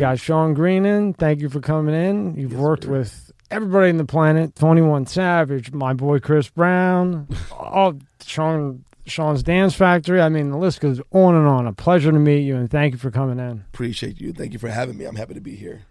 got 0.00 0.18
Sean 0.18 0.54
Green 0.54 0.86
in. 0.86 1.12
Thank 1.14 1.40
you 1.40 1.48
for 1.48 1.60
coming 1.60 1.94
in. 1.94 2.34
You've 2.34 2.58
worked 2.58 2.86
with 2.86 3.30
everybody 3.50 3.90
in 3.90 3.98
the 3.98 4.04
planet 4.04 4.56
21 4.56 5.06
Savage, 5.06 5.72
my 5.72 5.92
boy 5.92 6.18
Chris 6.18 6.48
Brown, 6.48 7.28
all 7.52 7.94
Sean. 8.24 8.84
Sean's 9.06 9.42
Dance 9.42 9.74
Factory. 9.74 10.20
I 10.20 10.28
mean, 10.28 10.50
the 10.50 10.56
list 10.56 10.80
goes 10.80 11.00
on 11.10 11.34
and 11.34 11.44
on. 11.44 11.66
A 11.66 11.72
pleasure 11.72 12.12
to 12.12 12.18
meet 12.18 12.42
you, 12.42 12.54
and 12.54 12.70
thank 12.70 12.92
you 12.92 12.98
for 12.98 13.10
coming 13.10 13.40
in. 13.40 13.64
Appreciate 13.72 14.20
you. 14.20 14.32
Thank 14.32 14.52
you 14.52 14.60
for 14.60 14.68
having 14.68 14.96
me. 14.96 15.04
I'm 15.04 15.16
happy 15.16 15.34
to 15.34 15.40
be 15.40 15.56
here. 15.56 15.82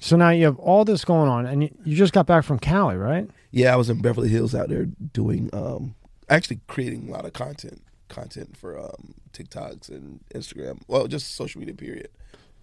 So 0.00 0.16
now 0.16 0.30
you 0.30 0.44
have 0.46 0.58
all 0.58 0.84
this 0.84 1.04
going 1.04 1.28
on, 1.28 1.46
and 1.46 1.62
you, 1.62 1.70
you 1.84 1.96
just 1.96 2.12
got 2.12 2.26
back 2.26 2.42
from 2.42 2.58
Cali, 2.58 2.96
right? 2.96 3.30
Yeah, 3.52 3.72
I 3.72 3.76
was 3.76 3.88
in 3.88 4.00
Beverly 4.00 4.30
Hills 4.30 4.52
out 4.52 4.68
there 4.68 4.86
doing, 4.86 5.48
um, 5.52 5.94
actually 6.28 6.58
creating 6.66 7.08
a 7.08 7.12
lot 7.12 7.24
of 7.24 7.34
content, 7.34 7.82
content 8.08 8.56
for 8.56 8.76
um, 8.76 9.14
TikToks 9.32 9.90
and 9.90 10.18
Instagram. 10.34 10.80
Well, 10.88 11.06
just 11.06 11.36
social 11.36 11.60
media. 11.60 11.74
Period. 11.74 12.08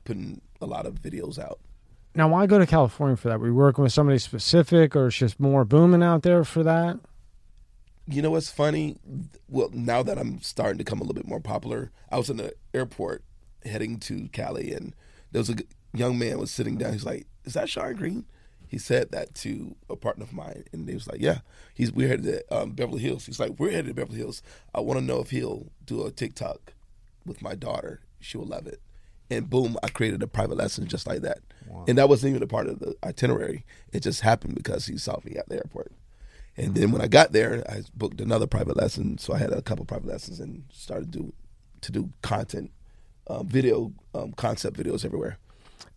Putting 0.04 0.42
a 0.62 0.66
lot 0.66 0.86
of 0.86 1.02
videos 1.02 1.40
out. 1.40 1.60
Now, 2.14 2.28
why 2.28 2.46
go 2.46 2.60
to 2.60 2.66
California 2.66 3.16
for 3.16 3.30
that? 3.30 3.40
Were 3.40 3.48
you 3.48 3.56
working 3.56 3.84
with 3.84 3.94
somebody 3.94 4.18
specific, 4.18 4.96
or 4.96 5.08
it's 5.08 5.18
just 5.18 5.40
more 5.40 5.64
booming 5.64 6.04
out 6.04 6.24
there 6.24 6.44
for 6.44 6.62
that? 6.64 7.00
You 8.08 8.22
know 8.22 8.32
what's 8.32 8.52
funny? 8.52 8.98
Well, 9.48 9.70
now 9.72 10.04
that 10.04 10.18
I'm 10.18 10.42
starting 10.42 10.78
to 10.80 10.84
come 10.84 11.00
a 11.00 11.04
little 11.04 11.14
bit 11.16 11.28
more 11.28 11.40
popular, 11.40 11.92
I 12.12 12.18
was 12.18 12.30
in 12.30 12.38
the 12.38 12.54
airport 12.74 13.24
heading 13.64 13.98
to 14.00 14.28
Cali, 14.34 14.74
and 14.74 14.94
there 15.32 15.40
was 15.40 15.50
a 15.50 15.56
young 15.94 16.20
man 16.20 16.40
was 16.40 16.52
sitting 16.52 16.78
down. 16.78 16.92
He's 16.92 17.06
like, 17.06 17.28
"Is 17.46 17.54
that 17.54 17.70
Sean 17.70 17.96
Green?" 17.96 18.26
He 18.68 18.78
said 18.78 19.12
that 19.12 19.36
to 19.36 19.76
a 19.90 19.96
partner 19.96 20.24
of 20.24 20.34
mine, 20.34 20.66
and 20.74 20.88
they 20.88 20.94
was 20.94 21.08
like, 21.08 21.22
"Yeah, 21.22 21.40
he's 21.74 21.94
we're 21.94 22.10
headed 22.10 22.26
to 22.26 22.58
um, 22.58 22.72
Beverly 22.72 23.02
Hills." 23.02 23.26
He's 23.26 23.40
like, 23.40 23.58
"We're 23.58 23.72
headed 23.72 23.88
to 23.88 23.94
Beverly 23.94 24.18
Hills. 24.18 24.42
I 24.76 24.82
want 24.82 25.00
to 25.00 25.06
know 25.06 25.20
if 25.20 25.30
he'll 25.30 25.68
do 25.86 26.06
a 26.06 26.12
TikTok 26.12 26.74
with 27.26 27.42
my 27.42 27.56
daughter. 27.56 28.02
She 28.20 28.38
will 28.38 28.48
love 28.48 28.68
it." 28.68 28.82
And 29.32 29.50
boom, 29.50 29.78
I 29.82 29.88
created 29.90 30.22
a 30.22 30.28
private 30.28 30.58
lesson 30.58 30.86
just 30.88 31.08
like 31.08 31.22
that. 31.22 31.40
And 31.88 31.98
that 31.98 32.10
wasn't 32.10 32.32
even 32.32 32.44
a 32.44 32.48
part 32.48 32.68
of 32.68 32.80
the 32.80 32.96
itinerary. 33.04 33.66
It 33.94 34.02
just 34.04 34.22
happened 34.22 34.56
because 34.56 34.86
he 34.88 34.98
saw 34.98 35.20
me 35.24 35.38
at 35.38 35.48
the 35.48 35.56
airport. 35.56 35.94
And 36.58 36.76
then 36.76 36.92
when 36.92 37.02
I 37.02 37.08
got 37.08 37.32
there, 37.32 37.64
I 37.70 37.84
booked 37.96 38.20
another 38.20 38.46
private 38.46 38.76
lesson. 38.76 39.18
So 39.18 39.34
I 39.34 39.38
had 39.38 39.54
a 39.54 39.62
couple 39.62 39.86
private 39.86 40.08
lessons 40.08 40.40
and 40.42 40.66
started 40.72 41.14
to 41.14 41.34
to 41.82 41.92
do 41.92 42.10
content, 42.22 42.70
um, 43.28 43.48
video 43.48 43.94
um, 44.14 44.34
concept 44.34 44.78
videos 44.78 45.04
everywhere. 45.06 45.38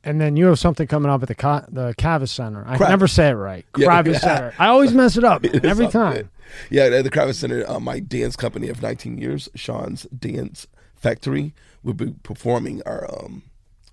And 0.04 0.20
then 0.20 0.36
you 0.36 0.46
have 0.46 0.58
something 0.58 0.86
coming 0.86 1.10
up 1.10 1.20
at 1.22 1.28
the 1.28 1.34
Ca- 1.34 1.66
the 1.68 1.92
Cavis 1.98 2.30
Center. 2.30 2.64
I 2.66 2.76
Kravis. 2.78 2.88
never 2.88 3.08
say 3.08 3.28
it 3.30 3.32
right. 3.34 3.66
Yeah. 3.76 3.88
Kravis 3.88 4.20
Center. 4.20 4.54
I 4.58 4.68
always 4.68 4.92
mess 4.94 5.16
it 5.16 5.24
up 5.24 5.44
every 5.64 5.88
time. 5.88 6.12
good. 6.14 6.28
Yeah, 6.70 6.84
at 6.84 7.02
the 7.04 7.10
Kravitz 7.10 7.34
Center, 7.34 7.68
uh, 7.68 7.80
my 7.80 7.98
dance 8.00 8.36
company 8.36 8.68
of 8.68 8.80
19 8.80 9.18
years, 9.18 9.48
Sean's 9.56 10.04
Dance 10.04 10.66
Factory, 10.94 11.52
will 11.84 11.94
be 11.94 12.14
performing 12.24 12.82
our 12.86 13.06
um, 13.12 13.42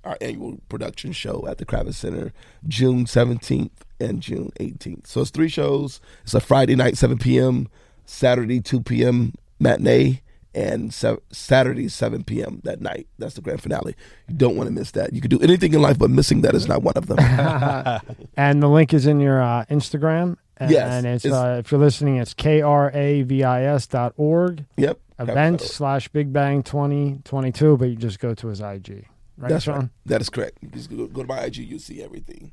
our 0.04 0.18
annual 0.20 0.60
production 0.70 1.12
show 1.12 1.46
at 1.48 1.60
the 1.60 1.66
Kravitz 1.66 1.94
Center 1.96 2.34
June 2.68 3.06
17th 3.06 3.70
and 4.00 4.20
June 4.22 4.52
18th. 4.60 5.06
So 5.06 5.22
it's 5.22 5.30
three 5.30 5.48
shows. 5.50 6.02
It's 6.24 6.34
a 6.34 6.40
Friday 6.40 6.76
night 6.76 6.98
7 6.98 7.20
p.m., 7.20 7.68
Saturday 8.06 8.60
2 8.62 8.82
p.m. 8.82 9.34
matinee, 9.60 10.22
and 10.56 10.92
se- 10.92 11.20
Saturday 11.32 11.88
7 11.88 12.24
p.m. 12.24 12.62
that 12.64 12.82
night. 12.82 13.08
That's 13.20 13.36
the 13.36 13.42
grand 13.42 13.62
finale. 13.62 13.96
You 14.28 14.34
don't 14.36 14.56
want 14.56 14.68
to 14.70 14.74
miss 14.74 14.90
that. 14.92 15.14
You 15.14 15.22
can 15.22 15.30
do 15.30 15.40
anything 15.40 15.72
in 15.74 15.82
life, 15.84 16.00
but 16.00 16.10
missing 16.10 16.42
that 16.42 16.56
is 16.56 16.68
not 16.68 16.82
one 16.82 16.94
of 16.96 17.06
them. 17.06 17.20
And 18.36 18.64
the 18.64 18.68
link 18.70 18.94
is 18.96 19.06
in 19.06 19.20
your 19.20 19.42
uh, 19.42 19.66
Instagram. 19.70 20.38
And, 20.58 20.72
Yes, 20.72 20.94
and 20.94 21.06
it's, 21.06 21.26
it's- 21.26 21.40
uh, 21.40 21.58
if 21.60 21.72
you're 21.72 21.80
listening, 21.80 22.18
it's 22.18 22.34
k 22.34 22.62
r 22.62 22.92
a 22.94 23.22
v 23.22 23.44
i 23.44 23.64
s 23.66 23.86
dot 23.88 24.14
org 24.18 24.66
yep. 24.78 25.00
Events 25.30 25.74
slash 25.74 26.08
Big 26.10 26.32
Bang 26.34 26.64
2022. 26.64 27.78
But 27.78 27.86
you 27.90 27.96
just 27.96 28.20
go 28.20 28.34
to 28.34 28.48
his 28.48 28.60
IG, 28.62 29.06
right, 29.38 29.50
That's 29.50 29.66
Sean? 29.66 29.76
right. 29.80 29.90
That 30.06 30.22
is 30.22 30.30
correct. 30.30 30.58
You 30.62 30.70
just 30.70 30.90
go, 30.90 31.08
go 31.08 31.22
to 31.22 31.28
my 31.28 31.40
IG, 31.42 31.58
you 31.58 31.80
see 31.80 32.02
everything. 32.02 32.52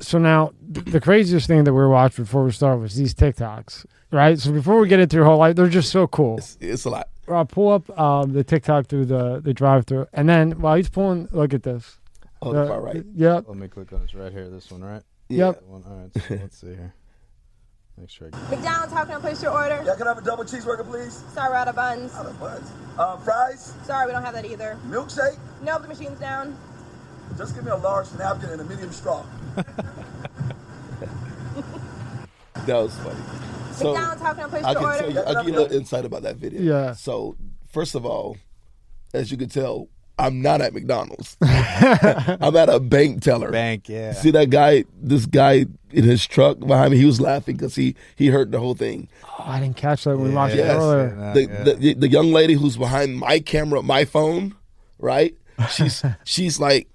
So 0.00 0.18
now, 0.18 0.52
the 0.66 0.98
craziest 1.00 1.46
thing 1.46 1.64
that 1.64 1.72
we 1.74 1.78
were 1.78 1.90
watching 1.90 2.24
before 2.24 2.42
we 2.44 2.52
start 2.52 2.80
was 2.80 2.94
these 2.94 3.12
TikToks, 3.12 3.84
right? 4.10 4.38
So 4.38 4.50
before 4.50 4.80
we 4.80 4.88
get 4.88 4.98
into 4.98 5.16
your 5.16 5.26
whole 5.26 5.36
life, 5.36 5.56
they're 5.56 5.68
just 5.68 5.90
so 5.92 6.06
cool. 6.06 6.38
It's, 6.38 6.56
it's 6.58 6.86
a 6.86 6.90
lot. 6.90 7.08
I'll 7.28 7.44
pull 7.44 7.70
up 7.70 7.98
um, 8.00 8.32
the 8.32 8.42
TikTok 8.42 8.86
through 8.86 9.04
the 9.04 9.40
the 9.40 9.52
drive 9.52 9.84
through, 9.86 10.06
and 10.14 10.26
then 10.28 10.52
while 10.52 10.74
he's 10.76 10.88
pulling, 10.88 11.28
look 11.32 11.52
at 11.54 11.62
this. 11.64 11.98
Oh, 12.42 12.52
The- 12.52 12.62
the 12.62 12.66
far 12.66 12.80
right. 12.80 13.04
Yep. 13.14 13.44
Let 13.46 13.56
me 13.58 13.68
click 13.68 13.92
on 13.92 14.00
this 14.00 14.14
right 14.14 14.32
here. 14.32 14.48
This 14.48 14.70
one, 14.72 14.82
right? 14.82 15.02
Yep. 15.28 15.54
That 15.56 15.66
one. 15.68 15.84
All 15.86 15.96
right. 15.96 16.10
So 16.28 16.34
let's 16.34 16.56
see 16.58 16.66
here. 16.68 16.94
Make 18.00 18.08
sure. 18.08 18.28
I 18.32 18.38
get 18.38 18.50
McDonald's, 18.50 18.92
how 18.94 19.04
can 19.04 19.16
I 19.16 19.20
place 19.20 19.42
your 19.42 19.52
order? 19.52 19.82
Yeah, 19.84 19.94
can 19.94 20.06
I 20.06 20.10
have 20.10 20.18
a 20.18 20.22
double 20.22 20.44
cheeseburger, 20.44 20.86
please? 20.88 21.22
Sorry, 21.34 21.50
we're 21.50 21.56
out 21.56 21.68
of 21.68 21.76
buns. 21.76 22.14
Out 22.14 22.26
of 22.26 22.40
buns. 22.40 22.70
Uh, 22.98 23.16
fries, 23.18 23.74
Sorry, 23.84 24.06
we 24.06 24.12
don't 24.12 24.24
have 24.24 24.32
that 24.34 24.46
either. 24.46 24.78
milkshake. 24.86 25.38
Nope, 25.62 25.82
the 25.82 25.88
machine's 25.88 26.18
down. 26.18 26.56
Just 27.36 27.54
give 27.54 27.64
me 27.64 27.70
a 27.70 27.76
large 27.76 28.06
napkin 28.18 28.50
and 28.50 28.60
a 28.60 28.64
medium 28.64 28.90
straw. 28.92 29.24
That 32.66 32.76
was 32.76 32.94
funny. 32.98 33.18
So 33.72 33.92
McDonald's, 33.92 34.22
how 34.22 34.34
can 34.34 34.44
I 34.44 34.48
place 34.48 34.64
I 34.64 34.72
your 34.72 34.80
can 34.80 34.88
order? 34.88 34.98
tell 34.98 35.12
you, 35.12 35.20
I'll 35.20 35.34
give 35.44 35.54
you 35.54 35.58
a 35.58 35.62
little 35.62 35.76
insight 35.78 36.04
about 36.04 36.22
that 36.22 36.36
video. 36.36 36.60
Yeah. 36.60 36.92
So 36.92 37.36
first 37.72 37.94
of 37.94 38.04
all, 38.04 38.36
as 39.14 39.30
you 39.30 39.38
can 39.38 39.48
tell, 39.48 39.88
I'm 40.20 40.42
not 40.42 40.60
at 40.60 40.74
McDonald's. 40.74 41.36
I'm 41.42 42.54
at 42.56 42.68
a 42.68 42.78
bank 42.78 43.22
teller. 43.22 43.50
Bank, 43.50 43.88
yeah. 43.88 44.12
See 44.12 44.30
that 44.32 44.50
guy? 44.50 44.84
This 45.00 45.26
guy 45.26 45.66
in 45.90 46.04
his 46.04 46.26
truck 46.26 46.60
behind 46.60 46.92
me. 46.92 46.98
He 46.98 47.04
was 47.06 47.20
laughing 47.20 47.56
because 47.56 47.74
he 47.74 47.96
he 48.16 48.28
heard 48.28 48.52
the 48.52 48.60
whole 48.60 48.74
thing. 48.74 49.08
Oh, 49.24 49.44
I 49.46 49.60
didn't 49.60 49.76
catch 49.76 50.04
that 50.04 50.16
when 50.16 50.24
we 50.26 50.30
Yeah, 50.30 50.36
watched 50.36 50.54
it 50.54 50.58
yes. 50.58 50.70
earlier. 50.82 51.16
Yeah, 51.18 51.32
the, 51.32 51.40
yeah. 51.42 51.62
the 51.64 51.94
the 51.94 52.08
young 52.08 52.32
lady 52.32 52.54
who's 52.54 52.76
behind 52.76 53.18
my 53.18 53.40
camera, 53.40 53.82
my 53.82 54.04
phone, 54.04 54.54
right? 54.98 55.34
She's 55.70 56.04
she's 56.24 56.60
like 56.60 56.88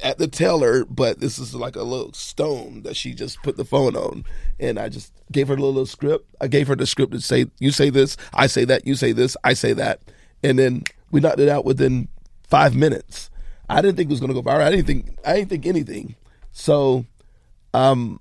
at 0.00 0.18
the 0.18 0.28
teller, 0.28 0.84
but 0.84 1.20
this 1.20 1.38
is 1.38 1.54
like 1.54 1.76
a 1.76 1.82
little 1.82 2.12
stone 2.12 2.82
that 2.82 2.96
she 2.96 3.12
just 3.14 3.42
put 3.42 3.56
the 3.56 3.64
phone 3.64 3.94
on, 3.96 4.24
and 4.58 4.78
I 4.78 4.88
just 4.88 5.12
gave 5.32 5.48
her 5.48 5.54
a 5.54 5.60
little 5.60 5.86
script. 5.86 6.34
I 6.40 6.46
gave 6.48 6.68
her 6.68 6.76
the 6.76 6.86
script 6.86 7.12
to 7.12 7.20
say, 7.20 7.46
"You 7.58 7.72
say 7.72 7.90
this, 7.90 8.16
I 8.32 8.46
say 8.46 8.64
that, 8.64 8.86
you 8.86 8.94
say 8.94 9.12
this, 9.12 9.36
I 9.44 9.54
say 9.54 9.72
that," 9.74 10.00
and 10.42 10.58
then 10.58 10.84
we 11.10 11.20
knocked 11.20 11.40
it 11.40 11.48
out 11.48 11.64
within 11.64 12.08
five 12.48 12.74
minutes. 12.74 13.30
I 13.68 13.82
didn't 13.82 13.96
think 13.96 14.08
it 14.08 14.12
was 14.12 14.20
going 14.20 14.34
to 14.34 14.40
go 14.40 14.42
viral. 14.42 14.62
I 14.62 14.70
didn't 14.70 14.86
think 14.86 15.18
I 15.24 15.34
didn't 15.36 15.50
think 15.50 15.66
anything. 15.66 16.16
So, 16.52 17.04
um, 17.74 18.20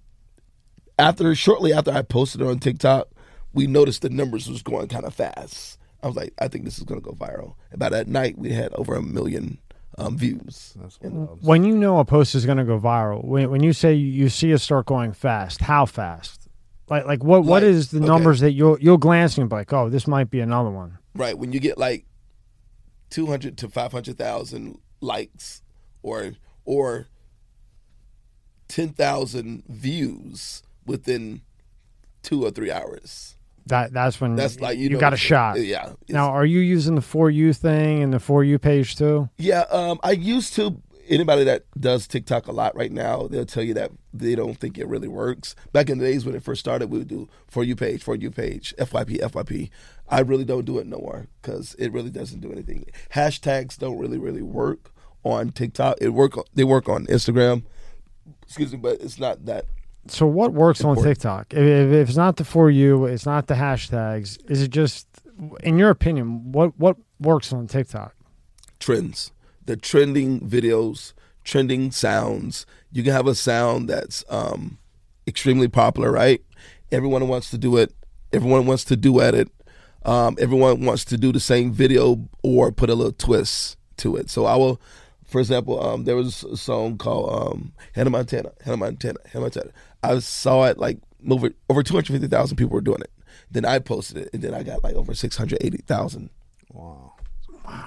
after 0.99 1.33
shortly 1.35 1.73
after 1.73 1.91
I 1.91 2.01
posted 2.01 2.41
it 2.41 2.47
on 2.47 2.59
TikTok, 2.59 3.07
we 3.53 3.67
noticed 3.67 4.01
the 4.01 4.09
numbers 4.09 4.49
was 4.49 4.61
going 4.61 4.87
kind 4.87 5.05
of 5.05 5.13
fast. 5.13 5.79
I 6.03 6.07
was 6.07 6.15
like, 6.15 6.33
I 6.39 6.47
think 6.47 6.65
this 6.65 6.77
is 6.77 6.83
going 6.83 7.01
to 7.01 7.05
go 7.05 7.13
viral. 7.13 7.55
And 7.71 7.79
by 7.79 7.89
that 7.89 8.07
night, 8.07 8.37
we 8.37 8.51
had 8.51 8.71
over 8.73 8.93
a 8.95 9.01
million 9.01 9.57
um, 9.97 10.17
views. 10.17 10.75
That's 10.79 10.99
what 11.01 11.41
When 11.41 11.63
you 11.63 11.75
know 11.75 11.97
a 11.99 12.05
post 12.05 12.35
is 12.35 12.45
going 12.45 12.59
to 12.59 12.63
go 12.63 12.79
viral, 12.79 13.23
when, 13.23 13.49
when 13.49 13.63
you 13.63 13.73
say 13.73 13.93
you 13.93 14.29
see 14.29 14.51
it 14.51 14.59
start 14.59 14.85
going 14.85 15.13
fast, 15.13 15.61
how 15.61 15.85
fast? 15.85 16.47
Like 16.89 17.05
like 17.05 17.23
what 17.23 17.43
what 17.43 17.63
Like, 17.63 17.71
is 17.71 17.91
the 17.91 17.97
okay. 17.97 18.05
numbers 18.05 18.39
that 18.41 18.51
you'll 18.53 18.79
you'll 18.79 18.97
glancing 18.97 19.41
and 19.41 19.51
like, 19.51 19.73
oh, 19.73 19.89
this 19.89 20.07
might 20.07 20.29
be 20.29 20.39
another 20.39 20.69
one. 20.69 20.97
Right 21.15 21.37
when 21.37 21.51
you 21.51 21.59
get 21.59 21.77
like 21.77 22.05
two 23.09 23.27
hundred 23.27 23.57
to 23.57 23.69
five 23.69 23.91
hundred 23.91 24.17
thousand 24.17 24.79
likes, 25.01 25.61
or 26.01 26.33
or 26.65 27.07
ten 28.67 28.89
thousand 28.89 29.63
views 29.67 30.63
within 30.85 31.41
two 32.23 32.45
or 32.45 32.51
three 32.51 32.71
hours. 32.71 33.37
That 33.67 33.91
that's 33.91 34.21
when 34.21 34.35
That's 34.35 34.59
like 34.61 34.77
you, 34.77 34.89
know, 34.89 34.99
got 34.99 35.13
a 35.13 35.17
shot. 35.17 35.59
Yeah. 35.59 35.93
Now, 36.07 36.29
are 36.29 36.45
you 36.45 36.59
using 36.59 36.95
the 36.95 37.01
for 37.01 37.29
you 37.29 37.51
thing 37.51 38.01
and 38.01 38.13
the 38.13 38.19
for 38.19 38.43
you 38.43 38.57
page 38.57 38.95
too? 38.95 39.29
Yeah, 39.37 39.61
um, 39.69 39.99
I 40.03 40.11
used 40.11 40.53
to. 40.55 40.81
Anybody 41.09 41.43
that 41.45 41.63
does 41.79 42.07
TikTok 42.07 42.47
a 42.47 42.51
lot 42.51 42.75
right 42.75 42.91
now, 42.91 43.27
they'll 43.27 43.45
tell 43.45 43.63
you 43.63 43.73
that 43.75 43.91
they 44.13 44.35
don't 44.35 44.57
think 44.57 44.77
it 44.77 44.87
really 44.87 45.07
works. 45.07 45.55
Back 45.71 45.89
in 45.89 45.97
the 45.97 46.05
days 46.05 46.25
when 46.25 46.35
it 46.35 46.43
first 46.43 46.59
started, 46.59 46.89
we 46.89 46.99
would 46.99 47.07
do 47.07 47.29
for 47.47 47.63
you 47.63 47.75
page, 47.75 48.03
for 48.03 48.15
you 48.15 48.29
page, 48.29 48.73
FYP, 48.77 49.19
FYP. 49.19 49.69
I 50.09 50.21
really 50.21 50.45
don't 50.45 50.65
do 50.65 50.79
it 50.79 50.87
no 50.87 50.97
more 50.97 51.27
because 51.41 51.75
it 51.75 51.91
really 51.91 52.09
doesn't 52.09 52.41
do 52.41 52.51
anything. 52.51 52.85
Hashtags 53.13 53.77
don't 53.77 53.97
really, 53.97 54.17
really 54.17 54.41
work 54.41 54.91
on 55.23 55.51
TikTok. 55.51 55.97
It 56.01 56.09
work. 56.09 56.33
They 56.53 56.63
work 56.63 56.89
on 56.89 57.05
Instagram. 57.07 57.63
Excuse 58.43 58.71
me, 58.71 58.77
but 58.77 59.01
it's 59.01 59.19
not 59.19 59.45
that. 59.45 59.65
So 60.07 60.25
what 60.25 60.53
works 60.53 60.83
on 60.83 61.01
TikTok? 61.01 61.53
If, 61.53 61.59
if 61.59 61.91
if 61.91 62.09
it's 62.09 62.17
not 62.17 62.37
the 62.37 62.45
for 62.45 62.69
you, 62.69 63.05
it's 63.05 63.25
not 63.25 63.47
the 63.47 63.55
hashtags. 63.55 64.39
Is 64.49 64.61
it 64.61 64.69
just, 64.69 65.07
in 65.63 65.77
your 65.77 65.89
opinion, 65.89 66.51
what 66.51 66.77
what 66.79 66.97
works 67.19 67.51
on 67.51 67.67
TikTok? 67.67 68.13
trends, 68.79 69.31
the 69.67 69.77
trending 69.77 70.39
videos, 70.41 71.13
trending 71.43 71.91
sounds. 71.91 72.65
You 72.91 73.03
can 73.03 73.13
have 73.13 73.27
a 73.27 73.35
sound 73.35 73.89
that's 73.89 74.25
um, 74.29 74.79
extremely 75.27 75.67
popular, 75.67 76.11
right? 76.11 76.41
Everyone 76.91 77.27
wants 77.27 77.51
to 77.51 77.57
do 77.57 77.77
it. 77.77 77.93
Everyone 78.33 78.65
wants 78.65 78.83
to 78.85 78.97
duet 78.97 79.35
it. 79.35 79.49
Um, 80.03 80.37
everyone 80.39 80.85
wants 80.85 81.05
to 81.05 81.17
do 81.17 81.31
the 81.31 81.39
same 81.39 81.71
video 81.71 82.27
or 82.41 82.71
put 82.71 82.89
a 82.89 82.95
little 82.95 83.11
twist 83.11 83.77
to 83.97 84.15
it. 84.15 84.29
So 84.29 84.45
I 84.45 84.55
will, 84.55 84.81
for 85.25 85.39
example, 85.39 85.83
um, 85.83 86.05
there 86.05 86.15
was 86.15 86.43
a 86.45 86.55
song 86.55 86.97
called 86.97 87.53
um, 87.53 87.73
Hannah 87.93 88.09
Montana, 88.09 88.51
Hannah 88.63 88.77
Montana, 88.77 89.19
Hannah 89.31 89.43
Montana. 89.43 89.71
I 90.01 90.19
saw 90.19 90.65
it 90.65 90.77
like 90.77 90.99
over 91.29 91.49
over 91.69 91.83
two 91.83 91.93
hundred 91.93 92.13
fifty 92.13 92.27
thousand 92.27 92.55
people 92.55 92.73
were 92.73 92.81
doing 92.81 93.01
it. 93.01 93.11
Then 93.51 93.65
I 93.65 93.79
posted 93.79 94.17
it, 94.17 94.29
and 94.33 94.41
then 94.41 94.53
I 94.53 94.63
got 94.63 94.83
like 94.83 94.95
over 94.95 95.13
six 95.13 95.35
hundred 95.35 95.59
eighty 95.61 95.79
thousand 95.79 96.29
Wow. 96.71 97.13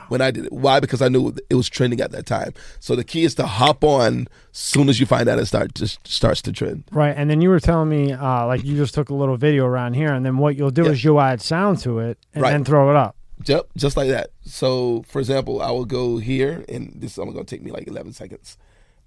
When 0.09 0.21
I 0.21 0.31
did 0.31 0.47
it. 0.47 0.53
Why? 0.53 0.81
Because 0.81 1.01
I 1.03 1.09
knew 1.09 1.35
it 1.49 1.55
was 1.55 1.69
trending 1.69 2.01
at 2.01 2.11
that 2.13 2.27
time. 2.27 2.53
So 2.81 2.95
the 2.97 3.05
key 3.05 3.25
is 3.25 3.35
to 3.37 3.47
hop 3.47 3.83
on 3.85 4.29
soon 4.53 4.89
as 4.89 5.01
you 5.01 5.07
find 5.07 5.29
out 5.29 5.39
it 5.39 5.47
start 5.47 5.75
just 5.75 6.07
starts 6.07 6.43
to 6.43 6.53
trend. 6.53 6.85
Right, 6.93 7.15
and 7.17 7.29
then 7.31 7.41
you 7.41 7.49
were 7.51 7.61
telling 7.61 7.89
me 7.89 8.13
uh, 8.13 8.47
like 8.47 8.65
you 8.65 8.77
just 8.77 8.95
took 8.95 9.09
a 9.11 9.15
little 9.15 9.37
video 9.37 9.65
around 9.67 9.95
here, 9.95 10.13
and 10.13 10.25
then 10.25 10.39
what 10.39 10.57
you'll 10.57 10.71
do 10.71 10.85
Yeah. 10.85 10.91
is 10.91 11.05
you'll 11.05 11.21
add 11.21 11.41
sound 11.41 11.79
to 11.81 11.99
it 12.01 12.19
and 12.35 12.43
Right. 12.43 12.51
then 12.53 12.65
throw 12.65 12.91
it 12.91 12.97
up. 12.97 13.17
Yep, 13.47 13.69
just 13.77 13.97
like 13.97 14.11
that. 14.11 14.31
So, 14.43 15.03
for 15.09 15.19
example, 15.19 15.63
I 15.63 15.71
will 15.71 15.87
go 15.87 16.19
here, 16.19 16.63
and 16.69 16.93
this 16.97 17.13
is 17.13 17.19
only 17.19 17.33
going 17.33 17.47
to 17.47 17.55
take 17.57 17.63
me 17.65 17.71
like 17.71 17.87
11 17.89 18.13
seconds. 18.13 18.59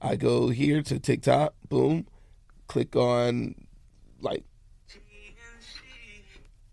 I 0.02 0.16
go 0.16 0.50
here 0.50 0.82
to 0.82 1.00
TikTok, 1.00 1.54
boom, 1.70 2.08
click 2.68 2.96
on 2.96 3.54
like, 4.22 4.44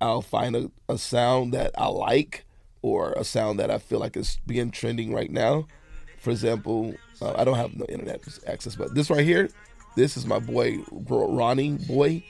I'll 0.00 0.22
find 0.22 0.56
a, 0.56 0.70
a 0.88 0.96
sound 0.96 1.52
that 1.52 1.72
I 1.76 1.88
like 1.88 2.44
or 2.82 3.12
a 3.12 3.24
sound 3.24 3.58
that 3.58 3.70
I 3.70 3.78
feel 3.78 3.98
like 3.98 4.16
is 4.16 4.38
being 4.46 4.70
trending 4.70 5.12
right 5.12 5.30
now. 5.30 5.66
For 6.18 6.30
example, 6.30 6.94
uh, 7.22 7.34
I 7.36 7.44
don't 7.44 7.56
have 7.56 7.74
no 7.74 7.86
internet 7.86 8.22
access, 8.46 8.76
but 8.76 8.94
this 8.94 9.10
right 9.10 9.24
here, 9.24 9.48
this 9.96 10.16
is 10.16 10.26
my 10.26 10.38
boy 10.38 10.78
Ronnie 10.90 11.78
Boy. 11.78 12.24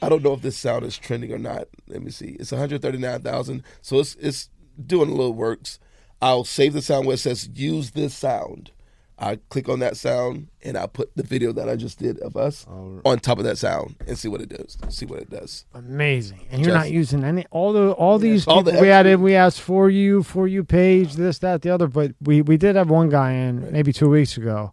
I 0.00 0.08
don't 0.08 0.22
know 0.22 0.32
if 0.32 0.42
this 0.42 0.56
sound 0.56 0.84
is 0.84 0.96
trending 0.96 1.32
or 1.32 1.38
not. 1.38 1.68
Let 1.88 2.02
me 2.02 2.10
see. 2.10 2.36
It's 2.40 2.52
139,000. 2.52 3.62
So 3.82 3.98
it's 3.98 4.14
it's 4.16 4.48
doing 4.84 5.10
a 5.10 5.14
little 5.14 5.34
works. 5.34 5.78
I'll 6.20 6.44
save 6.44 6.72
the 6.72 6.82
sound 6.82 7.06
where 7.06 7.14
it 7.14 7.18
says 7.18 7.48
use 7.54 7.92
this 7.92 8.14
sound. 8.14 8.70
I 9.20 9.36
click 9.48 9.68
on 9.68 9.80
that 9.80 9.96
sound 9.96 10.46
and 10.62 10.76
I 10.78 10.86
put 10.86 11.10
the 11.16 11.24
video 11.24 11.50
that 11.52 11.68
I 11.68 11.74
just 11.74 11.98
did 11.98 12.18
of 12.20 12.36
us 12.36 12.64
on 12.68 13.18
top 13.18 13.38
of 13.38 13.44
that 13.44 13.58
sound 13.58 13.96
and 14.06 14.16
see 14.16 14.28
what 14.28 14.40
it 14.40 14.48
does. 14.48 14.78
See 14.90 15.06
what 15.06 15.18
it 15.20 15.28
does. 15.28 15.64
Amazing, 15.74 16.40
and 16.50 16.60
you're 16.60 16.72
Just- 16.74 16.84
not 16.86 16.90
using 16.92 17.24
any 17.24 17.44
all 17.50 17.72
the 17.72 17.90
all 17.92 18.18
these 18.18 18.46
all 18.46 18.58
people 18.62 18.72
the 18.74 18.80
we 18.80 18.90
added. 18.90 19.20
We 19.20 19.34
asked 19.34 19.60
for 19.60 19.90
you 19.90 20.22
for 20.22 20.46
you 20.46 20.62
page 20.62 21.14
this 21.14 21.38
that 21.40 21.62
the 21.62 21.70
other, 21.70 21.88
but 21.88 22.12
we 22.22 22.42
we 22.42 22.56
did 22.56 22.76
have 22.76 22.90
one 22.90 23.08
guy 23.08 23.32
in 23.32 23.72
maybe 23.72 23.92
two 23.92 24.08
weeks 24.08 24.36
ago. 24.36 24.72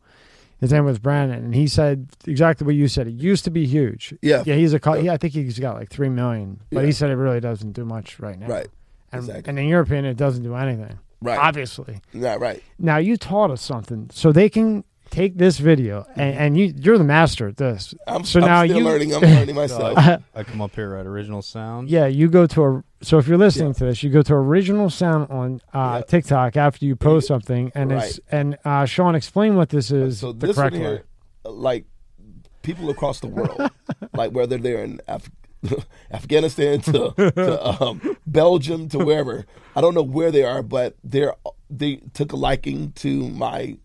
His 0.62 0.71
name 0.71 0.86
was 0.86 1.00
Brandon, 1.00 1.44
and 1.44 1.53
he 1.56 1.68
said 1.68 2.07
exactly 2.25 2.65
what 2.65 2.75
you 2.75 2.88
said. 2.88 3.07
It 3.07 3.13
used 3.15 3.44
to 3.44 3.51
be 3.51 3.65
huge. 3.65 4.13
Yeah. 4.21 4.42
yeah. 4.45 4.56
He's 4.56 4.74
a 4.74 4.80
co- 4.80 4.94
yeah, 4.95 5.12
I 5.13 5.18
think 5.18 5.33
he's 5.33 5.59
got 5.59 5.75
like 5.75 5.89
three 5.89 6.07
million, 6.09 6.62
but 6.71 6.80
Yeah. 6.81 6.86
he 6.86 6.92
said 6.94 7.09
it 7.09 7.15
really 7.15 7.42
doesn't 7.42 7.74
do 7.74 7.83
much 7.83 8.19
right 8.19 8.39
now. 8.39 8.47
Right. 8.47 8.68
and, 9.12 9.21
exactly. 9.24 9.50
and 9.50 9.59
in 9.59 9.68
your 9.68 9.81
opinion, 9.81 10.06
it 10.06 10.18
doesn't 10.18 10.44
do 10.44 10.56
anything. 10.56 10.97
Right. 11.25 11.39
obviously. 11.39 12.00
Not 12.13 12.39
right. 12.39 12.63
Now 12.80 12.98
you 12.98 13.18
taught 13.18 13.51
us 13.51 13.62
something, 13.62 14.10
so 14.12 14.31
they 14.31 14.50
can 14.50 14.83
take 15.12 15.38
this 15.38 15.60
video, 15.60 16.06
and, 16.16 16.36
and 16.38 16.57
you 16.57 16.74
you're 16.75 16.98
the 16.98 17.04
master 17.04 17.48
at 17.48 17.57
this. 17.57 17.94
I'm, 18.07 18.24
so 18.25 18.39
I'm 18.39 18.45
now 18.45 18.63
still 18.66 18.77
you 18.77 18.83
learning. 18.83 19.13
I'm 19.16 19.22
learning 19.38 19.56
So 19.56 19.62
myself. 19.62 19.98
I, 19.98 20.18
I 20.36 20.44
come 20.44 20.62
up 20.62 20.74
here, 20.75 20.95
right? 20.95 21.06
Original 21.06 21.42
sound. 21.42 21.89
Yeah, 21.89 22.06
you 22.07 22.30
go 22.30 22.45
to 22.48 22.63
a. 22.63 22.83
So 23.01 23.18
if 23.19 23.27
you're 23.27 23.38
listening 23.38 23.74
to 23.75 23.86
this, 23.86 24.01
you 24.04 24.10
go 24.10 24.22
to 24.24 24.33
original 24.33 24.89
sound 24.89 25.30
on 25.30 25.62
uh, 25.74 25.98
Yeah. 26.00 26.01
TikTok 26.07 26.57
after 26.57 26.86
you 26.86 26.95
post 26.95 27.28
something, 27.28 27.71
and 27.75 27.92
it's 27.92 28.19
and 28.31 28.57
uh, 28.66 28.86
Sean, 28.86 29.16
explain 29.16 29.56
what 29.56 29.69
this 29.69 29.92
is. 29.92 30.19
so 30.19 30.31
the 30.31 30.48
this 30.48 30.57
one 30.57 30.63
correct 30.71 30.75
way. 30.75 30.81
here, 30.81 31.04
like 31.45 31.86
people 32.63 32.89
across 32.89 33.19
the 33.19 33.28
world, 33.28 33.62
like 34.13 34.31
whether 34.31 34.57
they're 34.57 34.83
in 34.83 35.00
Af- 35.07 35.30
Afghanistan 36.12 36.81
to, 36.81 37.13
to 37.15 37.81
um, 37.83 38.17
Belgium 38.27 38.88
to 38.89 39.00
wherever, 39.00 39.45
I 39.75 39.81
don't 39.81 39.94
know 39.94 40.03
where 40.03 40.31
they 40.31 40.44
are, 40.44 40.62
but 40.63 40.95
they're 41.03 41.33
they 41.69 41.97
took 42.13 42.31
a 42.31 42.35
liking 42.35 42.91
to 42.94 43.29
my 43.29 43.77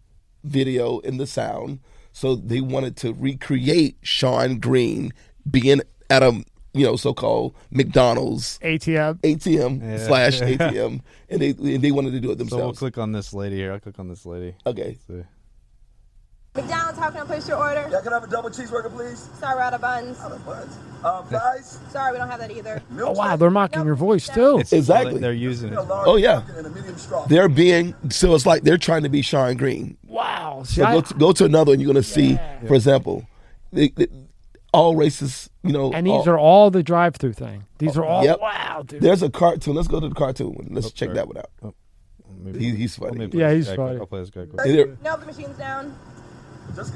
video 0.44 1.00
and 1.00 1.19
the 1.21 1.27
sound, 1.27 1.81
so 2.12 2.37
they 2.37 2.61
wanted 2.61 2.97
to 2.99 3.12
recreate 3.12 3.97
Sean 4.03 4.59
Green 4.59 5.12
being 5.50 5.81
at 6.09 6.23
a 6.23 6.44
you 6.73 6.85
know 6.87 6.97
so-called 6.97 7.55
McDonald's 7.71 8.59
ATM. 8.62 9.19
ATM 9.21 9.83
Yeah. 9.83 10.06
slash 10.06 10.41
ATM, 10.41 11.00
and 11.29 11.41
they 11.41 11.50
and 11.50 11.83
they 11.83 11.91
wanted 11.91 12.12
to 12.12 12.21
do 12.21 12.31
it 12.31 12.38
themselves. 12.38 12.61
So 12.61 12.67
we'll 12.67 12.75
click 12.75 12.99
on 12.99 13.12
this 13.12 13.33
lady 13.35 13.56
here. 13.56 13.73
I'll 13.73 13.81
click 13.81 13.99
on 13.99 14.09
this 14.09 14.25
lady. 14.26 14.55
okay, 14.67 14.99
See. 15.06 15.23
McDonald's, 16.55 16.99
how 16.99 17.11
can 17.11 17.20
I 17.20 17.25
place 17.25 17.47
your 17.49 17.58
order? 17.58 17.88
Yeah, 17.93 18.00
can 18.00 18.12
I 18.12 18.17
have 18.17 18.25
a 18.25 18.26
double 18.26 18.50
cheeseburger, 18.50 18.91
please? 18.93 19.29
Sorry, 19.38 19.55
we're 19.55 19.62
out 19.62 19.73
of 19.75 19.81
buns. 19.81 20.19
Out 20.20 20.32
of 20.32 20.44
buns. 20.44 20.76
Um, 21.05 21.26
fries? 21.29 21.79
Sorry, 21.91 22.12
we 22.12 22.19
don't 22.19 22.29
have 22.29 22.41
that 22.41 22.50
either. 22.50 22.82
Oh 22.99 23.12
wow, 23.12 23.37
they're 23.37 23.50
mocking 23.50 23.85
your 23.87 23.94
voice 23.94 24.29
too. 24.29 24.58
It's 24.58 24.73
Exactly. 24.73 25.19
They're 25.20 25.32
using 25.32 25.73
it. 25.73 25.79
Oh, 25.79 26.17
yeah. 26.17 26.41
napkin 26.41 26.56
and 26.56 26.67
a 26.67 26.70
medium 26.70 26.99
straw. 26.99 27.25
they're 27.26 27.49
being 27.49 27.94
so 28.11 28.35
it's 28.35 28.44
like 28.47 28.64
they're 28.64 28.76
trying 28.76 29.05
to 29.05 29.08
be 29.08 29.23
Sean 29.23 29.56
Green. 29.56 29.97
Wow. 30.06 30.64
So 30.67 30.85
I- 30.85 30.93
go 30.94 31.00
to, 31.02 31.14
go 31.14 31.32
to 31.32 31.44
another 31.44 31.73
and 31.73 31.81
you're 31.81 31.91
going 31.93 32.02
to 32.02 32.08
see, 32.08 32.38
for 32.67 32.75
example, 32.75 33.25
they, 33.73 33.88
they- 33.91 34.08
all 34.75 34.94
races, 34.94 35.49
you 35.62 35.73
know. 35.73 35.93
and 35.93 36.06
these 36.06 36.12
all- 36.12 36.29
are 36.31 36.38
all 36.38 36.70
the 36.70 36.82
drive-through 36.82 37.32
thing. 37.32 37.64
These 37.79 37.97
are 37.97 38.05
all 38.05 38.25
Yep. 38.25 38.41
wow, 38.41 38.82
dude. 38.87 39.00
There's 39.00 39.23
a 39.23 39.31
cartoon. 39.31 39.75
Let's 39.76 39.88
go 39.88 40.00
to 40.00 40.08
the 40.08 40.14
cartoon 40.14 40.52
one. 40.52 40.69
Let's 40.70 40.91
check 40.91 41.06
sorry. 41.08 41.14
that 41.17 41.29
one 41.29 41.38
out. 41.38 41.75
Maybe, 42.43 42.58
He, 42.58 42.70
he's 42.76 42.99
let 42.99 43.11
funny. 43.11 43.25
me 43.26 43.31
play 43.31 43.41
Yeah, 43.41 43.52
he's 43.52 43.67
guy 43.69 43.75
quick. 43.76 43.87
funny. 43.88 44.00
I'll 44.00 44.06
play 44.06 44.20
this 44.20 44.31
guy 44.31 44.47
quick. 44.47 44.67
And 44.67 45.02
No, 45.02 45.17
the 45.17 45.26
machine's 45.26 45.56
down. 45.56 45.97
Just, 46.75 46.93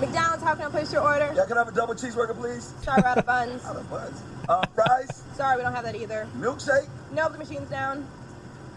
McDonald's, 0.00 0.42
how 0.42 0.54
can 0.54 0.66
I 0.66 0.70
place 0.70 0.92
your 0.92 1.02
order? 1.02 1.32
yeah, 1.34 1.46
can 1.46 1.56
I 1.56 1.60
have 1.64 1.68
a 1.68 1.72
double 1.72 1.94
cheeseburger, 1.94 2.36
please? 2.36 2.74
Sorry, 2.82 3.00
we're 3.02 3.08
out 3.12 3.18
of 3.18 3.26
buns. 3.26 3.64
Out 3.64 3.76
of 3.76 3.88
buns. 3.90 4.22
Um, 4.48 4.62
fries? 4.74 5.22
Sorry, 5.34 5.56
we 5.56 5.62
don't 5.62 5.72
have 5.74 5.84
that 5.84 5.96
either. 5.96 6.28
Milkshake? 6.38 6.88
No, 7.12 7.28
the 7.28 7.38
machine's 7.38 7.68
down. 7.70 8.06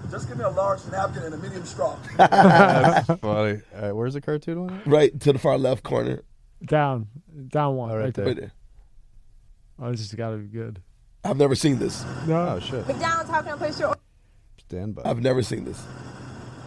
Just 0.10 0.28
give 0.28 0.38
me 0.38 0.44
a 0.46 0.50
large 0.50 0.80
napkin 0.92 1.24
and 1.24 1.34
a 1.34 1.38
medium 1.38 1.66
straw. 1.66 1.96
That's 2.18 3.06
funny. 3.22 3.62
All 3.76 3.82
right, 3.82 3.92
where's 3.92 4.14
the 4.14 4.22
cartoon 4.22 4.62
one? 4.62 4.82
right 4.86 5.18
to 5.22 5.34
the 5.34 5.40
far 5.40 5.58
left 5.58 5.84
corner. 5.84 6.24
down, 6.64 7.08
down 7.50 7.76
one 7.76 7.92
All 7.92 7.98
right 7.98 8.06
right 8.06 8.14
there. 8.14 8.26
Right 8.26 8.38
there. 8.38 8.52
Oh, 9.82 9.92
this 9.92 10.00
has 10.00 10.14
got 10.14 10.32
to 10.32 10.38
be 10.38 10.48
good. 10.48 10.82
I've 11.24 11.38
never 11.38 11.54
seen 11.54 11.80
this. 11.80 12.04
Oh 12.28 12.60
shit. 12.60 12.88
McDonald's, 12.88 13.30
how 13.30 13.42
can 13.42 13.54
I 13.54 13.58
place 13.58 13.78
your 13.80 13.90
order? 13.90 14.00
Stand 14.68 14.96
by. 14.96 15.02
I've 15.06 15.22
never 15.22 15.44
seen 15.44 15.66
this. 15.66 15.84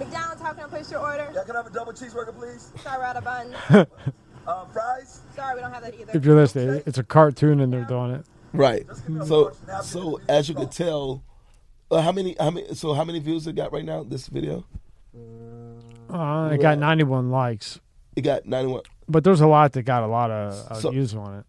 McDonald's, 0.04 0.43
how 0.43 0.52
can 0.52 0.64
I 0.64 0.69
place 0.69 0.90
your 0.90 1.00
order? 1.00 1.31
Yeah, 1.34 1.43
can 1.44 1.54
I 1.56 1.58
have 1.58 1.66
a 1.66 1.70
double 1.70 1.93
cheeseburger, 1.93 2.34
please? 2.37 2.72
Sorry, 2.82 2.99
we're 2.99 3.04
out 3.04 3.16
of 3.16 3.25
buns. 3.25 3.54
Um, 4.46 4.66
fries? 4.72 5.20
Sorry, 5.34 5.54
we 5.56 5.60
don't 5.60 5.72
have 5.72 5.82
that 5.82 5.94
either. 5.99 6.12
If 6.14 6.25
you're 6.25 6.37
listening, 6.37 6.82
it's 6.87 6.99
a 6.99 7.02
cartoon 7.04 7.60
and 7.60 7.72
they're 7.72 7.84
doing 7.84 8.12
it. 8.12 8.26
Right. 8.52 8.87
Just 8.87 9.06
give 9.06 9.14
me 9.16 9.20
a 9.22 9.26
So 9.26 9.52
so 9.52 9.56
and 9.69 9.69
a 9.69 10.19
medium 10.19 10.20
as 10.28 10.49
you 10.49 10.54
straw. 10.54 10.64
can 10.64 10.72
tell, 10.72 11.25
uh, 11.90 12.00
how 12.02 12.12
many 12.12 12.37
how 12.38 12.50
many 12.50 12.75
so 12.75 12.93
how 12.94 13.04
many 13.04 13.19
views 13.19 13.46
it 13.46 13.54
got 13.54 13.72
right 13.72 13.84
now? 13.84 14.02
This 14.02 14.26
video 14.28 14.64
Uh, 16.10 16.50
it 16.52 16.60
got 16.60 16.78
91 16.78 17.31
likes, 17.31 17.81
it 18.16 18.20
got 18.22 18.44
91. 18.44 18.82
but 19.08 19.25
there's 19.25 19.40
a 19.40 19.46
lot 19.46 19.72
that 19.72 19.82
got 19.84 20.02
a 20.02 20.06
lot 20.06 20.31
of 20.31 20.52
uh, 20.70 20.75
So- 20.75 20.90
views 20.90 21.14
on 21.14 21.38
it. 21.38 21.44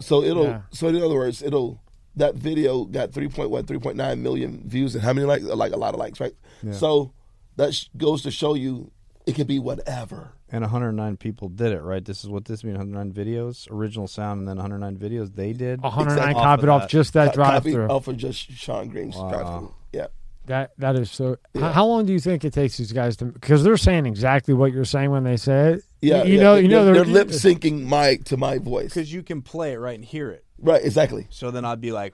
So 0.00 0.24
it'll 0.24 0.44
Yeah. 0.46 0.62
so 0.72 0.88
in 0.88 0.96
other 0.96 1.14
words, 1.14 1.40
it'll 1.42 1.80
that 2.16 2.34
video 2.34 2.84
got 2.84 3.12
3.1 3.12 3.64
3.9 3.64 4.18
million 4.20 4.62
views 4.66 4.94
and 4.96 5.04
how 5.04 5.12
many 5.12 5.26
likes 5.26 5.44
like 5.44 5.72
a 5.72 5.76
lot 5.76 5.94
of 5.94 6.00
likes, 6.00 6.18
right? 6.18 6.34
Yeah. 6.64 6.72
So 6.72 7.12
that 7.56 7.88
goes 7.96 8.22
to 8.22 8.30
show 8.30 8.54
you 8.54 8.90
it 9.26 9.34
can 9.34 9.46
be 9.46 9.58
whatever. 9.58 10.32
And 10.50 10.60
109 10.62 11.16
people 11.16 11.48
did 11.48 11.72
it, 11.72 11.80
right? 11.80 12.04
This 12.04 12.22
is 12.22 12.30
what 12.30 12.44
this 12.44 12.62
means 12.62 12.76
109 12.78 13.12
videos, 13.12 13.68
original 13.70 14.06
sound, 14.06 14.40
and 14.40 14.48
then 14.48 14.56
109 14.56 14.96
videos 14.96 15.34
they 15.34 15.52
did. 15.52 15.80
109 15.82 16.16
Exactly. 16.28 16.34
copied 16.42 16.68
Off 16.68 16.82
off 16.82 16.88
just 16.90 17.14
that 17.14 17.28
Co- 17.30 17.34
drive 17.34 17.52
copy 17.54 17.72
through. 17.72 17.88
off 17.88 18.06
of 18.06 18.16
just 18.16 18.52
Sean 18.52 18.88
Green's 18.88 19.16
Wow. 19.16 19.30
drive 19.30 19.46
through. 19.58 19.74
Yeah. 19.92 20.06
That 20.46 20.72
that 20.78 20.96
is 20.96 21.10
so. 21.10 21.38
h- 21.56 21.62
How 21.62 21.86
long 21.86 22.04
do 22.04 22.12
you 22.12 22.20
think 22.20 22.44
it 22.44 22.52
takes 22.52 22.76
these 22.76 22.92
guys 22.92 23.16
to? 23.16 23.24
Because 23.24 23.64
they're 23.64 23.78
saying 23.78 24.04
exactly 24.04 24.52
what 24.52 24.72
you're 24.72 24.84
saying 24.84 25.10
when 25.10 25.24
they 25.24 25.38
say 25.38 25.72
it. 25.72 25.84
Yeah, 26.02 26.22
you, 26.24 26.32
you 26.32 26.36
yeah. 26.36 26.42
know, 26.44 26.54
you 26.56 26.68
know, 26.68 26.84
they're, 26.84 26.94
they're, 26.96 27.04
they're 27.04 27.12
lip 27.14 27.28
syncing 27.28 27.84
my 27.84 28.16
to 28.26 28.36
my 28.36 28.58
voice. 28.58 28.92
because 28.92 29.10
you 29.10 29.22
can 29.22 29.40
play 29.40 29.72
it 29.72 29.78
right 29.78 29.94
and 29.94 30.04
hear 30.04 30.30
it. 30.30 30.44
Right, 30.58 30.84
exactly. 30.84 31.26
So 31.30 31.50
then 31.50 31.64
I'd 31.64 31.80
be 31.80 31.92
like, 31.92 32.12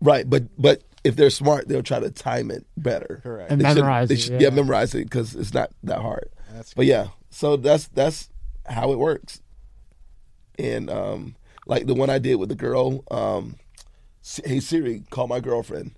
Right, 0.00 0.28
but 0.28 0.42
but 0.60 0.82
if 1.04 1.16
they're 1.16 1.30
smart, 1.30 1.68
they'll 1.68 1.82
try 1.82 2.00
to 2.00 2.10
time 2.10 2.50
it 2.50 2.64
better. 2.76 3.20
correct. 3.22 3.50
And 3.50 3.60
They 3.60 3.68
should- 3.68 3.74
memorize 3.76 4.08
they 4.08 4.14
it, 4.14 4.20
should- 4.20 4.40
yeah. 4.40 4.50
memorize 4.50 4.94
it 4.94 5.04
because 5.04 5.34
it's 5.34 5.52
not 5.54 5.70
that 5.84 5.98
hard. 6.00 6.28
That's 6.52 6.74
But 6.74 6.86
yeah, 6.86 7.08
so 7.30 7.56
that's 7.56 7.88
that's 7.88 8.28
how 8.66 8.92
it 8.92 8.98
works. 8.98 9.40
And 10.58 10.90
um, 10.90 11.36
like 11.66 11.86
the 11.86 11.94
one 11.94 12.10
I 12.10 12.18
did 12.18 12.36
with 12.36 12.48
the 12.50 12.54
girl, 12.54 13.02
um, 13.10 13.56
hey 14.44 14.60
Siri, 14.60 15.02
call 15.10 15.26
my 15.26 15.40
girlfriend. 15.40 15.92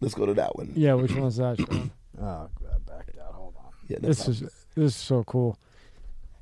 Let's 0.00 0.14
go 0.14 0.26
to 0.26 0.34
that 0.34 0.56
one. 0.56 0.72
Yeah, 0.76 0.94
which 0.94 1.14
one's 1.14 1.36
that? 1.36 1.58
Sean? 1.58 1.90
Oh, 2.22 2.50
back 2.86 3.08
out. 3.18 3.32
Hold 3.32 3.54
on. 3.56 3.70
Yeah, 3.88 3.96
no 4.02 4.08
this 4.08 4.18
problem. 4.24 4.34
is 4.34 4.40
this 4.74 4.84
is 4.84 4.96
so 4.96 5.24
cool. 5.24 5.56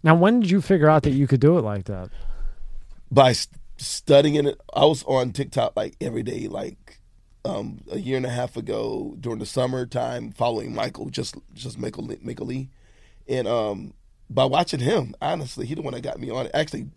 Now, 0.03 0.17
when 0.17 0.41
did 0.41 0.51
you 0.51 0.61
figure 0.61 0.89
out 0.89 1.05
that 1.05 1.11
you 1.13 1.29
could 1.29 1.41
do 1.41 1.57
it 1.59 1.63
like 1.63 1.85
that? 1.85 2.09
by 3.13 3.33
st- 3.33 3.61
studying 3.77 4.35
it. 4.47 4.61
I 4.75 4.85
was 4.87 5.05
on 5.05 5.33
TikTok 5.33 5.77
like 5.77 5.95
every 6.01 6.23
day, 6.25 6.49
like 6.49 6.98
um, 7.45 7.81
a 7.91 7.99
year 7.99 8.17
and 8.17 8.27
a 8.27 8.31
half 8.31 8.57
ago 8.57 9.17
during 9.21 9.39
the 9.39 9.47
summertime, 9.47 10.33
following 10.33 10.75
Michael, 10.75 11.11
just 11.11 11.37
just 11.55 11.79
Michael 11.79 12.09
Michael 12.23 12.47
Lee, 12.47 12.69
and 13.29 13.47
um, 13.47 13.95
by 14.31 14.45
watching 14.45 14.81
him, 14.81 15.15
honestly, 15.21 15.67
he 15.67 15.75
the 15.75 15.83
one 15.83 15.95
that 15.95 16.03
got 16.03 16.19
me 16.19 16.31
on 16.31 16.47
it. 16.47 16.53
Actually, 16.55 16.89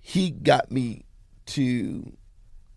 he 0.00 0.30
got 0.30 0.70
me 0.70 1.04
to 1.46 2.12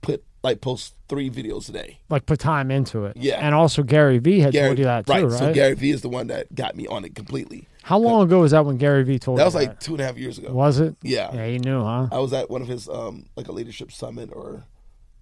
put 0.01 0.23
like 0.43 0.61
post 0.61 0.95
three 1.07 1.29
videos 1.29 1.69
a 1.69 1.71
day. 1.71 1.99
Like 2.09 2.25
put 2.25 2.39
time 2.39 2.69
into 2.69 3.05
it. 3.05 3.17
Yeah. 3.17 3.39
And 3.39 3.55
also 3.55 3.81
Gary 3.83 4.19
Vee 4.19 4.39
had 4.39 4.53
told 4.53 4.77
you 4.77 4.85
that 4.85 5.07
too, 5.07 5.13
right? 5.13 5.31
So 5.31 5.53
Gary 5.53 5.75
Vee 5.75 5.91
is 5.91 6.01
the 6.01 6.09
one 6.09 6.27
that 6.27 6.53
got 6.53 6.75
me 6.75 6.85
on 6.87 7.05
it 7.05 7.15
completely. 7.15 7.67
How 7.81 7.97
long 7.97 8.23
ago 8.23 8.39
was 8.39 8.51
that 8.51 8.65
when 8.65 8.77
Gary 8.77 9.03
Vee 9.03 9.19
told 9.19 9.37
me? 9.37 9.43
That 9.43 9.51
you 9.51 9.57
was 9.57 9.67
like 9.67 9.79
two 9.79 9.93
and 9.93 10.01
a 10.01 10.05
half 10.05 10.17
years 10.17 10.37
ago. 10.37 10.53
Was 10.53 10.79
it? 10.79 10.95
Yeah. 11.01 11.33
Yeah, 11.33 11.47
he 11.47 11.59
knew, 11.59 11.83
huh? 11.83 12.07
I 12.11 12.19
was 12.19 12.31
at 12.33 12.49
one 12.49 12.61
of 12.61 12.67
his 12.67 12.87
um 12.87 13.25
like 13.35 13.47
a 13.47 13.51
leadership 13.51 13.91
summit 13.91 14.29
or 14.33 14.63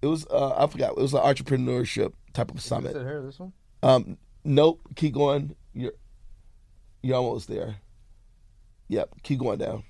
it 0.02 0.06
was 0.06 0.26
uh 0.26 0.54
I 0.56 0.66
forgot 0.66 0.90
it 0.90 0.96
was 0.96 1.14
an 1.14 1.20
entrepreneurship 1.20 2.12
type 2.34 2.50
of 2.50 2.58
Is 2.58 2.64
summit. 2.64 2.94
it 2.96 3.02
here, 3.02 3.22
this 3.22 3.38
one? 3.38 3.52
Um 3.82 4.18
Nope. 4.44 4.80
Keep 4.96 5.14
going. 5.14 5.54
You're 5.72 5.92
you're 7.02 7.16
almost 7.16 7.48
there. 7.48 7.76
Yep. 8.88 9.10
Keep 9.22 9.38
going 9.40 9.58
down. 9.58 9.84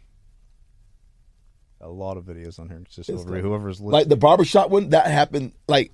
A 1.81 1.89
lot 1.89 2.17
of 2.17 2.25
videos 2.25 2.61
on 2.61 2.69
here. 2.69 2.79
It's 2.85 2.95
just 2.95 3.09
It's 3.09 3.23
over 3.23 3.33
like- 3.33 3.43
whoever's 3.43 3.81
listening. 3.81 3.93
Like 3.93 4.09
the 4.09 4.17
barbershop 4.17 4.71
one, 4.71 4.91
that 4.91 5.07
happened 5.07 5.53
like 5.67 5.91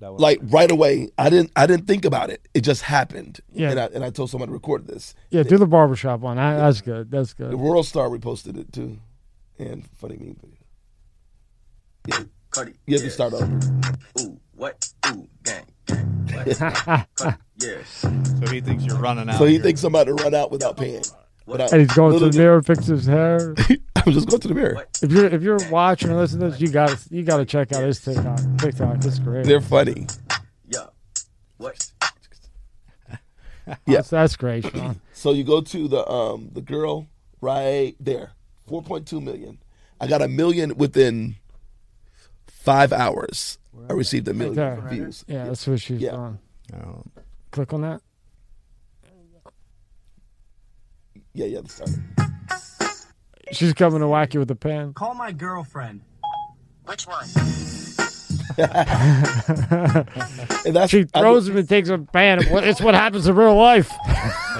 that 0.00 0.12
one. 0.12 0.20
like 0.20 0.38
right 0.42 0.70
away. 0.70 1.10
I 1.16 1.30
didn't 1.30 1.52
I 1.56 1.66
didn't 1.66 1.86
think 1.86 2.04
about 2.04 2.30
it. 2.30 2.46
It 2.52 2.60
just 2.62 2.82
happened. 2.82 3.40
Yeah. 3.52 3.70
And 3.70 3.80
I 3.80 3.84
and 3.86 4.04
I 4.04 4.10
told 4.10 4.28
someone 4.30 4.48
to 4.48 4.52
record 4.52 4.86
this. 4.86 5.14
Yeah, 5.30 5.44
do 5.44 5.56
the 5.56 5.66
barbershop 5.66 6.20
one. 6.20 6.36
That, 6.36 6.56
that's 6.58 6.80
good. 6.82 7.10
That's 7.10 7.32
good. 7.32 7.52
The. 7.52 7.56
World 7.56 7.86
Star 7.86 8.08
reposted 8.08 8.58
it 8.58 8.72
too. 8.72 8.98
And 9.58 9.88
funny 9.96 10.16
meme 10.16 10.36
video. 10.40 10.56
Yeah. 12.06 12.24
Cardi. 12.50 12.74
You 12.86 12.94
have 12.96 13.04
to 13.04 13.10
start 13.10 13.32
over. 13.32 13.60
Ooh, 14.20 14.38
what? 14.54 14.88
Ooh, 15.08 15.28
gang, 15.44 15.64
gang. 15.86 16.28
What? 16.32 16.56
Cardi, 17.16 17.36
yeah. 17.58 17.82
so 17.84 18.10
he 18.50 18.60
thinks 18.60 18.84
you're 18.84 18.96
running 18.98 19.28
out. 19.28 19.38
So 19.38 19.44
he 19.44 19.54
here. 19.54 19.62
thinks 19.62 19.82
I'm 19.84 19.94
about 19.94 20.04
to 20.08 20.14
run 20.14 20.34
out 20.34 20.50
without 20.50 20.76
paying. 20.76 21.02
But 21.46 21.72
And 21.72 21.80
he's 21.80 21.92
going 21.92 22.12
to 22.12 22.18
the 22.18 22.26
literally- 22.26 22.38
mirror, 22.44 22.62
fix 22.62 22.86
his 22.86 23.06
hair. 23.06 23.54
I'm 24.06 24.12
just 24.12 24.28
going 24.28 24.40
to 24.40 24.48
the 24.48 24.54
mirror. 24.54 24.86
If 25.02 25.10
you're 25.12 25.26
if 25.26 25.42
you're 25.42 25.58
watching 25.70 26.10
or 26.10 26.16
listening 26.16 26.40
to 26.42 26.50
this, 26.50 26.60
you 26.60 26.68
got 26.68 26.96
you 27.10 27.22
got 27.22 27.36
to 27.38 27.44
check 27.44 27.72
out 27.72 27.82
his 27.82 28.00
TikTok. 28.00 28.38
TikTok, 28.58 29.04
it's 29.04 29.18
great. 29.18 29.44
They're 29.46 29.60
funny. 29.60 30.06
Yeah. 30.68 30.86
What? 31.58 31.90
Yeah. 33.68 33.76
That's, 33.86 34.10
that's 34.10 34.36
great, 34.36 34.64
Sean. 34.66 35.00
So 35.12 35.32
you 35.32 35.44
go 35.44 35.60
to 35.60 35.86
the 35.86 36.08
um 36.10 36.48
the 36.52 36.62
girl 36.62 37.06
right 37.42 37.94
there, 38.00 38.30
4.2 38.70 39.22
million. 39.22 39.58
I 40.00 40.06
got 40.06 40.22
a 40.22 40.28
million 40.28 40.78
within 40.78 41.36
five 42.70 42.92
hours. 42.92 43.58
I 43.88 43.92
received 43.94 44.28
a 44.28 44.34
million 44.34 44.54
there. 44.54 44.80
views. 44.88 45.24
Yeah, 45.26 45.46
that's 45.46 45.66
what 45.66 45.80
she's 45.80 46.00
Yeah. 46.00 46.14
on. 46.14 46.38
Oh. 46.74 47.02
Click 47.50 47.72
on 47.72 47.80
that. 47.82 48.00
Yeah, 51.34 51.46
yeah. 51.46 51.60
That's 51.62 51.80
right. 51.80 51.90
She's 53.52 53.72
coming 53.72 54.00
to 54.00 54.06
whack 54.08 54.34
you 54.34 54.40
with 54.40 54.50
a 54.52 54.56
pen. 54.56 54.92
Call 54.94 55.14
my 55.14 55.32
girlfriend. 55.32 56.02
Which 56.84 57.06
one? 57.06 57.26
And 60.66 60.76
that's 60.76 60.90
She 60.90 61.06
I- 61.14 61.20
throws 61.20 61.48
him 61.48 61.56
and 61.56 61.68
takes 61.68 61.88
a 61.88 61.98
pen. 61.98 62.40
It's 62.42 62.80
what 62.80 62.94
happens 62.94 63.26
in 63.26 63.34
real 63.34 63.56
life. 63.56 63.88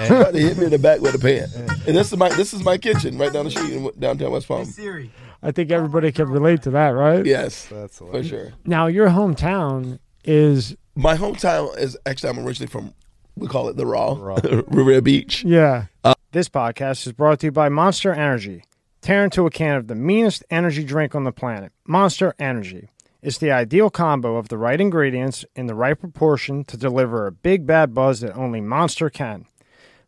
tried 0.06 0.32
to 0.32 0.38
hit 0.40 0.56
me 0.58 0.64
in 0.64 0.70
the 0.70 0.78
back 0.78 1.00
with 1.00 1.14
a 1.14 1.18
pan. 1.18 1.48
And 1.86 1.96
this 1.96 2.10
is 2.10 2.16
my 2.18 2.28
this 2.30 2.52
is 2.54 2.62
my 2.64 2.78
kitchen 2.78 3.18
right 3.18 3.32
down 3.32 3.44
the 3.44 3.50
street 3.50 3.72
in 3.72 3.90
downtown 3.98 4.32
West 4.32 4.48
Palm. 4.48 4.64
Siri. 4.64 5.10
I 5.42 5.52
think 5.52 5.70
everybody 5.70 6.12
can 6.12 6.28
relate 6.28 6.62
to 6.62 6.70
that, 6.70 6.88
right? 6.90 7.24
Yes, 7.24 7.66
That's 7.66 7.98
for 7.98 8.22
sure. 8.22 8.52
Now 8.64 8.86
your 8.86 9.08
hometown 9.08 9.98
is 10.24 10.76
My 10.94 11.16
hometown 11.16 11.76
is 11.78 11.96
actually 12.06 12.30
I'm 12.30 12.38
originally 12.46 12.70
from 12.70 12.94
we 13.36 13.46
call 13.48 13.68
it 13.68 13.76
the 13.76 13.86
Raw, 13.86 14.16
Raw. 14.18 14.38
Riviera 14.68 15.00
Beach. 15.00 15.44
yeah. 15.44 15.86
Uh, 16.04 16.14
this 16.32 16.48
podcast 16.48 17.06
is 17.06 17.12
brought 17.12 17.40
to 17.40 17.46
you 17.46 17.52
by 17.52 17.68
Monster 17.68 18.12
Energy. 18.12 18.64
Tear 19.00 19.24
into 19.24 19.46
a 19.46 19.50
can 19.50 19.76
of 19.76 19.86
the 19.88 19.94
meanest 19.94 20.44
energy 20.50 20.84
drink 20.84 21.14
on 21.14 21.24
the 21.24 21.32
planet, 21.32 21.72
Monster 21.86 22.34
Energy. 22.38 22.90
It's 23.22 23.38
the 23.38 23.50
ideal 23.50 23.88
combo 23.90 24.36
of 24.36 24.48
the 24.48 24.58
right 24.58 24.80
ingredients 24.80 25.44
in 25.56 25.66
the 25.66 25.74
right 25.74 25.98
proportion 25.98 26.64
to 26.64 26.76
deliver 26.76 27.26
a 27.26 27.32
big 27.32 27.66
bad 27.66 27.94
buzz 27.94 28.20
that 28.20 28.36
only 28.36 28.60
Monster 28.60 29.08
can. 29.08 29.46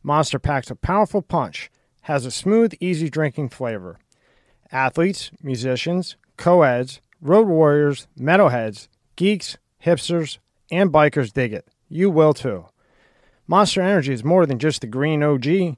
Monster 0.02 0.38
packs 0.38 0.70
a 0.70 0.74
powerful 0.76 1.22
punch, 1.22 1.70
has 2.02 2.26
a 2.26 2.30
smooth, 2.30 2.74
easy 2.80 3.08
drinking 3.08 3.48
flavor. 3.48 3.98
Athletes, 4.72 5.30
musicians, 5.42 6.16
co-eds, 6.38 7.00
road 7.20 7.46
warriors, 7.46 8.08
metalheads, 8.18 8.88
geeks, 9.16 9.58
hipsters, 9.84 10.38
and 10.70 10.90
bikers 10.90 11.32
dig 11.32 11.52
it. 11.52 11.68
You 11.88 12.10
will 12.10 12.32
too. 12.32 12.66
Monster 13.46 13.82
Energy 13.82 14.14
is 14.14 14.24
more 14.24 14.46
than 14.46 14.58
just 14.58 14.80
the 14.80 14.86
green 14.86 15.22
OG. 15.22 15.76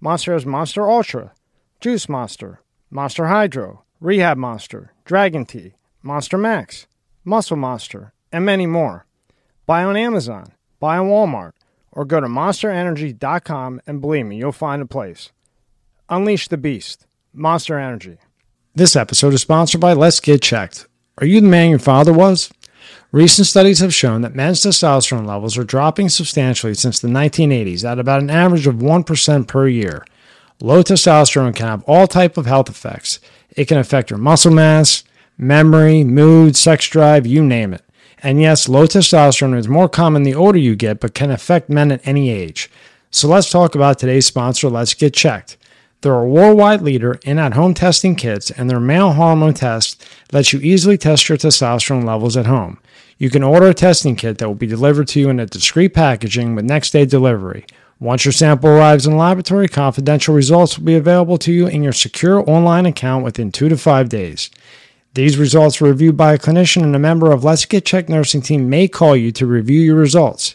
Monster 0.00 0.32
has 0.32 0.46
Monster 0.46 0.88
Ultra, 0.90 1.32
Juice 1.80 2.08
Monster, 2.08 2.60
Monster 2.90 3.26
Hydro, 3.26 3.84
Rehab 4.00 4.38
Monster, 4.38 4.92
Dragon 5.04 5.44
Tea, 5.44 5.74
Monster 6.02 6.38
Max, 6.38 6.86
Muscle 7.24 7.58
Monster, 7.58 8.14
and 8.32 8.46
many 8.46 8.64
more. 8.66 9.04
Buy 9.66 9.84
on 9.84 9.96
Amazon, 9.96 10.52
buy 10.78 10.96
on 10.96 11.08
Walmart, 11.08 11.52
or 11.92 12.06
go 12.06 12.20
to 12.20 12.26
monsterenergy.com 12.26 13.82
and 13.86 14.00
believe 14.00 14.24
me, 14.24 14.38
you'll 14.38 14.52
find 14.52 14.80
a 14.80 14.86
place. 14.86 15.30
Unleash 16.08 16.48
the 16.48 16.56
beast. 16.56 17.06
Monster 17.32 17.78
Energy. 17.78 18.18
This 18.80 18.96
episode 18.96 19.34
is 19.34 19.42
sponsored 19.42 19.78
by 19.78 19.92
Let's 19.92 20.20
Get 20.20 20.40
Checked. 20.40 20.86
Are 21.18 21.26
you 21.26 21.42
the 21.42 21.48
man 21.48 21.68
your 21.68 21.78
father 21.78 22.14
was? 22.14 22.50
Recent 23.12 23.46
studies 23.46 23.80
have 23.80 23.92
shown 23.92 24.22
that 24.22 24.34
men's 24.34 24.62
testosterone 24.62 25.26
levels 25.26 25.58
are 25.58 25.64
dropping 25.64 26.08
substantially 26.08 26.72
since 26.72 26.98
the 26.98 27.06
1980s 27.06 27.84
at 27.84 27.98
about 27.98 28.22
an 28.22 28.30
average 28.30 28.66
of 28.66 28.76
1% 28.76 29.46
per 29.46 29.68
year. 29.68 30.06
Low 30.62 30.82
testosterone 30.82 31.54
can 31.54 31.66
have 31.66 31.82
all 31.82 32.06
type 32.06 32.38
of 32.38 32.46
health 32.46 32.70
effects. 32.70 33.20
It 33.54 33.66
can 33.66 33.76
affect 33.76 34.08
your 34.08 34.18
muscle 34.18 34.50
mass, 34.50 35.04
memory, 35.36 36.02
mood, 36.02 36.56
sex 36.56 36.88
drive, 36.88 37.26
you 37.26 37.44
name 37.44 37.74
it. 37.74 37.84
And 38.22 38.40
yes, 38.40 38.66
low 38.66 38.86
testosterone 38.86 39.58
is 39.58 39.68
more 39.68 39.90
common 39.90 40.22
the 40.22 40.34
older 40.34 40.58
you 40.58 40.74
get, 40.74 41.00
but 41.00 41.12
can 41.12 41.30
affect 41.30 41.68
men 41.68 41.92
at 41.92 42.08
any 42.08 42.30
age. 42.30 42.70
So 43.10 43.28
let's 43.28 43.50
talk 43.50 43.74
about 43.74 43.98
today's 43.98 44.24
sponsor, 44.24 44.70
Let's 44.70 44.94
Get 44.94 45.12
Checked. 45.12 45.58
They're 46.02 46.14
a 46.14 46.26
worldwide 46.26 46.80
leader 46.80 47.18
in 47.24 47.38
at 47.38 47.52
home 47.52 47.74
testing 47.74 48.16
kits, 48.16 48.50
and 48.50 48.70
their 48.70 48.80
male 48.80 49.12
hormone 49.12 49.52
test 49.52 50.02
lets 50.32 50.52
you 50.52 50.60
easily 50.60 50.96
test 50.96 51.28
your 51.28 51.36
testosterone 51.36 52.04
levels 52.04 52.38
at 52.38 52.46
home. 52.46 52.78
You 53.18 53.28
can 53.28 53.42
order 53.42 53.66
a 53.66 53.74
testing 53.74 54.16
kit 54.16 54.38
that 54.38 54.48
will 54.48 54.54
be 54.54 54.66
delivered 54.66 55.08
to 55.08 55.20
you 55.20 55.28
in 55.28 55.38
a 55.38 55.44
discreet 55.44 55.92
packaging 55.92 56.54
with 56.54 56.64
next 56.64 56.92
day 56.92 57.04
delivery. 57.04 57.66
Once 57.98 58.24
your 58.24 58.32
sample 58.32 58.70
arrives 58.70 59.04
in 59.06 59.12
the 59.12 59.18
laboratory, 59.18 59.68
confidential 59.68 60.34
results 60.34 60.78
will 60.78 60.86
be 60.86 60.94
available 60.94 61.36
to 61.36 61.52
you 61.52 61.66
in 61.66 61.82
your 61.82 61.92
secure 61.92 62.48
online 62.48 62.86
account 62.86 63.22
within 63.22 63.52
two 63.52 63.68
to 63.68 63.76
five 63.76 64.08
days. 64.08 64.50
These 65.12 65.36
results 65.36 65.82
are 65.82 65.86
reviewed 65.86 66.16
by 66.16 66.32
a 66.32 66.38
clinician, 66.38 66.82
and 66.82 66.96
a 66.96 66.98
member 66.98 67.30
of 67.30 67.44
Let's 67.44 67.66
Get 67.66 67.84
Checked 67.84 68.08
nursing 68.08 68.40
team 68.40 68.70
may 68.70 68.88
call 68.88 69.14
you 69.14 69.32
to 69.32 69.46
review 69.46 69.80
your 69.80 69.96
results. 69.96 70.54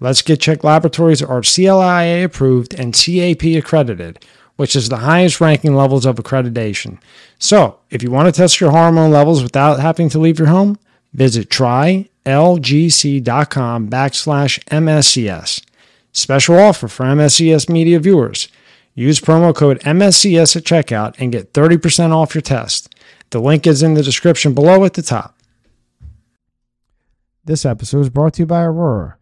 Let's 0.00 0.20
Get 0.20 0.40
Checked 0.40 0.64
laboratories 0.64 1.22
are 1.22 1.40
CLIA 1.40 2.26
approved 2.26 2.74
and 2.74 2.92
CAP 2.92 3.42
accredited, 3.56 4.22
which 4.62 4.76
is 4.76 4.88
the 4.88 4.98
highest 4.98 5.40
ranking 5.40 5.74
levels 5.74 6.06
of 6.06 6.14
accreditation. 6.14 6.96
So, 7.40 7.80
if 7.90 8.00
you 8.00 8.12
want 8.12 8.32
to 8.32 8.32
test 8.32 8.60
your 8.60 8.70
hormone 8.70 9.10
levels 9.10 9.42
without 9.42 9.80
having 9.80 10.08
to 10.10 10.20
leave 10.20 10.38
your 10.38 10.46
home, 10.46 10.78
visit 11.12 11.48
trylgc.com 11.48 12.08
backslash 13.90 14.64
MSCS. 14.66 15.64
Special 16.12 16.60
offer 16.60 16.86
for 16.86 17.02
MSCS 17.06 17.68
media 17.68 17.98
viewers. 17.98 18.46
Use 18.94 19.18
promo 19.18 19.52
code 19.52 19.80
MSCS 19.80 20.54
at 20.54 20.62
checkout 20.62 21.16
and 21.18 21.32
get 21.32 21.52
30% 21.52 22.12
off 22.12 22.36
your 22.36 22.42
test. 22.42 22.94
The 23.30 23.40
link 23.40 23.66
is 23.66 23.82
in 23.82 23.94
the 23.94 24.02
description 24.04 24.54
below 24.54 24.84
at 24.84 24.94
the 24.94 25.02
top. 25.02 25.36
This 27.44 27.66
episode 27.66 28.02
is 28.02 28.10
brought 28.10 28.34
to 28.34 28.42
you 28.42 28.46
by 28.46 28.62
Aurora. 28.62 29.16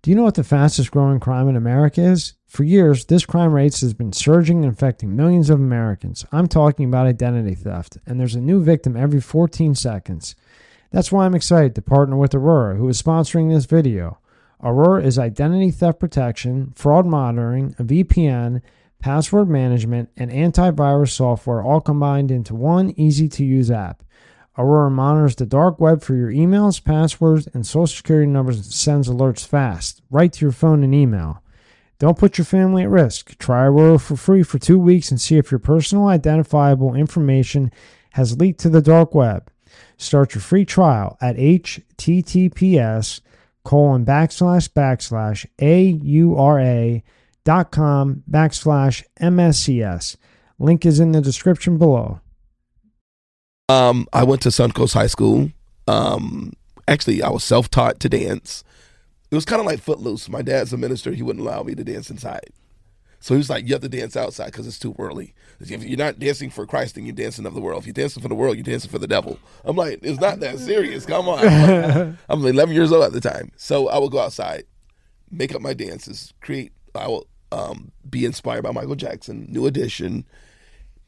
Do 0.00 0.10
you 0.10 0.16
know 0.16 0.22
what 0.22 0.36
the 0.36 0.42
fastest 0.42 0.90
growing 0.90 1.20
crime 1.20 1.50
in 1.50 1.56
America 1.56 2.00
is? 2.00 2.32
For 2.56 2.64
years, 2.64 3.04
this 3.04 3.26
crime 3.26 3.52
rate 3.52 3.78
has 3.80 3.92
been 3.92 4.14
surging 4.14 4.64
and 4.64 4.72
affecting 4.72 5.14
millions 5.14 5.50
of 5.50 5.60
Americans. 5.60 6.24
I'm 6.32 6.46
talking 6.46 6.86
about 6.86 7.06
identity 7.06 7.54
theft, 7.54 7.98
and 8.06 8.18
there's 8.18 8.34
a 8.34 8.40
new 8.40 8.64
victim 8.64 8.96
every 8.96 9.20
14 9.20 9.74
seconds. 9.74 10.34
That's 10.90 11.12
why 11.12 11.26
I'm 11.26 11.34
excited 11.34 11.74
to 11.74 11.82
partner 11.82 12.16
with 12.16 12.34
Aurora, 12.34 12.76
who 12.76 12.88
is 12.88 13.02
sponsoring 13.02 13.52
this 13.52 13.66
video. 13.66 14.20
Aurora 14.62 15.02
is 15.02 15.18
identity 15.18 15.70
theft 15.70 16.00
protection, 16.00 16.72
fraud 16.74 17.04
monitoring, 17.04 17.74
a 17.78 17.84
VPN, 17.84 18.62
password 19.00 19.50
management, 19.50 20.08
and 20.16 20.30
antivirus 20.30 21.10
software 21.10 21.62
all 21.62 21.82
combined 21.82 22.30
into 22.30 22.54
one 22.54 22.88
easy 22.96 23.28
to 23.28 23.44
use 23.44 23.70
app. 23.70 24.02
Aurora 24.56 24.90
monitors 24.90 25.36
the 25.36 25.44
dark 25.44 25.78
web 25.78 26.02
for 26.02 26.14
your 26.14 26.30
emails, 26.30 26.82
passwords, 26.82 27.46
and 27.52 27.66
social 27.66 27.86
security 27.86 28.30
numbers 28.30 28.56
and 28.56 28.64
sends 28.64 29.10
alerts 29.10 29.46
fast, 29.46 30.00
right 30.10 30.32
to 30.32 30.42
your 30.42 30.52
phone 30.52 30.82
and 30.82 30.94
email. 30.94 31.42
Don't 31.98 32.18
put 32.18 32.36
your 32.36 32.44
family 32.44 32.82
at 32.82 32.90
risk. 32.90 33.38
Try 33.38 33.64
Aurora 33.64 33.98
for 33.98 34.16
free 34.16 34.42
for 34.42 34.58
two 34.58 34.78
weeks 34.78 35.10
and 35.10 35.20
see 35.20 35.38
if 35.38 35.50
your 35.50 35.58
personal 35.58 36.08
identifiable 36.08 36.94
information 36.94 37.72
has 38.10 38.38
leaked 38.38 38.60
to 38.60 38.68
the 38.68 38.82
dark 38.82 39.14
web. 39.14 39.50
Start 39.96 40.34
your 40.34 40.42
free 40.42 40.64
trial 40.64 41.16
at 41.20 41.36
https 41.36 43.20
colon 43.64 44.04
backslash 44.04 44.68
backslash 44.70 45.46
aura 46.36 47.02
dot 47.44 47.70
com 47.70 48.22
backslash 48.30 49.02
mscs. 49.20 50.16
Link 50.58 50.86
is 50.86 51.00
in 51.00 51.12
the 51.12 51.20
description 51.20 51.78
below. 51.78 52.20
Um, 53.68 54.06
I 54.12 54.22
went 54.22 54.42
to 54.42 54.50
Suncoast 54.50 54.94
High 54.94 55.08
School. 55.08 55.50
Um, 55.88 56.52
actually, 56.86 57.22
I 57.22 57.30
was 57.30 57.42
self-taught 57.42 58.00
to 58.00 58.08
dance. 58.08 58.64
It 59.30 59.34
was 59.34 59.44
kind 59.44 59.60
of 59.60 59.66
like 59.66 59.80
Footloose. 59.80 60.28
My 60.28 60.42
dad's 60.42 60.72
a 60.72 60.76
minister; 60.76 61.12
he 61.12 61.22
wouldn't 61.22 61.46
allow 61.46 61.62
me 61.62 61.74
to 61.74 61.84
dance 61.84 62.10
inside. 62.10 62.50
So 63.20 63.34
he 63.34 63.38
was 63.38 63.50
like, 63.50 63.66
"You 63.66 63.74
have 63.74 63.82
to 63.82 63.88
dance 63.88 64.16
outside 64.16 64.46
because 64.46 64.66
it's 64.66 64.78
too 64.78 64.94
early. 64.98 65.34
If 65.58 65.82
you're 65.82 65.98
not 65.98 66.18
dancing 66.18 66.50
for 66.50 66.66
Christ, 66.66 66.94
then 66.94 67.06
you're 67.06 67.14
dancing 67.14 67.46
of 67.46 67.54
the 67.54 67.60
world. 67.60 67.80
If 67.80 67.86
you're 67.86 67.92
dancing 67.92 68.22
for 68.22 68.28
the 68.28 68.34
world, 68.34 68.56
you're 68.56 68.64
dancing 68.64 68.90
for 68.90 68.98
the 68.98 69.08
devil." 69.08 69.38
I'm 69.64 69.76
like, 69.76 69.98
"It's 70.02 70.20
not 70.20 70.40
that 70.40 70.58
serious. 70.58 71.06
Come 71.06 71.28
on." 71.28 72.18
I'm 72.28 72.44
11 72.44 72.74
years 72.74 72.92
old 72.92 73.04
at 73.04 73.12
the 73.12 73.20
time, 73.20 73.50
so 73.56 73.88
I 73.88 73.98
would 73.98 74.12
go 74.12 74.20
outside, 74.20 74.64
make 75.30 75.54
up 75.54 75.62
my 75.62 75.74
dances, 75.74 76.32
create. 76.40 76.72
I 76.94 77.08
will 77.08 77.26
um, 77.52 77.92
be 78.08 78.24
inspired 78.24 78.62
by 78.62 78.70
Michael 78.70 78.94
Jackson, 78.94 79.46
New 79.50 79.66
Edition, 79.66 80.24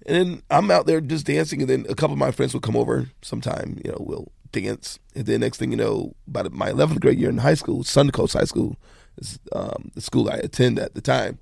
and 0.07 0.17
then 0.17 0.43
I'm 0.51 0.71
out 0.71 0.87
there 0.87 1.01
just 1.01 1.27
dancing. 1.27 1.61
And 1.61 1.71
then 1.71 1.87
a 1.89 1.95
couple 1.95 2.15
of 2.15 2.19
my 2.19 2.31
friends 2.31 2.53
will 2.53 2.61
come 2.61 2.77
over 2.77 3.11
sometime. 3.23 3.81
You 3.85 3.93
know, 3.93 3.99
we'll 4.01 4.33
dance. 4.53 4.99
And 5.15 5.27
then 5.27 5.41
next 5.41 5.59
thing 5.59 5.71
you 5.71 5.77
know, 5.77 6.15
about 6.27 6.53
my 6.53 6.71
11th 6.71 7.01
grade 7.01 7.19
year 7.19 7.31
in 7.31 7.39
high 7.39 7.55
school, 7.55 7.83
Suncoast 7.85 8.35
High 8.35 8.45
School, 8.45 8.77
is 9.17 9.39
um, 9.53 9.91
the 9.95 10.01
school 10.01 10.31
I 10.31 10.37
attend 10.37 10.79
at 10.79 10.95
the 10.95 11.01
time. 11.01 11.39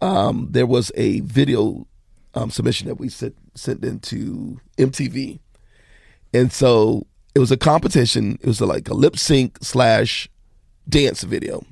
Um, 0.00 0.48
there 0.50 0.66
was 0.66 0.90
a 0.94 1.20
video 1.20 1.86
um, 2.34 2.50
submission 2.50 2.88
that 2.88 2.94
we 2.94 3.08
sent 3.08 3.36
sent 3.54 3.84
into 3.84 4.60
MTV, 4.78 5.40
and 6.32 6.52
so 6.52 7.06
it 7.34 7.38
was 7.38 7.50
a 7.50 7.56
competition. 7.56 8.38
It 8.40 8.46
was 8.46 8.60
like 8.60 8.88
a 8.88 8.94
lip 8.94 9.18
sync 9.18 9.58
slash 9.60 10.28
dance 10.88 11.22
video. 11.22 11.64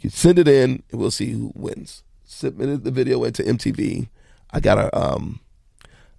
You 0.00 0.10
send 0.10 0.38
it 0.38 0.48
in, 0.48 0.82
and 0.90 1.00
we'll 1.00 1.10
see 1.10 1.30
who 1.30 1.52
wins. 1.54 2.02
Submitted 2.24 2.84
the 2.84 2.90
video 2.90 3.22
into 3.22 3.42
MTV. 3.42 4.08
I 4.50 4.60
got 4.60 4.78
a 4.78 4.98
um 4.98 5.40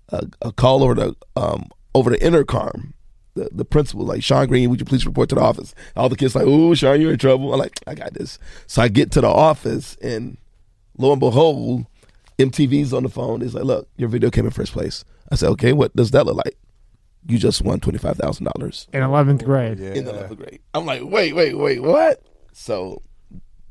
a, 0.10 0.28
a 0.42 0.52
call 0.52 0.84
over 0.84 0.94
the 0.96 1.16
um 1.36 1.70
over 1.96 2.12
the 2.12 2.24
intercom. 2.24 2.94
The 3.34 3.50
the 3.52 3.66
principal 3.66 4.06
like 4.06 4.24
Sean 4.24 4.48
Green, 4.48 4.70
would 4.70 4.80
you 4.80 4.86
please 4.86 5.06
report 5.06 5.28
to 5.30 5.36
the 5.36 5.42
office? 5.42 5.74
All 5.96 6.08
the 6.08 6.16
kids 6.16 6.36
like, 6.36 6.46
oh 6.48 6.74
Sean, 6.75 7.02
you're 7.02 7.12
in 7.14 7.18
trouble. 7.18 7.52
I'm 7.54 7.60
like, 7.60 7.80
I 7.88 7.96
got 7.96 8.14
this. 8.14 8.38
So 8.68 8.82
I 8.82 8.88
get 8.88 9.12
to 9.12 9.22
the 9.22 9.28
office, 9.28 9.98
and 10.02 10.38
lo 10.98 11.12
and 11.12 11.20
behold, 11.20 11.86
MTV's 12.40 12.94
on 12.94 13.04
the 13.04 13.10
phone. 13.10 13.42
He's 13.42 13.54
like, 13.56 13.66
look, 13.66 13.90
your 13.98 14.08
video 14.10 14.30
came 14.30 14.46
in 14.46 14.52
first 14.52 14.72
place. 14.72 15.04
I 15.32 15.36
said, 15.36 15.50
okay, 15.50 15.74
what 15.74 15.94
does 15.96 16.12
that 16.12 16.25
look 16.25 16.38
like? 16.38 16.56
You 17.28 17.38
just 17.40 17.62
won 17.62 17.80
twenty 17.80 17.98
five 17.98 18.18
thousand 18.18 18.48
dollars 18.54 18.88
In 18.94 19.02
11th 19.02 19.44
grade. 19.44 19.80
Yeah. 19.80 19.94
in 19.94 20.06
11th 20.06 20.38
grade. 20.38 20.60
I'm 20.74 20.86
like, 20.86 21.02
wait, 21.04 21.34
wait, 21.34 21.58
wait, 21.58 21.82
what? 21.82 22.22
So 22.54 23.02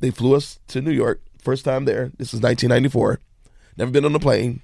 they 0.01 0.11
flew 0.11 0.35
us 0.35 0.59
to 0.69 0.83
New 0.83 0.91
York. 0.91 1.23
First 1.41 1.65
time 1.65 1.85
there. 1.85 2.11
This 2.19 2.35
is 2.35 2.41
1994. 2.43 3.21
Never 3.79 3.91
been 3.91 4.05
on 4.05 4.15
a 4.15 4.19
plane. 4.19 4.61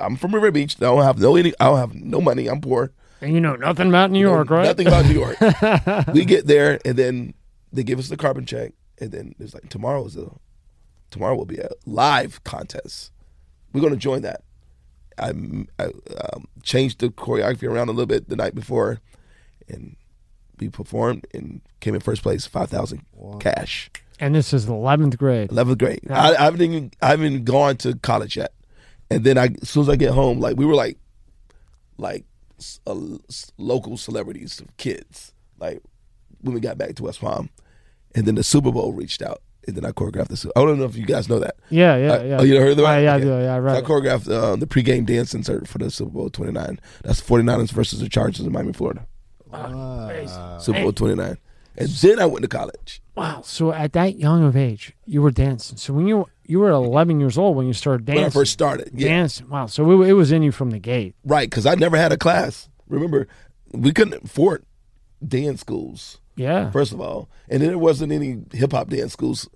I'm 0.00 0.16
from 0.16 0.34
River 0.34 0.50
Beach. 0.50 0.76
I 0.78 0.84
don't 0.84 1.02
have 1.02 1.18
no 1.18 1.36
any. 1.36 1.52
I 1.60 1.66
don't 1.66 1.78
have 1.78 1.94
no 1.94 2.20
money. 2.20 2.46
I'm 2.46 2.60
poor. 2.60 2.92
And 3.20 3.34
you 3.34 3.40
know 3.40 3.56
nothing 3.56 3.88
about 3.88 4.10
New 4.10 4.24
Know 4.24 4.34
York, 4.34 4.50
right? 4.50 4.64
Nothing 4.64 4.86
about 4.86 5.06
New 5.06 5.14
York. 5.14 5.36
we 6.14 6.24
get 6.24 6.46
there 6.46 6.78
and 6.84 6.96
then 6.96 7.34
they 7.72 7.82
give 7.82 7.98
us 7.98 8.08
the 8.08 8.16
carbon 8.16 8.46
check 8.46 8.72
and 9.00 9.12
then 9.12 9.34
it's 9.38 9.54
like 9.54 9.68
tomorrow 9.68 10.04
is 10.04 10.16
a 10.16 10.30
tomorrow 11.10 11.34
will 11.34 11.46
be 11.46 11.58
a 11.58 11.70
live 11.86 12.42
contest. 12.44 13.12
We're 13.72 13.80
gonna 13.80 13.96
join 13.96 14.22
that. 14.22 14.42
I, 15.18 15.32
I 15.80 15.84
um, 16.32 16.46
changed 16.62 17.00
the 17.00 17.08
choreography 17.08 17.68
around 17.68 17.88
a 17.88 17.92
little 17.92 18.06
bit 18.06 18.28
the 18.28 18.36
night 18.36 18.54
before, 18.54 19.00
and 19.68 19.96
we 20.60 20.68
performed 20.68 21.26
and 21.34 21.60
came 21.80 21.94
in 21.94 22.00
first 22.00 22.22
place, 22.22 22.46
five 22.46 22.70
thousand 22.70 23.04
cash. 23.40 23.90
And 24.20 24.34
this 24.34 24.52
is 24.52 24.66
11th 24.66 25.16
grade. 25.16 25.52
Eleventh 25.52 25.78
grade. 25.78 26.00
I, 26.10 26.34
I 26.34 26.44
haven't 26.44 26.60
even 26.62 26.90
I 27.00 27.08
haven't 27.08 27.26
even 27.26 27.44
gone 27.44 27.76
to 27.78 27.94
college 27.96 28.36
yet. 28.36 28.52
And 29.10 29.24
then 29.24 29.38
I, 29.38 29.48
as 29.62 29.70
soon 29.70 29.82
as 29.82 29.88
I 29.88 29.96
get 29.96 30.12
home, 30.12 30.38
like 30.40 30.56
we 30.56 30.66
were 30.66 30.74
like, 30.74 30.98
like 31.96 32.24
uh, 32.86 32.94
local 33.56 33.96
celebrities, 33.96 34.62
kids. 34.76 35.32
Like 35.58 35.80
when 36.40 36.54
we 36.54 36.60
got 36.60 36.78
back 36.78 36.94
to 36.96 37.02
West 37.04 37.20
Palm, 37.20 37.50
and 38.14 38.26
then 38.26 38.34
the 38.34 38.42
Super 38.44 38.70
Bowl 38.70 38.92
reached 38.92 39.22
out, 39.22 39.42
and 39.66 39.76
then 39.76 39.84
I 39.84 39.90
choreographed 39.92 40.28
the. 40.28 40.36
Su- 40.36 40.52
I 40.54 40.60
don't 40.60 40.78
know 40.78 40.84
if 40.84 40.94
you 40.96 41.06
guys 41.06 41.28
know 41.28 41.38
that. 41.40 41.56
Yeah, 41.70 41.96
yeah, 41.96 42.12
Uh, 42.12 42.22
yeah. 42.22 42.36
Oh, 42.38 42.42
you 42.44 42.54
never 42.54 42.66
heard 42.66 42.70
of 42.72 42.76
that? 42.78 42.84
Uh, 42.84 43.00
yeah, 43.00 43.12
I 43.12 43.16
Okay. 43.16 43.24
do. 43.24 43.30
Yeah, 43.30 43.56
right. 43.56 43.72
So 43.72 43.78
I 43.78 43.88
choreographed 44.00 44.30
uh, 44.30 44.56
the 44.56 44.66
pregame 44.66 45.04
dance 45.06 45.34
insert 45.34 45.66
for 45.66 45.78
the 45.78 45.90
Super 45.90 46.10
Bowl 46.10 46.30
29. 46.30 46.78
That's 47.02 47.20
49ers 47.20 47.70
versus 47.72 48.00
the 48.00 48.08
Chargers 48.08 48.44
in 48.46 48.52
Miami, 48.52 48.72
Florida. 48.72 49.06
Wow. 49.46 50.58
Super 50.60 50.82
Bowl 50.82 50.92
29. 50.92 51.38
And 51.78 51.88
then 51.88 52.18
I 52.18 52.26
went 52.26 52.42
to 52.42 52.48
college. 52.48 53.00
Wow. 53.14 53.42
So 53.44 53.72
at 53.72 53.92
that 53.92 54.18
young 54.18 54.44
of 54.44 54.56
age, 54.56 54.92
you 55.06 55.22
were 55.22 55.30
dancing. 55.30 55.76
So 55.78 55.92
when 55.94 56.06
you 56.08 56.26
you 56.44 56.58
were 56.60 56.70
11 56.70 57.20
years 57.20 57.36
old 57.38 57.56
when 57.56 57.66
you 57.66 57.72
started 57.72 58.04
dancing. 58.06 58.22
When 58.22 58.30
I 58.30 58.30
first 58.30 58.52
started. 58.52 58.90
Yeah. 58.92 59.08
Dancing. 59.08 59.48
Wow. 59.48 59.66
So 59.66 59.88
it, 60.02 60.08
it 60.08 60.12
was 60.14 60.32
in 60.32 60.42
you 60.42 60.50
from 60.50 60.70
the 60.70 60.78
gate. 60.78 61.14
Right, 61.24 61.48
because 61.48 61.66
I 61.66 61.74
never 61.74 61.96
had 61.96 62.10
a 62.10 62.16
class. 62.16 62.68
Remember, 62.88 63.28
we 63.72 63.92
couldn't 63.92 64.24
afford 64.24 64.64
dance 65.26 65.60
schools, 65.60 66.18
Yeah. 66.36 66.70
first 66.70 66.92
of 66.92 67.00
all. 67.00 67.28
And 67.48 67.60
then 67.60 67.68
there 67.68 67.78
wasn't 67.78 68.12
any 68.12 68.38
hip 68.52 68.72
hop 68.72 68.88
dance 68.88 69.12
schools, 69.12 69.48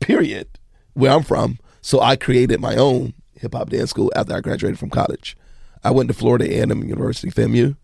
period, 0.00 0.48
where 0.94 1.12
I'm 1.12 1.22
from. 1.22 1.58
So 1.80 2.00
I 2.00 2.16
created 2.16 2.60
my 2.60 2.76
own 2.76 3.14
hip 3.34 3.54
hop 3.54 3.70
dance 3.70 3.90
school 3.90 4.12
after 4.14 4.34
I 4.34 4.40
graduated 4.40 4.78
from 4.78 4.90
college. 4.90 5.36
I 5.84 5.90
went 5.92 6.08
to 6.08 6.14
Florida 6.14 6.44
A&M 6.52 6.82
University, 6.84 7.30
FAMU. 7.30 7.76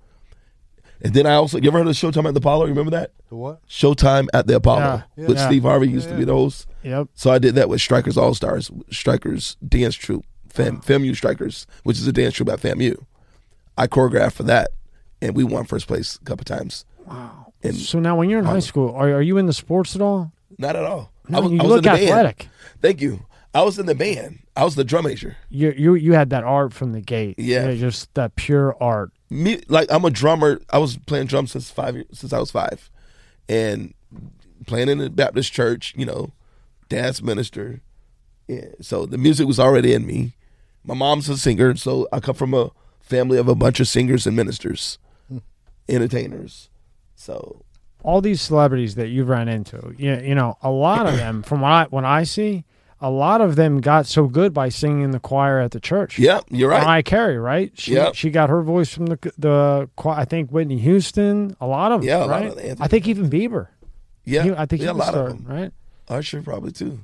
And 1.05 1.13
then 1.15 1.27
I 1.27 1.35
also, 1.35 1.59
you 1.59 1.69
ever 1.69 1.79
heard 1.79 1.89
of 1.89 1.95
Showtime 1.95 2.27
at 2.29 2.35
the 2.35 2.39
Apollo? 2.39 2.67
Remember 2.67 2.93
that? 2.93 3.11
The 3.29 3.35
what? 3.37 3.67
Showtime 3.67 4.29
at 4.33 4.47
the 4.47 4.57
Apollo 4.57 5.03
Yeah, 5.17 5.27
with 5.27 5.37
yeah. 5.37 5.47
Steve 5.49 5.63
Harvey 5.65 5.89
used 5.89 6.09
to 6.09 6.15
be 6.17 6.25
the 6.25 6.33
host. 6.33 6.69
Yep. 6.85 7.09
So 7.15 7.31
I 7.33 7.39
did 7.39 7.57
that 7.57 7.69
with 7.69 7.81
Strikers 7.81 8.17
All 8.17 8.35
Stars, 8.35 8.71
Strikers 8.91 9.57
Dance 9.67 9.97
Troupe, 9.97 10.25
Fam, 10.49 10.81
FAMU 10.81 11.17
Strikers, 11.17 11.67
which 11.83 11.99
is 11.99 12.07
a 12.07 12.13
dance 12.13 12.35
troupe 12.35 12.51
at 12.51 12.61
FAMU. 12.61 13.05
I 13.77 13.87
choreographed 13.89 14.33
for 14.35 14.43
that, 14.45 14.71
and 15.21 15.35
we 15.35 15.43
won 15.45 15.65
first 15.65 15.89
place 15.89 16.19
a 16.21 16.25
couple 16.25 16.45
times. 16.45 16.85
Wow. 17.07 17.53
And 17.65 17.75
So 17.75 17.99
now 17.99 18.17
when 18.17 18.29
you're 18.31 18.39
in 18.39 18.45
high 18.45 18.59
school, 18.61 18.95
are, 18.95 19.13
are 19.15 19.23
you 19.23 19.39
in 19.39 19.47
the 19.47 19.53
sports 19.53 19.97
at 19.97 20.03
all? 20.03 20.33
not 20.59 20.77
at 20.77 20.85
all. 20.85 21.11
No, 21.29 21.39
I 21.39 21.41
was, 21.41 21.53
you 21.53 21.59
I 21.59 21.63
was 21.63 21.71
look 21.71 21.87
in 21.87 21.93
the 21.93 21.99
band. 21.99 22.09
athletic. 22.11 22.49
Thank 22.81 23.01
you. 23.01 23.25
I 23.55 23.63
was 23.63 23.79
in 23.79 23.87
the 23.87 23.95
band. 23.95 24.41
I 24.57 24.65
was 24.65 24.75
the 24.77 24.85
drum 24.85 25.05
major. 25.05 25.37
You 25.51 25.73
you 25.77 25.95
you 25.95 26.13
had 26.15 26.31
that 26.31 26.45
art 26.45 26.73
from 26.73 26.93
the 26.93 27.01
gate. 27.01 27.37
Yeah. 27.39 27.63
You 27.63 27.69
know, 27.69 27.77
just 27.77 28.13
that 28.15 28.37
pure 28.37 28.77
art. 28.83 29.11
Me, 29.33 29.61
like 29.69 29.91
I'm 29.91 30.05
a 30.05 30.11
drummer. 30.11 30.61
I 30.71 30.79
was 30.79 30.97
playing 30.99 31.27
drums 31.27 31.53
since 31.53 31.71
five 31.71 31.95
years, 31.95 32.07
since 32.13 32.33
I 32.33 32.39
was 32.39 32.51
five, 32.51 32.91
and 33.49 33.95
playing 34.67 34.89
in 34.89 34.99
the 34.99 35.11
Baptist 35.11 35.53
church. 35.53 35.95
You 35.97 36.07
know, 36.07 36.33
dance 36.89 37.23
minister. 37.23 37.81
Yeah, 38.47 38.67
so 38.81 39.07
the 39.07 39.19
music 39.19 39.47
was 39.47 39.59
already 39.59 39.95
in 39.95 40.07
me. 40.07 40.35
My 40.85 40.95
mom's 40.95 41.29
a 41.29 41.39
singer, 41.39 41.77
so 41.77 42.09
I 42.13 42.21
come 42.21 42.35
from 42.35 42.53
a 42.53 42.71
family 43.01 43.39
of 43.39 43.49
a 43.49 43.55
bunch 43.55 43.81
of 43.81 43.89
singers 43.89 44.27
and 44.27 44.37
ministers, 44.37 44.99
hmm. 45.29 45.39
entertainers. 45.89 46.69
So 47.15 47.65
all 48.03 48.21
these 48.21 48.41
celebrities 48.41 48.97
that 48.97 49.09
you've 49.09 49.29
run 49.29 49.49
into, 49.49 49.95
you, 49.97 50.15
you 50.17 50.35
know, 50.35 50.57
a 50.63 50.71
lot 50.71 51.07
of 51.07 51.17
them, 51.17 51.43
from 51.43 51.61
what 51.61 51.71
I, 51.71 51.85
what 51.85 52.05
I 52.05 52.25
see, 52.25 52.65
a 53.03 53.11
lot 53.11 53.41
of 53.41 53.57
them 53.57 53.81
got 53.81 54.07
so 54.07 54.27
good 54.29 54.55
by 54.55 54.69
singing 54.71 55.03
in 55.03 55.11
the 55.11 55.21
choir 55.21 55.59
at 55.59 55.73
the 55.73 55.81
church. 55.81 56.19
Yep, 56.19 56.45
you're 56.51 56.71
right. 56.71 56.83
Mariah 56.83 57.03
Carey, 57.03 57.37
right? 57.39 57.71
She 57.75 57.93
Yep. 57.95 58.15
she 58.15 58.31
got 58.31 58.49
her 58.49 58.63
voice 58.63 58.93
from 58.95 59.07
the 59.07 59.19
the 59.37 59.91
choir. 59.97 60.17
I 60.19 60.25
think 60.25 60.51
Whitney 60.51 60.79
Houston. 60.79 61.57
A 61.61 61.67
lot 61.67 61.93
of 61.93 62.03
Yeah, 62.05 62.17
a 62.17 62.21
them, 62.21 62.31
lot 62.31 62.41
right? 62.43 62.51
of 62.51 62.57
them. 62.57 62.77
I 62.81 62.89
think 62.89 63.07
even 63.09 63.29
Bieber. 63.29 63.67
yeah, 64.25 64.43
He- 64.45 64.51
I 64.53 64.67
think 64.67 64.81
yeah, 64.83 64.87
he 64.87 64.91
a 64.91 64.95
was 64.95 65.07
lot 65.07 65.15
of 65.15 65.29
them. 65.29 65.45
right? 65.47 65.73
Usher 66.09 66.41
probably 66.43 66.73
too. 66.73 67.01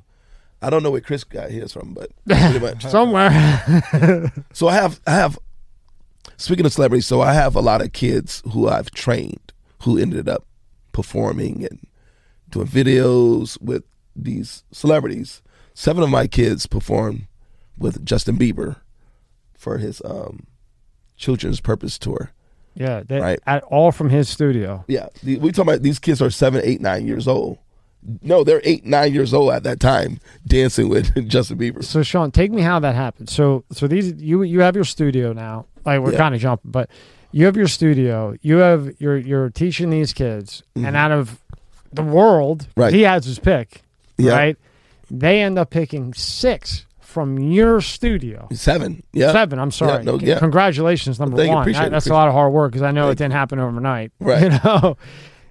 I 0.61 0.69
don't 0.69 0.83
know 0.83 0.91
where 0.91 0.99
Chris 1.01 1.23
got 1.23 1.51
his 1.51 1.71
from, 1.71 1.93
but 1.93 2.09
pretty 2.27 2.59
much. 2.59 2.83
Somewhere. 2.85 4.31
So 4.53 4.67
I 4.67 4.73
have 4.73 4.99
I 5.07 5.11
have 5.11 5.37
speaking 6.37 6.65
of 6.65 6.73
celebrities, 6.73 7.05
so 7.07 7.21
I 7.21 7.33
have 7.33 7.55
a 7.55 7.61
lot 7.61 7.81
of 7.81 7.93
kids 7.93 8.41
who 8.51 8.67
I've 8.67 8.91
trained 8.91 9.53
who 9.83 9.97
ended 9.97 10.27
up 10.27 10.45
performing 10.91 11.65
and 11.69 11.85
doing 12.49 12.67
videos 12.67 13.61
with 13.61 13.83
these 14.15 14.63
celebrities. 14.71 15.41
Seven 15.79 16.03
of 16.03 16.09
my 16.09 16.27
kids 16.27 16.65
performed 16.67 17.21
with 17.77 18.03
Justin 18.03 18.37
Bieber 18.37 18.75
for 19.53 19.77
his 19.77 20.01
um 20.03 20.45
children's 21.15 21.61
purpose 21.61 21.97
tour. 21.97 22.31
yeah, 22.75 23.01
they, 23.07 23.19
Right. 23.21 23.39
at, 23.47 23.63
all 23.63 23.93
from 23.93 24.09
his 24.09 24.27
studio. 24.27 24.83
Yeah. 24.89 25.07
We 25.23 25.37
talking 25.53 25.61
about 25.61 25.81
these 25.81 25.97
kids 25.97 26.21
are 26.21 26.29
seven, 26.29 26.61
eight, 26.65 26.81
nine 26.81 27.07
years 27.07 27.29
old. 27.29 27.59
No, 28.21 28.43
they're 28.43 28.61
eight, 28.65 28.85
nine 28.85 29.13
years 29.13 29.33
old 29.33 29.53
at 29.53 29.63
that 29.63 29.79
time 29.79 30.19
dancing 30.45 30.89
with 30.89 31.27
Justin 31.29 31.57
Bieber. 31.57 31.81
So 31.81 32.03
Sean, 32.03 32.29
take 32.31 32.51
me 32.51 32.61
how 32.61 32.79
that 32.79 32.93
happened. 32.95 33.29
So 33.29 33.63
so 33.71 33.87
these 33.87 34.13
you 34.21 34.43
you 34.43 34.59
have 34.59 34.75
your 34.75 34.83
studio 34.85 35.31
now. 35.31 35.65
Like 35.85 36.01
we're 36.01 36.11
Yeah. 36.11 36.17
kind 36.17 36.35
of 36.35 36.41
jumping, 36.41 36.71
but 36.71 36.89
you 37.31 37.45
have 37.45 37.55
your 37.55 37.67
studio. 37.69 38.35
You 38.41 38.57
have 38.57 38.93
you're 38.99 39.17
you're 39.17 39.49
teaching 39.49 39.91
these 39.91 40.11
kids, 40.11 40.61
and 40.75 40.97
out 40.97 41.11
of 41.13 41.39
the 41.93 42.03
world, 42.03 42.63
Mm-hmm. 42.63 42.81
Right. 42.81 42.93
he 42.93 43.03
has 43.03 43.23
his 43.23 43.39
pick. 43.39 43.81
Yeah. 44.17 44.33
Right. 44.33 44.57
They 45.11 45.41
end 45.41 45.57
up 45.57 45.69
picking 45.69 46.13
six 46.13 46.85
from 47.09 47.39
your 47.39 47.81
studio. 47.81 48.47
Seven. 48.51 49.03
Yeah. 49.13 49.31
Seven. 49.31 49.59
I'm 49.59 49.71
sorry. 49.71 50.03
no, 50.03 50.19
yeah. 50.19 50.39
Congratulations, 50.39 51.19
number 51.19 51.43
you. 51.43 51.49
one. 51.51 51.71
That's 51.71 52.07
a 52.07 52.13
lot 52.13 52.27
of 52.27 52.33
hard 52.33 52.53
work 52.53 52.71
because 52.71 52.83
I 52.83 52.91
know 52.91 53.09
it 53.09 53.17
didn't 53.17 53.33
happen 53.33 53.59
overnight. 53.59 54.11
Right. 54.19 54.43
You 54.43 54.49
know. 54.49 54.97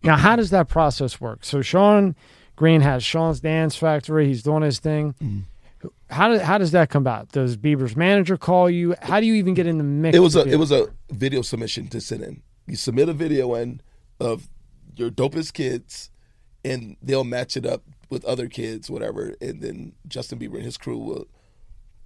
now, 0.04 0.16
how 0.16 0.36
does 0.36 0.50
that 0.50 0.68
process 0.68 1.20
work? 1.20 1.44
So 1.44 1.62
Sean 1.62 2.14
Green 2.54 2.80
has 2.80 3.02
Sean's 3.02 3.40
Dance 3.40 3.74
Factory. 3.74 4.26
He's 4.26 4.42
doing 4.42 4.62
his 4.62 4.78
thing. 4.78 5.14
Mm-hmm. 5.14 5.88
How 6.10 6.28
does 6.28 6.42
how 6.42 6.58
does 6.58 6.70
that 6.72 6.90
come 6.90 7.02
about? 7.02 7.32
Does 7.32 7.56
Bieber's 7.56 7.96
manager 7.96 8.36
call 8.36 8.70
you? 8.70 8.94
How 9.02 9.20
do 9.20 9.26
you 9.26 9.34
even 9.34 9.54
get 9.54 9.66
in 9.66 9.78
the 9.78 9.84
mix? 9.84 10.16
It 10.16 10.20
was 10.20 10.36
a 10.36 10.42
it 10.42 10.56
was 10.56 10.70
a 10.70 10.88
video 11.10 11.42
submission 11.42 11.88
to 11.88 12.00
send 12.00 12.22
in. 12.22 12.42
You 12.66 12.76
submit 12.76 13.08
a 13.08 13.12
video 13.12 13.54
in 13.54 13.80
of 14.20 14.48
your 14.96 15.10
dopest 15.10 15.52
kids, 15.54 16.10
and 16.64 16.96
they'll 17.02 17.24
match 17.24 17.56
it 17.56 17.66
up 17.66 17.82
with 18.10 18.24
other 18.24 18.48
kids, 18.48 18.90
whatever, 18.90 19.34
and 19.40 19.60
then 19.60 19.92
Justin 20.06 20.38
Bieber 20.38 20.54
and 20.54 20.64
his 20.64 20.76
crew 20.76 20.98
will 20.98 21.26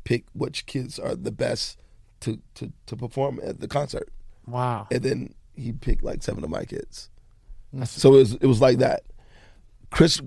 pick 0.04 0.24
which 0.32 0.66
kids 0.66 0.98
are 0.98 1.14
the 1.14 1.30
best 1.30 1.78
to 2.20 2.40
to, 2.54 2.72
to 2.86 2.96
perform 2.96 3.40
at 3.44 3.60
the 3.60 3.68
concert, 3.68 4.10
wow. 4.46 4.86
and 4.90 5.02
then 5.02 5.34
he 5.54 5.72
picked 5.72 6.02
like 6.02 6.22
seven 6.22 6.42
of 6.44 6.50
my 6.50 6.64
kids. 6.64 7.10
So 7.84 8.14
it 8.14 8.18
was 8.18 8.34
it 8.34 8.46
was 8.46 8.60
like 8.60 8.78
that. 8.78 9.04
Chris 9.90 10.20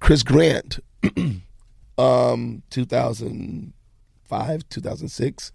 Chris 0.00 0.22
Grant, 0.22 0.78
um, 1.98 2.62
2005, 2.70 4.68
2006, 4.68 5.52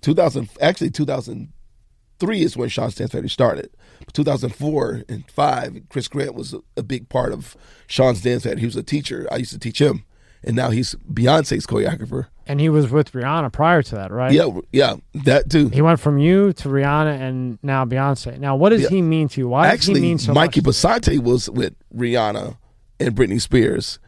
2000 0.00 0.48
actually 0.60 0.90
2003 0.90 2.42
is 2.42 2.56
when 2.56 2.68
Sean 2.68 2.90
Dance 2.90 3.12
Factory 3.12 3.28
started. 3.28 3.70
2004 4.12 5.02
and 5.08 5.28
five, 5.30 5.80
Chris 5.88 6.08
Grant 6.08 6.34
was 6.34 6.54
a, 6.54 6.60
a 6.76 6.82
big 6.82 7.08
part 7.08 7.32
of 7.32 7.56
Sean's 7.86 8.20
Dance 8.22 8.42
Factory. 8.44 8.60
He 8.60 8.66
was 8.66 8.76
a 8.76 8.82
teacher. 8.82 9.26
I 9.30 9.36
used 9.36 9.52
to 9.52 9.58
teach 9.58 9.80
him, 9.80 10.04
and 10.42 10.54
now 10.56 10.70
he's 10.70 10.94
Beyonce's 11.12 11.66
choreographer. 11.66 12.26
And 12.46 12.60
he 12.60 12.68
was 12.68 12.90
with 12.90 13.12
Rihanna 13.12 13.52
prior 13.52 13.82
to 13.82 13.94
that, 13.94 14.10
right? 14.10 14.30
Yeah, 14.32 14.48
yeah, 14.70 14.96
that 15.24 15.48
too. 15.50 15.70
He 15.70 15.80
went 15.80 15.98
from 15.98 16.18
you 16.18 16.52
to 16.54 16.68
Rihanna 16.68 17.18
and 17.18 17.58
now 17.62 17.84
Beyonce. 17.86 18.38
Now, 18.38 18.54
what 18.54 18.68
does 18.70 18.82
Yeah. 18.82 18.88
he 18.90 19.02
mean 19.02 19.28
to 19.28 19.40
you? 19.40 19.48
Why 19.48 19.74
does 19.74 19.86
he 19.86 19.94
mean 19.94 20.18
so 20.18 20.34
Mikey 20.34 20.60
much? 20.60 20.74
Basante 20.74 21.18
was 21.18 21.48
with 21.48 21.74
Rihanna 21.96 22.58
and 23.00 23.16
Britney 23.16 23.40
Spears. 23.40 23.98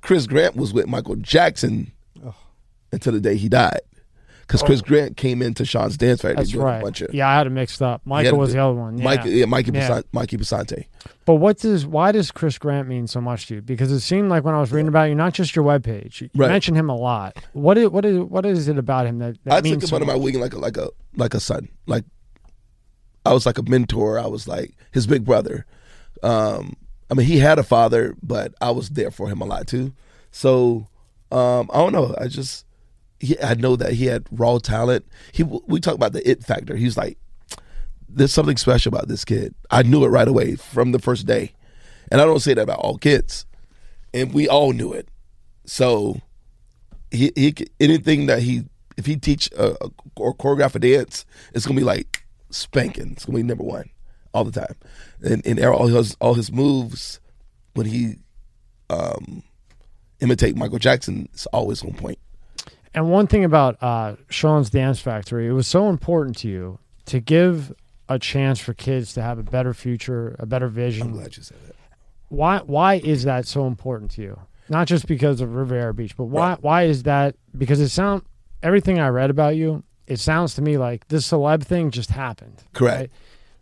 Chris 0.00 0.26
Grant 0.26 0.56
was 0.56 0.72
with 0.72 0.86
Michael 0.86 1.16
Jackson 1.16 1.92
until 2.90 3.12
the 3.12 3.20
day 3.20 3.36
he 3.36 3.48
died. 3.48 3.80
Because 4.42 4.62
Chris 4.62 4.82
Grant 4.82 5.16
came 5.16 5.40
into 5.40 5.64
Sean's 5.64 5.96
Dance 5.96 6.20
Factory 6.22 6.36
That's 6.44 6.54
right. 6.54 6.78
a 6.78 6.82
bunch 6.82 7.00
of. 7.00 7.14
yeah, 7.14 7.28
I 7.28 7.34
had 7.38 7.46
it 7.46 7.50
mixed 7.50 7.80
up. 7.80 8.02
Michael 8.04 8.38
was 8.38 8.50
bit- 8.50 8.56
the 8.56 8.64
other 8.64 8.74
one. 8.74 8.98
Yeah. 8.98 9.04
Mike, 9.04 9.20
yeah, 9.24 9.44
Mikey, 9.46 9.70
Yeah. 9.72 9.88
Basante, 9.88 10.04
Mikey 10.12 10.36
Basante. 10.36 10.84
But 11.24 11.36
what 11.36 11.58
does 11.58 11.86
why 11.86 12.12
does 12.12 12.30
Chris 12.30 12.58
Grant 12.58 12.88
mean 12.88 13.06
so 13.06 13.20
much 13.20 13.46
to 13.46 13.54
you? 13.56 13.62
Because 13.62 13.90
it 13.92 14.00
seemed 14.00 14.28
like 14.28 14.44
when 14.44 14.54
I 14.54 14.60
was 14.60 14.72
reading 14.72 14.88
about 14.88 15.04
you, 15.04 15.14
not 15.14 15.32
just 15.32 15.54
your 15.56 15.64
webpage, 15.64 16.20
you 16.20 16.30
Right. 16.34 16.48
mentioned 16.48 16.76
him 16.76 16.90
a 16.90 16.96
lot. 16.96 17.36
What 17.52 17.78
is 17.78 17.88
what 17.88 18.04
is 18.04 18.18
what 18.18 18.44
is 18.44 18.68
it 18.68 18.76
about 18.78 19.06
him 19.06 19.18
that, 19.20 19.36
that 19.44 19.54
I 19.54 19.60
means 19.60 19.76
took 19.76 19.82
him 19.84 19.88
so 19.88 19.96
under 19.96 20.06
my 20.06 20.16
wing 20.16 20.38
like 20.40 20.52
a 20.52 20.58
like 20.58 20.76
a 20.76 20.88
like 21.16 21.34
a 21.34 21.40
son. 21.40 21.68
Like 21.86 22.04
I 23.24 23.32
was 23.32 23.46
like 23.46 23.58
a 23.58 23.62
mentor. 23.62 24.18
I 24.18 24.26
was 24.26 24.48
like 24.48 24.74
his 24.90 25.06
big 25.06 25.24
brother. 25.24 25.64
Um, 26.22 26.76
I 27.10 27.14
mean, 27.14 27.26
he 27.26 27.38
had 27.38 27.58
a 27.58 27.62
father, 27.62 28.16
but 28.22 28.54
I 28.60 28.70
was 28.70 28.90
there 28.90 29.10
for 29.10 29.28
him 29.28 29.40
a 29.40 29.44
lot 29.44 29.66
too. 29.66 29.92
So 30.30 30.88
um, 31.30 31.70
I 31.72 31.78
don't 31.78 31.92
know. 31.92 32.14
I 32.18 32.26
just 32.26 32.66
he, 33.22 33.40
I 33.40 33.54
know 33.54 33.76
that 33.76 33.92
he 33.92 34.06
had 34.06 34.26
raw 34.32 34.58
talent. 34.58 35.06
He 35.30 35.44
we 35.44 35.80
talk 35.80 35.94
about 35.94 36.12
the 36.12 36.28
it 36.28 36.42
factor. 36.42 36.76
He's 36.76 36.96
like, 36.96 37.16
there's 38.08 38.32
something 38.32 38.56
special 38.56 38.92
about 38.92 39.08
this 39.08 39.24
kid. 39.24 39.54
I 39.70 39.84
knew 39.84 40.04
it 40.04 40.08
right 40.08 40.26
away 40.26 40.56
from 40.56 40.90
the 40.90 40.98
first 40.98 41.24
day, 41.24 41.52
and 42.10 42.20
I 42.20 42.24
don't 42.24 42.40
say 42.40 42.52
that 42.52 42.62
about 42.62 42.80
all 42.80 42.98
kids, 42.98 43.46
and 44.12 44.34
we 44.34 44.48
all 44.48 44.72
knew 44.72 44.92
it. 44.92 45.08
So 45.64 46.20
he, 47.12 47.32
he 47.36 47.54
anything 47.78 48.26
that 48.26 48.42
he 48.42 48.64
if 48.96 49.06
he 49.06 49.16
teach 49.16 49.48
uh, 49.56 49.74
or 50.16 50.34
choreograph 50.34 50.74
a 50.74 50.80
dance, 50.80 51.24
it's 51.54 51.64
gonna 51.64 51.78
be 51.78 51.84
like 51.84 52.24
spanking. 52.50 53.12
It's 53.12 53.24
gonna 53.24 53.38
be 53.38 53.44
number 53.44 53.64
one 53.64 53.88
all 54.34 54.44
the 54.44 54.60
time, 54.60 54.74
and 55.22 55.46
and 55.46 55.64
all 55.64 55.86
his 55.86 56.16
all 56.20 56.34
his 56.34 56.50
moves 56.50 57.20
when 57.74 57.86
he 57.86 58.16
um 58.90 59.44
imitate 60.18 60.56
Michael 60.56 60.78
Jackson, 60.80 61.28
it's 61.32 61.46
always 61.46 61.84
on 61.84 61.92
point. 61.94 62.18
And 62.94 63.10
one 63.10 63.26
thing 63.26 63.44
about 63.44 63.82
uh, 63.82 64.16
Sean's 64.28 64.68
Dance 64.70 65.00
Factory, 65.00 65.46
it 65.46 65.52
was 65.52 65.66
so 65.66 65.88
important 65.88 66.36
to 66.38 66.48
you 66.48 66.78
to 67.06 67.20
give 67.20 67.72
a 68.08 68.18
chance 68.18 68.60
for 68.60 68.74
kids 68.74 69.14
to 69.14 69.22
have 69.22 69.38
a 69.38 69.42
better 69.42 69.72
future, 69.72 70.36
a 70.38 70.46
better 70.46 70.66
I'm 70.66 70.72
vision. 70.72 71.12
glad 71.12 71.36
you 71.36 71.42
said 71.42 71.58
that. 71.66 71.76
Why 72.28 72.58
why 72.58 72.94
is 72.94 73.24
that 73.24 73.46
so 73.46 73.66
important 73.66 74.10
to 74.12 74.22
you? 74.22 74.38
Not 74.68 74.86
just 74.86 75.06
because 75.06 75.40
of 75.40 75.54
Riviera 75.54 75.92
Beach, 75.92 76.16
but 76.16 76.24
why 76.24 76.56
why 76.60 76.84
is 76.84 77.02
that? 77.04 77.36
Because 77.56 77.80
it 77.80 77.88
sound 77.90 78.22
everything 78.62 78.98
I 78.98 79.08
read 79.08 79.30
about 79.30 79.56
you, 79.56 79.82
it 80.06 80.18
sounds 80.18 80.54
to 80.54 80.62
me 80.62 80.78
like 80.78 81.08
this 81.08 81.28
celeb 81.30 81.62
thing 81.62 81.90
just 81.90 82.10
happened. 82.10 82.62
Correct. 82.72 82.98
right? 83.00 83.10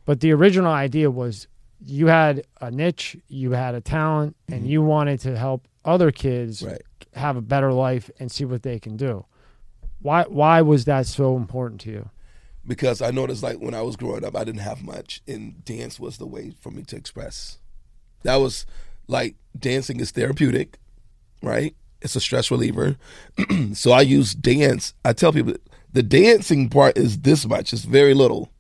But 0.05 0.21
the 0.21 0.33
original 0.33 0.71
idea 0.73 1.11
was 1.11 1.47
you 1.85 2.07
had 2.09 2.45
a 2.61 2.71
niche, 2.71 3.17
you 3.29 3.53
had 3.53 3.75
a 3.75 3.81
talent, 3.81 4.37
and 4.49 4.67
you 4.67 4.83
wanted 4.83 5.21
to 5.21 5.37
help 5.37 5.67
other 5.85 6.11
kids 6.11 6.63
Right. 6.63 6.83
have 7.15 7.37
a 7.37 7.41
better 7.43 7.73
life 7.73 8.11
and 8.19 8.31
see 8.31 8.45
what 8.45 8.63
they 8.63 8.79
can 8.79 8.97
do. 8.97 9.25
Why 10.03 10.25
why 10.29 10.63
was 10.63 10.85
that 10.87 11.07
so 11.07 11.37
important 11.37 11.81
to 11.83 11.91
you? 11.91 12.11
because 12.67 13.01
I 13.01 13.11
noticed 13.11 13.43
like 13.43 13.57
when 13.59 13.75
I 13.75 13.81
was 13.83 13.97
growing 13.97 14.23
up, 14.25 14.37
I 14.37 14.45
didn't 14.45 14.61
have 14.61 14.83
much, 14.85 15.23
and 15.27 15.65
dance 15.65 15.99
was 15.99 16.19
the 16.19 16.27
way 16.27 16.53
for 16.61 16.71
me 16.71 16.83
to 16.85 16.95
express. 16.97 17.59
That 18.23 18.37
was 18.37 18.67
like 19.09 19.35
dancing 19.59 19.99
is 19.99 20.11
therapeutic, 20.11 20.79
right? 21.43 21.75
It's 22.03 22.15
a 22.17 22.21
stress 22.21 22.51
reliever. 22.51 22.97
so 23.73 23.93
I 23.93 24.03
use 24.03 24.35
dance. 24.35 24.95
I 25.05 25.15
tell 25.15 25.33
people 25.33 25.55
the 25.93 26.03
dancing 26.03 26.69
part 26.69 26.97
is 26.99 27.21
this 27.21 27.47
much. 27.47 27.73
It's 27.73 27.85
very 27.85 28.15
little. 28.15 28.51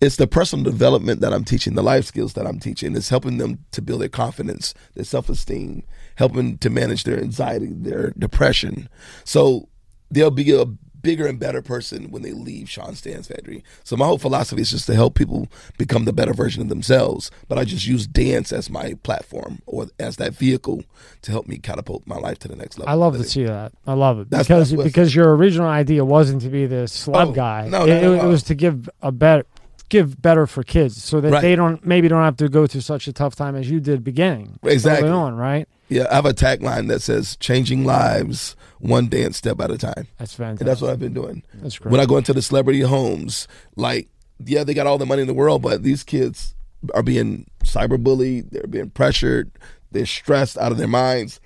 It's 0.00 0.16
the 0.16 0.28
personal 0.28 0.64
development 0.64 1.20
that 1.20 1.32
I'm 1.34 1.44
teaching, 1.44 1.74
the 1.74 1.82
life 1.82 2.04
skills 2.06 2.34
that 2.34 2.46
I'm 2.46 2.60
teaching. 2.60 2.94
It's 2.96 3.08
helping 3.08 3.38
them 3.38 3.64
to 3.72 3.82
build 3.82 4.00
their 4.00 4.08
confidence, 4.08 4.74
their 4.94 5.04
self 5.04 5.28
esteem, 5.28 5.82
helping 6.18 6.58
to 6.58 6.68
manage 6.70 7.04
their 7.04 7.18
anxiety, 7.20 7.68
their 7.72 8.10
depression. 8.18 8.88
So 9.24 9.68
they'll 10.10 10.30
be 10.32 10.50
a 10.52 10.66
bigger 11.00 11.28
and 11.28 11.38
better 11.38 11.62
person 11.62 12.10
when 12.10 12.22
they 12.22 12.32
leave 12.32 12.68
Sean's 12.68 13.00
Dance 13.00 13.28
Factory. 13.28 13.62
So 13.84 13.96
my 13.96 14.04
whole 14.04 14.18
philosophy 14.18 14.62
is 14.62 14.70
just 14.72 14.86
to 14.88 14.94
help 14.96 15.14
people 15.14 15.46
become 15.78 16.06
the 16.06 16.12
better 16.12 16.34
version 16.34 16.60
of 16.60 16.68
themselves. 16.68 17.30
But 17.46 17.56
I 17.56 17.62
just 17.64 17.86
use 17.86 18.04
dance 18.08 18.52
as 18.52 18.68
my 18.68 18.94
platform 19.04 19.60
or 19.64 19.86
as 20.00 20.16
that 20.16 20.34
vehicle 20.34 20.82
to 21.22 21.30
help 21.30 21.46
me 21.46 21.58
catapult 21.58 22.04
my 22.04 22.16
life 22.16 22.40
to 22.40 22.48
the 22.48 22.56
next 22.56 22.78
level. 22.80 22.90
I 22.90 22.94
love 22.94 23.16
to 23.16 23.22
see 23.22 23.44
that. 23.44 23.72
I 23.86 23.92
love 23.92 24.18
it 24.18 24.28
That's- 24.30 24.48
because 24.48 24.70
that's 24.72 24.82
because 24.82 25.14
your 25.14 25.36
original 25.36 25.68
idea 25.68 26.04
wasn't 26.04 26.42
to 26.42 26.48
be 26.48 26.66
this 26.66 27.06
oh, 27.08 27.12
celeb 27.12 27.26
Oh, 27.28 27.32
guy. 27.32 27.68
no, 27.68 27.84
it, 27.84 27.88
not 27.88 27.88
it, 27.88 28.18
at 28.18 28.24
it 28.24 28.26
was 28.26 28.42
to 28.44 28.56
give 28.56 28.90
a 29.00 29.12
better 29.12 29.46
give 29.88 30.20
better 30.20 30.46
for 30.46 30.62
kids 30.62 31.02
so 31.02 31.18
that 31.20 31.30
Right. 31.32 31.40
they 31.42 31.56
don't 31.56 31.86
maybe 31.86 32.08
don't 32.08 32.22
have 32.22 32.36
to 32.38 32.48
go 32.50 32.66
through 32.66 32.82
such 32.82 33.06
a 33.08 33.12
tough 33.12 33.34
time 33.36 33.54
as 33.56 33.70
you 33.70 33.80
did 33.80 34.04
beginning 34.04 34.58
Exactly. 34.64 35.08
early 35.08 35.16
on, 35.16 35.34
right? 35.36 35.66
Yeah, 35.88 36.06
I 36.10 36.16
have 36.16 36.26
a 36.26 36.34
tagline 36.34 36.88
that 36.88 37.00
says 37.00 37.36
"Changing 37.36 37.84
lives, 37.84 38.56
one 38.78 39.08
dance 39.08 39.36
step 39.36 39.60
at 39.60 39.70
a 39.70 39.78
time," 39.78 40.06
That's 40.18 40.34
fantastic. 40.34 40.60
and 40.60 40.68
that's 40.68 40.80
what 40.80 40.90
I've 40.90 41.00
been 41.00 41.14
doing. 41.14 41.42
That's 41.54 41.78
great. 41.78 41.90
When 41.90 42.00
I 42.00 42.06
go 42.06 42.16
into 42.16 42.32
the 42.32 42.42
celebrity 42.42 42.80
homes, 42.80 43.48
like, 43.76 44.08
yeah, 44.44 44.64
they 44.64 44.74
got 44.74 44.86
all 44.86 44.98
the 44.98 45.06
money 45.06 45.22
in 45.22 45.28
the 45.28 45.34
world, 45.34 45.62
but 45.62 45.82
these 45.82 46.04
kids 46.04 46.54
are 46.94 47.02
being 47.02 47.46
cyberbullied. 47.64 48.50
They're 48.50 48.66
being 48.66 48.90
pressured. 48.90 49.50
They're 49.90 50.06
stressed 50.06 50.58
out 50.58 50.72
of 50.72 50.78
their 50.78 50.88
minds. 50.88 51.40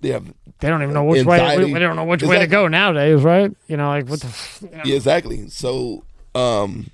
They 0.00 0.10
have 0.10 0.32
they 0.60 0.68
don't 0.68 0.82
even 0.82 0.94
know 0.94 1.04
which 1.04 1.26
way. 1.26 1.38
They 1.72 1.78
don't 1.78 1.96
know 1.96 2.04
which 2.04 2.22
way 2.22 2.38
to 2.38 2.46
go 2.46 2.68
nowadays, 2.68 3.22
right? 3.22 3.54
You 3.66 3.76
know, 3.76 3.88
like 3.88 4.08
what 4.08 4.20
the 4.20 4.68
you 4.70 4.76
know, 4.76 4.82
yeah, 4.84 4.96
exactly. 4.96 5.48
So, 5.48 6.04
um, 6.34 6.90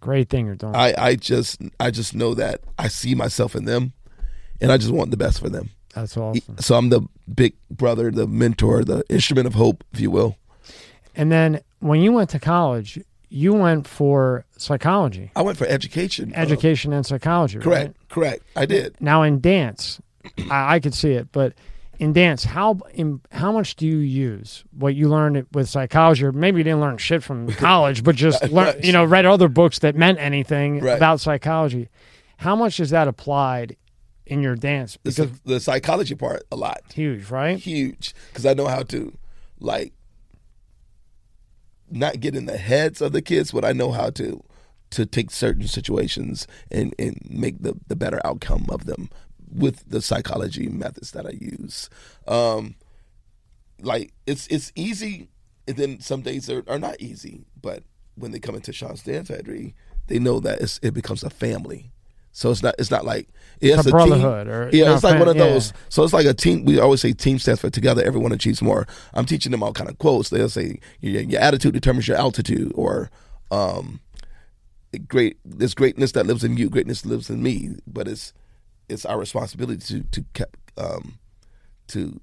great 0.00 0.28
thing 0.28 0.46
you're 0.46 0.54
doing. 0.54 0.74
I, 0.74 0.94
I 0.96 1.14
just, 1.16 1.60
I 1.78 1.90
just 1.90 2.14
know 2.14 2.34
that 2.34 2.60
I 2.78 2.88
see 2.88 3.14
myself 3.14 3.54
in 3.54 3.64
them, 3.66 3.92
and 4.60 4.72
I 4.72 4.78
just 4.78 4.90
want 4.90 5.10
the 5.10 5.16
best 5.16 5.40
for 5.40 5.48
them. 5.48 5.70
That's 5.94 6.16
awesome. 6.16 6.58
So 6.58 6.76
I'm 6.76 6.88
the 6.90 7.02
big 7.32 7.54
brother, 7.70 8.10
the 8.10 8.26
mentor, 8.26 8.84
the 8.84 9.02
instrument 9.08 9.46
of 9.46 9.54
hope, 9.54 9.84
if 9.92 10.00
you 10.00 10.10
will. 10.10 10.36
And 11.16 11.30
then 11.32 11.60
when 11.80 12.00
you 12.00 12.12
went 12.12 12.30
to 12.30 12.38
college, 12.38 12.98
you 13.28 13.52
went 13.54 13.86
for 13.86 14.44
psychology, 14.56 15.30
I 15.36 15.42
went 15.42 15.56
for 15.58 15.66
education. 15.66 16.32
uh, 16.34 16.38
education 16.40 16.92
and 16.92 17.04
psychology. 17.06 17.58
right? 17.58 17.64
correct, 17.64 18.08
correct. 18.08 18.42
I 18.56 18.66
did. 18.66 18.96
Now 19.00 19.22
in 19.22 19.40
dance, 19.40 20.00
I, 20.50 20.74
I 20.76 20.80
could 20.80 20.94
see 20.94 21.12
it, 21.12 21.30
but 21.32 21.52
in 21.98 22.12
dance, 22.12 22.44
how 22.44 22.78
in, 22.94 23.20
how 23.30 23.52
much 23.52 23.76
do 23.76 23.86
you 23.86 23.98
use 23.98 24.64
what 24.76 24.94
you 24.94 25.08
learned 25.08 25.46
with 25.52 25.68
psychology? 25.68 26.24
Or 26.24 26.32
maybe 26.32 26.58
you 26.58 26.64
didn't 26.64 26.80
learn 26.80 26.96
shit 26.98 27.22
from 27.22 27.48
college, 27.52 28.02
but 28.02 28.16
just 28.16 28.42
learn, 28.50 28.76
you 28.82 28.92
know, 28.92 29.04
read 29.04 29.26
other 29.26 29.48
books 29.48 29.80
that 29.80 29.94
meant 29.96 30.18
anything 30.18 30.80
Right. 30.80 30.96
about 30.96 31.20
psychology. 31.20 31.88
How 32.38 32.56
much 32.56 32.80
is 32.80 32.88
that 32.90 33.06
applied 33.06 33.76
in 34.26 34.42
your 34.42 34.56
dance? 34.56 34.94
The, 35.02 35.10
Because 35.10 35.30
psy- 35.30 35.36
the 35.44 35.60
psychology 35.60 36.14
part 36.14 36.42
a 36.52 36.56
lot. 36.56 36.80
huge, 36.94 37.30
right? 37.30 37.58
huge 37.58 38.14
because 38.28 38.46
I 38.46 38.54
know 38.54 38.66
how 38.66 38.82
to 38.84 39.16
like 39.58 39.92
not 41.90 42.20
get 42.20 42.34
in 42.36 42.46
the 42.46 42.56
heads 42.56 43.00
of 43.00 43.12
the 43.12 43.22
kids, 43.22 43.52
but 43.52 43.64
I 43.64 43.72
know 43.72 43.92
how 43.92 44.10
to 44.10 44.42
to 44.90 45.06
take 45.06 45.30
certain 45.30 45.66
situations 45.68 46.46
and 46.70 46.94
and 46.98 47.20
make 47.28 47.62
the 47.62 47.74
the 47.88 47.96
better 47.96 48.20
outcome 48.24 48.66
of 48.70 48.86
them 48.86 49.08
with 49.52 49.88
the 49.88 50.00
psychology 50.00 50.68
methods 50.68 51.10
that 51.12 51.26
I 51.26 51.30
use. 51.30 51.88
Um, 52.28 52.76
like 53.80 54.12
it's 54.26 54.46
it's 54.48 54.72
easy, 54.76 55.28
and 55.66 55.76
then 55.76 56.00
some 56.00 56.22
days 56.22 56.48
are, 56.50 56.62
are 56.68 56.78
not 56.78 57.00
easy. 57.00 57.44
But 57.60 57.82
when 58.14 58.30
they 58.32 58.38
come 58.38 58.54
into 58.54 58.72
Sean's 58.72 59.02
Dance 59.02 59.28
Factory, 59.28 59.74
they 60.06 60.18
know 60.18 60.38
that 60.40 60.60
it's, 60.60 60.78
it 60.82 60.92
becomes 60.94 61.22
a 61.24 61.30
family. 61.30 61.90
So 62.32 62.50
it's 62.50 62.62
not 62.62 62.74
it's 62.78 62.90
not 62.90 63.04
like 63.04 63.28
it's, 63.60 63.80
a 63.80 63.82
team. 63.82 63.90
brotherhood 63.90 64.48
or- 64.48 64.70
yeah, 64.72 64.86
no, 64.86 64.94
it's 64.94 65.04
like 65.04 65.18
one 65.18 65.28
of 65.28 65.36
yeah. 65.36 65.44
those. 65.44 65.72
So 65.88 66.02
it's 66.02 66.12
like 66.12 66.26
a 66.26 66.34
team. 66.34 66.64
We 66.64 66.78
always 66.78 67.00
say 67.00 67.12
team 67.12 67.38
stands 67.38 67.60
for 67.60 67.70
together. 67.70 68.02
Everyone 68.02 68.32
achieves 68.32 68.62
more. 68.62 68.86
I'm 69.14 69.26
teaching 69.26 69.52
them 69.52 69.62
all 69.62 69.72
kind 69.72 69.90
of 69.90 69.98
quotes. 69.98 70.30
They'll 70.30 70.48
say 70.48 70.80
your, 71.00 71.22
your 71.22 71.40
attitude 71.40 71.74
determines 71.74 72.08
your 72.08 72.16
altitude, 72.16 72.72
or 72.74 73.10
um, 73.50 74.00
great. 75.08 75.38
There's 75.44 75.74
greatness 75.74 76.12
that 76.12 76.26
lives 76.26 76.44
in 76.44 76.56
you. 76.56 76.70
Greatness 76.70 77.04
lives 77.04 77.28
in 77.28 77.42
me. 77.42 77.76
But 77.86 78.08
it's 78.08 78.32
it's 78.88 79.04
our 79.04 79.18
responsibility 79.18 80.02
to 80.12 80.22
to 80.22 80.48
um, 80.78 81.18
to 81.88 82.20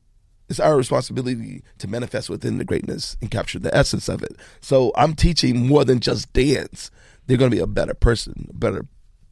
it's 0.50 0.60
our 0.60 0.78
responsibility 0.78 1.62
to 1.78 1.88
manifest 1.88 2.30
within 2.30 2.58
the 2.58 2.66
greatness 2.66 3.18
and 3.22 3.30
capture 3.30 3.60
the 3.60 3.76
essence 3.76 4.08
of 4.08 4.24
it. 4.24 4.36
So 4.62 4.94
I'm 4.96 5.14
teaching 5.14 5.68
more 5.68 5.84
than 5.84 6.00
just 6.00 6.32
dance. 6.34 6.90
They're 7.26 7.38
going 7.38 7.52
to 7.52 7.56
be 7.58 7.62
a 7.62 7.68
better 7.68 7.94
person, 7.94 8.50
better 8.54 8.86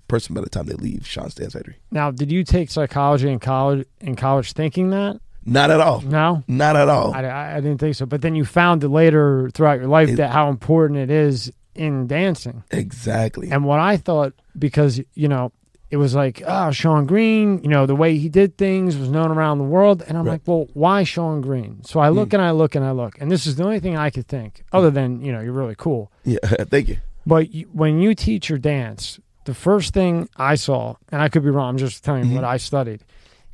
person 0.08 0.36
by 0.36 0.42
the 0.42 0.50
time 0.50 0.66
they 0.66 0.74
leave 0.76 1.06
Sean's 1.08 1.36
Dance 1.36 1.54
Factory. 1.54 1.76
Now, 1.92 2.12
did 2.12 2.32
you 2.32 2.44
take 2.44 2.70
psychology 2.70 3.30
in 3.30 3.40
college? 3.40 3.88
In 4.02 4.16
college, 4.16 4.54
thinking 4.54 4.90
that? 4.92 5.20
Not 5.48 5.70
at 5.70 5.80
all. 5.80 6.02
No, 6.02 6.44
Not 6.48 6.76
at 6.76 6.90
all. 6.90 7.14
I, 7.14 7.22
I, 7.24 7.58
I 7.58 7.62
didn't 7.62 7.78
think 7.78 7.96
so. 7.96 8.06
But 8.08 8.22
then 8.24 8.34
you 8.36 8.46
found 8.46 8.84
it 8.84 8.90
later 8.90 9.50
throughout 9.54 9.78
your 9.80 9.88
life 9.88 10.10
It- 10.10 10.16
that 10.18 10.32
how 10.32 10.50
important 10.50 11.00
it 11.00 11.12
is 11.12 11.52
in 11.76 12.08
dancing. 12.08 12.64
exactly. 12.72 13.52
And 13.52 13.64
what 13.66 13.80
I 13.80 13.98
thought, 13.98 14.34
because 14.58 15.02
you 15.14 15.28
know, 15.28 15.52
it 15.92 15.98
was 15.98 16.16
like, 16.16 16.42
oh, 16.48 16.72
Sean 16.72 17.06
Green, 17.06 17.62
you 17.62 17.70
know, 17.70 17.86
the 17.86 17.96
way 17.96 18.18
he 18.18 18.28
did 18.28 18.58
things 18.58 18.98
was 18.98 19.10
known 19.10 19.30
around 19.30 19.60
the 19.60 19.66
world. 19.66 20.02
And 20.08 20.18
I'm 20.18 20.26
Right. 20.26 20.32
like, 20.34 20.42
well, 20.48 20.68
why 20.74 21.04
Sean 21.04 21.42
Green? 21.42 21.84
So 21.84 22.00
I 22.00 22.10
look 22.10 22.30
hmm. 22.30 22.36
and 22.38 22.42
I 22.44 22.52
look 22.52 22.74
and 22.76 22.84
I 22.84 22.92
look, 22.92 23.20
and 23.22 23.30
this 23.30 23.46
is 23.46 23.56
the 23.56 23.64
only 23.66 23.80
thing 23.80 23.96
I 23.96 24.10
could 24.10 24.28
think, 24.28 24.64
other 24.72 24.90
than 24.90 25.22
you 25.22 25.32
know, 25.32 25.42
you're 25.42 25.54
really 25.54 25.76
cool. 25.78 26.12
yeah. 26.24 26.40
Thank 26.44 26.88
you. 26.90 26.98
But 27.28 27.54
you, 27.54 27.68
when 27.72 28.00
you 28.00 28.16
teach 28.16 28.50
your 28.50 28.58
dance, 28.60 29.20
the 29.46 29.54
first 29.54 29.94
thing 29.94 30.28
I 30.38 30.56
saw, 30.56 30.96
and 31.12 31.22
I 31.22 31.30
could 31.30 31.44
be 31.44 31.50
wrong, 31.50 31.70
I'm 31.70 31.78
just 31.78 32.04
telling 32.04 32.26
you 32.30 32.36
what 32.36 32.44
I 32.44 32.58
studied, 32.58 33.04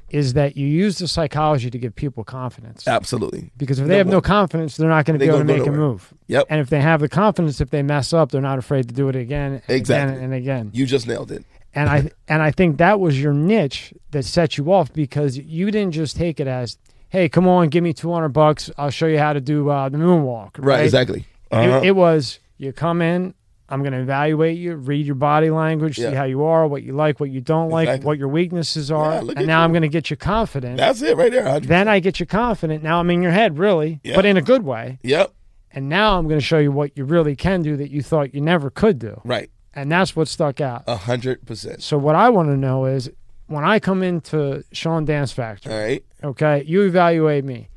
is 0.10 0.34
that 0.34 0.58
you 0.58 0.68
use 0.68 0.98
the 0.98 1.08
psychology 1.08 1.70
to 1.70 1.78
give 1.78 1.96
people 1.96 2.24
confidence. 2.26 2.86
Absolutely. 2.88 3.50
Because 3.58 3.80
if 3.80 3.88
they 3.88 3.94
No 3.94 3.98
have 4.00 4.08
no 4.08 4.22
confidence, 4.22 4.76
they're 4.76 4.90
not 4.90 5.06
going 5.06 5.18
to 5.18 5.24
be 5.26 5.30
able 5.30 5.38
to 5.40 5.46
make 5.46 5.66
a 5.66 5.72
move. 5.72 6.14
Yep. 6.28 6.48
And 6.50 6.60
if 6.60 6.70
they 6.70 6.82
have 6.82 7.00
the 7.00 7.08
confidence, 7.08 7.62
if 7.62 7.70
they 7.70 7.82
mess 7.82 8.12
up, 8.12 8.32
they're 8.32 8.42
not 8.42 8.58
afraid 8.60 8.90
to 8.90 8.94
do 8.94 9.08
it 9.08 9.16
again 9.16 9.54
and 9.54 9.62
Exactly. 9.70 10.14
again 10.16 10.24
and 10.26 10.34
again. 10.34 10.70
You 10.74 10.86
just 10.86 11.08
nailed 11.08 11.32
it. 11.32 11.46
And 11.74 11.90
I 11.90 12.12
and 12.28 12.42
I 12.42 12.52
think 12.52 12.78
that 12.80 13.00
was 13.00 13.22
your 13.22 13.32
niche 13.34 13.94
that 14.12 14.26
set 14.26 14.58
you 14.58 14.74
off 14.74 14.92
because 14.92 15.38
you 15.38 15.72
didn't 15.72 15.94
just 15.94 16.18
take 16.18 16.42
it 16.42 16.48
as, 16.48 16.78
"Hey, 17.08 17.30
come 17.30 17.48
on, 17.48 17.70
give 17.70 17.82
me 17.82 17.94
two 17.94 18.12
hundred 18.12 18.30
bucks. 18.30 18.70
I'll 18.78 18.90
show 18.90 19.06
you 19.08 19.18
how 19.20 19.32
to 19.32 19.40
do 19.40 19.70
uh, 19.70 19.88
the 19.88 19.98
moonwalk." 19.98 20.52
Right. 20.58 20.84
Exactly. 20.84 21.26
Uh-huh. 21.50 21.80
it 21.84 21.96
was 21.96 22.40
you 22.58 22.74
come 22.74 23.02
in. 23.02 23.34
I'm 23.72 23.82
going 23.82 23.94
to 23.94 24.00
evaluate 24.02 24.58
you, 24.58 24.76
read 24.76 25.06
your 25.06 25.16
body 25.16 25.50
language, 25.50 25.96
see 25.96 26.04
how 26.14 26.26
you 26.26 26.44
are, 26.44 26.68
what 26.68 26.84
you 26.84 26.94
like, 26.94 27.20
what 27.20 27.30
you 27.32 27.42
don't 27.42 27.70
like, 27.70 27.88
Exactly. 27.88 28.06
what 28.06 28.18
your 28.18 28.28
weaknesses 28.28 28.92
are, 28.92 29.24
Yeah, 29.24 29.34
and 29.38 29.48
now 29.48 29.62
I'm 29.64 29.72
going 29.72 29.82
to 29.84 29.88
get 29.88 30.10
you 30.12 30.18
confident. 30.18 30.78
That's 30.78 31.02
it 31.02 31.16
right 31.18 31.32
there. 31.32 31.46
100%. 31.46 31.68
then 31.68 31.88
I 31.88 32.00
get 32.00 32.20
you 32.20 32.26
confident. 32.26 32.84
Now 32.84 33.00
I'm 33.00 33.10
in 33.10 33.22
your 33.22 33.32
head, 33.32 33.58
really, 33.58 34.00
Yeah. 34.04 34.16
but 34.16 34.26
in 34.26 34.38
a 34.38 34.42
good 34.42 34.64
way. 34.64 35.00
Yep. 35.04 35.34
And 35.74 35.88
now 35.88 36.18
I'm 36.20 36.28
going 36.28 36.40
to 36.40 36.46
show 36.46 36.58
you 36.60 36.72
what 36.72 36.98
you 36.98 37.06
really 37.06 37.36
can 37.36 37.62
do 37.62 37.78
that 37.78 37.90
you 37.90 38.02
thought 38.04 38.34
you 38.36 38.42
never 38.42 38.70
could 38.70 39.00
do. 39.00 39.22
Right. 39.24 39.50
And 39.74 39.90
that's 39.90 40.16
what 40.18 40.28
stuck 40.28 40.60
out. 40.60 40.84
A 40.86 40.98
hundred 40.98 41.46
percent. 41.46 41.82
So 41.82 41.98
what 41.98 42.14
I 42.14 42.30
want 42.30 42.50
to 42.50 42.58
know 42.58 42.86
is 42.86 43.10
when 43.48 43.64
I 43.64 43.80
come 43.80 44.04
into 44.04 44.66
Sean 44.74 45.06
Dance 45.06 45.32
Factory, 45.32 45.72
All 45.74 45.80
right. 45.80 46.04
okay, 46.26 46.64
you 46.68 46.82
evaluate 46.84 47.46
me. 47.46 47.70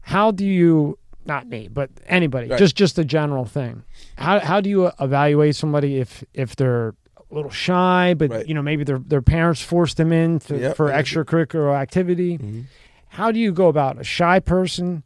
How 0.00 0.32
do 0.32 0.44
you 0.44 0.98
not 1.26 1.48
me, 1.48 1.68
but 1.68 1.90
anybody, 2.06 2.48
Right. 2.48 2.58
just 2.58 2.76
just 2.76 2.98
a 2.98 3.04
general 3.04 3.44
thing. 3.44 3.82
How 4.16 4.38
how 4.40 4.60
do 4.60 4.70
you 4.70 4.90
evaluate 5.00 5.56
somebody 5.56 5.98
if 5.98 6.22
if 6.34 6.56
they're 6.56 6.94
a 7.30 7.34
little 7.34 7.50
shy, 7.50 8.14
but 8.16 8.30
Right. 8.30 8.46
you 8.46 8.54
know 8.54 8.62
maybe 8.62 8.84
their 8.84 8.98
their 8.98 9.22
parents 9.22 9.60
forced 9.62 9.96
them 9.96 10.12
in 10.12 10.38
to, 10.40 10.58
Yep, 10.58 10.76
for 10.76 10.92
I 10.92 10.98
get 11.02 11.12
you. 11.12 11.24
extracurricular 11.24 11.74
activity? 11.76 12.38
Mhm. 12.38 12.64
How 13.08 13.32
do 13.32 13.38
you 13.40 13.52
go 13.52 13.68
about 13.68 13.98
a 14.00 14.04
shy 14.04 14.40
person, 14.40 15.02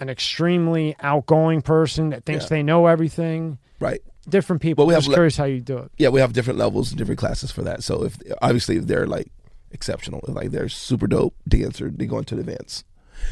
an 0.00 0.08
extremely 0.08 0.96
outgoing 1.00 1.62
person 1.62 2.10
that 2.10 2.24
thinks 2.24 2.44
Yeah. 2.44 2.48
they 2.50 2.62
know 2.62 2.86
everything? 2.86 3.58
Right. 3.80 4.00
Different 4.28 4.62
people. 4.62 4.82
Well, 4.84 4.88
we 4.88 4.94
I'm 4.94 5.02
have 5.02 5.08
le- 5.08 5.14
curious 5.14 5.36
how 5.36 5.44
you 5.44 5.60
do 5.60 5.78
it. 5.78 5.90
Yeah, 5.98 6.08
we 6.10 6.20
have 6.20 6.32
different 6.32 6.58
levels 6.58 6.90
and 6.90 6.98
different 6.98 7.18
classes 7.18 7.50
for 7.50 7.62
that. 7.62 7.82
So 7.82 8.04
if 8.04 8.16
obviously 8.40 8.76
if 8.76 8.86
they're 8.86 9.06
like 9.06 9.28
exceptional, 9.72 10.20
like 10.28 10.50
they're 10.50 10.68
super 10.68 11.06
dope 11.06 11.34
dancer, 11.48 11.90
they 11.90 12.06
go 12.06 12.18
into 12.18 12.34
the 12.34 12.40
advanced. 12.42 12.84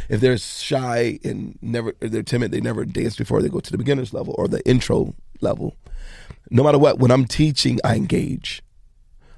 If 0.08 0.20
they're 0.20 0.38
shy 0.38 1.18
and 1.24 1.58
never 1.62 1.94
they're 2.00 2.22
timid, 2.22 2.50
they 2.50 2.60
never 2.60 2.84
dance 2.84 3.16
before 3.16 3.42
they 3.42 3.48
go 3.48 3.60
to 3.60 3.70
the 3.70 3.78
beginners 3.78 4.12
level 4.12 4.34
or 4.38 4.48
the 4.48 4.66
intro 4.68 5.14
level. 5.40 5.76
No 6.50 6.62
matter 6.62 6.78
what, 6.78 6.98
when 6.98 7.10
I'm 7.10 7.26
teaching, 7.26 7.78
I 7.84 7.96
engage. 7.96 8.62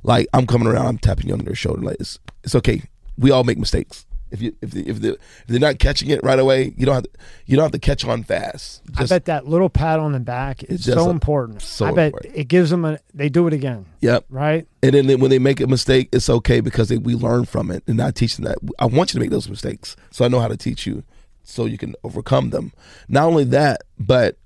Like 0.03 0.27
I'm 0.33 0.47
coming 0.47 0.69
around, 0.69 0.87
I'm 0.87 0.99
tapping 0.99 1.29
you 1.29 1.35
on 1.35 1.41
their 1.41 1.55
shoulder. 1.55 1.83
Like 1.83 1.97
it's, 2.01 2.19
it's 2.43 2.55
okay. 2.55 2.83
We 3.19 3.31
all 3.31 3.45
make 3.45 3.59
mistakes. 3.59 4.07
If 4.33 4.43
you 4.43 4.57
if 4.63 4.71
they, 4.73 4.81
if 4.81 5.01
they 5.01 5.09
if 5.11 5.19
they're 5.47 5.61
not 5.61 5.79
catching 5.79 6.11
it 6.11 6.23
right 6.25 6.39
away, 6.39 6.73
you 6.77 6.87
don't 6.87 6.95
have 6.95 7.05
to, 7.05 7.11
you 7.47 7.55
don't 7.57 7.65
have 7.65 7.73
to 7.73 7.79
catch 7.79 8.05
on 8.05 8.25
fast. 8.25 8.83
Just- 8.93 9.13
I 9.13 9.17
bet 9.17 9.27
that 9.27 9.47
little 9.47 9.69
pat 9.69 10.01
on 10.01 10.13
the 10.13 10.21
back 10.21 10.65
is 10.65 10.85
so 10.85 11.07
a- 11.07 11.11
important. 11.11 11.61
so 11.63 11.87
I 11.87 11.93
bet 11.93 12.07
important. 12.07 12.35
it 12.37 12.45
gives 12.49 12.71
them 12.71 12.85
a. 12.85 12.99
They 13.15 13.29
do 13.29 13.47
it 13.47 13.53
again, 13.53 13.85
Yep. 14.01 14.25
right? 14.31 14.67
And 14.83 14.95
then 14.95 15.21
when 15.21 15.31
they 15.31 15.39
make 15.39 15.61
a 15.61 15.67
mistake, 15.67 16.09
it's 16.13 16.29
okay 16.31 16.61
because 16.61 16.89
they, 16.89 16.97
we 16.99 17.15
learn 17.15 17.45
from 17.45 17.71
it. 17.71 17.85
And 17.87 18.01
I 18.01 18.11
teach 18.11 18.37
them 18.37 18.47
that 18.47 18.59
I 18.79 18.87
want 18.87 19.13
you 19.13 19.19
to 19.19 19.21
make 19.21 19.31
those 19.31 19.49
mistakes, 19.49 19.95
so 20.11 20.25
I 20.25 20.29
know 20.29 20.41
how 20.41 20.49
to 20.49 20.57
teach 20.57 20.87
you, 20.87 21.05
so 21.45 21.67
you 21.67 21.77
can 21.79 21.95
overcome 22.03 22.51
them. 22.51 22.73
Not 23.09 23.25
only 23.27 23.45
that, 23.45 23.83
but 23.99 24.39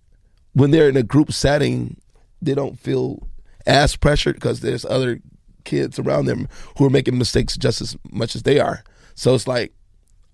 when 0.52 0.72
they're 0.72 0.88
in 0.88 0.96
a 0.96 1.02
group 1.02 1.32
setting, 1.32 2.00
they 2.42 2.54
don't 2.54 2.78
feel 2.78 3.26
as 3.66 3.94
pressured 3.96 4.34
because 4.34 4.60
there's 4.60 4.84
other 4.84 5.20
kids 5.64 5.98
around 5.98 6.26
them 6.26 6.48
who 6.78 6.86
are 6.86 6.90
making 6.90 7.18
mistakes 7.18 7.56
just 7.56 7.80
as 7.80 7.96
much 8.10 8.34
as 8.36 8.42
they 8.44 8.58
are. 8.60 8.84
So 9.14 9.34
it's 9.34 9.46
like, 9.48 9.72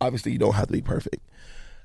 obviously, 0.03 0.33
you 0.33 0.38
don't 0.38 0.55
have 0.55 0.67
to 0.67 0.73
be 0.73 0.83
perfect. 0.83 1.23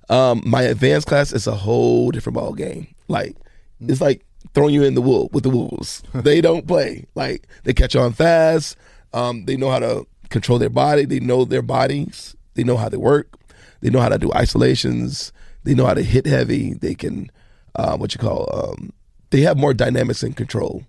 Um, 0.10 0.42
my 0.46 0.64
advanced 0.64 1.08
class 1.08 1.34
is 1.34 1.48
a 1.48 1.56
whole 1.56 2.12
different 2.12 2.36
ball 2.36 2.54
game. 2.54 2.88
Like 3.08 3.36
it's 3.82 4.02
like 4.02 4.26
throwing 4.54 4.74
you 4.74 4.84
in 4.84 4.96
the 4.96 5.02
wool 5.02 5.30
with 5.34 5.44
the 5.44 5.50
wolves. 5.50 6.04
they 6.14 6.42
don't 6.42 6.68
play. 6.68 7.06
Like 7.16 7.48
they 7.64 7.74
catch 7.74 7.96
on 7.96 8.14
fast. 8.14 8.78
Um, 9.14 9.46
they 9.46 9.58
know 9.58 9.70
how 9.70 9.80
to 9.80 10.08
control 10.30 10.60
their 10.60 10.70
body. 10.70 11.06
They 11.06 11.20
know 11.20 11.46
their 11.46 11.62
bodies. 11.62 12.36
They 12.56 12.64
know 12.64 12.78
how 12.78 12.90
they 12.90 12.98
work. 12.98 13.34
They 13.82 13.90
know 13.90 14.00
how 14.00 14.10
to 14.10 14.18
do 14.18 14.32
isolations. 14.34 15.32
They 15.64 15.76
know 15.76 15.86
how 15.86 15.94
to 15.94 16.04
hit 16.04 16.26
heavy. 16.26 16.74
They 16.74 16.96
can 16.96 17.30
uh, 17.76 17.98
what 17.98 18.14
you 18.14 18.20
call 18.20 18.50
um, 18.54 18.92
they 19.30 19.42
have 19.42 19.58
more 19.58 19.74
dynamics 19.74 20.24
and 20.24 20.36
control 20.36 20.84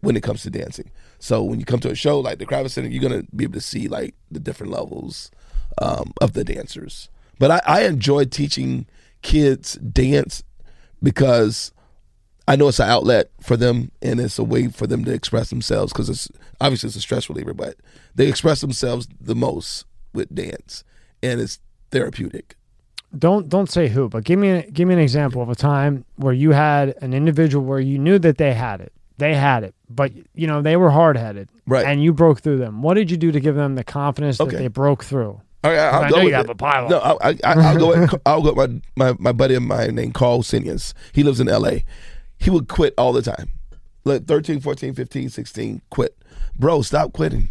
when 0.00 0.16
it 0.16 0.22
comes 0.22 0.42
to 0.42 0.50
dancing. 0.50 0.90
So 1.18 1.42
when 1.42 1.58
you 1.58 1.64
come 1.64 1.80
to 1.80 1.90
a 1.90 1.96
show 1.96 2.20
like 2.20 2.38
the 2.38 2.46
Kravis 2.46 2.70
Center, 2.70 2.88
you're 2.88 3.02
gonna 3.02 3.24
be 3.34 3.44
able 3.44 3.54
to 3.54 3.60
see 3.60 3.88
like 3.88 4.14
the 4.30 4.38
different 4.38 4.72
levels 4.72 5.30
um, 5.80 6.12
of 6.20 6.32
the 6.32 6.44
dancers. 6.44 7.08
But 7.38 7.50
I, 7.50 7.60
I 7.66 7.80
enjoy 7.84 8.24
teaching 8.24 8.86
kids 9.22 9.74
dance 9.74 10.42
because 11.02 11.72
I 12.46 12.56
know 12.56 12.68
it's 12.68 12.80
an 12.80 12.88
outlet 12.88 13.30
for 13.40 13.56
them 13.56 13.90
and 14.02 14.20
it's 14.20 14.38
a 14.38 14.44
way 14.44 14.68
for 14.68 14.86
them 14.86 15.04
to 15.04 15.12
express 15.12 15.50
themselves 15.50 15.92
because 15.92 16.08
it's 16.08 16.28
obviously 16.60 16.88
it's 16.88 16.96
a 16.96 17.00
stress 17.00 17.28
reliever, 17.28 17.54
but 17.54 17.76
they 18.14 18.26
express 18.28 18.60
themselves 18.60 19.06
the 19.20 19.34
most 19.34 19.84
with 20.12 20.34
dance 20.34 20.82
and 21.22 21.40
it's 21.40 21.60
therapeutic. 21.90 22.54
Don't 23.16 23.48
don't 23.48 23.70
say 23.70 23.88
who, 23.88 24.08
but 24.08 24.24
give 24.24 24.38
me 24.38 24.68
give 24.72 24.86
me 24.86 24.94
an 24.94 25.00
example 25.00 25.40
of 25.40 25.48
a 25.48 25.54
time 25.54 26.04
where 26.16 26.34
you 26.34 26.50
had 26.52 26.94
an 27.00 27.14
individual 27.14 27.64
where 27.64 27.80
you 27.80 27.98
knew 27.98 28.18
that 28.18 28.36
they 28.36 28.52
had 28.52 28.82
it, 28.82 28.92
they 29.16 29.34
had 29.34 29.64
it, 29.64 29.74
but 29.88 30.12
you 30.34 30.46
know 30.46 30.60
they 30.60 30.76
were 30.76 30.90
hard 30.90 31.16
headed, 31.16 31.48
Right. 31.66 31.86
And 31.86 32.02
you 32.02 32.12
broke 32.12 32.40
through 32.40 32.58
them. 32.58 32.82
What 32.82 32.94
did 32.94 33.10
you 33.10 33.16
do 33.16 33.30
to 33.32 33.40
give 33.40 33.54
them 33.54 33.74
the 33.76 33.84
confidence 33.84 34.40
Okay. 34.40 34.50
that 34.52 34.56
they 34.58 34.68
broke 34.68 35.04
through? 35.04 35.40
All 35.64 35.70
right, 35.70 35.78
I'll 35.78 36.04
I 36.04 36.08
go 36.08 36.16
know 36.16 36.22
you 36.22 36.26
with 36.26 36.34
have 36.34 36.44
it. 36.46 36.50
a 36.52 36.54
pile. 36.54 36.88
No, 36.88 36.98
I, 36.98 37.30
I, 37.30 37.36
I'll 37.44 37.78
go. 37.78 37.88
With, 37.88 38.14
I'll 38.26 38.42
go. 38.42 38.52
With 38.52 38.82
my, 38.96 39.10
my 39.12 39.16
my 39.18 39.32
buddy 39.32 39.54
of 39.54 39.62
mine 39.62 39.94
named 39.96 40.14
Carl 40.14 40.42
Sinius. 40.42 40.94
He 41.12 41.22
lives 41.24 41.40
in 41.40 41.48
L.A. 41.48 41.84
He 42.38 42.50
would 42.50 42.68
quit 42.68 42.94
all 42.96 43.12
the 43.12 43.22
time. 43.22 43.50
Like 44.04 44.26
13, 44.26 44.60
14, 44.60 44.94
15, 44.94 45.28
16, 45.28 45.82
quit. 45.90 46.16
Bro, 46.56 46.82
stop 46.82 47.12
quitting. 47.12 47.48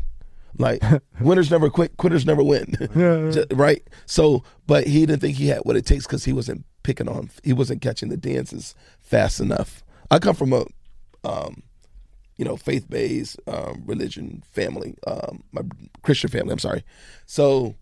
Like 0.57 0.81
winners 1.19 1.51
never 1.51 1.69
quit. 1.69 1.97
Quitters 1.97 2.25
never 2.25 2.41
win. 2.43 2.75
Right. 3.51 3.85
So, 4.05 4.43
but 4.65 4.87
he 4.87 5.05
didn't 5.05 5.21
think 5.21 5.37
he 5.37 5.47
had 5.49 5.59
what 5.63 5.75
it 5.75 5.85
takes 5.85 6.05
because 6.07 6.23
he 6.25 6.33
wasn't 6.33 6.65
picking 6.83 7.09
on. 7.09 7.29
He 7.43 7.53
wasn't 7.53 7.81
catching 7.81 8.09
the 8.09 8.17
dances 8.17 8.73
fast 8.99 9.39
enough. 9.41 9.83
I 10.09 10.19
come 10.19 10.35
from 10.35 10.53
a, 10.53 10.65
um, 11.25 11.61
you 12.37 12.45
know, 12.45 12.55
faith 12.55 12.89
based 12.89 13.37
um, 13.47 13.83
religion 13.85 14.41
family, 14.53 14.95
um, 15.05 15.43
my 15.51 15.61
Christian 16.01 16.29
family. 16.29 16.53
I'm 16.53 16.59
sorry. 16.59 16.83
So 17.25 17.75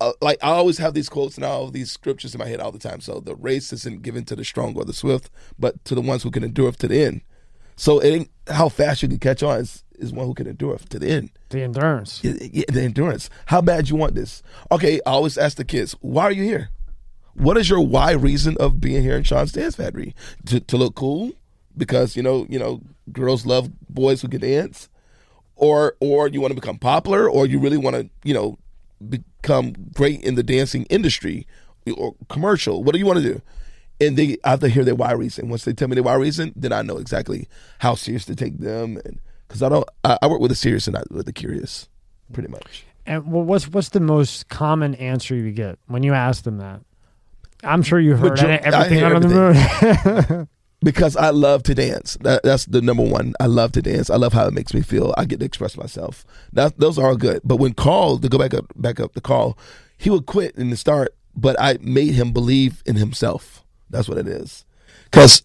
uh, 0.00 0.12
like 0.20 0.38
I 0.42 0.48
always 0.50 0.78
have 0.78 0.94
these 0.94 1.08
quotes 1.08 1.36
and 1.36 1.44
all 1.44 1.70
these 1.70 1.90
scriptures 1.90 2.34
in 2.34 2.38
my 2.38 2.46
head 2.46 2.60
all 2.60 2.72
the 2.72 2.78
time. 2.78 3.00
So 3.00 3.20
the 3.20 3.36
race 3.36 3.72
isn't 3.72 4.02
given 4.02 4.24
to 4.26 4.36
the 4.36 4.44
strong 4.44 4.76
or 4.76 4.84
the 4.84 4.92
swift, 4.92 5.30
but 5.58 5.84
to 5.84 5.94
the 5.94 6.00
ones 6.00 6.22
who 6.22 6.30
can 6.30 6.42
endure 6.42 6.72
to 6.72 6.88
the 6.88 7.02
end. 7.02 7.20
So 7.76 7.98
it 7.98 8.10
ain't 8.10 8.30
how 8.48 8.68
fast 8.68 9.02
you 9.02 9.08
can 9.08 9.18
catch 9.18 9.42
on 9.42 9.60
is, 9.60 9.84
is 9.98 10.12
one 10.12 10.26
who 10.26 10.34
can 10.34 10.46
endure 10.46 10.76
to 10.76 10.98
the 10.98 11.08
end. 11.08 11.30
The 11.50 11.62
endurance. 11.62 12.20
Yeah, 12.22 12.34
yeah, 12.40 12.64
the 12.68 12.82
endurance. 12.82 13.30
How 13.46 13.60
bad 13.60 13.88
you 13.88 13.96
want 13.96 14.14
this? 14.14 14.42
Okay, 14.70 15.00
I 15.06 15.10
always 15.10 15.38
ask 15.38 15.56
the 15.56 15.64
kids, 15.64 15.96
why 16.00 16.24
are 16.24 16.32
you 16.32 16.44
here? 16.44 16.70
What 17.34 17.56
is 17.56 17.70
your 17.70 17.80
why 17.80 18.12
reason 18.12 18.56
of 18.58 18.80
being 18.80 19.02
here 19.02 19.16
in 19.16 19.22
Sean's 19.22 19.52
Dance 19.52 19.76
Factory? 19.76 20.14
To, 20.46 20.60
to 20.60 20.76
look 20.76 20.94
cool? 20.94 21.32
Because 21.76 22.16
you 22.16 22.22
know, 22.22 22.46
you 22.50 22.58
know, 22.58 22.82
girls 23.12 23.46
love 23.46 23.70
boys 23.88 24.20
who 24.20 24.28
can 24.28 24.40
dance, 24.40 24.88
or 25.56 25.94
or 26.00 26.28
you 26.28 26.40
want 26.40 26.50
to 26.50 26.60
become 26.60 26.76
popular, 26.76 27.30
or 27.30 27.46
you 27.46 27.58
really 27.58 27.78
want 27.78 27.96
to, 27.96 28.10
you 28.24 28.34
know, 28.34 28.58
become 29.08 29.74
great 29.94 30.22
in 30.22 30.34
the 30.34 30.42
dancing 30.42 30.84
industry 30.84 31.46
or 31.96 32.14
commercial. 32.28 32.84
What 32.84 32.92
do 32.92 32.98
you 32.98 33.06
want 33.06 33.18
to 33.18 33.24
do? 33.24 33.42
And 34.00 34.16
they 34.16 34.38
I 34.44 34.50
have 34.50 34.60
to 34.60 34.68
hear 34.68 34.84
their 34.84 34.94
why 34.94 35.12
reason. 35.12 35.48
Once 35.48 35.64
they 35.64 35.72
tell 35.72 35.88
me 35.88 35.94
their 35.94 36.02
why 36.04 36.14
reason, 36.14 36.52
then 36.56 36.72
I 36.72 36.82
know 36.82 36.96
exactly 36.98 37.48
how 37.78 37.94
serious 37.94 38.24
to 38.26 38.34
take 38.34 38.58
them. 38.58 38.98
And 39.04 39.20
because 39.46 39.62
I 39.62 39.68
don't, 39.68 39.88
I, 40.04 40.18
I 40.22 40.26
work 40.26 40.40
with 40.40 40.50
the 40.50 40.54
serious 40.54 40.86
and 40.86 40.94
not 40.94 41.10
with 41.10 41.26
the 41.26 41.32
curious, 41.32 41.88
pretty 42.32 42.48
much. 42.48 42.84
And 43.06 43.26
what's 43.26 43.68
what's 43.68 43.90
the 43.90 44.00
most 44.00 44.48
common 44.48 44.94
answer 44.94 45.34
you 45.34 45.50
get 45.52 45.78
when 45.86 46.02
you 46.02 46.14
ask 46.14 46.44
them 46.44 46.58
that? 46.58 46.80
I'm 47.62 47.82
sure 47.82 48.00
you 48.00 48.16
heard 48.16 48.40
Major- 48.40 48.60
everything 48.62 48.98
hear 48.98 49.14
under 49.14 49.28
the 49.28 50.26
moon. 50.28 50.48
because 50.82 51.16
I 51.16 51.30
love 51.30 51.62
to 51.64 51.74
dance. 51.74 52.16
That, 52.22 52.42
that's 52.42 52.64
the 52.66 52.80
number 52.80 53.02
one. 53.02 53.34
I 53.40 53.46
love 53.46 53.72
to 53.72 53.82
dance. 53.82 54.10
I 54.10 54.16
love 54.16 54.32
how 54.32 54.46
it 54.46 54.54
makes 54.54 54.74
me 54.74 54.82
feel. 54.82 55.14
I 55.16 55.24
get 55.24 55.40
to 55.40 55.46
express 55.46 55.76
myself. 55.76 56.24
That 56.52 56.78
those 56.78 56.98
are 56.98 57.08
all 57.08 57.16
good. 57.16 57.40
But 57.44 57.56
when 57.56 57.74
Carl 57.74 58.18
to 58.18 58.28
go 58.28 58.38
back 58.38 58.54
up, 58.54 58.66
back 58.76 59.00
up 59.00 59.12
the 59.12 59.20
call, 59.20 59.58
he 59.98 60.10
would 60.10 60.26
quit 60.26 60.56
in 60.56 60.70
the 60.70 60.76
start. 60.76 61.14
But 61.36 61.56
I 61.60 61.78
made 61.80 62.14
him 62.14 62.32
believe 62.32 62.82
in 62.86 62.96
himself. 62.96 63.64
That's 63.88 64.08
what 64.08 64.18
it 64.18 64.26
is. 64.26 64.64
Because 65.04 65.42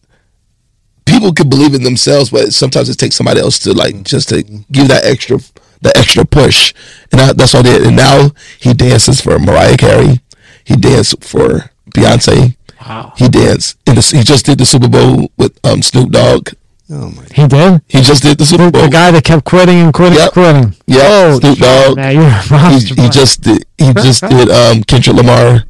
people 1.06 1.34
can 1.34 1.50
believe 1.50 1.74
in 1.74 1.84
themselves, 1.84 2.30
but 2.30 2.54
sometimes 2.54 2.90
it 2.90 2.98
takes 2.98 3.16
somebody 3.16 3.40
else 3.40 3.60
to 3.60 3.74
like 3.74 4.04
just 4.04 4.30
to 4.30 4.42
give 4.72 4.88
that 4.88 5.06
extra 5.06 5.40
that 5.82 5.98
extra 5.98 6.26
push. 6.26 6.74
And 7.12 7.22
I, 7.22 7.34
that's 7.34 7.54
what 7.54 7.66
I 7.66 7.70
did. 7.70 7.88
And 7.88 7.96
now 7.96 8.32
he 8.60 8.74
dances 8.74 9.22
for 9.22 9.38
Mariah 9.38 9.78
Carey. 9.78 10.22
He 10.64 10.76
danced 10.76 11.24
for 11.24 11.70
Beyonce. 11.92 12.56
Wow. 12.86 13.14
He 13.18 13.28
danced. 13.30 13.78
In 13.88 13.96
the, 13.96 14.02
he 14.16 14.24
just 14.24 14.46
did 14.46 14.58
the 14.60 14.66
Super 14.66 14.88
Bowl 14.88 15.30
with 15.38 15.58
um, 15.66 15.82
Snoop 15.82 16.12
Dogg. 16.12 16.50
Oh 16.92 17.10
my! 17.10 17.24
He 17.34 17.48
did. 17.48 17.82
He 17.88 18.02
just 18.02 18.22
did 18.22 18.38
the 18.38 18.46
Super 18.46 18.70
Bowl. 18.70 18.84
The 18.84 18.90
guy 18.90 19.10
that 19.10 19.24
kept 19.24 19.44
quitting 19.44 19.78
and 19.80 19.92
quitting 19.94 20.20
Yep. 20.20 20.24
and 20.26 20.32
quitting. 20.34 20.76
Yeah, 20.86 21.02
Oh, 21.04 21.40
Snoop 21.40 21.58
Dogg. 21.58 21.96
Man, 21.98 22.14
you're 22.14 22.24
a 22.26 22.42
he, 22.44 22.50
monster. 22.54 22.94
he 22.96 23.02
boy. 23.02 23.10
just 23.10 23.42
did. 23.42 23.66
He 23.80 23.94
just 23.94 24.22
did 24.30 24.50
um, 24.52 24.84
Kendrick 24.84 25.16
Lamar. 25.16 25.64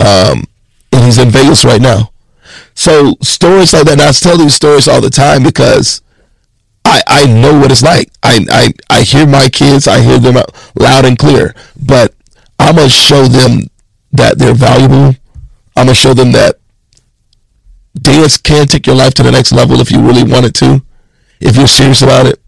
Um, 0.00 0.44
and 0.92 1.04
he's 1.04 1.18
in 1.18 1.30
Vegas 1.30 1.64
right 1.64 1.80
now. 1.80 2.12
So 2.74 3.14
stories 3.20 3.72
like 3.72 3.86
that. 3.86 3.92
And 3.94 4.02
I 4.02 4.12
tell 4.12 4.38
these 4.38 4.54
stories 4.54 4.86
all 4.86 5.00
the 5.00 5.10
time 5.10 5.42
because 5.42 6.02
I 6.84 7.02
I 7.08 7.26
know 7.26 7.58
what 7.58 7.72
it's 7.72 7.82
like. 7.82 8.10
I 8.22 8.46
I 8.50 8.72
I 8.88 9.02
hear 9.02 9.26
my 9.26 9.48
kids. 9.48 9.88
I 9.88 10.00
hear 10.00 10.20
them 10.20 10.36
out 10.36 10.54
loud 10.78 11.04
and 11.04 11.18
clear. 11.18 11.52
But 11.84 12.14
I'm 12.60 12.76
gonna 12.76 12.88
show 12.88 13.24
them 13.26 13.62
that 14.12 14.38
they're 14.38 14.54
valuable. 14.54 15.16
I'm 15.78 15.86
gonna 15.86 15.94
show 15.94 16.12
them 16.12 16.32
that 16.32 16.58
dance 17.94 18.36
can 18.36 18.66
take 18.66 18.84
your 18.84 18.96
life 18.96 19.14
to 19.14 19.22
the 19.22 19.30
next 19.30 19.52
level 19.52 19.80
if 19.80 19.92
you 19.92 20.00
really 20.02 20.24
want 20.24 20.44
it 20.44 20.52
to, 20.54 20.82
if 21.40 21.56
you're 21.56 21.68
serious 21.68 22.02
about 22.02 22.26
it. 22.26 22.40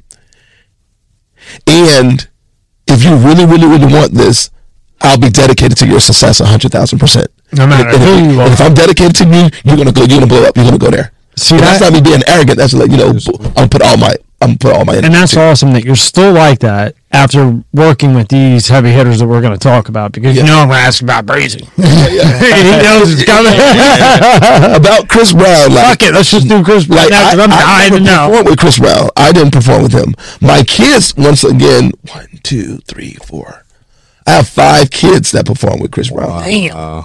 And 1.64 2.29
if 2.88 3.05
you 3.05 3.14
really, 3.14 3.47
really, 3.47 3.69
really 3.69 3.93
want 3.93 4.14
this, 4.14 4.51
I'll 5.01 5.19
be 5.19 5.31
dedicated 5.31 5.79
to 5.79 5.87
your 5.87 6.01
success 6.01 6.40
hundred 6.40 6.73
thousand 6.73 6.99
percent. 6.99 7.29
No 7.53 7.69
matter 7.69 7.88
and, 7.88 8.03
who 8.03 8.14
if, 8.14 8.33
you 8.33 8.40
and 8.40 8.53
if. 8.53 8.61
I'm 8.61 8.75
dedicated 8.75 9.14
to 9.16 9.25
you, 9.25 9.49
you're 9.62 9.77
gonna 9.77 9.93
go. 9.93 10.01
You're 10.01 10.19
gonna 10.19 10.27
blow 10.27 10.43
up. 10.43 10.57
You're 10.57 10.66
gonna 10.66 10.79
go 10.79 10.90
there. 10.90 11.12
See 11.37 11.55
And 11.55 11.62
that's 11.62 11.81
not 11.81 11.93
me 11.93 12.01
being 12.01 12.23
arrogant. 12.27 12.59
That's 12.59 12.75
like 12.75 12.90
you 12.90 12.97
know, 12.97 13.11
I'm 13.11 13.55
gonna 13.55 13.69
put 13.69 13.83
all 13.83 13.97
my. 13.97 14.16
I'm 14.40 14.59
put 14.59 14.75
all 14.75 14.85
my. 14.85 14.97
And 14.97 15.14
that's 15.14 15.37
awesome 15.37 15.73
that 15.75 15.85
you're 15.85 15.95
still 15.95 16.33
like 16.33 16.59
that 16.59 16.97
after 17.12 17.62
working 17.73 18.14
with 18.14 18.29
these 18.29 18.68
heavy 18.68 18.90
hitters 18.90 19.18
that 19.18 19.27
we're 19.27 19.40
going 19.40 19.53
to 19.53 19.59
talk 19.59 19.88
about 19.88 20.12
because 20.12 20.37
you 20.37 20.44
know 20.44 20.61
I'm 20.61 20.68
going 20.68 20.79
to 20.81 20.87
ask 20.87 21.03
about 21.03 21.27
Breezy. 21.27 21.66
Yeah, 21.79 22.38
he 22.38 22.83
knows 22.83 23.12
it's 23.12 23.25
coming. 23.25 23.53
about 24.77 25.09
Chris 25.09 25.33
Brown. 25.33 25.73
Like, 25.75 26.01
Fuck 26.01 26.03
it, 26.09 26.14
let's 26.14 26.31
just 26.31 26.49
do 26.49 26.62
Chris 26.64 26.87
Brown 26.87 27.01
like 27.01 27.11
now, 27.11 27.31
'cause 27.31 27.38
I'm 27.40 27.51
I, 27.53 27.55
I 27.57 27.88
dying 27.88 27.90
never 27.90 27.99
to 27.99 28.05
know. 28.05 28.27
performed 28.29 28.49
with 28.51 28.59
Chris 28.59 28.79
Brown. 28.79 29.09
I 29.16 29.33
didn't 29.33 29.53
perform 29.53 29.83
with 29.83 29.92
him. 29.92 30.14
My 30.40 30.62
kids, 30.62 31.14
once 31.16 31.44
again, 31.44 31.92
one, 32.12 32.29
two, 32.42 32.79
three, 32.87 33.14
four. 33.25 33.64
I 34.27 34.33
have 34.33 34.49
five 34.49 34.90
kids 34.90 35.33
that 35.33 35.46
perform 35.46 35.81
with 35.81 35.90
Chris 35.90 36.11
Brown 36.11 36.42
Damn. 36.44 37.05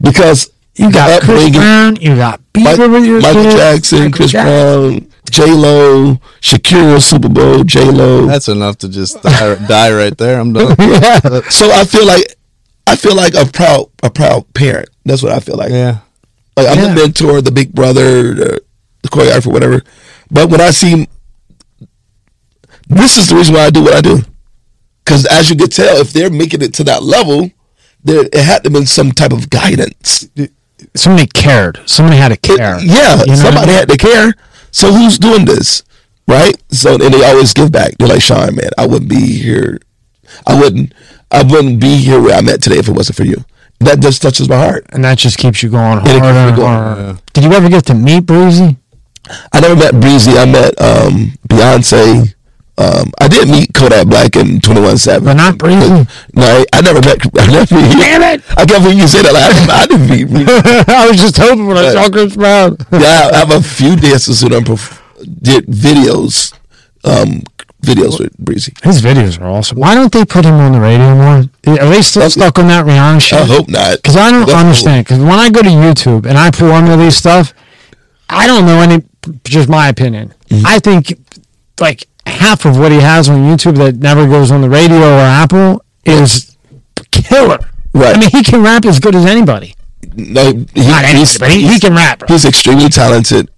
because 0.00 0.50
You 0.76 0.90
got 0.92 1.22
Chris 1.22 1.30
upbringing- 1.30 1.52
Brown, 1.60 1.96
you 1.96 2.16
got 2.16 2.40
Mike- 2.56 2.76
Bieber 2.76 2.92
with 2.92 3.04
your 3.06 3.20
Michael 3.20 3.42
kids, 3.44 3.54
Jackson, 3.54 3.98
Michael 4.00 4.12
Chris 4.16 4.30
Jackson. 4.32 4.98
Brown, 4.98 5.09
J 5.30 5.52
Lo, 5.52 6.14
Shakira, 6.40 7.00
Super 7.00 7.28
Bowl, 7.28 7.64
J 7.64 7.84
Lo. 7.84 8.26
That's 8.26 8.48
enough 8.48 8.78
to 8.78 8.88
just 8.88 9.22
die, 9.22 9.54
die 9.66 9.92
right 9.92 10.16
there. 10.16 10.40
I'm 10.40 10.52
done. 10.52 10.76
So 11.50 11.70
I 11.70 11.84
feel 11.84 12.06
like 12.06 12.24
I 12.86 12.96
feel 12.96 13.14
like 13.14 13.34
a 13.34 13.44
proud 13.46 13.86
a 14.02 14.10
proud 14.10 14.52
parent. 14.54 14.88
That's 15.04 15.22
what 15.22 15.32
I 15.32 15.40
feel 15.40 15.56
like. 15.56 15.70
Yeah. 15.70 15.98
Like 16.56 16.68
I'm 16.68 16.78
Yeah. 16.78 16.88
the 16.88 16.94
mentor, 17.00 17.40
the 17.42 17.52
big 17.52 17.72
brother, 17.72 18.34
the, 18.34 18.60
the 19.02 19.08
choreographer, 19.08 19.52
whatever. 19.52 19.82
But 20.30 20.50
when 20.50 20.60
I 20.60 20.70
see, 20.70 21.06
this 22.88 23.16
is 23.18 23.28
the 23.28 23.36
reason 23.36 23.54
why 23.54 23.66
I 23.66 23.70
do 23.70 23.82
what 23.82 23.94
I 23.94 24.00
do. 24.00 24.20
Because 25.04 25.26
as 25.26 25.48
you 25.50 25.56
could 25.56 25.72
tell, 25.72 25.96
if 25.98 26.12
they're 26.12 26.30
making 26.30 26.62
it 26.62 26.74
to 26.74 26.84
that 26.84 27.02
level, 27.02 27.50
there 28.04 28.24
it 28.24 28.34
had 28.34 28.62
to 28.64 28.68
have 28.68 28.72
been 28.72 28.86
some 28.86 29.12
type 29.12 29.32
of 29.32 29.50
guidance. 29.50 30.28
Somebody 30.96 31.26
cared. 31.28 31.80
Somebody 31.86 32.16
had 32.16 32.28
to 32.28 32.34
It- 32.34 32.42
care. 32.42 32.80
yeah, 32.80 32.80
You 32.80 32.86
know 32.86 33.16
what 33.16 33.30
I 33.30 33.34
somebody 33.36 33.66
mean? 33.68 33.76
had 33.76 33.88
to 33.88 33.96
care. 33.96 34.34
So 34.70 34.92
who's 34.92 35.18
doing 35.18 35.44
this, 35.44 35.82
right? 36.28 36.54
So 36.70 36.94
and 36.94 37.12
they 37.14 37.24
always 37.24 37.52
give 37.52 37.72
back. 37.72 37.96
They're 37.98 38.08
like, 38.08 38.22
Sean, 38.22 38.54
man, 38.54 38.70
I 38.78 38.86
wouldn't 38.86 39.10
be 39.10 39.38
here. 39.38 39.78
I 40.46 40.58
wouldn't. 40.58 40.92
I 41.32 41.42
wouldn't 41.44 41.80
be 41.80 41.96
here 41.96 42.20
where 42.20 42.36
I'm 42.36 42.48
at 42.48 42.60
today 42.62 42.78
if 42.78 42.88
it 42.88 42.92
wasn't 42.92 43.16
for 43.16 43.24
you. 43.24 43.44
That 43.80 44.00
just 44.00 44.20
touches 44.20 44.48
my 44.48 44.56
heart. 44.56 44.84
And 44.90 45.04
that 45.04 45.16
just 45.18 45.38
keeps 45.38 45.62
you 45.62 45.70
going 45.70 45.98
harder 45.98 46.24
and 46.24 46.56
harder. 46.60 47.18
Did 47.32 47.44
you 47.44 47.52
ever 47.52 47.68
get 47.68 47.86
to 47.86 47.94
meet 47.94 48.26
Breezy? 48.26 48.76
I 49.52 49.60
never 49.60 49.76
met 49.76 49.98
Breezy. 50.00 50.32
I 50.32 50.44
met 50.44 50.80
um, 50.80 51.32
Beyonce. 51.48 52.34
Um, 52.80 53.12
I 53.20 53.28
did 53.28 53.46
meet 53.48 53.74
Kodak 53.74 54.06
Black 54.06 54.36
and 54.36 54.64
One 54.66 54.96
Savage, 54.96 55.24
But 55.24 55.34
not 55.34 55.58
Breezy? 55.58 55.88
No, 56.32 56.42
I, 56.42 56.64
I 56.72 56.80
never 56.80 57.00
met. 57.00 57.20
I 57.38 57.46
never. 57.52 57.66
Damn 57.66 58.22
it! 58.22 58.42
I 58.56 58.64
can't 58.64 58.82
believe 58.82 58.98
you 58.98 59.06
say 59.06 59.20
that. 59.20 59.34
Like, 59.34 59.42
I, 59.44 59.52
didn't, 59.52 59.70
I 59.70 59.86
didn't 59.86 60.08
meet. 60.08 60.28
Breezy. 60.28 60.50
I 60.88 61.06
was 61.08 61.18
just 61.20 61.36
hoping 61.36 61.66
when 61.66 61.76
I 61.76 61.92
saw 61.92 62.08
Chris 62.08 62.34
Brown. 62.34 62.78
yeah, 62.92 63.28
I 63.32 63.36
have 63.44 63.50
a 63.50 63.60
few 63.62 63.96
dancers 63.96 64.40
who 64.40 64.48
done 64.48 64.64
perf- 64.64 64.98
did 65.42 65.66
videos, 65.66 66.54
um, 67.04 67.42
videos 67.82 68.18
with 68.18 68.34
Breezy. 68.38 68.72
His 68.82 69.02
videos 69.02 69.38
are 69.40 69.50
awesome. 69.50 69.78
Why 69.78 69.94
don't 69.94 70.10
they 70.12 70.24
put 70.24 70.46
him 70.46 70.54
on 70.54 70.72
the 70.72 70.80
radio 70.80 71.14
more? 71.14 71.44
Are 71.78 71.90
they 71.90 72.00
still 72.00 72.30
stuck 72.30 72.58
on 72.58 72.68
that 72.68 72.86
Rihanna 72.86 73.20
shit? 73.20 73.40
I 73.40 73.44
hope 73.44 73.68
not. 73.68 73.96
Because 73.96 74.16
I 74.16 74.30
don't 74.30 74.46
That's- 74.46 74.58
understand. 74.64 75.04
Because 75.04 75.18
when 75.18 75.38
I 75.38 75.50
go 75.50 75.60
to 75.60 75.68
YouTube 75.68 76.24
and 76.24 76.38
I 76.38 76.50
pull 76.50 76.72
under 76.72 76.96
these 76.96 77.16
stuff, 77.16 77.52
I 78.30 78.46
don't 78.46 78.64
know 78.64 78.80
any. 78.80 79.04
Just 79.44 79.68
my 79.68 79.88
opinion. 79.88 80.32
Mm-hmm. 80.48 80.66
I 80.66 80.78
think 80.78 81.12
like 81.78 82.06
half 82.30 82.64
of 82.64 82.78
what 82.78 82.92
he 82.92 82.98
has 83.00 83.28
on 83.28 83.38
YouTube 83.40 83.76
that 83.78 83.96
never 83.96 84.26
goes 84.26 84.50
on 84.50 84.60
the 84.60 84.70
radio 84.70 84.98
or 84.98 85.20
Apple 85.20 85.84
is 86.04 86.56
killer. 87.10 87.58
Right. 87.92 88.16
I 88.16 88.20
mean, 88.20 88.30
he 88.30 88.42
can 88.42 88.62
rap 88.62 88.84
as 88.84 89.00
good 89.00 89.14
as 89.14 89.26
anybody. 89.26 89.74
No, 90.14 90.44
he, 90.46 90.52
Not 90.52 91.04
anybody, 91.04 91.18
he's, 91.18 91.38
but 91.38 91.50
he, 91.50 91.66
he 91.66 91.78
can 91.80 91.94
rap. 91.94 92.22
He's 92.28 92.44
extremely 92.44 92.88
talented. 92.88 93.50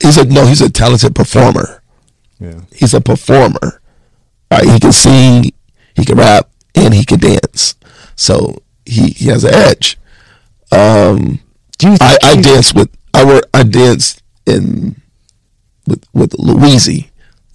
He's 0.00 0.18
a 0.18 0.24
no. 0.24 0.46
He's 0.46 0.60
a 0.60 0.70
talented 0.70 1.14
performer. 1.14 1.82
Yeah. 2.40 2.60
He's 2.72 2.94
a 2.94 3.00
performer. 3.00 3.80
Right? 4.50 4.64
He 4.64 4.80
can 4.80 4.92
sing, 4.92 5.52
he 5.94 6.04
can 6.04 6.18
rap, 6.18 6.48
and 6.74 6.92
he 6.92 7.04
can 7.04 7.18
dance. 7.20 7.74
So 8.16 8.62
he, 8.84 9.10
he 9.10 9.28
has 9.28 9.44
an 9.44 9.54
edge. 9.54 9.98
Um, 10.70 11.38
Do 11.78 11.88
you 11.88 11.94
I, 12.00 12.16
think 12.16 12.24
I 12.24 12.34
he- 12.36 12.42
danced 12.42 12.74
with 12.74 12.90
I 13.14 13.24
work 13.24 13.44
I 13.54 13.62
danced 13.62 14.22
in 14.46 15.00
with 15.86 16.04
with 16.14 16.34
Louise, 16.38 17.04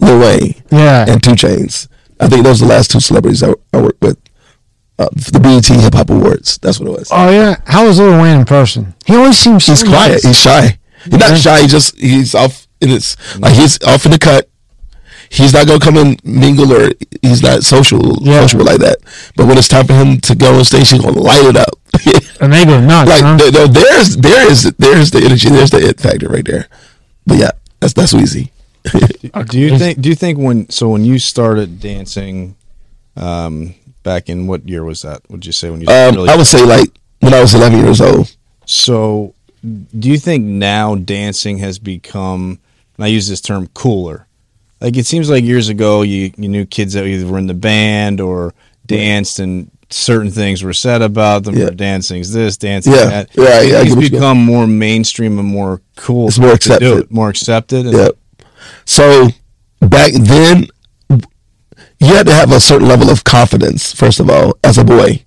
Lil 0.00 0.18
Wayne, 0.20 0.54
Yeah. 0.70 1.04
and 1.08 1.22
2 1.22 1.32
Chainz. 1.32 1.88
I 2.20 2.28
think 2.28 2.44
those 2.44 2.62
are 2.62 2.66
the 2.66 2.72
last 2.74 2.90
two 2.90 3.00
celebrities 3.00 3.42
I, 3.42 3.52
I 3.72 3.80
worked 3.80 4.00
with. 4.02 4.18
Uh, 4.98 5.08
the 5.30 5.38
BET 5.38 5.64
Hip 5.66 5.94
Hop 5.94 6.10
Awards. 6.10 6.58
That's 6.58 6.80
what 6.80 6.88
it 6.88 6.98
was. 6.98 7.08
Oh 7.12 7.30
yeah. 7.30 7.60
how 7.66 7.86
was 7.86 7.98
Lil 8.00 8.20
Wayne 8.20 8.40
in 8.40 8.44
person? 8.44 8.94
He 9.06 9.14
always 9.14 9.38
seems 9.38 9.64
so 9.64 9.72
he's 9.72 9.84
quiet. 9.84 10.10
nice. 10.14 10.22
He's 10.24 10.36
shy. 10.40 10.78
He's 11.04 11.12
Yeah. 11.12 11.18
not 11.18 11.38
shy. 11.38 11.60
He 11.62 11.66
just 11.68 11.96
he's 11.96 12.34
off 12.34 12.66
in 12.80 12.88
his 12.88 13.16
like 13.38 13.54
he's 13.54 13.80
off 13.84 14.04
in 14.06 14.10
the 14.10 14.18
cut. 14.18 14.48
He's 15.30 15.52
not 15.52 15.68
gonna 15.68 15.78
come 15.78 15.96
and 15.98 16.24
mingle 16.24 16.72
or 16.72 16.90
he's 17.22 17.42
not 17.44 17.62
social 17.62 18.18
Yeah. 18.22 18.40
sociable 18.40 18.64
like 18.64 18.80
that. 18.80 18.96
But 19.36 19.46
when 19.46 19.56
it's 19.56 19.68
time 19.68 19.86
for 19.86 19.92
him 19.94 20.18
to 20.22 20.34
go 20.34 20.56
on 20.58 20.64
stage, 20.64 20.90
he's 20.90 21.00
gonna 21.00 21.20
light 21.20 21.44
it 21.44 21.56
up. 21.56 21.78
and 22.40 22.52
they 22.52 22.64
go 22.64 22.80
nuts. 22.80 23.08
like 23.08 23.22
huh? 23.22 23.36
there, 23.36 23.50
there- 23.52 23.68
there's 23.68 24.16
there 24.16 24.50
is 24.50 24.64
there's 24.78 25.12
the 25.12 25.20
energy. 25.22 25.48
There's 25.48 25.70
the 25.70 25.78
it 25.78 26.00
factor 26.00 26.28
right 26.28 26.44
there. 26.44 26.66
But 27.24 27.38
yeah, 27.38 27.50
that's 27.78 27.92
that's 27.92 28.14
easy. 28.14 28.50
Do 29.50 29.58
you 29.58 29.78
think? 29.78 30.00
Do 30.00 30.08
you 30.08 30.14
think 30.14 30.38
when 30.38 30.68
so 30.70 30.88
when 30.88 31.04
you 31.04 31.18
started 31.18 31.80
dancing, 31.80 32.56
um, 33.16 33.74
back 34.02 34.28
in 34.28 34.46
what 34.46 34.68
year 34.68 34.84
was 34.84 35.02
that? 35.02 35.22
Would 35.30 35.44
you 35.46 35.52
say 35.52 35.70
when 35.70 35.80
you? 35.80 35.86
Um, 35.88 36.14
really 36.14 36.28
I 36.30 36.36
would 36.36 36.46
say 36.46 36.64
like 36.64 36.90
when 37.20 37.34
I 37.34 37.40
was 37.40 37.54
11 37.54 37.78
years 37.80 38.00
old. 38.00 38.34
So, 38.66 39.34
do 39.62 40.10
you 40.10 40.18
think 40.18 40.44
now 40.44 40.94
dancing 40.94 41.58
has 41.58 41.78
become, 41.78 42.58
and 42.96 43.04
I 43.04 43.08
use 43.08 43.28
this 43.28 43.40
term, 43.40 43.66
cooler? 43.74 44.26
Like 44.80 44.96
it 44.96 45.06
seems 45.06 45.28
like 45.30 45.42
years 45.44 45.68
ago, 45.68 46.02
you 46.02 46.32
you 46.36 46.48
knew 46.48 46.64
kids 46.66 46.92
that 46.94 47.04
either 47.06 47.26
were 47.26 47.38
in 47.38 47.46
the 47.48 47.54
band 47.54 48.20
or 48.20 48.54
danced, 48.86 49.38
and 49.40 49.70
certain 49.90 50.30
things 50.30 50.62
were 50.62 50.74
said 50.74 51.00
about 51.02 51.44
them. 51.44 51.56
Yeah. 51.56 51.70
Dancing's 51.70 52.32
this, 52.32 52.56
dancing 52.58 52.92
Yeah. 52.92 53.04
that. 53.06 53.30
Yeah, 53.34 53.44
yeah, 53.62 53.80
It's 53.80 53.88
what 53.88 53.88
you 53.88 53.96
mean. 53.96 54.10
become 54.10 54.38
more 54.44 54.66
mainstream 54.66 55.38
and 55.38 55.48
more 55.48 55.80
cool. 55.96 56.28
It's 56.28 56.38
more 56.38 56.52
accepted. 56.52 56.98
it, 56.98 57.10
more 57.10 57.30
accepted. 57.30 57.86
and- 57.86 57.96
Yep. 57.96 58.16
So 58.88 59.28
back 59.80 60.12
then, 60.14 60.66
you 62.00 62.14
had 62.14 62.26
to 62.26 62.32
have 62.32 62.52
a 62.52 62.58
certain 62.60 62.88
level 62.88 63.10
of 63.10 63.22
confidence, 63.22 63.92
first 63.92 64.18
of 64.18 64.30
all, 64.30 64.54
as 64.64 64.78
a 64.78 64.84
boy, 64.84 65.24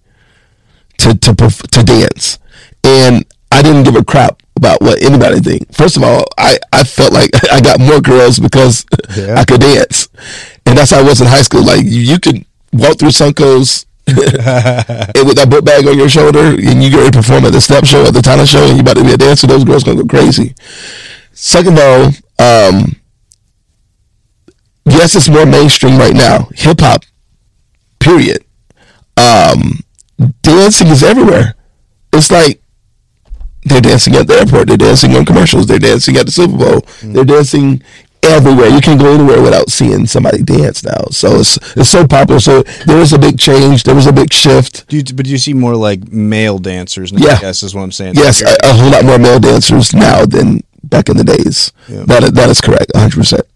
to 0.98 1.14
to 1.16 1.36
to 1.36 1.84
dance, 1.84 2.40
and 2.84 3.24
I 3.52 3.62
didn't 3.62 3.84
give 3.84 3.96
a 3.96 4.04
crap 4.04 4.42
about 4.56 4.82
what 4.82 5.04
anybody 5.04 5.40
think. 5.42 5.72
First 5.74 5.96
of 5.96 6.02
all, 6.04 6.24
I, 6.40 6.58
I 6.74 6.84
felt 6.84 7.14
like 7.14 7.30
I 7.52 7.62
got 7.62 7.80
more 7.80 8.02
girls 8.02 8.40
because 8.40 8.84
Yeah. 9.16 9.36
I 9.40 9.46
could 9.46 9.62
dance, 9.62 10.10
and 10.66 10.76
that's 10.76 10.90
how 10.90 11.00
I 11.00 11.04
was 11.04 11.22
in 11.22 11.28
high 11.28 11.44
school. 11.44 11.64
Like 11.64 11.84
you, 11.84 12.02
you 12.02 12.20
could 12.20 12.44
walk 12.74 12.98
through 12.98 13.10
Suncoast. 13.14 13.86
and 14.08 15.28
with 15.28 15.38
that 15.38 15.48
book 15.50 15.64
bag 15.64 15.88
on 15.88 15.96
your 15.98 16.10
shoulder, 16.10 16.40
and 16.58 16.84
you 16.84 16.90
get 16.90 16.98
ready 16.98 17.12
to 17.12 17.18
perform 17.20 17.46
at 17.46 17.54
the 17.54 17.62
step 17.62 17.86
show, 17.86 18.04
at 18.06 18.14
the 18.16 18.22
talent 18.22 18.50
show, 18.50 18.66
and 18.66 18.74
you 18.76 18.82
about 18.82 18.98
to 18.98 19.04
be 19.04 19.14
a 19.14 19.18
dancer, 19.18 19.46
those 19.46 19.64
girls 19.64 19.84
gonna 19.84 20.02
go 20.02 20.08
crazy. 20.10 20.56
Second 21.34 21.78
of 21.78 21.84
all, 21.86 22.04
um, 22.44 22.96
yes, 24.86 25.16
it's 25.16 25.30
more 25.30 25.46
mainstream 25.46 25.98
right 25.98 26.14
now. 26.14 26.50
Hip 26.56 26.80
hop, 26.82 27.04
period. 28.00 28.44
Um, 29.18 29.80
dancing 30.42 30.88
is 30.88 31.04
everywhere. 31.04 31.56
It's 32.14 32.32
like 32.32 32.62
they're 33.64 33.82
dancing 33.82 34.16
at 34.16 34.28
the 34.28 34.36
airport. 34.36 34.68
They're 34.68 34.78
dancing 34.78 35.16
on 35.16 35.26
commercials. 35.26 35.68
They're 35.68 35.80
dancing 35.80 36.18
at 36.18 36.26
the 36.26 36.32
Super 36.32 36.58
Bowl. 36.58 36.82
They're 37.04 37.24
dancing 37.26 37.82
everywhere. 38.24 38.68
You 38.70 38.82
can't 38.82 39.00
go 39.00 39.14
anywhere 39.14 39.42
without 39.42 39.70
seeing 39.70 40.06
somebody 40.08 40.44
dance 40.44 40.84
now. 40.84 41.06
So 41.12 41.40
it's 41.40 41.58
it's 41.78 41.90
so 41.90 42.06
popular. 42.08 42.40
So 42.40 42.64
there 42.86 42.98
was 42.98 43.14
a 43.14 43.20
big 43.20 43.40
change. 43.40 43.84
There 43.84 43.96
was 43.96 44.08
a 44.08 44.14
big 44.14 44.34
shift. 44.34 44.88
Do 44.88 44.98
you, 44.98 45.04
but 45.04 45.26
do 45.26 45.32
you 45.32 45.38
see 45.38 45.54
more 45.54 45.76
like 45.76 46.12
male 46.12 46.58
dancers? 46.58 47.14
Now, 47.14 47.26
Yeah. 47.26 47.34
I 47.34 47.42
guess 47.42 47.64
is 47.64 47.76
what 47.76 47.82
I'm 47.84 47.92
saying. 47.92 48.16
Yes, 48.16 48.42
a, 48.42 48.56
a 48.64 48.74
whole 48.74 48.92
lot 48.92 49.06
more 49.06 49.18
male 49.20 49.40
dancers 49.40 49.94
now 49.94 50.26
than 50.26 50.62
back 50.84 51.10
in 51.10 51.18
the 51.18 51.24
days. 51.24 51.72
Yeah. 51.88 52.04
That 52.06 52.24
is, 52.24 52.32
that 52.34 52.50
is 52.50 52.62
correct, 52.62 52.92
100. 52.94 53.16
percent 53.16 53.48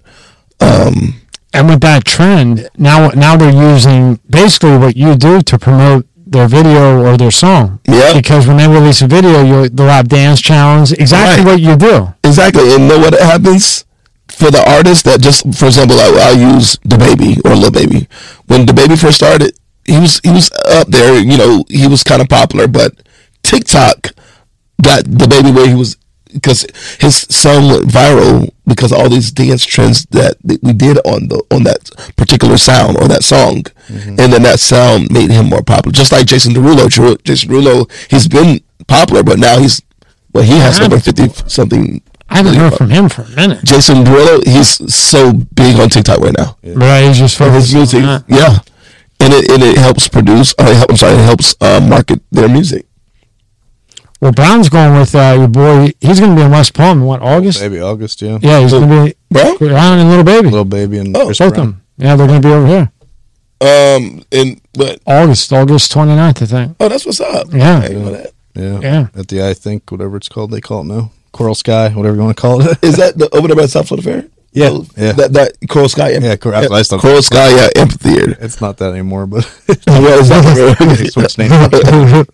Um, 0.65 1.15
And 1.53 1.69
with 1.69 1.79
that 1.81 2.03
trend, 2.03 2.67
now 2.77 3.09
now 3.15 3.37
they're 3.37 3.59
using 3.75 4.19
basically 4.29 4.75
what 4.77 4.97
you 4.97 5.15
do 5.15 5.41
to 5.41 5.55
promote 5.57 6.05
their 6.27 6.47
video 6.49 6.99
or 7.05 7.15
their 7.17 7.31
song. 7.31 7.79
Yeah. 7.87 8.11
Because 8.13 8.43
when 8.47 8.57
they 8.57 8.67
release 8.67 9.01
a 9.01 9.07
video, 9.07 9.41
you 9.43 9.69
they'll 9.69 9.87
have 9.87 10.07
dance 10.09 10.41
challenge. 10.41 10.91
Exactly 10.91 11.43
Right. 11.45 11.51
what 11.51 11.59
you 11.61 11.75
do. 11.77 11.95
Exactly, 12.25 12.65
and 12.75 12.87
know 12.89 12.99
what 12.99 13.13
happens 13.13 13.85
for 14.27 14.51
the 14.51 14.59
artist 14.75 15.05
that 15.05 15.21
just, 15.21 15.39
for 15.55 15.67
example, 15.67 15.95
I, 15.97 16.07
I'll 16.27 16.41
use 16.55 16.75
DaBaby 16.91 17.45
or 17.45 17.55
Lil 17.55 17.71
Baby. 17.71 18.09
When 18.47 18.65
DaBaby 18.65 18.97
first 18.99 19.17
started, 19.23 19.53
he 19.85 19.97
was 19.99 20.19
he 20.27 20.31
was 20.31 20.49
up 20.67 20.87
there. 20.89 21.13
You 21.31 21.37
know, 21.37 21.63
he 21.69 21.87
was 21.87 22.03
kind 22.03 22.21
of 22.21 22.27
popular, 22.27 22.67
but 22.67 22.91
TikTok 23.43 24.11
got 24.81 25.03
DaBaby 25.05 25.55
where 25.55 25.67
he 25.67 25.75
was 25.75 25.95
because 26.35 26.67
his 26.99 27.15
song 27.31 27.67
went 27.69 27.85
viral 27.85 28.51
because 28.67 28.91
all 28.91 29.09
these 29.09 29.31
dance 29.31 29.65
trends 29.65 30.05
that 30.11 30.35
we 30.43 30.73
did 30.73 30.97
on 30.99 31.27
the 31.29 31.41
on 31.49 31.63
that 31.63 31.89
particular 32.15 32.57
sound 32.57 32.97
or 32.97 33.07
that 33.07 33.23
song, 33.23 33.65
and 33.89 34.17
then 34.31 34.43
that 34.43 34.59
sound 34.59 35.09
made 35.11 35.31
him 35.31 35.47
more 35.49 35.63
popular. 35.63 35.91
Just 35.93 36.11
like 36.11 36.27
Jason 36.27 36.53
Derulo, 36.53 36.87
Deru- 36.89 37.17
Jason 37.23 37.49
Derulo, 37.49 37.89
he's 38.11 38.27
been 38.27 38.61
popular, 38.87 39.23
but 39.23 39.39
now 39.39 39.57
he's 39.59 39.81
well, 40.33 40.43
he 40.43 40.57
has 40.59 40.77
Yeah. 40.79 40.85
over 40.85 40.99
fifty 40.99 41.29
something 41.47 42.01
I 42.29 42.37
haven't 42.37 42.55
heard 42.55 42.73
from 42.73 42.89
him 42.89 43.07
for 43.09 43.21
a 43.21 43.29
minute. 43.29 43.63
Jason 43.63 44.03
Derulo, 44.03 44.45
he's 44.45 44.93
so 44.93 45.31
big 45.33 45.79
on 45.79 45.89
TikTok 45.89 46.19
right 46.19 46.35
now. 46.37 46.57
Right, 46.63 47.03
he's 47.07 47.17
just 47.19 47.37
His 47.37 47.47
focused 47.47 47.73
on 47.73 47.79
music, 47.79 48.23
yeah, 48.27 48.59
and 49.19 49.33
it 49.33 49.49
and 49.51 49.61
it 49.63 49.77
helps 49.77 50.07
produce. 50.07 50.53
Uh, 50.57 50.83
I'm 50.89 50.97
sorry, 50.97 51.13
it 51.13 51.25
helps 51.25 51.55
uh, 51.61 51.79
market 51.79 52.21
their 52.31 52.49
music. 52.49 52.85
Well, 54.25 54.33
Brown's 54.33 54.69
going 54.69 54.97
with 54.99 55.13
uh, 55.13 55.35
your 55.37 55.47
boy. 55.47 55.91
He's 56.01 56.19
going 56.19 56.31
to 56.31 56.35
be 56.35 56.41
in 56.41 56.49
West 56.49 56.73
Palm. 56.73 56.97
in 57.01 57.05
What 57.05 57.21
August? 57.21 57.61
Maybe 57.61 57.79
August, 57.79 58.23
yeah. 58.23 58.39
Yeah, 58.41 58.59
he's 58.59 58.71
going 58.71 58.89
to 58.89 59.05
be 59.05 59.15
Bro, 59.29 59.57
Brown 59.59 59.99
and 59.99 60.09
Lil 60.09 60.23
Baby. 60.23 60.49
Lil 60.49 60.65
Baby 60.65 60.97
and 60.97 61.15
Oh, 61.15 61.25
Chris 61.27 61.37
Both 61.37 61.49
of 61.49 61.53
Brown. 61.53 61.67
them. 61.67 61.81
Yeah, 61.97 62.15
they're 62.15 62.25
going 62.25 62.41
to 62.41 62.47
be 62.47 62.51
over 62.51 62.65
here. 62.65 62.91
um, 63.61 64.25
and 64.31 64.59
but 64.73 64.99
August, 65.05 65.53
August 65.53 65.91
29th, 65.93 66.41
I 66.41 66.45
think. 66.47 66.75
oh, 66.79 66.89
that's 66.89 67.05
what's 67.05 67.19
up. 67.21 67.53
Yeah. 67.53 67.77
I 67.83 67.87
know 67.89 68.11
that. 68.13 68.33
Yeah. 68.55 68.79
Yeah. 68.79 69.07
At 69.15 69.27
the 69.27 69.47
I 69.47 69.53
think 69.53 69.91
whatever 69.91 70.17
it's 70.17 70.27
called, 70.27 70.49
they 70.49 70.59
call 70.59 70.81
it 70.81 70.85
now. 70.85 71.11
Coral 71.31 71.53
Sky, 71.53 71.89
whatever 71.89 72.15
you 72.15 72.23
want 72.23 72.35
to 72.35 72.41
call 72.41 72.61
it. 72.67 72.79
Is 72.83 72.97
that 72.97 73.19
the, 73.19 73.29
over 73.35 73.47
there 73.47 73.55
by 73.55 73.67
South 73.67 73.89
Florida 73.89 74.09
Fair? 74.09 74.25
Yeah, 74.55 74.69
Oh, 74.71 74.85
yeah. 74.97 75.11
That 75.11 75.33
that 75.33 75.51
Coral 75.69 75.89
Sky. 75.89 76.11
Amp- 76.13 76.23
Yeah, 76.23 76.35
Cor- 76.37 76.51
that's 76.53 76.69
what 76.69 76.79
I 76.79 76.83
thought. 76.83 77.01
Coral 77.01 77.21
Sky 77.21 77.49
yeah, 77.55 77.69
Amphitheater. 77.75 78.37
it's 78.39 78.61
not 78.61 78.77
that 78.77 78.91
anymore, 78.93 79.27
but 79.27 79.43
What 79.85 80.19
is 80.21 80.29
They 80.99 81.07
switched 81.07 81.37
that? 81.37 81.49
names. 81.71 82.27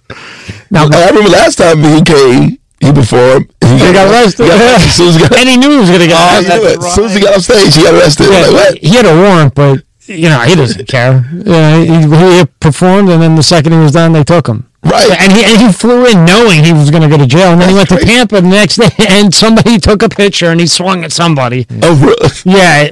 Now, 0.69 0.85
I 0.87 1.07
remember 1.09 1.29
last 1.29 1.57
time 1.57 1.79
he 1.83 2.01
came, 2.01 2.57
he 2.79 2.91
performed. 2.93 3.51
He, 3.61 3.73
he 3.73 3.93
got 3.93 4.09
arrested. 4.11 4.43
He 4.43 4.49
got 4.49 4.61
arrested. 4.61 4.87
As 4.89 4.95
soon 4.95 5.07
as 5.09 5.15
he 5.15 5.21
got, 5.21 5.37
and 5.37 5.49
he 5.49 5.57
knew 5.57 5.71
he 5.71 5.77
was 5.77 5.89
going 5.89 6.01
to 6.01 6.07
get 6.07 6.17
Oh, 6.17 6.29
arrested. 6.29 6.53
you 6.53 6.61
knew 6.61 6.67
it. 6.67 6.77
As 6.79 6.93
soon 6.95 7.05
as 7.05 7.13
he 7.15 7.21
got 7.21 7.35
off 7.35 7.41
stage, 7.43 7.75
he 7.75 7.83
got 7.83 7.93
arrested. 7.93 8.27
Yeah, 8.29 8.39
like, 8.39 8.51
what? 8.53 8.77
He 8.79 8.89
had 8.95 9.05
a 9.05 9.15
warrant, 9.15 9.53
but 9.55 9.83
you 10.07 10.29
know 10.29 10.39
he 10.41 10.55
doesn't 10.55 10.87
care. 10.87 11.25
Yeah, 11.33 11.77
he, 11.83 12.37
he 12.39 12.45
performed, 12.59 13.09
and 13.09 13.21
then 13.21 13.35
the 13.35 13.43
second 13.43 13.73
he 13.73 13.79
was 13.79 13.91
done, 13.93 14.13
they 14.13 14.23
took 14.23 14.47
him. 14.47 14.67
Right. 14.83 15.11
and 15.21 15.31
he 15.31 15.43
and 15.43 15.61
he 15.61 15.71
flew 15.71 16.07
in 16.07 16.25
knowing 16.25 16.63
he 16.63 16.73
was 16.73 16.89
going 16.89 17.03
to 17.03 17.09
go 17.09 17.17
to 17.17 17.27
jail, 17.27 17.51
and 17.53 17.61
then 17.61 17.69
he 17.69 17.75
went 17.75 17.89
That's 17.89 18.01
to 18.01 18.07
crazy. 18.07 18.17
Tampa 18.17 18.41
the 18.41 18.47
next 18.47 18.75
day, 18.77 18.89
and 19.09 19.33
somebody 19.33 19.77
took 19.77 20.01
a 20.01 20.09
picture, 20.09 20.47
and 20.49 20.59
he 20.59 20.65
swung 20.67 21.03
at 21.03 21.11
somebody. 21.11 21.67
Oh, 21.83 21.95
bro. 21.99 22.15
Yeah, 22.51 22.89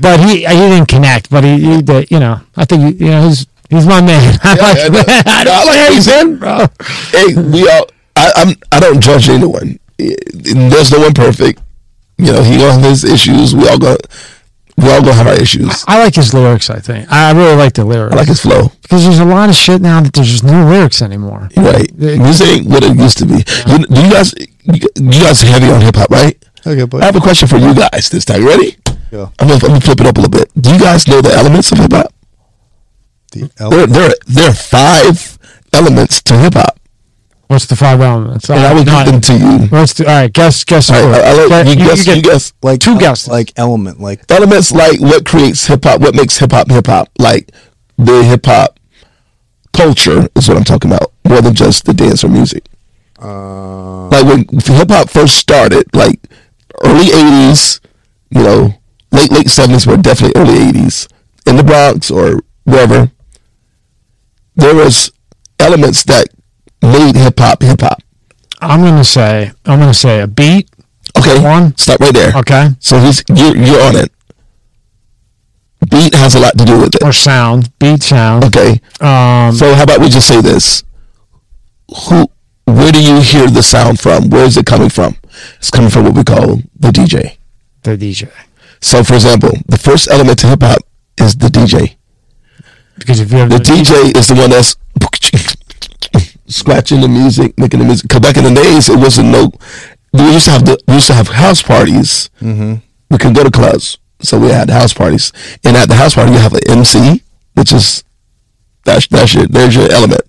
but 0.00 0.18
he 0.20 0.38
he 0.40 0.46
didn't 0.46 0.86
connect. 0.86 1.30
But 1.30 1.44
he, 1.44 1.58
he 1.60 1.82
did, 1.82 2.10
you 2.10 2.18
know, 2.18 2.40
I 2.56 2.64
think 2.64 2.98
you 3.00 3.06
know 3.06 3.28
he's 3.28 3.46
he's 3.70 3.86
my 3.86 4.00
man. 4.00 4.38
Yeah, 4.44 4.54
like 4.54 4.78
I 4.78 4.88
know. 4.88 5.04
I 5.08 5.22
I 5.26 5.44
don't 5.44 5.66
like 5.66 5.76
care, 5.76 5.92
he's 5.92 6.08
in, 6.08 6.36
bro. 6.38 6.66
hey, 7.12 7.34
we 7.40 7.68
all. 7.70 7.86
I, 8.16 8.32
I'm. 8.36 8.56
I 8.72 8.80
don't 8.80 9.00
judge 9.00 9.28
anyone. 9.28 9.78
There's 9.98 10.90
no 10.90 10.98
one 11.00 11.14
perfect. 11.14 11.60
You 12.18 12.32
know, 12.32 12.42
he 12.42 12.54
have 12.60 12.80
his 12.82 13.04
issues. 13.04 13.54
We 13.54 13.68
all 13.68 13.78
go. 13.78 13.96
We 14.76 14.90
all 14.90 15.00
gonna 15.00 15.12
have 15.14 15.26
our 15.28 15.40
issues. 15.40 15.84
I 15.86 16.02
like 16.02 16.14
his 16.16 16.34
lyrics. 16.34 16.68
I 16.68 16.80
think 16.80 17.10
I 17.10 17.30
really 17.32 17.54
like 17.56 17.74
the 17.74 17.84
lyrics 17.84 18.12
I 18.14 18.16
like 18.18 18.28
his 18.28 18.40
flow. 18.40 18.70
because 18.82 19.04
there's 19.04 19.20
a 19.20 19.24
lot 19.24 19.48
of 19.48 19.54
shit 19.54 19.80
now 19.80 20.00
that 20.00 20.12
there's 20.12 20.28
just 20.28 20.42
no 20.44 20.66
lyrics 20.68 21.00
anymore. 21.00 21.48
Right. 21.56 21.88
The- 21.96 22.18
Music 22.18 22.48
ain't 22.48 22.66
what 22.66 22.82
it 22.82 22.96
used 22.96 23.18
to 23.18 23.26
be. 23.26 23.44
You, 23.70 23.86
do 23.86 24.02
you 24.02 24.10
guys? 24.10 24.34
You 24.64 25.20
guys 25.22 25.42
are 25.44 25.46
heavy 25.46 25.70
on 25.70 25.80
hip 25.80 25.94
hop, 25.96 26.10
right? 26.10 26.36
okay, 26.66 26.98
I 27.00 27.04
have 27.04 27.14
a 27.16 27.20
question 27.20 27.46
for 27.46 27.58
you 27.58 27.74
guys 27.74 28.08
this 28.10 28.24
time. 28.24 28.42
You 28.42 28.48
ready? 28.48 28.76
Yeah. 29.12 29.28
I'm 29.38 29.46
gonna, 29.48 29.54
I'm 29.54 29.60
gonna 29.60 29.80
flip 29.80 30.00
it 30.00 30.06
up 30.06 30.16
a 30.16 30.20
little 30.22 30.38
bit. 30.40 30.50
Do 30.60 30.72
you 30.72 30.78
guys 30.80 31.06
know 31.06 31.20
the 31.20 31.32
elements 31.32 31.70
of 31.70 31.78
hip 31.78 31.92
hop? 31.92 32.12
the 33.32 33.50
There, 33.70 33.86
there, 33.86 34.14
there 34.26 34.48
are 34.50 34.54
five 34.54 35.38
elements 35.72 36.20
to 36.22 36.36
hip 36.38 36.54
hop, 36.54 36.80
What's 37.48 37.66
the 37.66 37.76
five 37.76 38.00
elements? 38.00 38.48
and 38.50 38.58
I 38.60 38.72
will 38.72 38.84
give 38.84 39.04
them 39.06 39.20
to 39.20 39.36
you. 39.38 39.68
Let's 39.70 39.94
do, 39.94 40.04
all 40.04 40.10
right. 40.12 40.32
Guess 40.32 40.64
guess. 40.64 40.90
All 40.90 40.96
right, 41.08 41.20
four. 41.20 41.52
I'll 41.56 41.64
you, 41.66 41.70
you, 41.72 41.76
guess. 41.76 42.06
you 42.06 42.14
You 42.14 42.22
guess. 42.22 42.52
like 42.62 42.80
two 42.80 42.92
el- 42.92 42.98
guesses. 42.98 43.28
like 43.28 43.52
element, 43.56 44.00
like 44.00 44.24
elements 44.30 44.72
like 44.72 45.00
what 45.00 45.24
creates 45.26 45.66
hip 45.66 45.84
hop, 45.84 46.00
what 46.00 46.14
makes 46.14 46.38
hip 46.38 46.52
hop 46.52 46.70
hip 46.70 46.86
hop, 46.86 47.10
like 47.18 47.50
the 47.98 48.22
hip 48.24 48.46
hop 48.46 48.78
culture 49.72 50.28
is 50.36 50.48
what 50.48 50.56
I'm 50.56 50.64
talking 50.64 50.90
about, 50.90 51.12
more 51.28 51.40
than 51.42 51.54
just 51.54 51.84
the 51.84 51.92
dance 51.94 52.24
or 52.24 52.28
music. 52.28 52.64
uh, 53.20 54.08
Like 54.08 54.24
when 54.24 54.46
hip 54.64 54.88
hop 54.90 55.10
first 55.10 55.36
started, 55.36 55.84
like 55.94 56.20
early 56.84 57.06
'80s, 57.06 57.80
you 58.30 58.42
know, 58.42 58.74
late 59.12 59.30
late 59.30 59.46
'70s, 59.48 59.86
but 59.86 60.02
definitely 60.02 60.40
early 60.40 60.54
'80s 60.72 61.08
in 61.46 61.56
the 61.56 61.62
Bronx 61.64 62.10
or 62.10 62.40
wherever, 62.64 63.10
there 64.56 64.74
was 64.74 65.12
elements 65.58 66.04
that 66.04 66.28
made 66.92 67.16
hip 67.16 67.38
hop 67.38 67.62
hip 67.62 67.80
hop. 67.80 67.98
I'm 68.60 68.80
gonna 68.80 69.04
say 69.04 69.52
I'm 69.66 69.78
gonna 69.78 69.94
say 69.94 70.20
a 70.20 70.26
beat. 70.26 70.68
Okay, 71.18 71.40
One. 71.42 71.76
stop 71.76 72.00
right 72.00 72.12
there. 72.14 72.32
Okay. 72.36 72.70
So 72.80 72.98
he's 72.98 73.22
you're, 73.28 73.56
you're 73.56 73.82
on 73.82 73.96
it. 73.96 74.10
Beat 75.90 76.14
has 76.14 76.34
a 76.34 76.40
lot 76.40 76.56
to 76.56 76.64
do 76.64 76.80
with 76.80 76.94
it. 76.94 77.02
Or 77.04 77.12
sound, 77.12 77.70
beat 77.78 78.02
sound. 78.02 78.44
Okay. 78.44 78.80
Um, 79.00 79.52
So 79.54 79.74
how 79.74 79.82
about 79.84 80.00
we 80.00 80.08
just 80.08 80.26
say 80.26 80.40
this? 80.40 80.82
Who 82.08 82.26
where 82.66 82.90
do 82.90 83.02
you 83.02 83.20
hear 83.20 83.46
the 83.48 83.62
sound 83.62 84.00
from? 84.00 84.30
Where 84.30 84.44
is 84.46 84.56
it 84.56 84.64
coming 84.66 84.88
from? 84.88 85.16
It's 85.58 85.70
coming 85.70 85.90
from 85.90 86.04
what 86.04 86.14
we 86.14 86.24
call 86.24 86.56
the 86.78 86.90
DJ. 86.90 87.36
the 87.82 87.96
DJ. 87.96 88.30
So 88.80 89.04
for 89.04 89.14
example, 89.14 89.50
the 89.68 89.78
first 89.78 90.10
element 90.10 90.38
to 90.40 90.46
hip 90.48 90.62
hop 90.62 90.78
is 91.20 91.36
the 91.36 91.48
DJ. 91.48 91.96
Because 92.98 93.20
if 93.20 93.30
you 93.30 93.38
have 93.38 93.50
The 93.50 93.58
DJ 93.58 94.16
is 94.16 94.28
the 94.28 94.34
one 94.34 94.50
that's 94.50 94.76
scratching 96.46 97.00
the 97.00 97.08
music, 97.08 97.58
making 97.58 97.80
the 97.80 97.86
music. 97.86 98.08
Cause 98.10 98.20
back 98.20 98.36
in 98.36 98.44
the 98.44 98.54
days 98.54 98.88
it 98.88 98.98
wasn't 98.98 99.28
no 99.28 99.52
we 100.12 100.32
used 100.32 100.44
to 100.46 100.52
have 100.52 100.64
the 100.64 100.78
we 100.86 100.94
used 100.94 101.08
to 101.08 101.14
have 101.14 101.28
house 101.28 101.62
parties. 101.62 102.30
Mm-hmm. 102.40 102.74
We 103.10 103.18
could 103.18 103.34
go 103.34 103.42
to 103.44 103.50
clubs. 103.50 103.98
So 104.20 104.38
we 104.38 104.48
had 104.48 104.70
house 104.70 104.94
parties. 104.94 105.32
And 105.64 105.76
at 105.76 105.88
the 105.88 105.96
house 105.96 106.14
party 106.14 106.32
you 106.32 106.38
have 106.38 106.54
an 106.54 106.60
MC, 106.68 107.22
which 107.54 107.72
is 107.72 108.04
that's 108.84 109.06
that's 109.08 109.34
your 109.34 109.46
there's 109.46 109.74
your 109.74 109.90
element. 109.90 110.22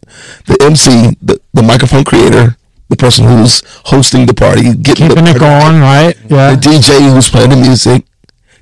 The 0.47 0.57
MC, 0.61 1.15
the, 1.21 1.39
the 1.53 1.61
microphone 1.61 2.03
creator, 2.03 2.57
the 2.89 2.95
person 2.95 3.25
who's 3.25 3.61
hosting 3.85 4.25
the 4.25 4.33
party, 4.33 4.73
getting 4.73 5.09
keeping 5.09 5.25
the 5.25 5.31
it 5.31 5.39
going, 5.39 5.79
right? 5.81 6.17
Yeah. 6.27 6.55
the 6.55 6.61
DJ 6.61 7.13
who's 7.13 7.29
playing 7.29 7.51
the 7.51 7.57
music. 7.57 8.05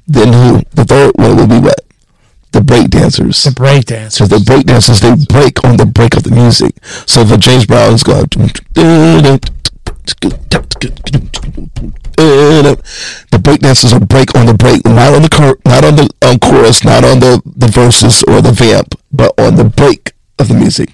Then 0.06 0.34
who? 0.34 0.62
The 0.72 0.84
third 0.84 1.14
one 1.16 1.38
will 1.38 1.48
be 1.48 1.60
what? 1.60 1.80
The 2.54 2.62
break 2.62 2.90
dancers. 2.90 3.44
The 3.44 3.52
break 3.52 3.86
dance. 3.86 4.16
So 4.16 4.26
the 4.26 4.40
break 4.40 4.66
dancers 4.68 5.02
they 5.02 5.16
break 5.28 5.64
on 5.64 5.78
the 5.78 5.86
break 5.86 6.16
of 6.16 6.24
the 6.24 6.32
music. 6.32 6.78
So 6.86 7.22
a 7.22 7.38
James 7.38 7.66
Brown's 7.66 8.04
going 8.04 8.28
the 12.16 13.40
break 13.42 13.60
dancers 13.62 13.94
will 13.94 14.06
break 14.06 14.36
on 14.36 14.46
the 14.46 14.54
break, 14.54 14.86
not 14.86 15.14
on 15.14 15.22
the 15.24 15.58
not 15.66 15.84
on 15.84 15.96
the 15.96 16.10
um, 16.22 16.40
chorus, 16.40 16.84
not 16.84 17.04
on 17.04 17.20
the, 17.20 17.42
the 17.46 17.68
verses 17.68 18.24
or 18.24 18.42
the 18.42 18.52
vamp, 18.52 18.96
but 19.12 19.34
on 19.40 19.56
the 19.56 19.64
break 19.64 20.14
of 20.40 20.48
the 20.48 20.54
music. 20.54 20.90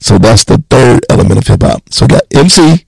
So 0.00 0.18
that's 0.18 0.44
the 0.44 0.62
third 0.70 1.04
element 1.10 1.38
of 1.38 1.46
hip 1.46 1.62
hop. 1.62 1.82
So 1.92 2.04
we 2.04 2.10
got 2.10 2.22
MC, 2.32 2.86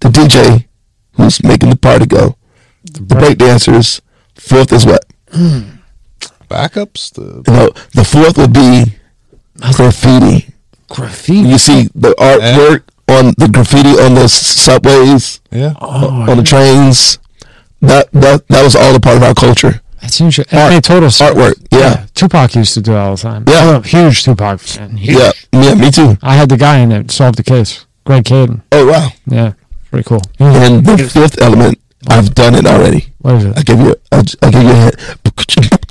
the 0.00 0.08
DJ, 0.08 0.66
who's 1.12 1.42
making 1.42 1.70
the 1.70 1.76
party 1.76 2.06
go, 2.06 2.36
the 2.84 3.02
break 3.02 3.38
dancers. 3.38 4.02
Fourth 4.34 4.72
is 4.72 4.84
what? 4.84 5.04
Backups. 6.50 7.12
The 7.14 7.42
You 7.50 7.56
know, 7.56 7.68
the 7.94 8.04
fourth 8.04 8.36
would 8.38 8.52
be 8.52 8.94
graffiti. 9.72 10.52
Graffiti. 10.88 11.48
You 11.48 11.58
see 11.58 11.88
the 11.94 12.10
artwork 12.18 12.82
on 13.08 13.32
the 13.38 13.48
graffiti 13.48 13.90
on 14.00 14.14
the 14.14 14.28
subways, 14.28 15.40
yeah, 15.50 15.74
Oh, 15.80 16.28
on 16.30 16.36
the 16.36 16.42
trains. 16.42 17.18
that 17.80 18.10
that 18.12 18.46
that 18.48 18.62
was 18.62 18.74
all 18.76 18.94
a 18.94 19.00
part 19.00 19.16
of 19.16 19.22
our 19.22 19.34
culture. 19.34 19.80
That's 20.00 20.20
interesting. 20.20 20.58
It 20.58 20.68
made 20.70 20.82
total 20.84 21.10
sense. 21.10 21.30
artwork, 21.36 21.54
yeah. 21.70 22.06
Tupac 22.14 22.54
used 22.54 22.74
to 22.74 22.80
do 22.80 22.92
it 22.92 22.96
all 22.98 23.16
the 23.16 23.22
time. 23.22 23.44
Yeah. 23.46 23.58
I'm 23.76 23.82
a 23.82 23.86
huge 23.86 24.24
Tupac 24.24 24.58
fan. 24.60 24.96
Huge. 24.96 25.18
Yeah, 25.18 25.32
yeah, 25.52 25.74
me 25.74 25.90
too. 25.90 26.16
I 26.22 26.34
had 26.36 26.48
the 26.48 26.56
guy 26.56 26.78
in 26.78 26.90
it 26.90 27.10
solve 27.10 27.36
the 27.36 27.42
case. 27.44 27.86
Greg 28.04 28.24
Kading. 28.24 28.62
Oh 28.72 28.86
wow! 28.86 29.08
Yeah, 29.26 29.52
pretty 29.90 30.08
cool. 30.08 30.22
And 30.40 30.84
the 30.86 30.96
fifth 31.06 31.40
element, 31.40 31.78
I've 32.08 32.34
done 32.34 32.54
it 32.54 32.66
already. 32.66 33.12
What 33.18 33.34
is 33.36 33.44
it? 33.44 33.56
I 33.56 33.60
it? 33.60 33.66
give 33.66 33.78
you, 33.80 33.94
I, 34.10 34.18
I 34.42 34.50
give 34.50 34.62
you 34.62 34.70
a 34.70 34.74
hint. 34.74 35.89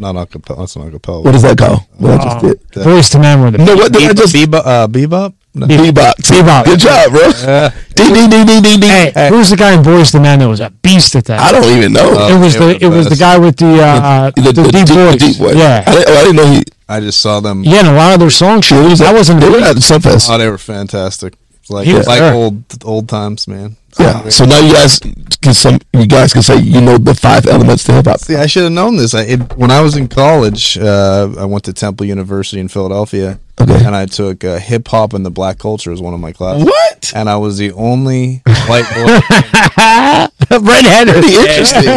Not 0.00 0.14
acapella. 0.16 0.58
That's 0.60 0.76
not 0.76 0.86
acapella. 0.90 1.22
What 1.24 1.34
is 1.34 1.42
that 1.42 1.58
called? 1.58 1.80
What 1.98 2.12
I 2.12 2.24
just 2.24 2.36
Oh, 2.44 2.48
did? 2.48 2.60
Boyz 2.72 3.14
II 3.14 3.20
Men 3.20 3.42
with 3.42 3.54
it. 3.56 3.58
No, 3.60 3.74
what 3.76 3.92
did 3.92 4.10
I 4.10 4.12
just? 4.14 4.34
Bebop? 4.34 4.62
Uh, 4.64 4.86
bebop? 4.88 5.34
No. 5.54 5.66
Bebop. 5.66 6.14
Bebop. 6.24 6.64
Good 6.64 6.78
job, 6.80 7.10
bro. 7.12 7.68
Ding 7.94 8.14
ding 8.14 8.30
ding 8.30 8.46
ding 8.46 8.62
ding 8.62 8.80
ding. 8.80 8.90
Hey, 8.90 9.28
who 9.28 9.36
was 9.38 9.50
the 9.50 9.56
guy 9.56 9.74
in 9.74 9.82
Boyz 9.82 10.14
II 10.14 10.22
Men 10.22 10.38
that 10.38 10.48
was 10.48 10.60
a 10.60 10.70
beast 10.70 11.14
at 11.16 11.26
that? 11.26 11.38
I 11.40 11.52
don't 11.52 11.64
even 11.76 11.92
know. 11.92 12.08
Uh, 12.16 12.34
it 12.34 12.40
was 12.40 12.54
they 12.54 12.60
were 12.60 12.72
the 12.72 12.78
the 12.78 12.86
it 12.86 12.88
was 12.88 13.04
the 13.04 13.10
best. 13.10 13.20
guy 13.20 13.38
with 13.38 13.56
the 13.56 13.82
uh 13.82 14.30
the, 14.30 14.52
deep 14.72 14.88
voice. 14.88 15.16
deep 15.20 15.36
voice. 15.36 15.56
Yeah, 15.56 15.84
I 15.86 15.92
didn't, 15.92 16.08
oh, 16.08 16.12
I 16.14 16.22
didn't 16.24 16.36
know 16.36 16.46
he. 16.46 16.62
I 16.88 17.00
just 17.00 17.20
saw 17.20 17.40
them. 17.40 17.62
yeah, 17.62 17.80
and 17.80 17.88
a 17.88 17.92
lot 17.92 18.14
of 18.14 18.20
their 18.20 18.30
songs. 18.30 18.68
He 18.68 18.74
was 18.76 19.00
that 19.00 19.12
wasn't 19.12 19.40
They 19.42 19.50
were 19.50 19.58
at 19.58 19.74
the 19.74 19.80
Sunfest. 19.80 20.30
Oh, 20.30 20.38
they 20.38 20.48
were 20.48 20.56
fantastic. 20.58 21.34
It's 21.60 21.70
like 21.70 21.86
He 21.86 21.94
was 21.94 22.06
like 22.06 22.20
there. 22.20 22.34
old 22.34 22.62
old 22.84 23.08
times, 23.08 23.46
man. 23.48 23.76
Yeah. 23.98 24.28
So 24.28 24.44
now 24.44 24.58
you 24.60 24.72
guys 24.72 24.98
can 25.00 25.52
some. 25.52 25.78
You 25.92 26.06
guys 26.06 26.32
can 26.32 26.42
say 26.42 26.58
you 26.58 26.80
know 26.80 26.96
the 26.96 27.14
five 27.14 27.46
elements 27.46 27.82
to 27.84 27.92
hip 27.92 28.06
hop. 28.06 28.20
See, 28.20 28.36
I 28.36 28.46
should 28.46 28.62
have 28.62 28.72
known 28.72 28.96
this. 28.96 29.14
I, 29.14 29.22
it, 29.22 29.56
when 29.56 29.70
I 29.72 29.80
was 29.80 29.96
in 29.96 30.06
college, 30.08 30.78
uh, 30.78 31.28
I 31.38 31.44
went 31.44 31.64
to 31.64 31.72
Temple 31.72 32.06
University 32.06 32.60
in 32.60 32.68
Philadelphia, 32.68 33.40
Okay. 33.60 33.84
and 33.84 33.94
I 33.96 34.06
took 34.06 34.44
uh, 34.44 34.58
hip 34.60 34.86
hop 34.88 35.12
and 35.12 35.26
the 35.26 35.30
black 35.30 35.58
culture 35.58 35.90
as 35.92 36.00
one 36.00 36.14
of 36.14 36.20
my 36.20 36.30
classes. 36.32 36.64
What? 36.64 37.12
And 37.16 37.28
I 37.28 37.36
was 37.36 37.58
the 37.58 37.72
only 37.72 38.42
white 38.68 38.88
boy 38.94 39.18
redheaded. 40.60 41.14
Pretty 41.14 41.34
interesting. 41.34 41.88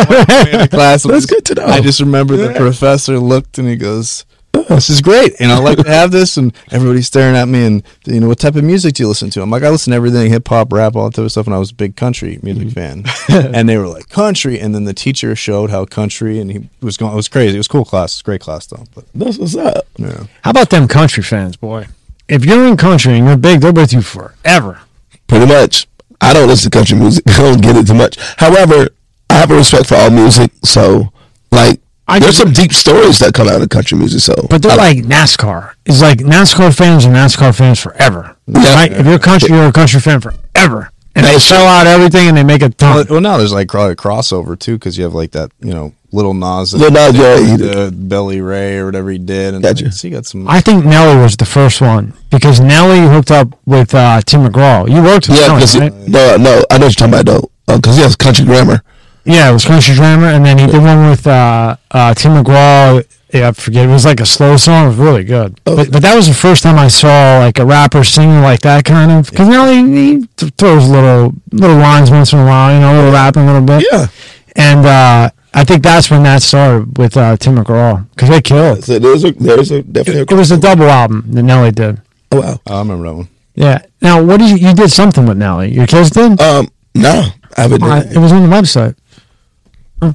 in 0.53 0.59
the 0.61 0.68
class. 0.72 1.03
That's 1.03 1.26
good 1.28 1.45
to 1.45 1.55
know. 1.55 1.66
I 1.66 1.80
just 1.80 1.99
remember 1.99 2.36
the 2.38 2.53
professor 2.53 3.20
looked 3.20 3.59
and 3.59 3.68
he 3.68 3.76
goes, 3.76 4.26
"This 4.70 4.89
is 4.89 5.01
great. 5.01 5.34
And 5.39 5.51
I'd 5.51 5.64
like 5.64 5.78
to 5.78 5.88
have 5.88 6.11
this." 6.11 6.38
And 6.38 6.53
everybody's 6.72 7.07
staring 7.07 7.36
at 7.36 7.47
me. 7.47 7.66
And 7.66 7.84
you 8.05 8.20
know, 8.20 8.28
what 8.28 8.39
type 8.39 8.55
of 8.55 8.64
music 8.64 8.95
do 8.95 9.03
you 9.03 9.07
listen 9.07 9.30
to? 9.32 9.41
I'm 9.41 9.49
like, 9.49 9.64
I 9.64 9.70
listen 9.70 9.91
to 9.91 9.97
everything, 9.97 10.32
hip 10.32 10.47
hop, 10.47 10.72
rap, 10.72 10.95
all 10.95 11.05
that 11.05 11.16
type 11.16 11.26
of 11.26 11.32
stuff. 11.32 11.47
And 11.47 11.55
I 11.55 11.59
was 11.59 11.72
a 11.72 11.76
big 11.76 11.95
country 11.95 12.39
music 12.41 12.70
mm-hmm. 12.70 13.03
fan. 13.32 13.51
and 13.55 13.68
they 13.68 13.78
were 13.78 13.88
like, 13.88 14.09
"Country." 14.09 14.59
And 14.59 14.74
then 14.74 14.86
the 14.86 14.93
teacher 14.93 15.36
showed 15.36 15.70
how 15.70 15.86
country, 15.86 16.39
and 16.39 16.51
he 16.51 16.70
was 16.82 16.97
going. 16.97 17.14
It 17.14 17.16
was 17.16 17.28
crazy. 17.28 17.55
It 17.55 17.59
was 17.59 17.68
cool 17.68 17.86
class. 17.86 18.14
It 18.14 18.18
was 18.18 18.22
great 18.24 18.41
class 18.41 18.68
though. 18.68 18.86
But 18.95 19.05
That's 19.14 19.38
what's 19.38 19.55
up. 19.55 19.86
yeah, 19.97 20.26
How 20.43 20.51
about 20.51 20.70
them 20.70 20.88
country 20.88 21.24
fans, 21.24 21.57
boy? 21.57 21.88
If 22.28 22.45
you're 22.45 22.66
in 22.66 22.78
country 22.78 23.18
and 23.18 23.28
you're 23.28 23.38
big, 23.38 23.61
they're 23.61 23.74
with 23.74 23.93
you 23.93 24.01
forever. 24.01 24.82
Pretty 25.28 25.45
much. 25.45 25.88
I 26.22 26.34
don't 26.34 26.47
listen 26.47 26.72
to 26.72 26.78
country 26.78 26.97
music. 26.97 27.24
I 27.28 27.38
don't 27.38 27.61
get 27.61 27.76
it 27.76 27.88
too 27.88 27.93
much. 27.93 28.18
However, 28.38 28.89
I 29.30 29.34
have 29.36 29.51
a 29.51 29.55
respect 29.55 29.88
for 29.88 29.95
all 29.95 30.09
music. 30.09 30.51
So, 30.64 31.11
like, 31.51 31.82
I 32.08 32.20
there's 32.20 32.38
just- 32.38 32.43
some 32.43 32.51
deep 32.54 32.74
stories 32.74 33.20
that 33.20 33.34
come 33.34 33.47
out 33.47 33.62
of 33.62 33.70
country 33.70 33.97
music. 33.97 34.20
So, 34.22 34.36
But 34.49 34.62
they're 34.62 34.72
I- 34.74 34.76
like 34.76 34.97
NASCAR. 35.06 35.72
It's 35.86 36.01
like 36.01 36.20
NASCAR 36.20 36.76
fans 36.76 37.06
are 37.06 37.12
NASCAR 37.12 37.54
fans 37.56 37.80
forever. 37.80 38.36
Yeah. 38.47 38.74
Right? 38.76 38.91
If 38.91 39.06
you're 39.06 39.16
a 39.16 39.20
country, 39.20 39.49
you're 39.56 39.68
a 39.68 39.72
country 39.72 39.99
fan 40.01 40.20
forever. 40.22 40.89
And 41.16 41.26
they 41.28 41.38
sell 41.38 41.66
out 41.68 41.86
everything 41.86 42.28
and 42.28 42.36
they 42.36 42.43
make 42.43 42.64
a 42.64 42.70
ton. 42.70 42.95
well, 42.95 43.06
well 43.08 43.22
now 43.22 43.38
there's 43.38 43.54
like 43.54 43.68
probably 43.68 43.91
a 43.93 43.95
crossover 43.95 44.58
too 44.58 44.74
because 44.80 44.97
you 44.97 45.04
have 45.04 45.14
like 45.14 45.32
that 45.32 45.51
you 45.62 45.72
know 45.72 45.93
little 46.12 46.34
Nas, 46.34 46.74
Lil 46.74 46.89
Nas, 46.89 47.16
yeah, 47.16 47.38
he 47.39 47.56
did. 47.56 47.60
the 47.60 47.91
Billy 47.91 48.41
Ray 48.41 48.78
or 48.78 48.86
whatever 48.88 49.12
he 49.12 49.20
did, 49.20 49.54
and 49.54 49.62
Gotcha. 49.64 49.86
like, 49.86 49.93
so 49.93 50.08
you 50.08 50.14
got 50.16 50.26
some. 50.26 50.47
I 50.47 50.60
think 50.60 50.84
Nelly 50.86 51.16
was 51.22 51.38
the 51.38 51.45
first 51.45 51.82
one 51.82 52.14
because 52.32 52.60
Nelly 52.60 52.99
hooked 53.08 53.30
up 53.30 53.56
with 53.66 53.93
uh, 53.93 54.22
Tim 54.26 54.43
McGraw. 54.45 54.89
You 54.89 55.04
worked 55.04 55.28
with 55.30 55.39
yeah, 55.39 55.47
Nelly, 55.47 55.60
because 55.60 55.78
right? 55.78 55.93
no, 56.08 56.38
no, 56.38 56.64
I 56.72 56.78
know 56.80 56.86
what 56.88 56.99
you're 56.99 57.08
talking 57.08 57.14
about 57.14 57.26
though. 57.28 57.49
Because 57.76 57.95
he 57.95 58.01
has 58.01 58.16
country 58.16 58.45
grammar. 58.45 58.82
Yeah, 59.26 59.49
it 59.49 59.53
was 59.53 59.65
Country 59.65 59.95
Grammar, 59.95 60.28
and 60.28 60.45
then 60.45 60.57
he 60.57 60.67
did 60.67 60.82
one 60.82 61.09
with 61.09 61.26
uh, 61.26 61.78
uh, 61.91 62.13
Tim 62.13 62.34
McGraw. 62.34 63.03
Yeah, 63.34 63.47
I 63.49 63.51
forget. 63.53 63.86
It 63.86 63.91
was 63.91 64.05
like 64.05 64.19
a 64.19 64.26
slow 64.26 64.57
song. 64.57 64.86
It 64.86 64.88
was 64.89 64.97
really 64.97 65.24
good. 65.24 65.59
Oh. 65.65 65.76
But, 65.76 65.91
but 65.91 66.01
that 66.03 66.13
was 66.15 66.28
the 66.28 66.34
first 66.36 66.61
time 66.61 66.78
I 66.78 66.88
saw 66.88 67.39
like 67.39 67.57
a 67.57 67.65
rapper 67.65 68.03
singing 68.03 68.41
like 68.41 68.59
that 68.61 68.86
kind 68.86 69.11
of. 69.11 69.30
Because 69.30 69.47
now 69.47 69.71
he, 69.71 70.19
he 70.19 70.28
throws 70.57 70.88
little 70.88 71.34
little 71.51 71.78
lines 71.78 72.11
once 72.11 72.34
in 72.34 72.39
a 72.39 72.45
while, 72.45 72.74
you 72.74 72.80
know, 72.80 72.93
a 72.93 72.97
little 72.97 73.11
rapping 73.11 73.43
a 73.43 73.45
little 73.47 73.65
bit. 73.65 73.86
Yeah. 73.91 74.07
And 74.55 74.86
uh, 74.86 75.30
I 75.53 75.63
think 75.63 75.82
that's 75.82 76.11
when 76.11 76.21
that 76.24 76.43
started 76.43 76.95
with 76.97 77.17
uh, 77.17 77.36
Tim 77.38 77.55
McGraw 77.55 78.07
because 78.11 78.30
they 78.30 78.41
killed. 78.41 78.84
So 78.84 78.99
there's 78.99 79.24
a 79.24 79.32
there's 79.32 79.71
a 79.71 79.82
definitely. 79.82 80.21
It 80.21 80.38
was 80.38 80.51
a 80.51 80.57
double 80.59 80.86
album 80.89 81.24
that 81.30 81.41
Nelly 81.43 81.71
did. 81.71 82.01
oh, 82.34 82.41
wow. 82.41 82.59
Oh, 82.67 82.76
I 82.76 82.80
remember 82.80 83.07
that 83.07 83.15
one. 83.15 83.28
Yeah. 83.55 83.86
Now, 84.01 84.21
what 84.24 84.41
did 84.41 84.49
you? 84.51 84.67
You 84.67 84.76
did 84.76 84.91
something 84.91 85.26
with 85.26 85.38
Nelly. 85.38 85.71
Your 85.71 85.88
kids 85.88 86.11
did. 86.11 86.39
Um, 86.39 86.69
no, 86.93 87.30
I 87.57 87.61
haven't. 87.61 87.82
Uh, 87.82 88.03
Done 88.03 88.13
it 88.15 88.17
was 88.19 88.32
on 88.32 88.47
the 88.47 88.55
website. 88.55 88.95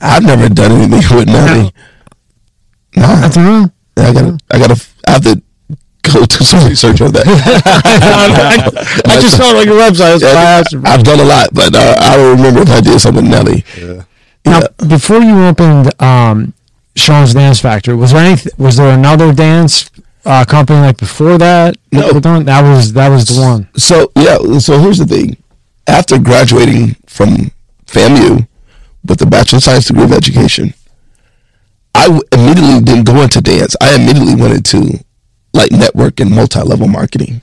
I've 0.01 0.22
never 0.24 0.49
done 0.49 0.72
anything 0.72 1.03
with 1.16 1.26
Nelly. 1.28 1.72
Nah, 2.97 3.20
That's 3.20 3.36
wrong. 3.36 3.72
I 3.97 4.12
gotta, 4.12 4.39
I 4.51 4.59
gotta, 4.59 4.86
I 5.07 5.11
have 5.12 5.22
to 5.22 5.43
go 6.03 6.24
do 6.24 6.45
some 6.45 6.68
research 6.68 7.01
on 7.01 7.12
that. 7.12 7.26
I 9.07 9.20
just 9.20 9.36
saw 9.36 9.51
it 9.51 9.57
on 9.57 9.66
your 9.66 9.80
website. 9.80 10.20
That's 10.20 10.22
why 10.22 10.30
I 10.30 10.59
asked 10.61 10.72
you. 10.72 10.82
I've 10.84 11.03
done 11.05 11.20
a 11.20 11.24
lot, 11.24 11.49
but 11.53 11.74
uh, 11.74 11.97
I 12.01 12.16
don't 12.16 12.36
remember 12.36 12.62
if 12.62 12.70
I 12.70 12.80
did 12.80 12.99
something 13.01 13.24
with 13.24 13.30
Nelly. 13.30 13.64
Now, 14.45 14.61
before 14.89 15.18
you 15.20 15.45
opened 15.45 16.01
um, 16.03 16.55
Sean's 16.97 17.34
Dance 17.34 17.61
Factory, 17.61 17.95
was 17.95 18.12
there 18.12 18.24
any? 18.24 18.41
Was 18.57 18.76
there 18.76 18.91
another 18.95 19.32
dance 19.32 19.91
uh, 20.24 20.45
company 20.45 20.80
like 20.80 20.97
before 20.97 21.36
that? 21.39 21.76
No. 21.93 22.07
you 22.09 22.14
were 22.14 22.20
doing? 22.20 22.45
That 22.45 22.62
was 22.62 22.93
that 22.95 23.09
was 23.11 23.26
the 23.26 23.41
one. 23.41 23.68
So 23.76 24.11
yeah, 24.16 24.39
so 24.59 24.78
here's 24.78 24.99
the 24.99 25.07
thing. 25.07 25.36
After 25.86 26.18
graduating 26.18 26.97
from 27.07 27.51
FAMU 27.86 28.47
with 29.09 29.20
a 29.22 29.26
Bachelor 29.26 29.59
of 29.59 29.62
Science 29.62 29.86
degree 29.86 30.04
of 30.04 30.12
education, 30.12 30.74
I 31.94 32.06
immediately 32.32 32.80
didn't 32.80 33.04
go 33.04 33.22
into 33.22 33.40
dance. 33.40 33.74
I 33.80 33.94
immediately 33.94 34.34
went 34.34 34.54
into 34.54 34.98
like 35.52 35.72
network 35.72 36.20
and 36.20 36.30
multi-level 36.30 36.88
marketing. 36.88 37.42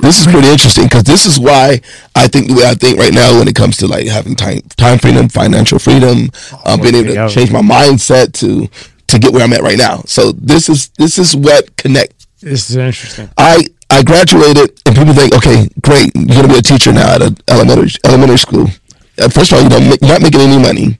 This 0.00 0.20
is 0.20 0.26
pretty 0.32 0.48
interesting 0.48 0.84
because 0.84 1.02
this 1.04 1.26
is 1.26 1.38
why 1.38 1.80
I 2.14 2.26
think 2.26 2.48
the 2.48 2.54
way 2.54 2.64
I 2.64 2.74
think 2.74 2.98
right 2.98 3.12
now 3.12 3.38
when 3.38 3.48
it 3.48 3.54
comes 3.54 3.76
to 3.78 3.86
like 3.86 4.06
having 4.06 4.34
time 4.34 4.60
time 4.76 4.98
freedom, 4.98 5.28
financial 5.28 5.78
freedom, 5.78 6.30
um, 6.64 6.80
being 6.80 6.94
able 6.94 7.08
to 7.08 7.14
change 7.34 7.50
my 7.52 7.60
mindset 7.60 8.32
to 8.34 8.68
to 9.08 9.18
get 9.18 9.32
where 9.32 9.42
I'm 9.42 9.52
at 9.52 9.60
right 9.62 9.76
now. 9.76 10.02
So 10.06 10.32
this 10.32 10.68
is 10.70 10.88
this 10.96 11.18
is 11.18 11.36
what 11.36 11.76
connect 11.76 12.26
This 12.40 12.70
is 12.70 12.76
interesting. 12.76 13.28
I 13.36 13.66
I 13.90 14.02
graduated, 14.02 14.80
and 14.86 14.94
people 14.96 15.12
think, 15.12 15.34
okay, 15.34 15.68
great, 15.82 16.12
you're 16.14 16.26
gonna 16.40 16.48
be 16.48 16.58
a 16.58 16.62
teacher 16.62 16.92
now 16.92 17.16
at 17.16 17.22
an 17.22 17.36
elementary 17.48 17.90
elementary 18.06 18.38
school. 18.38 18.68
Uh, 19.20 19.28
First 19.28 19.52
of 19.52 19.58
all, 19.58 19.64
you 19.64 19.70
don't 19.70 19.88
make, 19.88 20.02
not 20.02 20.22
making 20.22 20.40
any 20.40 20.58
money, 20.58 20.98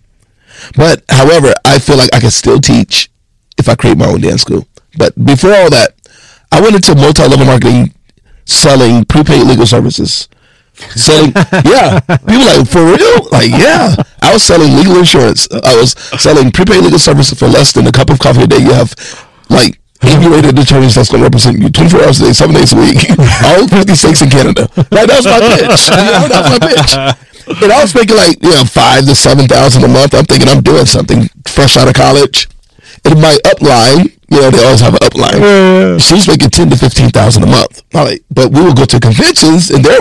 but 0.76 1.02
however, 1.08 1.54
I 1.64 1.78
feel 1.78 1.96
like 1.96 2.10
I 2.14 2.20
can 2.20 2.30
still 2.30 2.60
teach 2.60 3.10
if 3.58 3.68
I 3.68 3.74
create 3.74 3.98
my 3.98 4.06
own 4.06 4.20
dance 4.20 4.42
school. 4.42 4.66
But 4.96 5.14
before 5.24 5.54
all 5.54 5.70
that, 5.70 5.94
I 6.52 6.60
went 6.60 6.74
into 6.74 6.94
multi-level 6.94 7.46
marketing, 7.46 7.94
selling 8.44 9.04
prepaid 9.04 9.46
legal 9.46 9.66
services. 9.66 10.28
Selling, 10.96 11.32
yeah. 11.64 12.00
People 12.00 12.46
like 12.46 12.66
for 12.68 12.84
real, 12.84 13.28
like 13.30 13.50
yeah. 13.50 13.94
I 14.22 14.32
was 14.32 14.42
selling 14.42 14.74
legal 14.76 14.96
insurance. 14.96 15.46
I 15.52 15.76
was 15.76 15.92
selling 16.20 16.50
prepaid 16.50 16.82
legal 16.82 16.98
services 16.98 17.38
for 17.38 17.46
less 17.48 17.72
than 17.72 17.86
a 17.86 17.92
cup 17.92 18.10
of 18.10 18.18
coffee 18.18 18.42
a 18.42 18.46
day. 18.46 18.58
You 18.58 18.72
have 18.72 18.94
like 19.50 19.78
A-rated 20.02 20.58
attorneys 20.58 20.94
that's 20.94 21.10
going 21.10 21.20
to 21.20 21.26
represent 21.26 21.58
you 21.58 21.68
24 21.68 22.02
hours 22.04 22.20
a 22.20 22.24
day, 22.24 22.32
seven 22.32 22.54
days 22.54 22.72
a 22.72 22.76
week, 22.76 23.04
all 23.44 23.68
50 23.68 23.94
states 23.94 24.22
in 24.22 24.30
Canada. 24.30 24.68
Right, 24.90 25.06
that 25.06 25.20
was 25.20 25.26
my 25.28 25.40
pitch. 25.40 25.88
You 25.92 25.96
know, 26.08 26.28
that 26.32 26.40
was 26.40 26.50
my 26.56 26.60
pitch. 26.72 26.90
And 27.62 27.72
I 27.72 27.82
was 27.82 27.94
making 27.94 28.16
like 28.16 28.42
you 28.42 28.50
know 28.50 28.64
five 28.64 29.04
to 29.06 29.14
seven 29.14 29.46
thousand 29.48 29.84
a 29.84 29.88
month. 29.88 30.14
I'm 30.14 30.24
thinking 30.24 30.48
I'm 30.48 30.62
doing 30.62 30.86
something 30.86 31.28
fresh 31.48 31.76
out 31.76 31.88
of 31.88 31.94
college. 31.94 32.48
And 33.04 33.20
my 33.20 33.34
upline, 33.46 34.12
you 34.30 34.40
know, 34.40 34.50
they 34.50 34.62
always 34.62 34.80
have 34.80 34.92
an 34.94 35.00
upline. 35.00 35.40
She's 36.00 36.28
making 36.28 36.50
ten 36.50 36.68
to 36.70 36.76
fifteen 36.76 37.10
thousand 37.10 37.42
a 37.44 37.46
month. 37.46 37.82
I'm 37.94 38.04
like, 38.04 38.22
but 38.30 38.52
we 38.52 38.60
will 38.62 38.74
go 38.74 38.84
to 38.84 39.00
conventions 39.00 39.70
and 39.70 39.82
there 39.84 39.98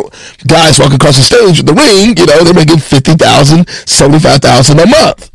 guys 0.48 0.80
walking 0.80 0.96
across 0.96 1.16
the 1.16 1.24
stage 1.24 1.58
with 1.58 1.66
the 1.68 1.74
ring, 1.74 2.16
you 2.18 2.26
know, 2.26 2.44
they're 2.44 2.54
making 2.54 2.80
fifty 2.80 3.14
thousand, 3.16 3.68
seventy 3.88 4.20
five 4.20 4.40
thousand 4.42 4.80
a 4.80 4.86
month. 4.88 5.32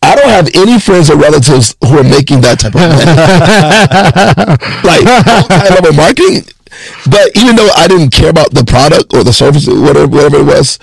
I 0.00 0.14
don't 0.14 0.28
have 0.30 0.48
any 0.54 0.78
friends 0.78 1.10
or 1.10 1.16
relatives 1.18 1.74
who 1.84 1.98
are 1.98 2.04
making 2.04 2.40
that 2.42 2.60
type 2.60 2.74
of 2.74 2.80
money. 2.80 3.04
like 4.86 5.02
high 5.04 5.74
level 5.74 5.92
marketing. 5.92 6.44
But 7.10 7.30
even 7.36 7.56
though 7.56 7.68
I 7.76 7.88
didn't 7.88 8.10
care 8.10 8.30
about 8.30 8.50
the 8.52 8.64
product 8.64 9.14
or 9.14 9.24
the 9.24 9.32
service 9.32 9.68
or 9.68 9.80
whatever 9.80 10.06
whatever 10.08 10.36
it 10.38 10.44
was, 10.46 10.78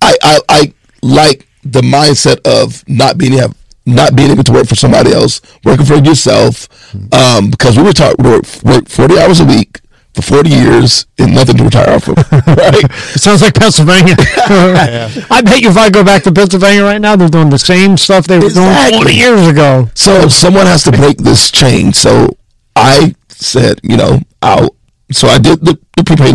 I, 0.00 0.16
I, 0.22 0.40
I 0.48 0.74
like 1.02 1.46
the 1.64 1.80
mindset 1.80 2.40
of 2.46 2.86
not 2.88 3.18
being 3.18 3.34
have 3.34 3.54
not 3.84 4.14
being 4.14 4.30
able 4.30 4.44
to 4.44 4.52
work 4.52 4.66
for 4.66 4.76
somebody 4.76 5.12
else, 5.12 5.40
working 5.64 5.86
for 5.86 5.96
yourself. 5.96 6.68
Um, 7.12 7.50
because 7.50 7.76
we 7.76 7.82
were 7.82 7.92
taught 7.92 8.16
we 8.18 8.30
work, 8.30 8.44
work 8.64 8.88
forty 8.88 9.18
hours 9.18 9.40
a 9.40 9.44
week 9.44 9.80
for 10.14 10.22
forty 10.22 10.50
years 10.50 11.06
and 11.18 11.34
nothing 11.34 11.56
to 11.56 11.64
retire 11.64 11.90
off 11.94 12.06
of. 12.08 12.16
Right? 12.46 12.84
It 12.84 13.20
sounds 13.20 13.42
like 13.42 13.54
Pennsylvania. 13.54 14.14
I 14.18 15.40
bet 15.42 15.62
you 15.62 15.70
if 15.70 15.76
I 15.76 15.90
go 15.90 16.04
back 16.04 16.22
to 16.24 16.32
Pennsylvania 16.32 16.84
right 16.84 17.00
now, 17.00 17.16
they're 17.16 17.28
doing 17.28 17.50
the 17.50 17.58
same 17.58 17.96
stuff 17.96 18.26
they 18.26 18.38
were 18.38 18.50
doing 18.50 18.72
40 18.92 19.14
years 19.14 19.46
ago. 19.48 19.88
So 19.94 20.28
someone 20.28 20.66
has 20.66 20.82
to 20.84 20.92
break 20.92 21.16
this 21.18 21.50
chain. 21.50 21.92
So 21.92 22.36
I 22.76 23.14
said, 23.28 23.80
you 23.82 23.96
know, 23.96 24.20
I'll. 24.42 24.76
So 25.12 25.28
I 25.28 25.38
did 25.38 25.60
the, 25.60 25.78
the 25.96 26.04
prepaid 26.04 26.34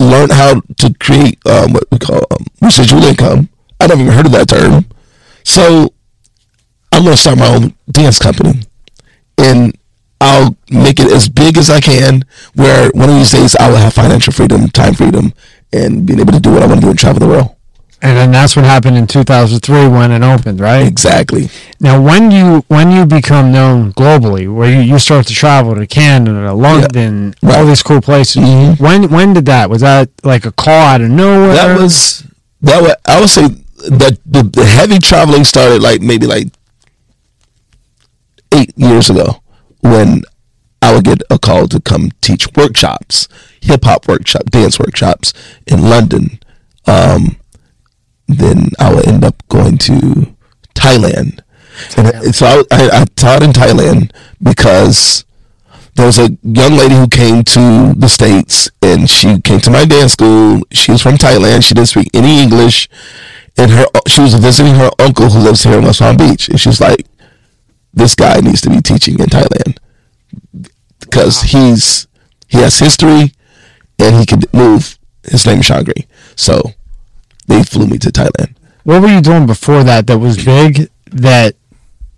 learned 0.00 0.32
how 0.32 0.60
to 0.78 0.94
create 1.00 1.38
um, 1.46 1.72
what 1.72 1.84
we 1.90 1.98
call 1.98 2.18
um, 2.18 2.46
residual 2.60 3.02
income. 3.04 3.48
I 3.80 3.86
never 3.86 4.00
even 4.00 4.12
heard 4.12 4.26
of 4.26 4.32
that 4.32 4.48
term. 4.48 4.86
So 5.44 5.92
I'm 6.92 7.02
going 7.02 7.14
to 7.14 7.20
start 7.20 7.38
my 7.38 7.48
own 7.54 7.74
dance 7.90 8.18
company, 8.18 8.62
and 9.36 9.76
I'll 10.20 10.56
make 10.70 11.00
it 11.00 11.10
as 11.12 11.28
big 11.28 11.58
as 11.58 11.70
I 11.70 11.80
can. 11.80 12.24
Where 12.54 12.90
one 12.92 13.10
of 13.10 13.16
these 13.16 13.32
days 13.32 13.56
I 13.56 13.68
will 13.68 13.76
have 13.76 13.92
financial 13.94 14.32
freedom, 14.32 14.68
time 14.68 14.94
freedom, 14.94 15.34
and 15.72 16.06
being 16.06 16.20
able 16.20 16.32
to 16.32 16.40
do 16.40 16.52
what 16.52 16.62
I 16.62 16.66
want 16.66 16.80
to 16.80 16.86
do 16.86 16.90
and 16.90 16.98
travel 16.98 17.20
the 17.20 17.28
world. 17.28 17.53
And 18.02 18.16
then 18.18 18.32
that's 18.32 18.54
what 18.54 18.66
happened 18.66 18.98
in 18.98 19.06
2003 19.06 19.88
when 19.88 20.12
it 20.12 20.22
opened, 20.22 20.60
right? 20.60 20.86
Exactly. 20.86 21.48
Now, 21.80 22.02
when 22.02 22.30
you 22.30 22.62
when 22.68 22.90
you 22.90 23.06
become 23.06 23.50
known 23.50 23.92
globally, 23.94 24.52
where 24.54 24.70
you, 24.70 24.80
you 24.80 24.98
start 24.98 25.26
to 25.28 25.32
travel 25.34 25.74
to 25.74 25.86
Canada, 25.86 26.52
London, 26.52 27.34
all 27.42 27.64
these 27.64 27.82
cool 27.82 28.02
places, 28.02 28.42
Mhm. 28.44 28.78
when 28.78 29.10
when 29.10 29.32
did 29.32 29.46
that? 29.46 29.70
Was 29.70 29.80
that 29.80 30.10
like 30.22 30.44
a 30.44 30.52
call 30.52 30.74
out 30.86 31.00
of 31.00 31.08
nowhere? 31.10 31.54
That 31.54 31.78
was 31.80 32.24
that. 32.60 32.82
Was, 32.82 32.94
I 33.06 33.20
would 33.20 33.30
say 33.30 33.48
that 33.88 34.18
the, 34.26 34.42
the 34.42 34.64
heavy 34.66 34.98
traveling 34.98 35.44
started 35.44 35.80
like 35.80 36.02
maybe 36.02 36.26
like 36.26 36.48
eight 38.52 38.72
years 38.76 39.08
ago 39.10 39.40
when 39.80 40.22
I 40.82 40.94
would 40.94 41.04
get 41.04 41.22
a 41.30 41.38
call 41.38 41.68
to 41.68 41.80
come 41.80 42.10
teach 42.20 42.46
workshops, 42.56 43.28
hip 43.62 43.84
hop 43.84 44.06
workshop, 44.08 44.44
dance 44.50 44.78
workshops 44.78 45.32
in 45.66 45.88
London. 45.88 46.38
Um, 46.86 47.36
then 48.34 48.70
I 48.78 48.92
would 48.92 49.06
end 49.06 49.24
up 49.24 49.42
going 49.48 49.78
to 49.78 50.34
Thailand, 50.74 51.40
and 51.96 52.34
so 52.34 52.46
I, 52.46 52.64
I, 52.70 53.00
I 53.00 53.04
taught 53.16 53.42
in 53.42 53.52
Thailand 53.52 54.12
because 54.42 55.24
there 55.94 56.06
was 56.06 56.18
a 56.18 56.36
young 56.42 56.76
lady 56.76 56.94
who 56.94 57.08
came 57.08 57.44
to 57.44 57.94
the 57.96 58.08
states 58.08 58.70
and 58.82 59.08
she 59.08 59.40
came 59.40 59.60
to 59.60 59.70
my 59.70 59.84
dance 59.84 60.12
school. 60.12 60.62
She 60.72 60.90
was 60.90 61.00
from 61.00 61.14
thailand. 61.14 61.64
She 61.64 61.74
didn't 61.74 61.88
speak 61.88 62.10
any 62.12 62.42
english. 62.42 62.88
And 63.56 63.70
her 63.70 63.86
she 64.08 64.20
was 64.20 64.34
visiting 64.34 64.74
her 64.74 64.90
uncle 64.98 65.30
who 65.30 65.38
lives 65.38 65.62
here 65.62 65.78
in 65.78 65.84
west 65.84 66.00
palm 66.00 66.16
beach. 66.16 66.48
And 66.48 66.60
she 66.60 66.68
was 66.68 66.80
like 66.80 67.06
this 67.92 68.16
guy 68.16 68.40
needs 68.40 68.60
to 68.62 68.70
be 68.70 68.80
teaching 68.80 69.20
in 69.20 69.26
thailand 69.26 69.78
because 70.98 71.42
he's 71.42 72.08
he 72.48 72.58
has 72.58 72.78
history 72.78 73.32
and 73.98 74.16
he 74.16 74.26
can 74.26 74.42
move. 74.52 74.98
His 75.22 75.46
name 75.46 75.60
is 75.60 75.66
Sean 75.66 75.84
Green. 75.84 76.06
So 76.34 76.72
they 77.46 77.62
flew 77.62 77.86
me 77.86 77.98
to 77.98 78.10
thailand 78.10 78.54
what 78.84 79.00
were 79.02 79.08
you 79.08 79.20
doing 79.20 79.46
before 79.46 79.82
that 79.84 80.06
that 80.06 80.18
was 80.18 80.42
big 80.44 80.90
that 81.10 81.54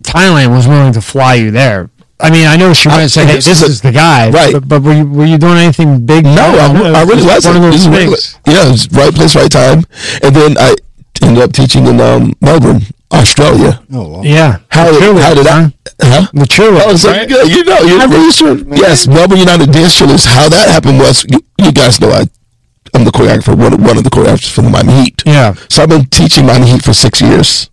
Thailand 0.02 0.50
was 0.54 0.66
willing 0.66 0.92
to 0.92 1.00
fly 1.00 1.34
you 1.34 1.50
there? 1.50 1.90
I 2.18 2.30
mean, 2.30 2.46
I 2.46 2.56
know 2.56 2.72
she 2.72 2.88
went 2.88 3.02
and 3.02 3.10
said, 3.10 3.26
"Hey, 3.26 3.34
this 3.40 3.62
is 3.62 3.82
the 3.82 3.92
guy," 3.92 4.30
Right. 4.30 4.52
But, 4.54 4.68
but 4.68 4.82
were 4.82 4.92
you 4.94 5.06
were 5.06 5.24
you 5.26 5.36
doing 5.38 5.58
anything 5.58 6.06
big? 6.06 6.24
No, 6.24 6.32
I, 6.32 7.00
I 7.00 7.02
really 7.02 7.22
Just 7.22 7.46
wasn't. 7.46 7.54
One 7.58 7.64
of 7.64 7.72
those 7.72 7.88
was 7.88 7.96
things. 7.96 8.40
Yeah, 8.46 8.66
it 8.66 8.70
was 8.70 8.90
right 8.92 9.14
place, 9.14 9.36
right 9.36 9.50
time. 9.50 9.84
And 10.22 10.34
then 10.34 10.56
I 10.58 10.74
ended 11.22 11.42
up 11.42 11.52
teaching 11.52 11.86
in 11.86 12.00
um, 12.00 12.32
Melbourne, 12.40 12.82
Australia. 13.12 13.82
Oh, 13.92 14.08
well. 14.08 14.24
Yeah. 14.24 14.60
How 14.70 14.90
did, 14.90 15.02
how 15.18 15.34
did 15.34 15.46
I? 15.46 15.62
huh? 15.62 15.70
Huh? 16.02 16.26
The 16.32 16.44
cheerleaders, 16.46 16.86
Oh, 16.86 16.96
so 16.96 17.10
right? 17.10 17.28
you, 17.28 17.36
you 17.46 17.64
know, 17.64 17.78
you 17.80 17.98
I'm 18.00 18.10
know, 18.10 18.30
sure. 18.30 18.56
Yes, 18.74 19.06
Melbourne 19.06 19.38
United 19.38 19.70
Dance 19.72 19.98
Cheerleaders. 20.00 20.26
How 20.26 20.48
that 20.48 20.68
happened 20.68 20.98
was, 20.98 21.24
you, 21.28 21.40
you 21.58 21.72
guys 21.72 22.00
know, 22.00 22.10
I, 22.10 22.24
I'm 22.96 23.04
the 23.04 23.10
choreographer, 23.12 23.56
one, 23.56 23.72
of- 23.74 23.80
one 23.80 23.96
of 23.98 24.04
the 24.04 24.10
choreographers 24.10 24.50
for 24.52 24.62
the 24.62 24.70
Miami 24.70 25.04
Heat. 25.04 25.22
Yeah. 25.26 25.54
So 25.68 25.82
I've 25.82 25.88
been 25.88 26.06
teaching 26.06 26.46
Miami 26.46 26.66
Heat 26.66 26.82
for 26.82 26.92
six 26.94 27.20
years. 27.20 27.70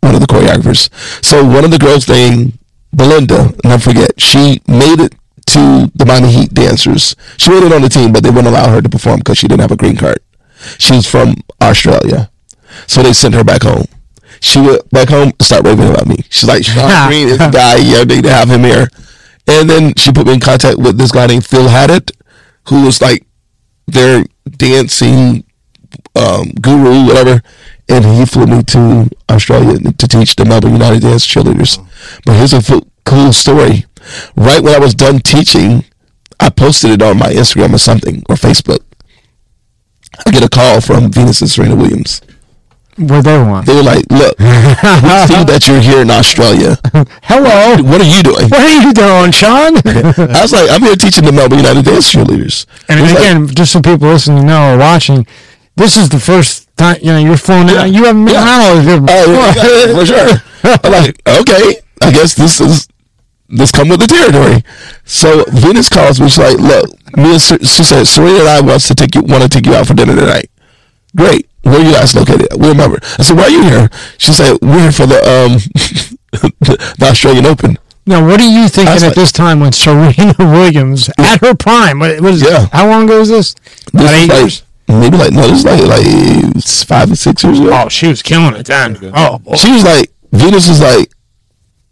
One 0.00 0.14
of 0.14 0.20
the 0.20 0.26
choreographers. 0.26 0.88
So 1.24 1.44
one 1.44 1.64
of 1.64 1.70
the 1.70 1.78
girls 1.78 2.08
named 2.08 2.58
Belinda, 2.92 3.52
never 3.64 3.82
forget, 3.82 4.12
she 4.20 4.60
made 4.68 5.00
it 5.00 5.14
to 5.46 5.90
the 5.94 6.04
Miami 6.06 6.30
Heat 6.30 6.54
dancers. 6.54 7.16
She 7.36 7.50
made 7.50 7.62
it 7.64 7.72
on 7.72 7.82
the 7.82 7.88
team, 7.88 8.12
but 8.12 8.22
they 8.22 8.30
wouldn't 8.30 8.46
allow 8.48 8.68
her 8.70 8.80
to 8.80 8.88
perform 8.88 9.18
because 9.18 9.38
she 9.38 9.48
didn't 9.48 9.62
have 9.62 9.72
a 9.72 9.76
green 9.76 9.96
card. 9.96 10.18
She 10.78 10.94
was 10.94 11.06
from 11.10 11.34
Australia. 11.60 12.30
So 12.86 13.02
they 13.02 13.12
sent 13.12 13.34
her 13.34 13.44
back 13.44 13.62
home. 13.62 13.86
She 14.40 14.60
went 14.60 14.88
back 14.90 15.08
home 15.08 15.28
and 15.28 15.42
started 15.42 15.68
raving 15.68 15.88
about 15.90 16.06
me. 16.06 16.16
She's 16.30 16.48
like, 16.48 16.64
Sean 16.64 16.88
Green 17.08 17.28
is 17.28 17.38
the 17.38 17.48
guy. 17.50 17.76
Yeah, 17.76 18.04
they 18.04 18.16
need 18.16 18.24
to 18.24 18.30
have 18.32 18.48
him 18.50 18.62
here. 18.62 18.88
And 19.46 19.68
then 19.68 19.94
she 19.96 20.12
put 20.12 20.26
me 20.26 20.34
in 20.34 20.40
contact 20.40 20.78
with 20.78 20.96
this 20.98 21.12
guy 21.12 21.26
named 21.26 21.44
Phil 21.46 21.68
Haddett, 21.68 22.12
who 22.68 22.84
was 22.84 23.00
like 23.02 23.26
their 23.86 24.24
dancing 24.50 25.44
um, 26.14 26.50
guru, 26.60 27.06
whatever. 27.06 27.42
And 27.88 28.04
he 28.04 28.24
flew 28.24 28.46
me 28.46 28.62
to 28.62 29.10
Australia 29.28 29.78
to 29.92 30.08
teach 30.08 30.36
the 30.36 30.44
Melbourne 30.44 30.72
United 30.72 31.02
Dance 31.02 31.26
cheerleaders. 31.26 31.78
But 32.24 32.36
here's 32.36 32.54
a 32.54 32.82
cool 33.04 33.32
story. 33.32 33.84
Right 34.36 34.62
when 34.62 34.74
I 34.74 34.78
was 34.78 34.94
done 34.94 35.18
teaching, 35.18 35.84
I 36.40 36.50
posted 36.50 36.90
it 36.90 37.02
on 37.02 37.18
my 37.18 37.32
Instagram 37.32 37.74
or 37.74 37.78
something 37.78 38.22
or 38.28 38.36
Facebook. 38.36 38.80
I 40.26 40.30
get 40.30 40.44
a 40.44 40.48
call 40.48 40.80
from 40.80 41.10
Venus 41.10 41.40
and 41.40 41.50
Serena 41.50 41.76
Williams. 41.76 42.20
What 42.96 43.22
they 43.24 43.38
want? 43.38 43.66
They 43.66 43.74
were 43.74 43.82
like, 43.82 44.04
"Look, 44.10 44.38
we 44.38 44.44
see 45.26 45.42
that 45.50 45.64
you're 45.66 45.80
here 45.80 46.02
in 46.02 46.10
Australia. 46.10 46.76
Hello. 47.24 47.82
What 47.82 48.00
are 48.00 48.04
you 48.06 48.22
doing?" 48.22 48.48
What 48.48 48.62
are 48.62 48.82
you 48.86 48.92
doing, 48.92 49.32
Sean? 49.32 49.76
I 49.84 50.38
was 50.42 50.52
like, 50.52 50.70
"I'm 50.70 50.80
here 50.82 50.94
teaching 50.94 51.24
the 51.24 51.32
Melbourne 51.32 51.58
United 51.58 51.84
Dance 51.84 52.12
cheerleaders." 52.12 52.66
And 52.88 53.00
was 53.00 53.10
like- 53.12 53.20
again, 53.22 53.48
just 53.48 53.72
so 53.72 53.80
people 53.80 54.08
listening 54.08 54.46
know 54.46 54.74
or 54.74 54.78
watching, 54.78 55.26
this 55.76 55.96
is 55.96 56.08
the 56.08 56.20
first 56.20 56.68
time 56.76 56.96
you 57.02 57.10
know 57.12 57.18
you're 57.18 57.36
flown 57.36 57.68
out. 57.70 57.90
You 57.90 58.04
haven't 58.04 58.26
been 58.26 58.34
Yeah. 58.34 58.46
out 58.46 58.82
this 58.84 59.10
Oh, 59.10 59.52
yeah, 59.58 59.98
for 59.98 60.06
sure. 60.06 60.78
I'm 60.84 60.92
like, 60.92 61.20
okay, 61.26 61.80
I 62.00 62.10
guess 62.12 62.34
this 62.34 62.60
is 62.60 62.86
this 63.48 63.72
come 63.72 63.88
with 63.88 64.00
the 64.00 64.06
territory. 64.06 64.62
So 65.04 65.44
Venus 65.50 65.88
calls 65.88 66.20
me. 66.20 66.28
She's 66.28 66.38
like, 66.38 66.58
look, 66.58 66.86
me 67.16 67.32
and 67.32 67.42
she 67.42 67.82
said 67.84 68.06
Serena 68.06 68.38
and 68.40 68.48
I 68.48 68.60
wants 68.60 68.86
to 68.88 68.94
take 68.94 69.14
you 69.16 69.22
want 69.22 69.42
to 69.42 69.48
take 69.48 69.66
you 69.66 69.74
out 69.74 69.86
for 69.86 69.94
dinner 69.94 70.14
tonight. 70.14 70.48
Great. 71.16 71.48
Where 71.62 71.80
are 71.80 71.84
you 71.84 71.92
guys 71.92 72.14
located? 72.14 72.48
We 72.58 72.68
remember. 72.68 72.98
I 73.18 73.22
said, 73.22 73.36
why 73.36 73.44
are 73.44 73.50
you 73.50 73.62
here? 73.62 73.88
She 74.18 74.32
said, 74.32 74.58
we're 74.60 74.80
here 74.80 74.92
for 74.92 75.06
the 75.06 75.16
um 75.18 75.58
the, 76.60 76.94
the 76.98 77.06
Australian 77.06 77.46
Open. 77.46 77.78
Now, 78.06 78.26
what 78.26 78.38
are 78.40 78.44
you 78.48 78.68
thinking 78.68 78.94
at 78.94 79.02
like- 79.02 79.14
this 79.14 79.32
time 79.32 79.60
when 79.60 79.72
Serena 79.72 80.34
Williams, 80.38 81.08
at 81.16 81.40
her 81.40 81.54
prime, 81.54 81.98
what, 82.00 82.20
what 82.20 82.34
is 82.34 82.42
Yeah. 82.42 82.66
How 82.72 82.86
long 82.88 83.04
ago 83.04 83.20
is 83.20 83.28
this? 83.30 83.54
This 83.54 83.88
About 83.94 84.14
eight 84.14 84.28
like, 84.28 84.38
years. 84.40 84.62
Maybe 84.86 85.16
like 85.16 85.32
no, 85.32 85.48
this 85.48 85.60
is 85.60 85.64
like 85.64 85.80
like 85.82 86.62
five 86.86 87.10
or 87.10 87.16
six 87.16 87.42
years 87.42 87.58
ago. 87.58 87.70
Oh, 87.72 87.88
she 87.88 88.06
was 88.08 88.20
killing 88.22 88.54
it 88.54 88.66
then. 88.66 88.98
Oh, 89.14 89.38
boy. 89.38 89.54
She 89.54 89.72
was 89.72 89.82
like, 89.82 90.12
Venus 90.32 90.68
was 90.68 90.82
like, 90.82 91.10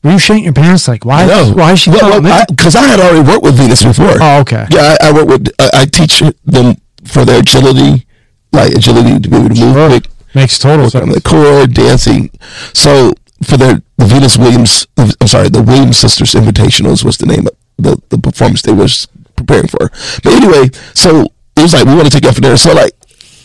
were 0.05 0.11
you 0.11 0.17
shitting 0.19 0.45
your 0.45 0.53
pants? 0.53 0.89
Like, 0.89 1.07
why? 1.07 1.25
no, 1.27 1.53
Why 1.55 1.73
is 1.73 1.81
she 1.81 1.91
killing 1.91 2.27
it? 2.27 2.49
Because 2.49 2.77
I, 2.77 2.83
had 2.83 3.01
already 3.01 3.27
worked 3.27 3.45
with 3.45 3.57
Venus 3.57 3.83
before. 3.83 4.19
Oh, 4.21 4.41
okay. 4.41 4.67
Yeah, 4.71 4.97
I, 5.01 5.09
I 5.09 5.13
work 5.13 5.27
with. 5.29 5.49
I, 5.59 5.71
I 5.73 5.85
teach 5.87 6.23
them 6.45 6.77
for 7.07 7.25
their 7.25 7.41
agility, 7.41 8.07
like 8.53 8.73
agility 8.73 9.19
to 9.21 9.29
be 9.29 9.37
able 9.37 9.49
to 9.49 9.55
move 9.61 9.75
Sure. 9.75 9.89
quick, 9.89 10.07
Makes 10.35 10.59
total 10.59 10.87
work 10.87 10.95
on 10.95 11.03
sense. 11.11 11.15
the 11.15 11.21
core, 11.23 11.67
dancing. 11.67 12.31
So 12.75 13.15
for 13.45 13.57
their 13.57 13.83
the 13.99 14.05
Venus 14.07 14.37
Williams, 14.39 14.87
I'm 14.97 15.27
sorry, 15.29 15.49
the 15.49 15.63
Williams 15.63 15.97
Sisters 15.99 16.33
Invitationals 16.35 17.05
was 17.05 17.17
the 17.19 17.27
name 17.27 17.47
of 17.47 17.53
the 17.79 17.97
the 18.11 18.19
performance 18.19 18.63
they 18.63 18.73
was 18.73 19.09
preparing 19.37 19.69
for. 19.69 19.91
But 20.23 20.33
anyway, 20.35 20.71
so 20.95 21.27
it 21.57 21.63
was 21.63 21.73
like 21.75 21.85
we 21.87 21.95
want 21.95 22.05
to 22.07 22.11
take 22.11 22.23
you 22.25 22.29
out 22.31 22.35
for 22.35 22.41
dinner. 22.43 22.57
So 22.57 22.73
like. 22.73 22.93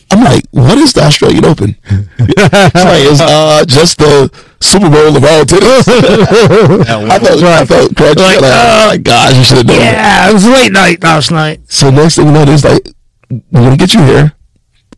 I'm 0.10 0.24
like, 0.24 0.46
what 0.52 0.78
is 0.78 0.94
the 0.94 1.02
Australian 1.04 1.44
Open? 1.44 1.76
it's 1.84 2.48
like, 2.88 3.04
it's 3.12 3.20
uh, 3.20 3.66
just 3.68 3.98
the 3.98 4.32
Super 4.62 4.90
Bowl 4.90 5.12
of 5.18 5.22
all 5.22 5.44
tennis. 5.44 5.86
I 5.90 7.20
felt, 7.20 7.44
I 7.44 7.66
felt 7.66 7.92
crunchy. 7.92 8.16
Like, 8.16 8.40
oh 8.42 8.88
my 8.88 8.98
gosh, 9.04 9.36
you 9.36 9.44
should 9.44 9.58
have 9.58 9.68
done. 9.68 9.76
Yeah, 9.76 10.30
it 10.30 10.34
was 10.34 10.48
late 10.48 10.72
night 10.72 11.04
last 11.04 11.30
night. 11.30 11.60
So 11.68 11.90
next 11.90 12.16
thing 12.16 12.28
you 12.28 12.32
know, 12.32 12.46
there's 12.46 12.64
like, 12.64 12.88
we're 13.30 13.64
gonna 13.68 13.76
get 13.76 13.94
you 13.94 14.02
here. 14.06 14.32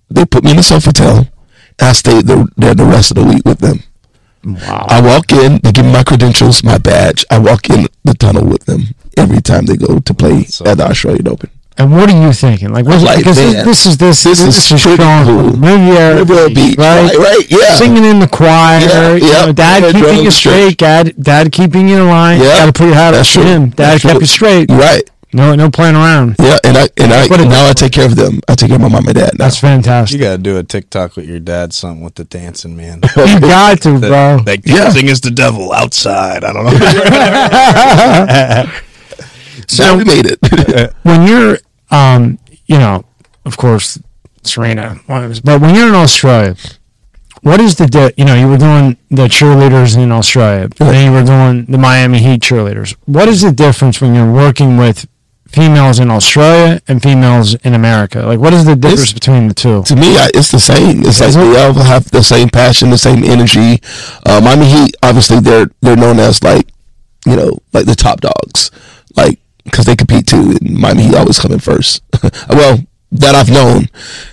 They 0.09 0.25
put 0.25 0.43
me 0.43 0.51
in 0.51 0.57
the 0.57 0.63
Sofitel, 0.63 1.17
and 1.79 1.87
I 1.89 1.91
stayed 1.93 2.25
there, 2.25 2.45
there 2.57 2.73
the 2.75 2.85
rest 2.85 3.11
of 3.11 3.17
the 3.17 3.23
week 3.25 3.43
with 3.45 3.59
them. 3.59 3.83
Wow. 4.43 4.85
I 4.89 5.01
walk 5.01 5.31
in, 5.31 5.59
they 5.63 5.71
give 5.71 5.85
me 5.85 5.91
my 5.91 6.03
credentials, 6.03 6.63
my 6.63 6.77
badge. 6.77 7.25
I 7.29 7.39
walk 7.39 7.69
in 7.69 7.87
the 8.05 8.13
tunnel 8.13 8.45
with 8.45 8.65
them 8.65 8.95
every 9.17 9.41
time 9.41 9.65
they 9.65 9.75
go 9.75 9.99
to 9.99 10.13
play 10.13 10.45
So- 10.45 10.65
at 10.65 10.77
the 10.77 10.85
Australian 10.89 11.27
Open. 11.27 11.49
And 11.77 11.93
what 11.93 12.09
are 12.11 12.21
you 12.27 12.33
thinking? 12.33 12.73
Like, 12.73 12.85
what's, 12.85 13.03
Like, 13.03 13.19
because 13.19 13.37
this, 13.37 13.53
man, 13.53 13.65
this 13.65 13.85
is 13.85 13.95
this 13.97 14.23
this 14.23 14.37
this, 14.39 14.47
is 14.57 14.71
is 14.71 14.81
pretty 14.83 14.97
Sean 15.01 15.25
cool. 15.25 15.51
from 15.51 15.61
Riviera, 15.63 16.15
Riviera 16.17 16.49
Beach, 16.49 16.77
right, 16.77 17.15
right, 17.15 17.45
yeah. 17.49 17.75
singing 17.75 18.03
in 18.03 18.19
the 18.19 18.27
choir. 18.27 18.79
Yeah, 18.81 19.13
you 19.15 19.25
yeah. 19.27 19.45
know, 19.45 19.53
dad 19.53 19.83
Yeah, 19.83 19.91
keeping 19.93 20.23
you 20.25 20.31
straight. 20.31 20.77
Dad, 20.77 21.13
dad 21.23 21.53
keeping 21.53 21.87
you 21.87 21.99
in 22.01 22.07
line. 22.09 22.41
Yeah, 22.41 22.57
got 22.59 22.65
to 22.65 22.73
put 22.73 22.85
your 22.87 22.95
hat 22.95 23.13
up 23.13 23.19
that's 23.19 23.33
him. 23.33 23.69
Dad 23.69 23.75
That's 23.77 24.01
kept 24.01 24.11
true. 24.15 24.19
you 24.19 24.25
straight. 24.25 24.69
Right. 24.69 25.09
No, 25.31 25.53
no 25.53 25.69
playing 25.69 25.95
around. 25.95 26.37
Yeah, 26.39 26.57
and 26.63 26.75
I 26.75 26.89
and 26.97 27.13
I 27.13 27.27
What 27.27 27.39
now 27.41 27.69
I 27.69 27.73
take 27.73 27.91
care 27.91 28.07
of 28.07 28.15
them. 28.15 28.39
I 28.47 28.55
take 28.55 28.69
care 28.69 28.77
of 28.77 28.81
my 28.81 28.87
mom 28.89 29.05
and 29.07 29.15
dad 29.15 29.33
now. 29.37 29.45
That's 29.45 29.59
fantastic. 29.59 30.17
You 30.19 30.25
got 30.25 30.31
to 30.37 30.39
do 30.39 30.57
a 30.57 30.63
TikTok 30.63 31.15
with 31.15 31.29
your 31.29 31.39
dad, 31.39 31.71
something 31.71 32.03
with 32.03 32.15
the 32.15 32.23
dancing, 32.23 32.75
man. 32.75 33.01
You 33.15 33.39
got 33.39 33.79
to, 33.83 33.99
bro. 33.99 34.39
Like 34.45 34.65
Yeah. 34.65 34.85
dancing 34.85 35.07
is 35.07 35.21
the 35.21 35.29
devil 35.29 35.71
outside. 35.71 36.43
I 36.43 36.51
don't 36.53 36.65
know. 38.65 38.71
so 39.67 39.95
we 39.97 40.03
made 40.03 40.25
it. 40.25 40.93
when 41.03 41.27
you're, 41.27 41.59
um, 41.91 42.39
you 42.65 42.79
know, 42.79 43.05
of 43.45 43.55
course, 43.55 43.99
Serena, 44.43 44.99
but 45.07 45.61
when 45.61 45.75
you're 45.75 45.89
in 45.89 45.95
Australia, 45.95 46.55
what 47.41 47.61
is 47.61 47.75
the, 47.75 47.85
di- 47.85 48.13
you 48.17 48.25
know, 48.25 48.33
you 48.35 48.47
were 48.47 48.57
doing 48.57 48.97
the 49.11 49.27
cheerleaders 49.27 49.95
in 49.95 50.11
Australia, 50.11 50.69
then 50.77 51.05
you 51.05 51.11
were 51.17 51.23
doing 51.23 51.65
the 51.65 51.77
Miami 51.77 52.17
Heat 52.19 52.41
cheerleaders. 52.41 52.95
What 53.05 53.27
is 53.27 53.41
the 53.43 53.51
difference 53.51 54.01
when 54.01 54.15
you're 54.15 54.31
working 54.31 54.75
with 54.77 55.07
females 55.51 55.99
in 55.99 56.09
Australia 56.11 56.81
and 56.87 57.01
females 57.01 57.55
in 57.63 57.73
America? 57.73 58.21
Like, 58.25 58.39
what 58.39 58.53
is 58.53 58.65
the 58.65 58.75
difference 58.75 59.09
It's- 59.11 59.13
between 59.13 59.47
the 59.47 59.53
two? 59.53 59.83
to 59.83 59.95
me, 59.95 60.17
I, 60.17 60.29
it's 60.33 60.51
the 60.51 60.59
same. 60.59 61.01
It's 61.05 61.19
like 61.19 61.29
Is 61.29 61.35
it? 61.35 61.39
they 61.39 61.63
all 61.63 61.73
have 61.73 62.09
the 62.11 62.23
same 62.23 62.49
passion, 62.49 62.89
the 62.89 62.97
same 62.97 63.23
energy. 63.23 63.81
Uh, 64.25 64.41
Miami 64.41 64.65
Heat, 64.65 64.95
obviously, 65.03 65.39
they're 65.39 65.69
they're 65.81 65.95
known 65.97 66.19
as 66.19 66.43
like, 66.43 66.67
you 67.25 67.35
know, 67.35 67.57
like 67.73 67.85
the 67.85 67.95
top 67.95 68.21
dogs, 68.21 68.71
like 69.15 69.39
because 69.65 69.85
they 69.85 69.95
compete 69.95 70.27
too. 70.27 70.57
And 70.61 70.77
Miami 70.79 71.03
Heat 71.03 71.15
always 71.15 71.39
come 71.39 71.51
in 71.51 71.59
first. 71.59 72.01
well, 72.49 72.79
that 73.11 73.33
I've 73.35 73.49
known, 73.49 73.87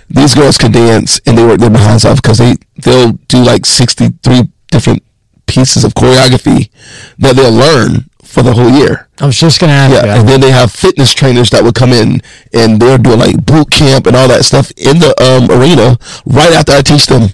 these 0.09 0.35
girls 0.35 0.57
can 0.57 0.71
dance 0.71 1.19
and 1.25 1.35
they 1.37 1.43
work 1.43 1.59
their 1.59 1.69
behinds 1.71 2.05
off 2.05 2.21
because 2.21 2.37
they 2.37 2.55
they'll 2.83 3.13
do 3.27 3.43
like 3.43 3.65
sixty 3.65 4.09
three 4.23 4.43
different 4.71 5.01
pieces 5.47 5.83
of 5.83 5.93
choreography 5.93 6.69
that 7.17 7.35
they'll 7.37 7.51
learn 7.53 8.09
for 8.37 8.43
the 8.43 8.53
whole 8.53 8.69
year. 8.69 9.07
I 9.19 9.25
was 9.25 9.39
just 9.39 9.59
gonna 9.59 9.73
ask 9.73 9.93
Yeah, 9.93 10.05
you. 10.13 10.19
and 10.19 10.29
then 10.29 10.39
they 10.39 10.51
have 10.51 10.71
fitness 10.71 11.11
trainers 11.13 11.49
that 11.49 11.63
would 11.63 11.73
come 11.73 11.91
in 11.91 12.21
and 12.53 12.79
they're 12.79 12.99
doing 12.99 13.17
like 13.19 13.43
boot 13.43 13.71
camp 13.71 14.05
and 14.05 14.15
all 14.15 14.27
that 14.27 14.45
stuff 14.45 14.69
in 14.77 14.99
the 14.99 15.09
um, 15.19 15.49
arena 15.49 15.97
right 16.25 16.53
after 16.53 16.73
I 16.73 16.81
teach 16.81 17.07
them. 17.07 17.29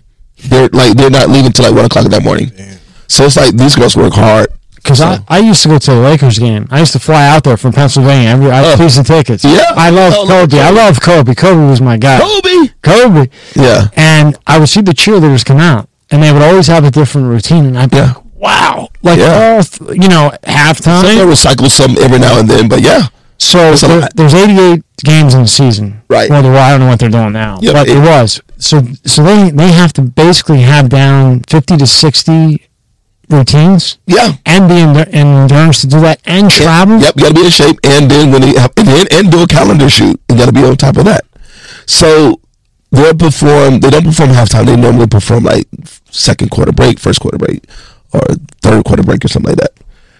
They're 0.45 0.69
like 0.69 0.95
they're 0.95 1.09
not 1.09 1.29
leaving 1.29 1.51
till 1.51 1.65
like 1.65 1.75
one 1.75 1.83
o'clock 1.85 2.05
in 2.05 2.11
that 2.11 2.23
morning. 2.23 2.51
So 3.07 3.25
it's 3.25 3.35
like 3.35 3.55
these 3.57 3.75
girls 3.75 3.97
work 3.97 4.13
hard. 4.13 4.47
Because 4.75 5.01
I, 5.01 5.19
I 5.29 5.39
used 5.39 5.61
to 5.63 5.69
go 5.69 5.77
to 5.77 5.91
the 5.91 5.97
Lakers 5.99 6.39
game. 6.39 6.67
I 6.71 6.79
used 6.79 6.91
to 6.93 6.99
fly 6.99 7.27
out 7.27 7.43
there 7.45 7.55
from 7.57 7.71
Pennsylvania. 7.73 8.29
Every 8.29 8.49
I 8.51 8.61
had 8.61 8.79
Oh. 8.79 8.83
piece 8.83 8.97
of 8.97 9.05
tickets. 9.07 9.43
Yeah. 9.43 9.63
I 9.75 9.89
love 9.89 10.13
Oh, 10.15 10.25
Kobe. 10.27 10.59
I 10.59 10.69
love 10.71 10.99
Kobe. 11.01 11.35
Kobe 11.35 11.69
was 11.69 11.79
my 11.81 11.97
guy. 11.97 12.19
Kobe. 12.19 12.69
Kobe. 12.81 13.29
Yeah. 13.55 13.87
And 13.95 14.37
I 14.47 14.57
would 14.59 14.67
see 14.69 14.81
the 14.81 14.91
cheerleaders 14.93 15.45
come 15.45 15.59
out, 15.59 15.87
and 16.11 16.21
they 16.23 16.31
would 16.33 16.41
always 16.41 16.67
have 16.67 16.83
a 16.83 16.91
different 16.91 17.27
routine, 17.27 17.65
and 17.65 17.77
I'd 17.79 17.91
be 17.91 17.97
Yeah. 17.97 18.07
like, 18.13 18.22
"Wow!" 18.43 18.89
Like 19.01 19.19
Yeah. 19.19 19.33
all 19.57 19.63
th- 19.63 20.01
you 20.03 20.09
know, 20.13 20.31
halftime. 20.45 21.03
They 21.03 21.17
recycle 21.35 21.69
some 21.79 21.97
every 22.05 22.19
now 22.19 22.37
and 22.39 22.47
then, 22.49 22.67
but 22.67 22.81
yeah. 22.81 23.03
So 23.37 23.75
there, 23.75 24.07
there's 24.15 24.33
88 24.33 24.83
games 25.03 25.33
in 25.33 25.41
the 25.41 25.47
season. 25.61 26.01
Right. 26.09 26.29
Well, 26.29 26.41
there- 26.43 26.55
I 26.55 26.69
don't 26.71 26.79
know 26.81 26.87
what 26.87 26.99
they're 26.99 27.09
doing 27.19 27.33
now, 27.33 27.59
Yeah, 27.61 27.73
but 27.73 27.87
it- 27.87 27.97
it 27.97 27.99
was. 27.99 28.39
So 28.57 28.75
so 29.05 29.23
they 29.23 29.49
they 29.51 29.71
have 29.71 29.91
to 29.93 30.01
basically 30.01 30.61
have 30.61 30.87
down 30.89 31.41
50 31.47 31.75
to 31.77 31.87
60 31.87 32.61
routines 33.29 33.97
Yeah. 34.05 34.33
and 34.45 34.67
be 34.69 34.77
in 34.79 34.93
the 34.93 35.07
endurance 35.13 35.81
to 35.81 35.87
do 35.87 35.99
that 36.01 36.19
and 36.25 36.49
travel. 36.49 36.99
Yep, 36.99 37.13
you 37.17 37.21
got 37.23 37.29
to 37.29 37.33
be 37.41 37.45
in 37.45 37.51
shape, 37.51 37.79
and 37.83 38.09
then 38.11 38.31
when 38.31 38.41
they 38.41 38.53
have, 38.59 38.71
and 38.77 38.87
then 38.87 39.05
and 39.11 39.31
do 39.31 39.41
a 39.41 39.47
calendar 39.47 39.89
shoot, 39.89 40.19
you 40.29 40.35
got 40.37 40.45
to 40.45 40.51
be 40.53 40.63
on 40.63 40.75
top 40.77 40.97
of 40.97 41.05
that. 41.05 41.23
So 41.85 42.39
they'll 42.91 43.15
perform. 43.15 43.79
They 43.79 43.89
don't 43.89 44.05
perform 44.05 44.29
halftime. 44.29 44.65
They 44.65 44.75
normally 44.75 45.07
perform 45.07 45.43
like 45.45 45.67
second 46.11 46.49
quarter 46.51 46.71
break, 46.71 46.99
first 46.99 47.19
quarter 47.19 47.37
break, 47.37 47.63
or 48.13 48.21
third 48.61 48.83
quarter 48.85 49.03
break, 49.03 49.23
or 49.25 49.27
something 49.27 49.51
like 49.51 49.59
that. 49.59 49.71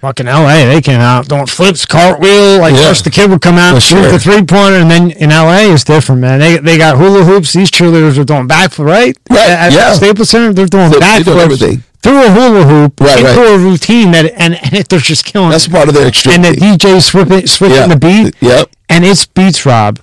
Fucking 0.01 0.25
LA, 0.25 0.65
they 0.65 0.81
came 0.81 0.99
out 0.99 1.29
doing 1.29 1.45
flips, 1.45 1.85
cartwheel. 1.85 2.59
Like 2.59 2.73
Yeah. 2.75 2.87
first 2.89 3.05
the 3.05 3.09
kid 3.09 3.29
would 3.29 3.41
come 3.41 3.55
out, 3.57 3.75
For 3.75 3.79
shoot 3.81 4.01
sure. 4.03 4.11
the 4.11 4.19
three 4.19 4.43
pointer, 4.43 4.77
and 4.79 4.91
then 4.91 5.11
in 5.11 5.29
LA 5.31 5.71
it's 5.73 5.85
different, 5.85 6.19
man. 6.19 6.39
They 6.39 6.57
they 6.57 6.77
got 6.77 6.97
hula 6.97 7.23
hoops. 7.23 7.53
These 7.53 7.71
cheerleaders 7.71 8.17
are 8.17 8.25
doing 8.25 8.47
backflip, 8.47 8.85
right? 8.85 9.17
Right, 9.29 9.39
At, 9.49 9.67
at 9.67 9.71
yeah. 9.73 9.93
Staples 9.93 10.29
Center, 10.29 10.51
they're 10.53 10.65
doing 10.65 10.89
They- 10.91 10.99
they 10.99 11.05
backflips 11.05 11.39
everything. 11.39 11.83
through 12.01 12.21
a 12.25 12.29
hula 12.31 12.63
hoop, 12.65 12.99
Right, 12.99 13.19
into 13.19 13.31
right. 13.39 13.51
a 13.53 13.57
routine 13.57 14.11
that, 14.11 14.25
and, 14.35 14.55
and 14.61 14.83
they're 14.89 14.99
just 14.99 15.23
killing. 15.23 15.51
That's 15.51 15.67
it. 15.67 15.71
part 15.71 15.87
of 15.87 15.93
their 15.93 16.07
extreme. 16.07 16.35
and 16.35 16.43
the 16.45 16.51
DJ 16.59 16.99
switching, 17.01 17.47
switching 17.47 17.77
Yeah. 17.77 17.87
the 17.87 17.95
beat. 17.95 18.35
Yep. 18.41 18.69
And 18.89 19.05
it's 19.05 19.25
beats, 19.25 19.65
Rob. 19.65 19.99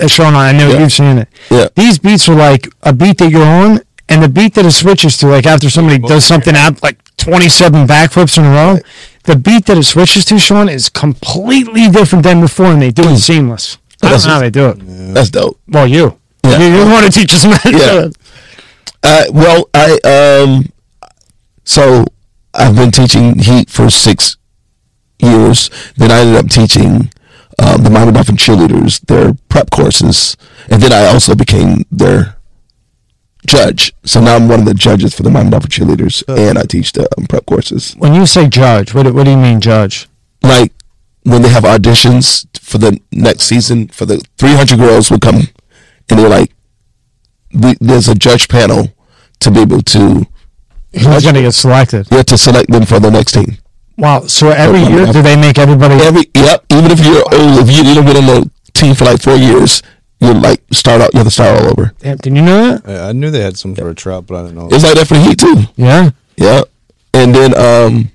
Uh, 0.00 0.06
Sean, 0.06 0.34
I 0.34 0.52
know 0.52 0.70
Yeah. 0.70 0.78
you've 0.80 0.92
seen 0.94 1.18
it. 1.18 1.28
Yeah. 1.50 1.66
These 1.76 1.98
beats 1.98 2.26
are 2.26 2.34
like 2.34 2.70
a 2.84 2.94
beat 2.94 3.18
that 3.18 3.30
you're 3.30 3.44
on, 3.44 3.80
and 4.08 4.22
the 4.22 4.28
beat 4.30 4.54
that 4.54 4.64
it 4.64 4.70
switches 4.72 5.18
to, 5.18 5.26
like 5.26 5.44
after 5.44 5.68
somebody 5.68 5.98
does 5.98 6.24
something 6.24 6.56
out, 6.56 6.82
like 6.82 6.96
27 7.22 7.86
backflips 7.86 8.36
in 8.36 8.44
a 8.44 8.50
row, 8.50 8.78
the 9.24 9.36
beat 9.36 9.66
that 9.66 9.78
it 9.78 9.84
switches 9.84 10.24
to, 10.26 10.38
Sean, 10.38 10.68
is 10.68 10.88
completely 10.88 11.88
different 11.88 12.24
than 12.24 12.40
before, 12.40 12.66
and 12.66 12.82
they 12.82 12.90
do 12.90 13.08
it 13.08 13.18
seamless. 13.18 13.78
I 14.02 14.06
don't 14.06 14.12
That's 14.12 14.26
know 14.26 14.32
how 14.32 14.40
they 14.40 14.50
do 14.50 14.68
it. 14.70 15.14
That's 15.14 15.30
dope. 15.30 15.60
Well, 15.68 15.86
you. 15.86 16.18
Yeah. 16.44 16.58
You, 16.58 16.84
the 16.84 16.90
one 16.90 17.04
to 17.04 17.10
teach 17.10 17.32
us 17.32 17.44
how 17.44 17.70
Yeah. 17.70 18.08
Uh, 19.04 19.24
well, 19.32 19.70
I 19.74 19.98
um, 20.04 20.72
so 21.64 22.04
I've 22.54 22.74
been 22.74 22.90
teaching 22.90 23.38
Heat 23.38 23.70
for 23.70 23.90
six 23.90 24.36
years. 25.20 25.70
Then 25.96 26.10
I 26.10 26.20
ended 26.20 26.44
up 26.44 26.50
teaching 26.50 27.10
um, 27.58 27.82
the 27.84 27.90
Miami 27.90 28.12
Dolphin 28.12 28.36
cheerleaders 28.36 29.00
their 29.06 29.34
prep 29.48 29.70
courses, 29.70 30.36
and 30.68 30.82
then 30.82 30.92
I 30.92 31.06
also 31.06 31.34
became 31.36 31.84
their 31.90 32.36
judge. 33.46 33.92
So 34.04 34.20
now 34.20 34.36
I'm 34.36 34.48
one 34.48 34.60
of 34.60 34.66
the 34.66 34.74
judges 34.74 35.14
for 35.14 35.22
the 35.22 35.30
Miami 35.30 35.50
Dolphin 35.50 35.70
cheerleaders, 35.70 36.22
and 36.28 36.58
I 36.58 36.62
teach 36.62 36.92
the 36.92 37.08
um, 37.18 37.26
prep 37.26 37.46
courses. 37.46 37.94
When 37.98 38.14
you 38.14 38.26
say 38.26 38.48
judge, 38.48 38.94
what, 38.94 39.04
do- 39.04 39.12
what 39.12 39.24
do 39.24 39.30
you 39.30 39.36
mean 39.36 39.60
judge? 39.60 40.08
Like 40.42 40.72
when 41.24 41.42
they 41.42 41.48
have 41.48 41.64
auditions 41.64 42.46
for 42.60 42.78
the 42.78 42.98
next 43.12 43.42
season, 43.44 43.88
for 43.88 44.06
the 44.06 44.24
300 44.38 44.78
girls 44.78 45.10
will 45.10 45.18
come, 45.20 45.42
and 46.10 46.18
they're 46.18 46.28
like, 46.28 46.52
we, 47.54 47.74
"There's 47.80 48.08
a 48.08 48.14
judge 48.14 48.48
panel 48.48 48.92
to 49.40 49.50
be 49.50 49.60
able 49.60 49.82
to." 49.82 50.26
Who's 50.94 51.22
going 51.22 51.36
to 51.36 51.42
get 51.42 51.52
selected? 51.52 52.06
Yeah, 52.10 52.22
to 52.24 52.36
select 52.36 52.70
them 52.70 52.84
for 52.84 53.00
the 53.00 53.10
next 53.10 53.32
team. 53.32 53.56
Wow. 53.96 54.26
So 54.26 54.48
every 54.50 54.80
Yeah, 54.80 54.88
year, 55.04 55.12
do 55.12 55.22
they 55.22 55.36
make 55.36 55.58
everybody? 55.58 55.94
Every 55.94 56.24
yep, 56.34 56.64
even 56.70 56.90
if 56.90 57.00
you're 57.04 57.22
old, 57.32 57.60
if 57.68 57.74
you 57.76 57.82
didn't 57.84 58.04
been 58.04 58.16
on 58.18 58.26
the 58.26 58.50
team 58.74 58.94
for 58.94 59.04
like 59.04 59.22
four 59.22 59.36
years, 59.36 59.82
you 60.22 60.34
like 60.34 60.62
start 60.70 61.00
out. 61.00 61.12
You 61.12 61.18
have 61.18 61.26
to 61.26 61.30
start 61.30 61.60
all 61.60 61.70
over. 61.70 61.92
Damn, 61.98 62.16
Did 62.18 62.34
you 62.36 62.42
know 62.42 62.76
that? 62.78 62.88
I, 62.88 63.08
I 63.08 63.12
knew 63.12 63.30
they 63.30 63.40
had 63.40 63.56
some 63.56 63.74
for 63.74 63.90
a 63.90 63.94
trout, 63.94 64.26
but 64.26 64.36
I 64.36 64.42
didn't 64.42 64.56
know. 64.56 64.68
It's 64.70 64.84
like 64.84 64.94
that 64.94 65.08
for 65.08 65.14
the 65.14 65.20
Heat 65.20 65.38
too. 65.38 65.56
Yeah. 65.76 66.10
Yeah, 66.36 66.62
and 67.12 67.34
then 67.34 67.54
um, 67.58 68.10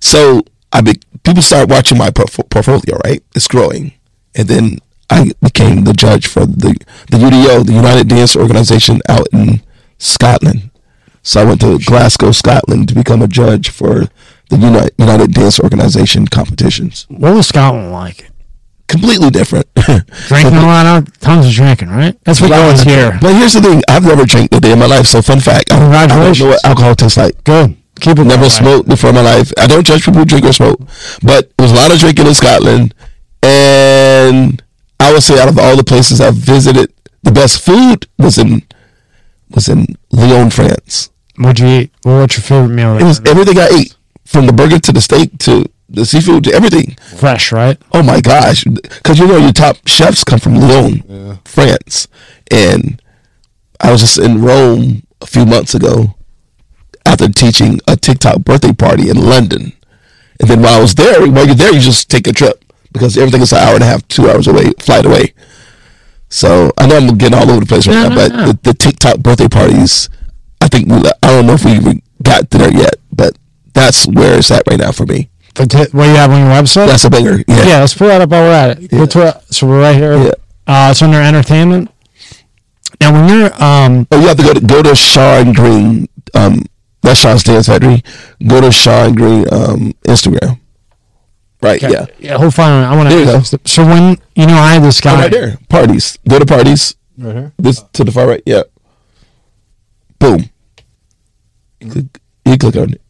so 0.00 0.42
I 0.72 0.80
be, 0.80 0.94
people 1.22 1.42
start 1.42 1.68
watching 1.68 1.98
my 1.98 2.10
porf- 2.10 2.48
portfolio. 2.48 2.98
Right, 3.04 3.22
it's 3.34 3.46
growing, 3.46 3.92
and 4.34 4.48
then 4.48 4.78
I 5.10 5.32
became 5.42 5.84
the 5.84 5.92
judge 5.92 6.26
for 6.26 6.46
the 6.46 6.74
the 7.10 7.18
UDO, 7.18 7.66
the 7.66 7.72
United 7.74 8.08
Dance 8.08 8.34
Organization 8.36 9.00
out 9.08 9.28
in 9.32 9.60
Scotland. 9.98 10.70
So 11.22 11.40
I 11.40 11.44
went 11.44 11.60
to 11.60 11.78
Glasgow, 11.84 12.30
Scotland, 12.32 12.88
to 12.88 12.94
become 12.94 13.20
a 13.20 13.28
judge 13.28 13.68
for 13.68 14.06
the 14.48 14.56
United 14.56 14.94
United 14.98 15.32
Dance 15.34 15.60
Organization 15.60 16.26
competitions. 16.26 17.04
What 17.08 17.34
was 17.34 17.48
Scotland 17.48 17.92
like? 17.92 18.30
Completely 18.88 19.30
different. 19.30 19.66
Drinking 20.28 20.54
a 20.54 20.62
lot 20.62 20.86
of 20.86 21.18
tons 21.18 21.46
of 21.46 21.52
drinking, 21.52 21.88
right? 21.88 22.16
That's 22.24 22.40
what 22.40 22.50
you 22.50 22.56
always 22.56 22.82
hear. 22.82 23.18
But 23.20 23.34
here's 23.34 23.54
the 23.54 23.60
thing: 23.60 23.82
I've 23.88 24.04
never 24.04 24.24
drank 24.24 24.52
a 24.54 24.60
day 24.60 24.72
in 24.72 24.78
my 24.78 24.86
life. 24.86 25.06
So, 25.06 25.20
fun 25.22 25.40
fact: 25.40 25.72
I, 25.72 26.04
I 26.04 26.06
don't 26.06 26.38
know 26.38 26.46
what 26.46 26.64
alcohol 26.64 26.94
tastes 26.94 27.16
like. 27.16 27.42
Good. 27.44 27.76
Keep 28.00 28.18
it. 28.20 28.24
Never 28.24 28.48
smoked 28.48 28.88
before 28.88 29.10
in 29.10 29.16
my 29.16 29.22
life. 29.22 29.52
I 29.58 29.66
don't 29.66 29.84
judge 29.84 30.04
people 30.04 30.20
who 30.20 30.24
drink 30.24 30.44
or 30.44 30.52
smoke, 30.52 30.78
but 31.22 31.50
there 31.56 31.64
was 31.64 31.72
a 31.72 31.74
lot 31.74 31.90
of 31.90 31.98
drinking 31.98 32.26
in 32.26 32.34
Scotland, 32.34 32.94
and 33.42 34.62
I 35.00 35.12
would 35.12 35.22
say 35.22 35.40
out 35.40 35.48
of 35.48 35.58
all 35.58 35.76
the 35.76 35.84
places 35.84 36.20
I've 36.20 36.34
visited, 36.34 36.92
the 37.22 37.32
best 37.32 37.64
food 37.64 38.06
was 38.18 38.38
in 38.38 38.62
was 39.50 39.68
in 39.68 39.96
Lyon, 40.12 40.50
France. 40.50 41.10
What'd 41.38 41.58
you 41.58 41.66
eat? 41.66 41.90
What's 42.02 42.36
your 42.36 42.42
favorite 42.42 42.74
meal? 42.74 42.96
It 42.98 43.04
was 43.04 43.20
everything 43.26 43.58
I 43.58 43.68
ate, 43.68 43.96
from 44.24 44.46
the 44.46 44.52
burger 44.52 44.78
to 44.78 44.92
the 44.92 45.00
steak 45.00 45.38
to 45.40 45.66
the 45.88 46.04
seafood 46.04 46.44
to 46.44 46.52
everything. 46.52 46.96
fresh, 47.16 47.52
right? 47.52 47.78
Oh 47.92 48.02
my 48.02 48.20
gosh! 48.20 48.64
Because 48.64 49.18
you 49.18 49.26
know 49.26 49.36
your 49.38 49.52
top 49.52 49.76
chefs 49.86 50.24
come 50.24 50.38
from 50.40 50.54
Lyon, 50.56 51.38
France, 51.44 52.08
and 52.50 53.00
I 53.80 53.92
was 53.92 54.00
just 54.00 54.18
in 54.18 54.42
Rome 54.42 55.02
a 55.20 55.26
few 55.26 55.46
months 55.46 55.74
ago 55.74 56.14
after 57.04 57.28
teaching 57.28 57.80
a 57.86 57.96
TikTok 57.96 58.40
birthday 58.40 58.72
party 58.72 59.08
in 59.10 59.16
London, 59.16 59.72
and 60.40 60.50
then 60.50 60.60
while 60.62 60.78
I 60.78 60.80
was 60.80 60.94
there, 60.96 61.20
while 61.30 61.46
you're 61.46 61.54
there, 61.54 61.72
you 61.72 61.80
just 61.80 62.10
take 62.10 62.26
a 62.26 62.32
trip 62.32 62.64
because 62.92 63.16
everything 63.16 63.42
is 63.42 63.52
an 63.52 63.58
hour 63.58 63.74
and 63.74 63.82
a 63.82 63.86
half, 63.86 64.06
two 64.08 64.28
hours 64.28 64.48
away, 64.48 64.72
flight 64.80 65.06
away. 65.06 65.34
So 66.28 66.72
I 66.76 66.86
know 66.86 66.96
I'm 66.96 67.16
getting 67.16 67.38
all 67.38 67.48
over 67.50 67.60
the 67.60 67.66
place 67.66 67.86
right 67.86 67.94
No, 67.94 68.08
now, 68.08 68.14
no, 68.14 68.14
but 68.16 68.32
no. 68.32 68.46
The, 68.48 68.58
the 68.64 68.74
TikTok 68.74 69.18
birthday 69.20 69.48
parties, 69.48 70.08
I 70.60 70.66
think 70.68 70.88
we, 70.88 70.96
I 71.22 71.28
don't 71.28 71.46
know 71.46 71.52
if 71.54 71.64
we 71.64 71.72
even 71.72 72.02
got 72.22 72.50
to 72.50 72.58
there 72.58 72.72
yet, 72.72 72.96
but 73.12 73.38
that's 73.74 74.06
where 74.08 74.38
it's 74.38 74.50
at 74.50 74.64
right 74.68 74.78
now 74.80 74.90
for 74.92 75.06
me. 75.06 75.30
The 75.56 75.66
t- 75.66 75.96
what 75.96 76.04
you 76.06 76.14
have 76.16 76.30
on 76.30 76.38
your 76.40 76.48
website? 76.50 76.86
That's 76.88 77.04
a 77.04 77.10
banger. 77.10 77.42
Yeah. 77.48 77.66
yeah, 77.66 77.80
let's 77.80 77.94
pull 77.94 78.08
that 78.08 78.20
up 78.20 78.28
while 78.30 78.42
we're 78.42 78.52
at 78.52 78.78
it. 78.78 78.90
Go 78.90 78.98
Yeah. 78.98 79.06
to 79.06 79.28
it. 79.28 79.54
So 79.54 79.66
we're 79.66 79.80
right 79.80 79.96
here. 79.96 80.16
Yeah. 80.16 80.30
Uh, 80.66 80.88
it's 80.90 81.00
under 81.02 81.20
entertainment. 81.20 81.90
Now, 83.00 83.12
when 83.12 83.28
you're 83.28 83.62
um, 83.62 84.06
Oh, 84.10 84.20
you 84.20 84.28
have 84.28 84.36
to 84.36 84.42
go 84.42 84.54
to 84.54 84.60
go 84.60 84.82
to 84.82 84.94
Sean 84.94 85.52
Green. 85.52 86.08
Um, 86.34 86.62
that's 87.02 87.20
Sean's 87.20 87.42
dance 87.44 87.66
factory. 87.68 88.02
Go 88.46 88.60
to 88.60 88.70
Sean 88.72 89.14
Green 89.14 89.46
um, 89.52 89.92
Instagram. 90.06 90.60
Right. 91.62 91.82
okay, 91.82 91.92
Yeah. 91.92 92.06
yeah, 92.18 92.36
hold 92.36 92.58
on. 92.58 92.84
I 92.84 92.94
want 92.96 93.08
There 93.08 93.18
you 93.20 93.24
go. 93.26 93.40
to. 93.40 93.60
So 93.64 93.84
when 93.86 94.18
you 94.34 94.46
know, 94.46 94.54
I 94.58 94.74
had 94.74 94.82
this 94.82 95.00
Oh, 95.00 95.04
guy. 95.04 95.22
right 95.22 95.30
there. 95.32 95.58
Parties. 95.68 96.18
Go 96.28 96.38
to 96.38 96.44
parties. 96.46 96.96
Right 97.16 97.34
here. 97.34 97.52
This 97.58 97.82
to 97.94 98.04
the 98.04 98.12
far 98.12 98.26
right. 98.26 98.42
Yeah. 98.44 98.62
Boom. 100.18 100.50
You 101.80 101.90
click, 101.90 102.20
you 102.44 102.58
click 102.58 102.76
on 102.76 102.92
it. 102.92 103.00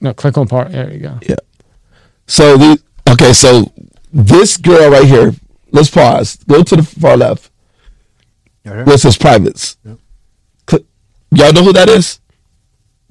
No, 0.00 0.14
click 0.14 0.38
on 0.38 0.48
part. 0.48 0.72
There 0.72 0.92
you 0.92 1.00
go. 1.00 1.18
Yeah. 1.22 1.36
So 2.26 2.56
the 2.56 2.82
okay. 3.10 3.32
So 3.32 3.72
this 4.12 4.56
girl 4.56 4.90
right 4.90 5.06
here. 5.06 5.32
Let's 5.72 5.90
pause. 5.90 6.36
Go 6.48 6.62
to 6.64 6.76
the 6.76 6.82
far 6.82 7.16
left. 7.16 7.50
Right 8.64 8.76
here. 8.76 8.84
Where 8.84 8.94
it 8.94 9.00
says 9.00 9.16
privates. 9.16 9.76
Click. 10.66 10.84
Y'all 11.30 11.52
know 11.52 11.62
who 11.62 11.72
that 11.72 11.88
is? 11.88 12.20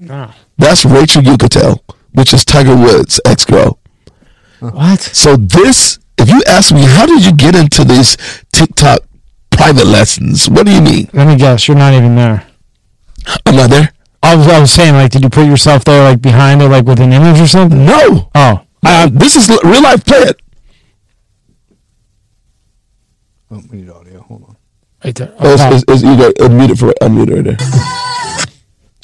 Ah. 0.09 0.35
That's 0.57 0.83
Rachel 0.83 1.21
Uchitel, 1.21 1.79
which 2.13 2.33
is 2.33 2.43
Tiger 2.43 2.75
Woods' 2.75 3.21
ex 3.25 3.45
girl. 3.45 3.79
What? 4.59 5.01
So 5.01 5.37
this 5.37 5.99
if 6.17 6.29
you 6.29 6.41
ask 6.47 6.73
me, 6.73 6.81
how 6.81 7.05
did 7.05 7.25
you 7.25 7.31
get 7.31 7.55
into 7.55 7.85
these 7.85 8.17
TikTok 8.51 8.99
private 9.51 9.87
lessons? 9.87 10.49
What 10.49 10.65
do 10.65 10.73
you 10.73 10.81
mean? 10.81 11.09
Let 11.13 11.27
me 11.27 11.37
guess. 11.37 11.67
You're 11.67 11.77
not 11.77 11.93
even 11.93 12.15
there. 12.15 12.45
I'm 13.45 13.55
not 13.55 13.69
there. 13.69 13.93
I 14.21 14.35
was, 14.35 14.47
I 14.47 14.59
was 14.59 14.71
saying, 14.71 14.93
like, 14.95 15.11
did 15.11 15.23
you 15.23 15.29
put 15.29 15.45
yourself 15.47 15.85
there, 15.85 16.03
like, 16.03 16.21
behind 16.21 16.61
it, 16.61 16.69
like, 16.69 16.85
with 16.85 16.99
an 16.99 17.13
image 17.13 17.39
or 17.39 17.47
something? 17.47 17.85
No. 17.85 18.29
Oh, 18.35 18.61
Uh, 18.85 19.09
this 19.11 19.35
is 19.35 19.49
l- 19.49 19.59
real 19.63 19.81
life. 19.81 20.05
Play 20.05 20.19
it. 20.19 20.41
Oh, 23.51 23.61
we 23.71 23.79
need 23.79 23.89
audio. 23.89 24.21
Hold 24.21 24.43
on. 24.43 24.55
right 25.03 25.15
there. 25.15 25.33
Oh, 25.39 25.53
it's, 25.53 25.61
Okay. 25.61 25.75
it's, 25.75 25.83
it's, 25.87 26.03
you 26.03 26.15
got 26.17 26.35
unmute 26.35 26.71
it 26.71 26.77
for 26.77 26.93
unmute 27.01 27.29
it 27.29 27.35
right 27.35 27.45
there. 27.57 27.57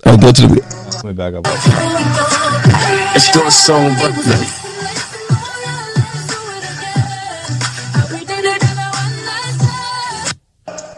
I'll 0.05 0.17
go 0.17 0.31
to 0.31 0.47
the. 0.47 0.61
Let 0.95 1.05
me 1.05 1.13
back 1.13 1.33
up. 1.33 1.45
It's 3.15 3.33
your 3.33 3.49
song, 3.49 3.95
but 3.99 4.11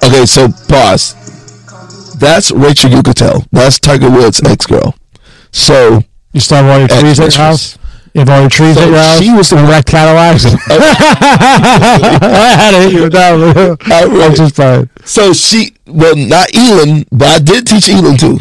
Okay, 0.03 0.25
so 0.25 0.47
pause. 0.69 1.15
That's 2.19 2.51
Rachel 2.51 2.89
Uchitel. 2.91 3.47
That's 3.51 3.79
Tiger 3.79 4.09
Woods' 4.09 4.41
ex 4.43 4.65
girl. 4.65 4.95
So 5.51 6.03
You 6.33 6.39
still 6.39 6.57
have 6.57 6.65
all 6.67 6.79
your 6.79 6.87
trees 6.87 7.19
at 7.19 7.35
your 7.35 7.45
house? 7.45 7.77
You 8.13 8.19
have 8.21 8.29
all 8.29 8.41
your 8.41 8.49
trees 8.49 8.75
So 8.75 8.81
at 8.81 8.89
your 8.89 8.97
house? 8.97 9.19
she 9.19 9.31
was 9.33 9.49
the 9.49 9.57
and 9.57 9.69
wrecked 9.69 9.87
Cadillacs? 9.89 10.45
I 10.69 12.55
had 12.57 12.71
to 12.71 12.79
hit 12.81 12.93
you 12.93 13.03
with 13.03 13.13
that 13.13 13.31
one. 13.31 13.91
I 13.91 14.03
really- 14.03 14.23
I'm 14.23 14.35
just 14.35 14.55
playing. 14.55 14.89
So 15.05 15.33
she, 15.33 15.75
well, 15.85 16.15
not 16.15 16.47
Elin, 16.55 17.05
but 17.11 17.27
I 17.27 17.39
did 17.39 17.67
teach 17.67 17.89
Elin 17.89 18.17
too. 18.17 18.39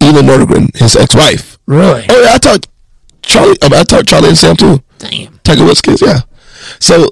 Elin 0.00 0.26
Nordegren, 0.26 0.74
his 0.76 0.96
ex-wife. 0.96 1.58
Really? 1.66 2.06
Oh 2.08 2.28
I 2.32 2.38
taught 2.38 2.66
Charlie. 3.22 3.56
I, 3.62 3.68
mean, 3.68 3.80
I 3.80 3.82
taught 3.82 4.06
Charlie 4.06 4.28
and 4.28 4.38
Sam 4.38 4.56
too. 4.56 4.82
Damn. 4.98 5.38
Tiger 5.44 5.64
Woods 5.64 5.82
kids, 5.82 6.00
yeah. 6.02 6.20
So, 6.80 7.10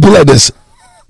put 0.00 0.10
it 0.10 0.18
like 0.18 0.26
this: 0.26 0.50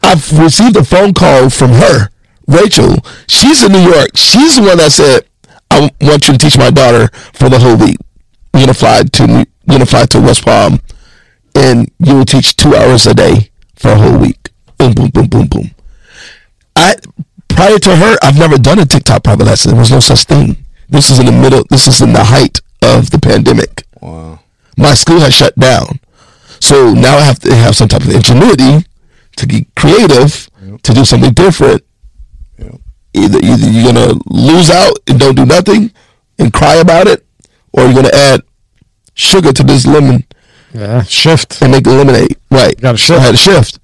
I've 0.03 0.37
received 0.39 0.77
a 0.77 0.85
phone 0.85 1.15
call 1.15 1.49
from 1.51 1.71
her, 1.73 2.09
Rachel. 2.49 2.97
She's 3.29 3.63
in 3.63 3.73
New 3.73 3.81
York. 3.93 4.11
She's 4.17 4.57
the 4.57 4.63
one 4.63 4.79
that 4.79 4.91
said, 4.91 5.25
"I 5.71 5.91
want 6.01 6.27
you 6.27 6.33
to 6.35 6.39
teach 6.39 6.57
my 6.59 6.71
daughter 6.71 7.11
for 7.35 7.49
the 7.49 7.59
whole 7.59 7.77
week. 7.77 7.99
Gonna 8.55 8.75
fly 8.75 9.03
to 9.05 9.27
New- 9.27 9.47
we're 9.67 9.75
gonna 9.75 9.87
fly 9.87 10.07
to 10.07 10.21
West 10.21 10.45
Palm, 10.45 10.81
and 11.55 11.91
you 12.01 12.15
will 12.17 12.25
teach 12.25 12.57
two 12.57 12.75
hours 12.75 13.07
a 13.07 13.15
day 13.15 13.51
for 13.77 13.93
a 13.93 13.97
whole 13.99 14.17
week. 14.19 14.51
Boom, 14.79 14.93
boom, 14.95 15.11
boom, 15.11 15.27
boom, 15.27 15.47
boom." 15.47 15.71
I 16.75 16.97
prior 17.49 17.79
to 17.79 17.97
her, 17.97 18.17
I've 18.23 18.39
never 18.39 18.57
done 18.59 18.79
a 18.79 18.87
TikTok 18.87 19.23
private 19.25 19.45
lesson. 19.45 19.73
There 19.73 19.81
was 19.81 19.91
no 19.91 20.01
such 20.01 20.25
thing. 20.25 20.57
This 20.89 21.11
is 21.11 21.19
in 21.19 21.27
the 21.27 21.33
middle. 21.33 21.65
This 21.71 21.87
is 21.87 22.01
in 22.01 22.13
the 22.15 22.25
height 22.25 22.61
of 22.83 23.11
the 23.11 23.19
pandemic. 23.19 23.85
Wow. 24.01 24.41
My 24.77 24.95
school 24.95 25.21
has 25.21 25.35
shut 25.35 25.59
down, 25.59 26.01
so 26.61 26.95
now 26.95 27.19
I 27.19 27.23
have 27.23 27.41
to 27.41 27.55
have 27.55 27.77
some 27.77 27.89
type 27.89 28.03
of 28.03 28.11
ingenuity 28.11 28.87
to 29.37 29.47
get 29.47 29.67
creative 29.77 30.49
to 30.83 30.93
do 30.95 31.05
something 31.05 31.33
different. 31.33 31.83
Either 33.19 33.39
either 33.43 33.71
you're 33.71 33.93
gonna 33.93 34.15
lose 34.27 34.71
out 34.71 34.99
and 35.09 35.19
don't 35.19 35.35
do 35.37 35.45
nothing 35.47 35.91
and 36.39 36.53
cry 36.53 36.77
about 36.77 37.07
it, 37.07 37.25
or 37.73 37.85
you're 37.85 37.95
gonna 37.95 38.15
add 38.15 38.43
sugar 39.15 39.53
to 39.53 39.63
this 39.63 39.87
lemon 39.87 40.25
Yeah. 40.75 41.03
Shift. 41.03 41.61
and 41.63 41.73
make 41.73 41.87
lemonade. 41.87 42.37
Right. 42.51 42.81
gotta 42.81 42.99
So 42.99 43.15
I 43.15 43.19
shift. 43.19 43.27
had 43.27 43.31
to 43.33 43.37
shift. 43.37 43.79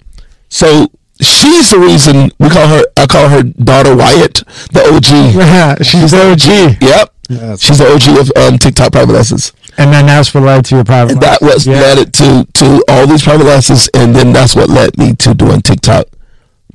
So 0.49 0.87
she's 1.21 1.71
the 1.71 1.79
reason 1.79 2.31
we 2.39 2.49
call 2.49 2.67
her. 2.67 2.83
I 2.97 3.05
call 3.07 3.27
her 3.29 3.43
daughter 3.43 3.95
Wyatt, 3.95 4.43
the 4.71 4.83
OG. 4.93 5.35
Yeah, 5.35 5.75
she's 5.81 6.11
the 6.11 6.31
OG. 6.31 6.77
Yep. 6.81 7.11
She's 7.59 7.79
the 7.79 7.91
OG 7.91 8.19
of 8.19 8.31
um, 8.37 8.57
TikTok 8.59 8.91
private 8.91 9.11
lessons. 9.13 9.51
And 9.77 9.91
then 9.91 10.05
that's 10.05 10.33
what 10.33 10.43
led 10.43 10.63
to 10.65 10.75
your 10.75 10.83
private 10.85 11.13
And 11.13 11.21
that 11.21 11.41
was 11.41 11.67
led 11.67 11.97
it 11.97 12.13
to 12.13 12.47
to 12.53 12.83
all 12.87 13.07
these 13.07 13.23
private 13.23 13.45
lessons, 13.45 13.89
and 13.93 14.15
then 14.15 14.31
that's 14.31 14.55
what 14.55 14.69
led 14.69 14.97
me 14.97 15.15
to 15.15 15.33
doing 15.33 15.61
TikTok 15.61 16.05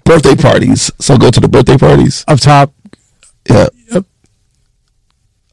birthday 0.04 0.34
parties. 0.34 0.90
So 0.98 1.16
go 1.16 1.30
to 1.30 1.40
the 1.40 1.48
birthday 1.48 1.76
parties. 1.76 2.24
Up 2.28 2.40
top. 2.40 2.72
Yeah. 3.48 3.68
Yep. 3.92 4.04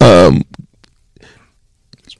Um. 0.01 0.43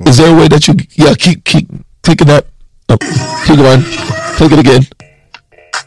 Is 0.06 0.18
there 0.18 0.34
a 0.34 0.38
way 0.38 0.48
that 0.48 0.68
you? 0.68 0.76
Yeah. 0.92 1.14
Keep 1.16 1.44
keep 1.44 1.68
clicking 2.04 2.28
that. 2.28 2.48
Up. 2.90 3.00
Keep 3.46 3.58
going. 3.58 3.82
Click 4.38 4.52
it 4.52 4.60
again. 4.60 4.84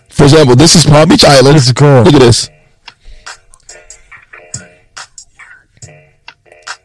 For 0.08 0.24
example, 0.24 0.54
this 0.56 0.74
is 0.74 0.84
Palm 0.84 1.08
Beach 1.08 1.24
Island. 1.24 1.56
This 1.56 1.66
is 1.66 1.72
cool. 1.72 2.02
Look 2.02 2.14
at 2.14 2.20
this. 2.20 2.50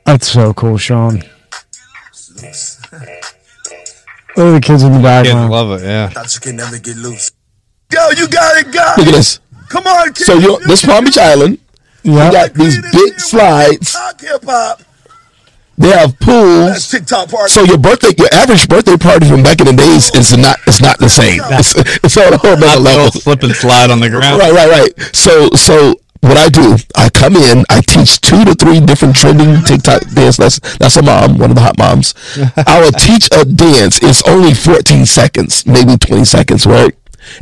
That's 0.06 0.28
so 0.28 0.54
cool, 0.54 0.78
Sean. 0.78 1.24
Look 4.38 4.48
at 4.48 4.52
the 4.54 4.62
kids 4.62 4.84
in 4.84 4.92
the 4.92 4.98
Kids 5.00 5.04
background. 5.04 5.50
love 5.52 5.82
it. 5.82 5.86
Yeah. 5.86 6.10
thought 6.10 6.34
you 6.34 6.42
could 6.42 6.56
never 6.56 6.78
get 6.78 6.98
loose. 6.98 7.32
Yo, 7.92 8.10
you 8.18 8.28
got 8.28 8.58
it, 8.58 8.72
guys. 8.74 8.98
Look 8.98 9.08
at 9.08 9.14
this. 9.14 9.40
Come 9.70 9.88
on, 9.88 10.14
kid. 10.14 10.26
So 10.26 10.34
you 10.36 10.60
this 10.68 10.86
Palm 10.86 11.06
Beach 11.06 11.18
Island. 11.18 11.60
You 12.04 12.14
Yeah. 12.14 12.32
got 12.32 12.54
these 12.54 12.80
big 12.92 13.20
slides. 13.20 13.94
Talk 13.94 14.22
hip 14.22 14.44
hop. 14.46 14.82
They 15.78 15.90
have 15.90 16.18
That's 16.20 16.26
pools. 16.26 16.88
TikTok 16.90 17.30
party. 17.30 17.52
So 17.52 17.64
your 17.64 17.78
birthday, 17.78 18.14
your 18.18 18.30
average 18.34 18.70
birthday 18.70 18.96
party 18.96 19.28
from 19.28 19.44
back 19.44 19.60
in 19.60 19.68
the 19.68 19.74
days 19.74 20.10
is 20.16 20.34
oh. 20.34 20.38
not 20.38 20.58
it's 20.68 20.82
not 20.82 20.98
the 21.00 21.10
same. 21.10 21.42
It's, 21.52 21.76
it's 22.04 22.18
on 22.18 22.34
a 22.34 22.38
whole 22.38 22.58
nother 22.58 22.80
level. 22.80 23.12
slip 23.12 23.44
and 23.44 23.54
slide 23.54 23.92
on 23.92 24.00
the 24.00 24.10
ground. 24.10 24.40
Right, 24.40 24.54
right, 24.54 24.70
right. 24.70 25.16
So 25.16 25.50
so 25.50 25.96
what 26.22 26.38
I 26.38 26.50
do, 26.50 26.76
I 26.96 27.10
come 27.10 27.36
in, 27.36 27.66
I 27.70 27.82
teach 27.82 28.20
two 28.22 28.44
to 28.46 28.56
three 28.56 28.80
different 28.80 29.16
trending 29.16 29.62
TikTok 29.64 30.02
dance 30.16 30.40
lessons. 30.40 30.78
That's 30.78 30.96
a 30.98 31.04
mom, 31.04 31.38
one 31.38 31.52
of 31.52 31.56
the 31.56 31.62
hot 31.62 31.78
moms. 31.78 32.16
I 32.66 32.82
will 32.82 32.92
teach 32.94 33.30
a 33.32 33.46
dance. 33.46 34.02
It's 34.02 34.28
only 34.28 34.54
14 34.56 35.06
seconds, 35.06 35.68
maybe 35.68 35.98
20 35.98 36.26
seconds, 36.26 36.66
right? 36.66 36.96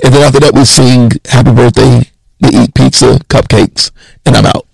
And 0.03 0.13
then 0.13 0.24
after 0.24 0.39
that, 0.41 0.53
we 0.53 0.65
sing 0.65 1.11
happy 1.26 1.53
birthday, 1.53 2.11
we 2.44 2.50
eat 2.60 2.74
pizza, 2.76 3.20
cupcakes, 3.30 3.91
and 4.26 4.36
I'm 4.36 4.46
out. 4.46 4.68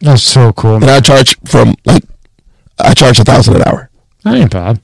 That's 0.00 0.22
so 0.22 0.52
cool. 0.52 0.76
And 0.76 0.90
I 0.90 1.00
charge 1.00 1.36
from 1.46 1.74
like, 1.84 2.02
I 2.78 2.92
charge 2.94 3.20
a 3.20 3.24
thousand 3.24 3.56
an 3.56 3.62
hour. 3.68 3.90
That 4.24 4.34
ain't 4.34 4.50
bad. 4.50 4.80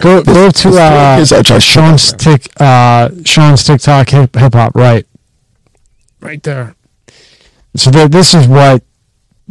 Go 0.00 0.22
go 0.22 0.50
to 0.50 0.68
This 0.70 1.32
uh, 1.32 1.42
is 1.56 1.64
Sean's 1.64 2.12
tick 2.12 2.48
uh, 2.60 3.08
Sean's 3.24 3.64
TikTok 3.64 4.08
hip 4.10 4.34
hip 4.36 4.52
hop 4.54 4.74
right, 4.74 5.06
right 6.20 6.42
there. 6.42 6.74
So 7.76 7.90
th- 7.90 8.10
this 8.10 8.34
is 8.34 8.46
what 8.46 8.82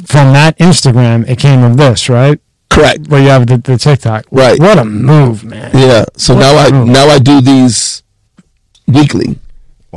from 0.05 0.33
that 0.33 0.57
Instagram 0.59 1.27
it 1.27 1.39
came 1.39 1.63
of 1.63 1.77
this 1.77 2.09
right 2.09 2.39
Correct. 2.69 3.07
where 3.07 3.21
you 3.21 3.29
have 3.29 3.47
the, 3.47 3.57
the 3.57 3.77
TikTok 3.77 4.25
Right. 4.31 4.59
What 4.59 4.77
a 4.77 4.85
move, 4.85 5.43
man! 5.43 5.71
Yeah. 5.73 6.05
So 6.17 6.33
What 6.35 6.41
now 6.41 6.55
I 6.57 6.69
the- 6.71 6.85
now 6.85 7.07
I 7.07 7.17
do 7.19 7.41
these 7.41 8.03
weekly, 8.87 9.39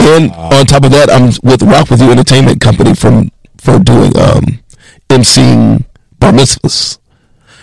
and 0.01 0.33
on 0.33 0.67
top 0.67 0.85
of 0.85 0.91
that, 0.93 1.11
I'm 1.11 1.27
with 1.43 1.63
Rock 1.63 1.91
with 1.91 2.01
You 2.01 2.11
Entertainment 2.11 2.61
Company 2.61 2.95
from 2.95 3.31
for 3.59 3.79
doing 3.79 4.17
um 4.19 4.61
emceeing 5.09 5.85
bar 6.19 6.33
mitzvahs. 6.33 6.99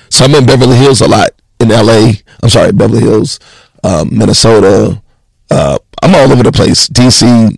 So 0.10 0.26
I'm 0.26 0.36
in 0.36 0.46
Beverly 0.46 0.76
Hills 0.78 1.02
a 1.02 1.08
lot 1.08 1.30
in 1.60 1.72
L.A. 1.72 2.14
I'm 2.44 2.50
sorry, 2.50 2.72
Beverly 2.72 3.02
Hills, 3.02 3.40
um, 3.84 4.18
Minnesota. 4.18 5.02
Uh, 5.50 5.78
I'm 6.02 6.16
all 6.16 6.32
over 6.32 6.44
the 6.44 6.52
place. 6.52 6.88
D.C. 6.88 7.58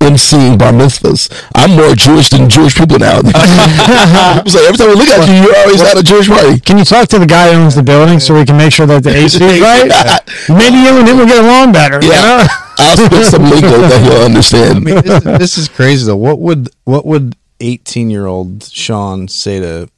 emceeing 0.00 0.58
bar 0.58 0.72
mitzvahs. 0.72 1.28
I'm 1.54 1.72
more 1.76 1.94
Jewish 1.94 2.30
than 2.30 2.48
Jewish 2.48 2.74
people 2.76 2.98
now. 2.98 3.20
It's 3.24 4.54
like 4.54 4.64
every 4.64 4.76
time 4.78 4.88
we 4.88 4.94
look 4.94 5.08
at 5.08 5.28
you, 5.28 5.34
you're 5.42 5.56
always 5.58 5.82
at 5.82 5.96
a 5.98 6.02
Jewish 6.02 6.28
party. 6.28 6.60
Can 6.60 6.78
you 6.78 6.84
talk 6.84 7.08
to 7.08 7.18
the 7.18 7.26
guy 7.26 7.52
who 7.52 7.60
owns 7.60 7.74
the 7.74 7.82
building 7.82 8.20
so 8.20 8.34
we 8.34 8.44
can 8.44 8.56
make 8.56 8.72
sure 8.72 8.86
that 8.86 9.02
the 9.02 9.10
AC 9.10 9.42
is 9.42 9.60
right? 9.60 9.88
Maybe 10.48 10.76
you 10.76 10.98
and 10.98 11.08
him 11.08 11.18
will 11.18 11.26
get 11.26 11.42
along 11.42 11.72
better. 11.72 12.00
you 12.02 12.10
Yeah, 12.12 12.22
know? 12.22 12.46
I'll 12.78 12.96
spit 12.96 13.26
some 13.26 13.42
lingo 13.42 13.68
that 13.82 14.00
he'll 14.02 14.22
understand. 14.24 14.76
I 14.76 14.80
mean, 14.80 14.94
this 15.02 15.16
is, 15.16 15.22
this 15.24 15.58
is 15.58 15.68
crazy 15.68 16.06
though. 16.06 16.16
What 16.16 16.38
would 16.38 16.70
what 16.84 17.04
would 17.04 17.34
eighteen 17.60 18.08
year 18.08 18.26
old 18.26 18.62
Sean 18.62 19.26
say 19.26 19.58
to 19.58 19.90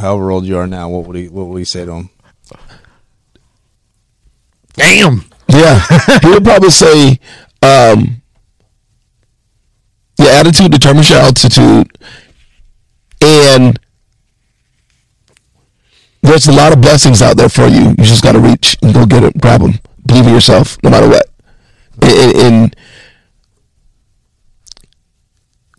however 0.00 0.30
old 0.30 0.46
you 0.46 0.56
are 0.56 0.66
now? 0.66 0.88
What 0.88 1.06
would 1.06 1.16
he 1.16 1.28
what 1.28 1.46
would 1.48 1.58
he 1.58 1.64
say 1.66 1.84
to 1.84 1.92
him? 1.92 2.10
Damn. 4.74 5.24
Yeah, 5.48 5.80
he 6.22 6.28
would 6.30 6.44
probably 6.44 6.70
say, 6.70 7.20
um, 7.60 8.21
"Your 10.18 10.30
attitude 10.30 10.72
determines 10.72 11.10
your 11.10 11.18
altitude," 11.20 11.88
and 13.20 13.78
there's 16.22 16.46
a 16.46 16.52
lot 16.52 16.72
of 16.72 16.80
blessings 16.80 17.20
out 17.20 17.36
there 17.36 17.48
for 17.48 17.66
you. 17.66 17.94
You 17.98 18.04
just 18.04 18.22
got 18.22 18.32
to 18.32 18.40
reach 18.40 18.76
and 18.82 18.94
go 18.94 19.04
get 19.04 19.24
it, 19.24 19.40
grab 19.40 19.60
them. 19.60 19.74
Believe 20.06 20.26
in 20.26 20.34
yourself, 20.34 20.78
no 20.82 20.90
matter 20.90 21.08
what. 21.08 21.28
And, 22.00 22.36
and, 22.36 22.76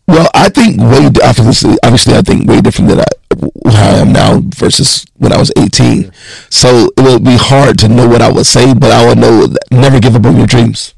well, 0.07 0.29
I 0.33 0.49
think 0.49 0.79
way 0.79 1.09
obviously, 1.23 1.75
obviously, 1.81 2.15
I 2.15 2.21
think 2.21 2.47
way 2.47 2.61
different 2.61 2.89
than 2.89 2.99
I, 2.99 3.71
how 3.71 3.89
I 3.89 3.99
am 3.99 4.11
now 4.11 4.41
versus 4.43 5.05
when 5.15 5.31
I 5.31 5.37
was 5.37 5.51
18. 5.57 6.11
So 6.49 6.91
it 6.97 7.01
would 7.01 7.23
be 7.23 7.37
hard 7.37 7.79
to 7.79 7.87
know 7.87 8.07
what 8.07 8.21
I 8.21 8.31
would 8.31 8.45
say, 8.45 8.73
but 8.73 8.91
I 8.91 9.07
would 9.07 9.17
know 9.17 9.47
that 9.47 9.63
never 9.71 9.99
give 9.99 10.15
up 10.15 10.25
on 10.25 10.37
your 10.37 10.47
dreams. 10.47 10.93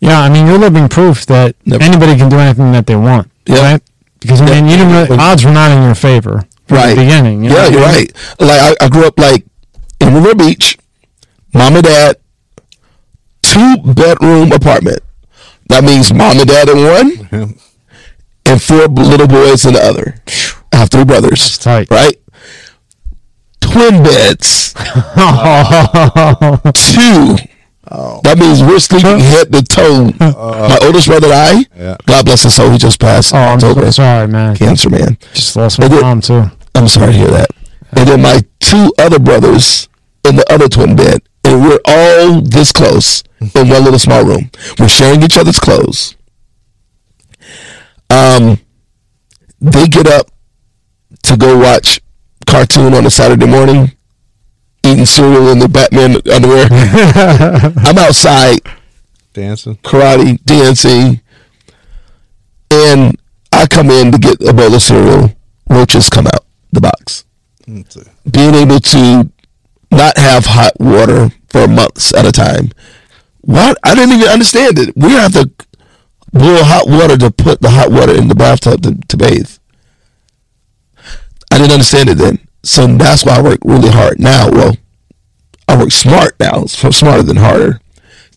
Yeah, 0.00 0.20
I 0.20 0.28
mean, 0.28 0.46
you're 0.46 0.58
living 0.58 0.88
proof 0.88 1.26
that 1.26 1.56
Yep. 1.64 1.80
anybody 1.82 2.16
can 2.16 2.28
do 2.28 2.38
anything 2.38 2.72
that 2.72 2.86
they 2.86 2.96
want, 2.96 3.30
Yeah. 3.46 3.72
right? 3.72 3.82
Because 4.20 4.40
I 4.40 4.44
mean, 4.46 4.66
you 4.68 4.76
didn't 4.76 4.92
really, 4.92 5.18
odds 5.18 5.44
were 5.44 5.52
not 5.52 5.70
in 5.70 5.82
your 5.82 5.94
favor 5.94 6.44
from 6.66 6.76
Right. 6.76 6.94
the 6.96 7.02
beginning. 7.02 7.44
you 7.44 7.50
know 7.50 7.56
Yeah, 7.56 7.68
you're 7.68 7.82
right. 7.82 8.10
Like 8.38 8.60
I, 8.60 8.74
I 8.84 8.88
grew 8.88 9.06
up 9.06 9.18
like 9.18 9.44
in 10.00 10.14
Riviera 10.14 10.34
Beach, 10.36 10.78
mom 11.54 11.76
and 11.76 11.84
dad, 11.84 12.16
two 13.42 13.76
bedroom 13.84 14.52
apartment, 14.52 15.00
That 15.68 15.84
means 15.84 16.12
mom 16.14 16.38
and 16.38 16.48
dad 16.48 16.68
in 16.68 16.82
one, 16.82 17.56
and 18.46 18.62
four 18.62 18.86
little 18.88 19.26
boys 19.26 19.66
in 19.66 19.74
the 19.74 19.84
other. 19.84 20.14
I 20.72 20.76
have 20.76 20.88
three 20.90 21.04
brothers. 21.04 21.40
That's 21.40 21.58
tight. 21.58 21.88
Right? 21.90 22.16
Twin 23.60 24.02
beds. 24.02 24.72
Two. 26.74 27.36
That 27.90 28.36
means 28.38 28.62
we're 28.62 28.78
sleeping 28.80 29.18
head 29.20 29.52
to 29.52 29.62
toe. 29.62 30.12
My 30.20 30.78
oldest 30.82 31.06
brother 31.08 31.28
and 31.32 31.34
I, 31.34 31.64
Yeah. 31.76 31.96
God 32.06 32.24
bless 32.26 32.42
his 32.42 32.54
soul, 32.54 32.70
he 32.70 32.78
just 32.78 33.00
passed. 33.00 33.34
Oh, 33.34 33.38
I'm 33.38 33.60
so 33.60 33.68
October. 33.70 33.92
sorry, 33.92 34.28
man. 34.28 34.56
Cancer, 34.56 34.90
man. 34.90 35.16
Just 35.34 35.56
lost 35.56 35.78
my 35.78 35.86
Is 35.86 35.92
it- 35.92 36.00
mom 36.02 36.20
too. 36.20 36.50
I'm 36.74 36.88
sorry 36.88 37.12
to 37.12 37.18
hear 37.18 37.28
that. 37.30 37.50
And 37.92 38.06
then 38.08 38.20
my 38.22 38.42
two 38.60 38.92
other 38.98 39.18
brothers 39.18 39.88
in 40.26 40.36
the 40.36 40.44
other 40.52 40.68
twin 40.68 40.94
bed, 40.94 41.22
and 41.44 41.62
we're 41.62 41.80
all 41.86 42.40
this 42.42 42.70
close 42.72 43.22
in 43.40 43.68
one 43.68 43.82
little 43.84 43.98
small 43.98 44.24
room. 44.24 44.50
We're 44.78 44.88
sharing 44.88 45.22
each 45.22 45.38
other's 45.38 45.58
clothes. 45.58 46.14
Um, 48.10 48.58
they 49.60 49.86
get 49.86 50.06
up 50.06 50.30
to 51.24 51.36
go 51.36 51.58
watch 51.58 52.00
cartoon 52.46 52.94
on 52.94 53.06
a 53.06 53.10
Saturday 53.10 53.46
morning, 53.46 53.92
eating 54.84 55.06
cereal 55.06 55.48
in 55.48 55.58
the 55.58 55.68
Batman 55.68 56.16
underwear. 56.32 56.68
I'm 57.86 57.98
outside 57.98 58.60
Dancing. 59.32 59.76
karate, 59.76 60.42
dancing, 60.44 61.20
and 62.70 63.16
I 63.52 63.66
come 63.66 63.90
in 63.90 64.12
to 64.12 64.18
get 64.18 64.40
a 64.46 64.52
bowl 64.52 64.74
of 64.74 64.82
cereal. 64.82 65.30
Roaches 65.70 66.08
come 66.08 66.26
out 66.26 66.44
the 66.72 66.80
box. 66.80 67.24
Mm, 67.66 68.08
Being 68.30 68.54
able 68.54 68.80
to 68.80 69.30
not 69.90 70.16
have 70.16 70.44
hot 70.46 70.72
water 70.80 71.30
for 71.48 71.66
months 71.68 72.14
at 72.14 72.26
a 72.26 72.32
time. 72.32 72.70
What? 73.42 73.78
I 73.84 73.94
didn't 73.94 74.14
even 74.16 74.28
understand 74.28 74.78
it. 74.78 74.96
We 74.96 75.12
have 75.12 75.32
to 75.32 75.50
boil 76.32 76.62
hot 76.64 76.86
water 76.88 77.16
to 77.18 77.30
put 77.30 77.60
the 77.60 77.70
hot 77.70 77.90
water 77.90 78.14
in 78.14 78.28
the 78.28 78.34
bathtub 78.34 78.82
to, 78.82 78.94
to 79.08 79.16
bathe. 79.16 79.50
I 81.50 81.56
didn't 81.58 81.72
understand 81.72 82.08
it 82.10 82.18
then. 82.18 82.38
So 82.62 82.86
that's 82.86 83.24
why 83.24 83.36
I 83.36 83.42
work 83.42 83.58
really 83.64 83.90
hard 83.90 84.18
now. 84.20 84.50
Well, 84.50 84.76
I 85.68 85.76
work 85.78 85.92
smart 85.92 86.34
now, 86.40 86.64
so 86.66 86.90
smarter 86.90 87.22
than 87.22 87.36
harder, 87.36 87.80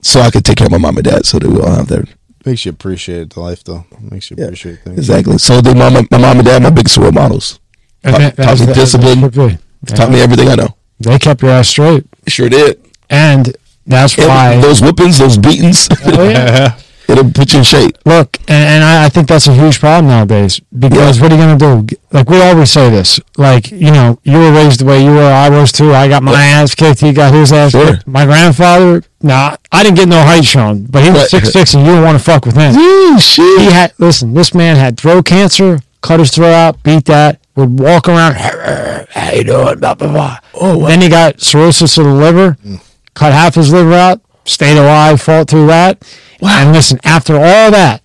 so 0.02 0.20
I 0.22 0.30
can 0.32 0.42
take 0.44 0.58
care 0.58 0.68
of 0.68 0.72
my 0.72 0.78
mom 0.78 0.98
and 0.98 1.06
dad 1.06 1.26
so 1.26 1.40
that 1.40 1.50
we 1.50 1.60
all 1.60 1.72
have 1.72 1.88
their 1.88 2.06
Makes 2.46 2.66
you 2.66 2.72
appreciate 2.72 3.34
the 3.36 3.40
life, 3.40 3.64
though. 3.64 3.86
Makes 4.00 4.32
you 4.32 4.38
Yeah, 4.40 4.46
appreciate 4.46 4.80
things. 4.84 4.98
Exactly. 4.98 5.38
So 5.38 5.62
they 5.62 5.74
mom, 5.76 5.94
my 6.10 6.18
mom 6.18 6.38
and 6.40 6.46
dad, 6.46 6.64
my 6.64 6.72
biggest 6.72 6.98
role 6.98 7.12
models. 7.12 7.60
And 8.04 8.16
Taught- 8.16 8.36
that- 8.36 8.44
taught 8.44 8.60
me 8.60 8.66
that- 8.66 8.76
discipline. 8.76 9.22
that 9.22 9.34
should 9.36 9.60
be. 9.86 9.94
Taught 9.96 10.12
me 10.12 10.22
everything 10.22 10.50
I 10.50 10.56
know. 10.56 10.76
They 11.00 11.20
kept 11.20 11.42
your 11.44 11.52
ass 11.52 11.68
straight, 11.70 12.06
Sure 12.28 12.50
did. 12.50 12.80
and 13.12 13.56
that's 13.86 14.18
And 14.18 14.28
why. 14.28 14.58
those 14.60 14.80
whippings, 14.82 15.20
those 15.20 15.38
beatings, 15.38 15.88
Oh, 16.06 16.28
yeah. 16.30 16.74
it'll 17.12 17.32
put 17.32 17.52
you 17.54 17.60
in 17.60 17.64
shape. 17.66 17.98
Look, 18.06 18.38
and, 18.48 18.64
and 18.74 18.84
I, 18.84 19.06
I 19.06 19.10
think 19.10 19.28
that's 19.28 19.48
a 19.48 19.54
huge 19.54 19.80
problem 19.80 20.08
nowadays 20.08 20.60
because 20.78 21.18
Yeah. 21.18 21.24
what 21.24 21.32
are 21.32 21.36
you 21.36 21.42
going 21.44 21.58
to 21.60 21.88
do? 21.88 21.98
Like, 22.12 22.30
we 22.30 22.42
always 22.42 22.72
say 22.72 22.90
this. 22.90 23.20
Like, 23.38 23.72
you 23.72 23.92
know, 23.92 24.20
you 24.24 24.38
were 24.38 24.52
raised 24.52 24.80
the 24.82 24.86
way 24.86 25.04
you 25.04 25.12
were, 25.12 25.32
I 25.32 25.50
was 25.50 25.72
too. 25.72 25.94
I 25.94 26.08
got 26.08 26.24
my 26.24 26.42
ass 26.44 26.76
kicked, 26.76 27.02
he 27.02 27.14
got 27.14 27.34
his 27.34 27.52
ass 27.54 27.72
Sure. 27.72 27.94
kicked. 27.94 28.08
My 28.08 28.26
grandfather, 28.26 29.04
nah, 29.22 29.56
I 29.72 29.84
didn't 29.84 29.98
get 29.98 30.08
no 30.08 30.22
height 30.22 30.46
shown, 30.46 30.86
but 30.86 31.04
he 31.04 31.10
was 31.10 31.20
Right. 31.22 31.30
six 31.30 31.52
six, 31.52 31.74
and 31.74 31.86
you 31.86 31.94
don't 31.94 32.04
want 32.04 32.18
to 32.18 32.24
fuck 32.24 32.46
with 32.46 32.56
him. 32.56 32.74
Shit. 33.20 33.60
He 33.62 33.66
had, 33.72 33.94
listen, 33.98 34.34
this 34.34 34.54
man 34.54 34.76
had 34.78 34.98
throat 35.00 35.26
cancer, 35.26 35.80
cut 36.02 36.20
his 36.20 36.32
throat 36.32 36.54
out, 36.54 36.84
beat 36.84 37.06
that, 37.06 37.40
would 37.56 37.80
walk 37.80 38.08
around, 38.08 38.36
how 38.36 39.32
you 39.32 39.44
doing, 39.44 39.80
blah, 39.80 39.94
blah, 39.94 40.12
blah. 40.12 40.38
Oh, 40.54 40.78
wow. 40.80 40.88
Then 40.88 41.02
he 41.02 41.10
got 41.10 41.42
cirrhosis 41.42 41.98
of 41.98 42.06
the 42.06 42.14
liver, 42.14 42.58
mm. 42.66 42.80
cut 43.14 43.34
half 43.34 43.56
his 43.56 43.72
liver 43.72 43.94
out, 43.94 44.22
stayed 44.52 44.78
alive, 44.78 45.22
fought 45.22 45.50
through 45.50 45.68
that. 45.68 46.04
And 46.42 46.74
listen, 46.74 47.00
after 47.04 47.36
all 47.36 47.72
that, 47.72 48.02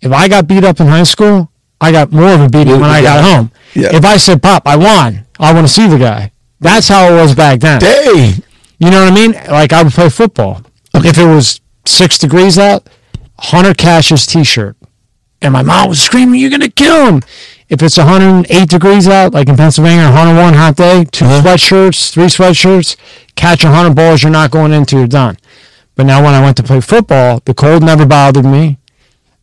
if 0.00 0.12
I 0.12 0.28
got 0.28 0.48
beat 0.48 0.64
up 0.64 0.80
in 0.80 0.86
high 0.86 1.04
school, 1.04 1.50
I 1.80 1.92
got 1.92 2.12
more 2.12 2.32
of 2.32 2.40
a 2.40 2.48
beating 2.48 2.80
when 2.80 2.90
I 2.90 3.02
got 3.02 3.24
home. 3.24 3.50
Yeah. 3.74 3.94
If 3.94 4.04
I 4.04 4.16
said, 4.16 4.42
Pop, 4.42 4.66
I 4.66 4.76
won, 4.76 5.26
I 5.38 5.52
want 5.52 5.66
to 5.66 5.72
see 5.72 5.88
the 5.88 5.98
guy. 5.98 6.32
That's 6.60 6.88
how 6.88 7.12
it 7.12 7.20
was 7.20 7.34
back 7.34 7.60
then. 7.60 7.80
Dang. 7.80 8.42
You 8.78 8.90
know 8.90 9.04
what 9.04 9.12
I 9.12 9.14
mean? 9.14 9.32
Like 9.48 9.72
I 9.72 9.82
would 9.82 9.92
play 9.92 10.08
football. 10.08 10.62
If 10.94 11.18
it 11.18 11.26
was 11.26 11.60
six 11.86 12.18
degrees 12.18 12.58
out, 12.58 12.88
Hunter 13.38 13.74
Cash's 13.74 14.26
T-shirt, 14.26 14.76
and 15.40 15.52
my 15.52 15.62
mom 15.62 15.88
was 15.88 16.00
screaming, 16.00 16.40
"You're 16.40 16.50
gonna 16.50 16.68
kill 16.68 17.06
him!" 17.06 17.22
If 17.68 17.82
it's 17.82 17.96
108 17.96 18.68
degrees 18.68 19.08
out, 19.08 19.32
like 19.32 19.48
in 19.48 19.56
Pennsylvania, 19.56 20.04
101 20.04 20.54
hot 20.54 20.76
day, 20.76 21.06
2 21.10 21.24
uh-huh. 21.24 21.42
sweatshirts, 21.42 22.12
three 22.12 22.26
sweatshirts, 22.26 22.96
catch 23.34 23.64
100 23.64 23.94
balls, 23.94 24.22
you're 24.22 24.30
not 24.30 24.50
going 24.50 24.72
into, 24.72 24.98
you're 24.98 25.06
done. 25.06 25.38
But 25.94 26.06
now 26.06 26.22
when 26.24 26.34
I 26.34 26.40
went 26.42 26.56
to 26.58 26.62
play 26.62 26.80
football, 26.80 27.40
the 27.44 27.54
cold 27.54 27.82
never 27.82 28.06
bothered 28.06 28.44
me, 28.44 28.78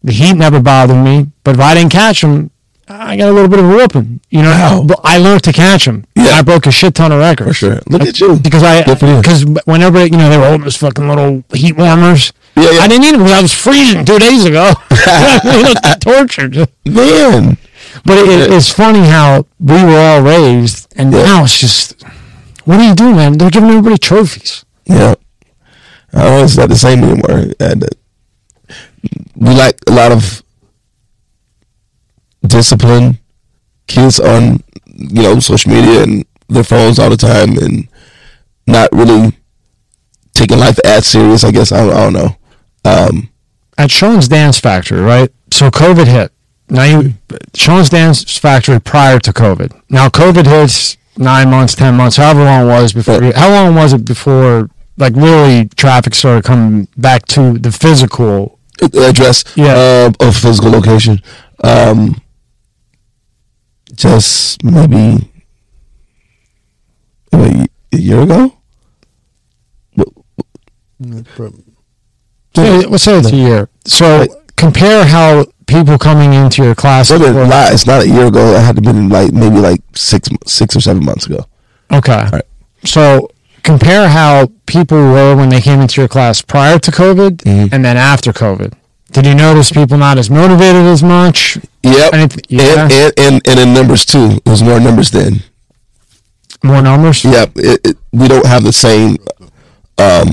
the 0.03 0.11
heat 0.13 0.33
never 0.33 0.59
bothered 0.61 0.97
me. 1.03 1.27
But 1.43 1.55
if 1.55 1.61
I 1.61 1.75
didn't 1.75 1.91
catch 1.91 2.21
them, 2.21 2.49
I 2.87 3.15
got 3.17 3.29
a 3.29 3.33
little 3.33 3.49
bit 3.49 3.59
of 3.59 3.65
a 3.65 3.69
whooping. 3.69 4.19
You 4.31 4.41
know, 4.41 4.49
Wow. 4.49 4.83
but 4.87 4.99
I 5.03 5.19
learned 5.19 5.43
to 5.43 5.53
catch 5.53 5.85
them. 5.85 6.05
Yeah. 6.15 6.31
I 6.39 6.41
broke 6.41 6.65
a 6.65 6.71
shit 6.71 6.95
ton 6.95 7.11
of 7.11 7.19
records 7.19 7.49
For 7.49 7.53
sure. 7.53 7.79
Look 7.87 8.01
at 8.01 8.19
you. 8.19 8.37
because 8.39 8.63
I 8.63 8.83
Good 8.83 8.99
for 8.99 9.05
you. 9.05 9.17
because 9.21 9.45
whenever 9.65 10.03
you 10.03 10.17
know 10.17 10.27
they 10.29 10.37
were 10.37 10.45
holding 10.47 10.63
those 10.63 10.77
fucking 10.77 11.07
little 11.07 11.43
heat 11.53 11.77
warmers. 11.77 12.33
Yeah, 12.55 12.71
yeah. 12.71 12.79
I 12.81 12.87
didn't 12.87 13.03
need 13.03 13.13
them 13.13 13.21
because 13.21 13.37
I 13.37 13.41
was 13.43 13.53
freezing 13.53 14.05
two 14.05 14.17
days 14.17 14.43
ago. 14.45 14.73
you 15.45 15.63
know, 15.63 15.73
tortured. 15.99 16.55
Man. 16.85 17.57
But 18.05 18.17
it, 18.17 18.27
it- 18.29 18.51
it's 18.53 18.69
funny 18.71 19.07
how 19.07 19.45
we 19.59 19.83
were 19.83 19.99
all 19.99 20.21
raised, 20.21 20.87
and 20.95 21.13
Yeah. 21.13 21.23
now 21.23 21.43
it's 21.43 21.59
just, 21.59 22.01
what 22.65 22.77
do 22.77 22.83
you 22.83 22.95
do, 22.95 23.13
man? 23.13 23.37
They're 23.37 23.51
giving 23.51 23.69
everybody 23.69 23.97
trophies. 23.99 24.65
Yeah. 24.85 25.13
Oh, 26.14 26.43
it's 26.43 26.57
not 26.57 26.70
the 26.70 26.76
same 26.76 27.03
anymore. 27.03 27.53
And 27.60 27.84
uh, 27.84 27.88
we 29.36 29.53
like 29.53 29.78
a 29.88 29.91
lot 29.91 30.12
of 30.12 30.43
discipline. 32.45 33.20
Kids 33.88 34.20
on, 34.20 34.64
you 34.86 35.24
know, 35.24 35.39
social 35.39 35.72
media 35.72 36.03
and 36.03 36.26
their 36.47 36.64
phones 36.64 36.99
all 36.99 37.10
the 37.10 37.18
time 37.18 37.57
and 37.57 37.88
not 38.68 38.89
really 38.91 39.36
taking 40.34 40.60
life 40.60 40.80
as 40.86 41.07
serious, 41.07 41.43
I 41.43 41.51
guess. 41.51 41.72
I 41.72 41.86
don't, 41.86 41.93
I 41.93 42.03
don't 42.03 42.14
know. 42.14 42.36
Um, 42.86 43.30
At 43.78 43.91
Sean's 43.91 44.28
Dance 44.28 44.60
Factory, 44.60 45.01
right? 45.01 45.32
So 45.51 45.70
COVID 45.72 46.07
hit. 46.07 46.32
Now 46.70 46.84
you, 46.84 47.14
Sean's 47.55 47.89
Dance 47.89 48.38
Factory 48.38 48.80
prior 48.80 49.20
to 49.20 49.34
COVID. 49.34 49.82
Now 49.89 50.07
COVID 50.10 50.45
hits 50.45 50.97
nine 51.18 51.49
months, 51.49 51.74
ten 51.74 51.95
months, 51.97 52.18
however 52.18 52.43
long 52.43 52.66
it 52.66 52.68
was 52.68 52.93
before. 52.93 53.22
How 53.34 53.49
long 53.49 53.74
was 53.74 53.93
it 53.93 54.05
before, 54.05 54.70
like, 54.99 55.15
really 55.15 55.67
traffic 55.75 56.13
started 56.13 56.43
coming 56.43 56.87
back 56.97 57.25
to 57.27 57.57
the 57.57 57.71
physical 57.71 58.59
address 58.81 59.43
Yeah. 59.55 60.11
uh, 60.19 60.27
of 60.27 60.35
physical 60.37 60.69
location. 60.71 61.21
Um, 61.63 62.21
just 63.95 64.63
maybe 64.63 65.29
a 67.33 67.67
year 67.91 68.21
ago. 68.21 68.53
Let's 72.55 73.03
say 73.03 73.17
it's 73.19 73.31
a 73.31 73.35
year. 73.35 73.69
So 73.85 74.25
compare 74.57 75.05
how 75.05 75.45
people 75.65 75.97
coming 75.97 76.33
into 76.33 76.63
your 76.63 76.75
class. 76.75 77.09
It's 77.11 77.21
not, 77.21 77.73
it's 77.73 77.85
not 77.87 78.01
a 78.03 78.07
year 78.07 78.27
ago. 78.27 78.53
It 78.55 78.61
had 78.61 78.75
to 78.75 78.81
been 78.81 79.09
like 79.09 79.31
maybe 79.31 79.57
like 79.57 79.81
six 79.95 80.29
six 80.45 80.75
or 80.75 80.81
seven 80.81 81.03
months 81.05 81.25
ago. 81.25 81.45
okay. 81.91 82.25
right. 82.31 82.45
So 82.85 83.29
compare 83.72 84.07
how 84.09 84.32
people 84.65 84.97
were 84.97 85.36
when 85.39 85.49
they 85.49 85.61
came 85.61 85.80
into 85.82 86.01
your 86.01 86.07
class 86.15 86.41
prior 86.41 86.78
to 86.80 86.91
COVID 86.91 87.34
Mhm. 87.43 87.67
and 87.74 87.82
then 87.86 87.97
after 87.97 88.32
COVID. 88.34 88.72
Did 89.11 89.26
you 89.26 89.36
notice 89.36 89.72
people 89.80 89.97
not 89.97 90.17
as 90.17 90.30
motivated 90.30 90.86
as 90.95 91.01
much? 91.03 91.57
Yep, 91.84 92.11
Anyth- 92.13 92.45
yeah. 92.49 92.84
and, 92.84 92.91
and 92.91 93.11
and 93.26 93.36
and 93.49 93.57
in 93.63 93.74
numbers 93.74 94.03
too. 94.05 94.28
It 94.45 94.49
was 94.49 94.61
more 94.70 94.80
numbers 94.80 95.09
then. 95.11 95.34
More 96.63 96.82
numbers? 96.82 97.24
Yep, 97.24 97.49
it, 97.55 97.80
it, 97.88 97.97
we 98.11 98.28
don't 98.28 98.45
have 98.53 98.63
the 98.63 98.74
same, 98.74 99.17
um, 99.97 100.28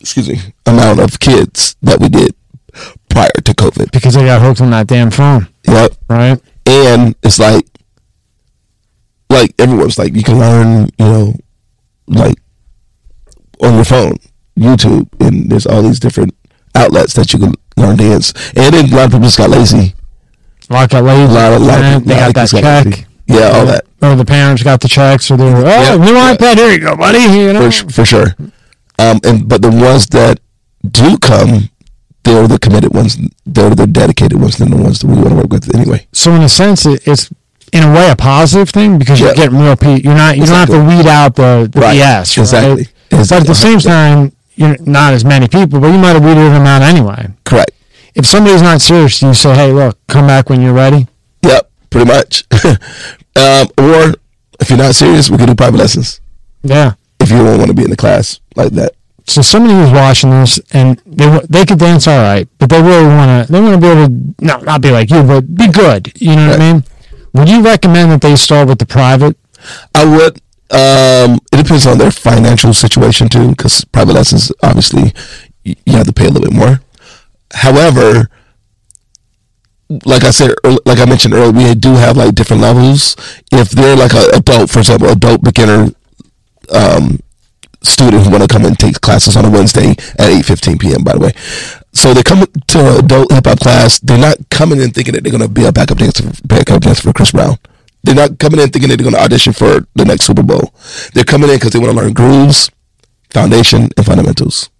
excuse 0.00 0.28
me, 0.28 0.38
amount 0.66 0.98
of 1.00 1.18
kids 1.20 1.76
that 1.82 2.00
we 2.00 2.08
did 2.08 2.32
prior 3.08 3.30
to 3.46 3.52
COVID. 3.62 3.90
Because 3.92 4.14
they 4.14 4.24
got 4.24 4.40
hooked 4.42 4.60
on 4.60 4.70
that 4.70 4.86
damn 4.88 5.10
phone, 5.10 5.46
Yep, 5.68 5.90
right? 6.08 6.38
and 6.66 7.14
it's 7.22 7.38
like 7.38 7.64
like 9.30 9.50
everyone's 9.58 9.98
like 9.98 10.14
you 10.14 10.22
can 10.22 10.38
learn 10.38 10.88
you 10.98 11.04
know 11.10 11.34
like 12.06 12.36
on 13.62 13.74
your 13.74 13.84
phone 13.84 14.16
youtube 14.58 15.08
and 15.20 15.50
there's 15.50 15.66
all 15.66 15.82
these 15.82 15.98
different 16.00 16.34
outlets 16.74 17.14
that 17.14 17.32
you 17.32 17.38
can 17.38 17.54
learn 17.76 17.96
dance 17.96 18.32
and 18.56 18.74
then 18.74 18.92
a 18.92 18.96
lot 18.96 19.04
of 19.06 19.10
people 19.12 19.20
just 19.24 19.38
got 19.38 19.48
lazy 19.50 19.94
Like 20.68 20.92
a 20.92 21.00
lady, 21.00 21.22
a 21.22 21.34
lot, 21.34 21.52
a 21.52 21.58
lot 21.58 21.80
of 21.96 22.04
they 22.04 22.14
lot 22.14 22.20
got 22.20 22.28
of 22.28 22.34
that 22.34 22.40
kids 22.40 22.52
got 22.52 22.60
check. 22.62 22.84
lazy. 22.86 23.06
yeah 23.26 23.50
all 23.54 23.66
that 23.66 23.84
Or 24.02 24.14
the 24.16 24.24
parents 24.24 24.62
got 24.62 24.80
the 24.80 24.88
checks, 24.88 25.30
or 25.30 25.36
they 25.36 25.44
were, 25.52 25.60
oh, 25.64 25.82
Yeah, 25.82 25.96
new 25.96 26.12
yeah. 26.12 26.34
iPad, 26.34 26.56
here 26.56 26.72
you 26.72 26.80
go, 26.80 26.96
buddy. 26.96 27.18
You 27.20 27.52
know? 27.52 27.70
for, 27.70 27.90
for 27.92 28.04
sure 28.04 28.34
um 28.98 29.20
and 29.24 29.48
but 29.48 29.62
the 29.62 29.70
ones 29.70 30.06
that 30.08 30.38
do 30.90 31.16
come 31.18 31.70
they're 32.24 32.46
the 32.46 32.58
committed 32.58 32.94
ones 32.94 33.16
they're 33.46 33.74
the 33.74 33.86
dedicated 33.86 34.38
ones 34.38 34.58
they're 34.58 34.68
the 34.68 34.76
ones 34.76 35.00
that 35.00 35.06
we 35.06 35.14
want 35.14 35.30
to 35.30 35.34
work 35.36 35.50
with 35.50 35.74
anyway 35.74 36.06
so 36.12 36.34
in 36.34 36.42
a 36.42 36.48
sense, 36.48 36.84
it, 36.84 37.06
it's 37.08 37.30
in 37.72 37.82
a 37.84 37.92
way 37.92 38.10
a 38.10 38.16
positive 38.16 38.68
thing 38.68 38.98
because 38.98 39.18
you're 39.18 39.32
getting 39.34 39.58
real 39.58 39.76
pe 39.76 39.98
You're 40.00 40.14
not 40.14 40.36
you 40.36 40.44
don't 40.44 40.56
have 40.56 40.68
to 40.68 40.84
weed 40.84 41.06
out 41.06 41.34
the, 41.36 41.68
the 41.72 41.80
Right. 41.80 41.96
BS. 41.98 42.36
Right? 42.36 42.38
Exactly. 42.38 42.86
But 43.28 43.42
at 43.42 43.46
the 43.46 43.54
same 43.54 43.78
time, 43.78 44.32
you're 44.54 44.76
not 44.80 45.12
as 45.14 45.24
many 45.24 45.48
people, 45.48 45.80
but 45.80 45.88
you 45.88 45.98
might 45.98 46.14
have 46.14 46.24
weeded 46.24 46.52
them 46.52 46.66
out 46.66 46.82
anyway. 46.82 47.28
correct 47.44 47.72
if 48.14 48.26
somebody's 48.26 48.62
not 48.62 48.80
serious, 48.80 49.22
you 49.22 49.34
say, 49.34 49.54
"Hey, 49.54 49.72
look, 49.72 49.98
come 50.06 50.26
back 50.26 50.50
when 50.50 50.60
you're 50.60 50.74
ready"? 50.74 51.06
Yep, 51.42 51.70
pretty 51.90 52.06
much. 52.06 52.44
um, 53.36 53.68
or 53.78 54.14
if 54.60 54.68
you're 54.68 54.78
not 54.78 54.94
serious, 54.94 55.30
we 55.30 55.38
can 55.38 55.46
do 55.46 55.54
private 55.54 55.78
lessons. 55.78 56.20
Yeah. 56.62 56.94
If 57.20 57.30
you 57.30 57.38
don't 57.38 57.58
want 57.58 57.68
to 57.68 57.74
be 57.74 57.84
in 57.84 57.90
the 57.90 57.96
class 57.96 58.40
like 58.56 58.72
that. 58.72 58.92
So 59.26 59.40
somebody 59.40 59.74
who's 59.74 59.92
watching 59.92 60.30
this 60.30 60.60
and 60.72 61.00
they 61.06 61.40
they 61.48 61.64
could 61.64 61.78
dance 61.78 62.06
all 62.08 62.20
right, 62.20 62.48
but 62.58 62.68
they 62.68 62.82
really 62.82 63.06
want 63.06 63.46
to 63.46 63.52
they 63.52 63.60
want 63.60 63.74
to 63.74 63.80
be 63.80 63.86
able 63.86 64.06
to 64.06 64.34
no 64.44 64.58
not 64.58 64.82
be 64.82 64.90
like 64.90 65.10
you, 65.10 65.22
but 65.22 65.54
be 65.54 65.68
good. 65.68 66.12
You 66.20 66.36
know 66.36 66.50
what 66.50 66.60
I 66.60 66.72
mean? 66.72 66.84
Would 67.34 67.48
you 67.48 67.62
recommend 67.62 68.12
that 68.12 68.20
they 68.20 68.36
start 68.36 68.68
with 68.68 68.78
the 68.78 68.86
private? 68.86 69.36
I 69.94 70.04
would. 70.04 70.40
Um, 70.72 71.38
it 71.52 71.58
depends 71.58 71.86
on 71.86 71.98
their 71.98 72.10
financial 72.10 72.72
situation 72.72 73.28
too, 73.28 73.50
because 73.50 73.84
private 73.84 74.14
lessons 74.14 74.50
obviously 74.62 75.12
you, 75.64 75.76
have 75.88 76.06
to 76.06 76.12
pay 76.14 76.26
a 76.26 76.30
little 76.30 76.48
bit 76.48 76.56
more. 76.56 76.80
However, 77.52 78.30
like 80.06 80.24
I 80.24 80.30
said, 80.30 80.54
like 80.86 80.98
I 80.98 81.04
mentioned 81.04 81.34
earlier, 81.34 81.52
we 81.52 81.74
do 81.74 81.92
have 81.94 82.16
like 82.16 82.34
different 82.34 82.62
levels. 82.62 83.16
If 83.52 83.70
they're 83.70 83.96
like 83.96 84.14
a 84.14 84.30
adult, 84.34 84.70
for 84.70 84.78
example, 84.78 85.08
adult 85.08 85.42
beginner 85.42 85.90
um, 86.72 87.20
student 87.82 88.24
who 88.24 88.30
want 88.30 88.42
to 88.42 88.48
come 88.48 88.64
and 88.64 88.78
take 88.78 89.00
classes 89.02 89.36
on 89.36 89.44
a 89.44 89.50
Wednesday 89.50 89.90
at 90.18 90.30
eight 90.30 90.46
fifteen 90.46 90.78
p.m. 90.78 91.04
By 91.04 91.12
the 91.12 91.20
way, 91.20 91.32
so 91.92 92.14
they 92.14 92.22
come 92.22 92.46
to 92.68 92.78
an 92.78 93.04
adult 93.04 93.30
hip 93.30 93.44
hop 93.44 93.60
class. 93.60 94.00
They're 94.00 94.16
not 94.16 94.38
coming 94.48 94.80
in 94.80 94.92
thinking 94.92 95.12
that 95.12 95.22
they're 95.22 95.36
going 95.36 95.42
to 95.42 95.48
be 95.48 95.66
a 95.66 95.72
backup 95.72 95.98
dancer, 95.98 96.32
backup 96.46 96.80
dancer 96.80 97.02
for 97.02 97.12
Chris 97.12 97.32
Brown. 97.32 97.58
They're 98.04 98.14
not 98.14 98.38
coming 98.38 98.60
in 98.60 98.70
thinking 98.70 98.88
they're 98.88 98.96
going 98.96 99.12
to 99.12 99.20
audition 99.20 99.52
for 99.52 99.86
the 99.94 100.04
next 100.04 100.26
Super 100.26 100.42
Bowl. 100.42 100.74
They're 101.14 101.24
coming 101.24 101.50
in 101.50 101.56
because 101.56 101.70
they 101.70 101.78
want 101.78 101.92
to 101.92 101.96
learn 101.96 102.12
grooves, 102.12 102.70
foundation, 103.30 103.88
and 103.96 104.06
fundamentals. 104.06 104.70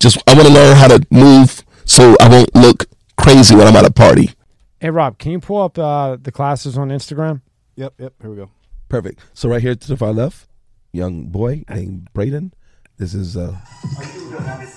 Just 0.00 0.18
I 0.26 0.34
want 0.34 0.48
to 0.48 0.52
learn 0.52 0.76
how 0.76 0.88
to 0.88 1.06
move 1.10 1.64
so 1.84 2.16
I 2.20 2.28
won't 2.28 2.54
look 2.54 2.86
crazy 3.16 3.54
when 3.54 3.66
I'm 3.66 3.76
at 3.76 3.86
a 3.86 3.92
party. 3.92 4.30
Hey 4.80 4.90
Rob, 4.90 5.18
can 5.18 5.32
you 5.32 5.40
pull 5.40 5.62
up 5.62 5.78
uh, 5.78 6.16
the 6.20 6.30
classes 6.30 6.76
on 6.76 6.90
Instagram? 6.90 7.40
Yep, 7.76 7.94
yep. 7.98 8.12
Here 8.20 8.30
we 8.30 8.36
go. 8.36 8.50
Perfect. 8.88 9.20
So 9.32 9.48
right 9.48 9.62
here 9.62 9.74
to 9.74 9.88
the 9.88 9.96
far 9.96 10.12
left, 10.12 10.48
young 10.92 11.26
boy 11.26 11.64
named 11.68 12.08
Braden. 12.12 12.52
This 12.98 13.14
is 13.14 13.36
a 13.36 13.60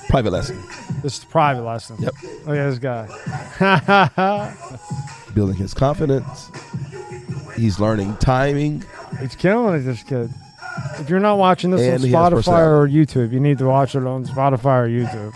private 0.09 0.31
lesson. 0.31 0.61
This 1.01 1.13
is 1.13 1.19
the 1.21 1.27
private 1.27 1.63
lesson. 1.63 1.97
Yep. 1.99 2.13
Look 2.45 2.57
at 2.57 2.69
this 2.69 2.79
guy. 2.79 4.55
Building 5.33 5.55
his 5.55 5.73
confidence. 5.73 6.49
He's 7.60 7.80
learning 7.80 8.18
timing. 8.18 8.84
He's 9.20 9.36
killing 9.36 9.76
it, 9.76 9.80
this 9.80 10.03
kid. 10.03 10.32
If 10.97 11.10
you're 11.10 11.20
not 11.20 11.38
watching 11.38 11.72
this 11.72 11.82
And 11.82 11.95
on 11.95 12.07
he 12.07 12.12
has 12.14 12.34
Spotify 12.34 12.66
or 12.66 12.88
YouTube, 12.88 13.34
you 13.34 13.39
need 13.39 13.57
to 13.57 13.66
watch 13.66 13.95
it 13.95 14.05
on 14.05 14.26
Spotify 14.26 14.86
or 14.86 14.88
YouTube. 14.88 15.34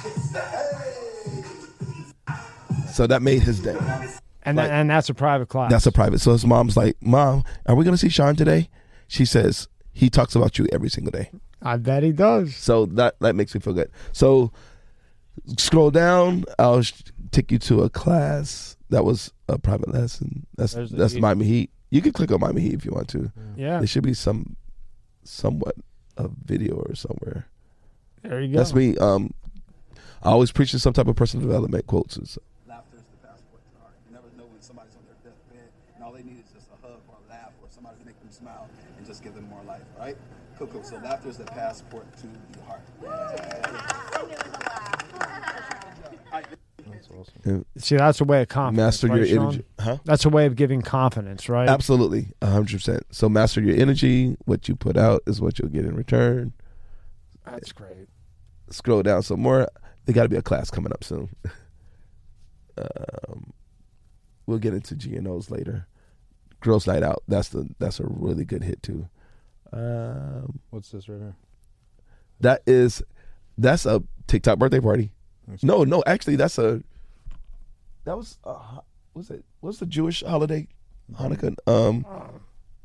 So 2.89 3.07
that 3.07 3.21
made 3.21 3.41
his 3.41 3.59
day. 3.59 3.77
And 4.43 4.59
and 4.59 4.89
that's 4.89 5.09
a 5.09 5.13
private 5.13 5.49
class. 5.49 5.71
That's 5.71 5.85
a 5.85 5.91
private. 5.91 6.19
So 6.19 6.31
his 6.31 6.45
mom's 6.45 6.77
like, 6.77 6.95
Mom, 7.01 7.43
are 7.65 7.75
we 7.75 7.83
going 7.83 7.93
to 7.93 7.97
see 7.97 8.09
Sean 8.09 8.35
today? 8.35 8.69
She 9.07 9.25
says, 9.25 9.67
He 9.93 10.09
talks 10.09 10.35
about 10.35 10.59
you 10.59 10.67
every 10.71 10.89
single 10.89 11.11
day. 11.11 11.31
I 11.61 11.77
bet 11.77 12.03
he 12.03 12.11
does. 12.11 12.55
So 12.55 12.85
that 12.87 13.19
that 13.21 13.35
makes 13.35 13.55
me 13.55 13.61
feel 13.61 13.73
good. 13.73 13.89
So 14.11 14.51
scroll 15.57 15.91
down. 15.91 16.45
I'll 16.59 16.81
sh- 16.81 16.93
take 17.31 17.51
you 17.51 17.57
to 17.59 17.81
a 17.83 17.89
class 17.89 18.77
that 18.89 19.05
was 19.05 19.31
a 19.47 19.57
private 19.57 19.91
lesson. 19.91 20.45
That's 20.55 20.73
There's 20.73 20.91
the 20.91 20.97
that's 20.97 21.13
heat. 21.13 21.21
Miami 21.21 21.45
Heat. 21.45 21.71
You 21.93 22.01
can 22.01 22.11
click 22.11 22.31
on 22.31 22.39
Miami 22.39 22.61
Heat 22.61 22.73
if 22.73 22.85
you 22.85 22.91
want 22.91 23.07
to. 23.09 23.31
Yeah. 23.55 23.77
There 23.77 23.85
should 23.85 24.01
be 24.01 24.15
some 24.15 24.55
somewhat 25.23 25.75
a 26.17 26.27
video 26.43 26.73
or 26.73 26.95
somewhere. 26.95 27.45
There 28.23 28.41
you 28.41 28.51
go. 28.51 28.57
That's 28.57 28.73
me. 28.73 28.97
Um, 28.97 29.31
I 30.23 30.31
always 30.31 30.51
preaching 30.51 30.79
some 30.79 30.93
type 30.93 31.07
of 31.07 31.15
personal 31.15 31.45
development 31.45 31.85
quotes. 31.85 32.17
and 32.17 32.27
stuff. 32.27 32.43
Laughter 32.67 32.97
is 32.97 33.03
the 33.03 33.27
passport 33.27 33.61
to 33.61 33.83
art. 33.83 33.93
You 34.07 34.15
never 34.15 34.25
know 34.35 34.49
when 34.49 34.59
somebody's 34.59 34.95
on 34.95 35.03
their 35.05 35.31
deathbed, 35.31 35.69
and 35.93 36.03
all 36.03 36.11
they 36.11 36.23
need 36.23 36.39
is 36.39 36.51
just 36.51 36.65
a 36.73 36.81
hug 36.81 36.97
or 37.07 37.17
a 37.27 37.29
laugh 37.29 37.51
or 37.61 37.67
somebody 37.69 37.99
to 37.99 38.05
make 38.07 38.19
them 38.21 38.31
smile 38.31 38.67
and 38.97 39.05
just 39.05 39.21
give 39.23 39.35
them 39.35 39.47
more 39.47 39.61
life, 39.67 39.83
right? 39.99 40.17
Cool, 40.57 40.67
cool. 40.67 40.83
So 40.83 40.95
laughter 40.95 41.29
is 41.29 41.37
the 41.37 41.45
passport 41.45 42.07
to 42.17 42.27
the 42.57 42.63
heart. 42.65 42.81
And 47.43 47.65
See, 47.77 47.95
that's 47.97 48.21
a 48.21 48.23
way 48.23 48.41
of 48.41 48.47
confidence. 48.49 48.77
master 48.77 49.07
right, 49.07 49.17
your 49.17 49.27
Sean? 49.27 49.43
energy. 49.47 49.63
Huh? 49.79 49.97
That's 50.05 50.25
a 50.25 50.29
way 50.29 50.45
of 50.45 50.55
giving 50.55 50.81
confidence, 50.81 51.49
right? 51.49 51.67
Absolutely, 51.69 52.27
hundred 52.41 52.77
percent. 52.77 53.03
So 53.11 53.29
master 53.29 53.61
your 53.61 53.75
energy. 53.75 54.37
What 54.45 54.67
you 54.67 54.75
put 54.75 54.97
out 54.97 55.21
is 55.27 55.41
what 55.41 55.59
you'll 55.59 55.69
get 55.69 55.85
in 55.85 55.95
return. 55.95 56.53
That's 57.45 57.71
great. 57.71 58.07
Scroll 58.69 59.03
down 59.03 59.23
some 59.23 59.41
more. 59.41 59.67
There 60.05 60.13
got 60.13 60.23
to 60.23 60.29
be 60.29 60.37
a 60.37 60.41
class 60.41 60.69
coming 60.69 60.91
up 60.91 61.03
soon. 61.03 61.29
um, 62.77 63.53
we'll 64.45 64.59
get 64.59 64.73
into 64.73 64.95
GNOs 64.95 65.49
later. 65.51 65.87
Girls 66.61 66.87
Night 66.87 67.03
Out. 67.03 67.23
That's 67.27 67.49
the 67.49 67.69
that's 67.79 67.99
a 67.99 68.05
really 68.07 68.45
good 68.45 68.63
hit 68.63 68.81
too. 68.81 69.07
Um, 69.71 70.59
What's 70.69 70.89
this 70.91 71.09
right 71.09 71.19
here? 71.19 71.35
that 72.39 72.61
is 72.67 73.01
that's 73.57 73.85
a 73.85 74.03
TikTok 74.27 74.59
birthday 74.59 74.79
party. 74.79 75.11
No, 75.61 75.83
no, 75.83 76.03
actually 76.07 76.35
that's 76.37 76.57
a 76.57 76.81
that 78.05 78.17
was 78.17 78.37
uh, 78.43 78.79
what's 79.13 79.29
it? 79.29 79.43
What's 79.61 79.79
the 79.79 79.85
Jewish 79.85 80.23
holiday? 80.23 80.67
Hanukkah. 81.13 81.55
Um, 81.67 82.05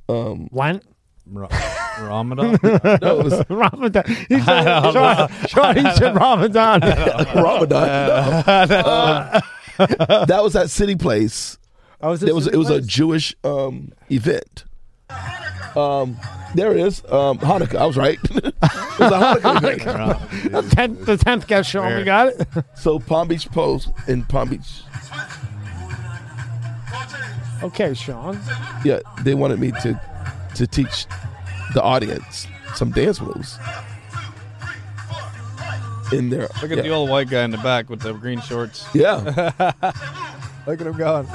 um, 0.08 0.48
Lent? 0.52 0.84
Ra- 1.26 1.48
Ramadan? 2.00 2.58
no, 2.62 3.20
it 3.20 3.24
was 3.24 3.42
Ramadan. 3.50 4.04
He 4.28 4.40
said, 4.40 4.92
Sean, 4.92 5.28
Sean, 5.46 5.76
he 5.76 5.90
said 5.96 6.14
Ramadan. 6.14 6.80
Ramadan. 7.34 8.44
No. 8.68 9.40
Um, 9.78 10.26
that 10.26 10.40
was 10.42 10.56
at 10.56 10.70
City 10.70 10.96
Place. 10.96 11.58
Oh, 12.00 12.12
is 12.12 12.22
It 12.22 12.34
was 12.34 12.46
it 12.46 12.56
was 12.56 12.70
a 12.70 12.80
Jewish 12.80 13.34
um, 13.44 13.92
event. 14.10 14.64
Um, 15.76 16.16
there 16.54 16.72
it 16.72 16.78
is. 16.78 17.04
Um, 17.04 17.38
Hanukkah. 17.38 17.76
I 17.76 17.86
was 17.86 17.96
right. 17.96 18.18
it 18.22 18.54
was 18.54 19.12
a 19.12 19.38
Hanukkah 19.40 19.56
event. 19.56 20.52
the 20.52 20.74
tenth, 20.74 21.06
the 21.06 21.16
tenth 21.16 21.46
guest 21.46 21.70
Sean. 21.70 21.94
We 21.96 22.04
got 22.04 22.28
it. 22.28 22.48
So 22.74 22.98
Palm 22.98 23.28
Beach 23.28 23.50
Post 23.50 23.90
in 24.06 24.24
Palm 24.24 24.50
Beach. 24.50 24.82
Okay, 27.62 27.94
Sean. 27.94 28.40
Yeah, 28.84 29.00
they 29.22 29.34
wanted 29.34 29.58
me 29.58 29.72
to 29.72 30.00
to 30.54 30.66
teach 30.66 31.06
the 31.74 31.82
audience 31.82 32.46
some 32.74 32.90
dance 32.90 33.20
moves. 33.20 33.58
In 36.12 36.30
there. 36.30 36.48
Look 36.62 36.70
at 36.70 36.78
yeah. 36.78 36.82
the 36.82 36.88
old 36.88 37.10
white 37.10 37.28
guy 37.28 37.42
in 37.44 37.50
the 37.50 37.58
back 37.58 37.90
with 37.90 38.00
the 38.00 38.14
green 38.14 38.40
shorts. 38.40 38.86
Yeah. 38.94 39.16
Look 40.66 40.80
at 40.80 40.86
him 40.86 40.96
going. 40.96 41.28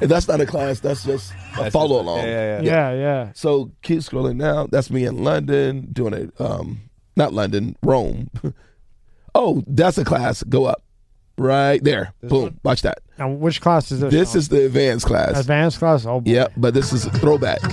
and 0.00 0.10
that's 0.10 0.26
not 0.26 0.40
a 0.40 0.46
class, 0.46 0.80
that's 0.80 1.04
just 1.04 1.32
a 1.32 1.62
That's 1.62 1.72
follow 1.72 1.98
just- 1.98 2.08
along. 2.08 2.18
Yeah, 2.18 2.24
yeah, 2.24 2.60
yeah. 2.60 2.62
Yeah, 2.62 2.92
yeah. 2.94 3.32
So 3.34 3.70
keep 3.82 4.00
scrolling 4.00 4.40
down. 4.40 4.68
That's 4.72 4.90
me 4.90 5.04
in 5.04 5.22
London 5.22 5.88
doing 5.92 6.12
it. 6.12 6.40
Um, 6.40 6.80
not 7.16 7.32
London, 7.32 7.76
Rome. 7.82 8.28
oh, 9.34 9.62
that's 9.66 9.98
a 9.98 10.04
class. 10.04 10.42
Go 10.42 10.64
up, 10.64 10.82
right 11.38 11.82
there. 11.82 12.12
Boom. 12.22 12.42
one? 12.42 12.60
Watch 12.62 12.82
that. 12.82 13.00
Now, 13.18 13.28
which 13.30 13.60
class 13.60 13.90
is 13.92 14.00
this? 14.00 14.12
This 14.12 14.30
Sean? 14.32 14.38
is 14.38 14.48
the 14.48 14.64
advanced 14.66 15.06
class. 15.06 15.38
advanced 15.38 15.78
class. 15.78 16.06
Oh, 16.06 16.20
boy. 16.20 16.30
Yeah, 16.30 16.48
but 16.56 16.74
this 16.74 16.92
is 16.92 17.04
throwback. 17.20 17.60
She 17.62 17.68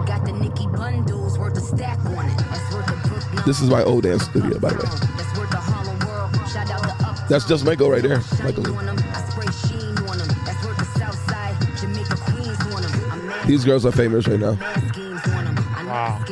got 0.00 0.24
the 0.24 0.32
Nicki 0.32 0.66
bundles 0.66 1.38
worth 1.38 1.56
a 1.56 1.60
stack 1.60 1.98
on 2.06 2.28
it. 2.28 2.36
That's 2.38 2.74
worth 2.74 2.88
a 2.88 3.08
Brooklyn. 3.08 3.42
This 3.46 3.60
is 3.60 3.70
my 3.70 3.82
old 3.82 4.02
dance 4.04 4.24
studio, 4.24 4.58
by 4.58 4.70
the 4.70 4.76
way. 4.76 4.82
That's 4.82 5.38
worth 5.38 5.50
the 5.50 5.56
Harlem 5.56 5.98
world. 6.06 6.48
Shout 6.50 6.70
out 6.70 6.82
the 6.82 7.06
up. 7.06 7.28
That's 7.28 7.46
just 7.46 7.64
Michael 7.64 7.90
right 7.90 8.02
there. 8.02 8.20
Michael. 8.42 8.76
on 8.76 8.88
'em. 8.88 8.98
I 8.98 9.22
spray 9.30 9.46
sheen 9.68 9.96
on 10.08 10.20
'em. 10.20 10.28
That's 10.44 10.64
worth 10.66 10.78
the 10.78 10.98
South 10.98 11.30
Side. 11.30 11.56
Jamaica 11.78 12.16
Queens 12.16 12.74
on 12.74 12.84
'em. 12.84 13.10
I'm 13.12 13.26
mad 13.26 13.46
These 13.46 13.64
girls 13.64 13.86
are 13.86 13.92
famous 13.92 14.26
right 14.26 14.40
now. 14.40 14.52
mad 14.54 14.88
schemes 14.88 15.20
on 15.28 15.46
'em. 15.46 15.56
I 15.76 15.82
know 15.82 15.88
Wow. 15.90 16.24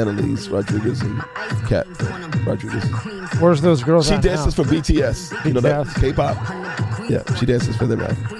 Annalise 0.00 0.48
Rodriguez 0.48 1.02
and 1.02 1.20
Kat 1.68 1.86
Rodriguez. 2.46 2.84
Where's 3.38 3.60
those 3.60 3.82
girls? 3.82 4.08
She 4.08 4.16
dances 4.18 4.56
now? 4.56 4.64
for 4.64 4.70
BTS. 4.70 5.44
You 5.44 5.52
know 5.52 5.60
that 5.60 5.86
K-pop. 5.96 6.36
Yeah, 7.10 7.22
she 7.34 7.44
dances 7.46 7.76
for 7.76 7.86
them 7.86 7.98
now. 8.00 8.39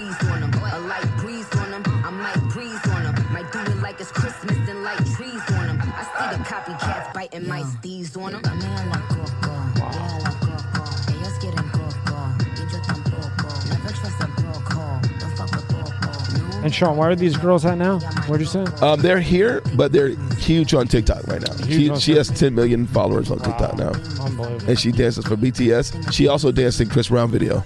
And 16.63 16.73
Sean, 16.73 16.95
where 16.97 17.09
are 17.09 17.15
these 17.15 17.37
girls 17.37 17.65
at 17.65 17.77
now? 17.77 17.99
What'd 18.27 18.39
you 18.39 18.45
say? 18.45 18.63
Um, 18.85 19.01
they're 19.01 19.19
here, 19.19 19.61
but 19.75 19.91
they're 19.91 20.09
huge 20.35 20.73
on 20.73 20.87
TikTok 20.87 21.25
right 21.27 21.41
now. 21.41 21.53
Huge 21.65 21.67
She, 21.69 21.89
on 21.89 21.99
she 21.99 22.15
has 22.15 22.29
10 22.29 22.53
million 22.53 22.85
followers 22.87 23.31
on 23.31 23.39
TikTok 23.39 23.77
now, 23.77 23.89
Unbelievable. 24.23 24.69
and 24.69 24.79
she 24.79 24.91
dances 24.91 25.25
for 25.25 25.35
BTS. 25.35 26.13
She 26.13 26.27
also 26.27 26.51
danced 26.51 26.79
in 26.81 26.89
Chris 26.89 27.07
Brown 27.09 27.31
video. 27.31 27.63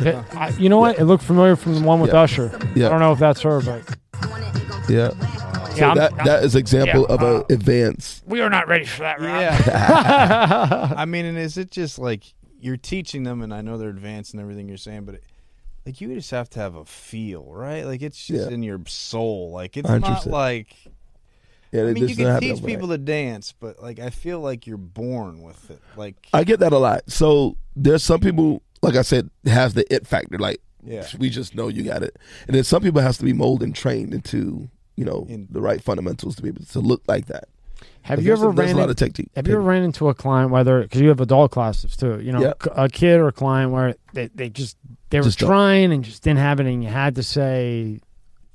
It- 0.00 0.16
I- 0.34 0.50
you 0.58 0.68
know 0.68 0.78
what? 0.78 0.98
It 0.98 1.04
looked 1.06 1.24
familiar 1.24 1.56
from 1.56 1.74
the 1.76 1.80
one 1.80 2.00
with 2.00 2.12
Yeah. 2.12 2.20
Usher. 2.20 2.58
Yeah. 2.74 2.86
I 2.86 2.88
don't 2.90 3.00
know 3.00 3.12
if 3.12 3.18
that's 3.18 3.40
her, 3.40 3.60
but 3.62 3.82
Yeah. 4.88 5.10
So 5.70 5.76
Yeah, 5.82 5.88
I'm- 5.88 5.96
that 5.96 6.16
that 6.24 6.44
is 6.44 6.54
example 6.54 7.06
yeah, 7.08 7.14
of 7.14 7.22
uh, 7.22 7.42
a 7.48 7.52
advance. 7.52 8.22
We 8.26 8.40
are 8.40 8.48
not 8.50 8.68
ready 8.68 8.84
for 8.84 9.00
that, 9.02 9.20
Rob. 9.20 9.40
Yeah. 9.40 10.92
I 10.96 11.04
mean, 11.06 11.24
and 11.24 11.36
is 11.38 11.56
it 11.58 11.70
just 11.70 11.98
like 11.98 12.22
you're 12.60 12.76
teaching 12.76 13.22
them, 13.24 13.42
and 13.42 13.52
I 13.52 13.60
know 13.62 13.76
they're 13.78 13.88
advanced 13.90 14.32
and 14.34 14.40
everything 14.40 14.68
you're 14.68 14.76
saying, 14.78 15.04
but 15.04 15.16
it, 15.16 15.24
like 15.86 16.00
you 16.00 16.12
just 16.14 16.30
have 16.32 16.50
to 16.50 16.58
have 16.60 16.74
a 16.74 16.84
feel, 16.84 17.44
right? 17.44 17.86
Like 17.86 18.02
it's 18.02 18.26
just 18.26 18.48
Yeah. 18.50 18.54
in 18.54 18.62
your 18.62 18.80
soul. 18.86 19.52
Like 19.52 19.76
it's 19.76 19.88
not 19.88 20.02
100%. 20.02 20.26
like 20.32 20.74
Yeah, 21.72 21.82
I 21.82 21.92
mean, 21.92 22.08
you 22.08 22.16
can 22.16 22.40
teach 22.40 22.58
that 22.60 22.66
people 22.66 22.88
to 22.88 22.98
dance, 22.98 23.54
but 23.58 23.80
like 23.82 23.98
I 23.98 24.10
feel 24.10 24.40
like 24.40 24.66
you're 24.66 24.76
born 24.76 25.42
with 25.42 25.70
it. 25.70 25.80
Like 25.96 26.16
I 26.34 26.44
get 26.44 26.60
that 26.60 26.72
a 26.72 26.78
lot. 26.78 27.10
So 27.10 27.56
there's 27.74 28.02
some 28.02 28.20
people, 28.20 28.62
like 28.82 28.96
I 28.96 29.02
said, 29.02 29.30
have 29.46 29.74
the 29.74 29.92
it 29.94 30.06
factor. 30.06 30.38
Like 30.38 30.60
Yeah. 30.84 31.06
we 31.18 31.30
just 31.30 31.54
know 31.54 31.68
you 31.68 31.82
got 31.84 32.02
it, 32.02 32.16
and 32.46 32.56
then 32.56 32.64
some 32.64 32.82
people 32.82 33.00
has 33.00 33.18
to 33.18 33.24
be 33.24 33.32
molded 33.32 33.66
and 33.66 33.74
trained 33.74 34.12
into 34.14 34.68
you 34.96 35.04
know 35.04 35.26
In- 35.28 35.48
the 35.50 35.60
right 35.60 35.82
fundamentals 35.82 36.36
to 36.36 36.42
be 36.42 36.48
able 36.48 36.64
to 36.64 36.80
look 36.80 37.02
like 37.06 37.26
that. 37.26 37.48
Have 38.02 38.22
you 38.22 38.32
ever 38.32 38.46
a, 38.46 38.50
ran 38.50 38.74
a 38.74 38.78
lot 38.78 38.84
in- 38.84 38.90
of 38.90 38.96
technique? 38.96 39.30
Have 39.34 39.46
you 39.48 39.54
ever 39.54 39.62
ran 39.62 39.82
into 39.82 40.08
a 40.08 40.14
client 40.14 40.50
whether 40.52 40.82
because 40.82 41.00
you 41.00 41.08
have 41.08 41.20
adult 41.20 41.50
classes 41.50 41.96
too? 41.96 42.20
You 42.20 42.32
know, 42.32 42.40
Yeah. 42.40 42.52
c- 42.62 42.70
a 42.76 42.88
kid 42.88 43.18
or 43.20 43.28
a 43.28 43.32
client 43.32 43.72
where 43.72 43.96
they, 44.14 44.28
they 44.34 44.48
just 44.48 44.76
they 45.10 45.18
were 45.20 45.24
Just 45.24 45.38
don't. 45.38 45.48
trying 45.48 45.92
and 45.92 46.04
just 46.04 46.22
didn't 46.22 46.40
have 46.40 46.60
it, 46.60 46.66
and 46.66 46.82
you 46.82 46.88
had 46.90 47.14
to 47.16 47.22
say, 47.22 48.00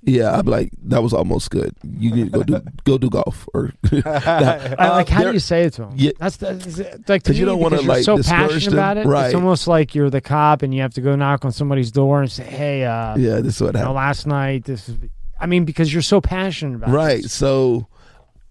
Yeah, 0.03 0.37
I'm 0.37 0.45
like 0.45 0.71
that 0.85 1.01
was 1.03 1.13
almost 1.13 1.49
good. 1.51 1.75
You 1.83 2.11
need 2.13 2.25
to 2.25 2.31
go 2.31 2.43
do 2.43 2.59
go 2.83 2.97
do 2.97 3.09
golf 3.09 3.47
or 3.53 3.71
I, 4.05 4.89
like, 4.89 5.09
how 5.09 5.23
do 5.23 5.31
you 5.33 5.39
say 5.39 5.63
it 5.63 5.73
to 5.73 5.81
them? 5.83 5.93
Yeah. 5.95 6.11
that's 6.19 6.37
the, 6.37 6.49
is 6.49 6.79
it- 6.79 7.07
like 7.07 7.23
to 7.23 7.29
'Cause 7.31 7.39
you 7.39 7.45
don't 7.45 7.59
wanna, 7.59 7.81
like, 7.81 8.03
so 8.03 8.17
discourage 8.17 8.51
passionate 8.51 8.63
them. 8.71 8.73
about 8.73 8.97
it. 8.97 9.05
Right. 9.05 9.25
It's 9.27 9.35
almost 9.35 9.67
like 9.67 9.93
you're 9.95 10.09
the 10.09 10.21
cop 10.21 10.61
and 10.63 10.73
you 10.73 10.81
have 10.81 10.93
to 10.95 11.01
go 11.01 11.15
knock 11.15 11.45
on 11.45 11.51
somebody's 11.51 11.91
door 11.91 12.21
and 12.21 12.31
say, 12.31 12.43
"Hey, 12.43 12.83
uh, 12.85 13.15
Yeah, 13.17 13.39
this 13.41 13.55
is 13.55 13.61
what 13.61 13.67
you 13.67 13.73
know, 13.73 13.79
happened. 13.79 13.95
last 13.95 14.27
night 14.27 14.65
this 14.65 14.89
is." 14.89 14.97
I 15.39 15.45
mean, 15.47 15.65
because 15.65 15.91
you're 15.93 16.01
so 16.03 16.19
passionate 16.21 16.75
about 16.75 16.89
Right. 16.91 17.25
it. 17.25 17.31
So 17.31 17.87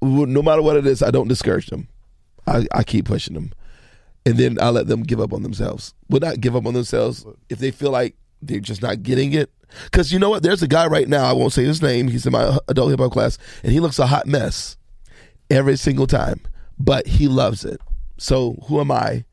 no 0.02 0.42
matter 0.42 0.62
what 0.62 0.76
it 0.76 0.86
is, 0.86 1.02
I 1.02 1.10
don't 1.10 1.28
discourage 1.28 1.66
them. 1.66 1.86
I, 2.46 2.66
I 2.72 2.82
keep 2.84 3.04
pushing 3.04 3.34
them. 3.34 3.52
And 4.30 4.38
then 4.38 4.58
I 4.60 4.70
let 4.70 4.86
them 4.86 5.02
give 5.02 5.20
up 5.20 5.32
on 5.32 5.42
themselves. 5.42 5.92
Well, 6.08 6.20
not 6.20 6.40
give 6.40 6.54
up 6.54 6.64
on 6.64 6.72
themselves. 6.72 7.26
If 7.48 7.58
they 7.58 7.72
feel 7.72 7.90
like 7.90 8.14
they're 8.40 8.60
just 8.60 8.80
not 8.80 9.02
getting 9.02 9.32
it. 9.32 9.50
Because 9.86 10.12
you 10.12 10.20
know 10.20 10.30
what? 10.30 10.44
There's 10.44 10.62
a 10.62 10.68
guy 10.68 10.86
right 10.86 11.08
now, 11.08 11.24
I 11.24 11.32
won't 11.32 11.52
say 11.52 11.64
his 11.64 11.82
name. 11.82 12.06
He's 12.06 12.26
in 12.26 12.32
my 12.32 12.56
adult 12.68 12.90
hip 12.90 13.00
hop 13.00 13.10
class, 13.10 13.38
and 13.64 13.72
he 13.72 13.80
looks 13.80 13.98
a 13.98 14.06
hot 14.06 14.28
mess 14.28 14.76
every 15.50 15.76
single 15.76 16.06
time, 16.06 16.40
but 16.78 17.08
he 17.08 17.26
loves 17.26 17.64
it. 17.64 17.80
So 18.18 18.56
who 18.68 18.78
am 18.78 18.92
I 18.92 19.24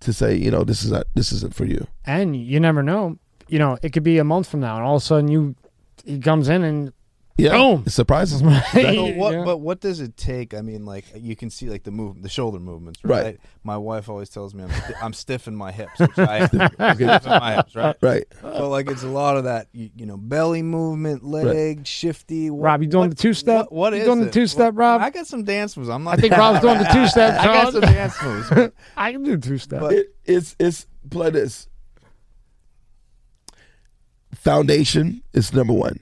to 0.00 0.14
say, 0.14 0.34
you 0.34 0.50
know, 0.50 0.64
this 0.64 0.82
is 0.82 0.92
not, 0.92 1.06
this 1.14 1.30
isn't 1.30 1.54
for 1.54 1.66
you? 1.66 1.86
And 2.06 2.34
you 2.34 2.58
never 2.58 2.82
know. 2.82 3.18
You 3.48 3.58
know, 3.58 3.76
it 3.82 3.92
could 3.92 4.02
be 4.02 4.16
a 4.16 4.24
month 4.24 4.48
from 4.48 4.60
now, 4.60 4.76
and 4.76 4.84
all 4.86 4.96
of 4.96 5.02
a 5.02 5.04
sudden 5.04 5.28
you 5.28 5.56
he 6.06 6.18
comes 6.18 6.48
in 6.48 6.64
and 6.64 6.94
Yeah. 7.38 7.52
Boom. 7.56 7.84
It 7.86 7.90
surprises 7.90 8.42
me. 8.42 8.58
But 8.74 8.84
what? 9.16 9.32
Yeah. 9.32 9.44
But 9.44 9.56
what 9.58 9.80
does 9.80 10.00
it 10.00 10.16
take? 10.18 10.52
I 10.52 10.60
mean, 10.60 10.84
like 10.84 11.06
you 11.16 11.34
can 11.34 11.48
see 11.48 11.70
like 11.70 11.82
the 11.82 11.90
move, 11.90 12.20
the 12.22 12.28
shoulder 12.28 12.58
movements, 12.60 13.00
Right. 13.02 13.22
right? 13.24 13.40
My 13.64 13.78
wife 13.78 14.08
always 14.10 14.28
tells 14.28 14.54
me 14.54 14.64
I'm, 14.64 14.70
sti- 14.70 14.94
I'm 15.02 15.12
stiff 15.14 15.48
in 15.48 15.56
my 15.56 15.72
hips, 15.72 15.98
which 15.98 16.18
I 16.18 16.38
am 16.38 16.48
stiff 16.94 17.24
in 17.24 17.30
my 17.30 17.54
hips, 17.56 17.74
right? 17.74 17.96
right. 18.02 18.24
But 18.42 18.68
like 18.68 18.90
it's 18.90 19.02
a 19.02 19.08
lot 19.08 19.38
of 19.38 19.44
that, 19.44 19.68
you, 19.72 19.88
you 19.96 20.04
know, 20.04 20.18
belly 20.18 20.62
movement, 20.62 21.24
leg 21.24 21.86
shifty. 21.86 22.50
What, 22.50 22.62
Rob, 22.64 22.82
you 22.82 22.88
doing 22.88 23.08
the 23.08 23.16
two-step? 23.16 23.66
What, 23.70 23.72
what 23.72 23.92
You 23.94 24.00
is 24.00 24.04
doing 24.04 24.20
the 24.20 24.30
two-step, 24.30 24.74
Rob? 24.76 25.00
I 25.00 25.08
got 25.10 25.26
some 25.26 25.42
dance 25.44 25.74
moves. 25.76 25.88
I'm 25.88 26.04
not. 26.04 26.18
I 26.18 26.20
think 26.20 26.36
Rob's 26.36 26.60
doing 26.60 26.78
the 26.78 26.84
two 26.92 27.06
step. 27.06 27.40
I 27.40 27.44
got 27.46 27.72
some 27.72 27.80
dance 27.80 28.22
moves. 28.22 28.50
but- 28.50 28.74
I 28.96 29.10
can 29.10 29.22
do 29.22 29.38
two 29.38 29.56
step. 29.58 29.80
But- 29.80 29.92
it, 29.94 30.14
it's 30.26 30.54
it's 30.60 30.86
play 31.08 31.30
this. 31.30 31.66
Foundation 34.34 35.22
is 35.32 35.52
number 35.52 35.72
one. 35.72 35.98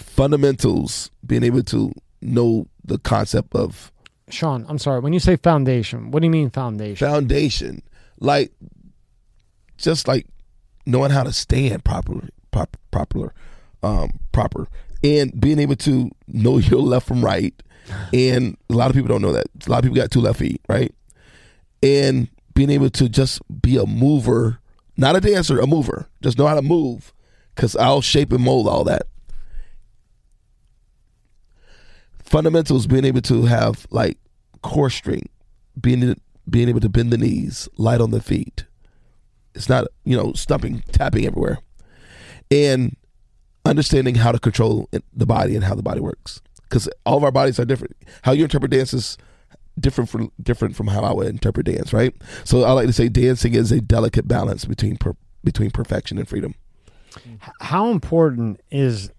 Fundamentals, 0.00 1.10
being 1.26 1.42
able 1.42 1.62
to 1.64 1.92
know 2.20 2.66
the 2.84 2.98
concept 2.98 3.54
of 3.54 3.92
Sean, 4.28 4.64
I'm 4.68 4.78
sorry. 4.78 5.00
When 5.00 5.12
you 5.12 5.18
say 5.18 5.36
foundation, 5.36 6.10
what 6.10 6.20
do 6.20 6.26
you 6.26 6.30
mean 6.30 6.50
foundation? 6.50 7.08
foundation, 7.08 7.82
like 8.20 8.52
just 9.76 10.06
like 10.06 10.26
knowing 10.86 11.10
how 11.10 11.22
to 11.22 11.32
stand 11.32 11.84
properly, 11.84 12.28
prop, 12.50 12.76
proper, 12.90 13.34
um, 13.82 14.20
proper, 14.32 14.68
and 15.02 15.38
being 15.40 15.58
able 15.58 15.76
to 15.76 16.10
know 16.28 16.58
your 16.58 16.80
left 16.80 17.06
from 17.06 17.24
right. 17.24 17.54
And 18.12 18.56
a 18.68 18.74
lot 18.74 18.90
of 18.90 18.94
people 18.94 19.08
don't 19.08 19.22
know 19.22 19.32
that. 19.32 19.46
A 19.66 19.70
lot 19.70 19.78
of 19.78 19.82
people 19.82 19.96
got 19.96 20.12
two 20.12 20.20
left 20.20 20.38
feet, 20.38 20.60
right? 20.68 20.94
And 21.82 22.28
being 22.54 22.70
able 22.70 22.90
to 22.90 23.08
just 23.08 23.40
be 23.62 23.76
a 23.78 23.86
mover, 23.86 24.60
not 24.96 25.16
a 25.16 25.20
dancer, 25.20 25.58
a 25.58 25.66
mover. 25.66 26.06
Just 26.22 26.38
know 26.38 26.46
how 26.46 26.54
to 26.54 26.62
move, 26.62 27.12
because 27.54 27.74
I'll 27.74 28.00
shape 28.00 28.32
and 28.32 28.44
mold 28.44 28.68
all 28.68 28.84
that. 28.84 29.08
Fundamentals, 32.30 32.86
being 32.86 33.04
able 33.04 33.20
to 33.22 33.42
have 33.42 33.86
like 33.90 34.16
core 34.62 34.90
strength, 34.90 35.28
being 35.80 36.18
being 36.48 36.68
able 36.68 36.80
to 36.80 36.88
bend 36.88 37.12
the 37.12 37.18
knees, 37.18 37.68
light 37.76 38.00
on 38.00 38.10
the 38.10 38.22
feet. 38.22 38.64
It's 39.54 39.68
not 39.68 39.88
you 40.04 40.16
know 40.16 40.32
stumping, 40.32 40.82
tapping 40.92 41.26
everywhere, 41.26 41.58
and 42.50 42.96
understanding 43.64 44.14
how 44.14 44.32
to 44.32 44.38
control 44.38 44.88
the 45.12 45.26
body 45.26 45.54
and 45.54 45.64
how 45.64 45.74
the 45.74 45.82
body 45.82 46.00
works. 46.00 46.40
Because 46.62 46.88
all 47.04 47.16
of 47.16 47.24
our 47.24 47.32
bodies 47.32 47.58
are 47.58 47.64
different. 47.64 47.96
How 48.22 48.32
you 48.32 48.44
interpret 48.44 48.70
dance 48.70 48.94
is 48.94 49.18
different 49.78 50.08
from 50.08 50.30
different 50.40 50.76
from 50.76 50.86
how 50.86 51.02
I 51.02 51.12
would 51.12 51.26
interpret 51.26 51.66
dance, 51.66 51.92
right? 51.92 52.14
So 52.44 52.62
I 52.62 52.72
like 52.72 52.86
to 52.86 52.92
say 52.92 53.08
dancing 53.08 53.54
is 53.54 53.72
a 53.72 53.80
delicate 53.80 54.28
balance 54.28 54.64
between 54.64 54.96
per, 54.96 55.14
between 55.42 55.70
perfection 55.70 56.18
and 56.18 56.28
freedom. 56.28 56.54
How 57.60 57.90
important 57.90 58.60
is 58.70 59.10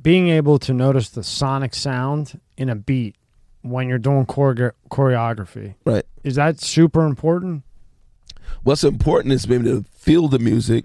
being 0.00 0.28
able 0.28 0.58
to 0.60 0.72
notice 0.72 1.10
the 1.10 1.22
sonic 1.22 1.74
sound 1.74 2.40
in 2.56 2.68
a 2.68 2.74
beat 2.74 3.16
when 3.62 3.88
you're 3.88 3.98
doing 3.98 4.26
choreo- 4.26 4.72
choreography? 4.90 5.74
Right. 5.84 6.04
Is 6.24 6.36
that 6.36 6.60
super 6.60 7.04
important? 7.06 7.62
What's 8.62 8.84
important 8.84 9.32
is 9.32 9.46
being 9.46 9.66
able 9.66 9.82
to 9.82 9.88
feel 9.90 10.28
the 10.28 10.38
music, 10.38 10.84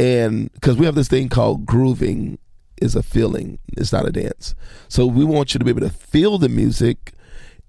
and 0.00 0.52
because 0.54 0.76
we 0.76 0.86
have 0.86 0.94
this 0.94 1.08
thing 1.08 1.28
called 1.28 1.66
grooving, 1.66 2.38
is 2.80 2.94
a 2.96 3.02
feeling. 3.02 3.58
It's 3.76 3.92
not 3.92 4.06
a 4.06 4.12
dance. 4.12 4.54
So 4.88 5.06
we 5.06 5.24
want 5.24 5.54
you 5.54 5.58
to 5.58 5.64
be 5.64 5.70
able 5.70 5.82
to 5.82 5.90
feel 5.90 6.38
the 6.38 6.48
music, 6.48 7.12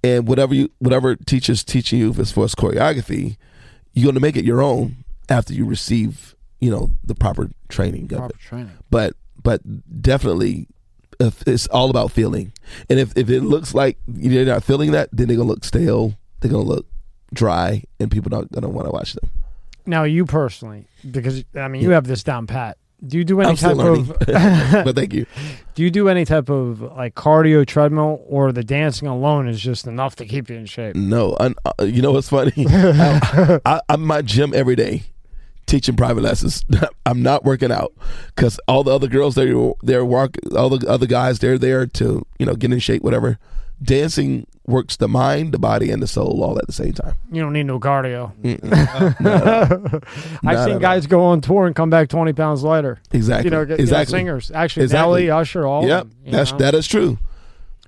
and 0.04 0.28
whatever 0.28 0.54
you 0.54 0.72
whatever 0.80 1.16
teacher's 1.16 1.64
teaching 1.64 2.00
you 2.00 2.14
as 2.18 2.32
far 2.32 2.46
as 2.46 2.56
choreography, 2.56 3.38
you're 3.94 4.06
going 4.06 4.16
to 4.16 4.22
make 4.22 4.36
it 4.36 4.46
your 4.46 4.62
own 4.62 4.98
after 5.30 5.54
you 5.54 5.66
receive 5.66 6.36
you 6.60 6.70
know 6.70 6.92
the 7.04 7.16
proper 7.16 7.50
training 7.70 8.14
of 8.14 8.30
it. 8.30 8.40
training. 8.40 8.72
But 8.90 9.14
but 9.42 9.62
definitely. 10.02 10.68
If 11.18 11.48
it's 11.48 11.66
all 11.68 11.90
about 11.90 12.12
feeling, 12.12 12.52
and 12.90 13.00
if, 13.00 13.16
if 13.16 13.30
it 13.30 13.40
looks 13.40 13.74
like 13.74 13.98
you're 14.06 14.44
not 14.44 14.66
feeling 14.66 14.92
that, 14.92 15.08
then 15.14 15.30
they're 15.30 15.38
gonna 15.38 15.48
look 15.48 15.64
stale. 15.64 16.14
They're 16.42 16.52
gonna 16.52 16.64
look 16.64 16.86
dry, 17.34 17.84
and 18.02 18.12
people 18.12 18.30
don't 18.30 18.52
gonna 18.52 18.68
want 18.68 18.88
to 18.88 18.92
watch 18.92 19.14
them. 19.14 19.30
Now, 19.86 20.04
you 20.04 20.26
personally, 20.26 20.88
because 21.10 21.46
I 21.56 21.68
mean, 21.68 21.82
you 21.82 21.92
have 21.92 22.06
this 22.06 22.22
down 22.22 22.48
pat. 22.48 22.78
Do 23.06 23.18
you 23.18 23.24
do 23.24 23.40
any 23.42 23.50
I'm 23.50 23.56
type 23.56 23.78
of? 23.78 24.08
but 24.28 24.96
thank 24.96 25.14
you. 25.14 25.26
do 25.76 25.84
you 25.84 25.92
do 25.92 26.10
any 26.10 26.26
type 26.26 26.50
of 26.50 26.82
like 26.82 27.14
cardio 27.14 27.66
treadmill, 27.66 28.24
or 28.28 28.52
the 28.52 28.64
dancing 28.64 29.08
alone 29.08 29.48
is 29.48 29.62
just 29.62 29.86
enough 29.86 30.16
to 30.18 30.26
keep 30.26 30.50
you 30.50 30.56
in 30.56 30.66
shape? 30.66 30.96
No, 30.96 31.38
I, 31.40 31.54
uh, 31.66 31.84
you 31.84 32.02
know 32.02 32.14
what's 32.14 32.30
funny? 32.30 32.54
I, 32.58 33.60
I, 33.66 33.82
I'm 33.90 34.02
my 34.02 34.22
gym 34.22 34.54
every 34.54 34.76
day, 34.76 35.04
teaching 35.66 35.96
private 35.96 36.22
lessons. 36.22 36.66
I'm 37.06 37.22
not 37.22 37.44
working 37.44 37.72
out 37.72 37.94
because 38.36 38.60
all 38.68 38.84
the 38.84 38.92
other 38.92 39.08
girls 39.08 39.36
they're 39.36 39.74
they're 39.84 40.06
work, 40.06 40.38
all 40.56 40.70
the 40.70 40.88
other 40.90 41.08
guys 41.08 41.40
they're 41.40 41.58
there 41.58 41.86
to 41.88 42.26
you 42.40 42.46
know 42.46 42.56
get 42.56 42.72
in 42.72 42.80
shape, 42.80 43.02
whatever. 43.02 43.38
Dancing 43.84 44.48
works 44.66 44.96
the 44.96 45.08
mind, 45.10 45.52
the 45.52 45.60
body, 45.60 45.92
and 45.92 46.02
the 46.02 46.08
soul 46.08 46.42
all 46.42 46.58
at 46.58 46.66
the 46.66 46.74
same 46.74 46.94
time. 46.94 47.14
You 47.30 47.42
don't 47.42 47.52
need 47.52 47.66
no 47.66 47.78
cardio. 47.78 48.32
Not 49.20 50.40
I've 50.46 50.64
seen 50.64 50.74
all. 50.76 50.80
guys 50.80 51.08
go 51.08 51.26
on 51.26 51.42
tour 51.42 51.66
and 51.68 51.76
come 51.76 51.90
back 51.90 52.08
twenty 52.08 52.32
pounds 52.32 52.64
lighter. 52.64 53.00
Exactly. 53.12 53.48
You 53.48 53.52
know, 53.52 53.66
get, 53.66 53.74
you 53.74 53.78
know, 53.78 53.82
exactly. 53.84 54.20
singers. 54.20 54.52
Actually, 54.52 54.84
Exactly. 54.84 55.26
Nelly, 55.26 55.30
Usher, 55.30 55.68
all. 55.68 55.86
Yep, 55.86 56.04
them, 56.04 56.12
that's 56.32 56.52
know? 56.54 56.58
that 56.60 56.74
is 56.76 56.88
true. 56.88 57.18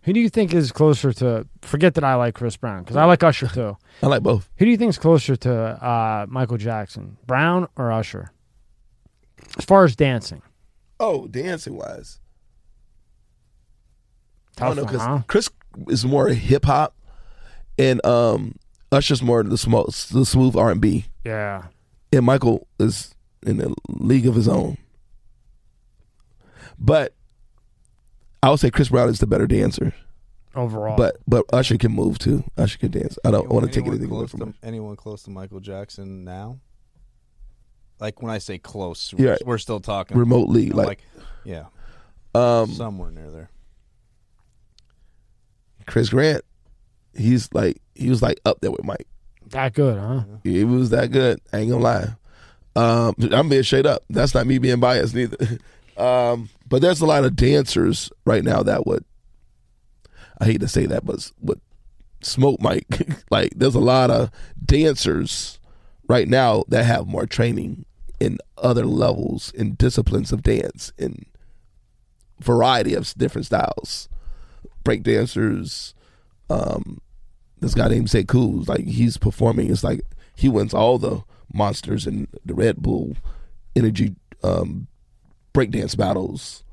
Who 0.03 0.13
do 0.13 0.19
you 0.19 0.29
think 0.29 0.53
is 0.53 0.71
closer 0.71 1.11
to? 1.13 1.45
Forget 1.61 1.95
that 1.95 2.03
I 2.03 2.15
like 2.15 2.33
Chris 2.35 2.55
Brown 2.55 2.83
because 2.83 2.95
I 2.95 3.03
like 3.05 3.23
Usher 3.23 3.47
too. 3.53 3.77
I 4.01 4.07
like 4.07 4.23
both. 4.23 4.49
Who 4.57 4.65
do 4.65 4.71
you 4.71 4.77
think 4.77 4.89
is 4.89 4.97
closer 4.97 5.35
to 5.35 5.53
uh, 5.53 6.25
Michael 6.29 6.57
Jackson, 6.57 7.17
Brown 7.27 7.67
or 7.75 7.91
Usher? 7.91 8.31
As 9.57 9.65
far 9.65 9.83
as 9.83 9.95
dancing, 9.95 10.41
Oh, 10.99 11.27
dancing 11.27 11.75
wise, 11.77 12.19
I 14.57 14.59
tough 14.59 14.67
don't 14.69 14.75
know 14.77 14.83
one, 14.83 14.93
because 14.93 15.07
huh? 15.07 15.21
Chris 15.27 15.49
is 15.89 16.05
more 16.05 16.29
hip 16.29 16.65
hop, 16.65 16.95
and 17.77 18.03
um, 18.05 18.55
Usher's 18.91 19.21
more 19.21 19.43
the 19.43 19.57
small, 19.57 19.85
the 20.11 20.25
smooth 20.25 20.55
R 20.55 20.71
and 20.71 20.81
B. 20.81 21.05
Yeah, 21.23 21.65
and 22.11 22.25
Michael 22.25 22.67
is 22.79 23.13
in 23.45 23.61
a 23.61 23.69
league 23.89 24.25
of 24.27 24.35
his 24.35 24.47
own. 24.47 24.77
But 26.79 27.13
I 28.43 28.49
would 28.49 28.59
say 28.59 28.69
Chris 28.69 28.89
Brown 28.89 29.09
is 29.09 29.19
the 29.19 29.27
better 29.27 29.47
dancer. 29.47 29.93
overall. 30.55 30.95
But 30.97 31.17
but 31.27 31.45
Usher 31.51 31.77
can 31.77 31.91
move 31.91 32.19
too. 32.19 32.43
Usher 32.57 32.77
can 32.77 32.91
dance. 32.91 33.17
I 33.25 33.31
don't 33.31 33.49
want 33.49 33.65
to 33.65 33.71
take 33.71 33.83
Anyone 33.85 33.97
anything 33.99 34.15
away 34.15 34.27
from 34.27 34.39
to, 34.39 34.45
him. 34.47 34.53
anyone 34.63 34.95
close 34.95 35.23
to 35.23 35.29
Michael 35.31 35.59
Jackson 35.59 36.23
now? 36.23 36.59
Like 37.99 38.21
when 38.21 38.31
I 38.31 38.37
say 38.37 38.57
close, 38.59 39.13
Yeah. 39.17 39.37
we're, 39.41 39.53
we're 39.53 39.57
still 39.57 39.79
talking 39.79 40.17
Remotely, 40.17 40.65
you 40.65 40.69
know, 40.71 40.77
like, 40.77 40.87
like, 40.87 41.01
yeah, 41.43 41.65
um, 42.35 42.69
somewhere 42.71 43.09
near 43.11 43.31
there. 43.31 43.49
Chris 45.85 46.09
Grant, 46.09 46.43
he's 47.15 47.51
like 47.53 47.81
he 47.95 48.09
was 48.09 48.21
like 48.21 48.39
up 48.45 48.59
there 48.61 48.71
with 48.71 48.83
Mike. 48.83 49.07
That 49.47 49.73
good, 49.73 49.97
huh? 49.97 50.23
He 50.43 50.63
was 50.63 50.89
that 50.91 51.11
good. 51.11 51.39
I 51.53 51.59
ain't 51.59 51.71
gonna 51.71 51.83
lie. 51.83 52.15
Um, 52.75 53.15
I'm 53.31 53.49
being 53.49 53.63
straight 53.63 53.85
up. 53.87 54.03
That's 54.09 54.35
not 54.35 54.45
me 54.45 54.57
being 54.59 54.79
biased 54.79 55.15
neither. 55.15 55.37
Um, 55.97 56.47
but 56.67 56.81
there's 56.81 57.01
a 57.01 57.05
lot 57.05 57.23
of 57.23 57.35
dancers 57.35 58.11
right 58.25 58.43
now 58.43 58.63
that 58.63 58.85
would. 58.85 59.05
I 60.39 60.45
hate 60.45 60.61
to 60.61 60.67
say 60.67 60.85
that, 60.85 61.05
but 61.05 61.31
would 61.41 61.61
smoke 62.21 62.61
Mike. 62.61 62.85
like 63.31 63.53
there's 63.55 63.75
a 63.75 63.79
lot 63.79 64.11
of 64.11 64.29
dancers 64.63 65.59
right 66.07 66.27
now 66.27 66.63
that 66.67 66.85
have 66.85 67.07
more 67.07 67.25
training 67.25 67.85
in 68.19 68.37
other 68.57 68.85
levels 68.85 69.51
in 69.51 69.75
disciplines 69.75 70.31
of 70.31 70.43
dance 70.43 70.91
in 70.97 71.25
variety 72.39 72.93
of 72.93 73.13
different 73.15 73.45
styles. 73.45 74.09
Break 74.83 75.03
dancers, 75.03 75.93
um, 76.49 77.01
this 77.59 77.73
guy 77.73 77.87
named 77.89 78.07
Sekou, 78.07 78.67
like 78.67 78.85
he's 78.85 79.17
performing. 79.17 79.71
It's 79.71 79.83
like 79.83 80.01
he 80.35 80.49
wins 80.49 80.73
all 80.73 80.97
the 80.97 81.23
monsters 81.53 82.05
and 82.05 82.27
the 82.45 82.53
Red 82.53 82.77
Bull 82.77 83.15
energy 83.75 84.15
um, 84.43 84.87
breakdance 85.57 85.97
battles 85.97 86.63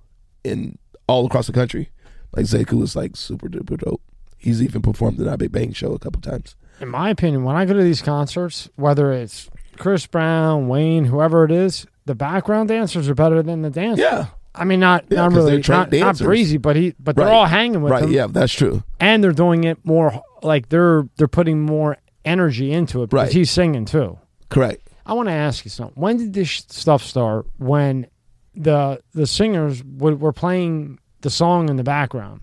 in 0.45 0.79
all 1.07 1.27
across 1.27 1.47
the 1.47 1.53
country. 1.53 1.91
Like 2.37 2.47
Sekou 2.47 2.83
is 2.83 2.95
like 2.97 3.17
super 3.17 3.49
duper 3.49 3.79
dope. 3.79 4.03
He's 4.37 4.63
even 4.63 4.83
performed 4.83 5.19
in 5.21 5.29
our 5.29 5.37
Big 5.37 5.53
Bang 5.53 5.73
show 5.73 5.93
a 5.93 5.99
couple 5.99 6.21
times. 6.21 6.55
In 6.81 6.89
my 6.89 7.09
opinion, 7.11 7.45
when 7.45 7.57
I 7.57 7.65
go 7.65 7.73
to 7.73 7.83
these 7.83 8.03
concerts, 8.03 8.69
whether 8.77 9.13
it's 9.13 9.49
Chris 9.79 10.07
Brown, 10.07 10.69
Wayne, 10.69 11.05
whoever 11.05 11.45
it 11.45 11.51
is, 11.51 11.87
the 12.05 12.15
background 12.15 12.69
dancers 12.69 13.09
are 13.09 13.15
better 13.15 13.43
than 13.43 13.63
the 13.63 13.71
dancers. 13.71 14.05
Yeah, 14.05 14.27
I 14.55 14.65
mean, 14.65 14.81
not 14.81 15.05
Yeah, 15.09 15.21
not 15.29 15.33
really, 15.33 15.63
not, 15.67 15.91
not 15.93 16.19
breezy, 16.19 16.59
but 16.59 16.77
he, 16.77 16.95
but 16.99 17.17
they're 17.17 17.29
all 17.29 17.47
hanging 17.47 17.81
with 17.81 17.93
right. 17.93 18.09
Yeah, 18.09 18.27
that's 18.27 18.53
true. 18.53 18.83
and 19.01 19.23
they're 19.25 19.33
doing 19.33 19.65
it 19.65 19.79
more 19.85 20.21
like 20.43 20.69
they're 20.69 21.09
they're 21.17 21.29
putting 21.29 21.61
more 21.63 21.97
energy 22.25 22.73
into 22.73 23.03
it 23.03 23.11
because 23.11 23.27
Right. 23.29 23.33
he's 23.33 23.51
singing 23.51 23.85
too. 23.85 24.19
Correct. 24.51 24.87
I 25.07 25.13
want 25.15 25.29
to 25.29 25.33
ask 25.33 25.65
you 25.65 25.71
something. 25.71 25.95
When 26.01 26.17
did 26.19 26.33
this 26.35 26.65
stuff 26.69 27.03
start? 27.03 27.47
When 27.59 28.07
the 28.55 29.01
the 29.13 29.27
singers 29.27 29.83
w- 29.83 30.17
were 30.17 30.33
playing 30.33 30.99
the 31.21 31.31
song 31.31 31.69
in 31.69 31.77
the 31.77 31.85
background, 31.85 32.41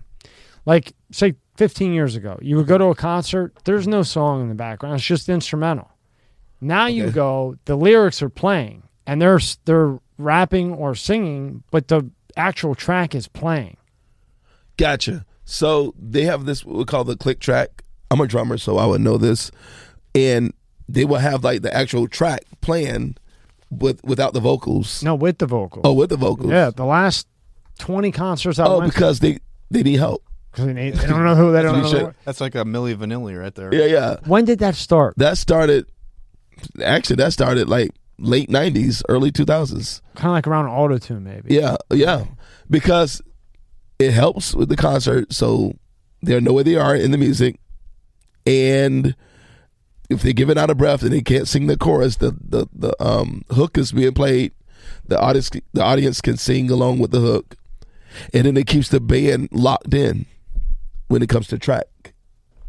like 0.66 0.92
say 1.10 1.34
15 1.56 1.92
years 1.92 2.16
ago, 2.16 2.38
you 2.42 2.56
would 2.56 2.66
go 2.66 2.78
to 2.78 2.86
a 2.86 2.94
concert. 2.94 3.54
There's 3.64 3.86
no 3.86 4.02
song 4.02 4.42
in 4.42 4.48
the 4.48 4.54
background; 4.54 4.96
it's 4.96 5.04
just 5.04 5.28
instrumental. 5.28 5.90
Now 6.60 6.86
you 6.86 7.10
go, 7.10 7.56
the 7.64 7.76
lyrics 7.76 8.22
are 8.22 8.28
playing, 8.28 8.84
and 9.06 9.20
they're 9.20 9.40
they're 9.64 9.98
rapping 10.18 10.72
or 10.72 10.94
singing, 10.94 11.64
but 11.70 11.88
the 11.88 12.10
actual 12.36 12.74
track 12.74 13.14
is 13.14 13.28
playing. 13.28 13.76
Gotcha. 14.76 15.24
So 15.44 15.94
they 15.98 16.22
have 16.22 16.44
this 16.44 16.64
what 16.64 16.76
we 16.76 16.84
call 16.84 17.04
the 17.04 17.16
click 17.16 17.40
track. 17.40 17.82
I'm 18.10 18.20
a 18.20 18.26
drummer, 18.26 18.58
so 18.58 18.78
I 18.78 18.86
would 18.86 19.00
know 19.00 19.18
this. 19.18 19.50
And 20.14 20.52
they 20.88 21.04
will 21.04 21.18
have 21.18 21.42
like 21.42 21.62
the 21.62 21.74
actual 21.74 22.06
track 22.06 22.44
playing 22.60 23.16
with 23.78 24.04
without 24.04 24.34
the 24.34 24.40
vocals. 24.40 25.02
No, 25.02 25.14
with 25.14 25.38
the 25.38 25.46
vocals. 25.46 25.82
Oh, 25.84 25.92
with 25.94 26.10
the 26.10 26.16
vocals. 26.16 26.50
yeah. 26.50 26.70
The 26.70 26.84
last 26.84 27.26
20 27.78 28.12
concerts 28.12 28.58
I 28.58 28.66
Oh, 28.66 28.78
went 28.80 28.92
because 28.92 29.20
they 29.20 29.38
they 29.70 29.82
need 29.82 29.98
help. 29.98 30.22
because 30.50 30.66
they, 30.66 30.90
they 30.90 31.06
don't 31.06 31.24
know 31.24 31.34
who 31.34 31.52
they 31.52 31.62
don't 31.62 31.76
You 31.76 31.82
know. 31.82 31.88
should- 31.88 32.02
who- 32.02 32.14
That's 32.24 32.40
like 32.40 32.54
a 32.54 32.64
Milli 32.64 32.94
Vanilli 32.94 33.38
right 33.38 33.54
there. 33.54 33.74
Yeah, 33.74 33.86
yeah. 33.86 34.16
When 34.26 34.44
did 34.44 34.58
that 34.60 34.74
start? 34.76 35.14
That 35.16 35.38
started. 35.38 35.86
Actually, 36.84 37.16
that 37.16 37.32
started 37.32 37.68
like 37.68 37.90
late 38.18 38.50
'90s, 38.50 39.02
early 39.08 39.32
2000s. 39.32 40.00
Kind 40.14 40.26
of 40.26 40.32
like 40.32 40.46
around 40.46 40.66
auto 40.66 40.98
tune, 40.98 41.24
maybe. 41.24 41.54
Yeah, 41.54 41.76
yeah. 41.90 42.24
Because 42.70 43.22
it 43.98 44.12
helps 44.12 44.54
with 44.54 44.68
the 44.68 44.76
concert, 44.76 45.32
so 45.32 45.72
they 46.22 46.38
know 46.40 46.52
where 46.52 46.62
they 46.64 46.76
are 46.76 46.94
in 46.94 47.10
the 47.10 47.18
music, 47.18 47.58
and 48.46 49.16
if 50.12 50.22
they're 50.22 50.32
giving 50.32 50.58
out 50.58 50.70
of 50.70 50.78
breath 50.78 51.02
and 51.02 51.12
they 51.12 51.22
can't 51.22 51.48
sing 51.48 51.66
the 51.66 51.76
chorus, 51.76 52.16
the 52.16 52.36
the 52.40 52.66
the 52.72 52.94
um, 53.02 53.44
hook 53.50 53.78
is 53.78 53.92
being 53.92 54.14
played. 54.14 54.52
The 55.06 55.20
audience 55.20 55.50
the 55.72 55.82
audience 55.82 56.20
can 56.20 56.36
sing 56.36 56.70
along 56.70 56.98
with 56.98 57.10
the 57.10 57.20
hook, 57.20 57.56
and 58.32 58.46
then 58.46 58.56
it 58.56 58.66
keeps 58.66 58.88
the 58.88 59.00
band 59.00 59.48
locked 59.52 59.94
in 59.94 60.26
when 61.08 61.22
it 61.22 61.28
comes 61.28 61.48
to 61.48 61.58
track 61.58 61.86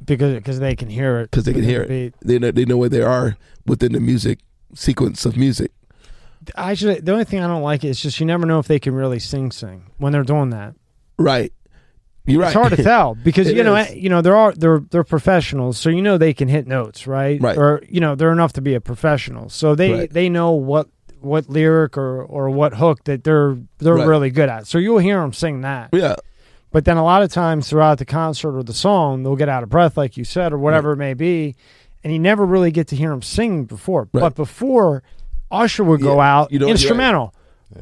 because 0.06 0.36
because 0.36 0.60
they 0.60 0.76
can 0.76 0.90
hear 0.90 1.20
it 1.20 1.32
because 1.32 1.46
they 1.46 1.54
can 1.54 1.64
hear 1.64 1.86
the 1.86 2.06
it. 2.06 2.16
They 2.22 2.40
know 2.40 2.52
they 2.52 2.66
know 2.66 2.78
where 2.78 2.90
they 2.90 3.02
are 3.02 3.38
within 3.66 3.94
the 3.94 4.00
music 4.00 4.40
sequence 4.74 5.26
of 5.26 5.38
music. 5.38 5.72
Actually, 6.56 7.00
the 7.00 7.14
only 7.14 7.24
thing 7.24 7.40
I 7.40 7.48
don't 7.48 7.62
like 7.62 7.84
is 7.84 8.02
just 8.02 8.20
you 8.20 8.26
never 8.26 8.46
know 8.46 8.60
if 8.60 8.68
they 8.68 8.80
can 8.80 8.94
really 8.94 9.20
sing 9.20 9.52
sing 9.52 9.92
when 9.98 10.12
they're 10.12 10.24
doing 10.24 10.50
that. 10.50 10.76
Right. 11.18 11.54
You're 12.26 12.42
right. 12.42 12.48
It's 12.48 12.54
hard 12.56 12.72
to 12.76 12.84
tell 12.84 13.16
because 13.16 13.52
you 13.52 13.64
know 13.64 13.76
is. 13.76 13.94
you 13.96 14.10
know 14.10 14.22
there 14.22 14.36
are 14.36 14.54
they're 14.54 14.80
they're 14.92 15.04
professionals, 15.04 15.78
so 15.78 15.90
you 15.90 16.02
know 16.02 16.18
they 16.18 16.34
can 16.34 16.48
hit 16.48 16.68
notes, 16.68 17.06
right? 17.06 17.42
Right. 17.42 17.58
Or 17.58 17.84
you 17.90 18.00
know 18.00 18.16
they're 18.16 18.32
enough 18.32 18.54
to 18.54 18.62
be 18.62 18.76
a 18.76 18.82
professional, 18.82 19.50
so 19.50 19.76
they 19.76 19.92
Right. 19.92 20.10
they 20.12 20.30
know 20.30 20.52
what 20.52 20.88
what 21.20 21.50
lyric 21.50 21.98
or 21.98 22.22
or 22.24 22.50
what 22.50 22.76
hook 22.76 23.04
that 23.06 23.24
they're 23.24 23.58
they're 23.80 23.96
Right. 23.96 24.08
really 24.08 24.30
good 24.30 24.48
at. 24.50 24.68
So 24.68 24.78
you'll 24.78 25.00
hear 25.00 25.20
them 25.22 25.34
sing 25.34 25.62
that. 25.62 25.90
Yeah. 25.92 26.16
But 26.72 26.86
then 26.86 26.98
a 26.98 27.04
lot 27.04 27.22
of 27.24 27.32
times 27.32 27.70
throughout 27.70 27.98
the 28.00 28.06
concert 28.06 28.58
or 28.58 28.64
the 28.64 28.74
song, 28.74 29.22
they'll 29.24 29.36
get 29.36 29.48
out 29.50 29.62
of 29.62 29.70
breath, 29.70 29.96
like 29.98 30.18
you 30.18 30.24
said, 30.24 30.52
or 30.54 30.58
whatever 30.58 30.94
it 30.94 30.98
may 30.98 31.14
be, 31.14 31.56
and 32.04 32.12
you 32.12 32.18
never 32.20 32.46
really 32.46 32.72
get 32.72 32.88
to 32.88 32.96
hear 32.96 33.12
them 33.12 33.22
sing 33.22 33.66
before. 33.66 34.08
Right. 34.12 34.22
But 34.22 34.36
before, 34.36 35.04
Usher 35.52 35.84
would 35.84 36.02
go 36.02 36.16
Yeah, 36.16 36.36
out 36.40 36.52
you 36.52 36.58
know- 36.58 36.66
right. 36.66 36.72
instrumental, 36.72 37.34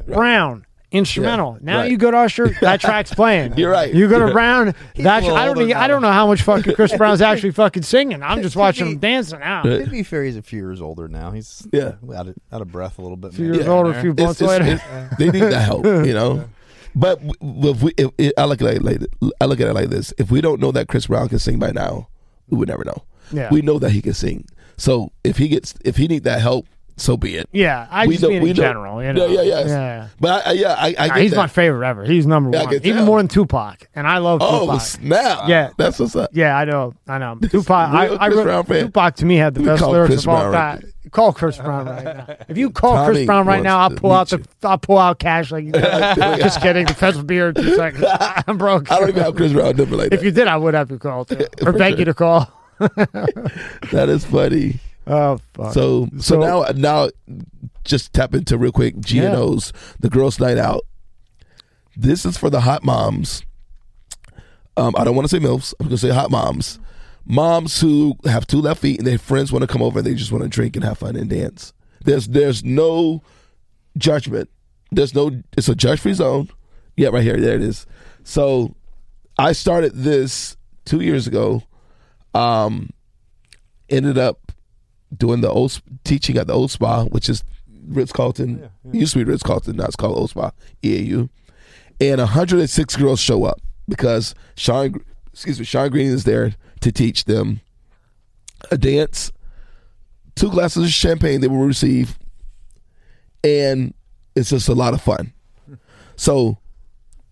Brown 0.06 0.66
instrumental. 0.92 1.58
Now 1.60 1.78
right. 1.80 1.90
you 1.90 1.96
go 1.96 2.10
to 2.10 2.16
Usher, 2.18 2.48
that 2.60 2.80
track's 2.80 3.12
playing. 3.14 3.56
You're 3.58 3.70
right. 3.72 3.92
You 3.92 4.06
go 4.08 4.14
to 4.14 4.18
You're 4.18 4.26
right. 4.26 4.32
Brown, 4.32 4.74
that 4.96 5.24
a 5.24 5.26
I 5.34 5.46
don't 5.46 5.60
even, 5.60 5.76
I 5.76 5.88
don't 5.88 6.02
know 6.02 6.12
how 6.12 6.26
much 6.26 6.42
fucking 6.42 6.74
Chris 6.74 6.96
Brown's 6.96 7.20
actually 7.22 7.52
fucking 7.52 7.82
singing. 7.82 8.22
I'm 8.22 8.42
just 8.42 8.54
watching 8.56 8.86
him 8.86 8.98
dancing 8.98 9.42
out. 9.42 9.64
Right. 9.64 9.84
To 9.84 9.90
be 9.90 10.02
fair, 10.02 10.24
he's 10.24 10.36
a 10.36 10.42
few 10.42 10.58
years 10.60 10.80
older 10.80 11.08
now. 11.08 11.30
He's 11.32 11.66
Yeah. 11.72 11.94
out 12.14 12.28
of, 12.28 12.34
out 12.52 12.60
of 12.60 12.70
breath 12.70 12.98
a 12.98 13.02
little 13.02 13.16
bit. 13.16 13.32
A 13.32 13.34
few 13.36 13.46
years 13.46 13.56
here 13.58 13.64
and 13.64 13.72
older, 13.72 13.90
a 13.90 14.00
few 14.00 14.14
months 14.14 14.40
it's- 14.40 14.48
later. 14.60 14.74
it's- 14.74 15.16
they 15.18 15.30
need 15.30 15.40
the 15.50 15.58
help, 15.60 15.84
you 16.06 16.14
know. 16.14 16.48
But 16.94 17.26
w- 17.26 17.32
w- 17.40 17.70
if 17.74 17.82
we, 17.82 17.92
if, 17.96 18.10
if, 18.18 18.32
I 18.36 18.44
look 18.44 18.60
at 18.60 18.74
it 18.74 18.82
like 18.82 19.00
I 19.40 19.46
look 19.46 19.60
at 19.60 19.66
it 19.66 19.72
like 19.72 19.88
this: 19.88 20.12
if 20.18 20.30
we 20.30 20.42
don't 20.42 20.60
know 20.60 20.72
that 20.72 20.88
Chris 20.88 21.06
Brown 21.06 21.28
can 21.30 21.38
sing 21.38 21.58
by 21.58 21.70
now, 21.72 22.08
we 22.50 22.58
would 22.58 22.68
never 22.68 22.84
know. 22.84 23.04
Yeah. 23.32 23.48
We 23.50 23.62
know 23.62 23.78
that 23.78 23.92
he 23.92 24.02
can 24.02 24.12
sing. 24.12 24.44
So 24.76 25.10
if 25.24 25.38
he 25.38 25.48
gets, 25.48 25.74
if 25.86 25.96
he 25.96 26.06
need 26.06 26.24
that 26.24 26.42
help, 26.42 26.66
so 26.96 27.16
be 27.16 27.36
it. 27.36 27.48
Yeah, 27.52 27.86
I 27.90 28.06
We 28.06 28.16
just 28.16 28.28
mean 28.28 28.46
in 28.46 28.54
general. 28.54 29.02
You 29.02 29.12
know? 29.12 29.26
Yeah, 29.26 29.42
yeah, 29.42 29.58
yes. 29.60 29.68
yeah. 29.68 30.08
But 30.20 30.46
I, 30.46 30.50
I, 30.50 30.52
yeah, 30.52 30.74
I, 30.78 30.94
I 30.98 31.06
Nah, 31.08 31.14
he's 31.16 31.30
that. 31.32 31.36
my 31.36 31.46
favorite 31.46 31.86
ever. 31.86 32.04
He's 32.04 32.26
number 32.26 32.50
one, 32.50 32.74
even 32.84 33.04
more 33.04 33.18
than 33.18 33.28
Tupac. 33.28 33.88
And 33.94 34.06
I 34.06 34.18
love 34.18 34.40
Oh 34.42 34.66
Tupac. 34.66 34.80
snap! 34.82 35.48
Yeah. 35.48 35.70
that's 35.76 35.98
what's 35.98 36.14
up. 36.16 36.30
Yeah, 36.32 36.56
I 36.56 36.64
know. 36.64 36.94
I 37.08 37.18
know. 37.18 37.38
Tupac. 37.40 37.70
I, 37.70 38.06
I 38.08 38.28
wrote- 38.28 38.66
Tupac 38.66 39.16
to 39.16 39.24
me 39.26 39.36
had 39.36 39.54
the 39.54 39.60
We 39.60 39.66
best 39.66 39.82
lyrics 39.82 40.08
Chris 40.14 40.22
of 40.24 40.28
all 40.28 40.36
Brown 40.40 40.52
right 40.52 40.80
time. 40.80 40.92
Call 41.10 41.32
Chris 41.34 41.58
Brown 41.58 41.86
right 41.86 42.04
now. 42.04 42.36
If 42.48 42.56
you 42.56 42.70
call 42.70 42.94
Tommy 42.94 43.12
Chris 43.14 43.26
Brown 43.26 43.46
right 43.46 43.62
now, 43.62 43.80
I'll 43.80 43.90
pull 43.90 44.12
out 44.12 44.28
the 44.30 44.46
I'll 44.62 44.78
pull 44.78 44.96
out 44.96 45.18
cash 45.18 45.50
like 45.52 45.64
you. 45.64 45.72
Just 45.72 46.62
kidding. 46.62 46.86
The 46.86 46.94
feds 46.94 47.18
will 47.18 47.24
be 47.24 47.34
here 47.34 47.48
in 47.48 47.54
two 47.54 47.74
seconds. 47.76 48.04
I'm 48.46 48.56
broke. 48.56 48.90
I 48.90 48.98
don't 48.98 49.10
even 49.10 49.22
have 49.22 49.34
Chris 49.36 49.52
Brown 49.52 49.76
number 49.76 49.96
like 49.96 50.08
that. 50.10 50.18
if 50.20 50.24
you 50.24 50.30
did, 50.30 50.46
I 50.48 50.56
would 50.56 50.72
have 50.72 50.88
to 50.88 50.98
call 50.98 51.26
too, 51.26 51.44
or 51.66 51.72
beg 51.72 51.92
sure. 51.92 51.98
you 51.98 52.04
to 52.06 52.14
call. 52.14 52.50
that 52.78 54.06
is 54.08 54.24
funny. 54.24 54.80
Oh 55.06 55.38
fuck. 55.54 55.72
So, 55.74 56.06
so 56.16 56.20
So- 56.20 56.40
now 56.40 56.64
now 56.74 57.08
just 57.84 58.12
tap 58.12 58.34
into 58.34 58.56
real 58.56 58.72
quick 58.72 58.98
G 59.00 59.18
and 59.18 59.34
O's 59.34 59.72
the 60.00 60.08
girls' 60.08 60.38
night 60.38 60.58
out. 60.58 60.82
This 61.96 62.24
is 62.24 62.38
for 62.38 62.48
the 62.50 62.60
hot 62.60 62.84
moms. 62.84 63.42
Um, 64.76 64.94
I 64.96 65.04
don't 65.04 65.14
want 65.16 65.28
to 65.28 65.36
say 65.36 65.42
milfs. 65.44 65.74
I'm 65.80 65.86
gonna 65.86 65.98
say 65.98 66.10
hot 66.10 66.30
moms. 66.30 66.78
Moms 67.24 67.80
who 67.80 68.16
have 68.24 68.46
two 68.46 68.60
left 68.60 68.80
feet 68.80 68.98
and 68.98 69.06
their 69.06 69.18
friends 69.18 69.52
want 69.52 69.62
to 69.62 69.66
come 69.66 69.82
over 69.82 69.98
and 69.98 70.06
they 70.06 70.14
just 70.14 70.32
want 70.32 70.42
to 70.44 70.48
drink 70.48 70.74
and 70.76 70.84
have 70.84 70.98
fun 70.98 71.16
and 71.16 71.28
dance. 71.28 71.72
There's 72.04 72.28
there's 72.28 72.64
no 72.64 73.22
judgment. 73.98 74.48
There's 74.90 75.14
no 75.14 75.30
it's 75.56 75.68
a 75.68 75.74
judge 75.74 76.00
free 76.00 76.14
zone. 76.14 76.48
Yeah, 76.96 77.08
right 77.08 77.22
here. 77.22 77.38
There 77.38 77.54
it 77.56 77.62
is. 77.62 77.86
So 78.24 78.74
I 79.38 79.52
started 79.52 79.92
this 79.94 80.56
two 80.84 81.00
years 81.00 81.26
ago. 81.26 81.62
Um 82.34 82.90
ended 83.88 84.16
up 84.16 84.38
doing 85.16 85.40
the 85.40 85.50
old 85.50 85.80
teaching 86.04 86.36
at 86.36 86.46
the 86.46 86.52
old 86.52 86.70
spa, 86.70 87.04
which 87.04 87.28
is 87.28 87.44
Ritz 87.86 88.12
Carlton. 88.12 88.70
Used 88.92 89.12
to 89.12 89.18
be 89.18 89.24
Ritz 89.24 89.42
Carlton, 89.42 89.76
now 89.76 89.84
it's 89.84 89.96
called 89.96 90.18
Eau 90.18 90.26
Spa, 90.26 90.52
EAU. 90.82 91.28
And 92.00 92.18
106 92.18 92.96
girls 92.96 93.20
show 93.20 93.44
up 93.44 93.60
because 93.88 94.34
Sean, 94.56 95.02
excuse 95.32 95.58
me, 95.58 95.64
Sean 95.64 95.90
Green 95.90 96.08
is 96.08 96.24
there 96.24 96.54
to 96.80 96.92
teach 96.92 97.24
them 97.24 97.60
a 98.70 98.78
dance, 98.78 99.30
two 100.34 100.50
glasses 100.50 100.84
of 100.84 100.90
champagne 100.90 101.40
they 101.40 101.48
will 101.48 101.58
receive, 101.58 102.18
and 103.44 103.94
it's 104.34 104.50
just 104.50 104.68
a 104.68 104.74
lot 104.74 104.94
of 104.94 105.02
fun. 105.02 105.32
So 106.16 106.58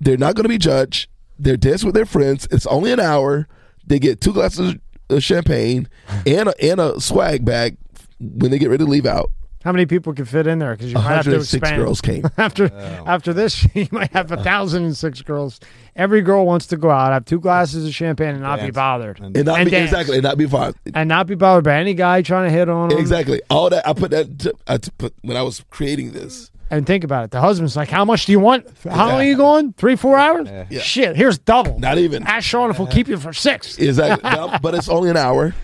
they're 0.00 0.16
not 0.16 0.34
going 0.34 0.44
to 0.44 0.48
be 0.48 0.58
judged. 0.58 1.08
They're 1.38 1.56
dancing 1.56 1.86
with 1.86 1.94
their 1.94 2.06
friends. 2.06 2.46
It's 2.50 2.66
only 2.66 2.92
an 2.92 3.00
hour. 3.00 3.48
They 3.86 3.98
get 3.98 4.20
two 4.20 4.32
glasses 4.32 4.74
of 5.12 5.22
champagne 5.22 5.88
and 6.26 6.48
a, 6.48 6.54
and 6.62 6.80
a 6.80 7.00
swag 7.00 7.44
bag 7.44 7.76
when 8.20 8.50
they 8.50 8.58
get 8.58 8.70
ready 8.70 8.84
to 8.84 8.90
leave 8.90 9.06
out. 9.06 9.30
How 9.62 9.72
many 9.72 9.84
people 9.84 10.14
can 10.14 10.24
fit 10.24 10.46
in 10.46 10.58
there? 10.58 10.72
Because 10.74 10.88
you 10.90 10.94
might 10.94 11.02
have 11.02 11.24
to 11.24 11.32
106 11.32 11.52
expand. 11.54 11.82
girls 11.82 12.00
came. 12.00 12.24
after 12.38 12.72
after 13.04 13.34
this, 13.34 13.66
you 13.74 13.88
might 13.92 14.10
have 14.12 14.32
a 14.32 14.42
thousand 14.42 14.84
and 14.84 14.96
six 14.96 15.20
girls. 15.20 15.60
Every 15.94 16.22
girl 16.22 16.46
wants 16.46 16.66
to 16.68 16.78
go 16.78 16.88
out, 16.90 17.12
have 17.12 17.26
two 17.26 17.38
glasses 17.40 17.84
of 17.86 17.94
champagne, 17.94 18.30
and 18.30 18.40
not 18.40 18.60
be 18.62 18.70
bothered, 18.70 19.20
And- 19.20 19.36
And 19.36 19.44
not 19.44 19.58
And 19.58 19.66
be, 19.66 19.70
dance. 19.72 19.90
exactly, 19.90 20.16
and 20.16 20.22
not 20.22 20.38
be 20.38 20.46
far. 20.46 20.72
and 20.94 21.08
not 21.10 21.26
be 21.26 21.34
bothered 21.34 21.64
by 21.64 21.74
any 21.74 21.92
guy 21.92 22.22
trying 22.22 22.48
to 22.48 22.50
hit 22.56 22.70
on 22.70 22.88
them. 22.88 22.98
Exactly. 22.98 23.42
All 23.50 23.68
that 23.68 23.86
I 23.86 23.92
put 23.92 24.12
that 24.12 24.38
to, 24.38 24.54
I 24.66 24.78
t- 24.78 24.90
put 24.96 25.12
when 25.20 25.36
I 25.36 25.42
was 25.42 25.62
creating 25.68 26.12
this. 26.12 26.49
And 26.70 26.86
think 26.86 27.02
about 27.02 27.24
it. 27.24 27.30
The 27.32 27.40
husband's 27.40 27.74
like, 27.74 27.88
"How 27.88 28.04
much 28.04 28.26
do 28.26 28.32
you 28.32 28.38
want? 28.38 28.66
How 28.84 29.08
long 29.08 29.20
are 29.20 29.24
you 29.24 29.36
going? 29.36 29.72
Three, 29.72 29.96
four 29.96 30.16
hours? 30.16 30.48
Yeah. 30.70 30.80
Shit, 30.80 31.16
here's 31.16 31.38
double. 31.38 31.78
Not 31.78 31.98
even. 31.98 32.22
Ask 32.22 32.46
Sean 32.46 32.70
if 32.70 32.78
we'll 32.78 32.88
keep 32.88 33.08
you 33.08 33.16
for 33.18 33.32
six. 33.32 33.76
Exactly. 33.78 34.30
No, 34.36 34.56
but 34.62 34.74
it's 34.74 34.88
only 34.88 35.10
an 35.10 35.16
hour, 35.16 35.54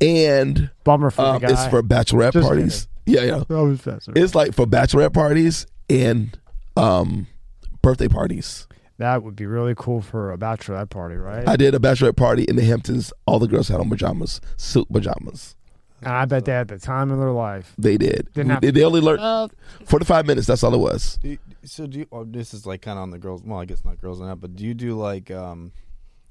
and 0.00 0.70
Bummer 0.84 1.10
for 1.10 1.22
um, 1.22 1.40
the 1.40 1.46
guy. 1.46 1.52
it's 1.52 1.66
for 1.66 1.82
bachelorette 1.82 2.32
Just 2.32 2.46
parties. 2.48 2.88
Yeah, 3.04 3.22
yeah. 3.22 3.42
Oh, 3.50 3.70
it's 3.70 3.82
faster. 3.82 4.12
It's 4.16 4.34
like 4.34 4.54
for 4.54 4.66
bachelorette 4.66 5.12
parties 5.12 5.66
and 5.90 6.36
um, 6.76 7.26
birthday 7.82 8.08
parties. 8.08 8.66
That 8.98 9.22
would 9.22 9.36
be 9.36 9.44
really 9.46 9.74
cool 9.76 10.00
for 10.00 10.32
a 10.32 10.38
bachelorette 10.38 10.88
party, 10.90 11.16
right? 11.16 11.46
I 11.46 11.56
did 11.56 11.74
a 11.74 11.78
bachelorette 11.78 12.16
party 12.16 12.44
in 12.44 12.56
the 12.56 12.64
Hamptons. 12.64 13.12
All 13.26 13.38
the 13.38 13.46
girls 13.46 13.68
had 13.68 13.78
on 13.78 13.90
pajamas, 13.90 14.40
suit 14.56 14.90
pajamas. 14.90 15.54
And 16.06 16.14
I 16.14 16.24
bet 16.24 16.44
they 16.46 16.52
had 16.52 16.68
the 16.68 16.78
time 16.78 17.10
of 17.10 17.18
their 17.18 17.32
life. 17.32 17.74
They 17.76 17.98
did. 17.98 18.28
Didn't 18.32 18.50
have- 18.52 18.60
they, 18.62 18.70
they 18.70 18.84
only 18.84 19.00
learned 19.00 19.20
Uh, 19.20 19.48
45 19.84 20.26
minutes. 20.26 20.46
That's 20.46 20.62
all 20.62 20.72
it 20.72 20.78
was. 20.78 21.18
Do 21.20 21.28
you- 21.30 21.38
so 21.64 21.86
do 21.86 21.98
you? 21.98 22.06
Oh, 22.12 22.24
this 22.24 22.54
is 22.54 22.64
like 22.64 22.80
kind 22.82 22.96
of 22.98 23.02
on 23.02 23.10
the 23.10 23.18
girls. 23.18 23.42
Well, 23.44 23.58
I 23.58 23.64
guess 23.64 23.84
not 23.84 24.00
girls 24.00 24.20
enough, 24.20 24.38
but 24.40 24.54
do 24.56 24.64
you 24.64 24.72
do 24.72 24.94
like 24.96 25.30
um, 25.32 25.72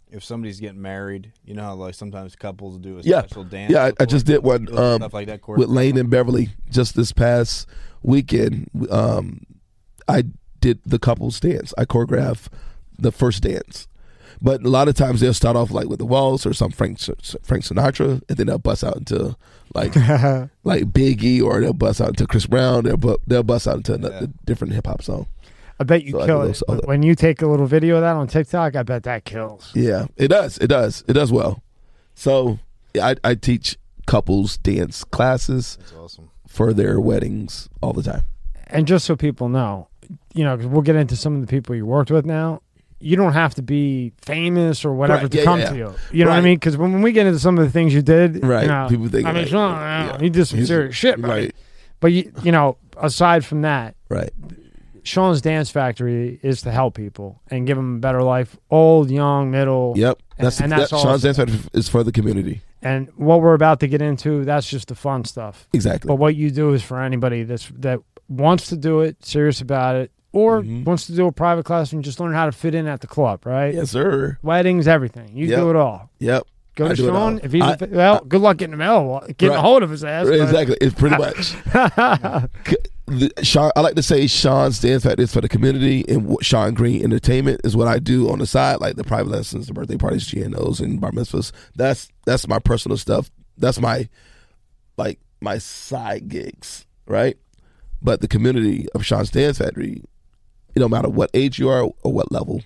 if 0.09 0.23
somebody's 0.23 0.59
getting 0.61 0.81
married? 0.81 1.33
You 1.43 1.53
know 1.55 1.63
how 1.63 1.75
like 1.75 1.93
sometimes 1.93 2.35
couples 2.35 2.77
do 2.79 2.97
a 2.97 3.01
Yeah. 3.01 3.19
special 3.19 3.43
dance. 3.43 3.71
Yeah, 3.71 3.83
I, 3.83 3.87
I 3.87 3.91
before 3.91 4.05
just 4.07 4.25
did 4.25 4.43
one 4.43 4.65
girls 4.65 4.79
um, 4.79 4.99
stuff 5.01 5.13
like 5.13 5.27
that. 5.27 5.45
with 5.47 5.67
Lane 5.69 5.97
and 5.97 6.09
Beverly 6.09 6.49
just 6.71 6.95
this 6.95 7.11
past 7.11 7.67
weekend. 8.01 8.69
Um, 8.89 9.41
I 10.07 10.23
did 10.61 10.79
the 10.85 10.99
couples 10.99 11.39
dance. 11.39 11.73
I 11.77 11.83
choreographed 11.85 12.47
the 12.97 13.11
first 13.11 13.43
dance. 13.43 13.87
But 14.41 14.63
a 14.63 14.69
lot 14.69 14.87
of 14.87 14.95
times 14.95 15.21
they'll 15.21 15.33
start 15.33 15.55
off 15.55 15.71
like 15.71 15.87
with 15.87 15.99
the 15.99 16.05
waltz 16.05 16.45
or 16.45 16.53
some 16.53 16.71
Frank 16.71 16.99
Frank 16.99 17.63
Sinatra, 17.63 18.21
and 18.29 18.37
then 18.37 18.47
they'll 18.47 18.57
bust 18.57 18.83
out 18.83 18.97
into 18.97 19.35
like 19.73 19.95
like 20.63 20.83
Biggie, 20.91 21.41
or 21.41 21.59
they'll 21.61 21.73
bust 21.73 22.01
out 22.01 22.09
into 22.09 22.27
Chris 22.27 22.45
Brown. 22.45 22.83
They'll 22.83 22.97
bu- 22.97 23.17
they'll 23.27 23.43
bust 23.43 23.67
out 23.67 23.77
into 23.77 23.95
a 23.95 23.99
Yeah. 24.21 24.27
different 24.45 24.73
hip 24.73 24.87
hop 24.87 25.01
song. 25.01 25.27
I 25.79 25.83
bet 25.83 26.03
you 26.03 26.11
So 26.11 26.25
kill 26.25 26.41
it. 26.43 26.61
other- 26.69 26.81
When 26.85 27.03
you 27.03 27.15
take 27.15 27.41
a 27.41 27.47
little 27.47 27.65
video 27.65 27.95
of 27.95 28.01
that 28.01 28.15
on 28.15 28.27
TikTok, 28.27 28.75
I 28.75 28.83
bet 28.83 29.03
that 29.03 29.25
kills. 29.25 29.71
Yeah, 29.75 30.05
it 30.15 30.29
does. 30.29 30.57
It 30.59 30.67
does. 30.67 31.03
It 31.07 31.13
does 31.13 31.31
well. 31.33 31.61
So 32.13 32.59
I, 33.01 33.15
I 33.25 33.35
teach 33.35 33.77
couples 34.07 34.57
dance 34.57 35.03
classes 35.03 35.77
That's 35.79 35.93
awesome. 35.93 36.29
for 36.47 36.71
their 36.73 36.99
weddings 36.99 37.67
all 37.81 37.91
the 37.91 38.03
time. 38.03 38.21
And 38.67 38.87
just 38.87 39.03
so 39.05 39.15
people 39.17 39.49
know, 39.49 39.89
you 40.33 40.43
know, 40.45 40.55
'cause 40.55 40.65
we'll 40.67 40.81
get 40.81 40.95
into 40.95 41.15
some 41.17 41.35
of 41.35 41.41
the 41.41 41.47
people 41.47 41.75
you 41.75 41.85
worked 41.85 42.09
with 42.11 42.25
now. 42.25 42.61
You 42.99 43.15
don't 43.17 43.33
have 43.33 43.53
to 43.55 43.61
be 43.61 44.13
famous 44.21 44.85
or 44.85 44.93
whatever 44.93 45.23
Right, 45.23 45.31
to 45.31 45.37
yeah, 45.37 45.43
come 45.43 45.59
yeah, 45.59 45.69
to 45.69 45.75
you. 45.77 45.93
You 46.11 46.23
know 46.23 46.31
what 46.31 46.37
I 46.37 46.41
mean? 46.41 46.55
Because 46.55 46.77
when, 46.77 46.93
when 46.93 47.01
we 47.01 47.11
get 47.11 47.25
into 47.27 47.39
some 47.39 47.57
of 47.57 47.63
the 47.65 47.71
things 47.71 47.93
you 47.93 48.01
did, 48.01 48.43
Right. 48.43 48.63
You 48.63 48.67
know, 48.69 48.87
People 48.89 49.07
think 49.09 49.27
I 49.27 49.31
mean, 49.33 49.47
Sean, 49.47 49.71
yeah. 49.73 50.17
he 50.19 50.29
did 50.29 50.45
some 50.45 50.57
He's- 50.57 50.67
serious 50.69 50.95
shit, 50.95 51.21
buddy. 51.21 51.45
Right. 51.45 51.55
But 51.99 52.11
you, 52.13 52.31
you 52.43 52.51
know, 52.51 52.77
aside 52.97 53.43
from 53.45 53.61
that, 53.63 53.95
Right. 54.09 54.31
Sean's 55.03 55.39
Dance 55.41 55.69
Factory 55.69 56.39
is 56.41 56.63
to 56.63 56.71
help 56.71 56.95
people 56.95 57.39
and 57.51 57.67
give 57.67 57.77
them 57.77 57.97
a 57.97 57.99
better 57.99 58.23
life, 58.23 58.57
old, 58.71 59.11
young, 59.11 59.51
middle. 59.51 59.93
Yep. 59.95 60.19
That's, 60.39 60.59
and 60.59 60.71
that's 60.71 60.89
that, 60.89 60.95
all 60.95 61.03
Sean's 61.03 61.21
dance 61.21 61.37
Factory 61.37 61.59
is 61.73 61.87
for 61.87 62.03
the 62.03 62.11
community. 62.11 62.61
And 62.81 63.09
what 63.15 63.41
we're 63.41 63.53
about 63.53 63.79
to 63.81 63.87
get 63.87 64.01
into, 64.01 64.43
that's 64.45 64.67
just 64.67 64.87
the 64.87 64.95
fun 64.95 65.23
stuff. 65.25 65.67
Exactly. 65.73 66.07
But 66.07 66.15
what 66.15 66.35
you 66.35 66.49
do 66.49 66.73
is 66.73 66.81
for 66.81 67.01
anybody 67.01 67.43
that's 67.43 67.69
that 67.77 67.99
wants 68.29 68.67
to 68.69 68.77
do 68.77 69.01
it, 69.01 69.23
serious 69.23 69.61
about 69.61 69.95
it, 69.95 70.11
or 70.35 70.61
Mhm. 70.61 70.83
wants 70.85 71.07
to 71.07 71.13
do 71.13 71.25
a 71.27 71.31
private 71.31 71.63
class 71.65 71.91
and 71.93 72.03
just 72.03 72.19
learn 72.19 72.33
how 72.33 72.45
to 72.45 72.51
fit 72.51 72.75
in 72.75 72.85
at 72.87 73.01
the 73.01 73.07
club, 73.07 73.45
right? 73.45 73.73
yes, 73.73 73.89
sir. 73.91 74.37
Weddings, 74.43 74.87
everything. 74.87 75.31
You 75.33 75.47
Yep. 75.47 75.59
do 75.59 75.69
it 75.71 75.75
all. 75.75 76.09
Yep. 76.19 76.43
Go 76.75 76.85
I 76.87 76.89
to. 76.89 76.95
Sean. 76.97 77.39
If 77.41 77.53
he's 77.53 77.63
I- 77.63 77.77
a, 77.79 77.87
well, 77.89 78.21
good 78.27 78.41
luck 78.41 78.57
getting 78.57 78.73
him 78.73 78.81
out, 78.81 79.25
getting 79.37 79.51
Right. 79.53 79.59
a 79.59 79.61
hold 79.61 79.81
of 79.81 79.89
his 79.91 80.03
ass. 80.03 80.27
but- 80.27 80.41
Exactly. 80.41 80.77
It's 80.81 80.93
pretty 80.93 81.17
much. 81.17 81.55
The, 83.07 83.31
Sean, 83.43 83.69
I 83.75 83.81
like 83.81 83.93
to 83.95 84.01
say 84.03 84.25
Sean's 84.25 84.79
Dance 84.81 85.03
Factory 85.03 85.25
is 85.25 85.31
for 85.31 85.39
the 85.39 85.47
community, 85.47 86.03
and 86.09 86.35
Sean 86.41 86.73
Green 86.73 87.03
Entertainment 87.03 87.61
is 87.63 87.75
what 87.77 87.87
I 87.87 87.99
do 87.99 88.31
on 88.31 88.39
the 88.39 88.47
side, 88.47 88.81
like 88.81 88.95
the 88.95 89.03
private 89.03 89.29
lessons, 89.29 89.67
the 89.67 89.73
birthday 89.73 89.95
parties, 89.95 90.25
GNOs, 90.33 90.79
and 90.79 90.99
bar 90.99 91.11
mitzvahs. 91.11 91.51
That's 91.75 92.07
that's 92.25 92.47
my 92.47 92.57
personal 92.57 92.97
stuff. 92.97 93.29
That's 93.59 93.79
my 93.79 94.09
like 94.97 95.19
my 95.39 95.59
side 95.59 96.29
gigs, 96.29 96.87
right? 97.07 97.37
But 98.01 98.21
the 98.21 98.27
community 98.27 98.87
of 98.95 99.05
Sean's 99.05 99.29
Dance 99.29 99.59
Factory, 99.59 100.01
it 100.75 100.79
don't 100.79 100.91
matter 100.91 101.09
what 101.09 101.29
age 101.33 101.57
you 101.59 101.69
are 101.69 101.83
or 102.03 102.11
what 102.11 102.31
level, 102.31 102.61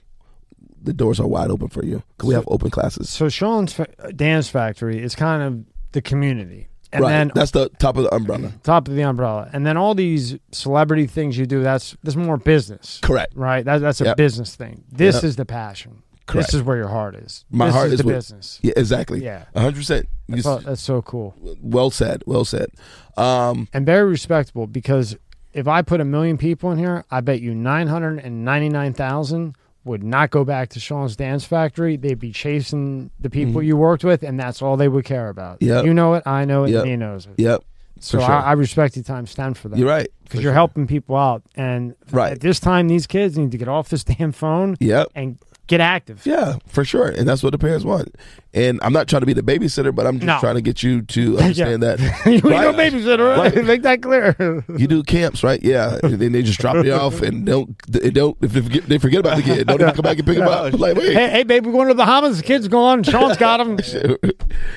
the 0.82 0.94
doors 0.94 1.20
are 1.20 1.28
wide 1.28 1.50
open 1.52 1.68
for 1.70 1.84
you 1.86 2.04
because 2.18 2.28
we 2.28 2.34
have 2.34 2.46
open 2.48 2.70
classes. 2.70 3.10
so 3.10 3.30
Sean's 3.30 3.74
fa- 3.74 3.88
Dance 4.16 4.50
Factory 4.50 5.02
is 5.02 5.16
kind 5.16 5.44
of 5.44 5.66
the 5.92 6.02
community, 6.02 6.68
and 6.94 7.04
right, 7.04 7.10
then 7.12 7.32
that's 7.36 7.52
the 7.52 7.70
top 7.80 7.98
of 7.98 8.04
the 8.04 8.14
umbrella. 8.16 8.52
top 8.64 8.88
of 8.88 8.96
the 8.96 9.02
umbrella, 9.04 9.50
and 9.54 9.66
then 9.66 9.76
all 9.78 9.94
these 9.96 10.38
celebrity 10.52 11.06
things 11.08 11.38
you 11.38 11.46
do. 11.46 11.62
That's 11.64 11.96
that's 12.04 12.16
more 12.16 12.38
business, 12.38 13.00
Correct. 13.02 13.34
right? 13.36 13.64
That, 13.66 13.80
that's 13.80 14.02
a 14.02 14.06
Yep. 14.06 14.18
business 14.18 14.56
thing. 14.56 14.84
This 14.92 15.16
Yep. 15.16 15.24
is 15.26 15.36
the 15.36 15.46
passion. 15.46 16.04
Correct. 16.28 16.48
This 16.50 16.54
is 16.54 16.62
where 16.62 16.78
your 16.78 16.90
heart 16.90 17.16
is. 17.16 17.44
My 17.50 17.66
this 17.66 17.76
heart 17.76 17.88
is 17.88 17.94
is 17.94 18.00
the 18.02 18.06
with- 18.06 18.16
business. 18.16 18.60
Yeah, 18.62 18.74
exactly. 18.78 19.24
Yeah. 19.24 19.46
Hundred 19.56 19.78
percent. 19.78 20.08
That's, 20.28 20.46
all- 20.46 20.60
that's 20.60 20.82
so 20.82 21.02
cool. 21.02 21.34
Well 21.60 21.90
said. 21.90 22.24
Well 22.28 22.46
said. 22.46 22.70
Um, 23.18 23.68
and 23.74 23.84
very 23.86 24.08
respectable 24.08 24.68
because 24.68 25.18
if 25.54 25.68
I 25.68 25.82
put 25.82 26.02
a 26.02 26.06
million 26.06 26.38
people 26.38 26.72
in 26.72 26.78
here, 26.78 27.04
I 27.10 27.22
bet 27.22 27.42
you 27.42 27.56
999,000 27.56 29.56
would 29.86 30.04
not 30.04 30.30
go 30.30 30.44
back 30.44 30.70
to 30.70 30.80
Sean's 30.80 31.16
Dance 31.16 31.46
Factory. 31.46 31.96
They'd 31.98 32.20
be 32.20 32.32
chasing 32.32 33.10
the 33.20 33.30
people 33.30 33.64
you 33.64 33.78
worked 33.78 34.04
with, 34.04 34.24
and 34.24 34.40
that's 34.40 34.62
all 34.62 34.78
they 34.78 34.88
would 34.90 35.06
care 35.06 35.30
about. 35.30 35.60
Mm-hmm. 35.60 35.70
Yep. 35.74 35.86
You 35.86 35.94
know 35.94 36.14
it, 36.16 36.24
I 36.28 36.46
know 36.46 36.66
it, 36.66 36.72
Yep. 36.72 36.86
he 36.86 36.96
knows 36.96 37.26
it. 37.26 37.34
yep. 37.38 37.64
so 38.00 38.20
sure. 38.20 38.30
I, 38.30 38.42
I 38.42 38.52
respect 38.54 38.98
you 38.98 39.04
time 39.04 39.26
10 39.26 39.54
for 39.56 39.70
that. 39.70 39.80
You're 39.80 39.88
right. 39.88 40.08
Because 40.24 40.42
you're 40.42 40.50
sure. 40.52 40.54
helping 40.54 40.86
people 40.86 41.16
out. 41.16 41.42
And 41.56 41.96
Right. 42.12 42.34
at 42.34 42.42
this 42.42 42.60
time, 42.60 42.88
these 42.88 43.08
kids 43.08 43.38
need 43.38 43.52
to 43.52 43.58
get 43.58 43.68
off 43.68 43.90
this 43.90 44.04
damn 44.18 44.32
phone 44.32 44.76
Yep. 44.80 45.08
and 45.16 45.38
get 45.70 45.80
active. 45.80 46.26
Yeah, 46.26 46.58
for 46.68 46.84
sure. 46.84 47.08
And 47.08 47.26
that's 47.28 47.42
what 47.42 47.52
the 47.52 47.58
parents 47.58 47.86
want. 47.86 48.14
And 48.54 48.80
I'm 48.82 48.92
not 48.92 49.08
trying 49.08 49.20
to 49.22 49.26
be 49.28 49.34
the 49.34 49.44
babysitter, 49.44 49.94
but 49.96 50.06
I'm 50.08 50.16
just 50.20 50.26
No. 50.26 50.40
trying 50.40 50.56
to 50.56 50.62
get 50.62 50.82
you 50.84 51.04
to 51.04 51.38
understand 51.40 51.84
that. 51.84 52.00
you 52.26 52.32
ain't 52.34 52.44
no 52.44 52.74
babysitter, 52.74 53.38
right? 53.38 53.56
Right. 53.56 53.64
Make 53.66 53.84
that 53.84 54.02
clear. 54.02 54.36
You 54.76 54.88
do 54.88 55.04
camps, 55.04 55.42
right? 55.44 55.62
Yeah, 55.64 55.98
and 56.04 56.20
then 56.20 56.32
they 56.34 56.42
just 56.42 56.60
drop 56.60 56.84
you 56.84 56.92
off 56.94 57.22
and 57.22 57.46
don't. 57.46 57.78
They 57.88 58.10
don't. 58.10 58.36
If 58.42 58.52
they 58.54 58.62
forget, 58.62 58.84
they 58.88 58.98
forget 58.98 59.20
about 59.22 59.38
the 59.38 59.44
kid, 59.44 59.68
don't 59.68 59.80
even 59.80 59.94
come 59.94 60.04
back 60.04 60.18
and 60.18 60.26
pick 60.28 60.38
him 60.38 60.48
up. 60.48 60.74
Like, 60.74 60.98
wait, 60.98 61.14
hey, 61.14 61.30
hey, 61.30 61.44
baby, 61.44 61.68
we're 61.68 61.74
going 61.74 61.88
to 61.88 61.94
the 61.94 62.04
Bahamas. 62.04 62.38
The 62.38 62.44
kid's 62.44 62.68
gone. 62.68 63.04
Sean's 63.04 63.38
got 63.38 63.62
him. 63.62 63.78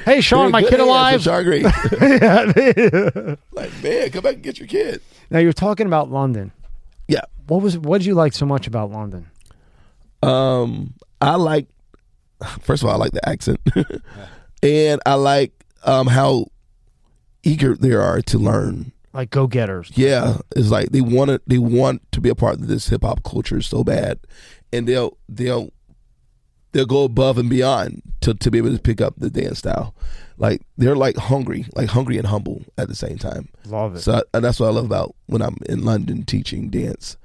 Hey, 0.04 0.20
Sean, 0.20 0.50
my 0.52 0.62
kid 0.62 0.78
alive. 0.80 1.22
Sean 1.22 1.44
Green. 1.44 1.62
like, 1.64 1.76
man, 3.82 4.10
come 4.10 4.22
back 4.22 4.34
and 4.34 4.42
get 4.42 4.58
your 4.58 4.68
kid. 4.68 5.00
Now 5.30 5.38
you're 5.38 5.52
talking 5.52 5.86
about 5.86 6.10
London. 6.10 6.52
Yeah. 7.08 7.22
What 7.46 7.62
was 7.62 7.78
what 7.78 7.98
did 7.98 8.06
you 8.06 8.14
like 8.14 8.32
so 8.32 8.46
much 8.46 8.66
about 8.66 8.90
London? 8.90 9.28
Um, 10.22 10.94
I 11.20 11.36
like. 11.36 11.66
First 12.60 12.82
of 12.82 12.88
all, 12.88 12.94
I 12.94 12.98
like 12.98 13.12
the 13.12 13.28
accent, 13.28 13.60
and 14.62 15.00
I 15.06 15.14
like 15.14 15.52
um 15.84 16.08
how 16.08 16.46
eager 17.44 17.74
they 17.76 17.92
are 17.92 18.20
to 18.22 18.38
learn. 18.38 18.92
Like 19.12 19.30
go 19.30 19.46
getters. 19.46 19.92
Yeah, 19.94 20.38
it's 20.56 20.70
like 20.70 20.90
they 20.90 21.00
want 21.02 21.30
to 21.30 21.40
they 21.46 21.58
want 21.58 22.10
to 22.12 22.20
be 22.20 22.30
a 22.30 22.34
part 22.34 22.54
of 22.54 22.66
this 22.66 22.88
hip 22.88 23.02
hop 23.02 23.22
culture 23.22 23.60
so 23.60 23.84
bad, 23.84 24.18
and 24.72 24.88
they'll 24.88 25.16
they'll 25.28 25.70
they'll 26.72 26.86
go 26.86 27.04
above 27.04 27.38
and 27.38 27.50
beyond 27.50 28.02
to 28.22 28.34
to 28.34 28.50
be 28.50 28.58
able 28.58 28.72
to 28.74 28.82
pick 28.82 29.00
up 29.00 29.14
the 29.18 29.30
dance 29.30 29.58
style. 29.58 29.94
Like 30.38 30.62
they're 30.78 30.96
like 30.96 31.16
hungry, 31.16 31.66
like 31.74 31.90
hungry 31.90 32.16
and 32.16 32.26
humble 32.26 32.62
at 32.78 32.88
the 32.88 32.94
same 32.94 33.18
time. 33.18 33.50
Love 33.66 33.96
it. 33.96 34.00
So 34.00 34.22
and 34.32 34.44
that's 34.44 34.58
what 34.58 34.68
I 34.68 34.70
love 34.70 34.86
about 34.86 35.14
when 35.26 35.42
I'm 35.42 35.58
in 35.66 35.84
London 35.84 36.24
teaching 36.24 36.70
dance. 36.70 37.16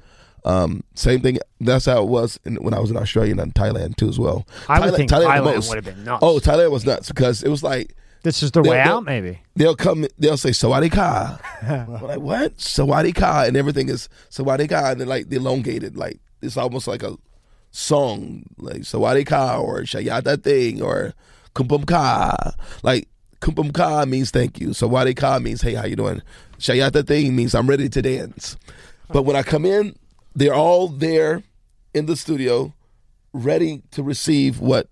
Um, 0.45 0.83
same 0.95 1.21
thing. 1.21 1.39
That's 1.59 1.85
how 1.85 2.01
it 2.03 2.07
was 2.07 2.39
in, 2.45 2.55
when 2.55 2.73
I 2.73 2.79
was 2.79 2.91
in 2.91 2.97
Australia 2.97 3.31
and 3.31 3.41
in 3.41 3.51
Thailand 3.51 3.97
too 3.97 4.07
as 4.07 4.19
well. 4.19 4.47
I 4.69 4.79
would 4.79 4.95
think 4.95 5.09
the 5.09 5.17
Thailand 5.17 5.67
would 5.67 5.75
have 5.75 5.85
been 5.85 6.03
nuts. 6.03 6.23
Oh, 6.23 6.39
Thailand 6.39 6.71
was 6.71 6.85
nuts 6.85 7.09
because 7.09 7.43
it 7.43 7.49
was 7.49 7.63
like 7.63 7.95
this 8.23 8.43
is 8.43 8.51
the 8.51 8.61
way 8.61 8.79
out, 8.79 9.05
maybe. 9.05 9.39
they'll 9.55 9.75
come 9.75 10.05
they'll 10.17 10.37
say 10.37 10.49
Sawadee 10.49 10.91
Ka. 10.91 11.39
Like, 12.01 12.19
what? 12.19 12.57
Sawadee 12.57 13.15
Ka 13.15 13.43
and 13.47 13.55
everything 13.55 13.89
is 13.89 14.09
Sawadee 14.29 14.69
Ka 14.69 14.91
and 14.91 15.01
then 15.01 15.07
like 15.07 15.31
elongated, 15.31 15.95
like 15.95 16.19
it's 16.41 16.57
almost 16.57 16.87
like 16.87 17.03
a 17.03 17.17
song, 17.71 18.43
like 18.57 18.81
Sawadee 18.81 19.25
Ka 19.25 19.59
or 19.59 19.81
Shayata 19.81 20.41
thing 20.41 20.81
or 20.81 21.13
Kumpum 21.55 21.85
Ka. 21.85 22.53
Like 22.83 23.07
Kumpum 23.41 23.73
Ka 23.73 24.05
means 24.05 24.31
thank 24.31 24.59
you. 24.59 24.69
Sawadee 24.69 25.15
Ka 25.15 25.39
means 25.39 25.61
hey, 25.61 25.73
how 25.75 25.85
you 25.85 25.95
doing? 25.95 26.21
Shayata 26.59 27.05
thing 27.05 27.35
means 27.35 27.53
I'm 27.55 27.69
ready 27.69 27.89
to 27.89 28.01
dance. 28.01 28.57
But 29.09 29.23
when 29.23 29.35
I 29.35 29.43
come 29.43 29.65
in, 29.65 29.95
they're 30.37 30.53
all 30.53 30.87
there 30.87 31.41
in 31.95 32.05
the 32.05 32.15
studio, 32.15 32.71
ready 33.33 33.81
to 33.89 34.03
receive 34.03 34.59
what 34.59 34.87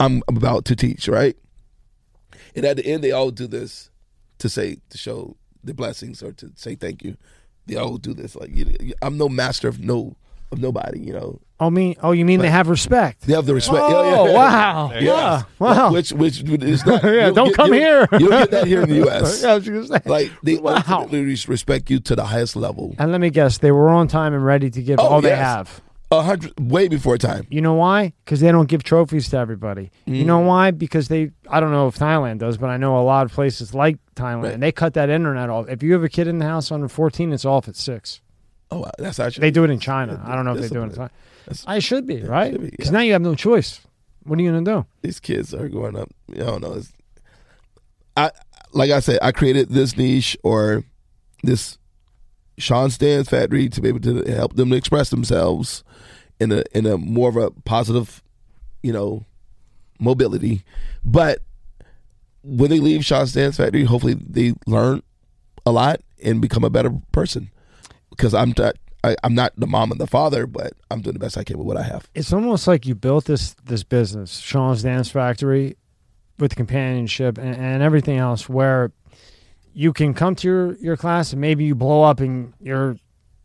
I'm 0.00 0.20
about 0.26 0.64
to 0.64 0.74
teach, 0.74 1.06
right? 1.06 1.36
And 2.56 2.64
at 2.64 2.78
the 2.78 2.84
end, 2.84 3.04
they 3.04 3.12
all 3.12 3.30
do 3.30 3.46
this 3.46 3.90
to 4.38 4.48
say 4.48 4.78
to 4.90 4.98
show 4.98 5.36
the 5.62 5.74
blessings 5.74 6.24
or 6.24 6.32
to 6.32 6.50
say 6.56 6.74
thank 6.74 7.04
you. 7.04 7.16
They 7.66 7.76
all 7.76 7.98
do 7.98 8.14
this. 8.14 8.34
Like 8.34 8.50
I'm 9.00 9.16
no 9.16 9.28
master 9.28 9.68
of 9.68 9.78
no 9.78 10.16
of 10.52 10.60
nobody. 10.60 11.00
You 11.00 11.12
know, 11.14 11.40
Oh, 11.60 11.70
mean, 11.70 11.94
oh, 12.02 12.10
you 12.12 12.24
mean 12.24 12.40
they 12.40 12.50
have 12.50 12.68
respect? 12.68 13.22
they 13.22 13.32
have 13.34 13.46
the 13.46 13.54
respect. 13.54 13.78
Oh, 13.80 14.24
Yeah, 14.26 14.30
yeah, 14.30 14.34
wow. 14.34 14.90
Yeah. 14.92 15.00
Yeah. 15.00 15.42
Wow. 15.58 15.92
Which 15.92 16.12
which 16.12 16.42
is 16.42 16.84
not. 16.84 17.02
Yeah, 17.04 17.28
you 17.28 17.34
don't 17.34 17.46
get- 17.48 17.56
come 17.56 17.72
you 17.72 17.80
here. 17.80 18.08
You 18.12 18.28
don't 18.28 18.30
get 18.40 18.50
that 18.50 18.66
here 18.66 18.82
in 18.82 18.88
the 18.88 18.96
U.S. 19.06 19.42
Yeah, 19.42 19.52
I 19.52 19.54
was 19.56 19.68
gonna 19.68 19.86
say. 19.86 20.00
Like 20.04 20.30
they 20.42 20.56
Wow. 20.56 20.82
ultimately 20.88 21.36
respect 21.48 21.90
you 21.90 22.00
to 22.00 22.16
the 22.16 22.24
highest 22.24 22.56
level. 22.56 22.94
And 22.98 23.12
let 23.12 23.20
me 23.20 23.30
guess, 23.30 23.58
they 23.58 23.72
were 23.72 23.88
on 23.88 24.08
time 24.08 24.34
and 24.34 24.44
ready 24.44 24.70
to 24.70 24.82
give 24.82 24.98
Oh, 24.98 25.04
all 25.06 25.20
they 25.20 25.34
have. 25.36 25.80
A 26.10 26.22
hundred 26.22 26.52
way 26.70 26.86
before 26.86 27.18
time. 27.18 27.44
You 27.50 27.60
know 27.60 27.74
why? 27.74 28.12
Because 28.24 28.38
they 28.40 28.52
don't 28.52 28.68
give 28.68 28.84
trophies 28.84 29.28
to 29.30 29.36
everybody. 29.38 29.90
You 30.06 30.22
Mm. 30.22 30.26
know 30.26 30.38
why? 30.40 30.70
Because 30.70 31.08
they, 31.08 31.30
I 31.50 31.58
don't 31.58 31.72
know 31.72 31.88
if 31.88 31.98
Thailand 31.98 32.38
does, 32.38 32.56
but 32.56 32.68
I 32.70 32.76
know 32.76 32.98
a 32.98 33.02
lot 33.02 33.26
of 33.26 33.32
places 33.32 33.74
like 33.74 33.96
Thailand, 34.14 34.42
Right. 34.44 34.60
they 34.60 34.70
cut 34.70 34.94
that 34.94 35.08
internet 35.10 35.50
off. 35.50 35.68
If 35.68 35.82
you 35.82 35.92
have 35.94 36.04
a 36.04 36.08
kid 36.08 36.28
in 36.28 36.38
the 36.38 36.44
house 36.44 36.70
under 36.70 36.88
14, 36.88 37.32
it's 37.32 37.44
off 37.44 37.66
at 37.68 37.74
6. 37.74 38.20
Oh, 38.70 38.82
uh, 38.82 38.90
that's 38.98 39.20
actually 39.20 39.42
They 39.42 39.50
do 39.50 39.64
it 39.64 39.70
in 39.70 39.78
China. 39.78 40.22
I 40.24 40.34
don't 40.34 40.44
know 40.44 40.54
if 40.54 40.60
they 40.60 40.68
do 40.68 40.82
it 40.82 40.84
in. 40.84 40.90
That's- 40.90 41.64
I 41.66 41.78
should 41.78 42.06
be, 42.06 42.22
right? 42.22 42.58
Because 42.58 42.86
yeah. 42.86 42.92
now 42.92 43.00
you 43.00 43.12
have 43.12 43.22
no 43.22 43.34
choice. 43.34 43.80
What 44.24 44.38
are 44.38 44.42
you 44.42 44.50
going 44.50 44.64
to 44.64 44.70
do? 44.70 44.86
these 45.02 45.20
kids 45.20 45.52
are 45.52 45.68
going 45.68 45.96
up. 45.96 46.08
I 46.32 46.38
don't 46.38 46.62
know. 46.62 46.72
It's, 46.72 46.92
I 48.16 48.30
like 48.72 48.90
I 48.90 49.00
said, 49.00 49.18
I 49.20 49.32
created 49.32 49.68
this 49.68 49.96
niche 49.96 50.36
or 50.42 50.84
this 51.42 51.78
Sean's 52.58 52.96
Dance 52.96 53.28
Factory 53.28 53.68
to 53.68 53.80
be 53.80 53.88
able 53.88 54.00
to 54.00 54.22
help 54.32 54.56
them 54.56 54.70
to 54.70 54.76
express 54.76 55.10
themselves 55.10 55.84
in 56.40 56.52
a 56.52 56.64
in 56.72 56.86
a 56.86 56.96
more 56.96 57.28
of 57.28 57.36
a 57.36 57.50
positive, 57.50 58.22
you 58.82 58.92
know, 58.92 59.24
mobility. 60.00 60.64
But 61.04 61.40
when 62.42 62.70
they 62.70 62.80
leave 62.80 63.04
Sean's 63.04 63.32
Dance 63.32 63.56
Factory, 63.56 63.84
hopefully 63.84 64.14
they 64.14 64.54
learn 64.66 65.02
a 65.66 65.72
lot 65.72 66.00
and 66.22 66.40
become 66.40 66.64
a 66.64 66.70
better 66.70 66.90
person. 67.12 67.50
Because 68.16 68.34
I'm 68.34 68.54
not, 68.56 68.76
I, 69.02 69.16
I'm 69.22 69.34
not 69.34 69.52
the 69.56 69.66
mom 69.66 69.90
and 69.92 70.00
the 70.00 70.06
father, 70.06 70.46
but 70.46 70.72
I'm 70.90 71.00
doing 71.02 71.14
the 71.14 71.20
best 71.20 71.36
I 71.36 71.44
can 71.44 71.58
with 71.58 71.66
what 71.66 71.76
I 71.76 71.82
have. 71.82 72.08
It's 72.14 72.32
almost 72.32 72.66
like 72.66 72.86
you 72.86 72.94
built 72.94 73.24
this 73.26 73.54
this 73.64 73.82
business, 73.82 74.38
Sean's 74.38 74.82
Dance 74.82 75.10
Factory, 75.10 75.76
with 76.38 76.50
the 76.50 76.56
companionship 76.56 77.38
and, 77.38 77.54
and 77.56 77.82
everything 77.82 78.18
else, 78.18 78.48
where 78.48 78.92
you 79.72 79.92
can 79.92 80.14
come 80.14 80.34
to 80.36 80.48
your, 80.48 80.76
your 80.76 80.96
class 80.96 81.32
and 81.32 81.40
maybe 81.40 81.64
you 81.64 81.74
blow 81.74 82.02
up 82.02 82.20
and 82.20 82.52
you're, 82.60 82.96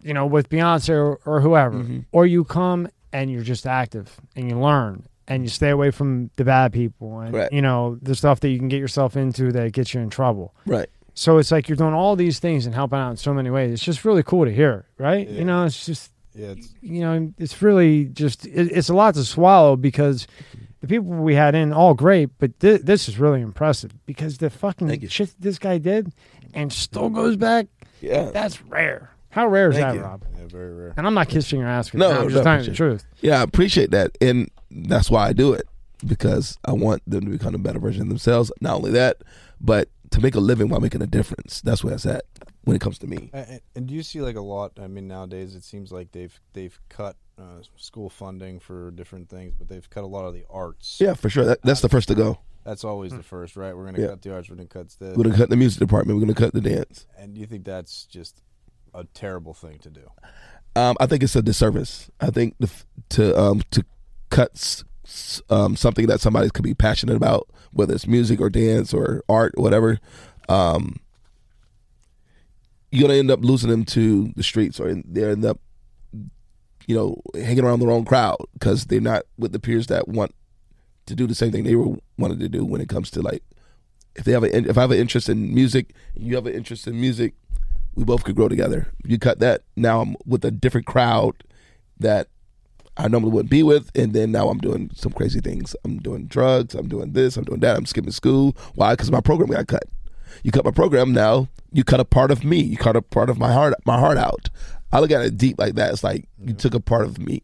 you 0.04 0.14
know, 0.14 0.26
with 0.26 0.50
Beyonce 0.50 0.90
or, 0.96 1.20
or 1.26 1.42
whoever, 1.42 1.78
Mm-hmm. 1.78 2.00
or 2.12 2.26
you 2.26 2.44
come 2.44 2.88
and 3.12 3.32
you're 3.32 3.44
just 3.44 3.66
active 3.66 4.20
and 4.36 4.48
you 4.50 4.60
learn 4.60 5.08
and 5.28 5.44
you 5.44 5.50
stay 5.50 5.70
away 5.70 5.90
from 5.92 6.30
the 6.36 6.44
bad 6.46 6.72
people 6.74 7.20
and 7.20 7.34
Right. 7.34 7.52
you 7.52 7.62
know 7.62 7.98
the 8.02 8.16
stuff 8.16 8.40
that 8.42 8.50
you 8.50 8.60
can 8.60 8.68
get 8.68 8.80
yourself 8.80 9.16
into 9.18 9.52
that 9.52 9.74
gets 9.74 9.94
you 9.94 10.02
in 10.02 10.10
trouble. 10.10 10.54
Right. 10.66 10.90
So 11.20 11.38
it's 11.38 11.52
like 11.52 11.68
you're 11.68 11.76
doing 11.76 11.94
all 11.94 12.16
these 12.16 12.40
things 12.40 12.66
and 12.66 12.74
helping 12.74 12.98
out 12.98 13.10
in 13.12 13.18
so 13.18 13.34
many 13.34 13.50
ways. 13.50 13.74
It's 13.74 13.84
just 13.84 14.06
really 14.06 14.24
cool 14.24 14.46
to 14.46 14.54
hear, 14.54 14.86
right? 14.98 15.28
You 15.28 15.44
know, 15.44 15.66
it's 15.66 15.86
just 15.86 16.12
Yeah, 16.34 16.52
it's, 16.52 16.74
you 16.82 17.02
know, 17.02 17.34
it's 17.38 17.62
really 17.62 18.06
just 18.06 18.46
it, 18.46 18.72
it's 18.72 18.88
a 18.88 18.94
lot 18.94 19.16
to 19.16 19.26
swallow 19.26 19.76
because 19.76 20.28
the 20.80 20.88
people 20.88 21.10
we 21.10 21.36
had 21.36 21.56
in 21.56 21.74
all 21.74 21.94
great, 21.94 22.30
but 22.38 22.58
thi- 22.62 22.78
this 22.78 23.10
is 23.10 23.20
really 23.20 23.42
impressive 23.42 23.92
because 24.06 24.38
the 24.38 24.50
fucking 24.50 25.10
shit 25.10 25.36
this 25.38 25.60
guy 25.60 25.78
did 25.78 26.14
and 26.54 26.72
still 26.72 27.10
goes 27.10 27.36
back. 27.36 27.68
Yeah. 28.00 28.32
That's 28.32 28.62
rare. 28.62 29.12
How 29.32 29.46
rare 29.48 29.72
is 29.72 29.76
Thank 29.76 29.88
that, 29.90 29.96
you. 29.96 30.02
Rob? 30.02 30.24
yeah, 30.38 30.46
very 30.48 30.74
rare. 30.74 30.94
And 30.96 31.06
I'm 31.06 31.14
not 31.14 31.28
kissing 31.28 31.60
your 31.60 31.68
ass. 31.68 31.94
No, 31.94 32.14
No, 32.14 32.22
I'm 32.22 32.30
just 32.30 32.44
telling 32.46 32.64
you 32.64 32.70
the 32.70 32.76
truth. 32.78 33.04
Yeah, 33.20 33.40
I 33.40 33.44
appreciate 33.44 33.92
that, 33.92 34.18
and 34.22 34.50
that's 34.72 35.12
why 35.12 35.28
I 35.28 35.34
do 35.34 35.52
it 35.52 35.68
because 36.08 36.58
I 36.64 36.72
want 36.72 37.02
them 37.06 37.26
to 37.26 37.30
become 37.30 37.56
a 37.56 37.58
better 37.60 37.80
version 37.80 38.04
of 38.04 38.08
themselves. 38.08 38.54
Not 38.62 38.76
only 38.78 38.92
that, 38.92 39.18
but 39.60 39.90
to 40.12 40.22
make 40.22 40.36
a 40.36 40.40
living 40.40 40.70
while 40.70 40.80
making 40.80 41.02
a 41.02 41.08
difference. 41.08 41.62
That's 41.62 41.84
where 41.84 41.94
it's 41.94 42.06
at 42.06 42.24
when 42.64 42.76
it 42.76 42.80
comes 42.82 42.98
to 43.00 43.08
me. 43.08 43.30
And, 43.34 43.62
and 43.76 43.88
do 43.88 43.94
you 43.94 44.04
see 44.04 44.22
like 44.22 44.36
a 44.36 44.42
lot? 44.42 44.74
I 44.82 44.88
mean, 44.88 45.08
nowadays 45.08 45.56
it 45.56 45.64
seems 45.64 45.92
like 45.92 46.12
they've 46.12 46.40
they've 46.54 46.80
cut 46.90 47.16
uh, 47.38 47.62
school 47.78 48.10
funding 48.10 48.60
for 48.60 48.92
different 48.92 49.30
things, 49.30 49.54
but 49.58 49.68
they've 49.68 49.90
cut 49.90 50.04
a 50.04 50.08
lot 50.08 50.26
of 50.26 50.34
the 50.34 50.44
arts. 50.50 50.98
Yeah, 51.00 51.14
for 51.14 51.30
sure. 51.30 51.46
That, 51.46 51.62
that's 51.64 51.82
the 51.82 51.90
first 51.90 52.08
to 52.10 52.16
go. 52.16 52.40
that's 52.66 52.84
always 52.84 53.12
the 53.14 53.24
first, 53.24 53.56
right? 53.56 53.76
We're 53.76 53.86
gonna 53.86 54.00
Yeah. 54.02 54.08
cut 54.08 54.22
the 54.22 54.34
arts. 54.34 54.50
We're 54.50 54.58
gonna 54.58 54.68
cut 54.68 54.90
the. 55.00 55.14
We're 55.16 55.24
gonna 55.24 55.38
cut 55.38 55.50
the 55.50 55.56
music 55.56 55.80
department. 55.80 56.18
We're 56.20 56.26
gonna 56.26 56.34
cut 56.36 56.54
the 56.54 56.62
dance. 56.62 57.08
and 57.18 57.38
you 57.38 57.46
think 57.46 57.66
that's 57.66 58.06
just 58.06 58.42
a 58.94 59.04
terrible 59.14 59.54
thing 59.54 59.78
to 59.80 59.90
do? 59.90 60.10
Um, 60.76 60.96
I 61.00 61.06
think 61.06 61.24
it's 61.24 61.36
a 61.36 61.42
disservice. 61.42 62.10
I 62.20 62.30
think 62.32 62.56
the, 62.60 62.66
f- 62.68 62.86
to 63.10 63.40
um, 63.40 63.62
to 63.72 63.84
cut 64.30 64.52
s- 64.56 64.84
s- 65.06 65.42
um, 65.50 65.76
something 65.76 66.08
that 66.08 66.20
somebody 66.22 66.50
could 66.50 66.64
be 66.64 66.74
passionate 66.74 67.16
about, 67.16 67.48
whether 67.72 67.94
it's 67.94 68.08
music 68.08 68.40
or 68.40 68.50
dance 68.50 68.94
or 68.94 69.24
art, 69.30 69.54
or 69.58 69.64
whatever. 69.64 70.00
Um, 70.48 71.00
you're 72.92 73.08
gonna 73.08 73.20
end 73.20 73.32
up 73.32 73.44
losing 73.44 73.70
them 73.70 73.86
to 73.86 74.32
the 74.36 74.44
streets, 74.44 74.80
or 74.80 74.94
they 74.94 75.24
end 75.24 75.46
up, 75.46 75.60
you 76.88 76.96
know, 76.96 77.22
hanging 77.36 77.64
around 77.64 77.80
the 77.80 77.88
wrong 77.88 78.06
crowd 78.06 78.38
because 78.54 78.86
they're 78.86 79.00
not 79.00 79.24
with 79.38 79.52
the 79.52 79.60
peers 79.60 79.88
that 79.88 80.08
want 80.08 80.34
to 81.06 81.16
do 81.16 81.28
the 81.28 81.36
same 81.36 81.52
thing 81.52 81.64
they 81.64 81.76
were 81.76 81.98
wanted 82.18 82.40
to 82.40 82.50
do 82.50 82.66
when 82.66 82.82
it 82.82 82.90
comes 82.90 83.10
to 83.12 83.22
like 83.22 83.44
if 84.16 84.26
they 84.26 84.32
have 84.32 84.44
a 84.44 84.56
if 84.56 84.78
I 84.78 84.82
have 84.82 84.92
an 84.92 85.00
interest 85.00 85.30
in 85.30 85.54
music, 85.54 85.94
you 86.16 86.36
have 86.36 86.46
an 86.46 86.54
interest 86.54 86.88
in 86.88 87.00
music, 87.00 87.34
we 87.96 88.04
both 88.04 88.24
could 88.24 88.36
grow 88.36 88.50
together. 88.50 88.88
You 89.04 89.18
cut 89.18 89.40
that, 89.40 89.64
now 89.76 90.02
I'm 90.02 90.16
with 90.26 90.44
a 90.44 90.52
different 90.52 90.88
crowd 90.88 91.44
that 92.00 92.28
I 93.00 93.08
normally 93.08 93.32
wouldn't 93.32 93.50
be 93.50 93.64
with, 93.64 93.90
and 93.96 94.14
then 94.14 94.32
now 94.32 94.50
I'm 94.50 94.58
doing 94.60 94.92
some 94.94 95.12
crazy 95.14 95.40
things. 95.40 95.76
I'm 95.86 95.98
doing 96.00 96.26
drugs. 96.28 96.76
I'm 96.76 96.88
doing 96.88 97.14
this. 97.14 97.38
I'm 97.38 97.46
doing 97.46 97.62
that. 97.62 97.78
I'm 97.78 97.86
skipping 97.86 98.12
school. 98.12 98.56
Why? 98.76 98.94
Because 98.94 99.10
my 99.12 99.22
program 99.22 99.50
got 99.50 99.68
cut. 99.68 99.84
You 100.44 100.52
cut 100.52 100.66
my 100.66 100.72
program 100.72 101.14
now. 101.14 101.48
You 101.72 101.84
cut 101.84 102.00
a 102.00 102.06
part 102.06 102.30
of 102.30 102.44
me. 102.44 102.60
You 102.62 102.78
cut 102.78 102.96
a 102.96 103.02
part 103.02 103.30
of 103.30 103.38
my 103.40 103.52
heart. 103.54 103.74
My 103.86 104.00
heart 104.00 104.18
out. 104.18 104.50
I 104.92 105.00
look 105.00 105.12
at 105.12 105.22
it 105.22 105.38
deep 105.38 105.58
like 105.60 105.76
that. 105.76 105.92
It's 105.94 106.04
like 106.04 106.28
you 106.44 106.54
took 106.54 106.74
a 106.74 106.80
part 106.80 107.06
of 107.06 107.20
me. 107.20 107.42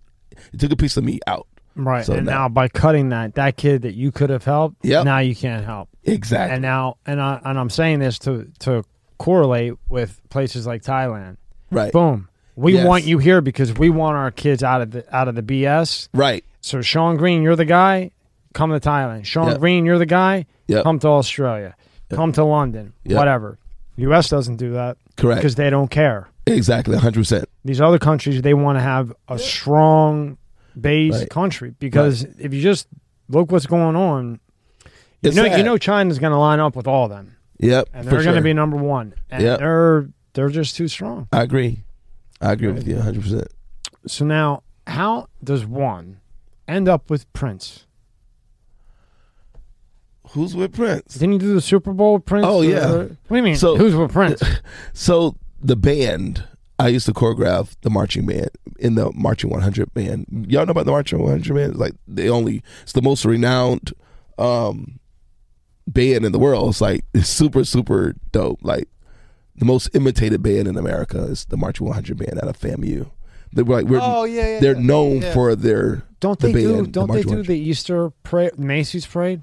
You 0.52 0.60
took 0.60 0.72
a 0.72 0.76
piece 0.76 0.98
of 0.98 1.03
me 1.03 1.19
out. 1.27 1.48
Right. 1.76 2.06
So 2.06 2.14
and 2.14 2.26
now- 2.26 2.44
now, 2.44 2.49
by 2.49 2.68
cutting 2.68 3.10
that, 3.10 3.36
that 3.36 3.57
kid 3.57 3.82
that 3.84 3.95
you 3.95 4.11
could 4.11 4.30
have 4.30 4.44
helped, 4.45 4.84
Yep. 4.86 5.06
now 5.06 5.19
you 5.19 5.36
can't 5.36 5.65
help. 5.65 5.90
Exactly. 6.03 6.53
And 6.53 6.61
now, 6.61 6.98
and 7.06 7.22
I 7.22 7.40
and 7.44 7.57
I'm 7.60 7.69
saying 7.69 7.99
this 7.99 8.18
to 8.19 8.49
to 8.60 8.84
correlate 9.18 9.73
with 9.90 10.22
places 10.30 10.68
like 10.68 10.84
Thailand. 10.84 11.38
right. 11.72 11.91
Boom. 11.91 12.27
We 12.56 12.73
Yes. 12.76 12.86
want 12.88 13.03
you 13.06 13.18
here 13.18 13.41
because 13.41 13.73
we 13.73 13.90
want 13.90 14.15
our 14.18 14.32
kids 14.32 14.64
out 14.64 14.82
of 14.82 14.91
the 14.91 15.15
out 15.15 15.27
of 15.27 15.36
the 15.36 15.41
BS. 15.44 16.07
Right. 16.14 16.44
So 16.61 16.82
Sean 16.82 17.18
Green, 17.18 17.41
you're 17.44 17.56
the 17.56 17.65
guy. 17.65 18.11
Come 18.53 18.72
to 18.72 18.80
Thailand. 18.80 19.26
Sean 19.26 19.49
Yep. 19.49 19.60
Green, 19.60 19.86
you're 19.86 19.98
the 19.99 20.06
guy. 20.06 20.45
Yep. 20.68 20.84
Come 20.84 20.99
to 20.99 21.07
Australia. 21.10 21.76
Come 22.10 22.32
to 22.34 22.44
London. 22.45 22.94
Yep. 23.03 23.18
Whatever. 23.18 23.57
U.S. 23.98 24.30
doesn't 24.30 24.56
do 24.57 24.73
that 24.73 24.98
Correct. 25.18 25.40
because 25.41 25.56
they 25.56 25.69
don't 25.69 25.90
care. 25.91 26.27
exactly. 26.48 26.94
100. 26.95 27.14
percent 27.19 27.49
These 27.65 27.82
other 27.82 27.99
countries, 27.99 28.41
they 28.41 28.53
want 28.53 28.77
to 28.77 28.82
have 28.82 29.14
a 29.27 29.38
strong 29.38 30.38
base 30.80 31.14
Right. 31.19 31.30
country 31.30 31.73
because 31.80 32.23
if 32.40 32.53
you 32.53 32.61
just 32.61 32.88
look 33.30 33.52
what's 33.52 33.65
going 33.65 33.95
on, 33.95 34.40
you 35.22 35.30
It's 35.30 35.36
know, 35.36 35.45
you 35.45 35.64
know, 35.64 35.77
China's 35.77 36.19
going 36.19 36.32
to 36.34 36.38
line 36.38 36.60
up 36.60 36.76
with 36.76 36.88
all 36.88 37.06
of 37.06 37.10
them, 37.10 37.36
Yep. 37.60 37.90
and 37.94 38.06
they're 38.06 38.11
going 38.23 38.26
to 38.26 38.34
sure. 38.34 38.41
be 38.41 38.53
number 38.53 38.77
one, 38.77 39.14
and 39.32 39.41
Yep. 39.44 39.60
they're 39.60 40.07
they're 40.34 40.49
just 40.49 40.76
too 40.76 40.88
strong. 40.90 41.27
I 41.32 41.41
agree. 41.44 41.84
I 42.45 42.51
agree 42.53 42.72
with 42.72 42.88
you 42.88 42.95
100. 42.95 43.22
percent 43.22 43.47
So 44.07 44.26
now, 44.26 44.63
how 44.88 45.27
does 45.43 45.65
one 45.65 46.19
end 46.67 46.88
up 46.88 47.09
with 47.09 47.31
Prince? 47.34 47.85
Who's 50.31 50.55
with 50.55 50.73
Prince? 50.73 51.13
Didn't 51.15 51.34
you 51.34 51.39
do 51.39 51.53
the 51.53 51.61
Super 51.61 51.93
Bowl 51.93 52.15
with 52.15 52.26
Prince? 52.26 52.45
Oh, 52.47 52.61
yeah. 52.61 52.91
or- 52.91 52.97
what 53.03 53.30
do 53.30 53.35
you 53.35 53.43
mean? 53.43 53.55
So- 53.55 53.77
Who's 53.77 53.95
with 53.95 54.11
Prince? 54.11 54.41
So 54.93 55.38
the 55.61 55.76
band, 55.76 56.43
I 56.80 56.88
used 56.89 57.05
to 57.05 57.13
choreograph 57.13 57.76
the 57.81 57.89
marching 57.89 58.26
band 58.26 58.49
in 58.80 58.95
the 58.95 59.11
marching 59.13 59.49
100 59.49 59.93
band. 59.93 60.45
Y'all 60.49 60.65
know 60.65 60.72
about 60.72 60.85
the 60.85 60.91
marching 60.91 61.19
100 61.19 61.53
band? 61.53 61.72
It's 61.72 61.80
like 61.80 61.93
the 62.07 62.27
only 62.30 62.63
it's 62.84 62.93
the 62.93 63.01
most 63.01 63.23
renowned 63.26 63.93
um 64.38 64.99
band 65.88 66.26
in 66.26 66.31
the 66.31 66.39
world. 66.39 66.69
It's 66.69 66.81
like 66.81 67.05
it's 67.13 67.30
super 67.30 67.63
super 67.63 68.15
dope. 68.31 68.59
Like 68.63 68.88
the 69.57 69.65
most 69.65 69.90
imitated 69.95 70.41
band 70.44 70.68
in 70.68 70.77
America 70.77 71.23
is 71.23 71.45
the 71.45 71.57
marching 71.57 71.88
100 71.88 72.18
band 72.18 72.38
out 72.41 72.48
of 72.49 72.60
FAMU. 72.60 73.10
They're 73.53 73.64
like 73.64 73.86
we're 73.86 73.99
Oh, 74.02 74.26
yeah, 74.26 74.53
yeah, 74.56 74.60
they're 74.60 74.76
yeah. 74.76 74.82
known 74.82 75.22
Yeah. 75.22 75.34
for 75.34 75.56
their 75.56 76.03
Don't 76.19 76.40
the 76.40 76.48
they 76.48 76.61
do? 76.61 76.73
band, 76.73 76.88
the 76.88 76.91
Don't 76.91 77.11
they 77.11 77.22
do 77.22 77.30
100. 77.30 77.48
the 77.48 77.57
Easter 77.57 78.10
parade, 78.23 78.60
Macy's 78.60 79.06
parade? 79.06 79.41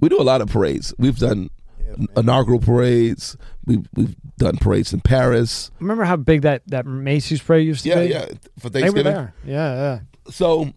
we 0.00 0.08
do 0.08 0.20
a 0.20 0.22
lot 0.22 0.40
of 0.40 0.48
parades. 0.48 0.94
We've 0.98 1.18
done 1.18 1.50
inaugural 2.16 2.60
parades. 2.60 3.36
We've 3.66 3.86
we've 3.94 4.14
done 4.38 4.56
parades 4.58 4.92
in 4.92 5.00
Paris. 5.00 5.70
Remember 5.80 6.04
how 6.04 6.16
big 6.16 6.42
that 6.42 6.62
that 6.68 6.86
Macy's 6.86 7.42
parade 7.42 7.66
used 7.66 7.82
to 7.82 7.88
Yeah, 7.88 8.00
be? 8.02 8.06
yeah. 8.06 8.26
Yeah, 8.30 8.34
for 8.60 8.68
Thanksgiving. 8.70 8.94
They 9.04 9.10
were 9.10 9.14
there. 9.16 9.34
Yeah, 9.44 9.74
yeah. 9.74 9.98
so 10.30 10.72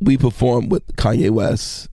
we 0.00 0.18
performed 0.18 0.70
with 0.70 0.86
Kanye 0.96 1.30
West 1.30 1.88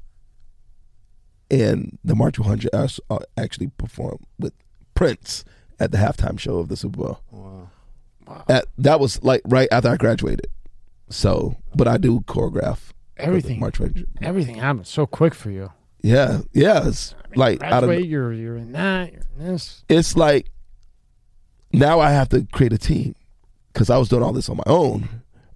and 1.51 1.97
the 2.03 2.15
March 2.15 2.37
100 2.39 2.73
us- 2.73 2.99
uh, 3.09 3.19
actually 3.37 3.67
performed 3.77 4.19
with 4.37 4.53
Prince 4.99 5.45
at 5.79 5.93
the 5.93 5.97
halftime 5.97 6.37
show 6.37 6.57
of 6.57 6.67
the 6.67 6.75
Super 6.75 6.97
Bowl. 6.97 7.19
Wow. 7.31 8.43
At, 8.49 8.65
that 8.79 8.99
was 8.99 9.23
like 9.23 9.41
right 9.45 9.69
after 9.71 9.87
I 9.87 9.95
graduated. 9.95 10.47
So, 11.09 11.55
but 11.73 11.87
I 11.87 11.95
do 11.95 12.19
choreograph 12.19 12.91
Everything. 13.15 13.61
March 13.61 13.79
100. 13.79 14.05
Everything 14.21 14.55
happened 14.55 14.87
so 14.87 15.05
quick 15.05 15.33
for 15.33 15.51
you. 15.51 15.71
Yeah, 16.01 16.41
yeah. 16.51 16.85
It's 16.85 17.15
like 17.33 17.63
out 17.63 17.85
of 17.85 17.93
you're 18.01 18.33
you're 18.33 18.57
in 18.57 18.73
that, 18.73 19.13
you're 19.13 19.21
in 19.37 19.53
this. 19.53 19.85
it's 19.87 20.17
like 20.17 20.51
now 21.71 22.01
I 22.01 22.11
have 22.11 22.27
to 22.29 22.45
create 22.51 22.73
a 22.73 22.77
team 22.77 23.15
because 23.71 23.89
I 23.89 23.97
was 23.97 24.09
doing 24.09 24.21
all 24.21 24.33
this 24.33 24.49
on 24.49 24.57
my 24.57 24.63
own, 24.67 25.07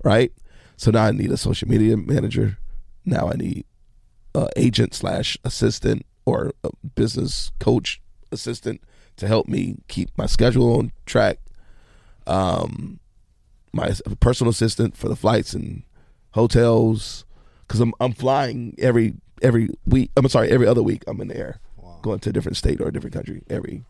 right? 0.05 0.31
So 0.77 0.89
now 0.89 1.03
I 1.03 1.11
need 1.11 1.31
a 1.31 1.37
social 1.37 1.67
media 1.67 1.97
manager. 1.97 2.59
Now 3.03 3.29
I 3.29 3.35
need 3.35 3.65
a 4.35 4.47
agent 4.55 4.93
slash 4.93 5.37
assistant 5.43 6.05
or 6.25 6.53
a 6.63 6.69
business 6.95 7.51
coach 7.59 8.01
assistant 8.31 8.81
to 9.17 9.27
help 9.27 9.47
me 9.47 9.77
keep 9.87 10.09
my 10.17 10.25
schedule 10.25 10.77
on 10.77 10.91
track. 11.05 11.39
Um, 12.25 12.99
my 13.71 13.93
personal 14.19 14.51
assistant 14.51 14.95
for 14.95 15.09
the 15.09 15.15
flights 15.15 15.53
and 15.53 15.83
hotels 16.31 17.25
because 17.67 17.79
I'm 17.79 17.93
I'm 17.99 18.13
flying 18.13 18.75
every 18.77 19.15
every 19.41 19.69
week. 19.85 20.11
I'm 20.15 20.27
sorry, 20.29 20.49
every 20.51 20.67
other 20.67 20.83
week 20.83 21.03
I'm 21.07 21.19
in 21.21 21.27
the 21.27 21.37
air, 21.37 21.59
going 22.01 22.19
to 22.19 22.29
a 22.29 22.33
different 22.33 22.57
state 22.57 22.79
or 22.81 22.87
a 22.87 22.93
different 22.93 23.13
country 23.13 23.41
every. 23.49 23.83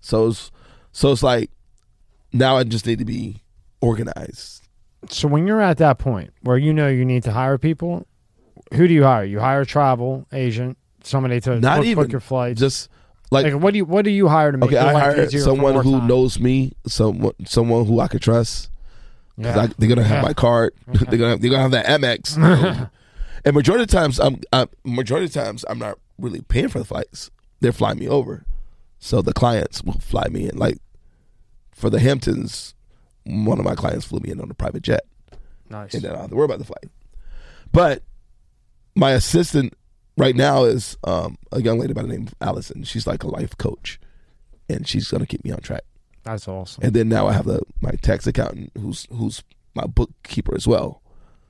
So 0.00 0.28
it's 0.28 0.50
so 0.92 1.12
it's 1.12 1.22
like 1.22 1.50
now 2.32 2.56
I 2.56 2.64
just 2.64 2.86
need 2.86 2.98
to 2.98 3.04
be 3.04 3.42
organized. 3.80 4.66
So 5.10 5.28
when 5.28 5.46
you're 5.46 5.60
at 5.60 5.78
that 5.78 5.98
point 5.98 6.32
where 6.42 6.58
you 6.58 6.72
know 6.72 6.88
you 6.88 7.04
need 7.04 7.22
to 7.24 7.32
hire 7.32 7.58
people, 7.58 8.06
who 8.74 8.88
do 8.88 8.94
you 8.94 9.04
hire? 9.04 9.24
You 9.24 9.40
hire 9.40 9.60
a 9.62 9.66
travel 9.66 10.26
agent, 10.32 10.76
somebody 11.02 11.40
to 11.42 11.60
Not 11.60 11.78
book, 11.78 11.86
even 11.86 12.04
book 12.04 12.12
your 12.12 12.20
flights. 12.20 12.60
Just 12.60 12.88
like, 13.30 13.52
like 13.52 13.62
what 13.62 13.72
do 13.72 13.78
you 13.78 13.84
what 13.84 14.04
do 14.04 14.10
you 14.10 14.28
hire 14.28 14.52
to 14.52 14.58
make 14.58 14.68
okay, 14.68 14.78
I 14.78 14.92
hire 14.92 15.30
someone 15.30 15.74
who 15.82 15.98
time? 15.98 16.06
knows 16.08 16.38
me, 16.40 16.72
someone 16.86 17.32
someone 17.44 17.84
who 17.86 18.00
I 18.00 18.08
could 18.08 18.22
trust. 18.22 18.70
Yeah. 19.36 19.58
I- 19.58 19.66
they're 19.78 19.88
gonna 19.88 20.02
have 20.04 20.18
Yeah. 20.18 20.22
my 20.28 20.32
card. 20.34 20.72
they're 20.86 21.18
gonna 21.18 21.36
they're 21.36 21.50
gonna 21.50 21.62
have 21.62 21.70
that 21.72 21.86
Amex. 21.86 22.36
and 23.44 23.54
majority 23.54 23.84
of 23.84 23.90
times, 23.90 24.18
I'm 24.18 24.40
uh, 24.52 24.66
majority 24.84 25.26
of 25.26 25.32
times 25.32 25.64
I'm 25.68 25.78
not 25.78 25.98
really 26.18 26.40
paying 26.40 26.68
for 26.68 26.78
the 26.78 26.84
flights. 26.84 27.30
They're 27.60 27.72
flying 27.72 27.98
me 27.98 28.08
over, 28.08 28.44
so 28.98 29.20
the 29.22 29.32
clients 29.32 29.82
will 29.82 29.94
fly 30.00 30.26
me 30.30 30.48
in. 30.48 30.56
Like 30.56 30.78
for 31.72 31.90
the 31.90 32.00
Hamptons, 32.00 32.74
one 33.24 33.58
of 33.58 33.64
my 33.64 33.74
clients 33.74 34.06
flew 34.06 34.20
me 34.20 34.30
in 34.30 34.40
on 34.40 34.50
a 34.50 34.54
private 34.54 34.82
jet, 34.82 35.02
Nice. 35.68 35.94
and 35.94 36.02
then 36.02 36.10
I 36.10 36.14
don't 36.14 36.20
have 36.22 36.30
to 36.30 36.36
worry 36.36 36.44
about 36.46 36.58
the 36.58 36.64
flight. 36.64 36.88
But 37.72 38.02
my 38.96 39.10
assistant 39.12 39.74
right 40.18 40.36
now 40.36 40.64
is 40.64 40.96
um, 41.04 41.38
a 41.52 41.62
young 41.62 41.78
lady 41.78 41.92
by 41.92 42.02
the 42.02 42.08
name 42.08 42.26
of 42.26 42.34
Allison. 42.40 42.84
She's 42.84 43.06
like 43.06 43.22
a 43.22 43.28
life 43.28 43.56
coach, 43.58 44.00
and 44.68 44.86
she's 44.86 45.08
gonna 45.08 45.26
keep 45.26 45.44
me 45.44 45.50
on 45.50 45.60
track. 45.60 45.84
That's 46.24 46.46
awesome. 46.48 46.84
And 46.84 46.94
then 46.94 47.08
now 47.08 47.26
I 47.26 47.32
have 47.32 47.46
the 47.46 47.62
my 47.80 47.92
tax 48.02 48.26
accountant 48.26 48.72
who's 48.76 49.06
who's 49.10 49.42
my 49.74 49.86
bookkeeper 49.86 50.54
as 50.54 50.66
well. 50.66 51.02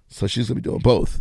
So 0.09 0.27
she's 0.27 0.49
gonna 0.49 0.61
be 0.61 0.69
doing 0.69 0.81
both. 0.81 1.20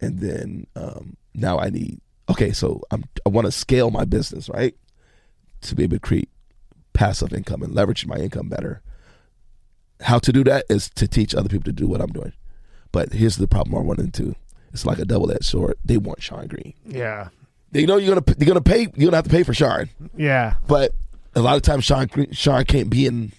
And 0.00 0.18
then 0.18 0.66
um, 0.76 1.16
now 1.34 1.58
I 1.58 1.70
need 1.70 2.00
okay, 2.28 2.52
so 2.52 2.82
I'm 2.90 3.04
I 3.24 3.28
want 3.28 3.46
to 3.46 3.52
scale 3.52 3.90
my 3.90 4.04
business, 4.04 4.48
right? 4.48 4.74
To 5.62 5.74
be 5.74 5.84
able 5.84 5.96
to 5.96 6.00
create 6.00 6.28
passive 6.92 7.32
income 7.32 7.62
and 7.62 7.74
leverage 7.74 8.06
my 8.06 8.16
income 8.16 8.48
better. 8.48 8.82
How 10.00 10.18
to 10.18 10.32
do 10.32 10.44
that 10.44 10.64
is 10.68 10.90
to 10.90 11.06
teach 11.06 11.34
other 11.34 11.48
people 11.48 11.64
to 11.64 11.72
do 11.72 11.86
what 11.86 12.00
I'm 12.00 12.12
doing. 12.12 12.32
But 12.92 13.12
here's 13.12 13.36
the 13.36 13.48
problem 13.48 13.76
I 13.76 13.86
run 13.86 14.00
into. 14.00 14.34
It's 14.74 14.84
like 14.84 14.98
a 14.98 15.04
double 15.06 15.30
edged 15.32 15.44
sword. 15.46 15.76
They 15.84 15.96
want 15.96 16.22
Sean 16.22 16.46
Green. 16.46 16.74
Yeah. 16.86 17.28
They 17.72 17.86
know 17.86 17.96
you're 17.96 18.14
gonna 18.14 18.36
you're 18.38 18.46
gonna 18.48 18.60
pay 18.60 18.80
you're 18.94 19.06
gonna 19.06 19.16
have 19.16 19.24
to 19.24 19.30
pay 19.30 19.42
for 19.44 19.54
Sean. 19.54 19.88
Yeah. 20.16 20.54
But 20.68 20.92
a 21.34 21.40
lot 21.40 21.56
of 21.56 21.62
times 21.62 21.84
Sean 21.84 22.08
Sean 22.32 22.64
can't 22.64 22.90
be 22.90 23.06
in 23.06 23.32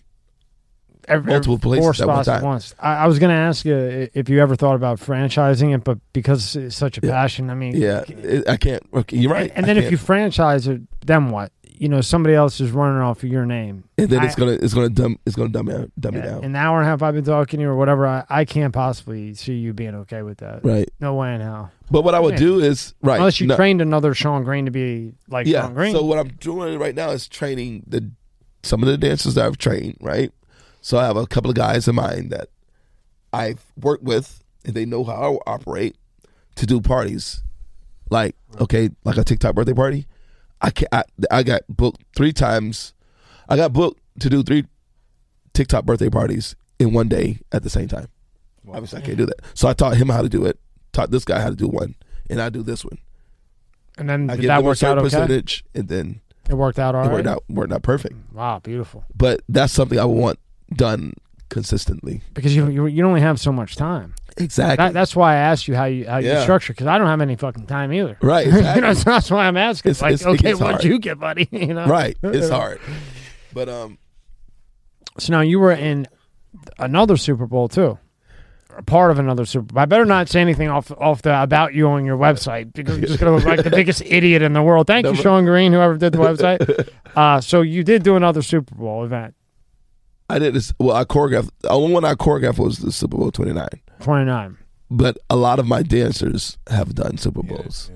Every, 1.07 1.31
Multiple 1.33 1.59
four 1.59 1.77
places 1.77 2.01
at 2.01 2.07
one 2.07 2.15
spots 2.23 2.27
at 2.29 2.33
time. 2.37 2.43
once. 2.43 2.75
I, 2.79 2.93
I 2.95 3.05
was 3.07 3.19
going 3.19 3.29
to 3.29 3.35
ask 3.39 3.63
you 3.63 4.09
if 4.15 4.27
you 4.27 4.41
ever 4.41 4.55
thought 4.55 4.73
about 4.73 4.99
franchising 4.99 5.71
it, 5.75 5.83
but 5.83 5.99
because 6.13 6.55
it's 6.55 6.75
such 6.75 6.97
a 6.97 7.01
Yeah. 7.05 7.11
passion, 7.11 7.51
I 7.51 7.53
mean, 7.53 7.75
Yeah, 7.75 8.03
I 8.49 8.57
can't. 8.57 8.81
Okay, 8.91 9.17
you're 9.17 9.31
right. 9.31 9.51
And 9.53 9.65
I 9.65 9.67
then 9.67 9.77
if 9.77 9.91
you 9.91 9.97
franchise 9.97 10.67
it, 10.67 10.81
then 11.05 11.29
what? 11.29 11.51
You 11.79 11.89
know, 11.89 12.01
somebody 12.01 12.35
else 12.35 12.59
is 12.59 12.71
running 12.71 13.01
off 13.01 13.23
of 13.23 13.29
your 13.29 13.45
name. 13.45 13.83
and 13.97 14.09
then 14.09 14.23
it's 14.23 14.35
gonna 14.35 14.53
it's 14.53 14.73
gonna 14.73 14.89
dumb 14.89 15.17
it's 15.25 15.35
gonna 15.35 15.49
dumb 15.49 15.65
me 15.67 15.89
dumb 15.99 16.15
me 16.15 16.19
Yeah, 16.21 16.25
down. 16.27 16.43
An 16.43 16.55
hour 16.55 16.79
and 16.79 16.87
a 16.87 16.89
half 16.89 17.01
I've 17.01 17.13
been 17.13 17.23
talking 17.23 17.59
to 17.59 17.63
you 17.63 17.69
or 17.69 17.75
whatever. 17.75 18.05
I, 18.07 18.23
I 18.29 18.45
can't 18.45 18.73
possibly 18.73 19.33
see 19.33 19.53
you 19.55 19.73
being 19.73 19.95
okay 19.95 20.21
with 20.21 20.37
that. 20.39 20.63
Right. 20.63 20.89
No 20.99 21.15
way 21.15 21.33
in 21.35 21.41
hell. 21.41 21.71
But 21.91 22.03
what 22.03 22.15
I 22.15 22.19
would 22.19 22.33
Yeah. 22.33 22.39
do 22.39 22.59
is 22.59 22.93
right. 23.01 23.17
Unless 23.17 23.39
you 23.41 23.47
no, 23.47 23.55
trained 23.55 23.81
another 23.81 24.13
Sean 24.13 24.43
Green 24.43 24.65
to 24.65 24.71
be 24.71 25.13
like 25.29 25.47
yeah. 25.47 25.61
Sean 25.63 25.73
Green. 25.73 25.93
So 25.93 26.03
what 26.03 26.17
I'm 26.19 26.29
doing 26.39 26.77
right 26.79 26.95
now 26.95 27.09
is 27.11 27.27
training 27.27 27.83
the 27.87 28.09
some 28.63 28.81
of 28.81 28.87
the 28.89 28.97
dancers 28.97 29.35
that 29.35 29.45
I've 29.45 29.57
trained. 29.57 29.97
Right. 30.01 30.31
So 30.81 30.97
I 30.97 31.05
have 31.05 31.17
a 31.17 31.25
couple 31.27 31.49
of 31.49 31.55
guys 31.55 31.87
in 31.87 31.95
mind 31.95 32.31
that 32.31 32.49
I've 33.33 33.63
worked 33.79 34.03
with, 34.03 34.43
and 34.65 34.73
they 34.75 34.85
know 34.85 35.03
how 35.03 35.39
I 35.45 35.51
operate 35.51 35.95
to 36.55 36.65
do 36.65 36.79
parties. 36.79 37.41
Like 38.09 38.35
okay, 38.61 38.89
like 39.03 39.17
a 39.17 39.23
TikTok 39.23 39.55
birthday 39.55 39.73
party. 39.73 40.05
I 40.65 40.71
can 40.71 40.87
I, 40.91 41.03
I 41.29 41.43
got 41.43 41.61
booked 41.69 42.01
three 42.15 42.33
times. 42.33 42.93
I 43.47 43.55
got 43.55 43.71
booked 43.71 44.01
to 44.21 44.29
do 44.29 44.41
three 44.41 44.65
TikTok 45.53 45.85
birthday 45.85 46.09
parties 46.09 46.55
in 46.79 46.91
one 46.91 47.07
day 47.07 47.39
at 47.51 47.61
the 47.63 47.69
same 47.69 47.87
time. 47.87 48.07
Obviously, 48.67 48.99
I 48.99 49.05
can't 49.05 49.17
do 49.17 49.27
that. 49.27 49.39
So 49.53 49.67
I 49.67 49.73
taught 49.73 49.95
him 49.97 50.09
how 50.09 50.21
to 50.23 50.29
do 50.29 50.43
it. 50.45 50.59
Taught 50.91 51.11
this 51.11 51.23
guy 51.23 51.39
how 51.39 51.49
to 51.49 51.55
do 51.55 51.67
one, 51.67 51.93
and 52.29 52.41
I 52.41 52.49
do 52.49 52.63
this 52.63 52.83
one. 52.83 52.97
and 53.99 54.09
then 54.09 54.29
I 54.29 54.35
did 54.37 54.45
that 54.49 54.55
them 54.57 54.65
a 54.65 54.67
work 54.67 54.71
out 54.71 54.77
certain 54.77 54.97
okay? 54.99 55.03
percentage, 55.05 55.63
and 55.75 55.87
then 55.87 56.21
It 56.49 56.55
worked 56.55 56.79
out 56.79 56.95
all 56.95 57.03
it 57.03 57.07
right. 57.07 57.13
worked 57.13 57.27
out 57.27 57.43
worked 57.49 57.73
out 57.73 57.83
perfect. 57.83 58.15
Mm, 58.15 58.33
wow, 58.33 58.59
beautiful. 58.59 59.05
But 59.15 59.41
that's 59.47 59.71
something 59.73 59.99
I 59.99 60.05
want 60.05 60.39
done 60.73 61.13
consistently. 61.49 62.21
Because 62.33 62.55
you 62.55 62.67
you, 62.69 62.87
you 62.87 63.05
only 63.05 63.21
have 63.21 63.39
so 63.39 63.51
much 63.51 63.75
time. 63.75 64.15
Exactly. 64.37 64.75
That, 64.83 64.93
that's 64.93 65.15
why 65.15 65.33
I 65.33 65.37
asked 65.37 65.67
you 65.67 65.75
how 65.75 65.85
you 65.85 66.05
how 66.07 66.17
you 66.17 66.41
structure 66.41 66.73
because 66.73 66.87
I 66.87 66.97
don't 66.97 67.07
have 67.07 67.21
any 67.21 67.35
fucking 67.37 67.67
time 67.67 67.93
either. 67.93 68.17
Right, 68.21 68.45
you 68.75 68.81
know, 68.81 68.93
so 68.93 69.03
that's 69.11 69.31
why 69.31 69.47
I'm 69.47 69.55
asking. 69.57 69.91
It's- 69.91 70.01
like, 70.01 70.13
it's- 70.15 70.27
okay, 70.27 70.53
what'd 70.53 70.83
you 70.83 70.99
get, 70.99 71.19
buddy? 71.19 71.47
you 71.51 71.73
know, 71.73 71.85
right. 71.85 72.17
It's 72.21 72.49
hard. 72.49 72.81
But 73.53 73.69
um, 73.69 73.97
So 75.17 75.31
now 75.31 75.41
you 75.41 75.59
were 75.59 75.71
in 75.71 76.07
another 76.79 77.15
Super 77.15 77.45
Bowl 77.45 77.69
too, 77.69 77.97
part 78.85 79.11
of 79.11 79.19
another 79.19 79.45
Super 79.45 79.73
Bowl. 79.73 79.81
I 79.81 79.85
better 79.85 80.03
not 80.05 80.27
say 80.27 80.41
anything 80.41 80.67
off 80.69 80.91
off 80.91 81.21
the 81.21 81.41
about 81.41 81.73
you 81.73 81.87
on 81.87 82.03
your 82.05 82.17
website 82.17 82.73
because 82.73 82.95
I'm 82.97 83.01
just 83.05 83.19
gonna 83.19 83.33
look 83.35 83.45
like 83.45 83.63
the 83.63 83.69
biggest 83.69 84.01
idiot 84.05 84.41
in 84.41 84.51
the 84.51 84.61
world. 84.61 84.87
Thank 84.87 85.05
you, 85.07 85.15
Sean 85.15 85.45
Green, 85.45 85.71
whoever 85.71 85.95
did 85.97 86.11
the 86.11 86.17
website. 86.19 86.89
Uh, 87.15 87.39
so 87.39 87.61
you 87.61 87.83
did 87.85 88.03
do 88.03 88.17
another 88.17 88.41
Super 88.41 88.75
Bowl 88.75 89.05
event, 89.05 89.33
I 90.29 90.39
did 90.39 90.53
this. 90.53 90.73
Well, 90.77 90.95
I 90.97 91.05
choreographed. 91.05 91.51
The 91.61 91.69
only 91.69 91.93
one 91.93 92.03
I 92.03 92.15
choreographed 92.15 92.59
was 92.59 92.79
the 92.79 92.91
Super 92.91 93.15
Bowl 93.15 93.31
twenty 93.31 93.53
nine. 93.99 94.05
twenty 94.05 94.25
nine. 94.25 94.57
But 94.89 95.17
a 95.29 95.35
lot 95.35 95.59
of 95.59 95.67
my 95.67 95.81
dancers 95.81 96.57
have 96.69 96.93
done 96.93 97.17
Super 97.17 97.41
Bowls. 97.43 97.91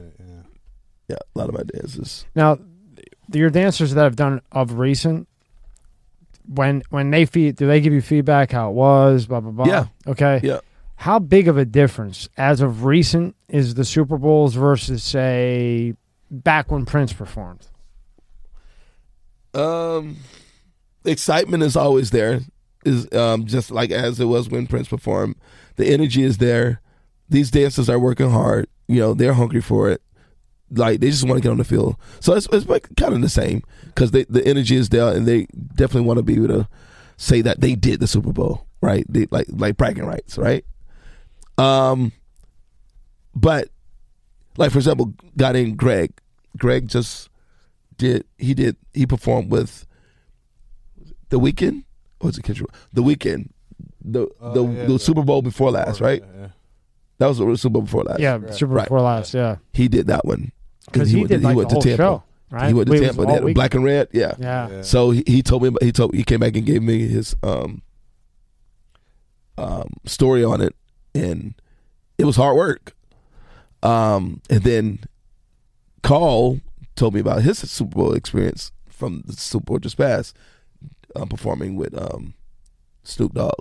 Yeah, 1.08 1.18
a 1.36 1.40
lot 1.40 1.50
of 1.50 1.56
my 1.56 1.64
dancers. 1.64 2.26
Now, 2.36 2.60
your 3.32 3.50
dancers 3.50 3.94
that 3.94 4.04
have 4.04 4.16
done 4.16 4.42
of 4.52 4.74
recent, 4.74 5.28
when 6.48 6.82
when 6.90 7.12
they 7.12 7.26
feed, 7.26 7.56
do 7.56 7.68
they 7.68 7.82
give 7.82 7.94
you 7.94 8.02
feedback 8.02 8.52
how 8.52 8.70
it 8.70 8.74
was? 8.74 9.28
Blah 9.28 9.40
blah 9.40 9.52
blah. 9.52 9.68
Yeah. 9.68 9.86
Okay. 10.08 10.40
Yeah. 10.44 10.60
How 10.96 11.18
big 11.20 11.48
of 11.48 11.58
a 11.58 11.66
difference 11.66 12.28
as 12.38 12.60
of 12.60 12.84
recent 12.84 13.36
is 13.48 13.76
the 13.76 13.86
Super 13.86 14.18
Bowls 14.18 14.56
versus 14.56 15.04
say 15.04 15.94
back 16.30 16.72
when 16.72 16.86
Prince 16.86 17.14
performed? 17.14 17.68
Um, 19.54 20.18
excitement 21.06 21.64
is 21.64 21.76
always 21.76 22.12
there. 22.12 22.42
Is 22.86 23.12
um 23.14 23.46
just 23.46 23.72
like 23.72 23.92
as 23.92 24.20
it 24.20 24.26
was 24.26 24.50
when 24.50 24.68
Prince 24.68 24.88
performed. 24.88 25.36
The 25.76 25.88
energy 25.88 26.24
is 26.24 26.38
there. 26.38 26.82
These 27.28 27.52
dancers 27.52 27.90
are 27.90 28.00
working 28.00 28.30
hard. 28.30 28.68
You 28.88 29.00
know, 29.00 29.14
they're 29.14 29.34
hungry 29.34 29.62
for 29.62 29.90
it. 29.90 30.02
Like 30.72 31.00
they 31.00 31.10
just 31.10 31.28
want 31.28 31.38
to 31.38 31.42
get 31.42 31.52
on 31.52 31.58
the 31.58 31.64
field. 31.64 31.96
So 32.20 32.34
it's 32.34 32.48
it's 32.52 32.68
like 32.68 32.88
kind 32.96 33.14
of 33.14 33.22
the 33.22 33.30
same 33.30 33.64
because 33.88 34.12
the 34.12 34.42
energy 34.46 34.76
is 34.76 34.90
there 34.90 35.14
and 35.14 35.28
they 35.28 35.48
definitely 35.76 36.08
want 36.08 36.18
to 36.18 36.24
be 36.24 36.36
able 36.36 36.48
to 36.48 36.68
say 37.18 37.42
that 37.42 37.60
they 37.60 37.76
did 37.76 38.00
the 38.00 38.08
Super 38.08 38.32
Bowl, 38.32 38.66
right? 38.82 39.06
They 39.10 39.28
like 39.30 39.48
like 39.50 39.78
bragging 39.78 40.06
rights, 40.06 40.38
right? 40.38 40.64
Um, 41.58 42.14
but 43.36 43.70
like 44.58 44.72
for 44.72 44.78
example, 44.78 45.14
got 45.38 45.56
in 45.56 45.76
Greg. 45.76 46.12
Greg 46.58 46.88
just 46.88 47.30
did 47.98 48.26
he 48.38 48.54
did 48.54 48.78
he 48.94 49.06
performed 49.06 49.52
with 49.52 49.86
the 51.30 51.40
Weeknd 51.40 51.84
or 52.22 52.28
was 52.28 52.38
it 52.38 52.44
Kendrick? 52.44 52.70
The 52.94 53.02
Weeknd, 53.04 53.50
the 54.04 54.28
the, 54.42 54.64
yeah, 54.66 54.86
the 54.86 54.94
the- 54.94 55.00
Super 55.00 55.24
Bowl 55.24 55.42
before 55.42 55.72
last, 55.72 56.02
right? 56.02 56.24
Yeah. 56.40 56.48
That 57.20 57.28
was 57.28 57.38
the 57.40 57.58
Super 57.58 57.74
Bowl 57.74 57.82
before 57.84 58.04
last. 58.04 58.20
Yeah, 58.20 58.38
Super 58.52 58.68
Bowl 58.68 58.76
Right. 58.78 58.86
before 58.86 59.02
last. 59.02 59.34
Yeah, 59.34 59.58
He 59.74 59.88
did 59.88 60.08
that 60.08 60.24
one 60.26 60.52
because 60.86 61.10
he, 61.12 61.18
went 61.18 61.30
did 61.30 61.42
to, 61.42 61.48
like 61.48 61.58
went 61.58 61.70
the 61.70 61.76
whole 61.76 61.82
to 61.82 61.88
Tampa. 61.90 62.02
show, 62.04 62.24
right? 62.50 62.68
He 62.70 62.74
went 62.74 62.88
to 62.90 62.96
It 62.96 63.02
Tampa. 63.02 63.26
They 63.26 63.34
had 63.34 63.44
week- 63.44 63.56
black 63.56 63.74
and 63.74 63.84
red. 63.84 64.08
Yeah. 64.14 64.34
Yeah. 64.40 64.82
So 64.84 65.12
he, 65.12 65.24
he 65.28 65.42
told 65.44 65.64
me 65.64 65.72
he 65.82 65.92
told 65.92 66.14
he 66.16 66.24
came 66.24 66.40
back 66.40 66.56
and 66.56 66.66
gave 66.66 66.82
me 66.82 67.08
his 67.08 67.36
um 67.44 67.82
um 69.58 69.90
story 70.06 70.44
on 70.44 70.62
it 70.62 70.74
and 71.14 71.54
it 72.18 72.26
was 72.26 72.36
hard 72.36 72.56
work. 72.56 72.96
Um 73.84 74.42
and 74.50 74.64
then 74.64 75.00
Carl 76.04 76.60
told 76.96 77.14
me 77.14 77.20
about 77.20 77.42
his 77.42 77.60
Super 77.60 77.96
Bowl 77.96 78.14
experience 78.14 78.72
from 78.88 79.24
the 79.26 79.34
Super 79.34 79.66
Bowl 79.66 79.80
just 79.80 79.98
passed, 79.98 80.36
performing 81.28 81.76
with 81.76 82.00
um 82.00 82.34
Snoop 83.04 83.34
Dogg. 83.34 83.60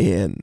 And 0.00 0.42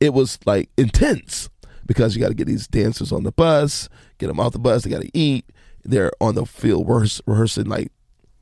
it 0.00 0.12
was 0.12 0.38
like 0.44 0.70
intense 0.76 1.48
because 1.86 2.14
you 2.14 2.22
got 2.22 2.28
to 2.28 2.34
get 2.34 2.46
these 2.46 2.66
dancers 2.66 3.12
on 3.12 3.22
the 3.22 3.32
bus, 3.32 3.88
get 4.18 4.26
them 4.26 4.40
off 4.40 4.52
the 4.52 4.58
bus. 4.58 4.82
They 4.82 4.90
got 4.90 5.02
to 5.02 5.16
eat. 5.16 5.46
They're 5.84 6.12
on 6.20 6.34
the 6.34 6.44
field 6.46 6.86
rehears- 6.86 7.20
rehearsing 7.26 7.66
like 7.66 7.92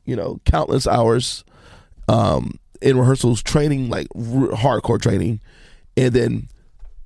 you 0.07 0.17
know 0.17 0.41
countless 0.45 0.87
hours 0.87 1.45
um, 2.09 2.59
in 2.81 2.99
rehearsals, 2.99 3.43
training 3.43 3.91
like 3.91 4.09
r- 4.15 4.49
hardcore 4.57 5.01
training, 5.01 5.41
and 5.97 6.13
then 6.15 6.49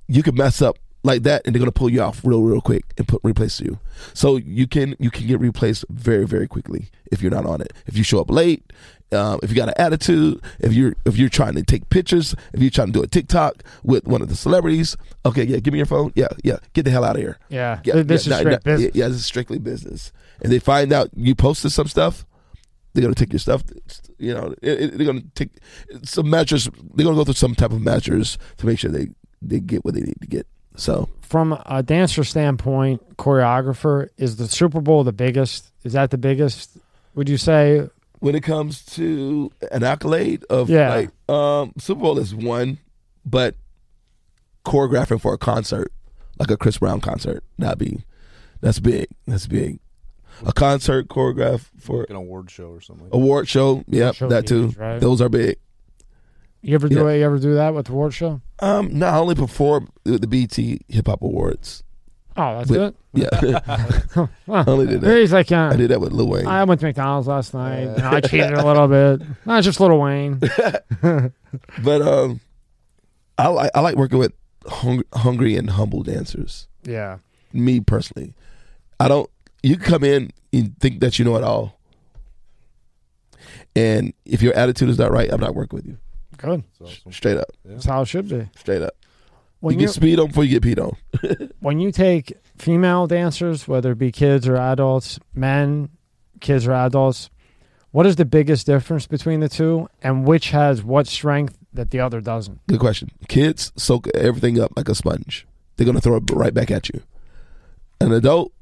you 0.07 0.23
could 0.23 0.37
mess 0.37 0.61
up 0.61 0.77
like 1.03 1.23
that, 1.23 1.41
and 1.45 1.53
they're 1.53 1.59
gonna 1.59 1.71
pull 1.71 1.89
you 1.89 2.01
off 2.01 2.21
real, 2.23 2.41
real 2.41 2.61
quick 2.61 2.83
and 2.97 3.07
put 3.07 3.21
replace 3.23 3.59
you. 3.61 3.79
So 4.13 4.37
you 4.37 4.67
can 4.67 4.95
you 4.99 5.09
can 5.11 5.27
get 5.27 5.39
replaced 5.39 5.85
very, 5.89 6.25
very 6.25 6.47
quickly 6.47 6.89
if 7.11 7.21
you're 7.21 7.31
not 7.31 7.45
on 7.45 7.61
it. 7.61 7.73
If 7.85 7.97
you 7.97 8.03
show 8.03 8.19
up 8.19 8.29
late, 8.29 8.63
um, 9.11 9.39
if 9.41 9.49
you 9.49 9.55
got 9.55 9.69
an 9.69 9.75
attitude, 9.77 10.41
if 10.59 10.73
you're 10.73 10.95
if 11.05 11.17
you're 11.17 11.29
trying 11.29 11.55
to 11.55 11.63
take 11.63 11.89
pictures, 11.89 12.35
if 12.53 12.61
you're 12.61 12.69
trying 12.69 12.87
to 12.87 12.93
do 12.93 13.01
a 13.03 13.07
TikTok 13.07 13.63
with 13.83 14.05
one 14.07 14.21
of 14.21 14.29
the 14.29 14.35
celebrities, 14.35 14.97
okay, 15.25 15.43
yeah, 15.43 15.57
give 15.59 15.71
me 15.73 15.79
your 15.79 15.85
phone, 15.85 16.11
yeah, 16.15 16.27
yeah, 16.43 16.57
get 16.73 16.83
the 16.83 16.91
hell 16.91 17.03
out 17.03 17.15
of 17.15 17.21
here. 17.21 17.37
Yeah, 17.49 17.79
Yeah, 17.85 17.93
th- 17.93 18.07
this 18.07 18.27
yeah, 18.27 18.37
is 18.39 18.43
nah, 18.43 18.51
nah, 18.51 18.57
business. 18.57 18.95
Yeah, 18.95 19.07
this 19.07 19.17
is 19.17 19.25
strictly 19.25 19.57
business. 19.57 20.11
And 20.41 20.51
they 20.51 20.59
find 20.59 20.93
out 20.93 21.09
you 21.15 21.33
posted 21.35 21.71
some 21.71 21.87
stuff, 21.87 22.25
they're 22.93 23.01
gonna 23.01 23.15
take 23.15 23.33
your 23.33 23.39
stuff. 23.39 23.63
You 24.17 24.33
know, 24.33 24.53
they're 24.61 24.89
gonna 25.05 25.21
take 25.33 25.51
some 26.03 26.29
measures. 26.29 26.69
They're 26.93 27.05
gonna 27.05 27.15
go 27.15 27.23
through 27.23 27.33
some 27.35 27.55
type 27.55 27.71
of 27.71 27.81
measures 27.81 28.37
to 28.57 28.65
make 28.65 28.79
sure 28.79 28.91
they 28.91 29.07
they 29.41 29.59
get 29.59 29.85
what 29.85 29.93
they 29.93 30.01
need 30.01 30.19
to 30.21 30.27
get. 30.27 30.45
So 30.75 31.09
From 31.21 31.57
a 31.65 31.83
dancer 31.83 32.23
standpoint, 32.23 33.17
choreographer, 33.17 34.07
is 34.17 34.37
the 34.37 34.47
Super 34.47 34.81
Bowl 34.81 35.03
the 35.03 35.11
biggest? 35.13 35.71
Is 35.83 35.93
that 35.93 36.11
the 36.11 36.17
biggest? 36.17 36.77
Would 37.15 37.29
you 37.29 37.37
say? 37.37 37.87
when 38.21 38.35
it 38.35 38.41
comes 38.43 38.83
to 38.85 39.49
an 39.71 39.81
accolade 39.81 40.43
of 40.49 40.69
Yeah. 40.69 40.89
like 40.93 41.09
um 41.33 41.71
Super 41.77 42.01
Bowl 42.01 42.19
is 42.19 42.35
one, 42.35 42.77
but 43.25 43.55
choreographing 44.65 45.21
for 45.21 45.33
a 45.33 45.37
concert, 45.37 45.91
like 46.37 46.51
a 46.51 46.57
Chris 46.57 46.77
Brown 46.79 46.99
concert, 47.01 47.43
that'd 47.57 47.77
be 47.79 48.03
that's 48.61 48.79
big. 48.79 49.07
That's 49.25 49.47
big. 49.47 49.79
A 50.45 50.51
concert 50.53 51.07
choreograph 51.07 51.67
for 51.79 51.99
Like 52.01 52.09
an 52.09 52.15
award 52.17 52.51
show 52.51 52.69
or 52.71 52.81
something. 52.81 53.07
award 53.11 53.47
show, 53.47 53.83
yep, 53.87 54.15
show 54.15 54.27
that 54.29 54.45
too. 54.47 54.73
right? 54.77 54.99
Those 54.99 55.21
are 55.21 55.29
big. 55.29 55.57
You 56.61 56.75
ever 56.75 56.89
do 56.89 56.95
Yeah. 57.05 57.13
You 57.13 57.23
ever 57.25 57.39
do 57.39 57.53
that 57.55 57.73
with 57.73 57.85
the 57.87 57.93
award 57.93 58.13
show? 58.13 58.41
Um, 58.59 58.97
not 58.97 59.13
only 59.13 59.35
perform 59.35 59.89
the 60.03 60.27
BET 60.27 60.55
Hip 60.55 61.07
Hop 61.07 61.21
Awards. 61.21 61.83
Oh, 62.37 62.57
that's 62.57 62.69
With- 62.69 62.81
it. 62.81 62.95
Yeah, 63.11 63.59
Huh. 64.13 64.27
I 64.47 64.63
only 64.67 64.85
did 64.85 65.01
that. 65.01 65.17
He's 65.17 65.33
like, 65.33 65.49
yeah. 65.49 65.69
I 65.71 65.75
did 65.75 65.89
that 65.89 65.99
with 65.99 66.11
Lil 66.11 66.27
Wayne. 66.29 66.45
I 66.45 66.63
went 66.63 66.79
to 66.81 66.85
McDonald's 66.85 67.27
last 67.27 67.53
night. 67.55 67.79
and 67.87 68.03
I 68.03 68.21
cheated 68.21 68.53
a 68.53 68.63
little 68.65 68.87
bit. 68.87 69.21
Not 69.45 69.63
just 69.63 69.79
Little 69.79 69.99
Wayne. 69.99 70.39
But 71.83 72.01
um, 72.03 72.39
I 73.39 73.47
like 73.47 73.71
I 73.73 73.79
like 73.79 73.95
working 73.95 74.19
with 74.19 74.31
hung, 74.67 75.01
hungry 75.13 75.55
and 75.55 75.67
humble 75.71 76.03
dancers. 76.03 76.67
Yeah. 76.83 77.17
Me 77.53 77.79
personally, 77.79 78.35
I 78.99 79.07
don't. 79.07 79.27
You 79.63 79.77
come 79.77 80.03
in 80.03 80.29
and 80.53 80.77
think 80.79 80.99
that 80.99 81.17
you 81.17 81.25
know 81.25 81.35
it 81.37 81.43
all, 81.43 81.79
and 83.75 84.13
if 84.25 84.43
your 84.43 84.53
attitude 84.53 84.89
is 84.89 84.99
not 84.99 85.11
right, 85.11 85.31
I'm 85.33 85.41
not 85.41 85.55
working 85.55 85.77
with 85.77 85.87
you. 85.87 85.97
Good. 86.39 86.63
Straight 87.11 87.37
up, 87.37 87.49
That's 87.65 87.85
how 87.85 88.01
it 88.01 88.05
should 88.07 88.29
be. 88.29 88.49
straight 88.57 88.81
up. 88.81 88.95
When 89.59 89.75
you 89.75 89.81
you 89.81 89.87
get 89.87 89.93
speed 89.93 90.19
on 90.19 90.27
before 90.27 90.45
you 90.45 90.59
get 90.59 90.63
peed 90.77 90.81
on. 90.81 91.49
when 91.59 91.79
you 91.79 91.91
take 91.91 92.37
female 92.57 93.07
dancers, 93.07 93.67
whether 93.67 93.91
it 93.91 93.97
be 93.97 94.11
kids 94.11 94.47
or 94.47 94.55
adults, 94.55 95.19
men, 95.33 95.89
kids 96.39 96.65
or 96.65 96.71
adults, 96.71 97.29
what 97.91 98.05
is 98.05 98.15
the 98.15 98.23
biggest 98.25 98.65
difference 98.65 99.05
between 99.05 99.41
the 99.41 99.49
two, 99.49 99.89
and 100.01 100.25
which 100.25 100.51
has 100.51 100.81
what 100.81 101.07
strength 101.07 101.57
that 101.73 101.91
the 101.91 101.99
other 101.99 102.21
doesn't? 102.21 102.65
Good 102.67 102.79
question. 102.79 103.11
Kids 103.27 103.73
soak 103.75 104.07
everything 104.15 104.59
up 104.59 104.71
like 104.77 104.87
a 104.87 104.95
sponge. 104.95 105.45
They're 105.75 105.85
gonna 105.85 105.99
throw 105.99 106.17
it 106.17 106.23
right 106.31 106.53
back 106.53 106.71
at 106.71 106.87
you. 106.89 107.01
An 107.99 108.13
adult, 108.13 108.53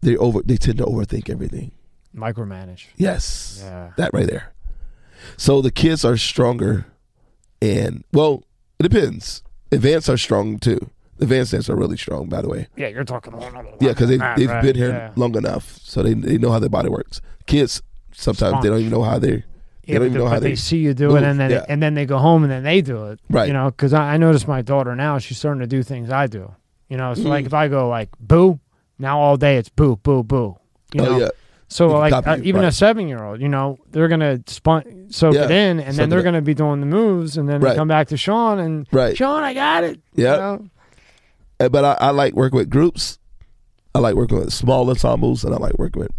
they 0.00 0.16
over 0.16 0.40
they 0.42 0.56
tend 0.56 0.78
to 0.78 0.84
overthink 0.84 1.28
everything. 1.28 1.72
Micromanage. 2.16 2.86
Yes. 2.96 3.60
Yeah. 3.62 3.90
That 3.98 4.14
right 4.14 4.26
there. 4.26 4.52
So 5.36 5.60
the 5.60 5.70
kids 5.70 6.02
are 6.04 6.16
stronger 6.16 6.86
and 7.62 8.04
well, 8.12 8.44
it 8.78 8.82
depends. 8.84 9.42
Advanced 9.72 10.08
are 10.08 10.16
strong 10.16 10.58
too. 10.58 10.78
Advanced 11.20 11.52
dancers 11.52 11.68
are 11.70 11.76
really 11.76 11.96
strong, 11.98 12.28
by 12.28 12.40
the 12.40 12.48
way. 12.48 12.66
Yeah, 12.76 12.88
you're 12.88 13.04
talking 13.04 13.34
Yeah, 13.80 13.88
because 13.90 14.08
they 14.08 14.16
level 14.16 14.34
they've 14.36 14.48
that, 14.48 14.62
been 14.62 14.74
here? 14.76 14.88
Yeah. 14.90 15.12
long 15.16 15.36
enough, 15.36 15.78
so 15.82 16.02
they 16.02 16.14
they 16.14 16.38
know 16.38 16.50
how 16.50 16.58
their 16.58 16.70
body 16.70 16.88
works. 16.88 17.20
Kids 17.46 17.82
sometimes 18.12 18.62
they 18.62 18.68
don't 18.70 18.80
even 18.80 18.90
know 18.90 19.02
how 19.02 19.18
they 19.18 19.30
they 19.30 19.44
Yeah, 19.84 19.98
don't 19.98 20.08
even 20.08 20.18
know 20.18 20.28
how 20.28 20.38
they 20.40 20.50
they 20.50 20.56
see 20.56 20.78
you 20.78 20.94
do 20.94 21.08
move. 21.08 21.18
it, 21.18 21.24
and 21.24 21.38
then 21.38 21.50
Yeah. 21.50 21.64
and 21.68 21.82
then 21.82 21.94
they 21.94 22.06
go 22.06 22.18
home 22.18 22.42
and 22.42 22.50
then 22.50 22.62
they 22.62 22.80
do 22.80 23.06
it. 23.06 23.20
Right. 23.28 23.46
You 23.48 23.52
know, 23.52 23.70
because 23.70 23.92
I, 23.92 24.14
I 24.14 24.16
notice 24.16 24.46
my 24.48 24.62
daughter 24.62 24.96
now; 24.96 25.18
she's 25.18 25.38
starting 25.38 25.60
to 25.60 25.66
do 25.66 25.82
things 25.82 26.10
I 26.10 26.26
do. 26.26 26.54
You 26.88 26.96
know, 26.96 27.12
so 27.14 27.22
Mm. 27.24 27.28
like 27.28 27.44
if 27.46 27.54
I 27.54 27.68
go 27.68 27.88
like 27.88 28.08
boo, 28.18 28.58
now 28.98 29.18
all 29.20 29.36
day 29.36 29.56
it's 29.58 29.68
boo, 29.68 29.96
boo, 29.96 30.22
boo. 30.24 30.56
You 30.94 31.02
know, 31.02 31.14
oh 31.14 31.18
yeah. 31.18 31.28
So 31.72 31.88
You 31.90 31.98
like 31.98 32.12
uh, 32.26 32.38
even 32.42 32.64
a 32.64 32.72
seven 32.72 33.06
year 33.06 33.22
old, 33.22 33.40
you 33.40 33.48
know, 33.48 33.78
they're 33.92 34.08
gonna 34.08 34.40
spun 34.48 35.06
soak 35.10 35.34
Yeah, 35.34 35.44
it 35.44 35.50
in, 35.52 35.78
and 35.80 35.96
then 35.96 36.08
they're 36.10 36.22
gonna 36.22 36.42
be 36.42 36.52
doing 36.52 36.80
the 36.80 36.86
moves, 36.86 37.36
and 37.36 37.48
then 37.48 37.60
Right. 37.60 37.70
they 37.70 37.76
come 37.76 37.86
back 37.88 38.08
to 38.08 38.16
Sean 38.16 38.58
and 38.58 38.88
Right. 38.90 39.16
Sean, 39.16 39.42
I 39.44 39.54
got 39.54 39.84
it. 39.84 40.00
you 40.16 40.24
Yeah. 40.24 40.36
know? 40.36 40.66
Uh, 41.60 41.68
But 41.68 41.84
I, 41.84 42.08
I 42.08 42.10
like 42.10 42.34
working 42.34 42.56
with 42.56 42.70
groups. 42.70 43.18
I 43.94 44.00
like 44.00 44.16
working 44.16 44.38
with 44.38 44.52
small 44.52 44.88
ensembles, 44.90 45.44
and 45.44 45.54
I 45.54 45.58
like 45.58 45.78
working 45.78 46.00
with 46.02 46.10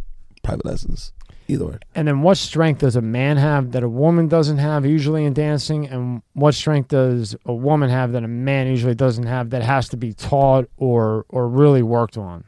private 0.41 0.65
lessons. 0.65 1.11
Either 1.49 1.65
way. 1.65 1.77
And 1.95 2.07
then 2.07 2.21
what 2.21 2.37
strength 2.37 2.79
does 2.79 2.95
a 2.95 3.01
man 3.01 3.35
have 3.35 3.71
that 3.73 3.83
a 3.83 3.89
woman 3.89 4.29
doesn't 4.29 4.59
have 4.59 4.85
usually 4.85 5.25
in 5.25 5.33
dancing, 5.33 5.85
and 5.85 6.21
what 6.33 6.53
strength 6.53 6.87
does 6.89 7.35
a 7.45 7.53
woman 7.53 7.89
have 7.89 8.13
that 8.13 8.23
a 8.23 8.27
man 8.29 8.67
usually 8.67 8.95
doesn't 8.95 9.25
have 9.25 9.49
that 9.49 9.63
has 9.63 9.89
to 9.89 9.97
be 9.97 10.13
taught 10.13 10.69
or 10.77 11.25
or 11.27 11.49
really 11.49 11.81
worked 11.81 12.17
on? 12.17 12.45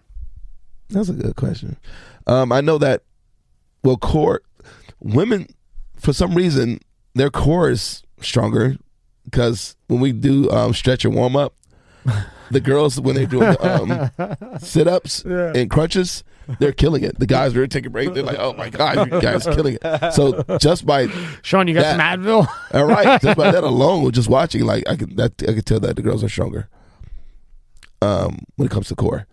That's 0.90 1.10
a 1.10 1.14
good 1.14 1.36
question. 1.36 1.76
Um, 2.28 2.52
I 2.52 2.62
know 2.62 2.78
that, 2.78 3.04
well, 3.84 3.98
core 3.98 4.41
women, 5.00 5.48
for 5.95 6.14
some 6.14 6.36
reason, 6.36 6.80
their 7.16 7.30
core 7.30 7.70
is 7.70 8.04
stronger 8.22 8.78
because 9.26 9.76
when 9.88 10.00
we 10.00 10.12
do 10.12 10.50
um, 10.52 10.74
stretch 10.74 11.06
and 11.06 11.16
warm 11.16 11.36
up, 11.36 11.54
the 12.52 12.60
girls 12.60 13.00
when 13.00 13.16
they're 13.16 13.26
doing 13.26 13.56
um, 13.62 14.10
sit 14.60 14.88
ups 14.88 15.24
and 15.24 15.70
crunches, 15.70 16.24
they're 16.60 16.74
killing 16.74 17.04
it. 17.04 17.18
The 17.18 17.26
guys 17.26 17.56
are 17.56 17.66
taking 17.68 17.88
a 17.88 17.90
break. 17.90 18.14
They're 18.14 18.22
like, 18.24 18.38
"Oh 18.38 18.52
my 18.54 18.70
god, 18.70 19.10
you 19.12 19.22
guys 19.22 19.48
are 19.48 19.56
killing 19.56 19.78
it!" 19.82 20.12
So 20.14 20.44
just 20.60 20.86
by 20.86 21.08
Sean, 21.41 21.70
you 21.70 21.74
got 21.74 21.82
That- 21.84 22.16
some 22.16 22.22
Advil? 22.22 22.48
all 22.74 22.86
right, 22.86 23.22
just 23.22 23.38
by 23.38 23.52
that 23.52 23.64
alone, 23.64 24.12
just 24.12 24.28
watching, 24.30 24.66
like 24.66 24.84
I 24.90 24.98
can 24.98 25.16
that 25.16 25.41
I 25.44 25.54
can 25.54 25.62
tell 25.62 25.80
that 25.80 25.95
the 25.95 26.02
girls 26.02 26.22
are 26.24 26.30
stronger. 26.30 26.68
Um, 28.02 28.40
when 28.58 28.66
it 28.66 28.72
comes 28.72 28.90
to 28.90 28.95
core, 28.95 29.26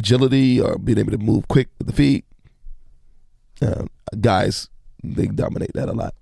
agility 0.00 0.60
or 0.60 0.78
being 0.78 0.98
able 0.98 1.12
to 1.12 1.18
move 1.18 1.46
quick 1.48 1.68
with 1.78 1.86
the 1.86 1.92
feet, 1.92 2.24
uh, 3.62 3.84
guys 4.20 4.68
they 5.04 5.26
dominate 5.26 5.72
that 5.74 5.88
a 5.88 5.92
lot. 5.92 6.14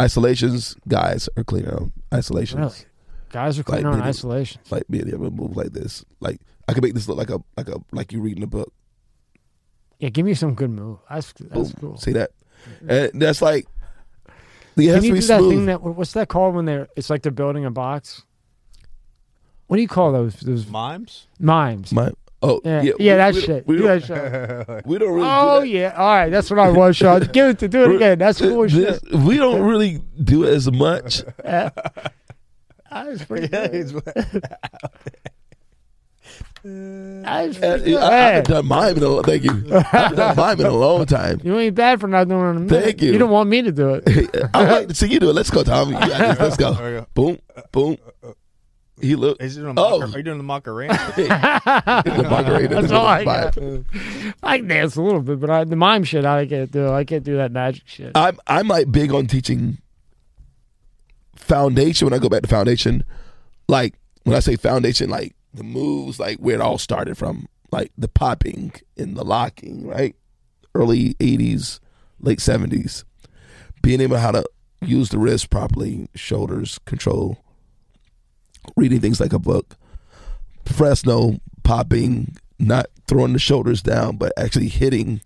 Isolations, 0.00 0.76
guys 0.86 1.28
are 1.36 1.44
cleaner 1.44 1.74
on 1.76 1.92
isolations. 2.12 2.60
Really? 2.60 2.84
Guys 3.30 3.58
are 3.58 3.62
clean 3.62 3.82
Like 3.82 3.86
on 3.92 3.98
being- 4.00 4.08
isolation. 4.08 4.60
Like 4.70 4.84
being 4.90 5.08
able 5.08 5.24
to 5.26 5.30
move 5.30 5.56
like 5.56 5.72
this, 5.72 6.04
like 6.20 6.40
I 6.68 6.72
can 6.72 6.82
make 6.82 6.94
this 6.94 7.08
look 7.08 7.18
like 7.18 7.30
a 7.30 7.40
like 7.56 7.68
a 7.68 7.80
like 7.92 8.12
you 8.12 8.20
reading 8.20 8.42
a 8.42 8.46
book. 8.46 8.72
Yeah, 9.98 10.10
give 10.10 10.24
me 10.26 10.34
some 10.34 10.54
good 10.54 10.70
move. 10.70 10.98
That's 11.10 11.32
that's 11.32 11.72
Boom. 11.72 11.80
cool. 11.80 11.96
See 11.98 12.12
that? 12.12 12.30
And 12.88 13.20
that's 13.20 13.40
like. 13.42 13.66
It 14.76 14.86
has 14.90 14.94
Can 14.96 15.04
you 15.04 15.12
be 15.14 15.20
do 15.20 15.26
that 15.26 15.38
smooth. 15.40 15.50
thing 15.52 15.66
that 15.66 15.82
what's 15.82 16.12
that 16.12 16.28
called 16.28 16.54
when 16.54 16.64
they're 16.64 16.86
it's 16.96 17.10
like 17.10 17.22
they're 17.22 17.32
building 17.32 17.64
a 17.64 17.70
box? 17.70 18.22
What 19.66 19.76
do 19.76 19.82
you 19.82 19.88
call 19.88 20.12
those 20.12 20.36
those 20.40 20.66
Mimes? 20.68 21.26
mimes? 21.40 21.92
My, 21.92 22.12
oh 22.42 22.60
yeah, 22.64 22.82
yeah, 22.82 22.92
yeah, 22.98 23.12
we- 23.12 23.16
that 23.18 23.34
we, 23.34 23.40
shit. 23.40 23.66
We 23.66 23.76
Do 23.78 23.82
that 23.84 24.04
shit. 24.04 24.86
we 24.86 24.98
don't 24.98 25.12
really. 25.14 25.26
Oh 25.28 25.60
do 25.60 25.66
that. 25.66 25.68
yeah, 25.68 25.94
all 25.96 26.08
right, 26.14 26.30
that's 26.30 26.50
what 26.50 26.58
I 26.60 26.70
was, 26.70 26.96
Sean. 26.96 27.20
Give 27.32 27.46
it 27.50 27.58
to 27.60 27.68
do 27.68 27.84
it 27.90 27.96
again. 27.96 28.18
That's 28.18 28.38
cool 28.40 28.62
This- 28.68 29.00
shit. 29.00 29.12
we 29.12 29.36
don't 29.36 29.62
really 29.62 30.00
do 30.22 30.44
it 30.44 30.54
as 30.54 30.70
much. 30.70 31.22
That 32.90 33.06
was 33.06 33.22
pretty 33.22 33.48
good. 33.48 33.88
That 33.88 34.14
was 37.48 37.56
Uh, 37.58 37.60
pretty 37.60 37.84
good. 37.90 37.96
I, 37.96 38.06
I 38.06 38.10
Hey, 38.10 38.34
haven't 38.34 38.48
done 38.48 38.66
mime 38.66 38.96
in 38.96 39.02
a 39.02 39.22
thank 39.22 39.44
you. 39.44 39.50
I 39.76 39.80
haven't 39.82 40.16
done 40.16 40.36
mime 40.36 40.60
in 40.60 40.66
a 40.66 40.70
long 40.70 41.04
time. 41.06 41.40
you 41.44 41.58
ain't 41.58 41.74
bad 41.74 42.00
for 42.00 42.08
not 42.08 42.28
doing 42.28 42.40
it. 42.40 42.50
in 42.50 42.56
a 42.56 42.60
minute. 42.60 42.82
Thank 42.84 43.02
you. 43.02 43.12
You 43.12 43.18
don't 43.18 43.30
want 43.30 43.48
me 43.50 43.62
to 43.62 43.72
do 43.72 44.00
it. 44.04 44.48
I 44.54 44.64
like 44.70 44.88
to 44.88 44.94
see 44.94 45.06
you 45.08 45.20
do 45.20 45.30
it. 45.30 45.34
Let's 45.34 45.50
go, 45.50 45.62
Tom. 45.62 45.90
You. 45.92 45.98
Let's 45.98 46.56
go. 46.56 46.74
Go. 46.74 47.06
Boom, 47.14 47.38
boom. 47.72 47.98
He 49.00 49.14
look. 49.16 49.40
Is 49.42 49.56
it 49.56 49.60
doing 49.60 49.76
a 49.76 49.80
Oh. 49.80 50.00
Macar- 50.00 50.14
Are 50.14 50.18
you 50.18 50.22
doing 50.24 50.38
the 50.38 50.44
Macarena? 50.44 50.94
the 51.16 52.26
Macarena. 52.30 52.68
That's 52.80 52.92
all 52.92 53.06
I 53.06 53.24
got. 53.24 53.56
I 54.42 54.58
can 54.58 54.68
dance 54.68 54.96
a 54.96 55.02
little 55.02 55.20
bit, 55.22 55.38
but 55.40 55.50
I, 55.50 55.64
the 55.64 55.76
mime 55.76 56.04
shit 56.04 56.24
I 56.24 56.46
can't 56.46 56.70
do. 56.70 56.88
I 56.90 57.04
can't 57.04 57.22
do 57.24 57.36
that 57.36 57.52
magic 57.52 57.82
shit. 57.86 58.12
I'm 58.14 58.38
I'm 58.46 58.66
like 58.68 58.90
big 58.90 59.12
on 59.12 59.26
teaching 59.26 59.78
foundation. 61.36 62.06
When 62.06 62.14
I 62.14 62.18
go 62.18 62.28
back 62.28 62.42
to 62.42 62.48
foundation, 62.48 63.04
like 63.68 63.94
when 64.24 64.36
I 64.36 64.40
say 64.40 64.56
foundation, 64.56 65.10
like 65.10 65.34
the 65.54 65.64
moves, 65.64 66.18
like 66.20 66.38
where 66.38 66.56
it 66.56 66.60
all 66.60 66.78
started 66.78 67.16
from, 67.16 67.48
like 67.70 67.92
the 67.96 68.08
popping 68.08 68.72
and 68.96 69.16
the 69.16 69.24
locking, 69.24 69.86
right? 69.86 70.14
Early 70.74 71.14
'80s, 71.14 71.80
late 72.20 72.38
'70s, 72.38 73.04
being 73.82 74.00
able 74.00 74.18
how 74.18 74.32
to 74.32 74.44
use 74.82 75.08
the 75.08 75.18
wrist 75.18 75.50
properly, 75.50 76.08
shoulders, 76.14 76.78
control, 76.84 77.38
reading 78.76 79.00
things 79.00 79.20
like 79.20 79.32
a 79.32 79.38
book. 79.38 79.76
Fresno 80.64 81.38
popping, 81.62 82.36
not 82.58 82.86
throwing 83.06 83.32
the 83.32 83.38
shoulders 83.38 83.82
down, 83.82 84.16
but 84.16 84.32
actually 84.36 84.68
hitting. 84.68 85.20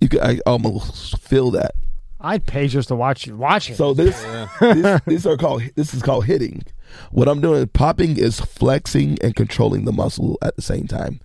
You 0.00 0.08
could 0.08 0.20
I 0.20 0.40
almost 0.46 1.18
feel 1.18 1.50
that. 1.52 1.72
I'd 2.20 2.46
pay 2.46 2.66
just 2.66 2.88
to 2.88 2.96
watch 2.96 3.26
you 3.26 3.36
watch 3.36 3.70
it. 3.70 3.76
So 3.76 3.94
this, 3.94 4.20
this 4.60 5.00
these 5.06 5.26
are 5.26 5.36
called 5.36 5.62
this 5.76 5.94
is 5.94 6.02
called 6.02 6.26
hitting. 6.26 6.62
What 7.10 7.28
I'm 7.28 7.40
doing 7.40 7.66
popping 7.68 8.16
is 8.16 8.40
flexing 8.40 9.18
and 9.22 9.34
controlling 9.36 9.84
the 9.84 9.92
muscle 9.92 10.38
at 10.42 10.56
the 10.56 10.62
same 10.62 10.86
time. 10.86 11.20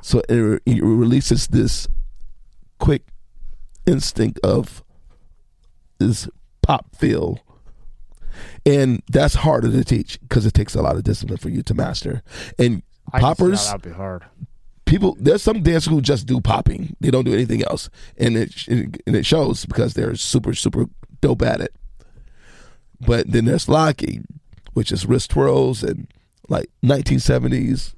So 0.00 0.22
it, 0.28 0.62
it 0.66 0.82
releases 0.82 1.48
this 1.48 1.88
quick 2.78 3.02
instinct 3.86 4.38
of 4.42 4.82
this 5.98 6.28
pop 6.62 6.94
feel. 6.96 7.38
And 8.66 9.02
that's 9.10 9.34
harder 9.34 9.70
to 9.70 9.84
teach 9.84 10.18
because 10.20 10.46
it 10.46 10.54
takes 10.54 10.74
a 10.74 10.82
lot 10.82 10.96
of 10.96 11.02
discipline 11.04 11.38
for 11.38 11.50
you 11.50 11.62
to 11.62 11.74
master. 11.74 12.22
And 12.58 12.82
I 13.12 13.20
can 13.20 13.20
see 13.20 13.22
how 13.26 13.34
poppers, 13.34 13.66
that'd 13.66 13.82
be 13.82 13.90
hard. 13.90 14.24
people 14.86 15.16
there's 15.20 15.42
some 15.42 15.62
dancers 15.62 15.92
who 15.92 16.00
just 16.00 16.26
do 16.26 16.40
popping 16.40 16.96
they 17.00 17.10
don't 17.10 17.24
do 17.24 17.32
anything 17.34 17.62
else 17.64 17.90
and 18.16 18.36
it 18.36 18.66
and 18.68 18.98
it 19.06 19.26
shows 19.26 19.64
because 19.66 19.94
they're 19.94 20.14
super 20.14 20.54
super 20.54 20.86
dope 21.20 21.42
at 21.42 21.60
it 21.60 21.74
but 23.00 23.30
then 23.30 23.44
there's 23.46 23.68
locking 23.68 24.24
which 24.72 24.90
is 24.92 25.06
wrist 25.06 25.30
twirls 25.30 25.82
and 25.82 26.06
like 26.48 26.68
1970s 26.82 27.94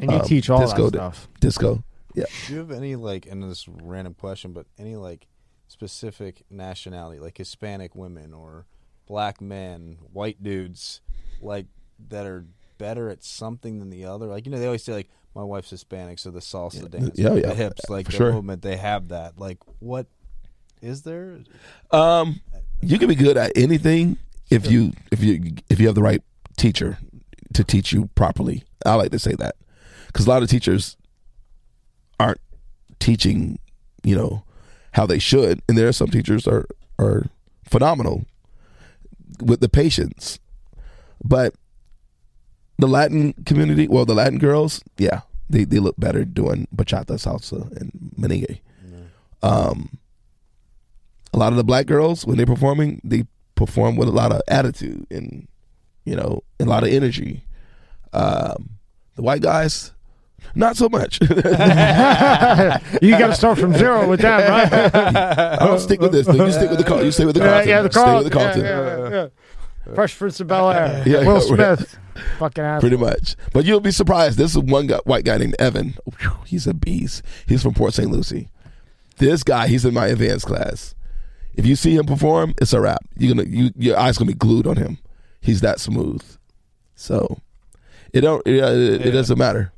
And 0.00 0.10
you 0.10 0.18
um, 0.18 0.24
teach 0.24 0.50
all 0.50 0.60
disco 0.60 0.90
that 0.90 0.96
stuff. 0.98 1.28
disco 1.40 1.84
yeah 2.14 2.24
Do 2.46 2.52
you 2.52 2.58
have 2.60 2.70
any 2.70 2.94
like, 2.96 3.26
and 3.26 3.42
this 3.42 3.66
random 3.68 4.14
question, 4.14 4.52
but 4.52 4.66
any 4.78 4.94
like 4.96 5.26
specific 5.66 6.44
nationality, 6.50 7.18
like 7.18 7.36
Hispanic 7.38 7.94
women 7.96 8.32
or 8.32 8.66
black 9.06 9.40
men, 9.40 9.98
white 10.12 10.42
dudes, 10.42 11.00
like 11.40 11.66
that 12.08 12.26
are 12.26 12.44
better 12.78 13.08
at 13.08 13.24
something 13.24 13.78
than 13.78 13.90
the 13.90 14.04
other? 14.04 14.26
Like 14.26 14.46
you 14.46 14.52
know, 14.52 14.58
they 14.58 14.66
always 14.66 14.84
say 14.84 14.92
like, 14.92 15.08
my 15.34 15.42
wife's 15.42 15.70
Hispanic, 15.70 16.18
so 16.18 16.30
the 16.30 16.40
salsa 16.40 16.90
dance, 16.90 17.18
yeah, 17.18 17.30
the 17.30 17.54
hips, 17.54 17.88
like 17.88 18.06
the 18.06 18.12
sure. 18.12 18.32
movement, 18.32 18.62
they 18.62 18.76
have 18.76 19.08
that. 19.08 19.38
Like, 19.38 19.58
what 19.80 20.06
is 20.80 21.02
there? 21.02 21.38
um 21.90 22.40
you 22.82 22.98
can 22.98 23.08
be 23.08 23.14
good 23.14 23.36
at 23.36 23.50
anything 23.56 24.18
if 24.50 24.70
you 24.70 24.92
if 25.10 25.22
you 25.22 25.54
if 25.70 25.80
you 25.80 25.86
have 25.86 25.94
the 25.94 26.02
right 26.02 26.22
teacher 26.56 26.98
to 27.54 27.64
teach 27.64 27.92
you 27.92 28.08
properly 28.14 28.62
i 28.84 28.94
like 28.94 29.10
to 29.10 29.18
say 29.18 29.32
that 29.32 29.56
because 30.08 30.26
a 30.26 30.30
lot 30.30 30.42
of 30.42 30.48
teachers 30.48 30.96
aren't 32.20 32.40
teaching 32.98 33.58
you 34.02 34.14
know 34.14 34.44
how 34.92 35.06
they 35.06 35.18
should 35.18 35.62
and 35.68 35.78
there 35.78 35.88
are 35.88 35.92
some 35.92 36.08
teachers 36.08 36.46
are 36.46 36.66
are 36.98 37.24
phenomenal 37.64 38.26
with 39.40 39.60
the 39.60 39.68
patience. 39.68 40.38
But 41.22 41.54
the 42.78 42.88
latin 42.88 43.32
community 43.46 43.86
well 43.86 44.04
the 44.04 44.14
latin 44.14 44.38
girls 44.38 44.82
yeah 44.98 45.20
they, 45.48 45.62
they 45.64 45.78
look 45.78 45.94
better 45.96 46.24
doing 46.24 46.66
bachata 46.74 47.14
salsa 47.14 47.70
and 47.80 47.92
merengue. 48.18 48.60
Um 49.42 49.98
a 51.32 51.38
lot 51.38 51.52
of 51.52 51.56
the 51.56 51.64
black 51.64 51.86
girls 51.86 52.26
when 52.26 52.36
they're 52.36 52.46
performing 52.46 53.00
they 53.04 53.24
perform 53.54 53.96
with 53.96 54.08
a 54.08 54.12
lot 54.12 54.32
of 54.32 54.42
attitude 54.48 55.06
and 55.10 55.46
you 56.04 56.16
know 56.16 56.42
a 56.58 56.64
lot 56.64 56.82
of 56.82 56.88
energy. 56.90 57.44
Um 58.12 58.70
the 59.14 59.22
white 59.22 59.42
guys 59.42 59.92
not 60.54 60.76
so 60.76 60.88
much 60.88 61.20
you 61.24 61.28
got 61.28 62.80
to 63.28 63.34
start 63.34 63.58
from 63.58 63.72
zero 63.74 64.08
with 64.08 64.20
that, 64.20 64.48
right? 64.48 65.60
i 65.60 65.66
don't 65.66 65.80
stick 65.80 66.00
with 66.00 66.12
this 66.12 66.26
thing 66.26 66.36
you 66.36 66.52
stick 66.52 66.70
with 66.70 66.78
the 66.78 66.84
call 66.84 67.02
you 67.02 67.10
stay 67.12 67.24
with 67.24 67.34
the 67.34 67.40
car. 67.40 67.64
yeah, 67.64 67.64
content 67.64 67.68
yeah, 67.68 67.82
the 67.82 67.90
stay 67.90 68.00
call. 68.00 68.22
with 68.22 68.32
the 68.32 68.38
yeah, 68.38 68.44
content 68.44 68.66
yeah, 68.66 69.08
yeah, 69.08 69.22
yeah. 69.22 69.28
Fresh 69.94 70.16
Prince 70.16 70.40
of 70.40 70.46
Bel 70.46 70.70
Air. 70.70 71.02
Yeah, 71.06 71.26
Will 71.26 71.34
yeah. 71.34 71.40
Smith. 71.76 71.98
Fucking 72.38 72.64
ass. 72.64 72.80
pretty 72.80 72.96
much 72.96 73.34
but 73.52 73.64
you'll 73.64 73.80
be 73.80 73.90
surprised 73.90 74.38
this 74.38 74.52
is 74.52 74.58
one 74.58 74.86
guy, 74.86 74.98
white 75.04 75.24
guy 75.24 75.36
named 75.36 75.56
evan 75.58 75.94
Whew, 76.20 76.30
he's 76.46 76.66
a 76.68 76.72
beast 76.72 77.22
he's 77.46 77.60
from 77.62 77.74
port 77.74 77.92
st 77.92 78.08
lucie 78.08 78.48
this 79.18 79.42
guy 79.42 79.66
he's 79.66 79.84
in 79.84 79.92
my 79.94 80.06
advanced 80.06 80.46
class 80.46 80.94
if 81.54 81.66
you 81.66 81.74
see 81.74 81.96
him 81.96 82.06
perform 82.06 82.54
it's 82.62 82.72
a 82.72 82.80
wrap 82.80 83.04
you're 83.16 83.34
gonna 83.34 83.48
you, 83.48 83.70
your 83.76 83.98
eyes 83.98 84.16
gonna 84.16 84.28
be 84.28 84.34
glued 84.34 84.64
on 84.66 84.76
him 84.76 84.98
he's 85.40 85.60
that 85.60 85.80
smooth 85.80 86.22
so 86.94 87.40
it 88.12 88.20
don't 88.20 88.46
it, 88.46 88.54
it, 88.54 89.06
it 89.06 89.10
doesn't 89.10 89.38
matter 89.38 89.72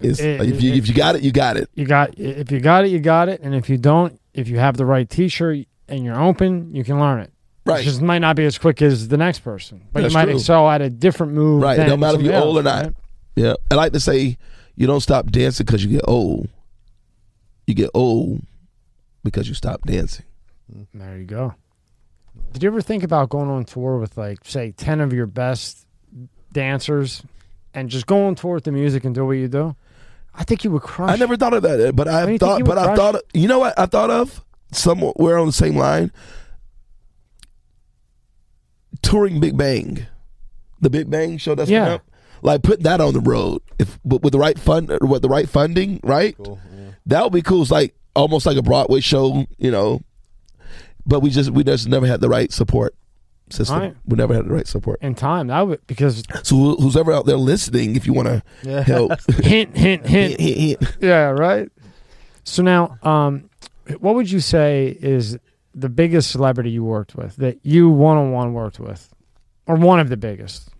it's, 0.00 0.20
It- 0.20 0.40
if 0.40 0.62
you 0.62 0.72
it- 0.72 0.78
if 0.78 0.88
you 0.88 0.94
got 0.94 1.16
it 1.16 1.22
you 1.22 1.32
got 1.32 1.56
it 1.56 1.68
You 1.74 1.86
got 1.86 2.18
if 2.18 2.50
you 2.52 2.60
got 2.60 2.84
it, 2.84 2.90
you 2.90 2.98
got 2.98 3.28
it, 3.28 3.40
and 3.42 3.54
if 3.54 3.68
you 3.70 3.78
don't, 3.78 4.20
if 4.34 4.48
you 4.48 4.58
have 4.58 4.76
the 4.76 4.84
right 4.86 5.08
T-shirt 5.08 5.66
and 5.88 6.04
you're 6.04 6.20
open, 6.20 6.74
you 6.74 6.84
can 6.84 6.98
learn 7.00 7.20
it. 7.20 7.32
Right. 7.64 7.80
It 7.80 7.84
just 7.84 8.00
might 8.02 8.18
not 8.20 8.36
be 8.36 8.44
as 8.44 8.58
quick 8.58 8.80
as 8.82 9.08
the 9.08 9.16
next 9.16 9.40
person, 9.40 9.82
but 9.92 10.02
That's 10.02 10.12
you 10.12 10.18
might 10.18 10.26
true. 10.26 10.34
excel 10.36 10.68
at 10.70 10.82
a 10.82 10.90
different 10.90 11.32
move. 11.32 11.62
Right. 11.62 11.76
Than 11.76 11.88
don't 11.88 12.00
matter 12.00 12.18
if 12.18 12.22
you're 12.24 12.34
old 12.36 12.58
or 12.58 12.62
not. 12.62 12.84
right? 12.84 12.94
Yeah. 13.34 13.54
I 13.70 13.74
like 13.74 13.92
to 13.92 14.00
say 14.00 14.36
you 14.76 14.86
don't 14.86 15.00
stop 15.00 15.30
dancing 15.30 15.66
because 15.66 15.82
you 15.84 15.90
get 15.90 16.02
old. 16.06 16.48
You 17.66 17.74
get 17.74 17.90
old 17.94 18.42
because 19.24 19.48
you 19.48 19.54
stop 19.54 19.82
dancing. 19.82 20.24
There 20.94 21.16
you 21.18 21.24
go. 21.24 21.54
Did 22.52 22.62
you 22.62 22.68
ever 22.68 22.80
think 22.80 23.02
about 23.02 23.28
going 23.30 23.48
on 23.50 23.64
tour 23.64 23.98
with 23.98 24.16
like 24.16 24.38
say 24.44 24.70
ten 24.72 25.00
of 25.00 25.12
your 25.12 25.26
best 25.26 25.86
dancers, 26.52 27.22
and 27.74 27.88
just 27.88 28.06
go 28.06 28.26
on 28.26 28.34
tour 28.34 28.54
with 28.54 28.64
the 28.64 28.72
music 28.72 29.04
and 29.04 29.14
do 29.14 29.24
what 29.26 29.32
you 29.32 29.48
do? 29.48 29.74
I 30.38 30.44
think 30.44 30.64
you 30.64 30.70
would 30.72 30.82
crush. 30.82 31.10
I 31.10 31.16
never 31.16 31.36
thought 31.36 31.54
of 31.54 31.62
that, 31.62 31.96
but 31.96 32.06
I 32.08 32.20
you 32.20 32.26
think 32.26 32.40
thought, 32.40 32.60
but 32.64 32.76
would 32.76 32.78
I 32.78 32.94
thought, 32.94 33.22
you 33.32 33.48
know 33.48 33.58
what? 33.60 33.78
I 33.78 33.86
thought 33.86 34.10
of 34.10 34.44
somewhere 34.72 35.38
on 35.38 35.46
the 35.46 35.52
same 35.52 35.76
line. 35.76 36.12
Touring 39.02 39.40
Big 39.40 39.56
Bang, 39.56 40.06
the 40.80 40.90
Big 40.90 41.08
Bang 41.10 41.38
show 41.38 41.54
that's 41.54 41.70
Yeah. 41.70 41.80
coming 41.84 41.94
up. 41.94 42.02
Like 42.42 42.62
put 42.62 42.82
that 42.82 43.00
on 43.00 43.14
the 43.14 43.20
road 43.20 43.62
if 43.78 43.98
with, 44.04 44.22
with 44.22 44.32
the 44.32 44.38
right 44.38 44.58
fund, 44.58 44.90
with 45.00 45.22
the 45.22 45.28
right 45.28 45.48
funding, 45.48 46.00
right? 46.02 46.36
Cool. 46.36 46.58
Yeah. 46.76 46.90
That 47.06 47.24
would 47.24 47.32
be 47.32 47.42
cool. 47.42 47.62
It's 47.62 47.70
like 47.70 47.94
almost 48.14 48.44
like 48.46 48.56
a 48.56 48.62
Broadway 48.62 49.00
show, 49.00 49.46
you 49.58 49.70
know. 49.70 50.02
But 51.06 51.20
we 51.20 51.30
just 51.30 51.50
we 51.50 51.64
just 51.64 51.88
never 51.88 52.06
had 52.06 52.20
the 52.20 52.28
right 52.28 52.52
support 52.52 52.94
system. 53.50 53.78
Right. 53.80 53.96
We 54.06 54.16
never 54.16 54.34
had 54.34 54.46
the 54.46 54.52
right 54.52 54.66
support. 54.66 54.98
in 55.02 55.14
time. 55.14 55.46
That 55.48 55.60
would 55.66 55.86
because 55.86 56.22
So 56.42 56.76
who's 56.76 56.96
ever 56.96 57.12
out 57.12 57.26
there 57.26 57.36
listening, 57.36 57.96
if 57.96 58.06
you 58.06 58.12
want 58.12 58.42
to 58.62 58.82
help, 58.82 59.12
hint, 59.42 59.76
hint, 59.76 60.06
hint. 60.06 60.40
hint, 60.40 60.40
hint. 60.80 60.96
Yeah, 61.00 61.28
right. 61.30 61.70
So 62.44 62.62
now, 62.62 62.98
um, 63.02 63.48
what 64.00 64.14
would 64.14 64.30
you 64.30 64.40
say 64.40 64.96
is 65.00 65.38
the 65.74 65.88
biggest 65.88 66.30
celebrity 66.30 66.70
you 66.70 66.82
worked 66.84 67.14
with 67.14 67.36
that 67.36 67.58
you 67.62 67.88
one 67.90 68.16
on 68.16 68.32
one 68.32 68.52
worked 68.52 68.78
with, 68.80 69.08
or 69.66 69.76
one 69.76 70.00
of 70.00 70.08
the 70.08 70.16
biggest, 70.16 70.70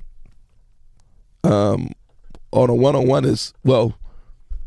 um, 1.45 1.91
on 2.53 2.71
a 2.71 2.75
one 2.75 2.97
on 2.97 3.07
one 3.07 3.25
is 3.25 3.53
well, 3.65 3.99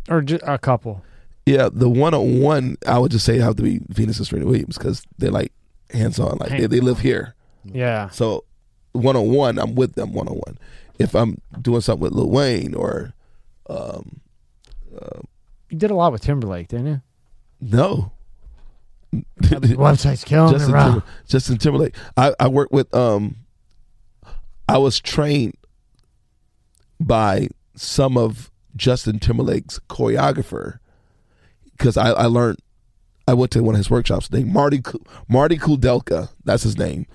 or 0.10 0.22
ju- 0.22 0.40
a 0.44 0.58
couple? 0.58 1.04
yeah, 1.46 1.70
the 1.72 1.90
one 1.90 2.14
on 2.14 2.42
one 2.42 2.78
I 2.86 3.00
would 3.00 3.12
just 3.12 3.26
say 3.26 3.40
have 3.40 3.56
to 3.58 3.64
be 3.64 3.80
Venus 3.90 4.18
and 4.20 4.28
Serena 4.28 4.46
Williams 4.46 4.78
because 4.78 5.04
they're 5.18 5.32
like 5.32 5.52
hands 5.92 6.20
on, 6.20 6.38
like 6.38 6.50
they, 6.50 6.68
they 6.68 6.80
live 6.80 7.00
here. 7.00 7.34
Yeah, 7.66 8.10
So 8.10 8.46
one 8.94 9.16
on 9.16 9.30
one, 9.32 9.60
I'm 9.60 9.76
with 9.76 9.96
them 9.96 10.14
one 10.14 10.28
on 10.28 10.36
one. 10.36 10.58
If 10.98 11.14
I'm 11.16 11.38
doing 11.62 11.82
something 11.82 12.02
with 12.02 12.14
Lil 12.14 12.30
Wayne 12.30 12.74
or 12.74 13.14
um, 13.70 14.20
you 15.70 15.78
did 15.78 15.92
a 15.92 15.96
lot 15.96 16.12
with 16.12 16.22
Timberlake, 16.22 16.68
didn't 16.70 16.88
you? 16.88 17.02
no, 17.62 18.12
Website's 19.42 20.24
killing 20.24 20.54
Justin, 20.54 20.76
it. 20.76 20.84
Timber- 20.84 21.04
Justin 21.28 21.58
Timberlake. 21.58 21.96
I, 22.18 22.34
I 22.40 22.48
worked 22.48 22.72
with 22.72 22.94
um 22.94 23.36
I 24.68 24.78
was 24.78 25.00
trained 25.00 25.56
by 27.00 27.50
some 27.76 28.18
of 28.18 28.52
Justin 28.76 29.20
Timberlake's 29.20 29.80
choreographer 29.90 30.80
because 31.72 31.98
I, 31.98 32.12
I 32.12 32.26
learned 32.26 32.60
I 33.28 33.34
went 33.34 33.52
to 33.52 33.64
one 33.64 33.76
of 33.76 33.80
his 33.80 33.90
workshops 33.90 34.32
named 34.32 34.52
Marty 34.54 34.82
Marty 35.28 35.58
Kudelka. 35.58 36.30
That's 36.44 36.64
his 36.64 36.78
name. 36.78 37.06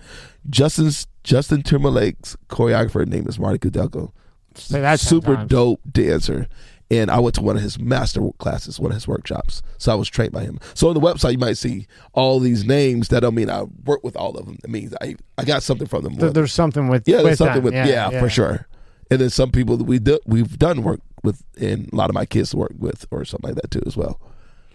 Justin's 0.50 1.06
Justin 1.22 1.62
Timberlake's 1.62 2.36
choreographer 2.48 3.06
name 3.06 3.26
is 3.26 3.38
Marty 3.38 3.58
Kudelka. 3.58 4.10
Say 4.54 4.80
that 4.80 5.00
super 5.00 5.36
times. 5.36 5.50
dope 5.50 5.80
dancer. 5.90 6.46
And 6.90 7.10
I 7.10 7.18
went 7.18 7.34
to 7.36 7.40
one 7.42 7.56
of 7.56 7.62
his 7.62 7.78
master 7.78 8.20
classes, 8.38 8.78
one 8.78 8.90
of 8.92 8.94
his 8.94 9.08
workshops. 9.08 9.62
So 9.78 9.90
I 9.90 9.94
was 9.94 10.08
trained 10.08 10.32
by 10.32 10.42
him. 10.42 10.60
So 10.74 10.88
on 10.88 10.94
the 10.94 11.00
website, 11.00 11.32
you 11.32 11.38
might 11.38 11.56
see 11.56 11.86
all 12.12 12.38
these 12.38 12.64
names. 12.64 13.08
That 13.08 13.20
don't 13.20 13.34
mean 13.34 13.48
I 13.50 13.62
work 13.86 14.04
with 14.04 14.16
all 14.16 14.36
of 14.36 14.44
them. 14.44 14.58
It 14.62 14.68
means 14.70 14.94
I 15.00 15.16
I 15.38 15.44
got 15.44 15.62
something 15.62 15.86
from 15.88 16.02
them. 16.04 16.14
There- 16.16 16.30
there's 16.30 16.52
something 16.52 16.88
with 16.88 17.08
yeah, 17.08 17.16
with 17.16 17.24
there's 17.24 17.38
something 17.38 17.62
them. 17.62 17.64
with 17.64 17.74
yeah, 17.88 18.10
for 18.20 18.28
sure. 18.28 18.68
And 19.10 19.20
then 19.20 19.30
some 19.30 19.50
people 19.50 19.76
that 19.78 19.84
we 19.84 19.98
do, 19.98 20.18
we've 20.26 20.58
done 20.58 20.82
work 20.82 21.00
with, 21.22 21.42
and 21.60 21.90
a 21.92 21.96
lot 21.96 22.10
of 22.10 22.14
my 22.14 22.26
kids 22.26 22.54
work 22.54 22.72
with, 22.78 23.06
or 23.10 23.24
something 23.24 23.50
like 23.50 23.60
that 23.62 23.70
too 23.70 23.82
as 23.86 23.96
well. 23.96 24.20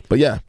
But 0.10 0.18
yeah, 0.20 0.40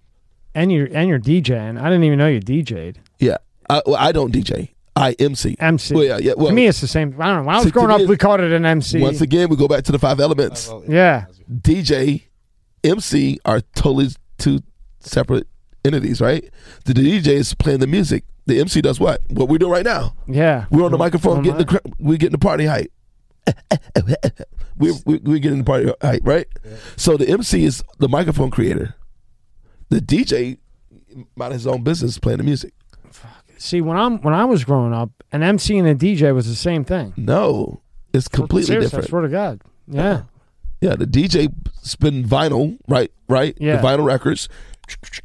And 0.54 0.72
you're 0.72 0.88
and 0.92 1.08
you're 1.08 1.20
DJing. 1.20 1.78
I 1.80 1.84
didn't 1.84 2.04
even 2.04 2.18
know 2.18 2.26
you 2.28 2.40
DJ'd. 2.40 2.98
yeah. 3.18 3.36
I, 3.68 3.82
well, 3.86 3.96
I 3.96 4.10
don't 4.12 4.32
DJ. 4.34 4.70
I 5.00 5.12
MC. 5.18 5.56
MC. 5.58 5.94
Well, 5.94 6.04
yeah, 6.04 6.18
yeah. 6.20 6.32
Well, 6.36 6.48
to 6.48 6.52
me, 6.52 6.66
it's 6.66 6.80
the 6.80 6.86
same. 6.86 7.14
I 7.20 7.26
don't 7.26 7.36
know. 7.36 7.42
When 7.44 7.54
I 7.54 7.58
was 7.58 7.64
See, 7.64 7.70
to 7.70 7.72
growing 7.72 7.90
up, 7.90 7.96
it's- 8.00 8.08
we 8.08 8.16
called 8.16 8.40
it 8.40 8.52
an 8.52 8.64
MC. 8.66 9.00
once 9.00 9.20
again, 9.20 9.48
we 9.48 9.56
go 9.56 9.66
back 9.68 9.84
to 9.84 9.92
the 9.92 9.98
five 9.98 10.20
elements. 10.20 10.70
yeah, 10.88 11.26
DJ, 11.50 12.22
MC 12.84 13.38
are 13.44 13.60
totally 13.74 14.08
two 14.38 14.60
separate 15.00 15.46
entities, 15.84 16.20
right? 16.20 16.44
The 16.84 16.92
DJ 16.94 17.28
is 17.28 17.54
playing 17.54 17.80
the 17.80 17.86
music. 17.86 18.24
the 18.46 18.58
MC 18.60 18.80
does 18.80 18.98
what? 18.98 19.20
What 19.30 19.48
we 19.48 19.58
do 19.58 19.70
right 19.70 19.84
now. 19.84 20.14
Yeah. 20.26 20.64
We're 20.70 20.84
on 20.84 20.90
the 20.90 20.98
microphone 20.98 21.38
On 21.38 21.42
getting 21.44 21.58
the 21.58 21.64
cr- 21.66 21.88
we 22.00 22.16
getting 22.18 22.32
the 22.32 22.38
party 22.38 22.66
hype. 22.66 22.90
we're, 24.76 24.92
we 25.06 25.18
we 25.18 25.40
getting 25.40 25.58
the 25.58 25.64
party 25.64 25.92
hype, 26.02 26.22
right? 26.24 26.46
So 26.96 27.16
the 27.16 27.28
MC 27.28 27.64
is 27.64 27.82
the 27.98 28.08
microphone 28.08 28.50
creator. 28.50 28.94
The 29.88 30.00
DJ 30.00 30.58
mind 31.36 31.52
his 31.52 31.66
own 31.66 31.82
business 31.82 32.18
playing 32.18 32.38
the 32.38 32.44
music. 32.44 32.72
See, 33.62 33.82
when 33.82 33.98
I'm 33.98 34.18
when 34.22 34.32
I 34.32 34.46
was 34.46 34.64
growing 34.64 34.94
up, 34.94 35.10
an 35.32 35.42
MC 35.42 35.76
and 35.76 35.86
a 35.86 35.94
DJ 35.94 36.34
was 36.34 36.48
the 36.48 36.54
same 36.54 36.82
thing. 36.82 37.12
No, 37.18 37.82
it's 38.14 38.26
completely 38.26 38.66
Seriously, 38.68 38.86
I 38.86 39.00
different. 39.02 39.08
swear 39.10 39.22
to 39.22 39.28
God. 39.28 39.60
Yeah. 39.86 40.22
Yeah, 40.80 40.96
the 40.96 41.04
DJ 41.06 41.52
spin 41.82 42.24
vinyl, 42.24 42.78
right? 42.88 43.12
Right. 43.28 43.54
Yeah. 43.60 43.76
The 43.76 43.82
vinyl 43.86 44.06
records, 44.06 44.48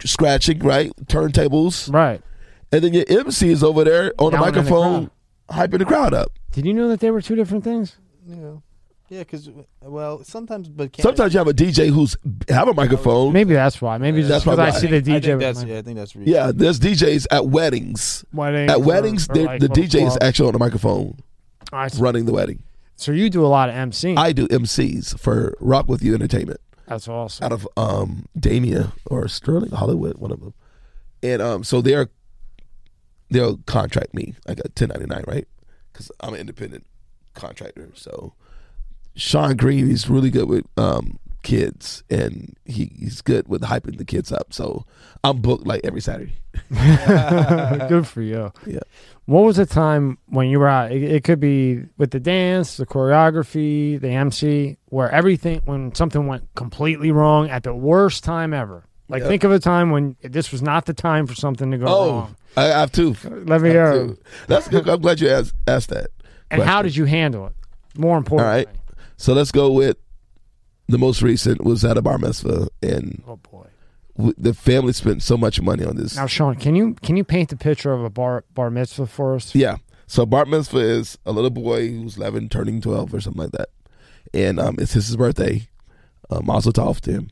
scratching, 0.03 0.59
right? 0.59 0.91
Turntables, 1.05 1.91
Right. 1.93 2.21
and 2.73 2.83
then 2.83 2.93
your 2.93 3.05
MC 3.07 3.49
is 3.51 3.63
over 3.63 3.83
there 3.85 4.11
on 4.19 4.31
the 4.31 4.37
Yelling 4.37 4.49
in 4.49 4.53
the 4.65 4.69
microphone, 4.71 5.09
hyping 5.49 5.79
the 5.79 5.85
crowd 5.85 6.13
up. 6.13 6.31
Did 6.51 6.65
you 6.65 6.73
know 6.73 6.89
that 6.89 6.99
they 6.99 7.11
were 7.11 7.21
two 7.21 7.35
different 7.35 7.63
things? 7.63 7.97
Yeah, 8.27 8.57
yeah, 9.09 9.19
because 9.19 9.49
well, 9.81 10.23
sometimes, 10.23 10.67
but 10.69 10.91
can't 10.91 11.03
Sometimes 11.03 11.33
you 11.33 11.37
have 11.37 11.47
a 11.47 11.53
DJ 11.53 11.89
who's 11.89 12.17
have 12.49 12.67
a 12.67 12.73
microphone. 12.73 13.33
Maybe 13.33 13.53
that's 13.53 13.81
why. 13.81 13.97
Maybe 13.97 14.21
That's 14.21 14.43
just 14.43 14.45
because 14.45 14.59
I 14.59 14.71
probably 14.71 14.79
see 14.87 14.99
the 14.99 15.15
I 15.15 15.19
DJ. 15.19 15.23
think 15.23 15.25
with 15.33 15.39
that's 15.41 15.63
my 15.63 15.69
yeah, 15.69 15.77
I 15.77 15.81
think 15.83 15.97
that's 15.97 16.15
re- 16.15 16.25
Yeah, 16.25 16.51
there's 16.53 16.79
DJs 16.79 17.27
at 17.31 17.47
weddings. 17.47 18.25
weddings 18.33 18.71
At 18.71 18.81
weddings, 18.81 19.29
or 19.29 19.33
they- 19.35 19.45
like 19.45 19.59
the 19.61 19.67
little 19.67 19.83
DJ 19.83 19.95
is 20.01 20.09
clubs. 20.09 20.17
actually 20.21 20.47
on 20.47 20.53
the 20.53 20.59
microphone 20.59 21.17
I 21.71 21.87
see. 21.89 22.01
running 22.01 22.25
the 22.25 22.33
wedding. 22.33 22.63
So 22.95 23.11
you 23.11 23.29
do 23.29 23.45
a 23.45 23.47
lot 23.47 23.69
of 23.69 23.75
MC. 23.75 24.15
I 24.15 24.31
do 24.31 24.47
MCs 24.47 25.19
for 25.19 25.55
Rock 25.59 25.87
With 25.89 26.01
You 26.01 26.13
Entertainment 26.15 26.61
that's 26.87 27.07
awesome. 27.07 27.43
out 27.45 27.51
of 27.51 27.67
um 27.77 28.25
Damia 28.39 28.93
or 29.07 29.27
Sterling 29.27 29.71
Hollywood, 29.71 30.17
one 30.17 30.31
of 30.31 30.39
them. 30.39 30.53
And 31.21 31.41
um, 31.41 31.63
so 31.63 31.81
they're 31.81 32.09
they'll 33.29 33.57
contract 33.65 34.13
me 34.13 34.35
like 34.47 34.59
a 34.59 34.69
1099, 34.69 35.23
right? 35.27 35.47
Because 35.91 36.11
I'm 36.21 36.33
an 36.33 36.39
independent 36.39 36.85
contractor. 37.33 37.89
So 37.95 38.33
Sean 39.15 39.55
Green, 39.55 39.87
he's 39.87 40.09
really 40.09 40.29
good 40.29 40.47
with 40.49 40.65
um 40.77 41.19
kids, 41.43 42.03
and 42.09 42.55
he, 42.65 42.91
he's 42.97 43.21
good 43.21 43.47
with 43.47 43.61
hyping 43.61 43.97
the 43.97 44.05
kids 44.05 44.31
up. 44.31 44.51
So 44.51 44.83
I'm 45.23 45.41
booked 45.41 45.67
like 45.67 45.81
every 45.83 46.01
Saturday. 46.01 46.33
Good 47.87 48.07
for 48.07 48.21
you. 48.21 48.51
Yeah. 48.65 48.79
What 49.25 49.41
was 49.41 49.57
the 49.57 49.65
time 49.65 50.17
when 50.27 50.47
you 50.49 50.59
were 50.59 50.67
out? 50.67 50.91
It, 50.91 51.03
it 51.03 51.23
could 51.23 51.39
be 51.39 51.83
with 51.97 52.11
the 52.11 52.19
dance, 52.19 52.77
the 52.77 52.85
choreography, 52.85 53.99
the 53.99 54.09
MC, 54.09 54.77
where 54.85 55.09
everything, 55.11 55.61
when 55.65 55.93
something 55.95 56.25
went 56.27 56.47
completely 56.55 57.11
wrong 57.11 57.49
at 57.49 57.63
the 57.63 57.73
worst 57.73 58.23
time 58.23 58.53
ever. 58.53 58.83
Like, 59.07 59.21
Yeah. 59.21 59.27
think 59.27 59.43
of 59.43 59.51
a 59.51 59.59
time 59.59 59.91
when 59.91 60.15
this 60.23 60.51
was 60.51 60.61
not 60.63 60.85
the 60.85 60.93
time 60.93 61.27
for 61.27 61.35
something 61.35 61.69
to 61.71 61.77
go 61.77 61.85
Oh, 61.87 62.09
wrong. 62.11 62.35
I 62.57 62.65
I 62.73 62.79
have 62.79 62.91
two. 62.91 63.15
Let 63.23 63.61
me 63.61 63.69
hear. 63.69 64.15
That's 64.47 64.67
good. 64.67 64.87
I'm 64.89 65.01
glad 65.01 65.19
you 65.19 65.29
asked, 65.29 65.53
asked 65.67 65.89
that. 65.89 66.07
And 66.49 66.61
how 66.63 66.81
did 66.81 66.95
you 66.95 67.05
handle 67.05 67.45
it? 67.47 67.53
More 67.97 68.17
important. 68.17 68.47
All 68.47 68.53
right. 68.55 68.69
So 69.17 69.33
let's 69.33 69.51
go 69.51 69.71
with 69.71 69.97
the 70.87 70.97
most 70.97 71.21
recent 71.21 71.63
was 71.63 71.83
at 71.85 71.97
a 71.97 72.01
bar 72.01 72.17
mitzvah, 72.17 72.67
and 72.83 73.23
Oh 73.27 73.37
boy. 73.37 73.67
w- 74.17 74.33
the 74.37 74.53
family 74.53 74.93
spent 74.93 75.23
so 75.23 75.37
much 75.37 75.61
money 75.61 75.83
on 75.85 75.95
this. 75.95 76.15
Now, 76.15 76.27
Sean, 76.27 76.55
can 76.55 76.75
you 76.75 76.93
can 77.01 77.17
you 77.17 77.23
paint 77.23 77.49
the 77.49 77.57
picture 77.57 77.91
of 77.93 78.03
a 78.03 78.09
bar 78.09 78.43
bar 78.53 78.69
mitzvah 78.69 79.07
for 79.07 79.35
us? 79.35 79.55
Yeah. 79.55 79.77
So 80.07 80.25
bar 80.25 80.45
mitzvah 80.45 80.77
is 80.79 81.17
a 81.25 81.31
little 81.31 81.49
boy 81.49 81.89
who's 81.89 82.17
11, 82.17 82.49
turning 82.49 82.79
12 82.81 83.13
or 83.13 83.19
something 83.21 83.41
like 83.41 83.51
that, 83.53 83.69
and 84.33 84.59
um, 84.59 84.75
it's 84.77 84.93
his 84.93 85.15
birthday. 85.15 85.67
Uh, 86.29 86.41
Mazel 86.43 86.73
tov 86.73 87.01
to 87.01 87.11
him, 87.11 87.29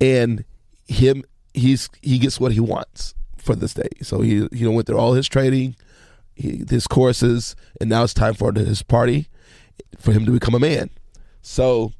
and 0.00 0.44
him 0.88 1.22
he's 1.54 1.88
he 2.02 2.18
gets 2.18 2.38
what 2.40 2.52
he 2.52 2.60
wants 2.60 3.14
for 3.36 3.54
this 3.54 3.74
day. 3.74 3.88
So 4.02 4.20
he 4.22 4.48
he 4.52 4.66
went 4.66 4.86
through 4.86 4.98
all 4.98 5.12
his 5.14 5.28
training, 5.28 5.76
he, 6.34 6.64
his 6.68 6.86
courses, 6.88 7.54
and 7.80 7.88
now 7.90 8.02
it's 8.04 8.14
time 8.14 8.34
for 8.34 8.52
his 8.52 8.82
party 8.82 9.28
for 9.98 10.12
him 10.12 10.24
to 10.26 10.32
become 10.32 10.54
a 10.54 10.60
man. 10.60 10.90
So 11.46 11.92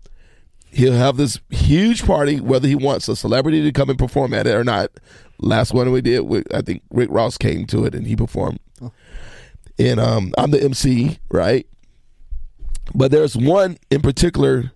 he'll 0.72 0.92
have 0.92 1.16
this 1.16 1.38
huge 1.50 2.04
party, 2.04 2.40
whether 2.40 2.66
he 2.66 2.74
wants 2.74 3.08
a 3.08 3.14
celebrity 3.14 3.62
to 3.62 3.70
come 3.70 3.88
and 3.88 3.98
perform 3.98 4.34
at 4.34 4.46
it 4.46 4.54
or 4.54 4.64
not. 4.64 4.90
Last 5.38 5.72
one 5.72 5.92
we 5.92 6.00
did, 6.00 6.24
I 6.52 6.62
think 6.62 6.82
Rick 6.90 7.10
Ross 7.12 7.38
came 7.38 7.64
to 7.66 7.84
it 7.84 7.94
and 7.94 8.06
he 8.06 8.16
performed. 8.16 8.58
And 9.78 10.00
um, 10.00 10.34
I'm 10.36 10.50
the 10.50 10.62
MC, 10.62 11.18
right? 11.30 11.64
But 12.92 13.12
there's 13.12 13.36
one 13.36 13.78
in 13.88 14.02
particular 14.02 14.72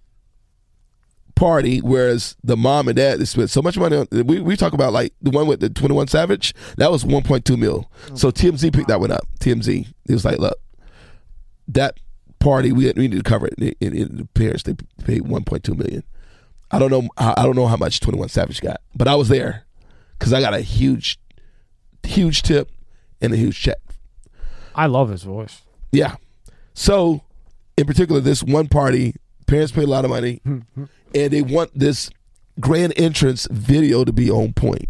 party, 1.34 1.80
whereas 1.80 2.36
the 2.44 2.56
mom 2.56 2.86
and 2.86 2.96
dad 2.96 3.18
they 3.18 3.24
spent 3.24 3.50
so 3.50 3.62
much 3.62 3.76
money 3.76 3.96
on. 3.96 4.06
We 4.12 4.40
we 4.40 4.56
talk 4.56 4.72
about 4.72 4.92
like 4.92 5.14
the 5.20 5.30
one 5.30 5.46
with 5.48 5.60
the 5.60 5.70
21 5.70 6.06
Savage. 6.08 6.54
That 6.76 6.92
was 6.92 7.02
1.2 7.02 7.58
mil. 7.58 7.90
So 8.14 8.30
TMZ 8.30 8.72
picked 8.72 8.88
that 8.88 9.00
one 9.00 9.10
up. 9.10 9.26
TMZ. 9.40 9.88
It 10.06 10.12
was 10.12 10.24
like, 10.24 10.38
look, 10.38 10.58
that 11.68 11.98
party 12.40 12.72
we 12.72 12.90
we 12.96 13.06
need 13.06 13.16
to 13.16 13.22
cover 13.22 13.46
it. 13.46 13.54
And, 13.58 13.74
and, 13.80 13.94
and 13.94 14.18
the 14.18 14.24
parents 14.34 14.64
they 14.64 14.74
paid 15.04 15.22
1.2 15.22 15.76
million. 15.76 16.02
I 16.72 16.78
don't 16.78 16.90
know. 16.90 17.08
I 17.16 17.42
don't 17.42 17.56
know 17.56 17.66
how 17.66 17.76
much 17.76 18.00
21 18.00 18.28
Savage 18.28 18.60
got, 18.60 18.80
but 18.94 19.08
I 19.08 19.14
was 19.14 19.28
there 19.28 19.64
because 20.18 20.32
I 20.32 20.40
got 20.40 20.54
a 20.54 20.60
huge, 20.60 21.18
huge 22.02 22.42
tip 22.42 22.70
and 23.20 23.32
a 23.32 23.36
huge 23.36 23.60
check. 23.60 23.78
I 24.74 24.86
love 24.86 25.10
his 25.10 25.24
voice. 25.24 25.62
Yeah. 25.90 26.16
So, 26.74 27.22
in 27.76 27.86
particular, 27.86 28.20
this 28.20 28.42
one 28.42 28.68
party, 28.68 29.14
parents 29.46 29.72
pay 29.72 29.82
a 29.82 29.86
lot 29.86 30.04
of 30.04 30.10
money, 30.10 30.40
and 30.44 30.86
they 31.12 31.42
want 31.42 31.76
this 31.76 32.10
grand 32.60 32.92
entrance 32.96 33.48
video 33.50 34.04
to 34.04 34.12
be 34.12 34.30
on 34.30 34.52
point. 34.52 34.88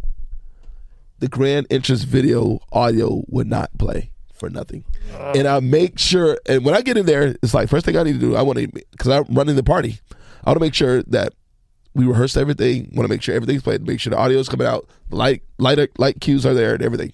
The 1.20 1.28
grand 1.28 1.66
entrance 1.70 2.02
video 2.02 2.60
audio 2.72 3.22
would 3.28 3.46
not 3.46 3.70
play 3.78 4.09
for 4.40 4.50
nothing, 4.50 4.84
and 5.36 5.46
I 5.46 5.60
make 5.60 5.98
sure. 5.98 6.38
And 6.46 6.64
when 6.64 6.74
I 6.74 6.80
get 6.82 6.96
in 6.96 7.06
there, 7.06 7.36
it's 7.42 7.54
like 7.54 7.68
first 7.68 7.86
thing 7.86 7.96
I 7.96 8.02
need 8.02 8.14
to 8.14 8.18
do. 8.18 8.34
I 8.34 8.42
want 8.42 8.58
to 8.58 8.66
because 8.66 9.08
I'm 9.08 9.24
running 9.30 9.54
the 9.54 9.62
party. 9.62 10.00
I 10.44 10.50
want 10.50 10.56
to 10.56 10.64
make 10.64 10.74
sure 10.74 11.02
that 11.04 11.34
we 11.94 12.06
rehearse 12.06 12.36
everything. 12.36 12.90
Want 12.94 13.06
to 13.06 13.14
make 13.14 13.22
sure 13.22 13.34
everything's 13.34 13.62
played. 13.62 13.86
Make 13.86 14.00
sure 14.00 14.10
the 14.10 14.18
audio 14.18 14.38
is 14.38 14.48
coming 14.48 14.66
out. 14.66 14.88
Light, 15.10 15.42
light, 15.58 15.78
light 15.98 16.20
cues 16.20 16.44
are 16.44 16.54
there, 16.54 16.74
and 16.74 16.82
everything 16.82 17.12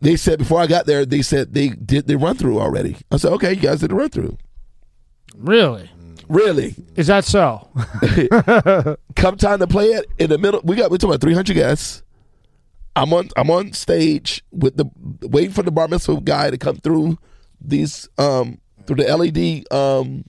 they 0.00 0.16
said 0.16 0.38
before 0.38 0.60
I 0.60 0.66
got 0.66 0.86
there, 0.86 1.04
they 1.04 1.22
said 1.22 1.54
they 1.54 1.70
did 1.70 2.06
the 2.06 2.16
run 2.16 2.36
through 2.36 2.60
already. 2.60 2.96
I 3.10 3.16
said, 3.16 3.32
okay, 3.32 3.52
you 3.52 3.60
guys 3.60 3.80
did 3.80 3.90
the 3.90 3.94
run 3.94 4.10
through. 4.10 4.38
Really? 5.36 5.90
Really? 6.28 6.74
Is 6.94 7.06
that 7.06 7.24
so? 7.24 7.68
Come 9.16 9.36
time 9.36 9.60
to 9.60 9.66
play 9.66 9.86
it 9.86 10.06
in 10.18 10.30
the 10.30 10.38
middle. 10.38 10.60
We 10.62 10.76
got 10.76 10.90
we're 10.90 10.98
talking 10.98 11.10
about 11.10 11.20
three 11.22 11.34
hundred 11.34 11.54
guests. 11.54 12.02
I'm 12.98 13.12
on 13.12 13.28
I'm 13.36 13.50
on 13.50 13.72
stage 13.72 14.42
with 14.50 14.76
the 14.76 14.86
waiting 15.28 15.52
for 15.52 15.62
the 15.62 15.70
bar 15.70 15.88
mitzvah 15.88 16.20
guy 16.20 16.50
to 16.50 16.58
come 16.58 16.76
through 16.76 17.18
these 17.60 18.08
um 18.18 18.58
through 18.86 18.96
the 18.96 19.16
LED 19.16 19.64
um 19.72 20.24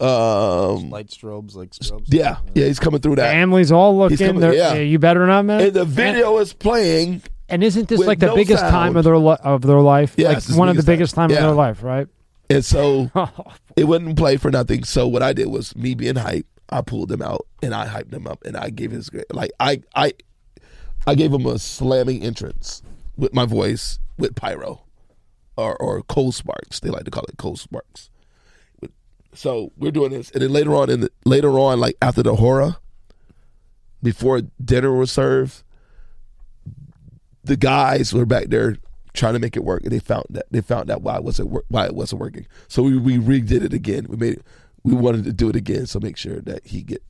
um 0.00 0.90
light 0.90 1.08
strobes, 1.08 1.54
like 1.56 1.70
strobes. 1.70 2.04
yeah 2.06 2.36
yeah 2.54 2.66
he's 2.66 2.78
coming 2.78 3.00
through 3.00 3.16
that 3.16 3.32
Families 3.32 3.72
all 3.72 3.96
looking. 3.98 4.16
coming- 4.18 4.40
They're- 4.40 4.52
yeah. 4.54 4.74
You 4.74 4.98
better 4.98 5.26
not, 5.26 5.44
man. 5.44 5.60
and 5.60 5.72
the 5.72 5.84
video 5.84 6.38
is 6.38 6.52
playing 6.52 7.22
And 7.48 7.64
isn't 7.64 7.88
this 7.88 7.98
like 8.00 8.18
the 8.20 8.26
no 8.26 8.36
biggest 8.36 8.60
sound. 8.60 8.72
time 8.72 8.96
of 8.96 9.04
their 9.04 9.18
li- 9.18 9.36
of 9.42 9.62
their 9.62 9.80
life? 9.80 10.14
Yes, 10.16 10.28
like 10.28 10.36
it's 10.38 10.46
the 10.48 10.56
one 10.58 10.68
of 10.68 10.76
the 10.76 10.82
biggest 10.82 11.14
biggest 11.14 11.14
time. 11.16 11.30
time, 11.30 11.38
of 11.38 11.42
their 11.42 11.52
life, 11.54 11.82
right? 11.82 12.06
and 12.50 12.64
so 12.64 13.10
it 13.76 13.84
wouldn't 13.84 14.16
play 14.16 14.36
for 14.36 14.50
nothing. 14.50 14.84
So 14.84 15.06
what 15.08 15.22
I 15.22 15.32
did 15.32 15.48
was 15.48 15.74
me 15.76 15.94
being 15.94 16.16
hype. 16.16 16.46
I 16.70 16.82
pulled 16.82 17.08
them 17.08 17.22
out 17.22 17.46
and 17.62 17.74
I 17.74 17.86
hyped 17.86 18.10
them 18.10 18.26
up 18.26 18.44
and 18.44 18.56
I 18.56 18.68
gave 18.70 18.90
his 18.90 19.10
like 19.32 19.50
I 19.58 19.80
I 19.96 20.12
I 21.08 21.14
gave 21.14 21.32
him 21.32 21.46
a 21.46 21.58
slamming 21.58 22.22
entrance 22.22 22.82
with 23.16 23.32
my 23.32 23.46
voice 23.46 23.98
with 24.18 24.34
pyro 24.34 24.82
or 25.56 25.74
or 25.76 26.02
cold 26.02 26.34
sparks. 26.34 26.80
They 26.80 26.90
like 26.90 27.04
to 27.04 27.10
call 27.10 27.24
it 27.24 27.38
cold 27.38 27.58
sparks. 27.58 28.10
So 29.32 29.72
we're 29.78 29.90
doing 29.90 30.10
this, 30.10 30.30
and 30.32 30.42
then 30.42 30.52
later 30.52 30.74
on 30.74 30.90
in 30.90 31.00
the, 31.00 31.10
later 31.24 31.58
on, 31.58 31.80
like 31.80 31.96
after 32.02 32.22
the 32.22 32.34
horror, 32.34 32.76
before 34.02 34.42
dinner 34.62 34.92
was 34.92 35.10
served, 35.10 35.62
the 37.42 37.56
guys 37.56 38.12
were 38.12 38.26
back 38.26 38.48
there 38.48 38.76
trying 39.14 39.32
to 39.32 39.38
make 39.38 39.56
it 39.56 39.64
work, 39.64 39.84
and 39.84 39.92
they 39.92 40.00
found 40.00 40.26
that 40.28 40.44
they 40.50 40.60
found 40.60 40.90
out 40.90 41.00
why 41.00 41.16
it 41.16 41.24
wasn't 41.24 41.50
why 41.68 41.86
it 41.86 41.94
wasn't 41.94 42.20
working. 42.20 42.46
So 42.68 42.82
we, 42.82 42.98
we 42.98 43.16
redid 43.16 43.64
it 43.64 43.72
again. 43.72 44.06
We 44.10 44.18
made 44.18 44.34
it. 44.34 44.42
We 44.82 44.92
wanted 44.92 45.24
to 45.24 45.32
do 45.32 45.48
it 45.48 45.56
again, 45.56 45.86
so 45.86 46.00
make 46.00 46.18
sure 46.18 46.42
that 46.42 46.66
he 46.66 46.82
get 46.82 47.02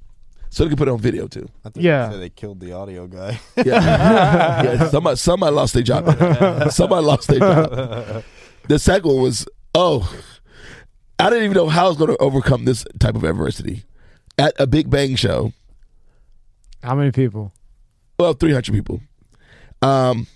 so 0.51 0.65
they 0.65 0.69
can 0.71 0.77
put 0.77 0.89
it 0.89 0.91
on 0.93 0.99
video 1.01 1.27
too. 1.29 1.49
I 1.65 1.71
think 1.71 1.85
Yeah. 1.85 2.09
they, 2.09 2.19
they 2.19 2.29
killed 2.31 2.61
the 2.61 2.73
audio 2.73 3.07
guy. 3.07 3.39
Yeah, 3.57 4.63
yeah 4.63 4.89
somebody 4.89 5.17
somebody 5.17 5.55
lost 5.55 5.75
their 5.75 5.83
job. 5.83 6.07
somebody 6.73 7.05
lost 7.05 7.29
their 7.29 7.39
job. 7.41 8.25
The 8.69 8.79
second 8.79 9.11
one 9.13 9.23
was 9.23 9.47
oh, 9.75 10.13
I 11.19 11.31
didn't 11.31 11.45
even 11.45 11.57
know 11.57 11.69
how 11.69 11.87
I 11.87 11.89
was 11.89 11.97
going 11.97 12.11
to 12.11 12.17
overcome 12.19 12.65
this 12.65 12.85
type 12.99 13.15
of 13.15 13.25
adversity 13.25 13.85
at 14.39 14.55
a 14.59 14.67
Big 14.67 14.89
Bang 14.91 15.17
show. 15.17 15.53
How 16.83 16.95
many 16.95 17.11
people? 17.11 17.53
Well, 18.19 18.35
three 18.35 18.53
hundred 18.53 18.73
people. 18.73 19.01
Um, 19.83 20.27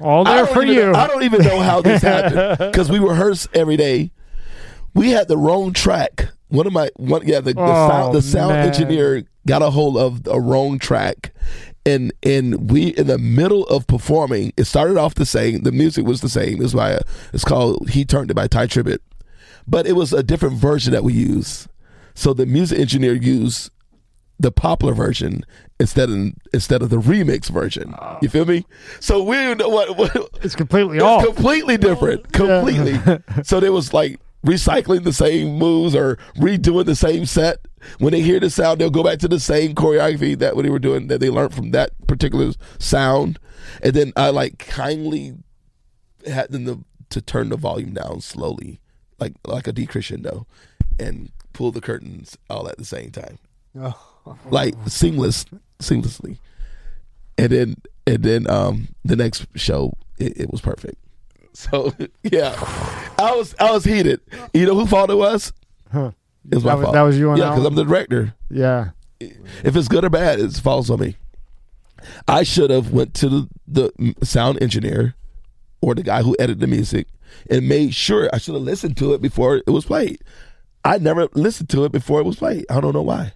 All 0.00 0.26
I 0.26 0.36
there 0.36 0.44
don't 0.46 0.54
for 0.54 0.62
even 0.62 0.74
you. 0.74 0.92
know- 0.92 0.98
I 0.98 1.06
don't 1.06 1.22
even 1.22 1.42
know 1.42 1.60
how 1.60 1.80
this 1.82 2.02
happened 2.02 2.58
because 2.58 2.90
we 2.90 2.98
rehearse 2.98 3.46
every 3.54 3.76
day. 3.76 4.10
We 4.94 5.10
had 5.10 5.28
the 5.28 5.36
wrong 5.36 5.72
track. 5.72 6.28
One 6.54 6.66
of 6.66 6.72
my 6.72 6.90
one 6.96 7.26
yeah 7.26 7.40
the, 7.40 7.52
the 7.54 7.60
Oh, 7.60 7.88
sound 7.88 8.14
the 8.14 8.22
sound 8.22 8.50
man. 8.54 8.66
engineer 8.68 9.24
got 9.46 9.62
a 9.62 9.70
hold 9.70 9.96
of 9.96 10.26
a 10.26 10.40
wrong 10.40 10.78
track, 10.78 11.32
and 11.84 12.12
and 12.22 12.70
we 12.70 12.88
in 12.88 13.06
the 13.06 13.18
middle 13.18 13.64
of 13.66 13.86
performing. 13.86 14.52
It 14.56 14.64
started 14.64 14.96
off 14.96 15.14
the 15.14 15.26
same. 15.26 15.62
The 15.62 15.72
music 15.72 16.04
was 16.06 16.20
the 16.20 16.28
same. 16.28 16.62
It's 16.62 16.74
by 16.74 16.90
a, 16.90 17.00
it's 17.32 17.44
called 17.44 17.90
"He 17.90 18.04
Turned 18.04 18.30
It" 18.30 18.34
by 18.34 18.46
Tye 18.46 18.66
Tribbett, 18.66 18.98
but 19.66 19.86
it 19.86 19.92
was 19.92 20.12
a 20.12 20.22
different 20.22 20.56
version 20.56 20.92
that 20.92 21.04
we 21.04 21.12
used. 21.12 21.66
So 22.14 22.32
the 22.32 22.46
music 22.46 22.78
engineer 22.78 23.14
used 23.14 23.70
the 24.38 24.50
popular 24.52 24.94
version 24.94 25.44
instead 25.80 26.10
of 26.10 26.32
instead 26.52 26.82
of 26.82 26.90
the 26.90 26.96
remix 26.98 27.48
version. 27.50 27.94
Ah. 27.98 28.18
You 28.22 28.28
feel 28.28 28.44
me? 28.44 28.64
So 29.00 29.22
we 29.22 29.54
know 29.54 29.68
what, 29.68 29.96
what 29.96 30.14
It's 30.42 30.54
completely 30.56 30.96
it's 30.98 31.04
off. 31.04 31.24
completely 31.24 31.76
different. 31.76 32.32
Completely. 32.32 32.98
so 33.44 33.60
they 33.60 33.70
was 33.70 33.92
like 33.92 34.20
recycling 34.44 35.04
the 35.04 35.12
same 35.12 35.58
moves 35.58 35.94
or 35.94 36.16
redoing 36.36 36.86
the 36.86 36.96
same 36.96 37.26
set. 37.26 37.58
When 37.98 38.12
they 38.12 38.22
hear 38.22 38.40
the 38.40 38.50
sound, 38.50 38.80
they'll 38.80 38.90
go 38.90 39.04
back 39.04 39.18
to 39.20 39.28
the 39.28 39.40
same 39.40 39.74
choreography 39.74 40.38
that 40.38 40.56
what 40.56 40.62
they 40.62 40.70
were 40.70 40.78
doing 40.78 41.08
that 41.08 41.20
they 41.20 41.30
learned 41.30 41.54
from 41.54 41.70
that 41.72 41.90
particular 42.06 42.52
sound. 42.78 43.38
And 43.82 43.94
then 43.94 44.12
I 44.16 44.30
like 44.30 44.58
kindly 44.58 45.34
had 46.26 46.50
them 46.50 46.64
to, 46.66 46.84
to 47.10 47.20
turn 47.20 47.50
the 47.50 47.56
volume 47.56 47.92
down 47.94 48.20
slowly, 48.20 48.80
like 49.18 49.34
like 49.46 49.66
a 49.66 49.72
decrescendo, 49.72 50.46
and 50.98 51.30
pull 51.52 51.72
the 51.72 51.80
curtains 51.80 52.36
all 52.48 52.68
at 52.68 52.78
the 52.78 52.84
same 52.84 53.10
time 53.10 53.38
like 54.50 54.74
seamless, 54.86 55.44
seamlessly. 55.80 56.38
And 57.36 57.50
then 57.50 57.76
and 58.06 58.22
then 58.22 58.48
um 58.50 58.88
the 59.04 59.16
next 59.16 59.46
show 59.54 59.92
it, 60.18 60.40
it 60.40 60.50
was 60.50 60.60
perfect. 60.60 60.96
So 61.52 61.92
yeah, 62.22 62.54
I 63.24 63.34
was 63.36 63.54
I 63.58 63.70
was 63.72 63.84
heated. 63.84 64.20
You 64.52 64.66
know 64.66 64.74
who 64.74 64.86
fault 64.86 65.10
it 65.10 65.16
was? 65.16 65.52
Huh. 65.92 66.10
It 66.50 66.56
was 66.56 66.64
my 66.64 66.70
That 66.70 66.76
was- 66.76 66.84
fault. 66.84 66.94
that 66.94 67.02
was 67.02 67.18
you 67.18 67.30
on 67.30 67.36
yeah, 67.38 67.50
because? 67.50 67.64
I'm 67.64 67.74
the 67.74 67.84
director. 67.84 68.34
Yeah. 68.50 68.90
If 69.20 69.74
it's 69.76 69.88
good 69.88 70.04
or 70.04 70.10
bad, 70.10 70.38
it 70.40 70.52
falls 70.54 70.90
on 70.90 71.00
me. 71.00 71.16
I 72.28 72.42
should 72.42 72.68
have 72.70 72.90
went 72.90 73.14
to 73.14 73.28
the, 73.28 73.48
the 73.66 74.14
sound 74.26 74.62
engineer 74.62 75.14
or 75.80 75.94
the 75.94 76.02
guy 76.02 76.22
who 76.22 76.36
edited 76.38 76.60
the 76.60 76.66
music 76.66 77.06
and 77.48 77.66
made 77.68 77.94
sure 77.94 78.28
I 78.32 78.38
should 78.38 78.54
have 78.54 78.62
listened 78.62 78.96
to 78.98 79.14
it 79.14 79.22
before 79.22 79.56
it 79.56 79.70
was 79.70 79.86
played. 79.86 80.18
I 80.84 80.98
never 80.98 81.28
listened 81.32 81.70
to 81.70 81.84
it 81.84 81.92
before 81.92 82.20
it 82.20 82.26
was 82.26 82.36
played. 82.36 82.66
I 82.68 82.80
don't 82.80 82.92
know 82.92 83.00
why. 83.02 83.32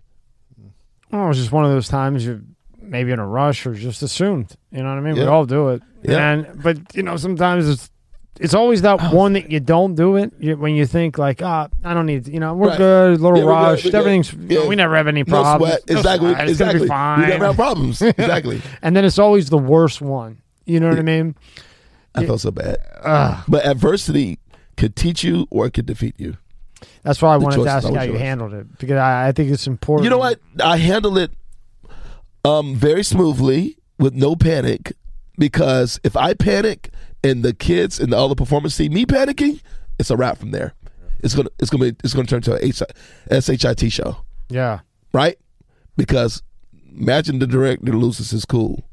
Oh, 1.10 1.24
it 1.24 1.28
was 1.28 1.39
just 1.39 1.52
one 1.52 1.65
of 1.65 1.70
those 1.70 1.89
times 1.89 2.27
you're 2.27 2.43
maybe 2.78 3.10
in 3.12 3.19
a 3.19 3.27
rush 3.27 3.65
or 3.65 3.73
just 3.73 4.02
assumed. 4.02 4.55
You 4.70 4.82
know 4.82 4.90
what 4.90 4.98
I 4.98 5.01
mean? 5.01 5.15
We 5.15 5.23
all 5.24 5.47
do 5.47 5.69
it. 5.70 5.82
Yeah. 6.02 6.31
And 6.32 6.62
but 6.62 6.94
you 6.94 7.02
know 7.02 7.16
sometimes 7.16 7.66
it's 7.66 7.90
it's 8.40 8.55
always 8.55 8.82
that 8.82 9.12
one 9.12 9.32
that 9.35 9.51
you 9.51 9.60
don't 9.60 9.94
do 9.94 10.16
it 10.16 10.32
you, 10.39 10.56
when 10.56 10.74
you 10.74 10.86
think 10.86 11.19
like 11.19 11.43
ah 11.43 11.69
I 11.85 11.94
don't 11.94 12.06
need 12.06 12.27
you 12.28 12.40
know 12.40 12.55
we're 12.55 12.69
Right. 12.69 12.78
good 12.78 13.19
a 13.20 13.23
little 13.23 13.39
Yeah, 13.39 13.44
we're 13.44 13.52
good, 13.52 13.70
rushed 13.70 13.82
good. 13.85 13.94
everything's 13.94 14.32
you 14.32 14.39
know, 14.39 14.62
Yeah. 14.62 14.69
we 14.69 14.77
never 14.77 14.97
have 14.97 15.06
any 15.09 15.23
No 15.23 15.43
problems 15.43 15.59
sweat. 15.70 15.82
No 15.90 15.97
exactly. 15.98 16.31
sweat. 16.32 16.43
It's 16.48 16.51
exactly. 16.60 16.89
fine 16.89 17.20
We 17.20 17.27
never 17.27 17.47
have 17.47 17.56
problems. 17.56 18.02
Exactly. 18.19 18.62
and 18.82 18.97
then 18.97 19.05
it's 19.05 19.19
always 19.19 19.51
the 19.51 19.59
worst 19.59 20.01
one. 20.01 20.39
You 20.66 20.81
know 20.81 20.89
what 20.90 20.98
I 20.98 21.02
mean? 21.02 21.35
I 22.15 22.27
felt 22.27 22.40
so 22.40 22.51
bad. 22.51 22.77
Ugh. 23.02 23.44
But 23.48 23.65
adversity 23.66 24.39
could 24.77 24.94
teach 24.97 25.23
you 25.24 25.47
or 25.51 25.66
it 25.66 25.73
could 25.74 25.86
defeat 25.86 26.15
you. 26.19 26.36
That's 27.02 27.20
why 27.23 27.35
I 27.35 27.39
The 27.39 27.44
wanted 27.44 27.65
to 27.65 27.69
ask 27.70 27.86
always 27.86 27.98
how 27.98 28.05
you 28.05 28.15
handled 28.19 28.52
it 28.55 28.78
because 28.78 28.97
I, 28.97 29.28
I 29.28 29.32
think 29.32 29.51
it's 29.51 29.66
important. 29.66 30.05
You 30.05 30.10
know 30.10 30.19
what? 30.19 30.39
I 30.62 30.77
handle 30.77 31.16
it 31.19 31.31
um 32.44 32.74
very 32.77 33.02
smoothly 33.02 33.77
with 33.98 34.15
no 34.15 34.36
panic 34.36 34.93
because 35.39 35.98
if 36.05 36.16
I 36.16 36.35
panic 36.35 36.90
and 37.24 37.43
the 37.43 37.53
kids 37.55 37.99
and 38.01 38.12
all 38.15 38.28
the 38.28 38.32
other 38.32 38.35
performers 38.35 38.74
see 38.74 38.89
me 38.89 39.05
panicking, 39.07 39.61
it's 39.99 40.11
a 40.11 40.16
wrap 40.16 40.39
from 40.39 40.51
there. 40.53 40.74
It's 41.20 41.35
gonna 41.35 41.51
it's 41.59 41.70
gonna 41.70 41.90
be 41.93 41.97
it's 42.05 42.15
gonna 42.15 42.27
turn 42.28 42.43
to 42.43 42.55
a 42.55 42.65
H- 42.65 42.82
SHIT 43.31 43.90
show, 43.93 44.19
Yeah. 44.49 44.81
right? 45.12 45.36
Because 45.97 46.43
imagine 46.97 47.39
the 47.40 47.47
director 47.47 47.93
loses 47.93 48.31
his 48.31 48.45
cool, 48.45 48.85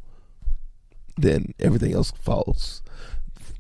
then 1.18 1.54
everything 1.60 1.94
else 1.94 2.12
falls. 2.12 2.82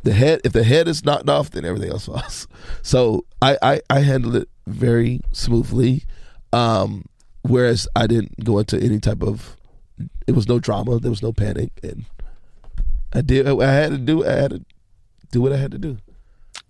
The 0.04 0.14
head 0.14 0.42
if 0.44 0.54
the 0.54 0.64
head 0.64 0.88
is 0.88 1.04
knocked 1.06 1.30
off, 1.30 1.52
then 1.52 1.66
everything 1.66 1.92
else 1.92 2.06
falls. 2.06 2.48
So 2.82 3.26
I 3.42 3.58
I, 3.62 3.82
I 3.90 4.00
handled 4.00 4.36
it 4.36 4.50
very 4.68 5.22
smoothly. 5.32 6.04
Um, 6.54 7.06
whereas 7.42 7.88
I 7.96 8.08
didn't 8.08 8.44
go 8.44 8.60
into 8.60 8.80
any 8.82 9.00
type 9.00 9.22
of 9.22 9.58
it 10.28 10.34
was 10.34 10.48
no 10.48 10.58
drama, 10.60 11.00
there 11.00 11.12
was 11.12 11.22
no 11.22 11.32
panic, 11.34 11.72
and 11.84 12.06
I 13.16 13.22
did 13.22 13.48
I 13.48 13.72
had 13.72 13.92
to 13.92 13.98
do 13.98 14.26
I 14.26 14.32
had 14.32 14.52
to 14.52 14.66
do 15.32 15.42
what 15.42 15.54
I 15.54 15.58
had 15.58 15.72
to 15.72 15.78
do. 15.78 15.98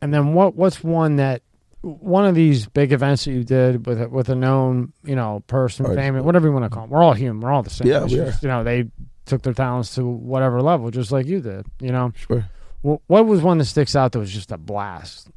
And 0.01 0.13
then 0.13 0.33
what? 0.33 0.55
What's 0.55 0.83
one 0.83 1.15
that 1.17 1.41
one 1.81 2.25
of 2.25 2.35
these 2.35 2.67
big 2.67 2.91
events 2.91 3.25
that 3.25 3.31
you 3.31 3.43
did 3.43 3.85
with 3.85 4.01
a, 4.01 4.09
with 4.09 4.29
a 4.29 4.35
known 4.35 4.93
you 5.03 5.15
know 5.15 5.43
person, 5.47 5.85
famous, 5.95 6.23
whatever 6.23 6.47
you 6.47 6.53
want 6.53 6.65
to 6.65 6.69
call 6.69 6.83
them. 6.83 6.91
We're 6.91 7.03
all 7.03 7.13
human. 7.13 7.41
We're 7.41 7.51
all 7.51 7.63
the 7.63 7.69
same. 7.69 7.87
Yeah, 7.87 8.03
we 8.03 8.09
just, 8.09 8.41
You 8.43 8.49
know, 8.49 8.63
they 8.63 8.85
took 9.25 9.41
their 9.41 9.53
talents 9.53 9.95
to 9.95 10.05
whatever 10.05 10.61
level, 10.61 10.91
just 10.91 11.11
like 11.11 11.25
you 11.25 11.41
did. 11.41 11.65
You 11.79 11.91
know, 11.91 12.11
Sure. 12.15 12.45
Wh- 12.83 13.01
what 13.09 13.25
was 13.25 13.41
one 13.41 13.57
that 13.57 13.65
sticks 13.65 13.95
out 13.95 14.11
that 14.11 14.19
was 14.19 14.31
just 14.31 14.51
a 14.51 14.57
blast? 14.57 15.29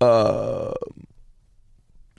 Uh, 0.00 0.72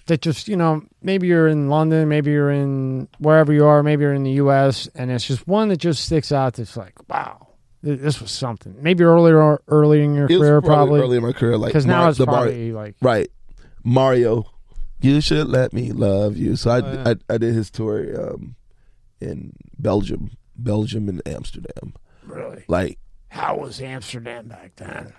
That 0.07 0.21
just 0.21 0.47
you 0.47 0.55
know 0.55 0.83
maybe 1.01 1.27
you're 1.27 1.47
in 1.47 1.69
London, 1.69 2.07
maybe 2.09 2.31
you're 2.31 2.51
in 2.51 3.07
wherever 3.19 3.53
you 3.53 3.65
are, 3.65 3.83
maybe 3.83 4.03
you're 4.03 4.13
in 4.13 4.23
the 4.23 4.31
U.S. 4.43 4.87
and 4.95 5.11
it's 5.11 5.25
just 5.27 5.47
one 5.47 5.69
that 5.69 5.77
just 5.77 6.03
sticks 6.05 6.31
out. 6.31 6.53
That's 6.53 6.75
like 6.77 6.93
wow. 7.09 7.47
Th- 7.83 7.99
This 7.99 8.19
was 8.21 8.31
something. 8.31 8.75
Maybe 8.81 9.03
earlier, 9.03 9.61
early 9.67 10.03
in 10.03 10.13
your 10.15 10.25
it 10.25 10.37
career, 10.37 10.61
probably, 10.61 10.99
probably 10.99 11.01
early 11.01 11.17
in 11.17 11.23
my 11.23 11.31
career, 11.33 11.57
like 11.57 11.69
because 11.69 11.85
now 11.85 11.99
Mar- 12.01 12.09
it's 12.09 12.17
the 12.17 12.25
Mar- 12.25 12.35
probably 12.43 12.71
like 12.71 12.95
right 13.01 13.29
Mario. 13.83 14.45
You 15.01 15.21
should 15.21 15.47
let 15.47 15.71
me 15.71 15.91
love 15.93 16.35
you. 16.35 16.55
So 16.57 16.71
I, 16.71 16.81
Oh, 16.81 16.93
yeah. 16.93 17.13
I 17.29 17.33
I 17.33 17.37
did 17.37 17.53
his 17.53 17.71
tour 17.71 18.31
um, 18.33 18.55
in 19.21 19.53
Belgium, 19.77 20.31
Belgium 20.57 21.07
and 21.07 21.21
Amsterdam. 21.25 21.93
really. 22.25 22.65
Like 22.67 22.99
How 23.29 23.57
was 23.57 23.79
Amsterdam 23.81 24.47
back 24.49 24.75
then? 24.75 25.13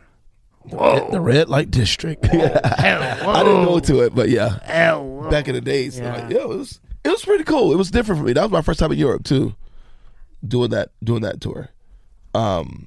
Whoa. 0.64 1.08
the 1.10 1.20
red 1.22 1.48
light 1.48 1.70
district. 1.70 2.26
I 2.30 3.42
didn't 3.42 3.64
go 3.64 3.80
to 3.80 4.00
it, 4.02 4.14
but 4.14 4.28
yeah, 4.28 4.58
Hell, 4.64 5.26
back 5.30 5.48
in 5.48 5.54
the 5.54 5.62
days, 5.62 5.98
Yeah. 5.98 6.14
like, 6.14 6.30
yeah, 6.30 6.40
it 6.42 6.48
was 6.48 6.80
it 7.02 7.08
was 7.08 7.24
pretty 7.24 7.44
cool. 7.44 7.72
It 7.72 7.76
was 7.76 7.90
different 7.90 8.18
for 8.20 8.26
me. 8.26 8.34
That 8.34 8.42
was 8.42 8.50
my 8.50 8.60
first 8.60 8.78
time 8.78 8.92
in 8.92 8.98
Europe 8.98 9.24
too, 9.24 9.54
doing 10.46 10.68
that 10.70 10.90
doing 11.02 11.22
that 11.22 11.40
tour. 11.40 11.70
Um, 12.34 12.86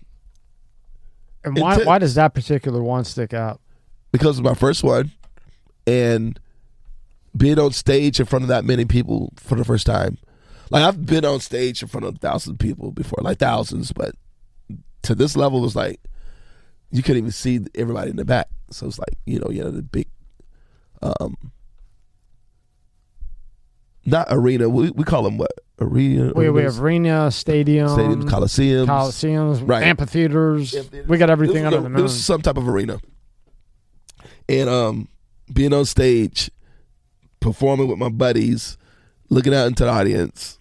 And 1.43 1.57
why 1.57 1.77
Inti- 1.77 1.85
why 1.85 1.99
does 1.99 2.15
that 2.15 2.33
particular 2.33 2.81
one 2.81 3.03
stick 3.03 3.33
out? 3.33 3.59
because 4.11 4.37
it 4.37 4.43
was 4.43 4.51
my 4.51 4.53
first 4.53 4.83
one, 4.83 5.11
and 5.87 6.39
being 7.35 7.57
on 7.59 7.71
stage 7.71 8.19
in 8.19 8.25
front 8.27 8.43
of 8.43 8.49
that 8.49 8.63
many 8.63 8.85
people 8.85 9.33
for 9.37 9.55
the 9.55 9.65
first 9.65 9.85
time. 9.87 10.17
Like 10.69 10.83
I've 10.83 11.05
been 11.05 11.25
on 11.25 11.39
stage 11.39 11.81
in 11.81 11.87
front 11.87 12.05
of 12.05 12.17
thousands 12.19 12.53
of 12.53 12.59
people 12.59 12.91
before, 12.91 13.19
like 13.21 13.39
thousands, 13.39 13.91
but 13.91 14.15
to 15.01 15.15
this 15.15 15.35
level 15.35 15.59
was 15.61 15.75
like 15.75 15.99
you 16.91 17.01
couldn't 17.01 17.17
even 17.17 17.31
see 17.31 17.59
everybody 17.75 18.11
in 18.11 18.15
the 18.17 18.25
back. 18.25 18.47
So 18.69 18.85
it's 18.87 18.99
like 18.99 19.17
you 19.25 19.39
know, 19.39 19.49
you 19.49 19.63
know, 19.63 19.71
the 19.71 19.81
big, 19.81 20.07
um, 21.01 21.35
not 24.05 24.27
arena. 24.29 24.67
We, 24.69 24.89
we 24.91 25.03
call 25.03 25.23
them 25.23 25.37
what 25.37 25.51
arena. 25.79 26.31
We, 26.35 26.49
we 26.49 26.63
have 26.63 26.79
arena, 26.79 27.31
stadium, 27.31 27.87
stadiums, 27.87 28.23
coliseums, 28.29 28.85
coliseums, 28.87 29.67
Right. 29.67 29.83
amphitheaters. 29.83 30.75
Amphitheaters. 30.75 31.07
We 31.09 31.17
got 31.17 31.29
everything 31.29 31.63
It 31.63 31.67
under 31.67 31.77
a- 31.79 31.81
the 31.81 31.87
It 31.87 31.91
moon. 31.91 32.03
was 32.03 32.23
some 32.23 32.41
type 32.41 32.57
of 32.57 32.67
arena, 32.67 32.99
and 34.49 34.69
um, 34.69 35.07
being 35.51 35.73
on 35.73 35.85
stage, 35.85 36.51
performing 37.39 37.87
with 37.87 37.97
my 37.97 38.09
buddies, 38.09 38.77
looking 39.29 39.53
out 39.53 39.67
into 39.67 39.83
the 39.85 39.89
audience, 39.89 40.59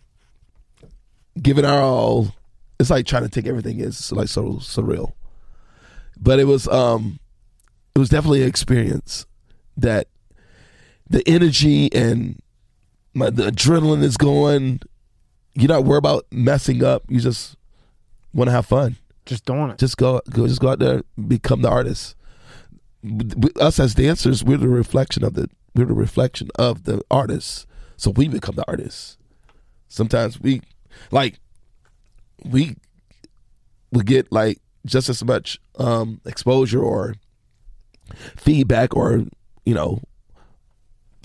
giving 1.41 1.65
our 1.65 1.81
all. 1.81 2.35
It's 2.81 2.91
like 2.91 3.07
trying 3.07 3.23
to 3.23 3.29
take 3.29 3.47
everything 3.47 3.79
in. 3.79 3.89
It's 3.89 4.11
like 4.11 4.29
so 4.29 4.55
surreal, 4.55 5.13
but 6.19 6.41
it 6.41 6.45
was 6.45 6.67
um, 6.69 7.19
it 7.95 7.99
was 7.99 8.09
definitely 8.09 8.43
an 8.43 8.49
experience 8.49 9.25
that 9.77 10.09
the 11.09 11.23
energy 11.29 11.93
and 11.95 12.41
my 13.15 13.31
the 13.31 13.45
adrenaline 13.51 14.03
is 14.03 14.17
going. 14.17 14.81
You're 15.55 15.69
not 15.69 15.85
worried 15.85 15.99
about 15.99 16.25
messing 16.31 16.83
up. 16.83 17.03
You 17.09 17.21
just 17.21 17.57
want 18.33 18.49
to 18.49 18.53
have 18.53 18.65
fun 18.65 18.97
Just 19.27 19.45
doing 19.45 19.71
it. 19.71 19.79
just 19.79 19.99
go, 19.99 20.23
go 20.31 20.47
just 20.47 20.61
go 20.61 20.71
out 20.71 20.79
there 20.79 21.03
become 21.29 21.61
the 21.61 21.69
artist 21.69 22.17
us 23.61 23.79
as 23.79 23.95
dancers 23.95 24.43
we're 24.43 24.57
the 24.57 24.69
reflection 24.69 25.23
of 25.25 25.35
the 25.35 25.51
we're 25.75 25.85
the 25.85 25.93
reflection 25.93 26.49
of 26.55 26.85
the 26.85 27.03
artists 27.11 27.67
so 27.97 28.11
we 28.11 28.29
become 28.29 28.55
the 28.55 28.65
artists 28.67 29.19
sometimes 29.89 30.41
we 30.41 30.63
like 31.11 31.39
we 32.45 32.77
we 33.91 34.03
get 34.03 34.31
like 34.33 34.59
just 34.87 35.09
as 35.11 35.23
much 35.25 35.61
um 35.79 36.21
exposure 36.25 36.83
or 36.83 37.15
feedback 38.37 38.97
or 38.97 39.25
you 39.67 39.75
know 39.75 40.01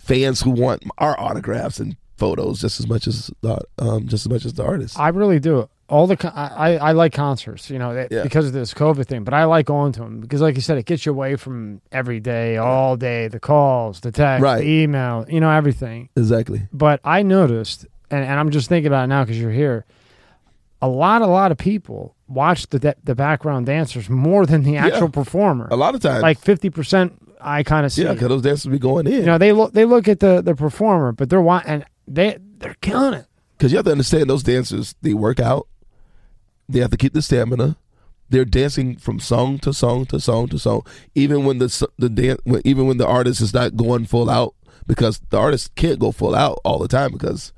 fans 0.07 0.41
who 0.41 0.51
want 0.51 0.83
our 0.97 1.19
autographs 1.19 1.79
and 1.79 1.95
photos 2.17 2.61
just 2.61 2.79
as 2.79 2.87
much 2.87 3.05
as 3.07 3.29
the 3.41 3.59
um 3.77 4.07
just 4.07 4.25
as 4.25 4.29
much 4.29 4.43
as 4.45 4.53
the 4.53 4.63
artists 4.63 4.97
I 4.97 5.09
really 5.09 5.39
do. 5.39 5.69
All 5.89 6.05
the 6.07 6.17
I, 6.35 6.75
I 6.77 6.91
like 6.91 7.13
concerts, 7.13 7.69
you 7.69 7.79
know, 7.79 7.93
that- 7.93 8.11
Yeah. 8.11 8.23
because 8.23 8.45
of 8.47 8.51
this 8.53 8.73
COVID 8.73 9.05
thing. 9.05 9.23
But 9.23 9.33
I 9.33 9.45
like 9.45 9.67
going 9.67 9.93
to 9.93 10.01
them 10.01 10.19
because, 10.19 10.41
like 10.41 10.55
you 10.55 10.61
said, 10.61 10.77
it 10.77 10.85
gets 10.85 11.05
you 11.05 11.13
away 11.13 11.37
from 11.37 11.79
every 11.93 12.19
day, 12.19 12.57
all 12.57 12.97
day, 12.97 13.29
the 13.29 13.39
calls, 13.39 14.01
the 14.01 14.11
text, 14.11 14.43
Right. 14.43 14.59
the 14.59 14.69
email, 14.83 15.25
you 15.29 15.39
know, 15.39 15.49
everything. 15.49 16.09
exactly 16.17 16.63
But 16.73 16.99
I 17.05 17.21
noticed, 17.23 17.85
and, 18.11 18.25
and 18.25 18.37
I'm 18.37 18.49
just 18.49 18.67
thinking 18.67 18.87
about 18.87 19.05
it 19.05 19.07
now 19.07 19.23
because 19.23 19.39
you're 19.39 19.51
here. 19.51 19.85
a 20.81 20.89
lot, 20.89 21.21
a 21.21 21.27
lot 21.27 21.51
of 21.51 21.57
people 21.57 22.15
watch 22.27 22.67
the 22.67 22.95
the 23.03 23.15
background 23.15 23.65
dancers 23.67 24.09
more 24.09 24.45
than 24.45 24.63
the 24.63 24.75
actual 24.77 25.09
performer. 25.09 25.67
A 25.71 25.75
lot 25.77 25.95
of 25.95 26.01
times, 26.01 26.21
Like 26.21 26.39
fifty 26.39 26.69
percent, 26.69 27.13
I 27.39 27.63
kind 27.63 27.85
of 27.85 27.91
see. 27.91 28.03
yeah, 28.03 28.13
because 28.13 28.29
those 28.29 28.41
dancers 28.41 28.71
be 28.71 28.79
going 28.79 29.07
in. 29.07 29.13
you 29.13 29.25
know, 29.25 29.37
they 29.37 29.51
look 29.53 29.73
they 29.73 29.85
look 29.85 30.07
at 30.07 30.19
the 30.19 30.41
the 30.41 30.55
performer, 30.55 31.11
but 31.11 31.29
they're 31.29 31.41
wa- 31.41 31.63
and 31.65 31.85
they 32.07 32.37
they're 32.57 32.75
killing 32.81 33.13
it. 33.13 33.25
Because 33.57 33.71
you 33.71 33.77
have 33.77 33.85
to 33.85 33.91
understand 33.91 34.29
those 34.29 34.43
dancers, 34.43 34.95
they 35.01 35.13
work 35.13 35.39
out, 35.39 35.67
they 36.69 36.79
have 36.79 36.91
to 36.91 36.97
keep 36.97 37.13
the 37.13 37.21
stamina. 37.21 37.77
They're 38.29 38.45
dancing 38.45 38.97
from 38.97 39.19
song 39.19 39.57
to 39.59 39.73
song 39.73 40.05
to 40.07 40.19
song 40.19 40.47
to 40.49 40.59
song, 40.59 40.81
even 41.15 41.45
when 41.45 41.59
the 41.59 41.87
the 41.97 42.09
dance, 42.09 42.41
even 42.65 42.87
when 42.87 42.97
the 42.97 43.07
artist 43.07 43.39
is 43.41 43.53
not 43.53 43.77
going 43.77 44.05
full 44.05 44.29
out, 44.29 44.53
because 44.85 45.21
the 45.29 45.37
artist 45.37 45.75
can't 45.75 45.99
go 45.99 46.11
full 46.11 46.35
out 46.35 46.59
all 46.65 46.79
the 46.79 46.87
time 46.89 47.11
because 47.13 47.53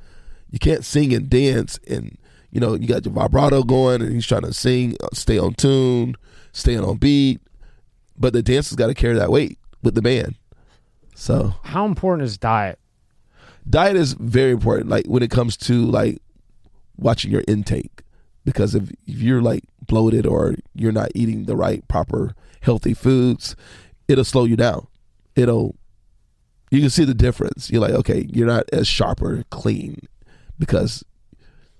you 0.51 0.59
can't 0.59 0.85
sing 0.85 1.13
and 1.13 1.29
dance 1.29 1.79
and 1.87 2.17
you 2.51 2.59
know 2.59 2.75
you 2.75 2.87
got 2.87 3.03
your 3.05 3.13
vibrato 3.13 3.63
going 3.63 4.01
and 4.01 4.11
he's 4.13 4.27
trying 4.27 4.43
to 4.43 4.53
sing, 4.53 4.95
uh, 5.01 5.07
stay 5.13 5.39
on 5.39 5.53
tune, 5.55 6.15
staying 6.51 6.83
on 6.83 6.97
beat, 6.97 7.41
but 8.17 8.33
the 8.33 8.43
dancers 8.43 8.75
got 8.75 8.87
to 8.87 8.93
carry 8.93 9.15
that 9.15 9.31
weight 9.31 9.57
with 9.83 9.95
the 9.95 10.01
band. 10.01 10.35
So 11.15 11.55
How 11.63 11.85
important 11.85 12.25
is 12.25 12.37
diet? 12.37 12.79
diet 13.69 13.95
is 13.97 14.13
very 14.13 14.51
important 14.51 14.89
like 14.89 15.05
when 15.05 15.21
it 15.21 15.29
comes 15.29 15.55
to 15.57 15.85
like 15.85 16.17
watching 16.97 17.29
your 17.29 17.43
intake 17.47 18.01
because 18.45 18.73
if, 18.73 18.89
if 19.05 19.19
you're 19.21 19.41
like 19.41 19.63
bloated 19.85 20.25
or 20.25 20.55
you're 20.73 20.93
not 20.93 21.11
eating 21.13 21.43
the 21.45 21.55
right 21.55 21.85
proper 21.87 22.33
healthy 22.61 22.93
foods 22.93 23.55
it'll 24.07 24.23
slow 24.23 24.45
you 24.45 24.55
down 24.55 24.87
it'll 25.35 25.75
you 26.71 26.79
can 26.79 26.89
see 26.89 27.03
the 27.03 27.13
difference 27.13 27.69
you're 27.69 27.81
like 27.81 27.91
okay 27.91 28.25
you're 28.31 28.47
not 28.47 28.63
as 28.71 28.87
sharp 28.87 29.21
or 29.21 29.43
clean 29.51 29.99
because 30.57 31.03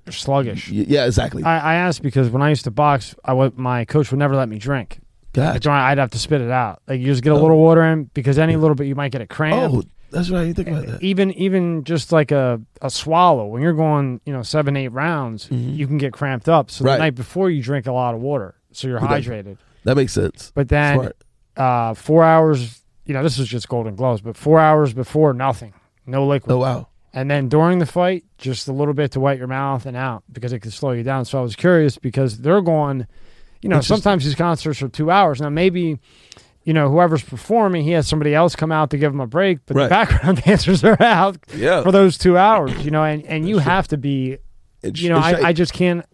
You're 0.05 0.13
sluggish. 0.13 0.69
yeah 0.69 1.05
exactly 1.05 1.43
I, 1.43 1.59
I 1.59 1.75
asked 1.75 2.03
because 2.03 2.29
when 2.29 2.41
I 2.41 2.49
used 2.49 2.65
to 2.65 2.71
box, 2.71 3.15
I 3.25 3.33
would, 3.33 3.57
my 3.57 3.85
coach 3.85 4.11
would 4.11 4.19
never 4.19 4.35
let 4.35 4.49
me 4.49 4.57
drink. 4.59 4.99
Like, 5.35 5.53
gotcha. 5.61 5.71
I'd 5.71 5.97
have 5.99 6.11
to 6.11 6.19
spit 6.19 6.41
it 6.41 6.51
out. 6.51 6.81
Like 6.87 6.99
you 6.99 7.05
just 7.05 7.23
get 7.23 7.31
a 7.33 7.37
little 7.37 7.59
water 7.59 7.83
in 7.83 8.05
because 8.13 8.39
any 8.39 8.55
little 8.55 8.75
bit 8.75 8.87
you 8.87 8.95
might 8.95 9.11
get 9.11 9.21
a 9.21 9.27
cramp. 9.27 9.73
oh 9.73 9.83
that's 10.11 10.31
right. 10.31 10.47
You 10.47 10.53
think 10.55 10.69
about 10.69 10.87
that. 10.87 11.03
even 11.03 11.31
even 11.33 11.83
just 11.83 12.11
like 12.11 12.31
a, 12.31 12.59
a 12.81 12.89
swallow 12.89 13.45
when 13.45 13.61
you're 13.61 13.73
going 13.73 14.19
you 14.25 14.33
know 14.33 14.41
seven 14.41 14.75
eight 14.75 14.87
rounds 14.87 15.47
Mhm. 15.49 15.75
you 15.77 15.85
can 15.85 15.99
get 15.99 16.13
cramped 16.13 16.49
up. 16.49 16.71
So 16.71 16.83
Right. 16.85 16.93
the 16.93 16.99
night 16.99 17.15
before 17.15 17.49
you 17.51 17.61
drink 17.61 17.85
a 17.85 17.91
lot 17.91 18.15
of 18.15 18.21
water 18.21 18.55
so 18.71 18.87
you're 18.87 18.99
hydrated. 18.99 19.57
that 19.83 19.95
makes 19.95 20.13
sense. 20.13 20.51
But 20.55 20.69
then 20.69 21.11
uh 21.57 21.93
four 21.93 22.23
hours 22.23 22.83
you 23.05 23.13
know 23.13 23.21
this 23.21 23.37
is 23.37 23.47
just 23.47 23.69
golden 23.69 23.95
gloves 23.95 24.21
but 24.21 24.35
four 24.35 24.59
hours 24.59 24.93
before 24.93 25.33
nothing. 25.33 25.73
No 26.07 26.25
liquid. 26.25 26.51
Oh 26.53 26.57
wow. 26.57 26.87
And 27.13 27.29
then 27.29 27.47
during 27.49 27.77
the 27.79 27.85
fight 27.85 28.23
just 28.39 28.67
a 28.67 28.73
little 28.73 28.93
bit 28.95 29.11
to 29.11 29.19
wet 29.19 29.37
your 29.37 29.47
mouth 29.47 29.85
and 29.85 29.95
out 29.95 30.23
because 30.31 30.53
it 30.53 30.59
could 30.61 30.73
slow 30.73 30.91
you 30.91 31.03
down. 31.03 31.25
So 31.25 31.37
i 31.37 31.41
was 31.41 31.55
curious 31.55 31.99
because 31.99 32.39
they're 32.39 32.61
going 32.61 33.05
you 33.61 33.69
know 33.69 33.81
sometimes 33.81 34.23
these 34.25 34.35
concerts 34.35 34.81
are 34.81 34.87
two 34.89 35.11
hours 35.11 35.41
now 35.41 35.49
maybe 35.49 35.99
you 36.63 36.73
know 36.73 36.89
whoever's 36.89 37.23
performing 37.23 37.83
he 37.83 37.91
has 37.91 38.07
somebody 38.07 38.33
else 38.33 38.55
come 38.55 38.71
out 38.71 38.89
to 38.91 38.97
give 38.97 39.11
him 39.13 39.19
a 39.19 39.27
break 39.27 39.59
but 39.65 39.75
Right. 39.75 39.83
the 39.85 39.89
background 39.89 40.41
dancers 40.45 40.83
are 40.83 41.01
out 41.01 41.37
yeah 41.55 41.81
for 41.83 41.91
those 41.91 42.17
two 42.17 42.37
hours, 42.37 42.73
you 42.85 42.91
know, 42.91 43.03
and, 43.03 43.25
and 43.25 43.47
you 43.47 43.57
have 43.59 43.87
to 43.89 43.97
be, 43.97 44.33
It's- 44.81 45.01
you 45.01 45.09
know, 45.09 45.17
I. 45.17 45.47
I 45.49 45.53
just 45.53 45.73
can't, 45.73 46.05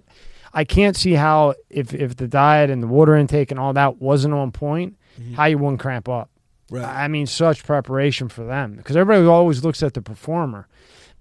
I 0.54 0.64
can't 0.64 0.96
see 0.96 1.14
how 1.14 1.56
if 1.70 1.94
if 1.94 2.16
the 2.16 2.28
diet 2.28 2.70
and 2.70 2.82
the 2.82 2.88
water 2.88 3.16
intake 3.16 3.52
and 3.52 3.60
all 3.60 3.74
that 3.74 4.02
wasn't 4.02 4.34
on 4.34 4.52
point, 4.52 4.98
how 5.36 5.46
you 5.46 5.58
wouldn't 5.58 5.80
cramp 5.82 6.08
up. 6.10 6.30
Mm-hmm. 6.72 6.76
right 6.78 7.04
I 7.04 7.08
mean, 7.10 7.28
such 7.28 7.64
preparation 7.64 8.28
for 8.30 8.44
them 8.46 8.74
because 8.76 8.96
everybody 8.96 9.28
always 9.28 9.64
looks 9.64 9.84
at 9.84 9.94
the 9.94 10.02
performer, 10.02 10.68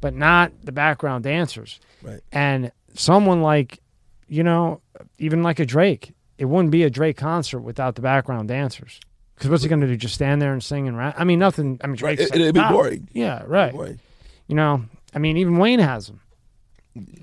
but 0.00 0.14
not 0.14 0.52
the 0.62 0.72
background 0.72 1.24
dancers. 1.24 1.80
Right. 2.02 2.20
And 2.32 2.72
someone 2.94 3.42
like, 3.42 3.80
you 4.28 4.42
know, 4.42 4.80
even 5.18 5.42
like 5.42 5.58
a 5.58 5.66
Drake, 5.66 6.14
it 6.38 6.46
wouldn't 6.46 6.70
be 6.70 6.82
a 6.82 6.90
Drake 6.90 7.16
concert 7.16 7.60
without 7.60 7.94
the 7.94 8.02
background 8.02 8.48
dancers. 8.48 9.00
Because 9.34 9.50
what's 9.50 9.62
he 9.62 9.68
going 9.68 9.80
to 9.80 9.86
do? 9.86 9.96
Just 9.96 10.14
stand 10.14 10.40
there 10.40 10.52
and 10.52 10.62
sing 10.62 10.86
and 10.86 10.96
rap? 10.96 11.14
I 11.18 11.24
mean, 11.24 11.38
nothing. 11.38 11.80
I 11.82 11.88
mean, 11.88 11.96
right 12.00 12.18
it, 12.18 12.34
it'd 12.34 12.54
be 12.54 12.60
ah, 12.60 12.70
boring 12.70 13.08
Yeah, 13.12 13.42
right. 13.46 13.72
Boring. 13.72 13.98
You 14.46 14.54
know, 14.54 14.84
I 15.14 15.18
mean, 15.18 15.36
even 15.36 15.58
Wayne 15.58 15.80
has 15.80 16.06
them. 16.06 16.20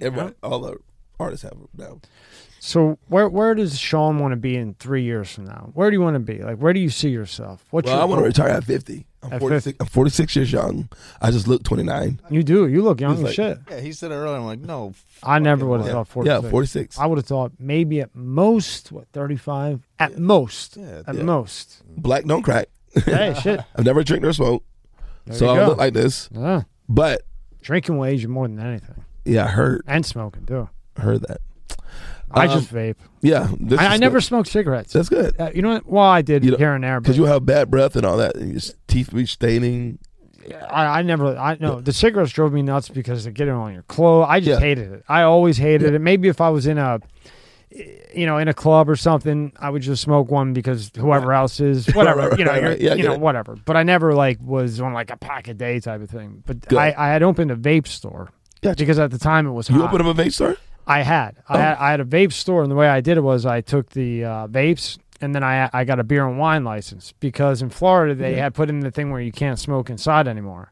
Everybody, 0.01 0.35
all 0.43 0.59
the 0.59 0.77
artists 1.19 1.43
have 1.43 1.53
them 1.53 1.69
now 1.77 1.99
So 2.63 2.99
where 3.07 3.27
where 3.27 3.55
does 3.55 3.79
Sean 3.79 4.19
want 4.19 4.33
to 4.33 4.35
be 4.35 4.55
in 4.55 4.75
three 4.75 5.01
years 5.01 5.31
from 5.33 5.45
now? 5.45 5.71
Where 5.73 5.89
do 5.89 5.95
you 5.95 6.01
want 6.01 6.13
to 6.13 6.19
be? 6.19 6.43
Like, 6.43 6.57
where 6.57 6.73
do 6.73 6.79
you 6.79 6.91
see 6.91 7.09
yourself? 7.09 7.65
What's 7.71 7.87
well 7.87 7.95
your 7.95 8.03
i 8.03 8.05
want 8.05 8.19
to 8.19 8.25
retire 8.25 8.49
at 8.49 8.63
50 8.63 9.07
i'm 9.23 9.33
At 9.33 9.39
46 9.39 9.77
i'm 9.79 9.85
46 9.87 10.35
years 10.35 10.51
young 10.51 10.87
i 11.23 11.31
just 11.31 11.47
look 11.47 11.63
29 11.63 12.21
You 12.29 12.43
do. 12.43 12.67
You 12.67 12.83
look 12.83 13.01
young 13.01 13.13
as 13.15 13.23
like- 13.23 13.33
shit. 13.33 13.57
Yeah, 13.67 13.79
he 13.79 13.91
said 13.91 14.11
it 14.11 14.13
earlier. 14.15 14.37
I'm 14.37 14.45
like, 14.45 14.59
no. 14.59 14.93
I 15.23 15.39
never 15.39 15.65
would 15.65 15.81
have 15.81 15.89
thought 15.89 16.07
46. 16.07 16.43
Yeah, 16.43 16.49
46. 16.51 16.99
I 16.99 17.05
would 17.07 17.17
have 17.17 17.25
thought 17.25 17.51
maybe 17.57 17.99
at 17.99 18.15
most 18.15 18.91
what 18.91 19.07
35 19.11 19.81
at 19.97 20.19
most. 20.19 20.77
Yeah, 20.77 21.01
At 21.07 21.15
yeah. 21.15 21.23
most. 21.23 21.81
Black 21.97 22.25
don't 22.25 22.43
crack. 22.43 22.67
hey, 22.93 23.33
shit. 23.41 23.59
I've 23.75 23.85
never 23.85 24.03
drank 24.03 24.21
nor 24.21 24.33
smoked, 24.33 24.67
There 25.25 25.35
so 25.35 25.49
I 25.49 25.55
go. 25.55 25.67
look 25.69 25.77
like 25.79 25.93
this. 25.93 26.29
Yeah. 26.31 26.61
But 26.87 27.23
Drinking 27.63 27.97
will 27.97 28.05
age 28.05 28.21
you 28.21 28.27
more 28.29 28.47
than 28.47 28.59
anything, 28.59 29.03
yeah, 29.25 29.45
I 29.45 29.49
heard 29.49 29.81
and 29.87 30.05
smoking 30.05 30.45
too. 30.45 30.69
I 30.95 31.01
heard 31.01 31.21
that. 31.27 31.41
I 32.33 32.47
Um, 32.47 32.59
just 32.59 32.73
vape. 32.73 32.95
Yeah, 33.21 33.49
I, 33.77 33.95
I 33.95 33.97
never 33.97 34.21
smoked 34.21 34.49
cigarettes. 34.49 34.93
That's 34.93 35.09
good 35.09 35.35
Uh, 35.39 35.51
you 35.53 35.61
know 35.61 35.73
what? 35.73 35.85
Well, 35.87 36.03
I 36.05 36.21
did 36.21 36.43
You 36.43 36.51
know, 36.51 36.57
here 36.57 36.73
and 36.73 36.83
there, 36.83 36.99
because 37.01 37.17
you 37.17 37.25
have 37.25 37.45
bad 37.45 37.69
breath 37.71 37.95
and 37.95 38.05
all 38.05 38.17
that. 38.17 38.35
And 38.35 38.51
your 38.51 38.61
teeth 38.87 39.13
be 39.13 39.25
staining. 39.25 39.99
I, 40.71 40.99
I 40.99 41.01
never. 41.03 41.37
I 41.37 41.57
know 41.59 41.81
the 41.81 41.93
cigarettes 41.93 42.31
drove 42.31 42.51
me 42.51 42.61
nuts 42.63 42.89
because 42.89 43.25
they 43.25 43.31
get 43.31 43.47
it 43.47 43.51
on 43.51 43.73
your 43.73 43.83
clothes. 43.83 44.25
I 44.27 44.39
just 44.39 44.59
Yeah. 44.59 44.65
hated 44.67 44.91
it. 44.91 45.03
I 45.07 45.21
always 45.21 45.57
hated 45.57 45.93
it. 45.93 45.99
Maybe 45.99 46.29
if 46.29 46.41
I 46.41 46.49
was 46.49 46.65
in 46.65 46.79
a, 46.79 46.99
you 48.13 48.25
know, 48.25 48.37
in 48.37 48.47
a 48.47 48.53
club 48.53 48.89
or 48.89 48.95
something, 48.95 49.53
I 49.59 49.69
would 49.69 49.81
just 49.83 50.01
smoke 50.01 50.29
one 50.31 50.53
because 50.53 50.91
whoever 50.97 51.31
else 51.33 51.59
is 51.59 51.87
whatever. 51.95 52.29
right, 52.29 52.39
you 52.39 52.45
know, 52.45 52.51
right. 52.59 52.79
Yeah, 52.81 52.95
you 52.95 53.03
know, 53.03 53.13
it. 53.13 53.19
whatever. 53.19 53.55
But 53.65 53.77
I 53.77 53.83
never 53.83 54.13
like 54.13 54.39
was 54.41 54.81
on 54.81 54.93
like 54.93 55.11
a 55.11 55.17
pack 55.17 55.47
a 55.47 55.53
day 55.53 55.79
type 55.79 56.01
of 56.01 56.09
thing. 56.09 56.43
But 56.45 56.67
Good. 56.67 56.77
I, 56.79 56.93
I 56.97 57.07
had 57.09 57.23
opened 57.23 57.51
a 57.51 57.55
vape 57.55 57.87
store 57.87 58.29
Gotcha. 58.61 58.77
because 58.77 58.99
at 58.99 59.11
the 59.11 59.19
time 59.19 59.45
it 59.47 59.51
was 59.51 59.69
You 59.69 59.75
hot. 59.81 59.93
open 59.93 60.05
up 60.07 60.17
a 60.17 60.21
vape 60.21 60.33
store? 60.33 60.57
I 60.87 61.01
had. 61.01 61.37
I 61.47 61.57
had 61.59 61.77
I 61.77 61.91
had 61.91 61.99
a 62.01 62.05
vape 62.05 62.33
store, 62.33 62.61
and 62.63 62.71
the 62.71 62.75
way 62.75 62.87
I 62.89 63.01
did 63.01 63.17
it 63.17 63.21
was 63.21 63.45
I 63.45 63.61
took 63.61 63.89
the 63.91 64.25
uh, 64.25 64.47
vapes, 64.47 64.97
and 65.21 65.33
then 65.35 65.43
I 65.43 65.69
I 65.71 65.83
got 65.85 65.99
a 65.99 66.03
beer 66.03 66.27
and 66.27 66.37
wine 66.39 66.63
license 66.63 67.13
because 67.19 67.61
in 67.61 67.69
Florida 67.69 68.15
they 68.15 68.35
Yeah. 68.35 68.43
had 68.43 68.53
put 68.53 68.69
in 68.69 68.79
the 68.81 68.91
thing 68.91 69.11
where 69.11 69.21
you 69.21 69.31
can't 69.31 69.59
smoke 69.59 69.89
inside 69.89 70.27
anymore. 70.27 70.71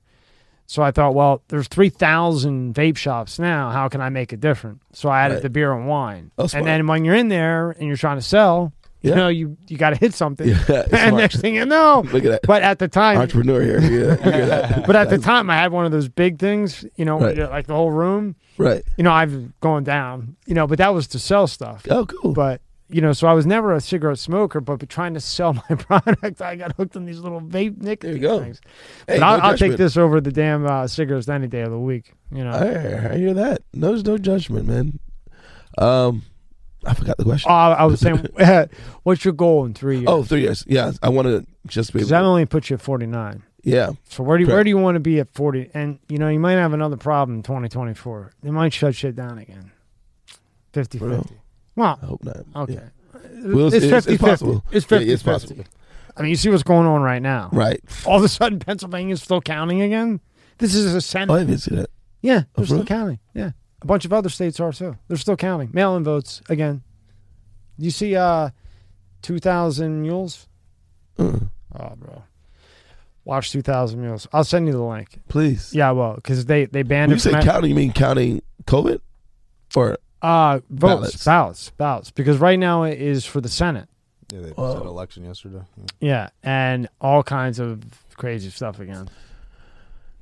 So 0.66 0.84
I 0.84 0.92
thought, 0.92 1.16
well, 1.16 1.42
there's 1.48 1.68
three 1.68 1.90
thousand 1.90 2.76
vape 2.76 2.98
shops 2.98 3.40
now. 3.40 3.72
How 3.72 3.88
can 3.88 4.02
I 4.02 4.10
make 4.10 4.34
it 4.34 4.40
different? 4.40 4.82
So 4.94 5.10
I 5.10 5.22
added 5.22 5.36
Right. 5.36 5.44
the 5.44 5.50
beer 5.50 5.74
and 5.74 5.88
wine, 5.88 6.32
Oh, 6.38 6.48
and 6.54 6.66
then 6.66 6.86
when 6.88 7.06
you're 7.06 7.16
in 7.16 7.30
there 7.30 7.72
and 7.72 7.88
you're 7.88 7.98
trying 7.98 8.18
to 8.18 8.22
sell, 8.24 8.72
you 9.02 9.10
Yeah. 9.12 9.16
know, 9.16 9.28
you 9.30 9.58
you 9.68 9.78
got 9.78 9.92
to 9.92 9.96
hit 9.96 10.14
something. 10.14 10.48
Yeah, 10.48 10.84
and 10.92 11.16
next 11.18 11.40
thing 11.42 11.56
you 11.56 11.66
know, 11.66 12.04
Look 12.12 12.26
at 12.26 12.32
that. 12.32 12.42
but 12.48 12.62
at 12.64 12.80
the 12.80 12.88
time, 12.88 13.18
Entrepreneur 13.18 13.62
here. 13.62 13.80
Yeah, 13.82 14.10
look 14.12 14.26
at 14.26 14.48
that. 14.76 14.88
but 14.88 14.96
at 14.96 15.10
the 15.10 15.18
time, 15.18 15.50
I 15.50 15.56
had 15.56 15.72
one 15.72 15.86
of 15.86 15.92
those 15.92 16.10
big 16.10 16.38
things, 16.40 16.86
you 16.96 17.06
know, 17.06 17.20
Right. 17.20 17.38
like 17.38 17.68
the 17.68 17.76
whole 17.76 17.92
room. 17.92 18.36
Right. 18.58 18.84
You 18.98 19.04
know, 19.06 19.12
I've 19.14 19.58
gone 19.62 19.84
down, 19.84 20.36
you 20.46 20.54
know, 20.54 20.68
but 20.68 20.78
that 20.80 20.94
was 20.94 21.08
to 21.10 21.20
sell 21.20 21.48
stuff. 21.48 21.86
Oh, 21.90 22.06
cool. 22.06 22.34
But 22.34 22.62
you 22.92 23.02
know, 23.02 23.14
so 23.14 23.28
I 23.28 23.34
was 23.34 23.46
never 23.46 23.72
a 23.74 23.80
cigarette 23.80 24.18
smoker, 24.18 24.60
but 24.60 24.90
trying 24.90 25.14
to 25.14 25.20
sell 25.20 25.54
my 25.54 25.76
product, 25.76 26.42
I 26.42 26.56
got 26.56 26.76
hooked 26.76 26.96
on 26.96 27.06
these 27.06 27.20
little 27.20 27.40
vape 27.40 27.78
nicotine 27.78 27.98
There 28.00 28.14
you 28.16 28.20
go. 28.20 28.40
things. 28.42 28.60
Hey, 29.08 29.20
but 29.20 29.24
I'll, 29.24 29.42
I'll 29.42 29.58
take 29.58 29.78
this 29.78 29.96
over 29.96 30.20
the 30.20 30.32
damn 30.32 30.66
uh, 30.66 30.88
cigarettes 30.88 31.30
any 31.30 31.46
day 31.48 31.62
of 31.62 31.70
the 31.70 31.78
week. 31.78 32.14
You 32.32 32.44
know, 32.44 32.50
I, 32.50 33.14
I 33.14 33.18
hear 33.18 33.36
that. 33.36 33.62
No, 33.76 33.90
there's 33.90 34.04
no 34.06 34.18
judgment, 34.18 34.66
man. 34.68 35.00
Um, 35.78 36.24
I 36.86 36.94
forgot 36.94 37.18
the 37.18 37.24
question. 37.26 37.52
Oh, 37.52 37.54
I 37.54 37.86
was 37.86 38.00
saying, 38.00 38.26
what's 39.04 39.26
your 39.26 39.34
goal 39.34 39.66
in 39.66 39.74
three 39.74 39.98
years? 39.98 40.08
Oh, 40.08 40.24
three 40.24 40.42
years. 40.42 40.64
Yeah, 40.68 40.92
I 41.04 41.10
want 41.10 41.28
to 41.28 41.46
just 41.68 41.92
be. 41.94 42.00
because 42.00 42.10
that 42.10 42.24
only 42.24 42.46
puts 42.46 42.70
you 42.70 42.76
at 42.76 42.82
forty 42.82 43.06
nine. 43.06 43.44
yeah, 43.64 43.92
So 44.10 44.24
where 44.24 44.38
do 44.38 44.44
you, 44.46 44.50
where 44.50 44.64
do 44.64 44.70
you 44.70 44.78
want 44.78 44.96
to 44.96 45.00
be 45.02 45.20
at 45.20 45.30
forty? 45.30 45.70
And 45.74 46.00
you 46.08 46.18
know, 46.18 46.30
you 46.30 46.40
might 46.40 46.54
have 46.54 46.72
another 46.74 46.96
problem 46.98 47.38
in 47.40 47.44
twenty 47.44 47.68
twenty 47.70 47.94
four. 47.94 48.32
They 48.44 48.52
might 48.52 48.72
shut 48.74 48.96
shit 48.96 49.16
down 49.16 49.38
again. 49.38 49.72
50 50.74 51.00
Well, 51.00 51.22
50. 51.22 51.36
Well, 51.76 52.00
I 52.02 52.06
hope 52.06 52.24
not. 52.24 52.38
okay. 52.56 52.74
Yeah. 52.74 52.80
Well, 53.44 53.68
it's, 53.68 53.76
it's- 53.78 53.92
it's 53.92 54.06
50 54.06 54.18
possible. 54.20 54.64
It's 54.72 54.86
Yeah, 54.86 55.00
50 55.00 55.12
it's 55.14 55.24
possible. 55.24 55.64
I 56.16 56.22
mean, 56.22 56.30
you 56.30 56.36
see 56.36 56.50
what's 56.50 56.64
going 56.64 56.86
on 56.86 57.02
right 57.02 57.22
now. 57.22 57.50
Right. 57.52 57.82
All 58.06 58.18
of 58.18 58.24
a 58.24 58.28
sudden, 58.30 58.60
Pennsylvania's 58.60 59.22
still 59.24 59.42
counting 59.42 59.82
again. 59.82 60.20
This 60.58 60.76
is 60.76 60.94
a 60.94 61.02
Senate. 61.02 61.32
Oh, 61.32 61.36
I 61.36 61.40
didn't 61.40 61.60
see 61.60 61.76
that. 61.76 61.90
Yeah, 62.22 62.42
Oh, 62.42 62.46
they're 62.58 62.66
still 62.66 62.78
really? 62.78 62.88
counting. 62.88 63.20
Yeah, 63.34 63.52
a 63.82 63.86
bunch 63.86 64.06
of 64.06 64.14
other 64.14 64.30
states 64.30 64.60
are 64.60 64.72
too. 64.74 64.98
They're 65.08 65.18
still 65.18 65.36
counting 65.38 65.70
mail-in 65.74 66.04
votes 66.04 66.42
again. 66.50 66.82
You 67.78 67.92
see, 67.92 68.16
uh, 68.16 68.50
two 69.22 69.40
thousand 69.40 70.02
mules. 70.02 70.48
Uh, 71.18 71.40
Oh, 71.80 71.94
bro, 71.96 72.24
watch 73.26 73.52
two 73.52 73.62
thousand 73.62 74.02
mules. 74.02 74.28
I'll 74.34 74.44
send 74.44 74.66
you 74.66 74.74
the 74.74 74.82
link. 74.84 75.20
please. 75.28 75.72
Yeah, 75.74 75.92
well, 75.92 76.16
because 76.16 76.46
they 76.46 76.66
they 76.66 76.82
banned 76.84 77.10
When 77.12 77.18
you 77.18 77.20
it. 77.20 77.22
say 77.22 77.32
from- 77.32 77.44
counting, 77.44 77.70
you 77.70 77.76
mean 77.76 77.94
counting 77.94 78.42
COVID, 78.66 79.00
or 79.76 79.98
uh, 80.22 80.60
votes, 80.70 80.82
ballots. 80.82 81.24
ballots, 81.26 81.70
ballots. 81.78 82.12
Because 82.12 82.38
right 82.40 82.58
now 82.58 82.84
it 82.84 83.00
is 83.00 83.26
for 83.26 83.40
the 83.40 83.48
Senate. 83.50 83.88
Yeah, 84.34 84.42
they 84.42 84.50
Whoa. 84.50 84.78
said 84.78 84.86
election 84.86 85.26
yesterday. 85.26 85.62
Yeah. 85.78 85.86
Yeah, 86.00 86.30
and 86.44 86.90
all 87.00 87.22
kinds 87.24 87.60
of 87.60 87.82
crazy 88.18 88.50
stuff 88.50 88.80
again. 88.80 89.10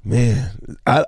man? 0.04 0.78
I 0.86 1.06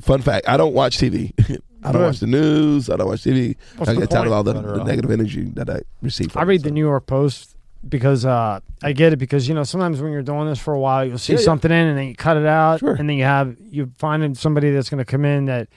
fun 0.00 0.22
fact: 0.22 0.48
I 0.48 0.56
don't 0.56 0.74
watch 0.74 0.98
TV. 0.98 1.32
I 1.82 1.92
don't 1.92 2.02
watch 2.02 2.20
the 2.20 2.26
news. 2.26 2.90
I 2.90 2.96
don't 2.96 3.06
watch 3.08 3.22
TV. 3.22 3.56
What's 3.76 3.88
I 3.90 3.94
the 3.94 4.00
get 4.00 4.10
tired 4.10 4.26
of 4.26 4.32
point? 4.32 4.34
all 4.34 4.42
the, 4.42 4.54
Better 4.54 4.74
the 4.74 4.80
off. 4.82 4.86
negative 4.86 5.10
energy 5.10 5.44
that 5.54 5.70
I 5.70 5.80
receive. 6.02 6.32
From 6.32 6.40
I 6.40 6.44
read 6.44 6.60
it, 6.60 6.64
the. 6.64 6.70
New 6.70 6.80
York 6.86 7.06
Post 7.06 7.56
because 7.88 8.26
uh, 8.26 8.60
I 8.82 8.92
get 8.92 9.14
it 9.14 9.16
because 9.16 9.48
you 9.48 9.54
know 9.54 9.62
sometimes 9.64 10.02
when 10.02 10.12
you're 10.12 10.20
doing 10.22 10.46
this 10.46 10.58
for 10.58 10.74
a 10.74 10.78
while, 10.78 11.04
you'll 11.06 11.16
see 11.16 11.32
Yeah, 11.32 11.38
yeah. 11.38 11.44
something 11.46 11.70
in 11.70 11.86
and 11.86 11.96
then 11.98 12.08
you 12.08 12.14
cut 12.14 12.36
it 12.36 12.44
out, 12.44 12.80
Sure. 12.80 12.92
and 12.94 13.08
then 13.08 13.16
you 13.16 13.24
have 13.24 13.56
you 13.70 13.90
find 13.96 14.36
somebody 14.36 14.70
that's 14.70 14.90
going 14.90 14.98
to 14.98 15.04
come 15.06 15.24
in 15.24 15.46
that 15.46 15.68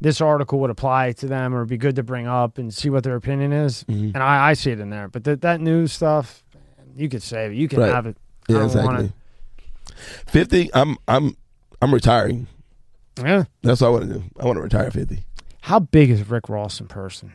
this 0.00 0.20
article 0.22 0.58
would 0.60 0.70
apply 0.70 1.12
to 1.12 1.26
them 1.26 1.54
or 1.54 1.64
be 1.66 1.76
good 1.76 1.96
to 1.96 2.02
bring 2.02 2.26
up 2.26 2.56
and 2.56 2.72
see 2.72 2.88
what 2.88 3.04
their 3.04 3.16
opinion 3.16 3.52
is, 3.52 3.84
Mhm. 3.84 4.14
and 4.14 4.22
I, 4.22 4.48
I 4.48 4.52
see 4.54 4.70
it 4.70 4.80
in 4.80 4.88
there. 4.88 5.08
But 5.08 5.24
that 5.24 5.42
that 5.42 5.60
news 5.60 5.92
stuff, 5.92 6.42
you 6.96 7.10
could 7.10 7.22
save 7.22 7.52
it, 7.52 7.56
you 7.56 7.68
can 7.68 7.80
Right. 7.80 7.92
have 7.92 8.06
it. 8.06 8.16
I 8.48 8.52
Yeah, 8.54 8.58
don't 8.60 8.74
want 8.74 9.00
exactly. 9.00 9.12
Fifty. 10.26 10.70
I'm 10.74 10.96
I'm 11.06 11.36
I'm 11.82 11.92
retiring. 11.92 12.46
Yeah. 13.18 13.44
That's 13.62 13.80
what 13.80 13.88
I 13.88 13.90
want 13.90 14.08
to 14.08 14.14
do. 14.14 14.24
I 14.40 14.44
want 14.44 14.56
to 14.56 14.62
retire 14.62 14.86
at 14.86 14.92
fifty. 14.92 15.24
How 15.62 15.78
big 15.78 16.10
is 16.10 16.28
Rick 16.28 16.48
Ross 16.48 16.80
in 16.80 16.88
person? 16.88 17.32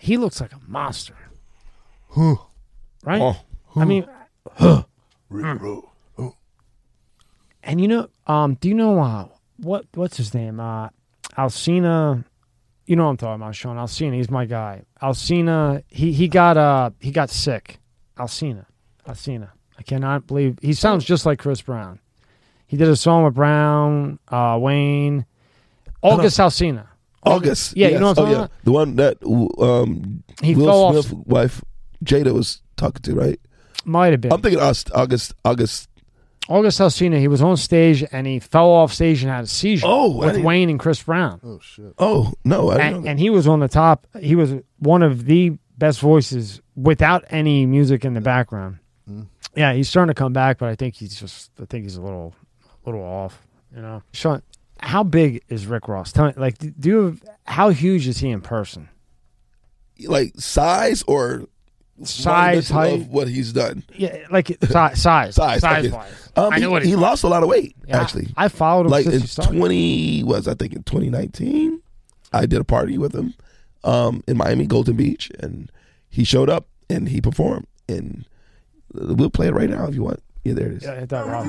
He 0.00 0.16
looks 0.16 0.40
like 0.40 0.52
a 0.52 0.60
monster. 0.66 1.16
Right? 2.16 3.20
Oh, 3.20 3.36
I 3.76 3.84
mean, 3.84 4.06
huh 4.54 4.84
and 7.62 7.80
you 7.80 7.88
know, 7.88 8.08
um, 8.26 8.54
do 8.54 8.68
you 8.68 8.74
know 8.74 8.98
uh, 9.00 9.28
what 9.58 9.86
what's 9.94 10.16
his 10.16 10.34
name? 10.34 10.60
Uh, 10.60 10.88
Alcina. 11.36 12.24
You 12.86 12.96
know 12.96 13.04
what 13.04 13.10
I'm 13.10 13.16
talking 13.18 13.42
about, 13.42 13.54
Sean. 13.54 13.76
Alcina. 13.76 14.16
He's 14.16 14.30
my 14.30 14.46
guy. 14.46 14.82
Alcina. 15.00 15.82
He 15.88 16.12
he 16.12 16.28
got 16.28 16.56
uh 16.56 16.90
he 17.00 17.10
got 17.10 17.30
sick. 17.30 17.78
Alcina. 18.18 18.66
Alcina. 19.06 19.52
I 19.78 19.82
cannot 19.82 20.26
believe 20.26 20.58
he 20.60 20.72
sounds 20.72 21.04
just 21.04 21.24
like 21.24 21.38
Chris 21.38 21.62
Brown. 21.62 22.00
He 22.70 22.76
did 22.76 22.86
a 22.86 22.94
song 22.94 23.24
with 23.24 23.34
Brown, 23.34 24.20
uh, 24.28 24.56
Wayne, 24.62 25.26
August 26.02 26.38
Alsina. 26.38 26.86
August. 27.24 27.76
Yeah, 27.76 27.88
you 27.88 27.98
know 27.98 28.06
what 28.06 28.18
I'm 28.18 28.24
oh, 28.24 28.26
talking 28.26 28.30
yeah. 28.30 28.44
about? 28.44 28.50
The 28.62 28.72
one 28.72 28.96
that 28.96 29.16
um 29.60 30.22
He 30.40 30.54
Will 30.54 30.92
Smith's 30.92 31.12
off. 31.12 31.26
Wife 31.26 31.64
Jada 32.04 32.32
was 32.32 32.62
talking 32.76 33.02
to, 33.02 33.14
right? 33.16 33.40
Might 33.84 34.12
have 34.12 34.20
been. 34.20 34.32
I'm 34.32 34.40
thinking 34.40 34.60
August 34.60 34.92
August 34.94 35.34
August. 35.44 35.88
August 36.48 36.78
Alsina, 36.78 37.18
he 37.18 37.26
was 37.26 37.42
on 37.42 37.56
stage 37.56 38.04
and 38.12 38.24
he 38.26 38.38
fell 38.38 38.70
off 38.70 38.92
stage 38.92 39.22
and 39.24 39.32
had 39.32 39.44
a 39.44 39.46
seizure 39.48 39.86
Oh, 39.88 40.16
with 40.16 40.38
Wayne 40.38 40.70
and 40.70 40.78
Chris 40.78 41.02
Brown. 41.02 41.40
Oh 41.44 41.58
shit. 41.60 41.92
Oh 41.98 42.32
no, 42.44 42.70
I 42.70 42.74
didn't 42.76 42.86
And, 42.94 43.04
that. 43.04 43.08
and 43.10 43.18
he 43.18 43.30
was 43.30 43.48
on 43.48 43.58
the 43.58 43.68
top. 43.68 44.06
He 44.20 44.36
was 44.36 44.54
one 44.78 45.02
of 45.02 45.24
the 45.26 45.58
best 45.76 45.98
voices 46.00 46.60
without 46.76 47.24
any 47.30 47.66
music 47.66 48.04
in 48.04 48.14
the 48.14 48.20
background. 48.20 48.78
Yeah, 49.56 49.72
he's 49.72 49.88
starting 49.88 50.14
to 50.14 50.18
come 50.18 50.32
back, 50.32 50.58
but 50.58 50.68
I 50.68 50.76
think 50.76 50.94
he's 50.94 51.18
just. 51.18 51.50
I 51.60 51.64
think 51.64 51.82
he's 51.82 51.96
a 51.96 52.00
little, 52.02 52.34
little 52.84 53.02
off. 53.02 53.46
You 53.74 53.82
know, 53.82 54.02
Sean, 54.12 54.42
how 54.80 55.02
big 55.02 55.42
is 55.48 55.66
Rick 55.66 55.88
Ross? 55.88 56.12
Tell 56.12 56.26
me, 56.26 56.32
like, 56.36 56.58
do 56.58 56.88
you 56.88 57.04
have, 57.04 57.22
how 57.46 57.68
huge 57.70 58.06
is 58.08 58.18
he 58.18 58.30
in 58.30 58.40
person? 58.40 58.88
like 60.06 60.32
size 60.38 61.02
or 61.06 61.44
Size, 62.02 62.70
height? 62.70 62.94
of 62.94 63.08
what 63.08 63.28
he's 63.28 63.52
done. 63.52 63.84
Yeah, 63.94 64.24
like 64.30 64.46
si- 64.46 64.56
size, 64.62 64.98
size, 64.98 65.34
Size, 65.34 65.60
size 65.60 65.84
okay. 65.84 65.94
wise. 65.94 66.32
Um, 66.34 66.52
I 66.52 66.56
he, 66.56 66.62
know 66.62 66.70
what 66.70 66.82
he 66.82 66.90
he, 66.90 66.96
lost 66.96 67.24
a 67.24 67.28
lot 67.28 67.42
of 67.42 67.50
weight 67.50 67.76
yeah, 67.86 68.00
actually. 68.00 68.28
I 68.38 68.48
followed 68.48 68.86
him 68.86 68.92
like 68.92 69.04
since 69.04 69.36
in 69.36 69.44
twenty 69.44 70.22
was 70.24 70.48
I 70.48 70.54
think 70.54 70.72
in 70.72 70.82
2019, 70.84 71.82
I 72.32 72.46
did 72.46 72.58
a 72.58 72.64
party 72.64 72.96
with 72.96 73.14
him 73.14 73.34
um, 73.84 74.24
in 74.26 74.38
Miami, 74.38 74.66
Golden 74.66 74.96
Beach, 74.96 75.30
and 75.40 75.70
he 76.08 76.24
showed 76.24 76.48
up 76.48 76.68
and 76.88 77.08
he 77.08 77.20
performed. 77.20 77.66
And 77.86 78.24
we'll 78.94 79.28
play 79.28 79.48
it 79.48 79.54
right 79.54 79.68
now 79.68 79.86
if 79.86 79.94
you 79.94 80.04
want. 80.04 80.22
Yeah, 80.44 80.54
there 80.54 80.66
it 80.68 80.72
is. 80.78 80.82
Yeah, 80.84 80.98
hit 81.00 81.08
that 81.10 81.26
rock. 81.26 81.44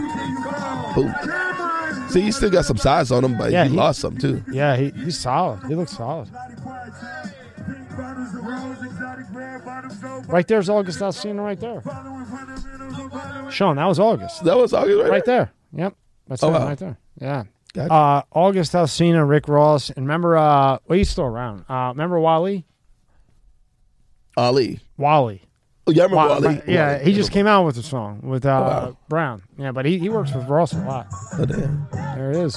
Boom. 0.95 2.09
See, 2.09 2.22
he 2.22 2.31
still 2.31 2.49
got 2.49 2.65
some 2.65 2.77
size 2.77 3.11
on 3.11 3.23
him, 3.23 3.38
but 3.38 3.51
Yeah, 3.51 3.63
he, 3.63 3.69
he- 3.72 3.76
lost 3.76 3.99
some 4.01 4.18
too. 4.18 4.43
Yeah, 4.51 4.76
he, 4.76 4.89
he's 4.91 5.18
solid. 5.19 5.63
He 5.68 5.76
looks 5.76 5.95
solid. 5.95 6.30
Right 10.27 10.47
there's 10.47 10.69
August 10.69 10.99
Alsina 10.99 11.43
right 11.43 11.59
there. 11.59 11.81
Sean, 13.51 13.76
that 13.76 13.85
was 13.85 13.99
August. 13.99 14.43
That 14.45 14.57
was 14.57 14.73
August, 14.73 14.97
right? 15.01 15.09
Right 15.11 15.26
there. 15.26 15.51
Yep. 15.73 15.95
That's 16.27 16.43
Oh, 16.43 16.49
it 16.49 16.51
wow. 16.53 16.68
right 16.68 16.77
there. 16.77 16.97
Yeah. 17.19 17.43
Gotcha. 17.73 17.93
Uh, 17.93 18.22
August 18.31 18.73
Alsina, 18.73 19.27
Rick 19.27 19.47
Ross, 19.47 19.89
and 19.89 20.05
remember 20.05 20.38
uh 20.38 20.77
well 20.88 20.97
he's 20.97 21.09
still 21.09 21.26
around. 21.26 21.65
Uh 21.69 21.89
remember 21.89 22.19
Wally? 22.19 22.65
Ali. 24.38 24.80
Wally. 24.97 25.41
Oh, 25.87 25.91
yeah, 25.91 26.03
I 26.03 26.05
remember 26.05 26.15
Wa- 26.29 26.35
Ali. 26.35 26.61
yeah, 26.67 26.91
Wally. 26.93 27.05
he 27.05 27.13
just 27.13 27.31
came 27.31 27.47
out 27.47 27.65
with 27.65 27.75
a 27.77 27.83
song 27.83 28.21
with 28.21 28.45
uh 28.45 28.49
wow. 28.49 28.97
Brown. 29.09 29.41
Yeah, 29.57 29.71
but 29.71 29.85
he, 29.85 29.97
he 29.97 30.09
works 30.09 30.31
with 30.33 30.47
Ross 30.47 30.73
a 30.73 30.77
lot. 30.77 31.07
Oh, 31.33 31.45
damn. 31.45 31.87
There 31.91 32.29
it 32.31 32.37
is. 32.37 32.55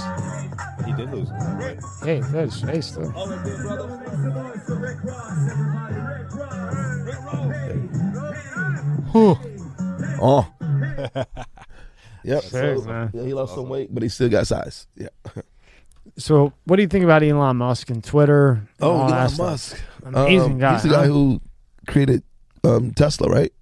He 0.84 0.92
did 0.92 1.10
lose. 1.10 1.30
a 1.30 1.32
lot, 1.32 1.58
right? 1.58 1.78
Hey, 2.02 2.20
there's 2.20 2.60
face 2.60 2.86
still. 2.88 3.12
Oh. 10.20 10.46
yep. 12.24 12.42
Sick, 12.44 12.78
so, 12.78 12.84
man. 12.84 13.10
yeah, 13.12 13.22
he 13.22 13.34
lost 13.34 13.54
some 13.54 13.68
weight, 13.68 13.92
but 13.92 14.02
he 14.02 14.08
still 14.08 14.28
got 14.28 14.46
size. 14.46 14.86
Yeah. 14.96 15.08
So 16.16 16.52
what 16.64 16.76
do 16.76 16.82
you 16.82 16.88
think 16.88 17.04
about 17.04 17.22
Elon 17.22 17.56
Musk 17.56 17.90
and 17.90 18.02
Twitter? 18.02 18.50
and 18.52 18.68
Oh, 18.80 18.90
all 18.92 19.08
that 19.08 19.14
Elon 19.16 19.28
stuff? 19.30 19.46
Musk. 19.50 19.80
Amazing 20.04 20.52
Um, 20.52 20.58
guy. 20.58 20.72
He's 20.74 20.82
the 20.84 20.88
guy 20.90 21.06
huh? 21.06 21.12
who 21.12 21.40
created 21.86 22.22
um, 22.64 22.92
Tesla, 22.92 23.28
right? 23.28 23.52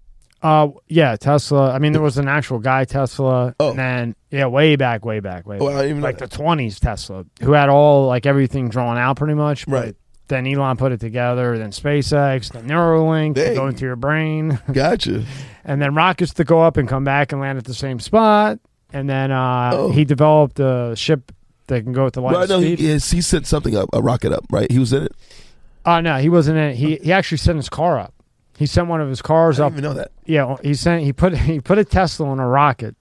Uh, 0.42 0.68
yeah, 0.88 1.14
Tesla. 1.16 1.72
I 1.72 1.78
mean, 1.78 1.92
there 1.92 2.02
was 2.02 2.18
an 2.18 2.26
actual 2.26 2.58
guy 2.58 2.84
Tesla, 2.84 3.54
Oh. 3.60 3.70
and 3.70 3.78
then 3.78 4.16
yeah, 4.30 4.46
way 4.46 4.74
back, 4.76 5.04
way 5.04 5.20
back, 5.20 5.46
way 5.46 5.58
back, 5.58 5.68
didn't 5.68 5.90
even 5.90 6.02
like 6.02 6.18
the 6.18 6.26
twenties 6.26 6.80
Tesla, 6.80 7.24
who 7.42 7.52
had 7.52 7.68
all 7.68 8.06
like 8.08 8.26
everything 8.26 8.68
drawn 8.68 8.98
out 8.98 9.16
pretty 9.16 9.34
much. 9.34 9.66
Right. 9.68 9.94
Then 10.28 10.46
Elon 10.46 10.76
put 10.78 10.92
it 10.92 10.98
together. 11.00 11.58
Then 11.58 11.70
SpaceX, 11.70 12.52
then 12.52 12.66
Neuralink 12.66 13.34
going 13.34 13.34
to 13.34 13.44
Dang. 13.44 13.54
go 13.54 13.66
into 13.68 13.84
your 13.84 13.96
brain, 13.96 14.58
Gotcha. 14.72 15.24
and 15.64 15.80
then 15.80 15.94
rockets 15.94 16.34
to 16.34 16.44
go 16.44 16.60
up 16.62 16.76
and 16.76 16.88
come 16.88 17.04
back 17.04 17.30
and 17.32 17.40
land 17.40 17.58
at 17.58 17.64
the 17.64 17.74
same 17.74 18.00
spot. 18.00 18.58
And 18.92 19.08
then 19.08 19.30
uh, 19.30 19.70
Oh. 19.74 19.90
he 19.92 20.04
developed 20.04 20.58
a 20.58 20.94
ship 20.96 21.30
that 21.68 21.82
can 21.84 21.92
go 21.92 22.06
at 22.06 22.14
the 22.14 22.20
light 22.20 22.32
Well, 22.32 22.42
I 22.42 22.46
know 22.46 22.58
he, 22.58 22.74
speed. 22.76 22.84
yes, 22.88 23.10
he 23.12 23.20
sent 23.20 23.46
something 23.46 23.76
up, 23.76 23.88
a 23.92 24.02
rocket 24.02 24.32
up, 24.32 24.44
right? 24.50 24.70
He 24.70 24.78
was 24.78 24.92
in 24.92 25.04
it. 25.04 25.12
Oh 25.86 26.00
no, 26.00 26.16
he 26.18 26.28
wasn't 26.28 26.58
in 26.58 26.64
it. 26.64 26.74
He 26.76 26.96
he 26.96 27.12
actually 27.12 27.38
sent 27.38 27.56
his 27.56 27.68
car 27.68 27.98
up. 27.98 28.12
He 28.62 28.66
sent 28.66 28.86
one 28.86 29.00
of 29.00 29.08
his 29.08 29.20
cars 29.20 29.58
I 29.58 29.66
up. 29.66 29.72
even 29.72 29.82
know 29.82 29.94
that. 29.94 30.12
Yeah, 30.24 30.54
he 30.62 30.74
sent 30.74 31.02
he 31.02 31.12
put 31.12 31.36
he 31.36 31.58
put 31.60 31.78
a 31.78 31.84
Tesla 31.84 32.28
on 32.28 32.38
a 32.38 32.46
rocket, 32.46 32.94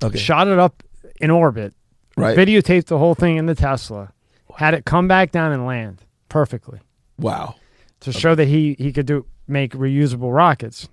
Okay. 0.00 0.16
shot 0.16 0.46
it 0.46 0.60
up 0.60 0.84
in 1.20 1.28
orbit, 1.28 1.74
right. 2.16 2.38
videotaped 2.38 2.86
the 2.86 2.98
whole 2.98 3.16
thing 3.16 3.36
in 3.36 3.46
the 3.46 3.56
Tesla, 3.56 4.12
had 4.56 4.74
it 4.74 4.84
come 4.84 5.08
back 5.08 5.32
down 5.32 5.50
and 5.50 5.66
land 5.66 6.02
perfectly 6.28 6.78
Wow. 7.18 7.56
to 7.98 8.12
show 8.12 8.36
that 8.36 8.46
he 8.46 8.76
he 8.78 8.92
could 8.92 9.06
do 9.06 9.26
make 9.48 9.72
reusable 9.72 10.32
rockets. 10.32 10.88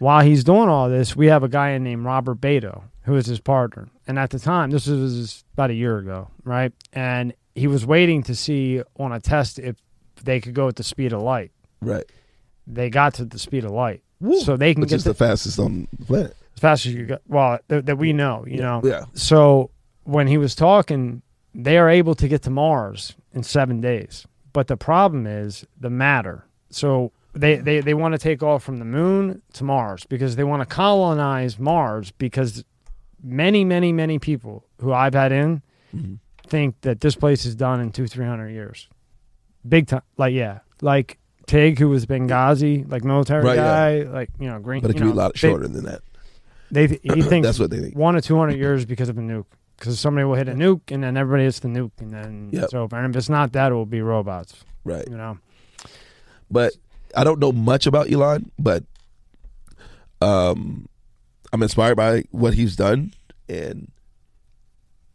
While 0.00 0.24
he's 0.24 0.42
doing 0.42 0.68
all 0.68 0.88
this, 0.88 1.14
we 1.14 1.26
have 1.26 1.44
a 1.44 1.48
guy 1.48 1.78
named 1.78 2.04
Robert 2.04 2.40
Beto 2.40 2.82
who 3.04 3.14
is 3.14 3.26
his 3.26 3.38
partner, 3.40 3.88
and 4.08 4.18
at 4.18 4.30
the 4.30 4.40
time, 4.40 4.70
this 4.72 4.88
was 4.88 5.44
about 5.54 5.70
a 5.70 5.74
year 5.74 5.98
ago, 5.98 6.28
right? 6.42 6.72
And 6.92 7.34
he 7.54 7.68
was 7.68 7.86
waiting 7.86 8.24
to 8.24 8.34
see 8.34 8.82
on 8.98 9.12
a 9.12 9.20
test 9.20 9.60
if 9.60 9.76
they 10.24 10.40
could 10.40 10.54
go 10.54 10.66
at 10.66 10.74
the 10.74 10.82
speed 10.82 11.12
of 11.12 11.22
light. 11.22 11.52
Right. 11.80 12.04
They 12.70 12.90
got 12.90 13.14
to 13.14 13.24
the 13.24 13.38
speed 13.38 13.64
of 13.64 13.70
light, 13.70 14.02
so 14.44 14.56
they 14.56 14.74
can 14.74 14.82
Which 14.82 14.90
get 14.90 14.96
is 14.96 15.04
the, 15.04 15.10
the 15.10 15.14
fastest 15.14 15.58
on 15.58 15.88
the 15.98 16.04
planet. 16.04 16.36
as 16.54 16.60
fast 16.60 16.86
as 16.86 16.92
you 16.94 17.06
go. 17.06 17.18
Well, 17.26 17.58
that, 17.68 17.86
that 17.86 17.96
we 17.96 18.12
know, 18.12 18.44
you 18.46 18.58
know. 18.58 18.82
Yeah. 18.84 19.04
So 19.14 19.70
when 20.04 20.26
he 20.26 20.36
was 20.38 20.54
talking, 20.54 21.22
they 21.54 21.78
are 21.78 21.88
able 21.88 22.14
to 22.16 22.28
get 22.28 22.42
to 22.42 22.50
Mars 22.50 23.16
in 23.32 23.42
seven 23.42 23.80
days. 23.80 24.26
But 24.52 24.66
the 24.66 24.76
problem 24.76 25.26
is 25.26 25.64
the 25.80 25.90
matter. 25.90 26.44
So 26.70 27.12
they, 27.32 27.56
they, 27.56 27.80
they 27.80 27.94
want 27.94 28.12
to 28.12 28.18
take 28.18 28.42
off 28.42 28.62
from 28.62 28.78
the 28.78 28.84
moon 28.84 29.40
to 29.54 29.64
Mars 29.64 30.04
because 30.08 30.36
they 30.36 30.44
want 30.44 30.60
to 30.60 30.66
colonize 30.66 31.58
Mars 31.58 32.10
because 32.10 32.64
many, 33.22 33.64
many, 33.64 33.92
many 33.92 34.18
people 34.18 34.64
who 34.80 34.92
I've 34.92 35.14
had 35.14 35.32
in 35.32 35.62
Mm-hmm. 35.96 36.16
think 36.46 36.78
that 36.82 37.00
this 37.00 37.14
place 37.16 37.46
is 37.46 37.54
done 37.54 37.80
in 37.80 37.90
two, 37.92 38.06
three 38.06 38.26
hundred 38.26 38.50
years. 38.50 38.88
Big 39.66 39.86
time. 39.86 40.02
Like, 40.18 40.34
yeah. 40.34 40.58
Like 40.82 41.18
Tig, 41.48 41.78
who 41.80 41.88
was 41.88 42.06
Benghazi, 42.06 42.88
like 42.88 43.02
military 43.02 43.42
Right, 43.42 43.56
yeah. 43.56 44.04
guy, 44.04 44.10
like, 44.12 44.30
you 44.38 44.48
know, 44.48 44.60
green. 44.60 44.80
But 44.82 44.92
it 44.92 44.94
you 44.94 45.00
could 45.00 45.04
be 45.06 45.08
know, 45.08 45.14
a 45.14 45.22
lot 45.24 45.32
they- 45.34 45.38
shorter 45.38 45.66
than 45.66 45.84
that. 45.86 46.02
they 46.70 46.86
he 46.86 46.96
thinks 47.22 47.46
That's 47.48 47.58
what 47.58 47.70
they 47.70 47.80
think. 47.80 47.96
one 47.96 48.14
to 48.14 48.20
two 48.20 48.38
hundred 48.38 48.58
years 48.58 48.84
because 48.84 49.08
of 49.08 49.18
a 49.18 49.20
nuke. 49.20 49.46
Because 49.78 49.98
somebody 50.00 50.24
will 50.24 50.34
hit 50.34 50.48
a 50.48 50.52
nuke 50.54 50.90
and 50.92 51.02
then 51.04 51.16
everybody 51.16 51.44
hits 51.44 51.60
the 51.60 51.68
nuke 51.68 51.92
and 52.00 52.12
then 52.12 52.50
Yep. 52.52 52.64
it's 52.64 52.74
over. 52.74 52.96
And 52.96 53.12
if 53.12 53.16
it's 53.18 53.28
not 53.28 53.52
that, 53.52 53.72
it 53.72 53.74
will 53.74 53.86
be 53.86 54.00
robots. 54.02 54.64
Right. 54.84 55.06
You 55.08 55.16
know. 55.16 55.38
But 56.50 56.72
I 57.16 57.24
don't 57.24 57.38
know 57.40 57.52
much 57.52 57.86
about 57.86 58.10
Elon, 58.12 58.50
but 58.58 58.84
um, 60.20 60.88
I'm 61.52 61.62
inspired 61.62 61.96
by 61.96 62.24
what 62.30 62.54
he's 62.54 62.74
done, 62.76 63.12
and 63.48 63.90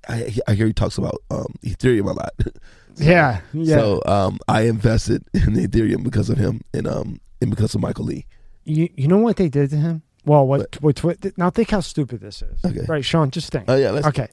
I, 0.07 0.33
I 0.47 0.53
hear 0.53 0.67
he 0.67 0.73
talks 0.73 0.97
about 0.97 1.21
um, 1.29 1.53
Ethereum 1.63 2.09
a 2.09 2.13
lot. 2.13 2.33
Yeah. 2.97 3.41
Yeah. 3.53 3.77
So 3.77 4.01
um, 4.05 4.39
I 4.47 4.61
invested 4.63 5.23
in 5.33 5.53
Ethereum 5.55 6.03
because 6.03 6.29
of 6.29 6.37
him, 6.37 6.61
and 6.73 6.87
um, 6.87 7.19
and 7.41 7.49
because 7.49 7.73
of 7.75 7.81
Michael 7.81 8.05
Lee. 8.05 8.25
you 8.63 8.89
you 8.95 9.07
know 9.07 9.17
what 9.17 9.37
they 9.37 9.49
did 9.49 9.69
to 9.71 9.77
him? 9.77 10.01
Well, 10.25 10.47
what 10.47 10.81
what, 10.81 10.95
twi- 10.95 11.17
now 11.37 11.49
think 11.49 11.69
how 11.71 11.81
stupid 11.81 12.21
this 12.21 12.41
is. 12.41 12.63
Okay. 12.63 12.85
Right, 12.87 13.03
Sean. 13.03 13.29
Just 13.31 13.51
think. 13.51 13.65
Oh 13.67 13.75
yeah, 13.75 13.91
let's 13.91 14.07
okay. 14.07 14.27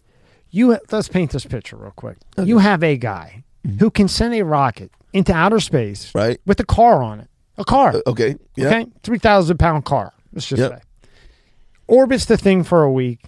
You 0.50 0.78
let's 0.90 1.08
paint 1.08 1.30
this 1.32 1.44
picture 1.46 1.76
real 1.76 1.92
quick. 1.92 2.18
You 2.42 2.58
have 2.58 2.82
a 2.82 2.96
guy 2.96 3.44
who 3.78 3.90
can 3.90 4.08
send 4.08 4.34
a 4.34 4.42
rocket 4.44 4.90
into 5.12 5.32
outer 5.32 5.60
space 5.60 6.12
Right. 6.14 6.40
with 6.46 6.58
a 6.60 6.64
car 6.64 7.02
on 7.02 7.20
it. 7.20 7.28
A 7.58 7.64
car. 7.64 7.96
Uh, 7.96 8.00
Okay. 8.06 8.36
Yeah. 8.56 8.66
Okay. 8.68 8.86
3,000 9.02 9.58
pound 9.58 9.84
car. 9.84 10.12
Let's 10.32 10.46
just 10.46 10.60
Yep. 10.60 10.70
say. 10.72 11.08
Orbits 11.88 12.24
the 12.26 12.36
thing 12.36 12.62
for 12.64 12.82
a 12.82 12.90
week, 12.92 13.24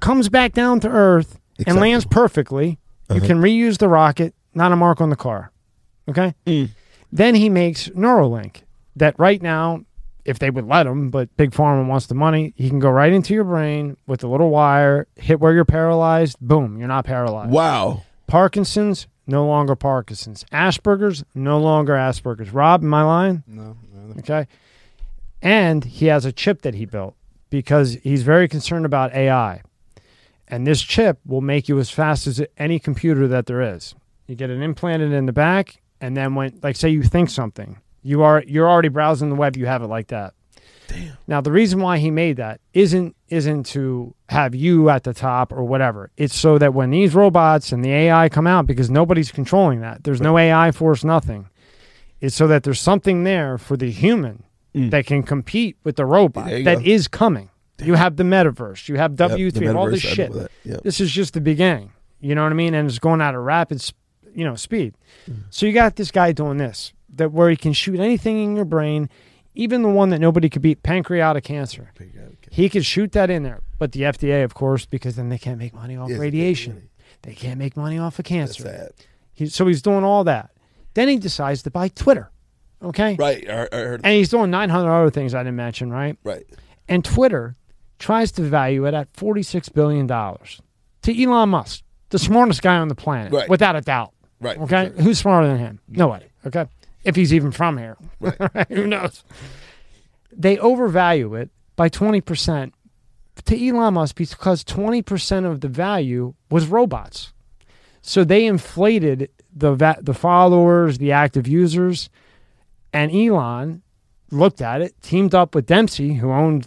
comes 0.00 0.28
back 0.28 0.52
down 0.52 0.80
to 0.80 0.88
Earth, 0.88 1.38
and 1.66 1.78
lands 1.78 2.04
perfectly. 2.04 2.78
You 3.10 3.16
Uh-huh. 3.16 3.26
can 3.26 3.38
reuse 3.40 3.78
the 3.78 3.88
rocket, 3.88 4.34
not 4.54 4.72
a 4.72 4.76
mark 4.76 5.00
on 5.00 5.10
the 5.10 5.16
car. 5.16 5.50
Okay. 6.08 6.34
Mm. 6.46 6.70
Then 7.10 7.34
he 7.34 7.48
makes 7.48 7.88
Neuralink 7.90 8.62
that 8.96 9.18
right 9.18 9.40
now, 9.40 9.84
if 10.24 10.38
they 10.38 10.50
would 10.50 10.66
let 10.66 10.86
him, 10.86 11.10
but 11.10 11.34
Big 11.36 11.50
Pharma 11.50 11.86
wants 11.86 12.06
the 12.06 12.14
money, 12.14 12.54
he 12.56 12.68
can 12.68 12.78
go 12.78 12.90
right 12.90 13.12
into 13.12 13.34
your 13.34 13.44
brain 13.44 13.96
with 14.06 14.22
a 14.24 14.28
little 14.28 14.50
wire, 14.50 15.06
hit 15.16 15.40
where 15.40 15.52
you're 15.52 15.64
paralyzed, 15.64 16.36
boom, 16.40 16.78
you're 16.78 16.88
not 16.88 17.04
paralyzed. 17.04 17.50
Wow. 17.50 18.02
Parkinson's, 18.26 19.08
no 19.26 19.46
longer 19.46 19.76
Parkinson's. 19.76 20.44
Asperger's, 20.52 21.24
no 21.34 21.58
longer 21.58 21.94
Asperger's. 21.94 22.50
Rob, 22.50 22.82
am 22.82 22.94
I 22.94 23.02
lying? 23.02 23.42
No, 23.46 23.76
no, 23.92 24.14
Okay. 24.18 24.46
And 25.40 25.84
he 25.84 26.06
has 26.06 26.24
a 26.24 26.32
chip 26.32 26.62
that 26.62 26.74
he 26.74 26.84
built 26.84 27.16
because 27.50 27.98
he's 28.02 28.22
very 28.22 28.46
concerned 28.48 28.86
about 28.86 29.12
AI. 29.12 29.62
And 30.46 30.66
this 30.66 30.82
chip 30.82 31.18
will 31.26 31.40
make 31.40 31.68
you 31.68 31.78
as 31.78 31.90
fast 31.90 32.26
as 32.26 32.40
any 32.56 32.78
computer 32.78 33.26
that 33.26 33.46
there 33.46 33.60
is. 33.60 33.94
You 34.26 34.34
get 34.36 34.50
it 34.50 34.60
implanted 34.60 35.12
in 35.12 35.26
the 35.26 35.32
back, 35.32 35.80
and 36.00 36.16
then 36.16 36.34
when, 36.34 36.58
like, 36.62 36.76
say 36.76 36.88
you 36.88 37.02
think 37.02 37.28
something, 37.30 37.78
you 38.02 38.22
are 38.22 38.42
you're 38.46 38.68
already 38.70 38.88
browsing 38.88 39.28
the 39.28 39.34
web. 39.34 39.56
You 39.56 39.66
have 39.66 39.82
it 39.82 39.88
like 39.88 40.08
that. 40.08 40.34
Damn. 40.88 41.16
Now 41.26 41.40
the 41.40 41.52
reason 41.52 41.80
why 41.80 41.98
he 41.98 42.10
made 42.10 42.36
that 42.38 42.60
isn't 42.74 43.14
isn't 43.28 43.64
to 43.66 44.14
have 44.28 44.54
you 44.54 44.90
at 44.90 45.04
the 45.04 45.14
top 45.14 45.52
or 45.52 45.64
whatever. 45.64 46.10
It's 46.16 46.34
so 46.34 46.58
that 46.58 46.74
when 46.74 46.90
these 46.90 47.14
robots 47.14 47.72
and 47.72 47.84
the 47.84 47.92
AI 47.92 48.28
come 48.28 48.46
out, 48.46 48.66
because 48.66 48.90
nobody's 48.90 49.30
controlling 49.32 49.80
that. 49.80 50.04
There's 50.04 50.20
no 50.20 50.36
AI 50.38 50.70
force, 50.72 51.04
nothing. 51.04 51.48
It's 52.20 52.34
so 52.36 52.46
that 52.48 52.62
there's 52.62 52.80
something 52.80 53.24
there 53.24 53.58
for 53.58 53.76
the 53.76 53.90
human 53.90 54.44
that 54.74 55.06
can 55.06 55.22
compete 55.22 55.76
with 55.84 55.96
the 55.96 56.06
robot 56.06 56.46
Mm. 56.48 56.64
That 56.64 56.78
go. 56.78 56.84
is 56.84 57.08
coming. 57.08 57.50
You 57.82 57.94
have 57.94 58.16
the 58.16 58.22
metaverse, 58.22 58.88
you 58.88 58.96
have 58.96 59.16
W 59.16 59.50
the 59.50 59.58
three, 59.58 59.68
all 59.68 59.90
this 59.90 60.00
shit. 60.00 60.30
Yep. 60.64 60.82
This 60.82 61.00
is 61.00 61.10
just 61.10 61.34
the 61.34 61.40
beginning. 61.40 61.92
You 62.20 62.34
know 62.36 62.44
what 62.44 62.52
I 62.52 62.54
mean? 62.54 62.74
And 62.74 62.88
it's 62.88 63.00
going 63.00 63.20
at 63.20 63.34
a 63.34 63.40
rapid, 63.40 63.82
you 64.34 64.44
know, 64.44 64.54
speed. 64.54 64.94
Mm. 65.30 65.44
So 65.50 65.66
you 65.66 65.72
got 65.72 65.96
this 65.96 66.10
guy 66.10 66.32
doing 66.32 66.58
this 66.58 66.92
that 67.14 67.32
where 67.32 67.50
he 67.50 67.56
can 67.56 67.72
shoot 67.72 68.00
anything 68.00 68.42
in 68.42 68.56
your 68.56 68.64
brain, 68.64 69.08
even 69.54 69.82
the 69.82 69.88
one 69.88 70.10
that 70.10 70.20
nobody 70.20 70.48
could 70.48 70.62
beat, 70.62 70.82
pancreatic 70.82 71.44
cancer. 71.44 71.92
He 72.50 72.68
could 72.68 72.84
shoot 72.84 73.12
that 73.12 73.30
in 73.30 73.42
there, 73.42 73.60
but 73.78 73.92
the 73.92 74.02
FDA, 74.02 74.44
of 74.44 74.54
course, 74.54 74.86
because 74.86 75.16
then 75.16 75.28
they 75.28 75.38
can't 75.38 75.58
make 75.58 75.74
money 75.74 75.96
off 75.96 76.10
Yes, 76.10 76.18
radiation. 76.18 76.88
They 77.22 77.34
can't 77.34 77.58
make 77.58 77.76
money 77.76 77.98
off 77.98 78.18
of 78.18 78.24
That's 78.24 78.28
cancer. 78.28 78.92
He, 79.34 79.46
so 79.46 79.66
he's 79.66 79.82
doing 79.82 80.04
all 80.04 80.24
that. 80.24 80.50
Then 80.94 81.08
he 81.08 81.18
decides 81.18 81.62
to 81.62 81.70
buy 81.70 81.88
Twitter. 81.88 82.30
Okay. 82.82 83.16
Right. 83.18 83.48
I, 83.48 83.68
I 83.72 83.76
heard. 83.76 84.00
And 84.04 84.14
he's 84.14 84.28
doing 84.28 84.50
900 84.50 84.90
other 84.90 85.10
things 85.10 85.34
I 85.34 85.42
didn't 85.42 85.56
mention, 85.56 85.90
right? 85.90 86.16
right. 86.24 86.44
And 86.88 87.04
Twitter 87.04 87.56
tries 87.98 88.32
to 88.32 88.42
value 88.42 88.86
it 88.86 88.94
at 88.94 89.12
$46 89.12 89.72
billion 89.72 90.08
to 90.08 91.22
Elon 91.22 91.48
Musk, 91.50 91.82
the 92.10 92.18
smartest 92.18 92.60
guy 92.62 92.76
on 92.76 92.88
the 92.88 92.94
planet, 92.94 93.32
Right. 93.32 93.48
without 93.48 93.76
a 93.76 93.80
doubt. 93.80 94.12
Right. 94.42 94.58
Okay. 94.58 94.92
sure. 94.94 95.02
Who's 95.02 95.18
smarter 95.18 95.46
than 95.48 95.58
him? 95.58 95.80
Nobody. 95.88 96.26
Okay. 96.46 96.66
If 97.04 97.16
he's 97.16 97.32
even 97.32 97.50
from 97.52 97.78
here. 97.78 97.96
Right. 98.20 98.66
Who 98.68 98.86
knows? 98.86 99.24
They 100.32 100.58
overvalue 100.58 101.34
it 101.34 101.50
by 101.76 101.88
20% 101.88 102.72
to 103.44 103.68
Elon 103.68 103.94
Musk 103.94 104.16
because 104.16 104.64
20% 104.64 105.44
of 105.44 105.60
the 105.60 105.68
value 105.68 106.34
was 106.50 106.66
robots. 106.66 107.32
So 108.02 108.24
they 108.24 108.46
inflated 108.46 109.30
the 109.54 109.74
va- 109.74 109.98
the 110.00 110.14
followers, 110.14 110.98
the 110.98 111.12
active 111.12 111.46
users, 111.46 112.10
and 112.92 113.12
Elon 113.14 113.82
looked 114.30 114.60
at 114.60 114.80
it, 114.82 115.00
teamed 115.02 115.34
up 115.34 115.54
with 115.54 115.66
Dempsey, 115.66 116.14
who 116.14 116.32
owned 116.32 116.66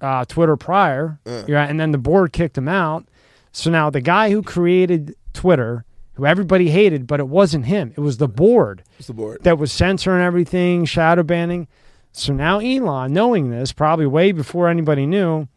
uh, 0.00 0.24
Twitter 0.26 0.56
prior, 0.56 1.18
yeah, 1.26 1.64
and 1.64 1.80
then 1.80 1.90
the 1.90 1.98
board 1.98 2.32
kicked 2.32 2.56
him 2.56 2.68
out. 2.68 3.06
So 3.52 3.70
now 3.70 3.90
the 3.90 4.00
guy 4.00 4.30
who 4.30 4.42
created 4.42 5.16
Twitter, 5.32 5.84
who 6.20 6.26
everybody 6.26 6.70
hated, 6.70 7.06
but 7.06 7.18
it 7.18 7.28
wasn't 7.28 7.64
him, 7.66 7.92
it 7.96 8.00
was 8.00 8.18
the 8.18 8.28
board 8.28 8.82
What's 8.96 9.06
the 9.06 9.14
board? 9.14 9.42
that 9.42 9.58
was 9.58 9.72
censoring 9.72 10.22
everything, 10.22 10.84
shadow 10.84 11.22
banning. 11.22 11.66
So 12.12 12.32
now 12.34 12.58
Elon, 12.58 13.12
knowing 13.12 13.50
this, 13.50 13.72
probably 13.72 14.06
way 14.06 14.32
before 14.32 14.68
anybody 14.68 15.06
knew, 15.06 15.48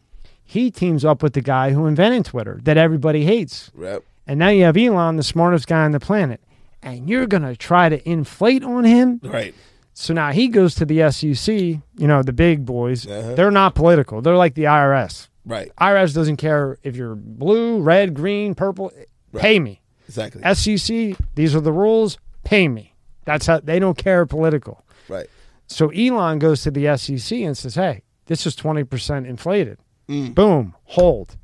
he 0.42 0.70
teams 0.70 1.04
up 1.04 1.22
with 1.22 1.34
the 1.34 1.42
guy 1.42 1.72
who 1.72 1.86
invented 1.86 2.24
Twitter 2.24 2.60
that 2.62 2.76
everybody 2.76 3.24
hates. 3.24 3.70
Right. 3.74 4.00
And 4.26 4.38
now 4.38 4.48
you 4.48 4.64
have 4.64 4.76
Elon, 4.76 5.16
the 5.16 5.22
smartest 5.22 5.66
guy 5.66 5.84
on 5.84 5.92
the 5.92 6.00
planet. 6.00 6.40
And 6.82 7.08
you're 7.10 7.26
going 7.26 7.42
to 7.42 7.56
try 7.56 7.88
to 7.88 8.08
inflate 8.08 8.62
on 8.62 8.84
him. 8.84 9.20
Right. 9.22 9.54
So 9.92 10.14
now 10.14 10.32
he 10.32 10.48
goes 10.48 10.74
to 10.76 10.84
the 10.86 11.10
SEC, 11.10 11.54
you 11.54 11.82
know, 11.98 12.22
the 12.22 12.32
big 12.32 12.64
boys. 12.64 13.06
Uh-huh. 13.06 13.34
They're 13.34 13.50
not 13.50 13.74
political. 13.74 14.22
They're 14.22 14.36
like 14.36 14.54
the 14.54 14.64
IRS. 14.64 15.28
Right. 15.44 15.72
IRS 15.76 16.14
doesn't 16.14 16.36
care 16.36 16.78
if 16.82 16.96
you're 16.96 17.14
blue, 17.14 17.80
red, 17.80 18.14
green, 18.14 18.54
purple. 18.54 18.92
Pay 19.34 19.58
me. 19.58 19.80
Exactly. 20.06 20.42
SEC, 20.54 21.16
these 21.34 21.54
are 21.54 21.60
the 21.60 21.72
rules. 21.72 22.18
Pay 22.44 22.68
me. 22.68 22.94
That's 23.24 23.46
how 23.46 23.60
they 23.60 23.78
don't 23.78 23.96
care 23.96 24.26
political. 24.26 24.84
right. 25.08 25.26
So 25.66 25.88
Elon 25.88 26.38
goes 26.38 26.62
to 26.64 26.70
the 26.70 26.94
SEC 26.98 27.38
and 27.38 27.56
says, 27.56 27.74
"Hey, 27.74 28.02
this 28.26 28.46
is 28.46 28.54
twenty 28.54 28.84
percent 28.84 29.26
inflated. 29.26 29.78
Mm. 30.10 30.34
Boom, 30.34 30.74
hold. 30.84 31.36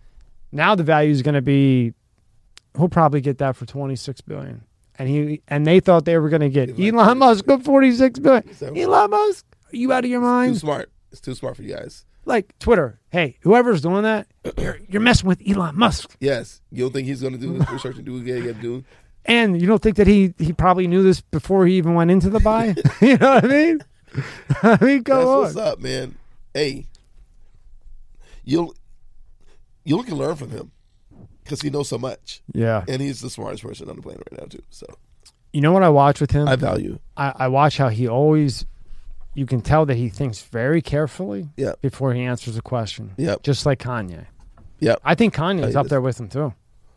Now 0.52 0.74
the 0.74 0.82
value 0.82 1.10
is 1.10 1.22
going 1.22 1.36
to 1.36 1.42
be. 1.42 1.94
He'll 2.76 2.88
probably 2.90 3.22
get 3.22 3.38
that 3.38 3.56
for 3.56 3.64
twenty 3.64 3.96
six 3.96 4.20
billion. 4.20 4.62
And 4.98 5.08
he 5.08 5.40
and 5.48 5.66
they 5.66 5.80
thought 5.80 6.04
they 6.04 6.18
were 6.18 6.28
going 6.28 6.42
to 6.42 6.50
get 6.50 6.78
Elon 6.78 7.16
Musk 7.18 7.46
for 7.46 7.58
forty 7.60 7.92
six 7.92 8.18
billion. 8.18 8.52
So- 8.54 8.74
Elon 8.74 9.10
Musk, 9.10 9.46
are 9.72 9.76
you 9.76 9.90
out 9.92 10.04
of 10.04 10.10
your 10.10 10.20
mind? 10.20 10.52
Too 10.54 10.58
smart. 10.60 10.90
It's 11.10 11.20
too 11.22 11.34
smart 11.34 11.56
for 11.56 11.62
you 11.62 11.74
guys. 11.74 12.04
Like 12.24 12.56
Twitter. 12.58 13.00
Hey, 13.10 13.38
whoever's 13.40 13.80
doing 13.80 14.02
that, 14.02 14.26
you're, 14.58 14.78
you're 14.88 15.02
messing 15.02 15.26
with 15.28 15.42
Elon 15.48 15.76
Musk. 15.76 16.16
Yes. 16.20 16.60
You 16.70 16.84
don't 16.84 16.92
think 16.92 17.08
he's 17.08 17.20
going 17.20 17.32
to 17.32 17.38
do 17.38 17.54
his 17.54 17.68
research 17.70 17.96
and 17.96 18.04
do 18.04 18.12
what 18.14 18.22
he 18.26 18.32
got 18.40 18.54
to 18.56 18.62
do? 18.62 18.84
And 19.24 19.60
you 19.60 19.66
don't 19.66 19.82
think 19.82 19.96
that 19.96 20.06
he 20.06 20.32
he 20.38 20.52
probably 20.52 20.86
knew 20.86 21.02
this 21.02 21.20
before 21.20 21.66
he 21.66 21.74
even 21.76 21.94
went 21.94 22.10
into 22.10 22.30
the 22.30 22.40
buy? 22.40 22.74
you 23.02 23.16
know 23.18 23.34
what 23.34 23.44
I 23.44 23.48
mean? 23.48 23.80
I 24.62 24.78
mean, 24.84 25.02
go 25.02 25.16
That's 25.16 25.28
on. 25.28 25.38
what's 25.42 25.56
up, 25.56 25.78
man. 25.80 26.14
Hey, 26.54 26.86
you'll 28.44 28.74
you 29.84 30.02
can 30.02 30.14
learn 30.16 30.36
from 30.36 30.50
him 30.50 30.70
because 31.44 31.60
he 31.62 31.70
knows 31.70 31.88
so 31.88 31.98
much, 31.98 32.42
Yeah. 32.52 32.84
and 32.88 33.00
he's 33.02 33.20
the 33.20 33.30
smartest 33.30 33.62
person 33.62 33.88
on 33.90 33.96
the 33.96 34.02
planet 34.02 34.22
right 34.30 34.40
now 34.40 34.46
too. 34.46 34.62
So 34.70 34.86
You 35.52 35.60
know 35.60 35.72
what 35.72 35.82
I 35.82 35.88
watch 35.88 36.20
with 36.20 36.30
him? 36.30 36.48
I 36.48 36.56
value. 36.56 36.98
I, 37.16 37.32
I 37.36 37.48
watch 37.48 37.76
how 37.76 37.88
he 37.88 38.06
always 38.08 38.64
you 39.34 39.46
can 39.46 39.60
tell 39.60 39.86
that 39.86 39.96
he 39.96 40.08
thinks 40.08 40.42
very 40.42 40.82
carefully 40.82 41.48
Yeah. 41.56 41.72
before 41.80 42.12
he 42.14 42.22
answers 42.22 42.56
a 42.56 42.62
question. 42.62 43.12
Yep. 43.16 43.42
Just 43.42 43.64
like 43.66 43.78
Kanye. 43.78 44.26
Yep. 44.80 45.00
I 45.04 45.14
think 45.14 45.34
Kanye's 45.34 45.70
he 45.74 45.76
up 45.76 45.88
there 45.88 46.00
with 46.00 46.18
him 46.18 46.28
too. 46.28 46.52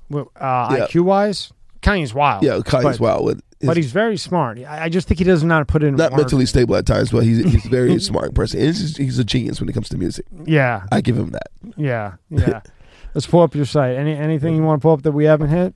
Well, 0.09 0.31
Uh, 0.39 0.75
Yeah. 0.77 0.85
IQ 0.87 1.01
wise, 1.03 1.51
Kanye's 1.81 2.13
wild. 2.13 2.43
Yeah, 2.43 2.57
Kanye's 2.59 2.97
but, 2.97 2.99
wild 2.99 3.25
with. 3.25 3.41
His, 3.59 3.67
But 3.67 3.77
he's 3.77 3.91
very 3.91 4.17
smart. 4.17 4.59
I, 4.59 4.85
I 4.85 4.89
just 4.89 5.07
think 5.07 5.19
he 5.19 5.23
doesn't 5.23 5.47
know 5.47 5.55
how 5.55 5.59
to 5.59 5.65
put 5.65 5.83
it 5.83 5.87
in 5.87 5.95
not 5.95 6.11
words. 6.11 6.23
mentally 6.23 6.45
stable 6.45 6.75
at 6.75 6.85
times, 6.85 7.11
but 7.11 7.23
he's 7.23 7.43
he's 7.45 7.65
a 7.65 7.69
very 7.69 7.97
smart 8.11 8.33
person. 8.35 8.59
And 8.59 8.67
he's, 8.75 8.97
he's 8.97 9.19
a 9.19 9.23
genius 9.23 9.59
when 9.61 9.69
it 9.69 9.73
comes 9.73 9.87
to 9.89 9.97
music. 9.97 10.25
Yeah, 10.45 10.83
I 10.91 10.99
give 11.01 11.17
him 11.17 11.29
that. 11.31 11.47
yeah, 11.77 12.13
yeah. 12.29 12.61
Let's 13.13 13.27
pull 13.27 13.41
up 13.41 13.53
your 13.55 13.65
site. 13.65 13.95
Any 13.95 14.15
anything 14.15 14.55
you 14.55 14.63
want 14.63 14.81
to 14.81 14.83
pull 14.83 14.93
up 14.93 15.03
that 15.03 15.11
we 15.13 15.25
haven't 15.25 15.49
hit? 15.49 15.75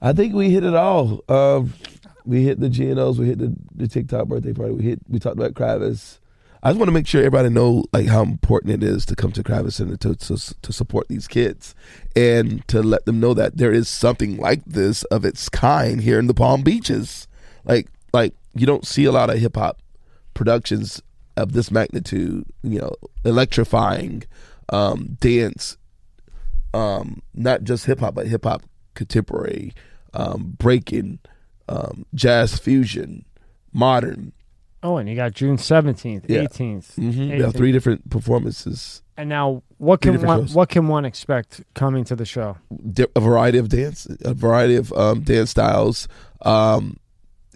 I 0.00 0.12
think 0.12 0.32
we 0.34 0.50
hit 0.50 0.64
it 0.64 0.74
all. 0.74 1.22
Um, 1.28 1.74
we 2.28 2.42
hit 2.42 2.60
the 2.60 2.68
GNOs. 2.68 3.18
We 3.18 3.26
hit 3.26 3.38
the, 3.38 3.54
the 3.74 3.88
TikTok 3.88 4.28
birthday 4.28 4.52
party. 4.52 4.72
We 4.72 4.84
hit. 4.84 5.00
We 5.08 5.18
talked 5.18 5.36
about 5.36 5.54
Kravis. 5.54 6.18
I 6.62 6.70
just 6.70 6.78
want 6.78 6.88
to 6.88 6.92
make 6.92 7.06
sure 7.06 7.20
everybody 7.20 7.48
know 7.48 7.84
like 7.92 8.06
how 8.06 8.22
important 8.22 8.72
it 8.72 8.82
is 8.82 9.06
to 9.06 9.16
come 9.16 9.30
to 9.32 9.42
Kravis 9.42 9.74
Center 9.74 9.96
to, 9.98 10.14
to 10.14 10.54
to 10.60 10.72
support 10.72 11.08
these 11.08 11.28
kids 11.28 11.74
and 12.16 12.66
to 12.68 12.82
let 12.82 13.06
them 13.06 13.20
know 13.20 13.32
that 13.34 13.56
there 13.56 13.72
is 13.72 13.88
something 13.88 14.36
like 14.36 14.64
this 14.64 15.04
of 15.04 15.24
its 15.24 15.48
kind 15.48 16.00
here 16.00 16.18
in 16.18 16.26
the 16.26 16.34
Palm 16.34 16.62
Beaches. 16.62 17.28
Like 17.64 17.86
like 18.12 18.34
you 18.54 18.66
don't 18.66 18.86
see 18.86 19.04
a 19.04 19.12
lot 19.12 19.30
of 19.30 19.38
hip 19.38 19.56
hop 19.56 19.80
productions 20.34 21.00
of 21.36 21.52
this 21.52 21.70
magnitude. 21.70 22.44
You 22.62 22.80
know, 22.80 22.94
electrifying 23.24 24.24
um, 24.68 25.16
dance 25.20 25.78
um, 26.74 27.22
not 27.34 27.64
just 27.64 27.86
hip 27.86 28.00
hop, 28.00 28.14
but 28.14 28.26
hip 28.26 28.44
hop 28.44 28.62
contemporary, 28.94 29.72
um, 30.14 30.54
breaking, 30.58 31.18
um, 31.68 32.04
jazz 32.14 32.58
fusion, 32.58 33.24
modern. 33.72 34.32
Oh, 34.82 34.96
and 34.96 35.08
you 35.08 35.16
got 35.16 35.32
June 35.32 35.58
seventeenth, 35.58 36.26
Yeah. 36.28 36.42
eighteenth. 36.42 36.94
Mm-hmm. 36.96 37.30
We 37.32 37.40
have 37.40 37.54
three 37.54 37.72
different 37.72 38.08
performances, 38.10 39.02
And 39.16 39.28
now, 39.28 39.62
what 39.78 40.00
can 40.00 40.20
one 40.22 40.46
shows. 40.46 40.54
what 40.54 40.68
can 40.68 40.86
one 40.88 41.04
expect 41.04 41.62
coming 41.74 42.04
to 42.04 42.14
the 42.16 42.24
show? 42.24 42.56
a 43.16 43.20
variety 43.20 43.58
of 43.58 43.68
dance, 43.68 44.06
a 44.24 44.34
variety 44.34 44.76
of 44.76 44.92
um, 44.92 45.22
dance 45.22 45.50
styles. 45.50 46.06
Um, 46.42 46.98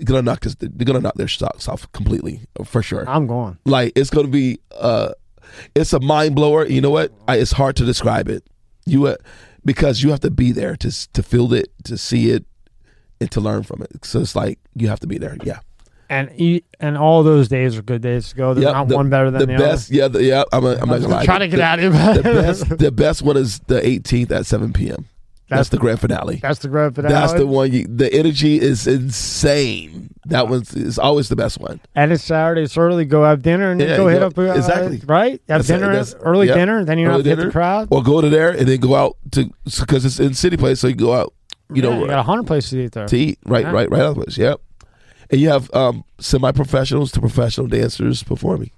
gonna 0.05 0.23
knock 0.23 0.41
this, 0.41 0.57
they're 0.59 0.85
gonna 0.85 1.01
knock 1.01 1.15
their 1.15 1.29
socks 1.29 1.69
off 1.69 1.91
completely 1.93 2.41
for 2.65 2.83
sure. 2.83 3.09
I'm 3.09 3.27
going. 3.29 3.59
like 3.65 3.93
it's 3.95 4.11
gonna 4.11 4.27
be 4.27 4.59
uh 4.75 5.13
it's 5.77 5.93
a 5.93 6.01
mind 6.01 6.35
blower 6.35 6.67
you 6.67 6.81
know 6.81 6.91
what 6.91 7.13
I, 7.29 7.37
it's 7.37 7.53
hard 7.53 7.77
to 7.77 7.85
describe 7.85 8.29
it 8.29 8.43
you 8.85 9.07
uh, 9.07 9.17
because 9.65 10.03
you 10.03 10.11
have 10.11 10.19
to 10.21 10.31
be 10.31 10.51
there 10.51 10.75
to 10.77 11.13
to 11.13 11.23
feel 11.23 11.53
it 11.53 11.69
to 11.85 11.97
see 11.97 12.31
it 12.31 12.45
to 13.31 13.41
learn 13.41 13.63
from 13.63 13.83
it. 13.83 14.05
So 14.05 14.21
it's 14.21 14.35
like 14.37 14.59
you 14.75 14.89
have 14.89 15.01
to 15.01 15.07
be 15.07 15.19
there. 15.19 15.37
Yeah. 15.45 15.61
And 16.11 16.31
e- 16.39 16.63
and 16.79 16.99
all 16.99 17.23
those 17.23 17.49
days 17.49 17.79
are 17.79 17.83
good 17.83 18.03
days 18.03 18.29
to 18.31 18.37
go. 18.37 18.53
There's 18.53 18.65
Yep, 18.65 18.73
not 18.75 18.89
the- 18.89 18.97
one 18.97 19.09
better 19.09 19.31
than 19.31 19.41
the, 19.41 19.47
the 19.47 19.59
best. 19.59 19.91
Yeah, 19.91 20.09
the, 20.09 20.23
yeah. 20.23 20.45
I'm, 20.53 20.65
a, 20.65 20.73
I'm 20.75 20.89
not 20.89 21.01
gonna 21.01 21.09
lie. 21.09 21.25
Trying 21.25 21.41
to 21.41 21.49
get 21.49 21.57
the, 21.57 21.63
out 21.63 21.79
of 21.79 21.95
here. 21.95 22.15
the 22.15 22.23
best. 22.23 22.69
The 22.79 22.93
best 22.93 23.23
one 23.23 23.37
is 23.39 23.61
the 23.61 23.81
18th 23.81 24.31
at 24.31 24.45
7 24.47 24.73
p.m. 24.75 25.07
That's, 25.49 25.69
the 25.69 25.77
grand 25.77 26.01
finale. 26.01 26.37
That's 26.37 26.61
the 26.61 26.69
grand 26.69 26.95
finale. 26.95 27.13
That's 27.13 27.35
the 27.35 27.47
one. 27.47 27.73
You, 27.73 27.87
the 27.87 28.11
energy 28.13 28.59
is 28.59 28.87
insane. 28.87 30.09
That 30.27 30.49
one's 30.49 30.73
is 30.75 30.99
always 30.99 31.29
the 31.29 31.37
best 31.37 31.59
one. 31.61 31.81
And 31.95 32.11
it's 32.13 32.25
Saturday. 32.25 32.63
It's 32.63 32.77
early. 32.79 33.05
Go 33.05 33.25
have 33.25 33.43
dinner 33.43 33.71
and 33.71 33.81
Yeah, 33.81 33.97
go 33.99 34.07
hit 34.09 34.23
up. 34.23 34.37
Uh, 34.39 34.43
exactly. 34.53 35.03
Right. 35.05 35.33
Have 35.33 35.67
That's 35.67 35.69
dinner. 35.69 35.87
that's- 35.89 36.15
early 36.21 36.47
yep. 36.47 36.57
dinner. 36.57 36.85
Then 36.85 36.99
you 36.99 37.05
don't 37.07 37.15
have 37.17 37.25
to 37.25 37.29
hit 37.29 37.37
the 37.37 37.51
crowd. 37.51 37.89
Or 37.91 38.03
go 38.03 38.21
to 38.23 38.31
there 38.31 38.51
and 38.51 38.67
then 38.67 38.81
go 38.81 38.95
out 38.95 39.17
to 39.33 39.51
because 39.81 40.05
it's 40.07 40.19
in 40.21 40.33
city 40.35 40.57
place, 40.57 40.81
so 40.81 40.89
you 40.89 40.95
go 40.95 41.13
out. 41.15 41.35
You 41.75 41.83
Yeah, 41.83 41.91
know, 41.91 42.01
you 42.03 42.07
got 42.09 42.19
a 42.19 42.23
hundred 42.23 42.47
places 42.47 42.71
to 42.71 42.81
eat 42.85 42.93
there. 42.93 43.07
to 43.07 43.17
eat. 43.17 43.39
Right, 43.47 43.65
Yeah. 43.65 43.73
right, 43.73 43.91
right 43.91 44.03
of 44.03 44.15
place. 44.17 44.37
Yep. 44.39 44.61
And 45.31 45.41
you 45.41 45.49
have 45.49 45.73
um, 45.75 46.05
semi-professionals 46.19 47.11
to 47.13 47.21
professional 47.21 47.67
dancers 47.67 48.23
performing, 48.23 48.71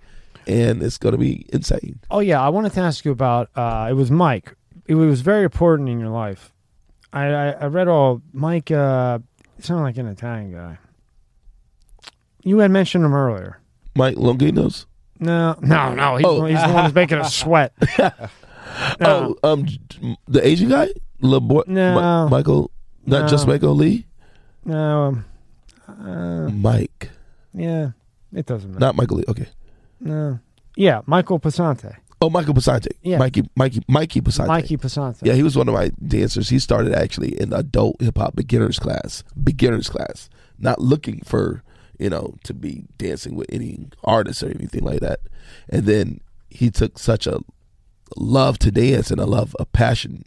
and 0.47 0.83
it's 0.83 0.99
going 0.99 1.13
to 1.13 1.19
be 1.19 1.47
insane. 1.53 1.99
Oh 2.11 2.21
yeah, 2.21 2.41
I 2.41 2.49
wanted 2.51 2.73
to 2.75 2.81
ask 2.81 3.05
you 3.05 3.11
about. 3.13 3.51
Uh, 3.57 3.89
it 3.91 3.95
was 3.95 4.11
Mike. 4.11 4.55
It 4.87 4.95
was 4.95 5.21
very 5.23 5.45
important 5.45 5.89
in 5.89 5.99
your 5.99 6.11
life. 6.11 6.53
I 7.13 7.27
I, 7.27 7.51
I 7.53 7.67
read 7.67 7.89
all 7.89 8.23
Mike. 8.33 8.71
Uh, 8.71 9.19
sounded 9.59 9.83
like 9.83 9.97
an 9.97 10.07
Italian 10.07 10.53
guy. 10.53 10.79
You 12.43 12.59
had 12.59 12.71
mentioned 12.71 13.05
him 13.05 13.15
earlier. 13.15 13.61
Mike 13.97 14.17
Longinos. 14.17 14.87
No, 15.21 15.57
no, 15.63 15.95
no. 15.95 16.17
He's, 16.17 16.27
Oh. 16.27 16.43
the- 16.43 16.49
he's 16.51 16.61
the 16.63 16.73
one 16.73 16.85
who's 16.85 16.95
making 16.95 17.19
us 17.19 17.35
sweat. 17.35 17.73
No. 18.99 19.37
Oh, 19.45 19.53
um, 19.53 19.67
the 20.27 20.45
Asian 20.45 20.69
guy, 20.69 20.89
little 21.21 21.41
boy, 21.41 21.63
No. 21.69 22.25
Mi- 22.25 22.31
Michael, 22.31 22.73
not 23.07 23.23
No. 23.23 23.29
just 23.29 23.47
Michael 23.47 23.75
Lee, 23.75 24.07
No. 24.65 25.03
um, 25.07 25.25
Uh, 25.87 26.49
Mike, 26.51 27.11
yeah, 27.53 27.91
it 28.33 28.47
doesn't 28.47 28.71
matter. 28.71 28.81
not 28.81 28.97
Michael 28.97 29.19
Lee. 29.19 29.25
Okay. 29.29 29.47
No. 30.01 30.39
Yeah, 30.77 31.03
Michael 31.07 31.39
Passante. 31.39 31.95
Oh, 32.23 32.31
Michael 32.31 32.55
Pasante. 32.55 32.89
Yeah. 33.03 33.19
Mikey, 33.19 33.43
Mikey, 33.55 33.83
Mikey 33.87 34.21
Pasante. 34.23 34.47
Mikey 34.49 34.77
Passante. 34.79 35.19
Yeah, 35.23 35.35
he 35.35 35.43
was 35.43 35.57
one 35.57 35.69
of 35.69 35.75
my 35.75 35.91
dancers. 36.07 36.49
He 36.49 36.59
started 36.59 36.95
actually 36.95 37.39
in 37.39 37.53
adult 37.53 38.01
hip 38.01 38.17
hop 38.17 38.35
beginners 38.35 38.79
class, 38.79 39.23
beginners 39.43 39.89
class, 39.89 40.31
not 40.59 40.81
looking 40.81 41.21
for 41.25 41.63
you 41.99 42.09
know 42.09 42.35
to 42.45 42.55
be 42.55 42.85
dancing 42.97 43.35
with 43.37 43.47
any 43.53 43.87
artists 44.05 44.43
or 44.43 44.49
anything 44.49 44.83
like 44.85 45.01
that. 45.01 45.21
And 45.69 45.85
then 45.85 46.21
he 46.49 46.71
took 46.71 46.99
such 46.99 47.27
a 47.27 47.41
love 48.17 48.59
to 48.61 48.71
dance 48.71 49.11
and 49.11 49.21
a 49.21 49.27
love, 49.27 49.55
a 49.61 49.67
passion, 49.67 50.25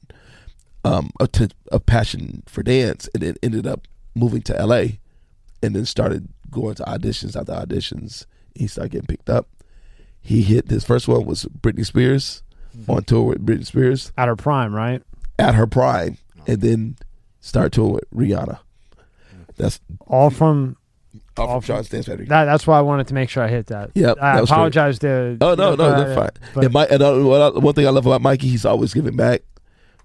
um, 0.83 1.09
a, 1.19 1.79
passion 1.79 2.43
for 2.47 2.63
dance, 2.63 3.09
and 3.13 3.23
then 3.23 3.35
ended 3.43 3.67
up 3.67 3.87
moving 4.15 4.41
to 4.43 4.57
L.A. 4.57 4.99
and 5.61 5.75
then 5.75 5.85
started 5.85 6.29
going 6.49 6.75
to 6.75 6.83
auditions 6.83 7.35
after 7.35 7.51
auditions. 7.53 8.25
He 8.55 8.67
started 8.67 8.91
getting 8.91 9.07
picked 9.07 9.29
up. 9.29 9.47
He 10.21 10.41
hit 10.43 10.69
his 10.69 10.83
first 10.85 11.07
one 11.07 11.25
was 11.25 11.45
Britney 11.61 11.85
Spears 11.85 12.43
on 12.87 13.03
tour 13.03 13.23
with 13.23 13.45
Britney 13.45 13.65
Spears 13.65 14.11
At 14.17 14.27
her 14.27 14.35
prime, 14.35 14.73
right? 14.73 15.01
at 15.39 15.55
her 15.55 15.67
prime, 15.67 16.17
and 16.47 16.61
then 16.61 16.95
start 17.39 17.71
touring 17.73 17.93
with 17.93 18.09
Rihanna. 18.11 18.59
That's 19.55 19.79
All 20.07 20.29
from 20.29 20.77
all 21.37 21.47
All 21.47 21.61
from 21.61 21.75
Sean's 21.75 21.89
Dance 21.89 22.07
Factory. 22.07 22.25
that. 22.27 22.45
That's 22.45 22.65
why 22.67 22.77
I 22.77 22.81
wanted 22.81 23.07
to 23.07 23.13
make 23.13 23.29
sure 23.29 23.43
I 23.43 23.47
hit 23.47 23.67
that. 23.67 23.91
Yep, 23.95 24.17
I 24.21 24.35
that 24.35 24.41
was 24.41 24.49
great. 24.49 24.55
apologize 24.55 24.99
to. 24.99 25.37
Oh 25.41 25.53
no, 25.55 25.71
you 25.71 25.77
no, 25.77 25.89
know, 25.89 26.03
that's 26.03 26.15
fine. 26.15 26.51
but- 26.53 26.63
and 26.65 26.73
my, 26.73 26.85
and 26.87 27.01
uh, 27.03 27.51
one 27.59 27.73
thing 27.73 27.85
I 27.87 27.91
love 27.91 28.05
about 28.05 28.21
Mikey, 28.21 28.47
he's 28.47 28.65
always 28.65 28.93
giving 28.93 29.15
back. 29.15 29.41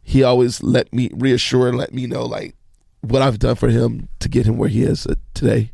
He 0.02 0.22
always 0.22 0.62
let 0.62 0.92
me 0.92 1.10
reassure 1.14 1.68
and 1.68 1.78
let 1.78 1.94
me 1.94 2.06
know 2.06 2.24
like 2.24 2.54
what 3.00 3.22
I've 3.22 3.38
done 3.38 3.54
for 3.56 3.68
him 3.68 4.08
to 4.20 4.28
get 4.28 4.46
him 4.46 4.58
where 4.58 4.68
he 4.68 4.82
is 4.82 5.06
uh, 5.06 5.14
today. 5.34 5.72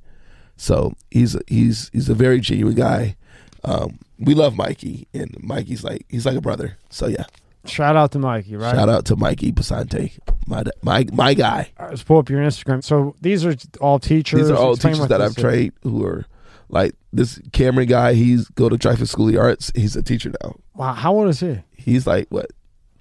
So 0.56 0.94
he's 1.10 1.36
he's 1.46 1.90
he's 1.92 2.08
a 2.08 2.14
very 2.14 2.40
genuine 2.40 2.74
guy. 2.74 3.16
Um, 3.64 3.98
we 4.18 4.34
love 4.34 4.56
Mikey, 4.56 5.06
and 5.14 5.36
Mikey's 5.42 5.84
like 5.84 6.04
he's 6.08 6.26
like 6.26 6.36
a 6.36 6.40
brother. 6.40 6.76
So 6.90 7.06
yeah, 7.06 7.24
Shout 7.64 7.96
out 7.96 8.12
to 8.12 8.18
Mikey, 8.18 8.56
right? 8.56 8.74
shout 8.74 8.88
out 8.88 9.04
to 9.06 9.16
Mikey 9.16 9.52
Pasante, 9.52 10.18
my 10.46 10.64
my 10.82 11.06
my 11.12 11.34
guy. 11.34 11.70
Let's 11.78 12.02
pull 12.02 12.18
up 12.18 12.28
your 12.28 12.40
Instagram. 12.40 12.82
So 12.82 13.14
these 13.20 13.44
are 13.44 13.54
all 13.80 13.98
teachers. 13.98 14.40
These 14.42 14.50
are 14.50 14.56
all 14.56 14.72
Explain 14.74 14.94
teachers 14.94 15.08
that 15.08 15.20
I've 15.20 15.36
trained 15.36 15.72
who 15.82 16.04
are 16.04 16.24
like 16.68 16.94
this 17.12 17.40
Cameron 17.52 17.88
guy. 17.88 18.14
He's 18.14 18.48
go 18.48 18.68
to 18.68 18.76
Dreyfoos 18.76 19.08
School 19.08 19.28
of 19.28 19.36
Arts. 19.36 19.70
He's 19.74 19.96
a 19.96 20.02
teacher 20.02 20.32
now. 20.42 20.56
Wow, 20.74 20.94
how 20.94 21.14
old 21.14 21.28
is 21.28 21.40
he? 21.40 21.58
He's 21.76 22.06
like 22.06 22.26
what, 22.30 22.50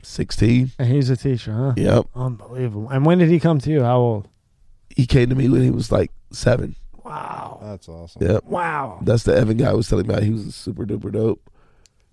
sixteen? 0.08 0.72
And 0.80 0.88
he's 0.90 1.10
a 1.10 1.18
teacher, 1.18 1.54
huh? 1.54 1.74
Yep. 1.78 2.06
Unbelievable. 2.16 2.90
And 2.90 3.06
when 3.06 3.18
did 3.20 3.30
he 3.30 3.40
come 3.40 3.60
to 3.60 3.70
you? 3.70 3.84
How 3.84 3.98
old? 3.98 4.28
He 4.96 5.06
came 5.06 5.30
to 5.30 5.36
me 5.36 5.48
when 5.50 5.62
he 5.62 5.70
was 5.70 5.92
like 5.92 6.12
seven. 6.32 6.76
Wow. 7.04 7.60
That's 7.64 7.88
awesome. 7.88 8.26
Yep. 8.28 8.44
Wow. 8.46 9.00
That's 9.04 9.24
the 9.24 9.36
Evan 9.36 9.58
guy 9.58 9.70
I 9.70 9.74
was 9.74 9.88
telling 9.88 10.08
me 10.08 10.14
about. 10.14 10.24
He 10.24 10.32
was 10.32 10.56
super 10.56 10.86
duper 10.86 11.12
dope. 11.12 11.42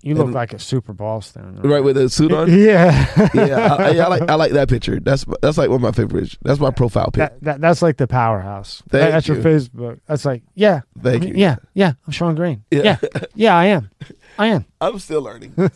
You 0.03 0.15
look 0.15 0.27
And- 0.27 0.35
like 0.35 0.53
a 0.53 0.59
Super 0.59 0.93
Bowl 0.93 1.23
star. 1.23 1.45
Right 1.45 1.83
with 1.83 1.97
the 1.97 2.11
suit 2.11 2.31
on. 2.31 2.47
Yeah. 2.53 3.31
yeah, 3.33 3.75
I, 3.75 3.85
I, 3.89 3.97
I 3.97 4.07
like 4.09 4.31
I 4.31 4.35
like 4.35 4.53
that 4.53 4.69
picture. 4.69 5.01
That's 5.01 5.25
that's 5.41 5.57
like 5.57 5.71
one 5.71 5.77
of 5.77 5.81
my 5.83 5.93
favorites. 5.93 6.37
That's 6.43 6.61
my 6.61 6.71
profile 6.71 7.07
pic. 7.11 7.21
That, 7.21 7.41
that, 7.43 7.61
that's 7.63 7.81
like 7.81 7.97
the 7.97 8.07
powerhouse. 8.07 8.83
That- 8.91 9.01
Thank 9.01 9.13
that's 9.13 9.29
you. 9.29 9.35
your 9.37 9.43
Facebook. 9.43 10.01
That's 10.07 10.27
like, 10.27 10.43
yeah. 10.55 10.83
Thank 11.03 11.23
I 11.23 11.27
mean, 11.27 11.35
you. 11.37 11.41
Yeah. 11.41 11.57
Yeah. 11.73 11.93
I'm 12.07 12.13
Sean 12.13 12.35
Green. 12.35 12.65
Yeah. 12.71 12.83
Yeah. 13.03 13.21
Yeah, 13.35 13.57
I 13.57 13.65
am. 13.67 13.91
I 14.39 14.47
am. 14.49 14.67
I'm 14.83 14.99
still 14.99 15.23
learning. 15.23 15.55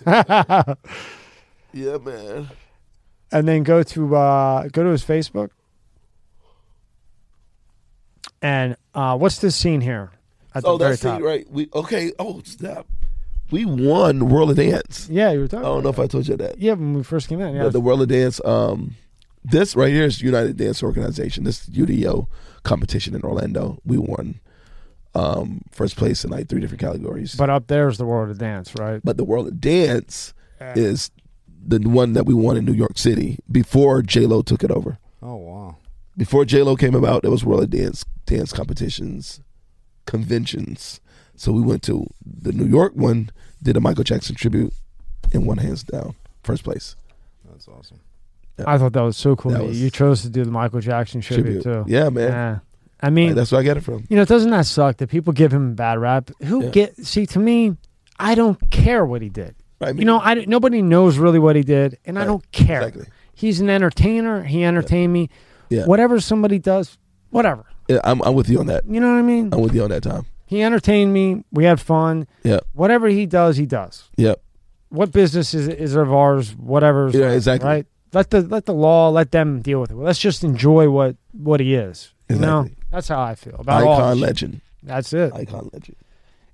yeah, 1.72 1.98
man. 1.98 2.48
and 3.32 3.46
then 3.48 3.62
go 3.62 3.82
to 3.82 4.16
uh 4.16 4.68
go 4.68 4.82
to 4.84 4.90
his 4.90 5.04
Facebook. 5.04 5.50
And 8.42 8.76
uh 8.94 9.16
what's 9.16 9.38
this 9.38 9.56
scene 9.56 9.80
here? 9.80 10.10
At 10.54 10.64
Oh, 10.64 10.72
the 10.72 10.84
very 10.84 10.90
that's 10.92 11.02
top. 11.02 11.22
right. 11.22 11.46
We 11.50 11.68
okay. 11.74 12.12
Oh, 12.18 12.40
snap. 12.44 12.86
We 13.50 13.64
won 13.64 14.28
World 14.28 14.50
of 14.50 14.56
Dance. 14.56 15.08
Yeah, 15.10 15.32
you 15.32 15.40
were 15.40 15.48
talking. 15.48 15.64
I 15.64 15.68
don't 15.68 15.82
know 15.82 15.88
about 15.88 16.04
if 16.04 16.10
I 16.10 16.12
told 16.12 16.28
you 16.28 16.36
that. 16.36 16.58
Yeah, 16.58 16.72
when 16.72 16.94
we 16.94 17.02
first 17.02 17.28
came 17.28 17.40
in. 17.40 17.54
Yeah. 17.54 17.64
But 17.64 17.72
the 17.72 17.80
World 17.80 18.02
of 18.02 18.08
Dance, 18.08 18.42
um, 18.44 18.94
this 19.42 19.74
right 19.74 19.90
here 19.90 20.04
is 20.04 20.20
United 20.20 20.58
Dance 20.58 20.82
Organization. 20.82 21.44
This 21.44 21.66
UDO 21.66 22.26
competition 22.64 23.14
in 23.14 23.22
Orlando. 23.22 23.78
We 23.86 23.96
won 23.96 24.40
um, 25.14 25.62
first 25.70 25.96
place 25.96 26.24
in 26.24 26.30
like 26.30 26.48
three 26.48 26.60
different 26.60 26.80
categories. 26.82 27.34
But, 27.36 27.46
but 27.46 27.50
up 27.50 27.66
there's 27.68 27.96
the 27.96 28.04
world 28.04 28.28
of 28.28 28.36
dance, 28.38 28.74
right? 28.74 29.00
But 29.02 29.16
the 29.16 29.24
World 29.24 29.46
of 29.48 29.60
Dance 29.60 30.34
is 30.60 31.10
the 31.66 31.78
one 31.88 32.12
that 32.14 32.24
we 32.26 32.34
won 32.34 32.56
in 32.56 32.64
New 32.64 32.72
York 32.72 32.96
City 32.98 33.38
before 33.50 34.02
J 34.02 34.26
Lo 34.26 34.42
took 34.42 34.62
it 34.64 34.70
over. 34.70 34.98
Oh 35.22 35.36
wow. 35.36 35.76
Before 36.16 36.44
J 36.44 36.62
Lo 36.62 36.76
came 36.76 36.94
about, 36.94 37.22
there 37.22 37.30
was 37.30 37.44
World 37.44 37.62
of 37.62 37.70
Dance 37.70 38.04
dance 38.26 38.52
competitions, 38.52 39.40
conventions. 40.06 41.00
So 41.36 41.52
we 41.52 41.62
went 41.62 41.82
to 41.84 42.06
the 42.24 42.52
New 42.52 42.66
York 42.66 42.94
one, 42.96 43.30
did 43.62 43.76
a 43.76 43.80
Michael 43.80 44.04
Jackson 44.04 44.34
tribute, 44.34 44.72
and 45.32 45.46
won 45.46 45.58
hands 45.58 45.82
down 45.84 46.14
first 46.42 46.64
place. 46.64 46.96
That's 47.48 47.68
awesome. 47.68 48.00
I 48.66 48.76
thought 48.76 48.92
that 48.94 49.02
was 49.02 49.16
so 49.16 49.36
cool. 49.36 49.52
That 49.52 49.58
that 49.58 49.64
was- 49.68 49.80
you 49.80 49.88
chose 49.90 50.22
to 50.22 50.28
do 50.30 50.44
the 50.44 50.50
Michael 50.50 50.80
Jackson 50.80 51.20
tribute, 51.20 51.62
Tribute. 51.62 51.84
too. 51.86 51.92
Yeah, 51.92 52.08
man. 52.08 52.28
Yeah. 52.32 52.58
I 53.00 53.10
mean, 53.10 53.28
Like, 53.28 53.36
that's 53.36 53.52
where 53.52 53.60
I 53.60 53.64
get 53.64 53.76
it 53.76 53.82
from. 53.84 54.04
you 54.08 54.16
know, 54.16 54.24
doesn't 54.24 54.50
that 54.50 54.66
suck 54.66 54.96
that 54.96 55.08
people 55.08 55.32
give 55.32 55.52
him 55.52 55.70
a 55.70 55.74
bad 55.74 56.00
rap? 56.00 56.30
Who 56.42 56.64
Yeah. 56.64 56.70
get 56.70 57.06
see 57.06 57.26
to 57.26 57.38
me, 57.38 57.76
I 58.18 58.34
don't 58.34 58.58
care 58.70 59.06
what 59.06 59.22
he 59.22 59.28
did. 59.28 59.54
Right, 59.80 59.94
You 59.96 60.04
know, 60.04 60.18
I 60.20 60.34
nobody 60.46 60.82
knows 60.82 61.18
really 61.18 61.38
what 61.38 61.54
he 61.56 61.62
did, 61.62 61.98
and 62.04 62.18
I 62.18 62.24
don't 62.24 62.50
care. 62.52 62.82
Exactly. 62.82 63.06
He's 63.34 63.60
an 63.60 63.70
entertainer. 63.70 64.42
He 64.42 64.64
entertained 64.64 65.12
me. 65.12 65.30
Yeah. 65.70 65.84
Whatever 65.84 66.18
somebody 66.20 66.58
does, 66.58 66.98
whatever. 67.30 67.64
Yeah, 67.88 68.00
I'm, 68.02 68.20
I'm 68.22 68.34
with 68.34 68.48
you 68.48 68.58
on 68.58 68.66
that. 68.66 68.84
You 68.86 69.00
know 69.00 69.12
what 69.12 69.18
I 69.18 69.22
mean? 69.22 69.50
I'm 69.52 69.60
with 69.60 69.74
you 69.74 69.84
on 69.84 69.90
that, 69.90 70.02
Tom. 70.02 70.26
He 70.46 70.62
entertained 70.62 71.12
me. 71.12 71.44
We 71.52 71.64
had 71.64 71.78
fun. 71.80 72.26
Yeah. 72.42 72.60
Whatever 72.72 73.08
he 73.08 73.26
does, 73.26 73.56
he 73.56 73.66
does. 73.66 74.10
Yep. 74.16 74.40
What 74.88 75.12
business 75.12 75.52
is 75.54 75.68
is 75.68 75.94
of 75.94 76.12
ours? 76.12 76.56
Whatever. 76.56 77.10
Yeah, 77.10 77.30
exactly. 77.32 77.68
Right. 77.68 77.86
Let 78.14 78.30
the 78.30 78.40
let 78.40 78.64
the 78.64 78.72
law 78.74 79.10
let 79.10 79.30
them 79.30 79.60
deal 79.60 79.80
with 79.80 79.90
it. 79.90 79.96
Let's 79.96 80.18
just 80.18 80.42
enjoy 80.42 80.88
what 80.90 81.16
what 81.32 81.60
he 81.60 81.74
is. 81.74 82.12
You 82.30 82.36
know, 82.36 82.60
Exactly. 82.62 82.84
that's 82.90 83.08
how 83.08 83.20
I 83.20 83.34
feel 83.34 83.56
about. 83.58 83.82
Icon 83.82 84.16
shit. 84.16 84.22
legend. 84.26 84.60
That's 84.82 85.12
it. 85.12 85.32
Icon 85.34 85.68
legend. 85.72 85.96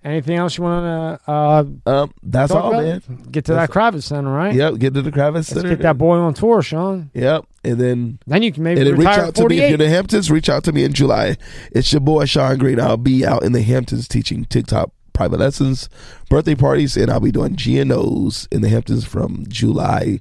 Anything 0.05 0.36
else 0.36 0.59
you 0.59 0.64
want 0.64 0.85
to 1.24 1.31
uh, 1.32 1.64
Um, 1.86 2.12
that's 2.22 2.52
all, 2.52 2.68
about? 2.74 2.82
man. 2.85 3.02
Get 3.31 3.47
to 3.47 3.52
That's- 3.55 3.68
that 3.68 3.70
Kravitz 3.74 4.02
Center, 4.02 4.31
right? 4.31 4.55
Yep. 4.55 4.74
Get 4.78 4.93
to 4.94 5.01
the 5.02 5.10
Kravitz 5.10 5.35
Let's 5.35 5.48
Center. 5.48 5.70
get 5.70 5.78
that 5.81 5.97
boy 5.97 6.16
on 6.18 6.35
tour, 6.35 6.60
Sean. 6.60 7.10
Yep. 7.14 7.47
And 7.64 7.81
then 7.81 8.18
Then 8.26 8.43
you 8.43 8.52
can 8.52 8.62
maybe 8.64 8.82
and 8.82 8.98
reach 8.98 9.06
out 9.09 9.35
to 9.36 9.48
me 9.48 9.56
if 9.56 9.62
you're 9.62 9.74
in 9.74 9.78
the 9.81 9.89
Hamptons. 9.89 10.31
Reach 10.31 10.51
out 10.51 10.62
to 10.64 10.72
me 10.72 10.85
in 10.85 10.93
July. 10.93 11.39
It's 11.72 11.90
your 11.90 12.01
boy 12.01 12.26
Sean 12.26 12.59
Green. 12.59 12.78
I'll 12.78 12.98
be 12.98 13.24
out 13.24 13.43
in 13.44 13.52
the 13.52 13.62
Hamptons 13.62 14.06
teaching 14.06 14.44
TikTok 14.44 14.90
private 15.14 15.40
lessons, 15.40 15.89
birthday 16.28 16.55
parties, 16.55 16.97
and 16.98 17.10
I'll 17.10 17.20
be 17.20 17.32
doing 17.32 17.55
GNOs 17.56 18.47
in 18.52 18.60
the 18.60 18.68
Hamptons 18.68 19.06
from 19.06 19.44
July 19.48 20.20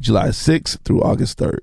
July 0.00 0.28
6th 0.28 0.78
through 0.84 1.02
August 1.02 1.38
3rd. 1.38 1.58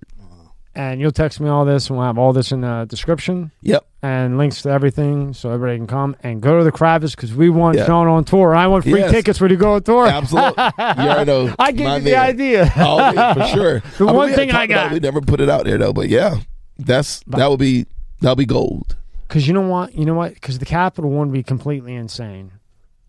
And 0.76 1.00
you'll 1.00 1.12
text 1.12 1.40
me 1.40 1.48
all 1.50 1.66
this, 1.66 1.90
and 1.90 1.98
we'll 1.98 2.06
have 2.08 2.18
all 2.18 2.34
this 2.34 2.52
in 2.52 2.62
the 2.62 2.86
description 2.90 3.52
Yep. 3.62 3.86
and 4.04 4.38
links 4.38 4.62
to 4.64 4.70
everything, 4.70 5.34
so 5.34 5.52
everybody 5.52 5.78
can 5.78 5.88
come 5.88 6.16
and 6.22 6.42
go 6.42 6.58
to 6.58 6.64
the 6.64 6.72
Kravitz 6.72 7.16
because 7.16 7.34
we 7.34 7.50
want 7.50 7.78
Yeah. 7.78 7.86
Sean 7.86 8.08
on 8.08 8.24
tour. 8.26 8.54
I 8.56 8.68
want 8.68 8.84
free 8.84 9.00
Yes. 9.00 9.12
tickets 9.12 9.40
when 9.42 9.52
you 9.52 9.58
go 9.58 9.74
on 9.76 9.84
tour. 9.84 10.08
Absolutely. 10.08 10.64
you 10.78 10.84
already 10.84 11.26
know. 11.26 11.56
I 11.58 11.72
gave 11.72 11.86
my 11.88 11.96
you 11.98 12.04
the 12.04 12.12
man. 12.12 12.20
idea. 12.30 12.74
Oh, 12.76 13.34
for 13.34 13.48
sure. 13.56 13.84
The 13.98 14.06
I 14.06 14.12
one 14.12 14.26
we 14.26 14.32
had 14.32 14.36
thing 14.36 14.50
I 14.50 14.54
talked 14.54 14.72
about 14.72 14.84
got. 14.86 14.92
we 14.94 15.00
never 15.00 15.22
put 15.22 15.40
it 15.42 15.50
out 15.50 15.66
there 15.66 15.78
though, 15.78 15.94
but 15.94 16.10
yeah, 16.10 16.36
that's 16.78 17.22
that 17.28 17.50
would 17.50 17.60
be 17.60 17.86
That'll 18.22 18.36
be 18.36 18.46
gold. 18.46 18.96
Because 19.28 19.48
you 19.48 19.54
know 19.54 19.68
what? 19.68 19.94
You 19.94 20.06
know 20.06 20.14
what? 20.14 20.34
Because 20.36 20.60
the 20.60 20.66
Capitol 20.66 21.10
one 21.12 21.28
would 21.30 21.34
be 21.34 21.44
completely 21.44 21.94
insane. 21.96 22.52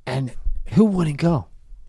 And 0.06 0.32
who 0.72 0.84
wouldn't 0.84 1.18
go? 1.18 1.46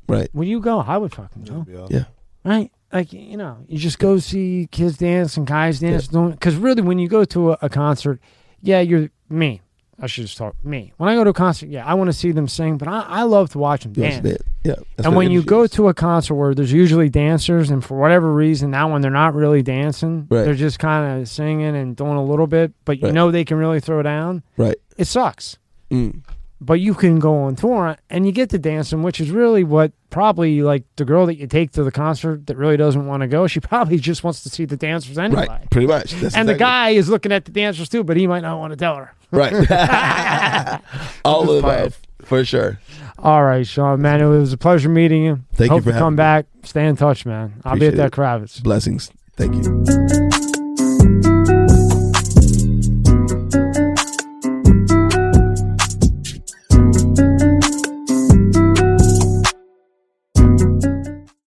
Right. 0.08 0.30
Would 0.34 0.48
you 0.48 0.60
go? 0.60 0.80
I 0.80 0.98
would 0.98 1.14
fucking 1.14 1.44
go. 1.44 1.66
Yeah. 1.70 1.88
Yeah. 1.90 2.04
Right? 2.44 2.72
Like, 2.94 3.12
you 3.12 3.36
know, 3.38 3.58
you 3.68 3.78
just 3.78 4.00
go 4.00 4.18
see 4.18 4.68
kids 4.72 4.98
dance 4.98 5.36
and 5.38 5.46
guys 5.46 5.80
dance. 5.80 6.08
Because 6.08 6.56
really, 6.56 6.82
when 6.82 7.00
you 7.00 7.08
go 7.10 7.26
to 7.26 7.52
a, 7.52 7.58
a 7.64 7.70
concert, 7.70 8.20
yeah, 8.62 8.80
you're 8.80 9.10
me. 9.30 9.62
I 10.00 10.06
should 10.06 10.26
just 10.26 10.38
talk 10.38 10.56
me. 10.64 10.94
When 10.98 11.10
I 11.10 11.16
go 11.16 11.24
to 11.24 11.32
a 11.32 11.34
concert, 11.34 11.70
yeah, 11.70 11.84
I 11.84 11.96
want 11.96 12.08
to 12.10 12.14
see 12.14 12.32
them 12.32 12.48
sing, 12.48 12.78
but 12.78 12.88
I, 12.88 13.02
I 13.02 13.24
love 13.24 13.50
to 13.52 13.58
watch 13.58 13.82
them 13.82 13.94
dance. 13.94 14.38
Yeah. 14.64 14.76
and 15.00 15.16
when 15.16 15.32
you 15.32 15.42
go 15.42 15.64
is. 15.64 15.72
to 15.72 15.88
a 15.88 15.94
concert 15.94 16.36
where 16.36 16.54
there's 16.54 16.72
usually 16.72 17.10
dancers, 17.10 17.72
and 17.72 17.84
for 17.84 17.98
whatever 17.98 18.32
reason, 18.32 18.70
now 18.70 18.92
when 18.94 19.02
they're 19.02 19.10
not 19.10 19.34
really 19.34 19.64
dancing, 19.64 20.28
Right. 20.30 20.44
they're 20.46 20.54
just 20.54 20.78
kind 20.78 21.20
of 21.20 21.28
singing 21.28 21.76
and 21.76 21.96
doing 21.96 22.16
a 22.16 22.24
little 22.24 22.46
bit, 22.46 22.74
but 22.86 23.00
you 23.00 23.06
Right. 23.06 23.14
know 23.14 23.32
they 23.32 23.44
can 23.44 23.58
really 23.58 23.80
throw 23.80 24.04
down. 24.04 24.44
right. 24.56 24.78
It 24.98 25.06
sucks. 25.08 25.58
Mm. 25.90 26.22
But 26.60 26.76
you 26.76 26.96
can 26.96 27.20
go 27.20 27.44
on 27.44 27.56
tour 27.56 27.98
and 28.10 28.26
you 28.26 28.32
get 28.32 28.50
to 28.50 28.58
dancing, 28.58 29.04
which 29.04 29.22
is 29.22 29.30
really 29.30 29.64
what 29.64 29.92
probably 30.10 30.64
like 30.64 30.84
the 30.96 31.06
girl 31.06 31.28
that 31.28 31.36
you 31.36 31.46
take 31.46 31.72
to 31.74 31.84
the 31.84 31.92
concert 31.92 32.48
that 32.48 32.58
really 32.58 32.78
doesn't 32.78 33.06
want 33.06 33.22
to 33.22 33.28
go. 33.28 33.46
She 33.48 33.60
probably 33.62 34.00
just 34.00 34.24
wants 34.24 34.42
to 34.44 34.50
see 34.50 34.66
the 34.66 34.78
dancers 34.78 35.18
anyway. 35.18 35.48
Right. 35.48 35.70
Pretty 35.70 35.88
much. 35.88 36.14
That's 36.14 36.36
And 36.36 36.50
the 36.50 36.56
guy 36.56 36.90
is 36.90 37.10
looking 37.10 37.32
at 37.32 37.46
the 37.46 37.52
dancers 37.52 37.90
too, 37.90 38.04
but 38.04 38.18
he 38.18 38.26
might 38.26 38.42
not 38.42 38.58
want 38.58 38.72
to 38.72 38.78
tell 38.78 38.96
her. 38.96 39.14
Right. 39.32 39.54
All 41.26 41.50
of 41.52 41.64
that 41.64 41.98
for 42.24 42.44
sure. 42.44 42.80
All 43.20 43.44
right, 43.44 43.66
Sean, 43.66 44.02
man, 44.02 44.22
it 44.22 44.28
was 44.28 44.54
a 44.54 44.58
pleasure 44.58 44.90
meeting 44.90 45.24
you. 45.24 45.40
Thank 45.54 45.72
you 45.72 45.82
for 45.82 45.92
to 45.92 45.98
come 45.98 46.14
me. 46.14 46.18
back. 46.18 46.46
Stay 46.64 46.86
in 46.86 46.96
touch, 46.96 47.26
man. 47.26 47.62
I'll 47.66 47.78
be 47.78 47.88
at 47.88 47.96
that. 47.96 48.12
Kravitz. 48.12 48.62
Blessings. 48.62 49.12
Thank 49.36 49.56
you. 49.56 50.37